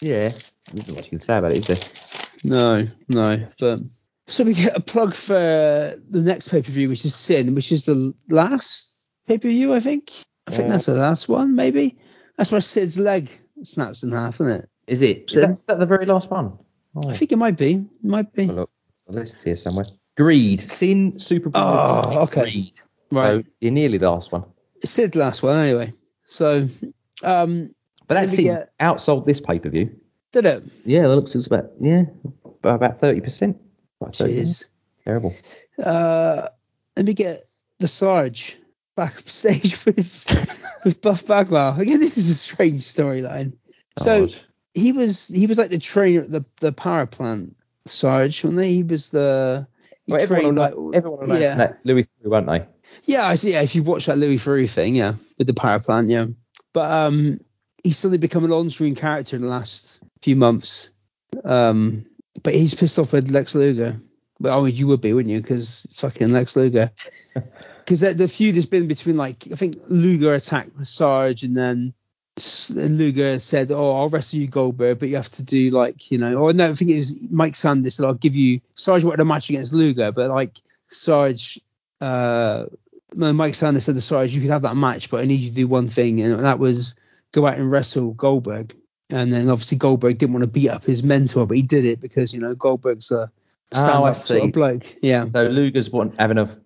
yeah. 0.00 0.28
There's 0.72 0.88
not 0.88 0.96
much 0.96 1.04
you 1.04 1.10
can 1.10 1.20
say 1.20 1.38
about 1.38 1.52
it, 1.52 1.58
is 1.58 1.66
there? 1.66 1.78
No, 2.44 2.86
no. 3.08 3.48
But 3.58 3.80
so 4.26 4.44
we 4.44 4.52
get 4.54 4.76
a 4.76 4.80
plug 4.80 5.14
for 5.14 5.34
the 5.34 6.20
next 6.20 6.48
pay 6.48 6.60
per 6.62 6.70
view, 6.70 6.88
which 6.90 7.04
is 7.04 7.14
Sin, 7.14 7.54
which 7.54 7.72
is 7.72 7.86
the 7.86 8.14
last 8.28 9.06
pay 9.26 9.38
per 9.38 9.48
view, 9.48 9.72
I 9.72 9.80
think. 9.80 10.12
I 10.46 10.50
think 10.50 10.68
that's 10.68 10.86
the 10.86 10.94
last 10.94 11.28
one, 11.28 11.54
maybe. 11.54 11.98
That's 12.36 12.50
where 12.52 12.60
Sid's 12.60 12.98
leg 12.98 13.30
snaps 13.62 14.02
in 14.02 14.10
half, 14.12 14.34
isn't 14.34 14.48
it? 14.60 14.66
Is 14.86 15.02
it? 15.02 15.24
Is 15.30 15.34
that, 15.36 15.50
is 15.50 15.58
that 15.66 15.78
the 15.78 15.86
very 15.86 16.06
last 16.06 16.30
one? 16.30 16.58
Oh, 16.96 17.08
I 17.10 17.14
think 17.14 17.32
it 17.32 17.36
might 17.36 17.56
be. 17.56 17.74
It 17.74 18.04
might 18.04 18.32
be. 18.32 18.46
look. 18.46 18.70
The 19.06 19.12
list 19.12 19.36
here 19.44 19.56
somewhere. 19.56 19.86
Greed, 20.16 20.70
Sin, 20.70 21.12
SuperBrawl. 21.14 21.52
Oh, 21.54 22.18
okay. 22.24 22.42
Greed. 22.42 22.72
Right. 23.10 23.44
So 23.44 23.50
you're 23.60 23.72
nearly 23.72 23.98
the 23.98 24.10
last 24.10 24.30
one. 24.32 24.44
Sid 24.84 25.16
last 25.16 25.42
one, 25.42 25.56
anyway. 25.58 25.92
So, 26.22 26.66
um, 27.22 27.74
But 28.06 28.14
that 28.14 28.30
Sin 28.30 28.44
get- 28.44 28.76
outsold 28.78 29.26
this 29.26 29.40
pay 29.40 29.58
per 29.58 29.68
view. 29.70 29.98
did 30.32 30.44
it? 30.46 30.62
Yeah, 30.84 31.04
it 31.04 31.08
looks 31.08 31.34
it's 31.34 31.46
about 31.46 31.70
yeah, 31.80 32.04
about 32.62 33.00
thirty 33.00 33.20
percent. 33.20 33.58
Cheers. 34.12 34.66
Terrible. 35.04 35.34
Uh, 35.82 36.48
let 36.96 37.06
me 37.06 37.14
get 37.14 37.48
the 37.78 37.88
Sarge 37.88 38.58
backstage 38.96 39.84
with 39.86 40.26
with 40.84 41.00
Buff 41.00 41.26
Bagwell. 41.26 41.78
Again, 41.80 42.00
this 42.00 42.18
is 42.18 42.28
a 42.28 42.34
strange 42.34 42.80
storyline. 42.82 43.56
So. 43.98 44.28
He 44.74 44.92
was 44.92 45.28
he 45.28 45.46
was 45.46 45.58
like 45.58 45.70
the 45.70 45.78
trainer 45.78 46.20
at 46.22 46.30
the 46.30 46.44
the 46.60 46.72
power 46.72 47.06
plant, 47.06 47.56
Sarge, 47.86 48.42
wasn't 48.44 48.62
he? 48.62 48.74
He 48.76 48.82
was 48.82 49.10
the 49.10 49.66
he 50.06 50.12
Well, 50.12 50.22
everyone 50.22 50.54
know, 50.54 50.62
like- 50.62 50.96
everyone 50.96 51.28
know 51.28 51.36
yeah. 51.36 51.54
that 51.56 51.78
Louis, 51.84 52.04
Theroux, 52.04 52.30
won't 52.30 52.46
they? 52.46 52.64
Yeah, 53.04 53.26
I 53.26 53.36
see. 53.36 53.52
Yeah, 53.52 53.62
if 53.62 53.74
you 53.74 53.82
watch 53.82 54.06
that 54.06 54.18
Louis 54.18 54.36
Theroux 54.36 54.68
thing, 54.68 54.94
yeah, 54.96 55.14
with 55.38 55.46
the 55.46 55.54
power 55.54 55.78
plant, 55.78 56.08
yeah. 56.10 56.26
But 56.72 56.90
um, 56.90 57.40
he's 57.82 57.96
suddenly 57.98 58.18
become 58.18 58.44
an 58.44 58.52
on-screen 58.52 58.94
character 58.94 59.36
in 59.36 59.42
the 59.42 59.48
last 59.48 60.02
few 60.22 60.36
months. 60.36 60.90
Um, 61.44 62.06
but 62.42 62.54
he's 62.54 62.74
pissed 62.74 62.98
off 62.98 63.12
with 63.12 63.30
Lex 63.30 63.54
Luger. 63.54 63.96
Well, 64.40 64.60
I 64.60 64.64
mean, 64.66 64.74
you 64.74 64.86
would 64.88 65.00
be, 65.00 65.12
wouldn't 65.12 65.32
you? 65.32 65.40
Because 65.40 65.84
it's 65.84 66.00
fucking 66.00 66.32
Lex 66.32 66.56
Luger. 66.56 66.90
Because 67.84 67.98
the, 67.98 68.14
the 68.14 68.28
feud 68.28 68.54
has 68.54 68.66
been 68.66 68.86
between 68.86 69.16
like 69.16 69.48
I 69.50 69.56
think 69.56 69.76
Luger 69.88 70.32
attacked 70.32 70.78
the 70.78 70.84
Sarge, 70.84 71.42
and 71.42 71.56
then 71.56 71.94
Luger 72.74 73.38
said, 73.38 73.70
"Oh, 73.70 73.92
I'll 73.92 74.08
wrestle 74.08 74.40
you 74.40 74.48
Goldberg, 74.48 74.98
but 74.98 75.08
you 75.08 75.16
have 75.16 75.30
to 75.30 75.42
do 75.42 75.70
like 75.70 76.10
you 76.10 76.18
know." 76.18 76.36
Or 76.36 76.52
no, 76.52 76.70
I 76.70 76.74
think 76.74 76.90
it 76.90 76.96
was 76.96 77.30
Mike 77.30 77.56
Sanders 77.56 77.96
said, 77.96 78.06
"I'll 78.06 78.14
give 78.14 78.34
you." 78.34 78.60
Sarge 78.74 79.04
wanted 79.04 79.20
a 79.20 79.24
match 79.24 79.50
against 79.50 79.72
Luger, 79.72 80.12
but 80.12 80.30
like 80.30 80.58
Sarge 80.86 81.60
uh, 82.00 82.66
no, 83.14 83.32
Mike 83.32 83.54
Sanders 83.54 83.84
said 83.84 83.94
to 83.94 84.00
Sarge, 84.00 84.34
you 84.34 84.40
could 84.40 84.50
have 84.50 84.62
that 84.62 84.76
match, 84.76 85.10
but 85.10 85.20
I 85.20 85.24
need 85.24 85.40
you 85.40 85.50
to 85.50 85.54
do 85.54 85.68
one 85.68 85.88
thing, 85.88 86.20
and 86.20 86.40
that 86.40 86.58
was 86.58 86.98
go 87.30 87.46
out 87.46 87.58
and 87.58 87.70
wrestle 87.70 88.12
Goldberg. 88.12 88.74
And 89.10 89.32
then 89.32 89.50
obviously 89.50 89.78
Goldberg 89.78 90.18
didn't 90.18 90.32
want 90.32 90.44
to 90.44 90.50
beat 90.50 90.70
up 90.70 90.84
his 90.84 91.02
mentor, 91.02 91.46
but 91.46 91.56
he 91.56 91.62
did 91.62 91.84
it 91.84 92.00
because 92.00 92.32
you 92.32 92.40
know 92.40 92.54
Goldberg's 92.54 93.10
a 93.10 93.30
Oh, 93.74 93.78
stand-up 93.78 94.16
I 94.16 94.18
sort 94.18 94.42
of 94.42 94.52
bloke. 94.52 94.96
Yeah, 95.00 95.24
So 95.32 95.44
Luger's 95.44 95.88
want, 95.88 96.16
having 96.18 96.36
a 96.36 96.58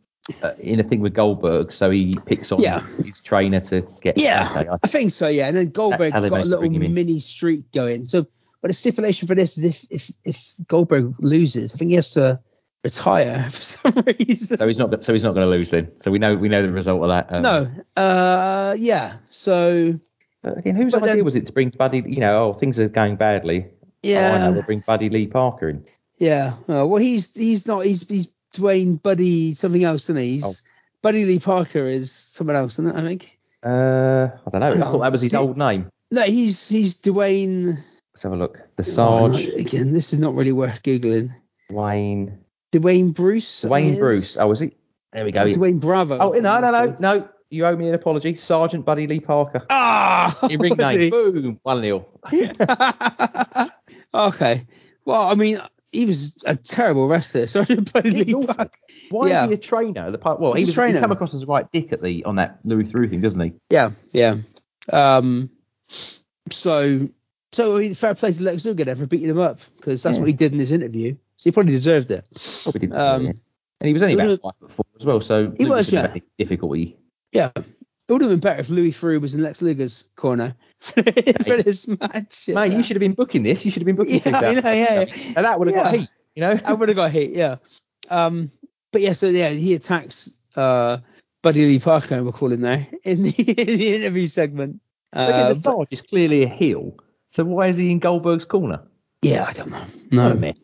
uh, 0.43 0.53
in 0.61 0.81
a 0.81 0.83
thing 0.83 1.01
with 1.01 1.15
Goldberg, 1.15 1.73
so 1.73 1.91
he 1.91 2.13
picks 2.27 2.51
on 2.53 2.61
Yeah. 2.61 2.81
his 2.81 3.19
trainer 3.25 3.61
to 3.61 3.87
get. 4.01 4.21
yeah, 4.21 4.49
Okay, 4.51 4.69
I- 4.69 4.77
I 4.83 4.87
think 4.87 5.11
so. 5.13 5.29
Yeah, 5.29 5.49
and 5.49 5.57
then 5.57 5.71
Goldberg's 5.71 6.13
got 6.13 6.25
a 6.25 6.29
little 6.45 6.59
bring 6.61 6.75
him 6.75 6.83
in. 6.83 6.95
mini 6.95 7.19
streak 7.19 7.71
going. 7.73 8.07
So, 8.07 8.27
but 8.63 8.69
the 8.69 8.75
stipulation 8.75 9.29
for 9.29 9.35
this 9.35 9.59
is 9.59 9.65
if 9.65 9.87
if 9.91 10.13
if 10.25 10.55
Goldberg 10.67 11.15
loses, 11.21 11.75
I 11.75 11.79
think 11.79 11.91
he 11.91 11.95
has 11.97 12.13
to 12.15 12.41
retire 12.83 13.43
for 13.51 13.63
some 13.63 13.93
reason. 14.19 14.59
so 14.59 14.67
he's 14.67 14.79
not. 14.79 15.05
So 15.05 15.13
he's 15.13 15.23
not 15.23 15.35
going 15.35 15.51
to 15.51 15.57
lose 15.57 15.71
then. 15.71 15.93
So 16.03 16.11
we 16.11 16.19
know 16.19 16.35
we 16.37 16.49
know 16.49 16.63
the 16.63 16.73
result 16.73 17.03
of 17.03 17.09
that. 17.09 17.33
Um, 17.35 17.43
No, 17.43 17.69
uh, 18.03 18.75
yeah. 18.79 19.15
So 19.31 19.99
Again, 20.45 20.77
whose 20.77 20.95
idea 20.95 21.17
then- 21.17 21.25
was 21.25 21.35
it 21.35 21.47
to 21.47 21.53
bring 21.53 21.71
Buddy? 21.71 22.03
You 22.07 22.21
know, 22.21 22.45
oh 22.45 22.53
things 22.53 22.79
are 22.79 22.89
going 22.89 23.17
badly. 23.17 23.67
Oh, 23.69 23.87
I 24.05 24.09
yeah, 24.09 24.39
know. 24.39 24.53
We'll 24.53 24.63
bring 24.63 24.81
Buddy 24.87 25.09
Lee 25.11 25.27
Parker 25.27 25.69
in. 25.69 25.85
Yeah. 26.19 26.55
Uh, 26.69 26.87
well, 26.87 26.97
he's 26.97 27.35
he's 27.35 27.67
not. 27.67 27.85
He's 27.85 28.03
he's 28.09 28.29
Dwayne 28.57 29.03
Buddy 29.03 29.55
something 29.55 29.85
else, 29.85 30.05
isn't? 30.05 30.17
He's 30.17 30.45
Oh. 30.45 30.53
Buddy 31.03 31.25
Lee 31.25 31.39
Parker 31.39 31.87
is 31.87 32.11
someone 32.11 32.57
else, 32.57 32.75
isn't 32.79 32.89
it? 32.89 32.95
I 32.97 33.03
think. 33.03 33.39
Uh, 33.63 34.29
I 34.47 34.51
don't 34.51 34.61
know. 34.61 34.67
I 34.69 34.91
thought 34.91 34.99
that 35.01 35.13
was 35.13 35.23
his 35.23 35.35
Oh, 35.35 35.41
old 35.41 35.57
name. 35.57 35.91
No, 36.11 36.23
he's 36.23 36.69
he's 36.69 36.97
Dwayne. 36.97 37.77
Let's 38.15 38.23
have 38.23 38.33
a 38.33 38.37
look. 38.37 38.59
The 38.77 38.85
Sarge, 38.85 39.35
Again, 39.45 39.93
this 39.93 40.13
is 40.13 40.19
not 40.19 40.35
really 40.35 40.53
worth 40.53 40.83
googling. 40.83 41.31
Dwayne, 41.71 42.39
Dwayne 42.73 43.15
Bruce. 43.15 43.65
Dwayne. 43.65 43.99
Bruce. 43.99 44.37
Oh, 44.37 44.47
was 44.47 44.61
he? 44.61 44.73
There 45.13 45.25
we 45.25 45.33
go. 45.33 45.43
Oh, 45.43 45.47
Dwayne 45.47 45.81
Bravo. 45.81 46.19
Oh, 46.19 46.31
no, 46.31 46.59
no, 46.61 46.71
no, 46.71 46.97
no. 46.99 47.29
You 47.51 47.67
owe 47.67 47.77
me 47.77 47.89
an 47.89 47.95
apology. 47.95 48.37
Sergeant 48.39 48.85
Buddy 48.85 49.07
Lee 49.07 49.21
Parker. 49.21 49.65
Ah, 49.71 50.37
Your 50.49 50.59
ring 50.61 50.75
name. 50.79 51.11
Boom. 51.11 51.61
1 51.63 51.81
nil. 51.81 52.09
okay. 54.15 54.67
Well, 55.05 55.23
I 55.23 55.35
mean, 55.35 55.61
he 55.97 56.07
was 56.07 56.37
a 56.45 56.55
terrible 56.57 57.09
wrestler. 57.09 57.41
He's 57.47 57.57
Lee 58.05 58.35
awful. 58.35 58.55
Parker. 58.55 58.79
Why 59.11 59.29
Yeah. 59.29 59.45
is 59.45 59.51
he 59.51 59.55
a 59.55 59.59
trainer? 59.59 60.11
The 60.11 60.19
part, 60.19 60.41
well, 60.41 60.53
He's 60.53 60.59
he 60.61 60.65
a 60.65 60.67
was 60.69 60.75
trainer. 60.75 60.95
he 60.99 61.01
come 61.01 61.13
across 61.13 61.35
as 61.35 61.43
a 61.43 61.47
right 61.47 61.67
dick 61.73 61.93
at 61.93 62.03
the 62.03 62.25
on 62.25 62.37
that 62.37 62.59
Louis 62.65 62.85
Theroux 62.85 63.09
thing, 63.11 63.21
doesn't 63.21 63.41
he? 63.41 63.53
Yeah, 63.71 63.91
yeah. 64.13 64.37
Um, 64.93 65.51
so, 66.51 67.09
so 67.53 67.77
I 67.77 67.81
mean, 67.81 67.95
fair 67.95 68.15
play 68.15 68.33
to 68.33 68.43
Lex 68.43 68.65
Luger 68.65 68.85
there 68.85 68.97
for 68.97 69.07
beating 69.07 69.31
him 69.31 69.39
up 69.41 69.61
because 69.77 70.03
that's 70.03 70.17
Yeah. 70.17 70.23
what 70.23 70.27
he 70.29 70.33
did 70.35 70.53
in 70.53 70.59
his 70.59 70.73
interview. 70.73 71.15
So 71.37 71.45
he 71.45 71.53
probably 71.53 71.73
deserved 71.73 72.11
it. 72.11 72.25
Probably 72.63 72.81
didn't. 72.81 72.97
Um, 72.97 73.25
yeah. 73.27 73.33
And 73.81 73.89
he 73.89 73.93
was 73.93 74.03
only 74.03 74.15
about 74.15 74.41
five 74.41 74.53
foot 74.61 74.73
four 74.77 74.85
as 75.01 75.05
well, 75.07 75.21
so 75.21 75.51
He 75.57 75.65
Luger 75.65 75.75
was, 75.77 75.93
yeah. 75.93 76.01
have 76.03 76.11
had 76.13 76.23
any 76.23 76.27
difficulty. 76.39 76.97
Yeah. 77.33 77.51
It 78.09 78.13
would 78.13 78.23
have 78.23 78.31
been 78.31 78.41
better 78.41 78.61
if 78.61 78.69
Louis 78.71 78.93
Theroux 78.93 79.21
was 79.21 79.35
in 79.35 79.43
Lex 79.43 79.61
Luger's 79.61 80.09
corner 80.15 80.55
for 80.81 81.03
this 81.03 81.89
match. 81.89 82.47
Mate, 82.49 82.73
you 82.73 82.83
should 82.85 82.95
have 82.97 83.01
been 83.01 83.15
booking 83.15 83.43
this. 83.43 83.65
You 83.65 83.71
should 83.73 83.83
have 83.83 83.87
been 83.87 83.97
booking 83.97 84.21
Yeah, 84.25 84.41
this. 84.55 84.63
know, 84.65 84.73
yeah, 84.73 85.05
And 85.37 85.45
that 85.47 85.59
would 85.59 85.69
have 85.69 85.75
got 85.75 85.93
Yeah. 85.95 86.01
heat, 86.01 86.09
you 86.37 86.41
know? 86.43 86.61
I 86.65 86.73
would 86.73 86.89
have 86.89 86.97
got 86.97 87.11
hit, 87.11 87.31
yeah. 87.31 87.57
Um, 88.09 88.51
but 88.93 89.03
yeah, 89.03 89.13
so 89.15 89.27
yeah, 89.29 89.49
he 89.49 89.75
attacks 89.75 90.31
uh, 90.55 90.99
Buddy 91.43 91.67
Lee 91.67 91.81
Parker, 91.81 92.23
we'll 92.23 92.33
call 92.33 92.53
him 92.53 92.61
there, 92.61 92.87
in 93.05 93.23
the, 93.25 93.31
in 93.31 93.79
the 93.79 93.95
interview 93.97 94.29
segment. 94.29 94.81
Again, 95.13 95.33
Uh, 95.35 95.49
the 95.49 95.55
but- 95.55 95.63
Sarge 95.63 95.89
is 95.91 96.01
clearly 96.03 96.45
a 96.45 96.49
heel, 96.49 96.97
so 97.33 97.43
why 97.45 97.67
is 97.69 97.77
he 97.77 97.91
in 97.91 97.99
Goldberg's 97.99 98.45
corner? 98.45 98.83
yeah, 99.23 99.45
I 99.49 99.53
don't 99.53 99.71
know. 99.71 99.85
No. 100.13 100.35
mess. 100.35 100.57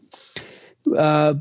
Uh, 0.97 1.35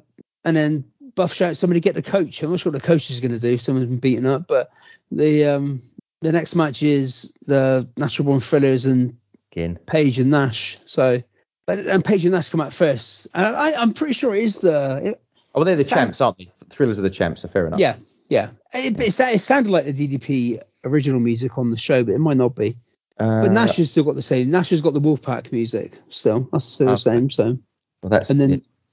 and 0.44 0.56
then 0.58 0.86
Buff 1.14 1.34
shouts 1.34 1.60
somebody 1.60 1.80
get 1.82 1.94
the 1.94 2.02
coach. 2.02 2.42
I'm 2.42 2.50
not 2.52 2.60
sure 2.60 2.72
what 2.72 2.82
the 2.82 2.88
coach 2.88 3.10
is 3.12 3.20
going 3.20 3.32
to 3.34 3.40
do. 3.40 3.58
Someone's 3.58 3.88
been 3.88 4.00
beaten 4.00 4.26
up, 4.26 4.48
but 4.48 4.72
the 5.12 5.46
um, 5.46 5.82
the 6.22 6.32
next 6.32 6.56
match 6.56 6.84
is 6.84 7.34
the 7.46 7.90
Natural 7.98 8.26
Born 8.28 8.40
Thrillers 8.40 8.86
and 8.86 9.18
Again. 9.52 9.78
Page 9.86 10.18
and 10.20 10.30
Nash. 10.30 10.78
So, 10.86 11.22
but 11.68 11.80
and 11.80 12.04
Page 12.06 12.24
and 12.26 12.34
Nash 12.34 12.50
come 12.50 12.62
out 12.62 12.74
first, 12.74 13.28
and 13.34 13.46
I, 13.46 13.74
I'm 13.82 13.94
pretty 13.94 14.14
sure 14.14 14.34
it 14.36 14.44
is 14.44 14.60
the 14.60 15.16
Oh, 15.54 15.60
well, 15.60 15.66
they're 15.66 15.76
the 15.76 15.84
Sam- 15.84 16.08
champs, 16.08 16.22
aren't 16.22 16.38
they? 16.38 16.52
Thrillers 16.70 16.98
are 17.00 17.02
the 17.02 17.10
champs, 17.10 17.42
so 17.42 17.50
fair 17.50 17.68
enough. 17.68 17.80
yeah 17.80 17.96
yeah. 18.30 18.52
It, 18.74 18.98
it, 18.98 19.20
it 19.20 19.40
sounded 19.42 19.70
like 19.70 19.84
the 19.84 19.92
DDP 20.08 20.62
original 20.86 21.20
music 21.20 21.58
on 21.58 21.70
the 21.70 21.78
show, 21.78 22.02
but 22.06 22.14
it 22.16 22.20
might 22.20 22.38
not 22.38 22.56
be. 22.56 22.78
Uh, 23.20 23.42
But 23.42 23.52
Nash 23.52 23.76
has 23.76 23.92
still 23.92 24.06
got 24.06 24.16
the 24.16 24.22
same. 24.22 24.50
Nash 24.52 24.70
has 24.70 24.80
got 24.80 24.94
the 24.94 25.02
Wolfpack 25.02 25.52
music 25.52 25.92
still. 26.08 26.48
That's 26.54 26.64
still 26.64 26.88
the 26.88 26.96
same. 26.96 27.30
So 27.30 27.58
well, 28.02 28.10
that's, 28.10 28.30
and 28.30 28.40
then 28.40 28.50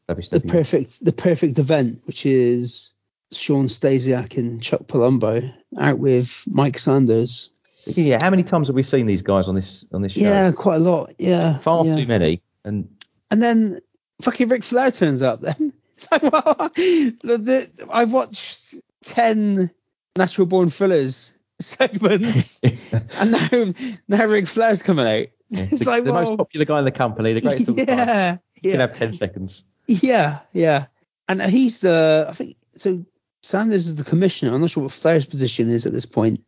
yeah, 0.09 0.15
the 0.33 0.41
perfect 0.41 1.05
the 1.05 1.13
perfect 1.13 1.61
event, 1.61 2.01
which 2.07 2.27
is 2.27 2.95
Sean 3.33 3.67
Stasiak 3.67 4.37
and 4.39 4.63
Chuck 4.63 4.83
Palumbo 4.83 5.53
out 5.79 5.99
with 5.99 6.45
Mike 6.51 6.79
Sanders. 6.79 7.51
Yeah, 7.85 8.19
how 8.21 8.31
many 8.31 8.43
times 8.43 8.69
have 8.69 8.77
we 8.77 8.83
seen 8.83 9.07
these 9.07 9.23
guys 9.23 9.49
on 9.49 9.55
this 9.55 9.85
on 9.93 10.03
this 10.03 10.13
show? 10.13 10.21
Yeah, 10.21 10.53
quite 10.53 10.77
a 10.77 10.79
lot. 10.79 11.15
Yeah, 11.19 11.59
Far 11.59 11.85
yeah. 11.85 11.97
too 11.97 12.07
many. 12.07 12.43
And 12.65 12.89
And 13.31 13.43
then 13.43 13.79
fucking 14.21 14.49
Ric 14.49 14.63
Flair 14.63 14.91
turns 14.91 15.23
up. 15.23 15.41
Then 15.41 15.73
it's 15.97 16.11
like, 16.11 16.23
well, 16.23 16.71
the, 16.75 17.11
the, 17.23 17.89
I 17.91 18.05
watched 18.05 18.75
ten 19.03 19.71
Natural 20.17 20.47
Born 20.47 20.69
Thrillers 20.69 21.35
segments, 21.61 22.61
and 22.93 23.33
now 23.33 23.73
now 24.07 24.27
Ric 24.27 24.47
Flair's 24.47 24.83
coming 24.83 25.07
out. 25.07 25.27
It's 25.51 25.85
the, 25.85 25.91
like, 25.91 26.05
the 26.05 26.13
well, 26.13 26.25
most 26.25 26.37
popular 26.37 26.67
guy 26.67 26.79
in 26.79 26.85
the 26.85 26.91
company, 26.91 27.33
the 27.33 27.41
greatest 27.41 27.71
of 27.71 27.79
yeah, 27.79 28.37
You 28.61 28.73
can 28.73 28.81
have 28.81 28.99
10 28.99 29.15
seconds. 29.15 29.65
Yeah, 29.87 30.41
yeah. 30.53 30.87
And 31.27 31.41
he's 31.41 31.79
the 31.79 32.27
I 32.29 32.33
think 32.35 32.57
so 32.77 33.07
Sanders 33.49 33.87
is 33.87 33.95
the 33.95 34.05
commissioner. 34.05 34.53
I'm 34.53 34.61
not 34.61 34.69
sure 34.69 34.83
what 34.83 34.93
Flair's 34.93 35.25
position 35.25 35.71
is 35.71 35.87
at 35.87 35.93
this 35.95 36.05
point. 36.05 36.41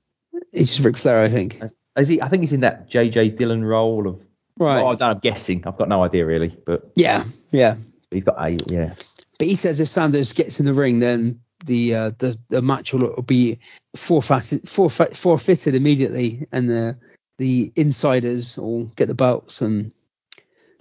It's 0.52 0.76
just 0.76 0.84
Ric 0.84 0.98
Flair, 0.98 1.22
I 1.22 1.30
think. 1.30 1.58
Is 1.96 2.08
he, 2.08 2.20
I 2.20 2.28
think 2.28 2.42
he's 2.42 2.52
in 2.52 2.60
that 2.60 2.90
JJ 2.90 3.38
Dillon 3.38 3.64
role 3.64 4.06
of. 4.06 4.20
Right. 4.58 4.82
Well, 4.82 4.88
I 4.88 4.94
don't, 4.96 5.10
I'm 5.16 5.18
guessing. 5.20 5.62
I've 5.66 5.78
got 5.78 5.88
no 5.88 6.04
idea 6.04 6.26
really, 6.26 6.54
but 6.66 6.92
Yeah, 6.96 7.24
yeah. 7.52 7.76
he's 8.10 8.24
got 8.24 8.36
a 8.38 8.50
yeah. 8.66 8.92
But 9.38 9.48
he 9.48 9.54
says 9.54 9.80
if 9.80 9.88
Sanders 9.88 10.34
gets 10.34 10.60
in 10.60 10.66
the 10.66 10.74
ring, 10.74 10.98
then 10.98 11.40
the 11.64 11.94
uh, 11.94 12.10
the 12.18 12.36
the 12.50 12.60
match 12.60 12.92
will, 12.92 13.14
will 13.16 13.22
be 13.22 13.60
forfeited, 13.96 14.68
forfeit, 14.68 15.16
forfeited 15.16 15.74
immediately, 15.74 16.46
and 16.52 16.68
the 16.68 16.98
the 17.38 17.72
insiders 17.76 18.58
will 18.58 18.84
get 18.96 19.08
the 19.08 19.14
belts. 19.14 19.62
And 19.62 19.94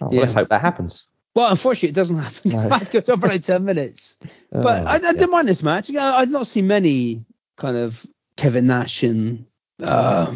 Oh, 0.02 0.08
well, 0.08 0.14
Yeah. 0.14 0.20
let's 0.22 0.34
hope 0.34 0.50
that 0.50 0.62
happens. 0.62 1.06
Well, 1.36 1.50
unfortunately, 1.52 1.90
it 1.90 1.96
doesn't 1.96 2.18
happen. 2.24 2.52
The 2.52 2.70
match 2.70 2.90
goes 2.92 3.10
on 3.10 3.20
for 3.20 3.28
like 3.28 3.44
ten 3.44 3.66
minutes. 3.66 4.18
But 4.52 4.66
Oh, 4.66 4.86
I, 4.86 4.96
I 4.96 5.00
yeah. 5.02 5.12
didn't 5.14 5.32
mind 5.32 5.48
this 5.48 5.64
match. 5.64 5.94
I've 5.96 6.30
not 6.32 6.48
seen 6.48 6.68
many 6.68 7.26
kind 7.58 7.78
of 7.78 8.06
Kevin 8.38 8.68
Nash 8.68 9.04
and 9.04 9.46
uh, 9.84 10.34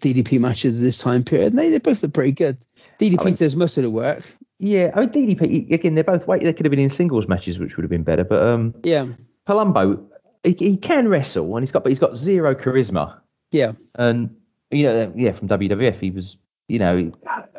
DDP 0.00 0.38
matches 0.40 0.80
this 0.80 0.98
time 0.98 1.24
period. 1.24 1.52
And 1.52 1.58
they, 1.58 1.70
they 1.70 1.78
both 1.78 2.02
look 2.02 2.12
pretty 2.14 2.32
good. 2.32 2.58
DDP 2.98 3.20
I 3.20 3.24
mean- 3.24 3.34
does 3.34 3.56
most 3.56 3.76
of 3.76 3.82
the 3.82 3.90
work. 3.90 4.24
Yeah, 4.62 4.90
I 4.94 5.00
mean 5.00 5.08
DDP 5.10 5.72
again. 5.72 5.94
They're 5.94 6.04
both 6.04 6.26
weight. 6.26 6.42
They 6.42 6.52
could 6.52 6.66
have 6.66 6.70
been 6.70 6.78
in 6.80 6.90
singles 6.90 7.26
matches, 7.26 7.58
which 7.58 7.76
would 7.76 7.82
have 7.82 7.90
been 7.90 8.02
better. 8.02 8.24
But 8.24 8.42
um, 8.42 8.74
Yeah, 8.84 9.06
Palumbo, 9.48 10.04
he, 10.44 10.52
he 10.58 10.76
can 10.76 11.08
wrestle, 11.08 11.56
and 11.56 11.64
he's 11.64 11.70
got, 11.70 11.82
but 11.82 11.88
he's 11.90 11.98
got 11.98 12.18
zero 12.18 12.54
charisma. 12.54 13.20
yeah, 13.52 13.72
And 13.94 14.36
you 14.70 14.82
know, 14.84 15.12
yeah, 15.16 15.32
from 15.32 15.48
WWF, 15.48 15.98
he 15.98 16.10
was, 16.10 16.36
you 16.68 16.78
know, 16.78 17.10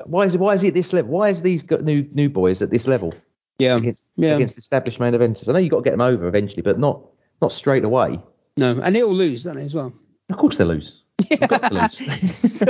why 0.05 0.25
is 0.25 0.37
why 0.37 0.53
is 0.53 0.61
he 0.61 0.69
at 0.69 0.73
this 0.73 0.93
level? 0.93 1.11
Why 1.11 1.29
is 1.29 1.41
these 1.41 1.63
new 1.69 2.07
new 2.11 2.29
boys 2.29 2.61
at 2.61 2.69
this 2.69 2.87
level 2.87 3.13
yeah, 3.59 3.75
against 3.75 4.09
yeah. 4.15 4.35
against 4.35 4.57
established 4.57 4.99
main 4.99 5.13
eventers? 5.13 5.47
I 5.47 5.53
know 5.53 5.59
you 5.59 5.69
got 5.69 5.77
to 5.77 5.83
get 5.83 5.91
them 5.91 6.01
over 6.01 6.27
eventually, 6.27 6.61
but 6.61 6.79
not 6.79 7.01
not 7.41 7.51
straight 7.51 7.83
away. 7.83 8.19
No, 8.57 8.79
and 8.81 8.95
they 8.95 9.03
all 9.03 9.13
lose, 9.13 9.43
don't 9.43 9.55
they, 9.55 9.63
as 9.63 9.73
well? 9.73 9.93
Of 10.29 10.37
course 10.37 10.57
they 10.57 10.63
lose. 10.63 10.93
They've 11.29 11.39
got 11.39 11.63
to 11.71 11.73
lose. 11.73 12.31
so, 12.59 12.65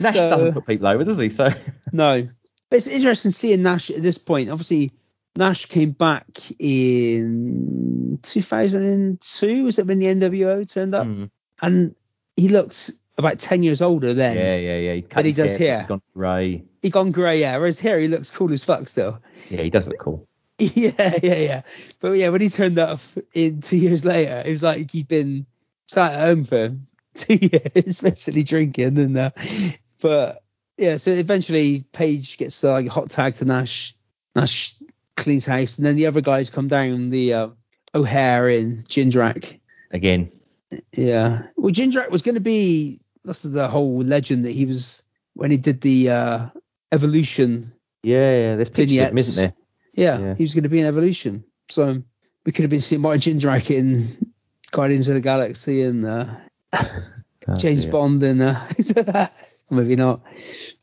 Nash 0.00 0.14
so- 0.14 0.30
doesn't 0.30 0.52
put 0.52 0.66
people 0.66 0.86
over, 0.86 1.04
does 1.04 1.18
he? 1.18 1.30
So 1.30 1.50
no. 1.92 2.28
But 2.68 2.76
it's 2.76 2.88
interesting 2.88 3.30
seeing 3.30 3.62
Nash 3.62 3.90
at 3.90 4.02
this 4.02 4.18
point. 4.18 4.50
Obviously, 4.50 4.90
Nash 5.36 5.66
came 5.66 5.92
back 5.92 6.26
in 6.58 8.18
2002. 8.22 9.64
Was 9.64 9.78
it 9.78 9.86
when 9.86 9.98
the 9.98 10.06
NWO 10.06 10.68
turned 10.68 10.94
up? 10.94 11.06
mm, 11.06 11.30
And 11.62 11.94
he 12.36 12.48
looked 12.48 12.92
about 13.18 13.38
10 13.38 13.62
years 13.62 13.82
older 13.82 14.14
then. 14.14 14.36
yeah, 14.36 14.54
yeah, 14.54 14.76
yeah. 14.76 15.22
He 15.22 15.28
he 15.28 15.32
does 15.32 15.56
hair, 15.56 15.68
here. 15.68 15.78
He's 15.80 15.88
gone 15.88 16.02
grey. 16.14 16.64
He 16.82 16.90
gone 16.90 17.12
grey, 17.12 17.40
yeah. 17.40 17.56
Whereas 17.56 17.78
here 17.78 17.98
he 17.98 18.08
looks 18.08 18.30
cool 18.30 18.52
as 18.52 18.64
fuck 18.64 18.88
still. 18.88 19.20
Yeah, 19.48 19.62
he 19.62 19.70
does 19.70 19.88
look 19.88 19.98
cool. 19.98 20.28
yeah, 20.58 21.18
yeah, 21.22 21.36
yeah. 21.36 21.62
But 22.00 22.12
yeah, 22.12 22.28
when 22.30 22.40
he 22.40 22.48
turned 22.48 22.78
up 22.78 23.00
in 23.34 23.60
two 23.60 23.76
years 23.76 24.04
later, 24.04 24.42
it 24.44 24.50
was 24.50 24.62
like 24.62 24.90
he'd 24.90 25.08
been 25.08 25.46
sat 25.86 26.12
at 26.12 26.26
home 26.26 26.44
for 26.44 26.74
two 27.14 27.34
years, 27.34 28.00
basically 28.00 28.42
drinking. 28.42 28.98
And 28.98 29.16
uh, 29.16 29.30
but 30.00 30.42
yeah, 30.76 30.96
so 30.96 31.10
eventually 31.10 31.84
Page 31.92 32.38
gets 32.38 32.62
uh, 32.64 32.72
like 32.72 32.86
a 32.86 32.90
hot 32.90 33.10
tag 33.10 33.34
to 33.36 33.44
Nash. 33.44 33.94
Nash 34.34 34.76
cleans 35.16 35.46
house, 35.46 35.78
and 35.78 35.86
then 35.86 35.96
the 35.96 36.06
other 36.06 36.20
guys 36.20 36.50
come 36.50 36.68
down. 36.68 37.08
The 37.08 37.32
uh, 37.32 37.48
O'Haire 37.94 38.48
and 38.48 38.84
Jindrak. 38.84 39.60
Again, 39.90 40.30
Yeah, 40.92 41.42
well, 41.56 41.72
Jindrak 41.72 42.10
was 42.10 42.22
going 42.22 42.34
to 42.34 42.40
be 42.40 43.00
that's 43.26 43.42
the 43.42 43.68
whole 43.68 43.98
legend 44.02 44.44
that 44.44 44.52
he 44.52 44.64
was 44.64 45.02
when 45.34 45.50
he 45.50 45.56
did 45.58 45.80
the 45.82 46.10
uh, 46.10 46.46
Evolution 46.92 47.72
yeah, 48.02 48.30
yeah. 48.32 48.56
There's 48.56 48.68
pictures 48.68 48.98
of 48.98 49.08
him, 49.08 49.14
vignettes. 49.16 49.28
isn't 49.28 49.42
there? 49.44 49.54
Yeah, 49.94 50.26
Yeah. 50.28 50.34
he 50.36 50.44
was 50.44 50.54
going 50.54 50.62
to 50.62 50.68
be 50.68 50.78
in 50.80 50.86
Evolution. 50.86 51.44
So 51.68 52.02
we 52.44 52.52
could 52.52 52.62
have 52.62 52.70
been 52.70 52.80
seeing 52.80 53.00
Martin 53.00 53.38
Jindrak 53.38 53.70
in 53.76 54.06
Guardians 54.70 55.08
of 55.08 55.14
the 55.14 55.20
Galaxy 55.20 55.82
and 55.82 56.04
uh, 56.06 56.26
Oh, 57.48 57.54
James 57.56 57.82
dear. 57.82 57.92
Bond 57.92 58.22
and 58.22 58.42
uh, 58.42 59.28
maybe 59.70 59.94
not. 59.96 60.20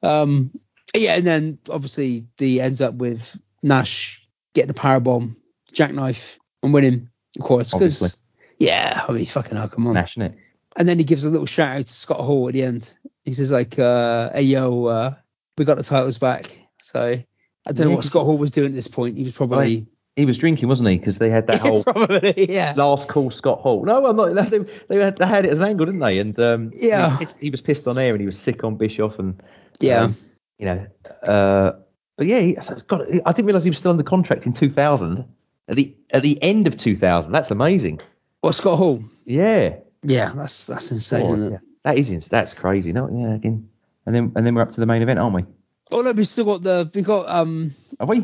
Um, 0.01 0.51
yeah, 0.95 1.15
and 1.15 1.25
then 1.27 1.57
obviously 1.69 2.25
the 2.37 2.61
ends 2.61 2.81
up 2.81 2.93
with 2.93 3.39
Nash 3.61 4.25
getting 4.53 4.69
a 4.69 4.73
power 4.73 4.99
bomb, 4.99 5.35
jackknife, 5.73 6.39
and 6.61 6.73
winning, 6.73 7.09
of 7.37 7.45
course. 7.45 7.73
Because 7.73 8.17
yeah, 8.59 9.03
I 9.07 9.11
mean, 9.11 9.25
fucking 9.25 9.57
hell, 9.57 9.67
come 9.67 9.87
on. 9.87 9.93
Nash, 9.95 10.13
isn't 10.13 10.21
it? 10.33 10.37
And 10.75 10.87
then 10.87 10.97
he 10.97 11.03
gives 11.03 11.23
a 11.25 11.29
little 11.29 11.45
shout 11.45 11.77
out 11.79 11.85
to 11.85 11.91
Scott 11.91 12.19
Hall 12.19 12.47
at 12.47 12.53
the 12.53 12.63
end. 12.63 12.91
He 13.25 13.33
says 13.33 13.51
like, 13.51 13.77
uh, 13.79 14.31
"Hey 14.33 14.41
yo, 14.43 14.85
uh, 14.85 15.13
we 15.57 15.65
got 15.65 15.77
the 15.77 15.83
titles 15.83 16.17
back." 16.17 16.45
So 16.81 16.99
I 17.01 17.71
don't 17.71 17.87
know 17.89 17.95
what 17.95 18.05
Scott 18.05 18.23
Hall 18.25 18.37
was 18.37 18.51
doing 18.51 18.67
at 18.69 18.73
this 18.73 18.87
point. 18.87 19.17
He 19.17 19.23
was 19.23 19.33
probably 19.33 19.87
He 20.15 20.25
was 20.25 20.37
drinking, 20.37 20.67
wasn't 20.67 20.89
he? 20.89 20.97
Because 20.97 21.17
they 21.19 21.29
had 21.29 21.47
that 21.47 21.59
whole 21.61 21.83
probably 21.83 22.51
yeah. 22.53 22.73
last 22.75 23.07
call 23.07 23.31
Scott 23.31 23.59
Hall. 23.61 23.85
No, 23.85 24.05
I'm 24.05 24.15
not. 24.15 24.49
They, 24.51 24.59
they, 24.89 25.03
had, 25.03 25.17
they 25.17 25.25
had 25.27 25.45
it 25.45 25.51
as 25.51 25.59
an 25.59 25.65
angle, 25.65 25.85
didn't 25.85 26.01
they? 26.01 26.17
And 26.19 26.39
um, 26.39 26.71
Yeah. 26.73 27.05
he, 27.05 27.09
was 27.09 27.17
pissed, 27.19 27.41
he 27.43 27.49
was 27.49 27.61
pissed 27.61 27.87
on 27.87 27.97
air, 27.97 28.11
and 28.11 28.19
he 28.19 28.25
was 28.27 28.37
sick 28.37 28.63
on 28.63 28.75
Bischoff, 28.75 29.17
and 29.19 29.41
Yeah. 29.79 30.01
um, 30.01 30.15
you 30.57 30.65
know, 30.65 30.85
uh, 31.27 31.71
but 32.17 32.27
yeah, 32.27 32.39
he, 32.39 32.57
God, 32.87 33.21
I 33.25 33.31
didn't 33.31 33.45
realize 33.45 33.63
he 33.63 33.69
was 33.69 33.79
still 33.79 33.91
under 33.91 34.03
contract 34.03 34.45
in 34.45 34.53
2000. 34.53 35.25
At 35.69 35.77
the 35.77 35.95
at 36.11 36.21
the 36.21 36.37
end 36.43 36.67
of 36.67 36.75
2000, 36.77 37.31
that's 37.31 37.49
amazing. 37.49 38.01
What 38.41 38.53
Scott 38.53 38.77
Hall? 38.77 39.01
Yeah, 39.25 39.75
Yeah, 40.03 40.31
that's 40.35 40.67
that's 40.67 40.91
insane, 40.91 41.25
Oh, 41.29 41.49
yeah. 41.51 41.57
that 41.83 41.97
is 41.97 42.09
ins- 42.09 42.27
that's 42.27 42.53
crazy. 42.53 42.91
No, 42.93 43.09
yeah, 43.09 43.35
again, 43.35 43.69
and 44.05 44.15
then 44.15 44.31
and 44.35 44.45
then 44.45 44.55
we're 44.55 44.61
up 44.63 44.73
to 44.73 44.79
the 44.79 44.85
main 44.85 45.01
event, 45.01 45.19
aren't 45.19 45.35
we? 45.35 45.45
Oh 45.91 46.01
no, 46.01 46.11
we 46.11 46.23
still 46.25 46.45
got 46.45 46.61
the 46.61 46.89
we 46.93 47.01
got 47.01 47.29
um 47.29 47.71
Are 47.99 48.07
we? 48.07 48.23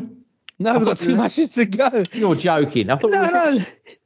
no, 0.58 0.76
we've 0.78 0.86
got 0.86 0.98
two 0.98 1.16
matches 1.16 1.54
to 1.54 1.64
go. 1.66 2.02
You're 2.12 2.34
joking. 2.34 2.90
I 2.90 2.96
thought 2.96 3.10
we 3.10 3.16
No, 3.16 3.22
were- 3.22 3.30
no, 3.58 3.58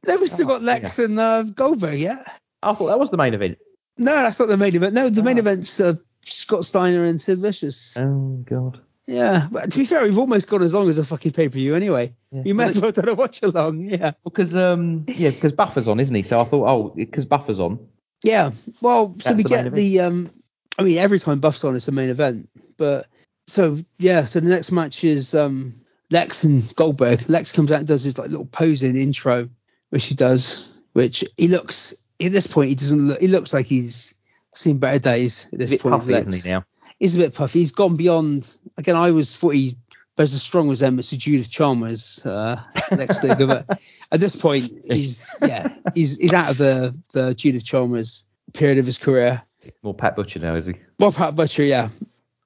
no, 0.07 0.17
we 0.21 0.27
still 0.29 0.47
Oh, 0.51 0.55
got 0.55 0.63
Lex 0.63 0.99
and 0.99 1.19
uh, 1.19 1.43
Goldberg, 1.45 1.99
yeah. 1.99 2.23
I 2.63 2.75
thought 2.75 2.87
that 2.89 2.99
was 2.99 3.11
the 3.11 3.17
main 3.17 3.35
event. 3.35 3.59
No, 3.99 4.13
that's 4.13 4.39
not 4.41 4.49
the 4.49 4.57
main 4.57 4.75
event. 4.75 4.95
No, 4.95 5.09
the 5.11 5.23
main 5.23 5.37
Oh. 5.37 5.41
event's 5.41 5.81
uh, 5.81 5.95
Scott 6.25 6.65
Steiner 6.65 7.05
and 7.05 7.21
Sid 7.21 7.39
Vicious. 7.39 7.97
Oh 7.99 8.43
God. 8.45 8.81
Yeah, 9.07 9.47
but 9.53 9.71
to 9.71 9.79
be 9.79 9.85
fair, 9.85 10.03
we've 10.03 10.19
almost 10.19 10.49
gone 10.49 10.63
as 10.63 10.73
long 10.73 10.89
as 10.89 10.97
a 10.99 11.05
fucking 11.05 11.33
pay 11.33 11.49
per 11.49 11.53
view 11.55 11.75
anyway. 11.75 12.15
Yeah. 12.35 12.43
You 12.45 12.55
might 12.55 12.69
as 12.69 12.81
well 12.81 12.91
done 12.91 13.09
a 13.09 13.15
watch 13.15 13.43
along. 13.43 13.89
Yeah. 13.89 14.13
Because 14.25 14.57
um 14.57 15.05
yeah 15.09 15.31
because 15.31 15.53
Buffer's 15.53 15.87
on, 15.87 16.01
isn't 16.01 16.15
he? 16.15 16.23
So 16.23 16.41
I 16.41 16.45
thought 16.45 16.67
oh 16.69 16.93
because 16.95 17.27
Buffer's 17.27 17.61
on. 17.61 17.87
Yeah. 18.25 18.51
Well, 18.81 19.15
so 19.21 19.35
we 19.35 19.43
the 19.45 19.49
get 19.49 19.73
the 19.73 20.01
um. 20.01 20.31
I 20.77 20.83
mean, 20.83 20.99
every 20.99 21.21
time 21.21 21.39
Buff's 21.39 21.63
on, 21.63 21.77
it's 21.77 21.87
a 21.87 21.93
main 21.93 22.09
event. 22.09 22.49
But 22.77 23.07
so 23.47 23.79
yeah, 23.99 24.25
so 24.25 24.41
the 24.41 24.49
next 24.49 24.73
match 24.73 25.05
is 25.05 25.35
um 25.35 25.75
Lex 26.11 26.43
and 26.45 26.75
Goldberg. 26.75 27.29
Lex 27.29 27.53
comes 27.53 27.71
out 27.71 27.79
and 27.81 27.87
does 27.89 28.03
his 28.03 28.19
like 28.19 28.31
little 28.31 28.47
posing 28.47 28.97
intro, 28.97 29.49
which 29.91 30.07
he 30.07 30.15
does, 30.17 30.77
which 30.93 31.25
he 31.37 31.49
looks 31.49 31.95
at 32.21 32.33
this 32.33 32.47
point 32.49 32.71
he 32.71 32.75
doesn't 32.75 33.09
look. 33.09 33.21
He 33.21 33.29
looks 33.29 33.53
like 33.55 33.67
he's 33.67 34.15
seen 34.55 34.79
better 34.79 34.99
days 34.99 35.47
at 35.49 35.55
A 35.55 35.57
this 35.59 35.71
bit 35.71 35.83
point. 35.83 36.01
puffy, 36.01 36.13
Lex. 36.13 36.43
he 36.43 36.51
now? 36.51 36.65
He's 36.99 37.17
a 37.17 37.19
bit 37.19 37.35
puffy. 37.35 37.61
He's 37.61 37.73
gone 37.73 37.97
beyond. 37.97 38.53
Again, 38.77 38.97
I 38.97 39.11
was 39.11 39.37
thought 39.37 39.51
he 39.55 39.77
was 40.17 40.35
as 40.35 40.43
strong 40.43 40.71
as 40.71 40.81
them 40.81 40.99
as 40.99 41.11
Judith 41.11 41.51
Chalmers 41.51 42.25
uh, 42.25 42.61
next 42.91 43.21
to 43.21 43.35
but 43.35 43.81
at 44.13 44.21
this 44.21 44.37
point, 44.37 44.73
he's 44.91 45.35
yeah, 45.43 45.69
he's 45.95 46.17
he's 46.17 46.33
out 46.33 46.51
of 46.51 46.59
the 46.59 46.97
the 47.13 47.35
Judith 47.35 47.65
Chalmers 47.65 48.27
period 48.53 48.79
of 48.79 48.87
his 48.87 48.99
career. 48.99 49.43
More 49.83 49.95
Pat 49.95 50.15
Butcher 50.15 50.41
now, 50.41 50.55
is 50.55 50.67
he? 50.67 50.75
More 50.99 51.13
Pat 51.13 51.35
Butcher, 51.35 51.65
yeah, 51.65 51.89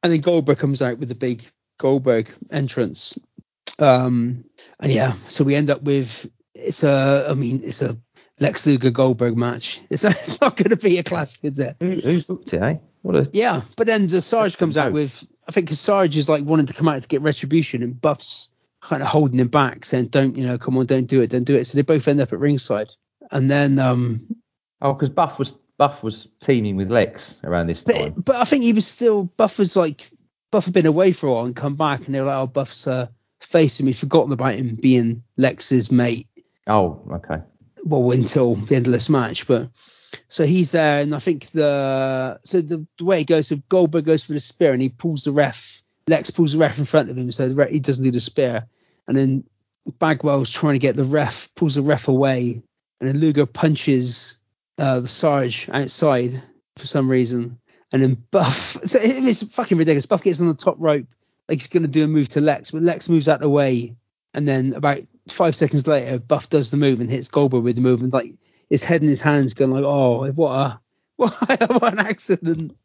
and 0.03 0.13
then 0.13 0.21
Goldberg 0.21 0.59
comes 0.59 0.83
out 0.83 0.99
with 0.99 1.09
the 1.09 1.15
big 1.15 1.43
Goldberg 1.79 2.31
entrance. 2.51 3.19
Um, 3.79 4.45
and 4.81 4.93
yeah, 4.93 5.13
so 5.13 5.45
we 5.45 5.55
end 5.55 5.71
up 5.71 5.83
with 5.83 6.29
it's 6.55 6.85
a, 6.85 7.27
I 7.29 7.35
mean, 7.35 7.61
it's 7.63 7.83
a 7.83 7.97
Lex 8.41 8.67
Luger 8.67 8.91
Goldberg 8.91 9.37
match. 9.37 9.81
It's, 9.91 10.05
it's 10.05 10.41
not 10.41 10.57
going 10.57 10.71
to 10.71 10.77
be 10.77 10.99
a 10.99 11.03
clash, 11.03 11.39
is 11.43 11.59
it? 11.59 11.77
Who, 11.81 11.91
who 12.01 12.23
booked 12.23 12.53
it, 12.53 12.63
eh? 12.63 12.77
What 13.03 13.17
a 13.17 13.29
Yeah, 13.33 13.61
but 13.77 13.87
then 13.87 14.09
the 14.09 14.21
Sarge 14.21 14.59
comes 14.59 14.77
out 14.77 14.93
with 14.93 15.27
I 15.49 15.53
think 15.53 15.71
Sarge 15.71 16.17
is 16.17 16.29
like 16.29 16.45
wanting 16.45 16.67
to 16.67 16.75
come 16.75 16.89
out 16.89 17.01
to 17.01 17.09
get 17.09 17.23
retribution 17.23 17.83
and 17.83 17.99
Buff's 17.99 18.51
kind 18.81 19.03
of 19.03 19.09
holding 19.09 19.41
him 19.41 19.49
back, 19.49 19.85
saying, 19.85 20.09
Don't 20.09 20.37
you 20.37 20.47
know, 20.47 20.59
come 20.59 20.77
on, 20.77 20.87
don't 20.87 21.09
do 21.09 21.23
it, 21.23 21.31
don't 21.31 21.45
do 21.45 21.57
it. 21.57 21.65
So 21.67 21.77
they 21.77 21.83
both 21.83 22.07
end 22.07 22.21
up 22.21 22.33
at 22.33 22.39
ringside. 22.39 22.91
And 23.31 23.51
then 23.51 23.79
um 23.79 24.21
oh 24.83 24.93
because 24.93 25.09
Buff 25.09 25.39
was 25.39 25.53
Buff 25.79 26.03
was 26.03 26.27
teaming 26.41 26.77
with 26.77 26.91
Lex 26.91 27.35
around 27.45 27.69
this 27.69 27.83
but 27.83 27.95
time. 27.95 28.15
but 28.17 28.37
I 28.37 28.45
think 28.45 28.65
he 28.65 28.73
was 28.73 28.87
still 28.87 29.25
Buff 29.25 29.59
was 29.59 29.75
like 29.77 30.03
Buff 30.51 30.67
had 30.67 30.75
been 30.75 30.87
away 30.87 31.13
for 31.13 31.27
a 31.29 31.33
while 31.33 31.45
and 31.45 31.57
come 31.57 31.77
back 31.77 32.07
and 32.07 32.15
they 32.15 32.21
were 32.21 32.27
like, 32.27 32.39
Oh, 32.39 32.47
Buff's 32.47 32.87
uh 32.87 33.07
facing 33.41 33.87
me, 33.87 33.93
forgotten 33.93 34.33
about 34.33 34.55
him 34.55 34.77
being 34.81 35.23
Lex's 35.37 35.91
mate. 35.91 36.29
Oh 36.67 37.03
okay. 37.15 37.43
well 37.85 38.11
until 38.11 38.55
the 38.55 38.77
end 38.77 38.87
of 38.87 38.93
this 38.93 39.09
match 39.09 39.47
but 39.47 39.69
so 40.29 40.45
he's 40.45 40.73
there 40.73 41.01
and 41.01 41.15
i 41.15 41.19
think 41.19 41.47
the 41.47 42.39
so 42.45 42.61
the, 42.61 42.87
the 42.99 43.05
way 43.05 43.21
it 43.21 43.27
goes 43.27 43.49
so 43.49 43.57
goldberg 43.69 44.05
goes 44.05 44.25
for 44.25 44.33
the 44.33 44.41
spear 44.41 44.73
and 44.73 44.83
he 44.83 44.89
pulls 44.89 45.25
the 45.25 45.33
ref 45.33 45.83
lex 46.09 46.31
pulls 46.31 46.53
the 46.53 46.59
ref 46.59 46.79
in 46.79 46.85
front 46.85 47.11
of 47.11 47.17
him 47.17 47.31
so 47.31 47.49
ref, 47.53 47.71
he 47.71 47.81
doesn't 47.81 48.05
do 48.05 48.11
the 48.11 48.21
spear. 48.21 48.67
And 49.07 49.17
then 49.17 49.45
bagwell's 49.99 50.51
trying 50.51 50.75
to 50.75 50.79
get 50.79 50.97
the 50.97 51.05
ref 51.05 51.55
pulls 51.55 51.77
the 51.77 51.83
ref 51.83 52.09
away 52.09 52.63
and 53.01 53.09
then 53.09 53.19
luger 53.19 53.47
punches 53.47 54.39
uh, 54.79 55.01
the 55.01 55.09
sarge 55.09 55.69
outside 55.73 56.41
for 56.77 56.87
some 56.87 57.11
reason. 57.11 57.59
And 57.93 58.03
then 58.03 58.17
buff 58.31 58.55
so 58.85 58.99
it, 58.99 59.25
it's 59.25 59.43
fucking 59.43 59.79
ridiculous. 59.79 60.07
Buff 60.07 60.23
gets 60.23 60.41
on 60.41 60.49
the 60.49 60.55
top 60.55 60.77
rope 60.79 61.07
like 61.49 61.59
he's 61.59 61.69
going 61.69 61.85
to 61.85 61.89
do 61.89 62.05
a 62.05 62.09
move 62.09 62.29
to 62.31 62.41
lex 62.41 62.71
but 62.71 62.83
lex 62.83 63.09
moves 63.09 63.29
out 63.29 63.37
of 63.37 63.43
the 63.43 63.49
way. 63.49 63.97
And 64.35 64.47
then 64.47 64.75
about 64.75 64.99
five 65.29 65.57
seconds 65.57 65.87
later, 65.87 66.19
Buff 66.19 66.51
does 66.51 66.71
the 66.71 66.77
move 66.77 67.01
and 67.01 67.11
hits 67.11 67.29
Goldberg 67.29 67.65
with 67.65 67.77
the 67.77 67.81
move, 67.81 68.03
and 68.03 68.13
like 68.13 68.35
his 68.69 68.85
head 68.85 69.03
in 69.03 69.09
his 69.09 69.21
hands, 69.21 69.55
going 69.55 69.71
like, 69.71 69.85
"Oh, 69.85 70.31
what 70.33 70.53
a 70.53 70.81
what, 71.17 71.33
what 71.81 71.93
an 71.93 71.99
accident! 71.99 72.77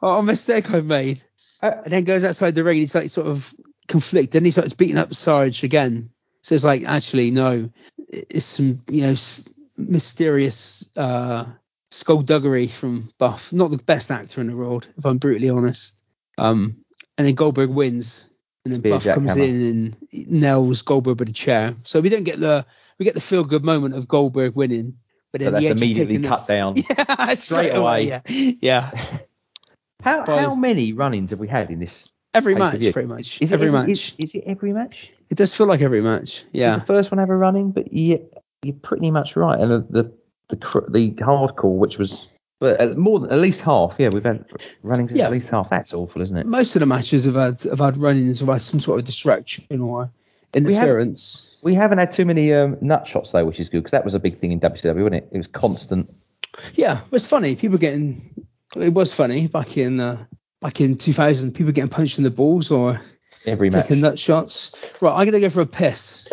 what 0.00 0.08
a 0.18 0.22
mistake 0.22 0.70
I 0.72 0.80
made." 0.80 1.20
Uh, 1.62 1.72
and 1.84 1.92
then 1.92 2.04
goes 2.04 2.24
outside 2.24 2.54
the 2.54 2.64
ring. 2.64 2.76
And 2.76 2.80
he's 2.82 2.94
like 2.94 3.10
sort 3.10 3.26
of 3.26 3.52
conflicted. 3.88 4.32
Then 4.32 4.44
he 4.44 4.50
starts 4.50 4.74
beating 4.74 4.98
up 4.98 5.14
Sarge 5.14 5.64
again. 5.64 6.10
So 6.42 6.54
it's 6.54 6.64
like, 6.64 6.84
actually, 6.84 7.30
no, 7.30 7.70
it's 8.08 8.46
some 8.46 8.82
you 8.88 9.02
know 9.02 9.12
s- 9.12 9.48
mysterious 9.76 10.88
uh, 10.96 11.46
skullduggery 11.90 12.68
from 12.68 13.10
Buff. 13.18 13.52
Not 13.52 13.70
the 13.70 13.78
best 13.78 14.10
actor 14.10 14.40
in 14.40 14.46
the 14.46 14.56
world, 14.56 14.88
if 14.96 15.04
I'm 15.04 15.18
brutally 15.18 15.50
honest. 15.50 16.02
Um, 16.36 16.84
and 17.16 17.26
then 17.26 17.34
Goldberg 17.34 17.70
wins, 17.70 18.30
and 18.64 18.72
then 18.72 18.80
Buff 18.80 19.04
comes 19.04 19.34
jackhammer. 19.36 19.48
in 19.48 19.96
and 20.12 20.30
nails 20.30 20.82
Goldberg 20.82 21.18
with 21.18 21.28
a 21.28 21.32
chair. 21.32 21.74
So 21.84 22.00
we 22.00 22.08
don't 22.08 22.24
get 22.24 22.38
the 22.38 22.64
we 22.98 23.04
get 23.04 23.14
the 23.14 23.20
feel 23.20 23.44
good 23.44 23.64
moment 23.64 23.94
of 23.94 24.08
Goldberg 24.08 24.54
winning, 24.54 24.98
but 25.38 25.44
So 25.44 25.50
that's 25.52 25.64
the 25.64 25.70
immediately 25.70 26.18
cut 26.20 26.42
it- 26.42 26.46
down. 26.48 26.74
Yeah, 26.98 27.34
straight 27.34 27.70
away. 27.74 28.02
Yeah, 28.08 28.20
yeah. 28.60 29.18
How 30.02 30.24
Five. 30.24 30.40
how 30.40 30.54
many 30.54 30.92
run-ins 30.92 31.30
have 31.30 31.40
we 31.40 31.48
had 31.48 31.70
in 31.70 31.80
this? 31.80 32.08
Every 32.32 32.54
match, 32.54 32.92
pretty 32.92 33.08
much. 33.08 33.42
Is 33.42 33.50
it 33.50 33.54
every 33.54 33.72
match. 33.72 33.88
Is, 33.88 34.14
is 34.18 34.34
it 34.34 34.44
every 34.46 34.72
match? 34.72 35.10
it 35.28 35.36
does 35.36 35.56
feel 35.56 35.66
like 35.66 35.80
every 35.80 36.02
match. 36.02 36.44
Yeah. 36.52 36.76
the 36.76 36.84
first 36.86 37.10
one 37.10 37.18
ever 37.18 37.36
running, 37.36 37.72
but 37.72 37.92
you, 37.92 38.28
you're 38.62 38.76
pretty 38.76 39.10
much 39.10 39.34
right. 39.34 39.58
And 39.58 39.70
the 39.92 40.02
the 40.48 40.56
the, 40.56 40.86
the 40.88 41.10
hardcore, 41.22 41.76
which 41.76 41.98
was 41.98 42.38
but 42.60 42.80
at 42.80 42.96
more 42.96 43.18
than 43.20 43.32
at 43.32 43.38
least 43.38 43.60
half. 43.60 43.94
Yeah, 43.98 44.10
we've 44.12 44.22
had 44.24 44.44
run-ins 44.82 45.10
Yeah. 45.12 45.26
at 45.26 45.32
least 45.32 45.48
half. 45.48 45.68
That's 45.70 45.92
awful, 45.92 46.22
isn't 46.22 46.36
it? 46.36 46.46
Most 46.46 46.76
of 46.76 46.80
the 46.80 46.86
matches 46.86 47.24
have 47.24 47.34
had 47.34 47.60
have 47.62 47.80
had 47.80 47.96
run-ins 47.96 48.40
or 48.40 48.52
had 48.52 48.60
some 48.60 48.78
sort 48.80 49.00
of 49.00 49.04
distraction 49.04 49.80
or 49.80 50.12
We 50.54 50.60
have- 50.74 50.84
interference. 50.84 51.58
We 51.62 51.74
haven't 51.74 51.98
had 51.98 52.12
too 52.12 52.24
many 52.24 52.54
um, 52.54 52.76
nut 52.80 53.06
shots 53.08 53.32
though, 53.32 53.44
which 53.44 53.58
is 53.58 53.68
good 53.68 53.78
because 53.78 53.90
that 53.90 54.04
was 54.04 54.14
a 54.14 54.20
big 54.20 54.38
thing 54.38 54.52
in 54.52 54.60
WCW, 54.60 54.94
wasn't 55.02 55.14
it? 55.16 55.28
It 55.32 55.38
was 55.38 55.46
constant. 55.48 56.08
Yeah, 56.74 56.98
it 56.98 57.10
was 57.12 57.26
funny. 57.26 57.56
People 57.56 57.78
getting 57.78 58.20
it 58.76 58.92
was 58.92 59.12
funny 59.14 59.48
back 59.48 59.76
in 59.76 59.98
uh, 60.00 60.24
back 60.60 60.80
in 60.80 60.96
2000. 60.96 61.52
People 61.52 61.72
getting 61.72 61.90
punched 61.90 62.18
in 62.18 62.24
the 62.24 62.30
balls 62.30 62.70
or 62.70 63.00
Every 63.46 63.70
match. 63.70 63.86
taking 63.88 64.00
nut 64.02 64.18
shots. 64.18 64.72
Right, 65.00 65.12
I'm 65.12 65.24
gonna 65.26 65.40
go 65.40 65.50
for 65.50 65.60
a 65.62 65.66
piss. 65.66 66.32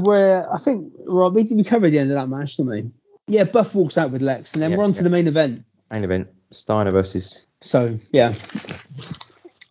Where 0.00 0.52
I 0.52 0.58
think 0.58 0.92
right, 1.06 1.32
we, 1.32 1.44
we 1.44 1.64
covered 1.64 1.90
the 1.92 1.98
end 1.98 2.10
of 2.10 2.16
that 2.16 2.28
match, 2.34 2.56
didn't 2.56 2.70
we? 2.70 2.90
Yeah, 3.28 3.44
Buff 3.44 3.74
walks 3.74 3.98
out 3.98 4.10
with 4.10 4.22
Lex, 4.22 4.54
and 4.54 4.62
then 4.62 4.72
Yeah, 4.72 4.78
we're 4.78 4.84
on 4.84 4.92
to 4.92 5.02
the 5.02 5.10
main 5.10 5.28
event. 5.28 5.64
Main 5.90 6.04
event: 6.04 6.28
Steiner 6.50 6.90
versus. 6.90 7.38
So 7.60 7.98
yeah. 8.10 8.34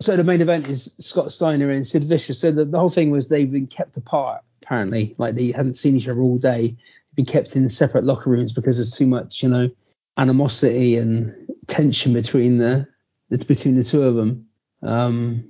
So 0.02 0.18
the 0.18 0.24
main 0.24 0.42
event 0.42 0.68
is 0.68 0.96
Scott 1.00 1.32
Steiner 1.32 1.70
and 1.70 1.86
Sid 1.86 2.04
Vicious. 2.04 2.40
So 2.40 2.52
the, 2.52 2.66
the 2.66 2.80
whole 2.80 2.90
thing 2.90 3.12
was 3.12 3.28
they've 3.28 3.52
been 3.52 3.68
kept 3.68 3.98
apart 3.98 4.44
apparently, 4.72 5.16
like 5.18 5.36
they 5.36 5.52
hadn't 5.52 5.76
seen 5.76 5.96
each 5.96 6.08
other 6.08 6.22
all 6.22 6.38
day. 6.38 6.68
They've 6.70 7.16
been 7.16 7.26
kept 7.26 7.56
in 7.56 7.70
separate 7.70 8.04
locker 8.04 8.30
rooms 8.30 8.54
because 8.54 8.78
there's 8.78 8.96
too 8.96 9.06
much, 9.06 9.44
you 9.44 9.50
know, 9.50 9.70
animosity 10.18 10.98
and 10.98 11.34
tension 11.68 12.14
between 12.14 12.58
the 12.58 12.88
between 13.30 13.76
the 13.76 13.84
two 13.84 14.04
of 14.04 14.16
them. 14.16 14.48
Um, 14.82 15.50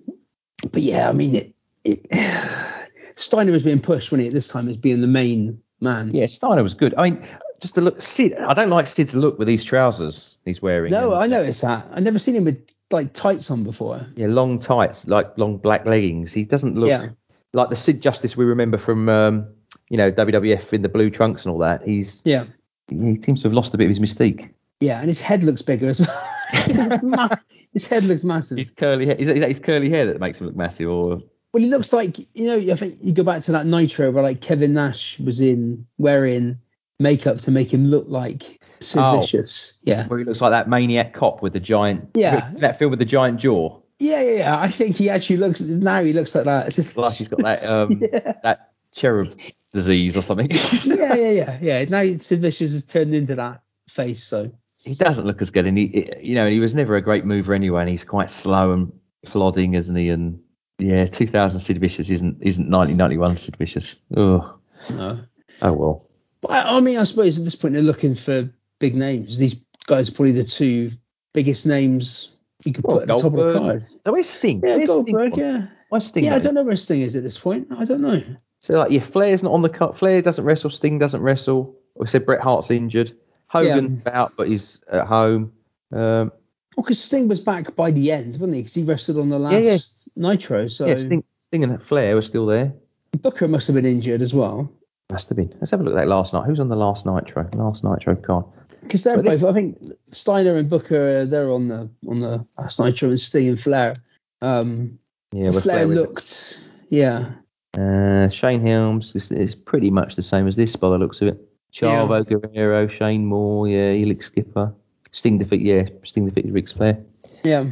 but 0.71 0.81
yeah, 0.81 1.07
I 1.07 1.11
mean, 1.13 1.35
it, 1.35 1.55
it 1.83 2.89
Steiner 3.15 3.51
was 3.51 3.63
being 3.63 3.81
pushed 3.81 4.11
when 4.11 4.21
he 4.21 4.27
at 4.27 4.33
this 4.33 4.47
time 4.47 4.67
as 4.69 4.77
being 4.77 5.01
the 5.01 5.07
main 5.07 5.61
man. 5.79 6.13
Yeah, 6.13 6.25
Steiner 6.25 6.63
was 6.63 6.73
good. 6.73 6.95
I 6.97 7.09
mean, 7.09 7.27
just 7.59 7.75
the 7.75 7.81
look. 7.81 8.01
Sid. 8.01 8.33
I 8.33 8.53
don't 8.53 8.69
like 8.69 8.87
Sid's 8.87 9.13
look 9.13 9.37
with 9.37 9.47
these 9.47 9.63
trousers 9.63 10.37
he's 10.45 10.61
wearing. 10.61 10.91
No, 10.91 11.13
I 11.13 11.27
noticed 11.27 11.61
that. 11.61 11.87
I've 11.91 12.03
never 12.03 12.19
seen 12.19 12.35
him 12.35 12.45
with 12.45 12.65
like 12.93 13.13
tights 13.13 13.49
on 13.51 13.63
before. 13.63 14.05
Yeah, 14.15 14.27
long 14.27 14.59
tights, 14.59 15.05
like 15.07 15.37
long 15.37 15.57
black 15.57 15.85
leggings. 15.85 16.31
He 16.31 16.43
doesn't 16.43 16.75
look 16.75 16.89
Yeah. 16.89 17.09
like 17.53 17.69
the 17.69 17.75
Sid 17.75 18.01
Justice 18.01 18.35
we 18.37 18.45
remember 18.45 18.77
from, 18.77 19.07
um, 19.09 19.47
you 19.89 19.97
know, 19.97 20.11
WWF 20.11 20.73
in 20.73 20.81
the 20.81 20.89
blue 20.89 21.09
trunks 21.09 21.43
and 21.45 21.51
all 21.51 21.59
that. 21.59 21.83
He's 21.85 22.21
Yeah. 22.25 22.45
he 22.89 23.21
seems 23.21 23.41
to 23.41 23.47
have 23.47 23.53
lost 23.53 23.73
a 23.73 23.77
bit 23.77 23.89
of 23.89 23.97
his 23.97 23.99
mystique. 23.99 24.49
Yeah, 24.79 24.99
and 24.99 25.07
his 25.07 25.21
head 25.21 25.43
looks 25.43 25.61
bigger 25.61 25.89
as 25.89 25.99
well. 26.01 26.49
his 27.73 27.87
head 27.87 28.05
looks 28.05 28.23
massive. 28.23 28.57
His 28.57 28.71
curly 28.71 29.05
hair. 29.05 29.15
Is 29.15 29.27
that, 29.27 29.35
is 29.35 29.41
that 29.41 29.49
his 29.49 29.59
curly 29.59 29.89
hair 29.89 30.07
that 30.07 30.19
makes 30.19 30.39
him 30.39 30.47
look 30.47 30.55
massive, 30.55 30.89
or 30.89 31.21
Well, 31.53 31.63
he 31.63 31.69
looks 31.69 31.93
like 31.93 32.17
you 32.33 32.45
know. 32.47 32.57
I 32.71 32.75
think 32.75 32.97
you 33.01 33.13
go 33.13 33.23
back 33.23 33.43
to 33.43 33.51
that 33.53 33.65
Nitro 33.65 34.11
where 34.11 34.23
like 34.23 34.41
Kevin 34.41 34.73
Nash 34.73 35.19
was 35.19 35.39
in 35.39 35.85
wearing 35.97 36.57
makeup 36.99 37.37
to 37.39 37.51
make 37.51 37.73
him 37.73 37.87
look 37.87 38.05
like 38.07 38.59
Sid 38.81 39.01
Oh. 39.01 39.21
Vicious. 39.21 39.79
Yeah. 39.83 40.07
where 40.07 40.19
he 40.19 40.25
looks 40.25 40.41
like 40.41 40.51
that 40.51 40.67
maniac 40.69 41.13
cop 41.13 41.41
with 41.41 41.53
the 41.53 41.59
giant? 41.59 42.09
Yeah. 42.15 42.51
That 42.57 42.79
film 42.79 42.89
with 42.91 42.99
the 42.99 43.05
giant 43.05 43.39
jaw. 43.39 43.79
Yeah, 43.99 44.21
yeah, 44.23 44.37
yeah. 44.37 44.59
I 44.59 44.67
think 44.67 44.95
he 44.95 45.09
actually 45.09 45.37
looks 45.37 45.61
now. 45.61 46.03
He 46.03 46.13
looks 46.13 46.33
like 46.33 46.45
that. 46.45 46.67
As 46.67 46.79
if 46.79 46.97
Like 46.97 47.13
he's 47.13 47.27
got 47.27 47.43
that 47.43 47.63
um 47.69 48.01
yeah. 48.01 48.33
that 48.43 48.71
cherub 48.95 49.27
disease 49.73 50.17
or 50.17 50.21
something. 50.23 50.49
yeah, 50.83 51.13
yeah, 51.13 51.29
yeah, 51.29 51.57
yeah. 51.61 51.85
Now 51.85 52.17
Sid 52.17 52.39
Vicious 52.39 52.71
has 52.73 52.85
turned 52.85 53.13
into 53.13 53.35
that 53.35 53.61
face. 53.87 54.23
So 54.23 54.51
he 54.77 54.95
doesn't 54.95 55.25
look 55.27 55.41
as 55.43 55.51
good, 55.51 55.67
and 55.67 55.77
he, 55.77 56.11
you 56.21 56.33
know, 56.33 56.49
he 56.49 56.59
was 56.59 56.73
never 56.73 56.95
a 56.95 57.01
great 57.01 57.23
mover 57.25 57.53
anyway, 57.53 57.81
and 57.81 57.89
he's 57.89 58.03
quite 58.03 58.31
slow 58.31 58.71
and 58.73 58.91
plodding, 59.27 59.75
isn't 59.75 59.95
he? 59.95 60.09
And 60.09 60.39
Yeah, 60.79 61.05
2000 61.05 61.59
Sid 61.59 61.79
Vicious 61.79 62.09
isn't 62.09 62.37
isn't 62.41 62.63
1991 62.71 63.37
Sid 63.37 63.55
Vicious. 63.57 63.97
Oh, 64.17 64.55
No. 64.89 65.19
oh 65.61 65.73
well. 65.73 66.07
But 66.41 66.51
I, 66.51 66.77
I 66.77 66.79
mean, 66.79 66.97
I 66.97 67.03
suppose 67.03 67.37
at 67.37 67.45
this 67.45 67.55
point 67.55 67.75
they're 67.75 67.83
looking 67.83 68.15
for 68.15 68.49
big 68.81 68.95
names. 68.95 69.37
These 69.37 69.55
guys 69.87 70.09
are 70.09 70.11
probably 70.11 70.33
the 70.33 70.43
two 70.43 70.91
biggest 71.33 71.65
names 71.65 72.33
you 72.65 72.73
could 72.73 72.83
Well, 72.83 72.97
put 72.97 73.03
at 73.03 73.07
the 73.07 73.15
top 73.15 73.25
of 73.25 73.31
the 73.31 73.37
Goldberg. 73.53 73.61
card. 73.61 73.83
So 73.83 74.11
where's 74.11 74.29
Sting? 74.29 74.61
Yeah, 74.65 74.75
Where's 74.75 74.87
Goldberg. 74.89 75.33
Sting 75.33 75.45
Yeah. 75.45 75.67
Where's 75.89 76.05
Sting? 76.07 76.23
Yeah, 76.25 76.35
I 76.35 76.39
don't 76.39 76.53
know 76.53 76.63
where 76.63 76.75
Sting 76.77 77.01
is 77.01 77.15
at 77.15 77.23
this 77.23 77.37
point. 77.37 77.67
I 77.71 77.85
don't 77.85 78.01
know. 78.01 78.21
So 78.59 78.73
like, 78.73 78.91
yeah, 78.91 79.05
Flair's 79.05 79.41
not 79.41 79.53
on 79.53 79.61
the 79.61 79.69
card. 79.69 79.97
Flair 79.97 80.21
doesn't 80.21 80.43
wrestle. 80.43 80.69
Sting 80.69 80.99
doesn't 80.99 81.21
wrestle. 81.21 81.73
We 81.95 82.07
said 82.07 82.25
Bret 82.25 82.41
Hart's 82.41 82.69
injured. 82.69 83.15
Hogan's 83.47 84.05
out, 84.07 84.33
but 84.37 84.47
he's 84.47 84.79
at 84.91 85.07
home. 85.07 85.53
Um, 85.91 86.31
Well, 86.77 86.83
because 86.83 87.03
Sting 87.03 87.27
was 87.27 87.41
back 87.41 87.75
by 87.75 87.91
the 87.91 88.11
end, 88.11 88.33
wasn't 88.35 88.55
he? 88.55 88.61
Because 88.61 88.73
he 88.75 88.83
wrestled 88.83 89.17
on 89.17 89.29
the 89.29 89.39
last 89.39 89.53
Yeah, 89.53 89.59
yeah. 89.59 90.29
Nitro. 90.29 90.67
So 90.67 90.85
yeah, 90.87 90.97
Sting, 90.97 91.23
Sting 91.47 91.63
and 91.63 91.81
Flair 91.83 92.15
were 92.15 92.21
still 92.21 92.45
there. 92.45 92.73
Booker 93.21 93.47
must 93.47 93.67
have 93.67 93.75
been 93.75 93.85
injured 93.85 94.21
as 94.21 94.33
well. 94.33 94.71
Must 95.11 95.27
have 95.27 95.35
been. 95.35 95.53
Let's 95.59 95.71
have 95.71 95.81
a 95.81 95.83
look 95.83 95.93
at 95.93 95.97
that 95.97 96.07
last 96.07 96.31
night. 96.31 96.45
Who's 96.45 96.61
on 96.61 96.69
the 96.69 96.77
last 96.77 97.05
Nitro? 97.05 97.49
Last 97.55 97.83
Nitro 97.83 98.15
card. 98.15 98.45
Because 98.91 99.03
they're 99.03 99.23
both, 99.23 99.43
I 99.45 99.53
think 99.53 99.77
Steiner 100.11 100.57
and 100.57 100.69
Booker, 100.69 101.25
they're 101.25 101.49
on 101.49 101.69
the 101.69 101.89
on 102.05 102.19
the 102.19 102.45
last 102.59 102.77
Nitro, 102.77 103.07
and 103.07 103.19
Sting 103.19 103.47
and 103.47 103.57
Flair. 103.59 103.93
Um, 104.41 104.99
Yeah, 105.31 105.51
Flair 105.51 105.83
it? 105.83 105.95
looked, 105.95 106.59
yeah, 106.89 107.31
Uh, 107.77 108.27
Shane 108.29 108.65
Helms 108.67 109.13
is, 109.15 109.31
is 109.31 109.55
pretty 109.55 109.89
much 109.89 110.17
the 110.17 110.23
same 110.23 110.45
as 110.45 110.57
this 110.57 110.75
by 110.75 110.89
the 110.89 110.97
looks 110.97 111.21
of 111.21 111.29
it. 111.29 111.39
Chavo 111.73 112.27
Guerrero, 112.27 112.89
Shannon 112.89 113.25
Moore, 113.25 113.65
yeah, 113.69 113.93
Elix 113.93 114.25
Skipper. 114.25 114.73
Sting 115.13 115.37
defeat, 115.37 115.61
yeah, 115.61 115.83
Sting 116.03 116.25
defeated 116.25 116.53
Ric 116.53 116.69
Flair. 116.69 116.97
yeah. 117.45 117.65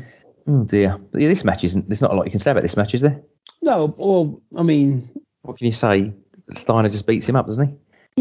Oh 0.47 0.63
dear. 0.63 0.97
But 1.11 1.21
yeah, 1.21 1.27
this 1.27 1.43
match 1.43 1.65
isn't. 1.65 1.89
There's 1.89 1.99
not 2.01 2.11
a 2.11 2.15
lot 2.15 2.25
you 2.25 2.31
can 2.31 2.39
say 2.39 2.51
about 2.51 2.63
this 2.63 2.77
match, 2.77 2.93
is 2.93 3.01
there? 3.01 3.21
No, 3.61 3.93
well, 3.97 4.41
I 4.57 4.63
mean, 4.63 5.09
What 5.41 5.57
can 5.57 5.67
you 5.67 5.73
say? 5.73 6.13
Steiner 6.55 6.87
just 6.89 7.05
beats 7.05 7.27
him 7.27 7.35
up, 7.35 7.45
doesn't 7.47 7.67
he? 7.67 7.73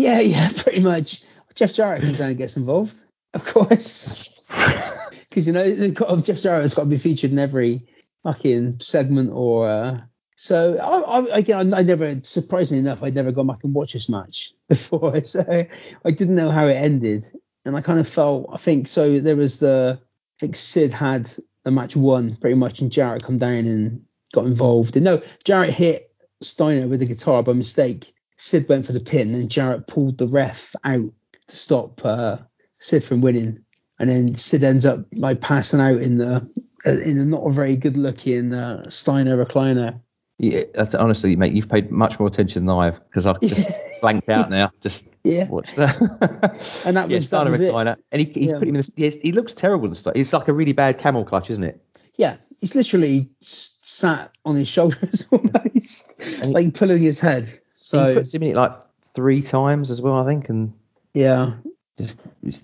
yeah, 0.02 0.18
yeah, 0.34 0.48
pretty 0.56 0.80
much. 0.80 1.22
Jeff 1.59 1.74
Jarrett 1.74 2.02
comes 2.02 2.18
down 2.18 2.28
and 2.28 2.39
gets 2.39 2.56
involved, 2.56 2.94
of 3.35 3.44
course, 3.44 4.47
because 5.28 5.48
you 5.48 5.52
know 5.52 5.90
got, 5.90 6.24
Jeff 6.24 6.40
Jarrett's 6.40 6.74
got 6.74 6.85
to 6.85 6.89
be 6.89 6.98
featured 6.98 7.32
in 7.32 7.39
every 7.40 7.89
fucking 8.22 8.78
segment 8.78 9.32
or. 9.32 9.68
Uh, 9.68 10.01
so 10.36 10.78
I, 10.78 11.18
I, 11.18 11.39
again, 11.39 11.74
I 11.74 11.82
never, 11.82 12.20
surprisingly 12.22 12.78
enough, 12.78 13.02
I'd 13.02 13.16
never 13.16 13.32
gone 13.32 13.48
back 13.48 13.64
and 13.64 13.74
watched 13.74 13.94
this 13.94 14.09
match 14.09 14.52
before, 14.68 15.24
so 15.24 15.66
I 16.05 16.10
didn't 16.12 16.36
know 16.36 16.51
how 16.51 16.68
it 16.68 16.74
ended, 16.74 17.24
and 17.64 17.76
I 17.76 17.80
kind 17.80 17.98
of 17.98 18.06
felt, 18.06 18.51
I 18.52 18.56
think, 18.56 18.86
so 18.86 19.18
there 19.18 19.35
was 19.35 19.59
the, 19.59 19.98
I 20.01 20.39
think 20.39 20.55
Sid 20.55 20.93
had 20.93 21.28
the 21.64 21.72
match 21.72 21.97
won 21.97 22.36
pretty 22.36 22.55
much, 22.55 22.82
and 22.82 22.93
Jarrett 22.93 23.24
come 23.24 23.39
down 23.39 23.66
and 23.66 24.05
got 24.32 24.47
involved, 24.47 24.94
and 24.94 25.05
no, 25.05 25.22
Jarrett 25.43 25.74
hit 25.74 26.14
Steiner 26.40 26.86
with 26.86 27.01
the 27.01 27.06
guitar 27.06 27.43
by 27.43 27.52
mistake. 27.52 28.14
Sid 28.36 28.68
went 28.68 28.86
for 28.86 28.93
the 28.93 29.01
pin, 29.01 29.35
and 29.35 29.51
Jarrett 29.51 29.89
pulled 29.89 30.18
the 30.18 30.28
ref 30.28 30.76
out 30.85 31.10
to 31.48 31.56
stop 31.56 32.04
uh, 32.04 32.38
Sid 32.78 33.04
from 33.04 33.20
winning, 33.20 33.64
and 33.98 34.08
then 34.08 34.34
Sid 34.36 34.62
ends 34.62 34.86
up 34.86 35.06
like 35.12 35.40
passing 35.40 35.80
out 35.80 36.00
in 36.00 36.18
the 36.18 36.48
uh, 36.86 36.90
in 36.90 37.18
a 37.18 37.24
not 37.24 37.46
a 37.46 37.50
very 37.50 37.76
good 37.76 37.96
looking 37.96 38.54
uh, 38.54 38.88
Steiner 38.88 39.42
recliner. 39.44 40.00
Yeah, 40.40 40.62
honestly, 40.96 41.34
mate, 41.34 41.52
you've 41.52 41.68
paid 41.68 41.90
much 41.90 42.16
more 42.20 42.28
attention 42.28 42.64
than 42.66 42.76
I 42.76 42.84
have 42.86 43.00
because 43.08 43.26
I've 43.26 43.40
just 43.40 43.68
blanked 44.00 44.28
out 44.28 44.48
now. 44.50 44.70
Just 44.84 45.02
Yeah, 45.24 45.48
watch 45.48 45.74
that. 45.74 45.96
And 46.84 46.96
that 46.96 47.10
yeah, 47.10 47.16
was- 47.16 47.24
that 47.30 47.36
Steiner 47.38 47.50
was 47.50 47.60
it. 47.60 47.72
recliner. 47.72 47.96
And 48.12 48.20
he, 48.24 48.32
he 48.32 48.48
Yeah. 48.50 48.58
put 48.60 48.68
him 48.68 48.76
in. 48.76 48.82
The, 48.82 48.92
yes, 48.94 49.14
he 49.20 49.32
looks 49.32 49.52
terrible 49.54 49.86
and 49.88 49.96
stuff. 49.96 50.12
It's 50.14 50.32
like 50.32 50.46
a 50.46 50.52
really 50.52 50.72
bad 50.72 51.00
camel 51.00 51.24
clutch, 51.24 51.50
isn't 51.50 51.64
it? 51.64 51.82
yeah, 52.16 52.36
he's 52.60 52.76
literally 52.76 53.30
sat 53.40 54.30
on 54.44 54.54
his 54.54 54.68
shoulders 54.68 55.26
almost, 55.32 56.44
like 56.46 56.72
pulling 56.74 57.02
his 57.02 57.18
head. 57.18 57.44
he 57.48 57.58
So 57.74 58.14
puts 58.14 58.32
him 58.32 58.44
in 58.44 58.50
it 58.50 58.56
like 58.56 58.72
three 59.16 59.42
times 59.42 59.90
as 59.90 60.00
well, 60.00 60.14
I 60.14 60.24
think, 60.24 60.48
and 60.48 60.72
yeah, 61.14 61.55
just 61.98 62.18
it's, 62.43 62.62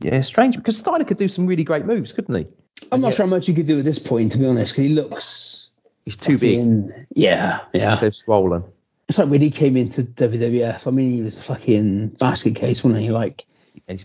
yeah, 0.00 0.22
strange 0.22 0.56
because 0.56 0.78
Steiner 0.78 1.04
could 1.04 1.18
do 1.18 1.28
some 1.28 1.46
really 1.46 1.64
great 1.64 1.84
moves, 1.86 2.12
couldn't 2.12 2.34
he? 2.34 2.46
I'm 2.90 3.00
not 3.00 3.08
Yeah. 3.08 3.14
sure 3.14 3.26
how 3.26 3.30
much 3.30 3.46
he 3.46 3.54
could 3.54 3.66
do 3.66 3.78
at 3.78 3.84
this 3.84 3.98
point, 3.98 4.32
to 4.32 4.38
be 4.38 4.46
honest, 4.46 4.72
because 4.74 4.84
he 4.88 4.94
looks 4.94 5.72
He's 6.04 6.16
too 6.16 6.36
big, 6.38 6.58
fucking- 6.58 7.06
Yeah, 7.14 7.60
yeah. 7.72 7.96
so 7.96 8.10
swollen. 8.10 8.64
It's 9.08 9.18
like 9.18 9.28
when 9.28 9.40
he 9.40 9.50
came 9.50 9.76
into 9.76 10.02
WWF. 10.02 10.86
I 10.86 10.90
mean, 10.90 11.12
he 11.12 11.22
was 11.22 11.36
a 11.36 11.40
fucking 11.40 12.08
basket 12.18 12.56
case, 12.56 12.82
wasn't 12.82 13.02
he? 13.04 13.10
Like, 13.10 13.44
Yeah. 13.88 13.96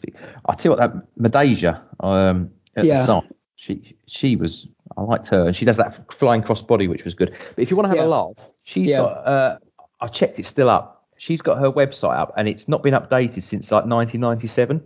I 0.45 0.53
tell 0.55 0.71
you 0.73 0.77
what, 0.77 0.79
that 0.79 1.17
Midajah, 1.19 1.81
um, 2.03 2.51
at 2.75 2.85
Yeah. 2.85 2.97
the 2.99 3.03
start, 3.03 3.25
she 3.55 3.95
she 4.05 4.35
was 4.35 4.67
I 4.95 5.01
liked 5.01 5.27
her, 5.27 5.47
and 5.47 5.55
she 5.55 5.65
does 5.65 5.77
that 5.77 6.11
flying 6.13 6.41
cross 6.41 6.61
body, 6.61 6.87
which 6.87 7.03
was 7.03 7.13
good. 7.13 7.31
But 7.55 7.61
if 7.61 7.69
you 7.69 7.75
want 7.77 7.85
to 7.85 7.89
have 7.89 7.97
Yeah. 7.97 8.05
a 8.05 8.07
laugh, 8.09 8.33
she's 8.63 8.87
Yeah. 8.89 8.97
got. 8.99 9.11
Uh, 9.27 9.57
I 9.99 10.07
checked, 10.07 10.39
it's 10.39 10.47
still 10.47 10.69
up. 10.69 10.96
She's 11.17 11.41
got 11.41 11.57
her 11.59 11.71
website 11.71 12.17
up, 12.17 12.33
and 12.37 12.47
it's 12.47 12.67
not 12.67 12.83
been 12.83 12.93
updated 12.93 13.43
since 13.43 13.71
like 13.71 13.85
1997. 13.85 14.81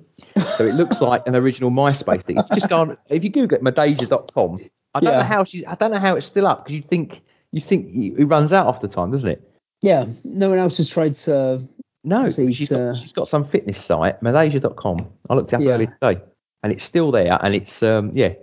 so 0.58 0.66
it 0.66 0.76
looks 0.76 1.02
like 1.02 1.24
an 1.28 1.36
original 1.36 1.72
MySpace 1.72 2.24
thing. 2.24 2.38
Just 2.54 2.70
go 2.70 2.78
on, 2.82 2.98
if 3.10 3.24
you 3.24 3.30
Google 3.30 3.58
it, 3.58 3.64
Midajah.com, 3.64 4.60
I 4.94 5.00
don't 5.00 5.12
Yeah. 5.14 5.20
know 5.20 5.24
how 5.26 5.44
she's. 5.44 5.64
I 5.66 5.76
don't 5.76 5.92
know 5.92 6.00
how 6.00 6.16
it's 6.16 6.28
still 6.28 6.48
up 6.48 6.66
because 6.66 6.76
you 6.76 6.82
think 6.84 7.22
you 7.52 7.62
think 7.62 7.94
it 8.18 8.26
runs 8.26 8.54
out 8.54 8.80
the 8.82 8.88
time, 8.88 9.12
doesn't 9.12 9.30
it? 9.30 9.48
yeah, 9.82 10.06
no 10.24 10.50
one 10.50 10.60
else 10.60 10.78
has 10.78 10.90
tried 10.90 11.16
to. 11.16 11.62
No, 12.04 12.30
she's 12.30 12.62
it's, 12.62 12.72
got, 12.72 12.98
she's 12.98 13.12
got 13.14 13.28
some 13.28 13.48
fitness 13.48 13.84
site, 13.84 14.22
Malaysia.com. 14.24 15.08
I 15.30 15.34
looked 15.36 15.54
it 15.54 15.56
up 15.58 15.62
Yeah. 15.62 15.72
earlier 15.72 15.88
today, 15.88 16.22
and 16.64 16.72
it's 16.72 16.84
still 16.84 17.12
there, 17.12 17.38
and 17.44 17.54
it's 17.56 17.82
um 17.84 18.12
yeah, 18.16 18.34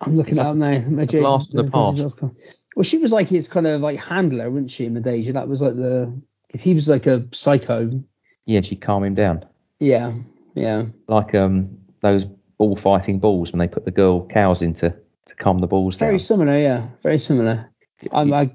I'm 0.00 0.16
looking 0.16 0.38
at 0.38 0.46
it 0.46 0.48
up 0.48 0.56
now. 0.56 0.80
From 0.80 0.96
the 0.96 1.70
past. 1.72 2.14
Well, 2.76 2.84
she 2.84 2.98
was 2.98 3.12
like 3.12 3.28
his 3.28 3.48
kind 3.48 3.66
of 3.66 3.80
like 3.80 3.98
handler, 3.98 4.50
wasn't 4.50 4.70
she, 4.70 4.88
Midajah? 4.88 5.32
That 5.34 5.48
was 5.48 5.60
like 5.62 5.74
the. 5.74 6.12
Cause 6.52 6.62
he 6.62 6.74
was 6.74 6.88
like 6.88 7.06
a 7.06 7.26
psycho. 7.32 8.02
yeah, 8.46 8.60
she 8.62 8.76
calm 8.76 9.04
him 9.04 9.14
down. 9.14 9.44
Yeah, 9.80 10.14
yeah. 10.54 10.86
like 11.06 11.34
um 11.34 11.78
those 12.00 12.24
bullfighting 12.58 13.20
balls 13.20 13.52
when 13.52 13.58
they 13.58 13.68
put 13.68 13.84
the 13.84 13.90
girl 13.90 14.26
cows 14.26 14.62
into 14.62 14.90
to 14.90 15.34
calm 15.38 15.58
the 15.60 15.66
balls 15.66 15.96
down. 15.96 16.08
Very 16.08 16.18
similar, 16.18 16.58
yeah. 16.58 16.88
Very 17.02 17.18
similar. 17.18 17.70
I'm 18.12 18.28
like. 18.28 18.54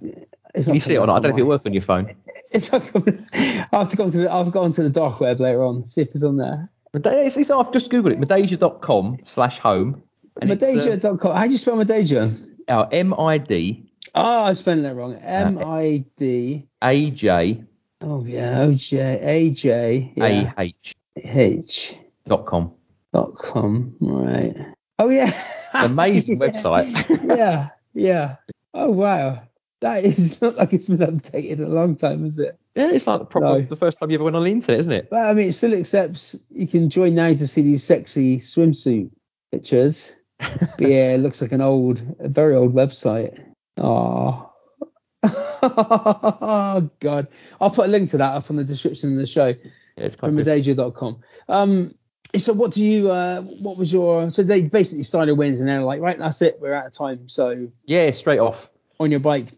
It's 0.55 0.67
you 0.67 0.79
see 0.79 0.93
it 0.93 0.97
or 0.97 1.07
not? 1.07 1.17
I 1.17 1.19
don't 1.19 1.31
know 1.31 1.37
if 1.37 1.41
it 1.41 1.47
works 1.47 1.65
on 1.65 1.73
your 1.73 1.83
phone. 1.83 2.07
It's 2.51 2.71
not 2.71 2.83
coming. 2.83 3.25
I 3.33 3.67
have 3.71 3.89
to 3.89 3.97
go 3.97 4.07
to 4.11 4.15
the. 4.15 4.31
I've 4.31 4.51
gone 4.51 4.73
to 4.73 4.83
the 4.83 4.91
dark 4.91 5.19
web 5.19 5.39
later 5.39 5.63
on. 5.63 5.87
See 5.87 6.01
if 6.01 6.09
it's 6.09 6.21
on 6.21 6.37
there. 6.37 6.69
It's, 6.93 7.35
it's, 7.35 7.49
I've 7.49 7.73
just 7.73 7.89
googled 7.89 8.13
it. 8.13 8.19
Midajah.com 8.19 9.17
slash 9.25 9.57
home. 9.57 10.03
it's, 10.39 10.85
uh, 10.85 11.17
How 11.33 11.45
do 11.45 11.51
you 11.51 11.57
spell 11.57 11.77
Midajah? 11.77 12.49
uh, 12.67 12.85
M 12.91 13.15
I 13.15 13.39
D 13.39 13.89
Oh, 14.13 14.43
I'm 14.43 14.55
spelling 14.55 14.83
that 14.83 14.95
wrong. 14.95 15.15
M 15.15 15.57
I 15.57 16.05
D. 16.15 16.67
A 16.83 17.09
J 17.09 17.63
Oh 18.05 18.25
yeah, 18.25 18.59
O 18.61 18.73
J 18.73 19.19
A 19.21 19.49
J 19.51 20.13
yeah, 20.15 20.51
A 20.57 20.61
H 20.61 20.93
H 21.15 21.97
dot 22.27 22.45
com. 22.45 22.73
dot 23.13 23.35
com. 23.35 23.95
Right. 24.01 24.55
Oh 24.99 25.09
yeah. 25.09 25.31
Amazing 25.73 26.39
Yeah. 26.41 26.47
website. 26.49 27.27
yeah, 27.37 27.69
yeah. 27.93 28.35
Oh 28.73 28.91
wow. 28.91 29.43
That 29.79 30.03
is 30.03 30.41
not 30.41 30.55
like 30.57 30.73
it's 30.73 30.87
been 30.89 30.97
updated 30.99 31.59
in 31.59 31.63
a 31.63 31.67
long 31.69 31.95
time, 31.95 32.25
is 32.25 32.39
it? 32.39 32.57
yeah, 32.75 32.89
it's 32.91 33.07
like 33.07 33.19
the, 33.19 33.25
proper, 33.25 33.45
No. 33.45 33.61
the 33.61 33.75
first 33.75 33.99
time 33.99 34.09
you 34.11 34.15
ever 34.15 34.23
went 34.25 34.35
on 34.35 34.43
the 34.43 34.51
internet, 34.51 34.79
isn't 34.81 34.91
it? 34.91 35.09
But 35.09 35.25
I 35.29 35.33
mean, 35.33 35.49
it 35.49 35.53
still 35.53 35.73
accepts 35.73 36.35
you 36.51 36.67
can 36.67 36.89
join 36.89 37.15
now 37.15 37.31
to 37.31 37.47
see 37.47 37.61
these 37.61 37.83
sexy 37.83 38.37
swimsuit 38.39 39.11
pictures. 39.51 40.17
But 40.39 40.81
yeah, 40.81 41.13
it 41.13 41.19
looks 41.19 41.41
like 41.41 41.51
an 41.53 41.61
old, 41.61 42.01
a 42.19 42.27
very 42.27 42.55
old 42.55 42.73
website. 42.73 43.37
Oh. 43.77 44.52
Oh 45.23 46.89
God. 46.99 47.27
I'll 47.61 47.69
put 47.69 47.85
a 47.85 47.89
link 47.89 48.11
to 48.11 48.17
that 48.17 48.35
up 48.35 48.49
on 48.49 48.57
the 48.57 48.63
description 48.63 49.11
of 49.13 49.17
the 49.17 49.27
show. 49.27 49.47
Yeah, 49.47 49.55
it's 49.97 50.15
from. 50.15 50.35
Midajah.com. 50.37 51.19
Um, 51.47 51.95
so 52.35 52.53
what 52.53 52.71
do 52.71 52.83
you, 52.83 53.11
uh, 53.11 53.41
what 53.41 53.77
was 53.77 53.93
your, 53.93 54.31
so 54.31 54.41
they 54.43 54.61
basically 54.63 55.03
started 55.03 55.35
wins 55.35 55.59
and 55.59 55.69
they're 55.69 55.81
like, 55.81 56.01
right, 56.01 56.17
that's 56.17 56.41
it, 56.41 56.57
we're 56.59 56.73
out 56.73 56.87
of 56.87 56.91
time. 56.91 57.29
So 57.29 57.67
Yeah, 57.85 58.11
straight 58.11 58.39
off. 58.39 58.57
on 58.99 59.11
your 59.11 59.19
bike, 59.19 59.49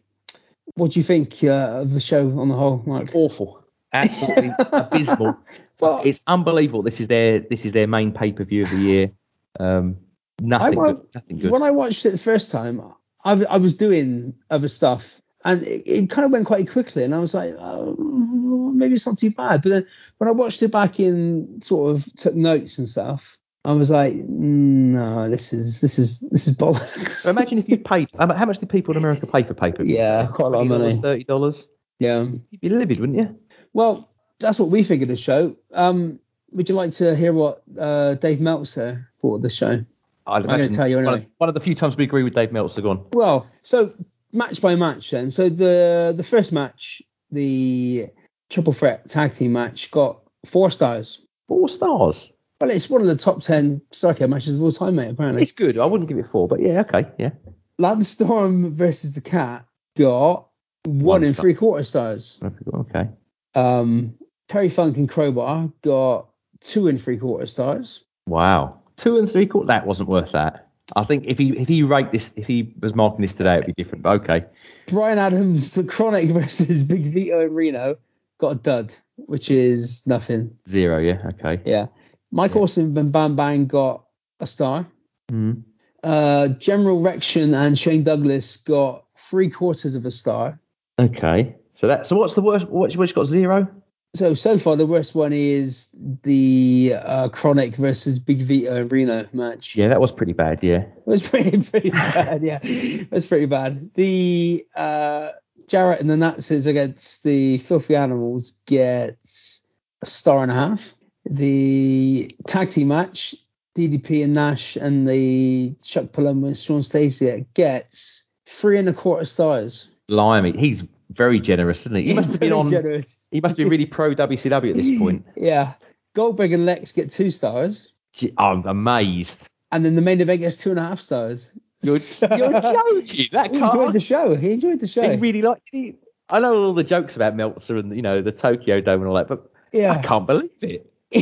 what 0.75 0.91
do 0.91 0.99
you 0.99 1.03
think 1.05 1.41
uh, 1.43 1.81
of 1.81 1.93
the 1.93 2.01
show 2.01 2.37
on 2.39 2.49
the 2.49 2.55
whole, 2.55 2.83
Mark? 2.85 3.11
Awful. 3.15 3.63
Absolutely 3.93 4.51
abysmal. 4.59 5.37
Well, 5.79 6.01
It's 6.03 6.19
unbelievable. 6.27 6.81
This 6.83 6.99
is 6.99 7.07
their 7.07 7.39
this 7.39 7.63
is 7.63 7.71
their 7.71 7.87
main 7.87 8.11
pay 8.11 8.33
per 8.33 8.43
view 8.43 8.63
of 8.63 8.69
the 8.71 8.77
year. 8.77 9.11
Um, 9.57 9.97
nothing 10.41 10.77
I- 10.79 10.83
good. 10.91 11.07
Nothing 11.15 11.39
good. 11.39 11.51
when 11.51 11.63
I 11.63 11.71
watched 11.71 12.05
it 12.05 12.09
the 12.11 12.17
first 12.17 12.51
time, 12.51 12.81
I 13.23 13.57
was 13.57 13.77
doing 13.77 14.33
other 14.49 14.67
stuff 14.67 15.21
and 15.45 15.61
it, 15.63 15.83
it 15.85 16.09
kind 16.09 16.25
of 16.25 16.31
went 16.31 16.47
quite 16.47 16.69
quickly 16.69 17.03
and 17.03 17.15
I 17.15 17.19
was 17.19 17.33
like, 17.33 17.55
oh, 17.57 18.71
maybe 18.73 18.95
it's 18.95 19.05
not 19.05 19.17
too 19.17 19.31
bad. 19.31 19.61
But 19.61 19.69
then 19.69 19.87
when 20.17 20.27
I 20.27 20.33
watched 20.33 20.61
it 20.63 20.71
back 20.71 20.99
in 20.99 21.61
sort 21.61 21.95
of 21.95 22.05
took 22.15 22.35
notes 22.35 22.79
and 22.79 22.89
stuff, 22.89 23.37
I 23.63 23.71
was 23.71 23.89
like, 23.89 24.13
"Mm, 24.13 24.93
no, 24.93 25.29
this 25.29 25.51
is 25.53 25.81
this 25.81 25.97
is 25.97 26.19
this 26.19 26.47
is 26.47 26.55
bollocks. 26.55 27.27
Imagine 27.27 27.57
if 27.57 27.69
you 27.69 27.77
paid. 27.85 28.09
How 28.17 28.27
much 28.27 28.59
do 28.59 28.65
people 28.67 28.93
in 28.93 28.97
America 28.97 29.25
pay 29.25 29.43
for 29.43 29.55
paper? 29.55 29.83
Yeah, 29.83 30.27
quite 30.27 30.47
a 30.47 30.49
lot 30.49 30.61
of 30.61 30.67
money. 30.67 30.95
Thirty 30.95 31.23
dollars. 31.23 31.67
yeah. 31.97 32.25
You'd 32.51 32.61
be 32.61 32.69
livid, 32.69 32.99
wouldn't 32.99 33.17
you? 33.17 33.39
Well, 33.73 34.09
that's 34.39 34.59
what 34.59 34.69
we 34.69 34.83
figured 34.83 35.09
of 35.09 35.15
the 35.17 35.21
show. 35.21 35.55
Um, 35.73 36.19
would 36.51 36.69
you 36.69 36.75
like 36.75 36.91
to 36.93 37.15
hear 37.15 37.33
what 37.33 37.63
uh, 37.77 38.13
Dave 38.15 38.39
Meltzer 38.39 39.09
thought 39.19 39.35
of 39.35 39.41
the 39.41 39.49
show? 39.49 39.83
I'd 40.27 40.43
gonna 40.43 40.55
imagine 40.55 40.75
tell 40.75 40.87
you 40.87 40.97
one, 40.97 41.05
anyway. 41.05 41.23
of, 41.23 41.29
one 41.37 41.49
of 41.49 41.55
the 41.55 41.61
few 41.61 41.75
times 41.75 41.97
we 41.97 42.03
agree 42.03 42.23
with 42.23 42.35
Dave 42.35 42.51
Meltzer. 42.51 42.81
Gone. 42.81 43.05
Well, 43.13 43.47
so 43.63 43.93
match 44.35 44.61
by 44.61 44.75
match 44.75 45.11
then. 45.11 45.31
So 45.31 45.49
the 45.49 46.13
the 46.15 46.23
first 46.23 46.51
match, 46.53 47.01
the 47.31 48.07
triple 48.49 48.73
threat 48.73 49.09
tag 49.09 49.33
team 49.33 49.53
match, 49.53 49.89
got 49.91 50.21
four 50.45 50.69
stars. 50.71 51.25
Four 51.47 51.69
stars. 51.69 52.31
Well, 52.61 52.69
it's 52.69 52.89
one 52.89 53.01
of 53.01 53.07
the 53.07 53.15
top 53.17 53.41
ten 53.41 53.81
Starrcade 53.91 54.29
matches 54.29 54.57
of 54.57 54.63
all 54.63 54.71
time, 54.71 54.95
mate. 54.95 55.11
Apparently, 55.11 55.41
It's 55.43 55.51
good. 55.51 55.77
I 55.77 55.85
wouldn't 55.85 56.07
give 56.09 56.17
it 56.17 56.27
four, 56.31 56.47
but 56.47 56.61
yeah, 56.61 56.81
okay, 56.81 57.05
yeah. 57.19 57.31
Lance 57.77 58.07
Storm 58.09 58.73
versus 58.75 59.13
the 59.13 59.21
Cat 59.21 59.65
got 59.97 60.47
one, 60.85 60.99
One 60.99 61.23
and 61.23 61.33
star. 61.35 61.43
three 61.43 61.53
quarter 61.55 61.83
stars. 61.83 62.39
Okay. 62.73 63.09
Um, 63.53 64.15
Terry 64.47 64.69
Funk 64.69 64.97
and 64.97 65.09
Crowbar 65.09 65.71
got 65.81 66.29
two 66.61 66.87
and 66.87 67.01
three 67.01 67.17
quarter 67.17 67.45
stars. 67.47 68.05
Wow. 68.27 68.81
Two 68.97 69.17
and 69.17 69.29
three 69.29 69.47
quarter. 69.47 69.67
That 69.67 69.85
wasn't 69.85 70.09
worth 70.09 70.31
that. 70.31 70.64
I 70.95 71.03
think 71.03 71.25
if 71.27 71.37
he 71.37 71.57
if 71.57 71.67
he 71.67 71.83
rate 71.83 72.11
this 72.11 72.29
if 72.35 72.45
he 72.45 72.73
was 72.79 72.93
marking 72.93 73.21
this 73.21 73.33
today 73.33 73.57
it'd 73.57 73.75
be 73.75 73.83
different. 73.83 74.03
But 74.03 74.21
okay. 74.21 74.45
Brian 74.87 75.17
Adams, 75.17 75.73
the 75.73 75.83
KroniK 75.83 76.31
versus 76.39 76.83
Big 76.83 77.03
Vito 77.03 77.41
and 77.41 77.55
Reno 77.55 77.97
got 78.37 78.51
a 78.51 78.55
dud, 78.55 78.93
which 79.15 79.49
is 79.49 80.05
nothing. 80.05 80.57
Zero, 80.67 80.99
yeah, 80.99 81.31
okay. 81.33 81.61
Yeah. 81.65 81.87
Mike 82.31 82.55
Yeah. 82.55 82.61
Awesome 82.61 82.97
and 82.97 83.11
Bam 83.11 83.35
Bang 83.35 83.65
got 83.65 84.05
a 84.39 84.47
star. 84.47 84.87
Mm. 85.31 85.63
Uh, 86.03 86.49
General 86.49 87.01
Rection 87.01 87.55
and 87.55 87.77
Shane 87.77 88.03
Douglas 88.03 88.57
got 88.57 89.05
three 89.17 89.49
quarters 89.49 89.95
of 89.95 90.05
a 90.05 90.11
star. 90.11 90.59
Okay. 90.99 91.55
So 91.75 91.87
that 91.87 92.05
so 92.05 92.15
what's 92.15 92.35
the 92.35 92.41
worst 92.41 92.67
what's 92.67 92.95
what's 92.95 93.11
got 93.11 93.25
zero? 93.25 93.67
So 94.15 94.33
so 94.33 94.57
far 94.57 94.77
the 94.77 94.85
worst 94.85 95.13
one 95.13 95.33
is 95.33 95.89
the 96.23 96.95
uh, 96.97 97.29
KroniK 97.29 97.75
versus 97.75 98.17
Big 98.17 98.39
Vito 98.39 98.75
and 98.75 98.91
Reno 98.91 99.27
match. 99.33 99.75
Yeah, 99.75 99.89
that 99.89 99.99
was 99.99 100.11
pretty 100.11 100.33
bad, 100.33 100.59
yeah. 100.61 100.83
It 100.83 101.05
was 101.05 101.27
pretty 101.27 101.61
pretty 101.69 101.89
bad. 101.89 102.41
Yeah, 102.41 102.59
it 102.63 103.11
was 103.11 103.25
pretty 103.25 103.45
bad. 103.45 103.93
The 103.93 104.65
uh, 104.75 105.31
Jarrett 105.67 105.99
and 105.99 106.09
the 106.09 106.17
Nazis 106.17 106.65
against 106.65 107.23
the 107.23 107.57
Filthy 107.57 107.95
Animals 107.95 108.57
gets 108.65 109.67
a 110.01 110.05
star 110.05 110.43
and 110.43 110.51
a 110.51 110.55
half. 110.55 110.95
The 111.25 112.35
tag 112.47 112.69
team 112.69 112.89
match, 112.89 113.35
DDP 113.75 114.23
and 114.23 114.33
Nash 114.33 114.77
and 114.77 115.07
the 115.07 115.75
Chuck 115.83 116.05
Palumbo 116.05 116.47
and 116.47 116.57
Shawn 116.57 116.81
Stasiak 116.81 117.47
gets 117.53 118.29
three 118.45 118.77
and 118.77 118.87
a 118.87 118.93
quarter 118.93 119.25
stars. 119.25 119.89
Blimey, 120.07 120.55
he's 120.57 120.83
very 121.09 121.39
generous, 121.39 121.81
isn't 121.81 121.95
he? 121.95 122.03
He 122.03 122.13
must 122.13 122.31
have 122.31 122.39
been 122.39 122.53
on 122.53 122.69
generous. 122.69 123.19
he 123.31 123.41
must 123.41 123.57
be 123.57 123.65
really 123.65 123.85
pro 123.85 124.13
WCW 124.15 124.69
at 124.71 124.75
this 124.75 124.99
point. 124.99 125.25
Yeah. 125.35 125.73
Goldberg 126.13 126.51
and 126.53 126.65
Lex 126.65 126.91
get 126.91 127.11
two 127.11 127.29
stars. 127.31 127.93
Gee, 128.13 128.33
I'm 128.37 128.65
amazed. 128.65 129.37
And 129.71 129.83
then 129.85 129.95
the 129.95 130.01
main 130.01 130.21
event 130.21 130.39
gets 130.39 130.57
two 130.57 130.69
and 130.69 130.79
a 130.79 130.83
half 130.83 131.01
stars. 131.01 131.57
You're, 131.81 131.97
So- 131.97 132.27
you're 132.35 132.51
joking. 132.61 133.27
That 133.33 133.51
he 133.51 133.57
enjoyed 133.59 133.93
the 133.93 133.99
show. 133.99 134.35
He 134.35 134.53
enjoyed 134.53 134.79
the 134.79 134.87
show. 134.87 135.09
he 135.09 135.17
really 135.17 135.41
liked 135.41 135.63
he, 135.71 135.97
I 136.29 136.39
know 136.39 136.55
all 136.55 136.73
the 136.73 136.83
jokes 136.83 137.15
about 137.15 137.35
Meltzer 137.35 137.77
and 137.77 137.95
you 137.95 138.01
know 138.01 138.21
the 138.21 138.31
Tokyo 138.31 138.81
Dome 138.81 139.01
and 139.01 139.09
all 139.09 139.15
that, 139.15 139.27
but 139.27 139.51
yeah. 139.71 139.91
I 139.91 140.01
can't 140.01 140.25
believe 140.25 140.49
it. 140.61 140.91
I 141.15 141.19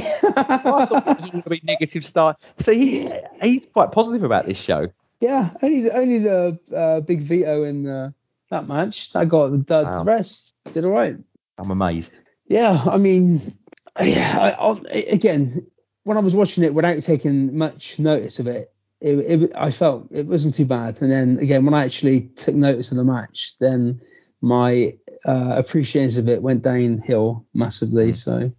thought 0.57 0.91
it 0.91 1.21
was 1.21 1.29
going 1.31 1.43
to 1.43 1.49
be 1.49 1.61
negative 1.63 2.05
star. 2.05 2.37
So 2.59 2.71
he 2.73 3.11
he's 3.41 3.65
quite 3.73 3.91
positive 3.91 4.23
about 4.23 4.45
this 4.45 4.57
show. 4.57 4.87
Yeah, 5.19 5.49
only 5.61 5.91
only 5.91 6.19
the 6.19 6.59
uh, 6.75 6.99
Big 7.01 7.21
Vito 7.21 7.63
in 7.63 7.87
uh, 7.87 8.11
that 8.53 8.67
match. 8.67 9.15
I 9.15 9.25
got 9.25 9.67
the. 9.67 9.83
Wow. 9.83 10.03
Rest 10.03 10.55
did 10.71 10.85
all 10.85 10.91
right. 10.91 11.15
I'm 11.57 11.71
amazed. 11.71 12.11
Yeah, 12.47 12.81
I 12.85 12.97
mean, 12.97 13.57
yeah, 14.01 14.55
I, 14.59 14.69
I, 14.69 14.79
again, 15.09 15.67
when 16.03 16.17
I 16.17 16.21
was 16.21 16.35
watching 16.35 16.63
it 16.63 16.73
without 16.73 17.01
taking 17.03 17.57
much 17.57 17.99
notice 17.99 18.39
of 18.39 18.47
it, 18.47 18.73
it, 19.01 19.17
it, 19.19 19.51
I 19.55 19.71
felt 19.71 20.07
it 20.11 20.25
wasn't 20.25 20.55
too 20.55 20.65
bad. 20.65 21.01
And 21.01 21.11
then 21.11 21.39
again, 21.39 21.65
when 21.65 21.73
I 21.73 21.85
actually 21.85 22.21
took 22.21 22.55
notice 22.55 22.91
of 22.91 22.97
the 22.97 23.03
match, 23.03 23.55
then 23.59 24.01
my 24.41 24.93
uh, 25.25 25.55
appreciation 25.57 26.19
of 26.19 26.29
it 26.29 26.41
went 26.41 26.63
downhill 26.63 27.45
massively. 27.53 28.13
So, 28.13 28.51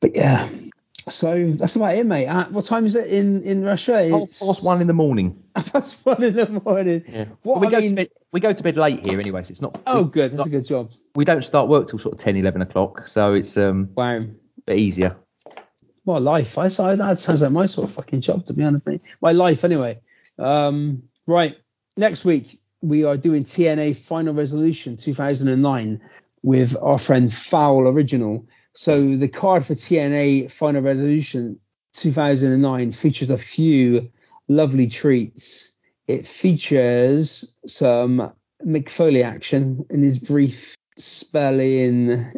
but 0.00 0.14
yeah. 0.14 0.48
So 1.10 1.52
that's 1.52 1.76
about 1.76 1.94
it, 1.94 2.06
mate. 2.06 2.26
Uh, 2.26 2.44
what 2.46 2.64
time 2.64 2.86
is 2.86 2.96
it 2.96 3.06
in 3.08 3.42
in 3.42 3.64
Russia? 3.64 4.08
Half 4.08 4.22
It's 4.22 4.38
past 4.46 4.64
one 4.64 4.80
in 4.80 4.86
the 4.86 4.92
morning. 4.92 5.42
past 5.54 6.04
one 6.04 6.22
in 6.22 6.36
the 6.36 6.60
morning. 6.64 7.04
Yeah. 7.08 7.24
What 7.42 7.60
we 7.60 7.66
I 7.66 7.70
go 7.70 7.80
mean, 7.80 7.90
to 7.90 7.96
bed, 7.96 8.08
we 8.32 8.40
go 8.40 8.52
to 8.52 8.62
bed 8.62 8.76
late 8.76 9.06
here 9.06 9.18
anyway, 9.18 9.42
so 9.44 9.50
it's 9.50 9.60
not. 9.60 9.80
oh, 9.86 10.04
good. 10.04 10.32
That's 10.32 10.46
a 10.46 10.50
good 10.50 10.64
job. 10.64 10.90
we 11.14 11.24
don't 11.24 11.44
start 11.44 11.68
work 11.68 11.88
till 11.90 11.98
sort 11.98 12.14
of 12.14 12.20
10, 12.20 12.36
11 12.36 12.62
o'clock, 12.62 13.08
so 13.08 13.34
it's 13.34 13.56
um 13.56 13.90
Wow. 13.94 14.16
a 14.18 14.26
bit 14.66 14.78
easier. 14.78 15.16
My 16.04 16.18
life? 16.18 16.56
I 16.56 16.68
that 16.68 17.18
sounds 17.18 17.42
like 17.42 17.52
my 17.52 17.66
sort 17.66 17.88
of 17.88 17.94
fucking 17.94 18.22
job, 18.22 18.46
to 18.46 18.52
be 18.54 18.64
honest, 18.64 18.86
mate. 18.86 19.02
My 19.20 19.32
life, 19.32 19.64
anyway. 19.64 20.00
Um, 20.38 21.02
right. 21.26 21.58
Next 21.96 22.24
week 22.24 22.60
we 22.80 23.04
are 23.04 23.16
doing 23.16 23.44
TNA 23.44 23.96
Final 23.96 24.32
Resolution 24.34 24.96
2009 24.96 26.00
with 26.42 26.76
our 26.80 26.96
friend 26.98 27.32
Foul 27.32 27.88
Original. 27.88 28.46
So 28.74 29.16
the 29.16 29.28
card 29.28 29.64
for 29.64 29.74
TNA 29.74 30.50
Final 30.50 30.82
Resolution 30.82 31.58
2009 31.94 32.92
features 32.92 33.30
a 33.30 33.38
few 33.38 34.10
lovely 34.48 34.88
treats. 34.88 35.72
It 36.06 36.26
features 36.26 37.56
some 37.66 38.32
Mick 38.64 38.88
Foley 38.88 39.22
action 39.22 39.84
in 39.90 40.02
his 40.02 40.18
brief 40.18 40.74
spell 40.96 41.60
in 41.60 42.32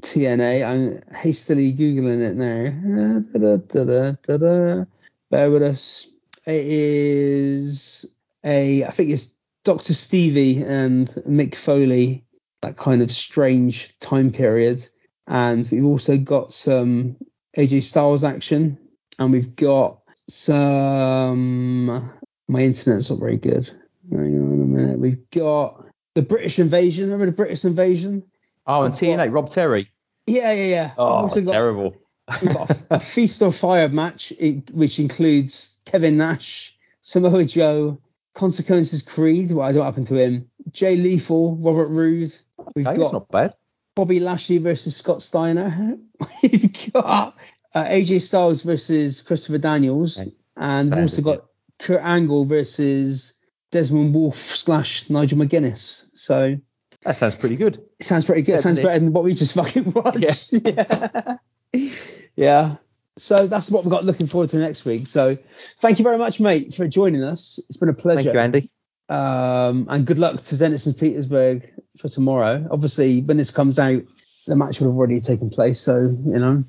TNA. 0.00 0.66
I'm 0.66 1.16
hastily 1.16 1.72
googling 1.72 2.20
it 2.20 2.36
now. 2.36 3.22
Da, 3.32 4.12
da, 4.12 4.36
da. 4.36 4.84
Bear 5.30 5.50
with 5.50 5.62
us. 5.62 6.08
It 6.46 6.66
is 6.66 8.06
a, 8.44 8.84
I 8.84 8.90
think 8.90 9.10
it's 9.10 9.34
Dr. 9.64 9.94
Stevie 9.94 10.62
and 10.62 11.08
Mick 11.28 11.56
Foley, 11.56 12.24
that 12.62 12.76
kind 12.76 13.02
of 13.02 13.10
strange 13.10 13.98
time 13.98 14.30
period. 14.30 14.86
And 15.26 15.68
we've 15.70 15.84
also 15.84 16.16
got 16.16 16.52
some 16.52 17.16
AJ 17.56 17.82
Styles 17.82 18.24
action, 18.24 18.78
and 19.18 19.32
we've 19.32 19.56
got 19.56 20.00
some. 20.28 22.12
My 22.48 22.60
internet's 22.60 23.10
not 23.10 23.18
very 23.18 23.36
good. 23.36 23.68
Hang 24.10 24.20
on 24.20 24.62
a 24.62 24.66
minute. 24.66 24.98
We've 24.98 25.30
got 25.30 25.86
the 26.14 26.22
British 26.22 26.58
invasion. 26.58 27.04
Remember 27.04 27.26
the 27.26 27.32
British 27.32 27.64
invasion? 27.64 28.24
Oh, 28.66 28.82
and 28.82 28.94
TNA, 28.94 29.32
Rob 29.32 29.52
Terry. 29.52 29.90
Yeah, 30.26 30.52
yeah, 30.52 30.64
yeah. 30.64 30.90
Oh, 30.98 31.28
got, 31.28 31.52
terrible. 31.52 31.96
we've 32.42 32.52
got 32.52 32.70
a, 32.70 32.86
a 32.90 33.00
Feast 33.00 33.42
or 33.42 33.52
Fired 33.52 33.92
match, 33.92 34.32
which 34.72 34.98
includes 34.98 35.80
Kevin 35.84 36.16
Nash, 36.16 36.76
Samoa 37.00 37.44
Joe, 37.44 38.00
Consequences 38.34 39.02
Creed. 39.02 39.50
What 39.50 39.74
what 39.74 39.84
happened 39.84 40.08
to 40.08 40.16
him? 40.16 40.50
Jay 40.70 40.96
Lethal, 40.96 41.56
Robert 41.56 41.88
Roode. 41.88 42.34
We've 42.74 42.86
Okay, 42.86 42.98
that's 42.98 42.98
got 42.98 43.12
not 43.12 43.28
bad. 43.28 43.54
Bobby 43.96 44.20
Lashley 44.20 44.58
versus 44.58 44.94
Scott 44.96 45.22
Steiner. 45.22 45.98
We've 46.42 46.92
got 46.92 47.36
uh, 47.74 47.84
AJ 47.84 48.20
Styles 48.22 48.62
versus 48.62 49.22
Christopher 49.22 49.58
Daniels, 49.58 50.24
and 50.56 50.90
we've 50.90 51.00
also 51.02 51.22
got 51.22 51.46
Kurt 51.80 52.02
Angle 52.02 52.44
versus 52.44 53.40
Desmond 53.72 54.14
Wolfe 54.14 54.36
slash 54.36 55.10
Nigel 55.10 55.38
McGuinness. 55.38 56.10
So 56.14 56.56
That 57.02 57.16
sounds 57.16 57.38
pretty 57.38 57.56
good. 57.56 57.82
it 57.98 58.04
sounds 58.04 58.24
pretty 58.26 58.42
good. 58.42 58.52
Better 58.52 58.62
sounds 58.62 58.80
better 58.82 58.98
than 59.00 59.12
what 59.12 59.24
we 59.24 59.34
just 59.34 59.54
fucking 59.54 59.92
watched. 59.96 60.54
Yeah. 61.72 61.88
yeah. 62.36 62.76
So 63.18 63.46
that's 63.46 63.70
what 63.70 63.84
we've 63.84 63.90
got 63.90 64.04
looking 64.04 64.26
forward 64.26 64.50
to 64.50 64.58
next 64.58 64.84
week. 64.84 65.06
So 65.06 65.36
thank 65.78 65.98
you 65.98 66.02
very 66.04 66.18
much, 66.18 66.38
mate, 66.38 66.74
for 66.74 66.86
joining 66.86 67.24
us. 67.24 67.58
It's 67.68 67.76
been 67.78 67.88
a 67.88 67.94
pleasure. 67.94 68.32
Thank 68.32 68.34
you, 68.34 68.40
Andy. 68.40 68.70
Um, 69.08 69.86
and 69.88 70.06
good 70.06 70.18
luck 70.18 70.34
to 70.36 70.54
Zenit 70.54 70.80
St. 70.80 70.98
Petersburg 70.98 71.70
for 71.98 72.08
tomorrow. 72.08 72.66
Obviously, 72.70 73.22
when 73.22 73.36
this 73.36 73.50
comes 73.50 73.78
out, 73.78 74.02
the 74.46 74.56
match 74.56 74.80
would 74.80 74.86
have 74.86 74.96
already 74.96 75.20
taken 75.20 75.50
place. 75.50 75.80
So, 75.80 76.00
you 76.00 76.38
know, 76.38 76.64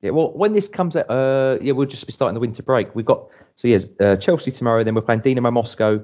Yeah, 0.00 0.10
well, 0.10 0.30
when 0.32 0.52
this 0.52 0.68
comes 0.68 0.94
out, 0.94 1.10
uh, 1.10 1.58
yeah, 1.60 1.72
we'll 1.72 1.86
just 1.88 2.06
be 2.06 2.12
starting 2.12 2.34
the 2.34 2.40
winter 2.40 2.62
break. 2.62 2.94
We've 2.94 3.04
got 3.06 3.26
so 3.56 3.66
yes, 3.66 3.88
uh, 3.98 4.14
Chelsea 4.16 4.52
tomorrow, 4.52 4.84
then 4.84 4.94
we're 4.94 5.00
playing 5.02 5.22
Dinamo 5.22 5.52
Moscow 5.52 5.94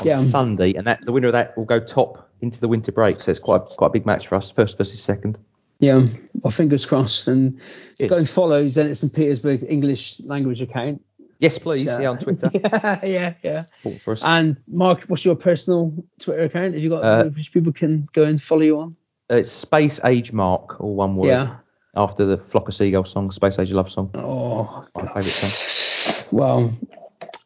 on 0.00 0.06
Yeah. 0.06 0.24
Sunday, 0.26 0.74
and 0.74 0.86
that 0.86 1.02
the 1.02 1.10
winner 1.10 1.26
of 1.26 1.32
that 1.32 1.56
will 1.58 1.64
go 1.64 1.80
top 1.80 2.30
into 2.40 2.60
the 2.60 2.68
winter 2.68 2.92
break. 2.92 3.20
So 3.20 3.32
it's 3.32 3.40
quite 3.40 3.62
quite 3.62 3.88
a 3.88 3.90
big 3.90 4.06
match 4.06 4.28
for 4.28 4.36
us, 4.36 4.50
first 4.50 4.78
versus 4.78 5.02
second. 5.02 5.36
yeah, 5.80 6.06
well, 6.42 6.50
fingers 6.52 6.86
crossed. 6.86 7.26
And 7.26 7.56
Yeah. 7.98 8.06
go 8.08 8.16
and 8.18 8.28
follow 8.28 8.64
Zenit 8.66 8.96
St. 8.96 9.12
Petersburg 9.12 9.64
English 9.68 10.20
language 10.20 10.60
account. 10.62 11.02
Yes, 11.40 11.58
please. 11.58 11.86
Yeah, 11.86 12.10
on 12.10 12.18
Twitter. 12.18 12.50
yeah, 12.54 13.00
yeah, 13.02 13.34
yeah. 13.42 13.64
And 14.22 14.56
Mark, 14.68 15.04
what's 15.08 15.24
your 15.24 15.36
personal 15.36 15.92
Twitter 16.18 16.44
account? 16.44 16.74
Have 16.74 16.82
you 16.82 16.90
got 16.90 17.02
Uh, 17.04 17.24
which 17.30 17.52
people 17.52 17.72
can 17.72 18.06
go 18.12 18.24
and 18.24 18.40
follow 18.40 18.60
you 18.62 18.78
on? 18.80 18.96
It's 19.30 19.50
Space 19.50 19.98
Age 20.04 20.32
Mark, 20.32 20.80
all 20.80 20.94
one 20.94 21.16
word. 21.16 21.28
Yeah. 21.28 21.56
After 21.96 22.24
the 22.26 22.36
Flock 22.36 22.68
of 22.68 22.74
Seagulls 22.74 23.10
song, 23.10 23.32
Space 23.32 23.58
Age 23.58 23.70
Love 23.70 23.90
song, 23.90 24.10
Oh, 24.14 24.86
my 24.94 25.02
favourite 25.06 25.24
song. 25.24 26.26
well, 26.30 26.72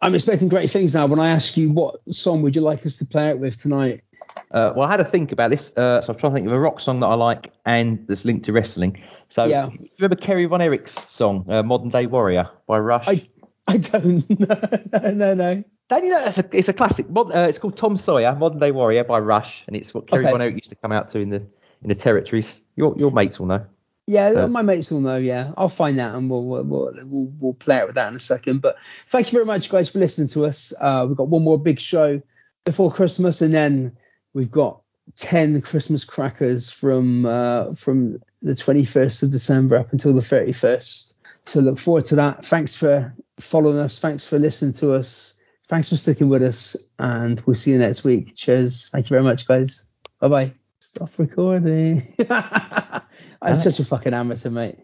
I'm 0.02 0.14
expecting 0.14 0.48
great 0.48 0.70
things 0.70 0.94
now. 0.94 1.06
When 1.06 1.18
I 1.20 1.30
ask 1.30 1.56
you 1.56 1.70
what 1.70 1.96
song 2.10 2.42
would 2.42 2.54
you 2.56 2.60
like 2.62 2.84
us 2.84 2.96
to 2.98 3.06
play 3.06 3.30
it 3.30 3.38
with 3.38 3.56
tonight? 3.56 4.02
Uh, 4.50 4.72
well, 4.76 4.86
I 4.86 4.90
had 4.90 4.98
to 4.98 5.04
think 5.04 5.32
about 5.32 5.50
this, 5.50 5.72
uh, 5.76 6.00
so 6.02 6.12
I'm 6.12 6.18
trying 6.18 6.32
to 6.32 6.36
think 6.36 6.46
of 6.46 6.52
a 6.52 6.58
rock 6.60 6.80
song 6.80 7.00
that 7.00 7.06
I 7.06 7.14
like 7.14 7.52
and 7.64 8.06
that's 8.06 8.24
linked 8.24 8.44
to 8.46 8.52
wrestling. 8.52 9.02
So, 9.30 9.44
Yeah. 9.46 9.70
you 9.70 9.88
remember 9.98 10.16
Kerry 10.16 10.44
Von 10.46 10.60
Erich's 10.60 10.94
song, 11.10 11.46
uh, 11.48 11.62
"Modern 11.62 11.88
Day 11.88 12.06
Warrior" 12.06 12.48
by 12.66 12.78
Rush? 12.78 13.04
I 13.08 13.26
I 13.66 13.78
don't 13.78 14.28
know. 14.28 14.78
no, 14.92 15.10
no, 15.12 15.34
no. 15.34 15.64
Don't 15.88 16.04
you 16.04 16.10
know 16.10 16.24
it's 16.24 16.38
a, 16.38 16.44
it's 16.52 16.68
a 16.68 16.72
classic. 16.72 17.08
Mod, 17.10 17.34
uh, 17.34 17.40
it's 17.48 17.58
called 17.58 17.76
Tom 17.76 17.96
Sawyer, 17.96 18.34
Modern 18.34 18.58
Day 18.58 18.70
Warrior 18.70 19.04
by 19.04 19.18
Rush, 19.18 19.62
and 19.66 19.76
it's 19.76 19.92
what 19.92 20.08
Kerry 20.08 20.26
Okay. 20.26 20.32
Von 20.32 20.52
used 20.54 20.70
to 20.70 20.76
come 20.76 20.92
out 20.92 21.12
to 21.12 21.18
in 21.18 21.30
the 21.30 21.36
in 21.82 21.88
the 21.88 21.94
territories. 21.94 22.52
Your 22.76 22.94
your 22.96 23.10
mates 23.10 23.38
will 23.38 23.46
know. 23.46 23.66
Yeah, 24.06 24.32
So- 24.32 24.48
my 24.48 24.62
mates 24.62 24.90
will 24.90 25.00
know. 25.00 25.16
Yeah, 25.16 25.52
I'll 25.56 25.68
find 25.68 25.98
that 25.98 26.14
and 26.14 26.28
we'll 26.28 26.44
we'll, 26.44 26.64
we'll 26.64 27.32
we'll 27.38 27.54
play 27.54 27.78
it 27.78 27.86
with 27.86 27.94
that 27.96 28.08
in 28.08 28.16
a 28.16 28.20
second. 28.20 28.60
But 28.60 28.76
thank 29.08 29.28
you 29.28 29.36
very 29.36 29.46
much, 29.46 29.70
guys, 29.70 29.90
for 29.90 29.98
listening 29.98 30.28
to 30.28 30.46
us. 30.46 30.72
Uh, 30.78 31.06
we've 31.08 31.16
got 31.16 31.28
one 31.28 31.42
more 31.42 31.58
big 31.58 31.80
show 31.80 32.20
before 32.64 32.90
Christmas, 32.92 33.40
and 33.42 33.52
then 33.52 33.96
we've 34.34 34.50
got 34.50 34.80
ten 35.16 35.60
Christmas 35.60 36.04
crackers 36.04 36.70
from 36.70 37.26
uh, 37.26 37.74
from 37.74 38.20
the 38.42 38.54
21st 38.54 39.22
of 39.22 39.30
December 39.30 39.76
up 39.76 39.92
until 39.92 40.12
the 40.12 40.20
31st. 40.20 41.14
So 41.46 41.60
look 41.60 41.78
forward 41.78 42.06
to 42.06 42.16
that. 42.16 42.44
Thanks 42.44 42.76
for 42.76 43.14
following 43.38 43.78
us. 43.78 43.98
Thanks 43.98 44.26
for 44.26 44.38
listening 44.38 44.74
to 44.74 44.94
us. 44.94 45.40
Thanks 45.68 45.88
for 45.88 45.96
sticking 45.96 46.28
with 46.28 46.42
us, 46.42 46.76
and 46.98 47.40
we'll 47.46 47.54
see 47.54 47.72
you 47.72 47.78
next 47.78 48.04
week. 48.04 48.34
Cheers. 48.34 48.90
Thank 48.90 49.06
you 49.06 49.14
very 49.14 49.22
much, 49.22 49.48
guys. 49.48 49.86
Bye 50.20 50.28
bye. 50.28 50.52
Stop 50.80 51.10
recording. 51.18 52.02
I'm 52.30 53.56
such 53.56 53.80
a 53.80 53.84
fucking 53.84 54.12
amateur, 54.12 54.50
mate. 54.50 54.83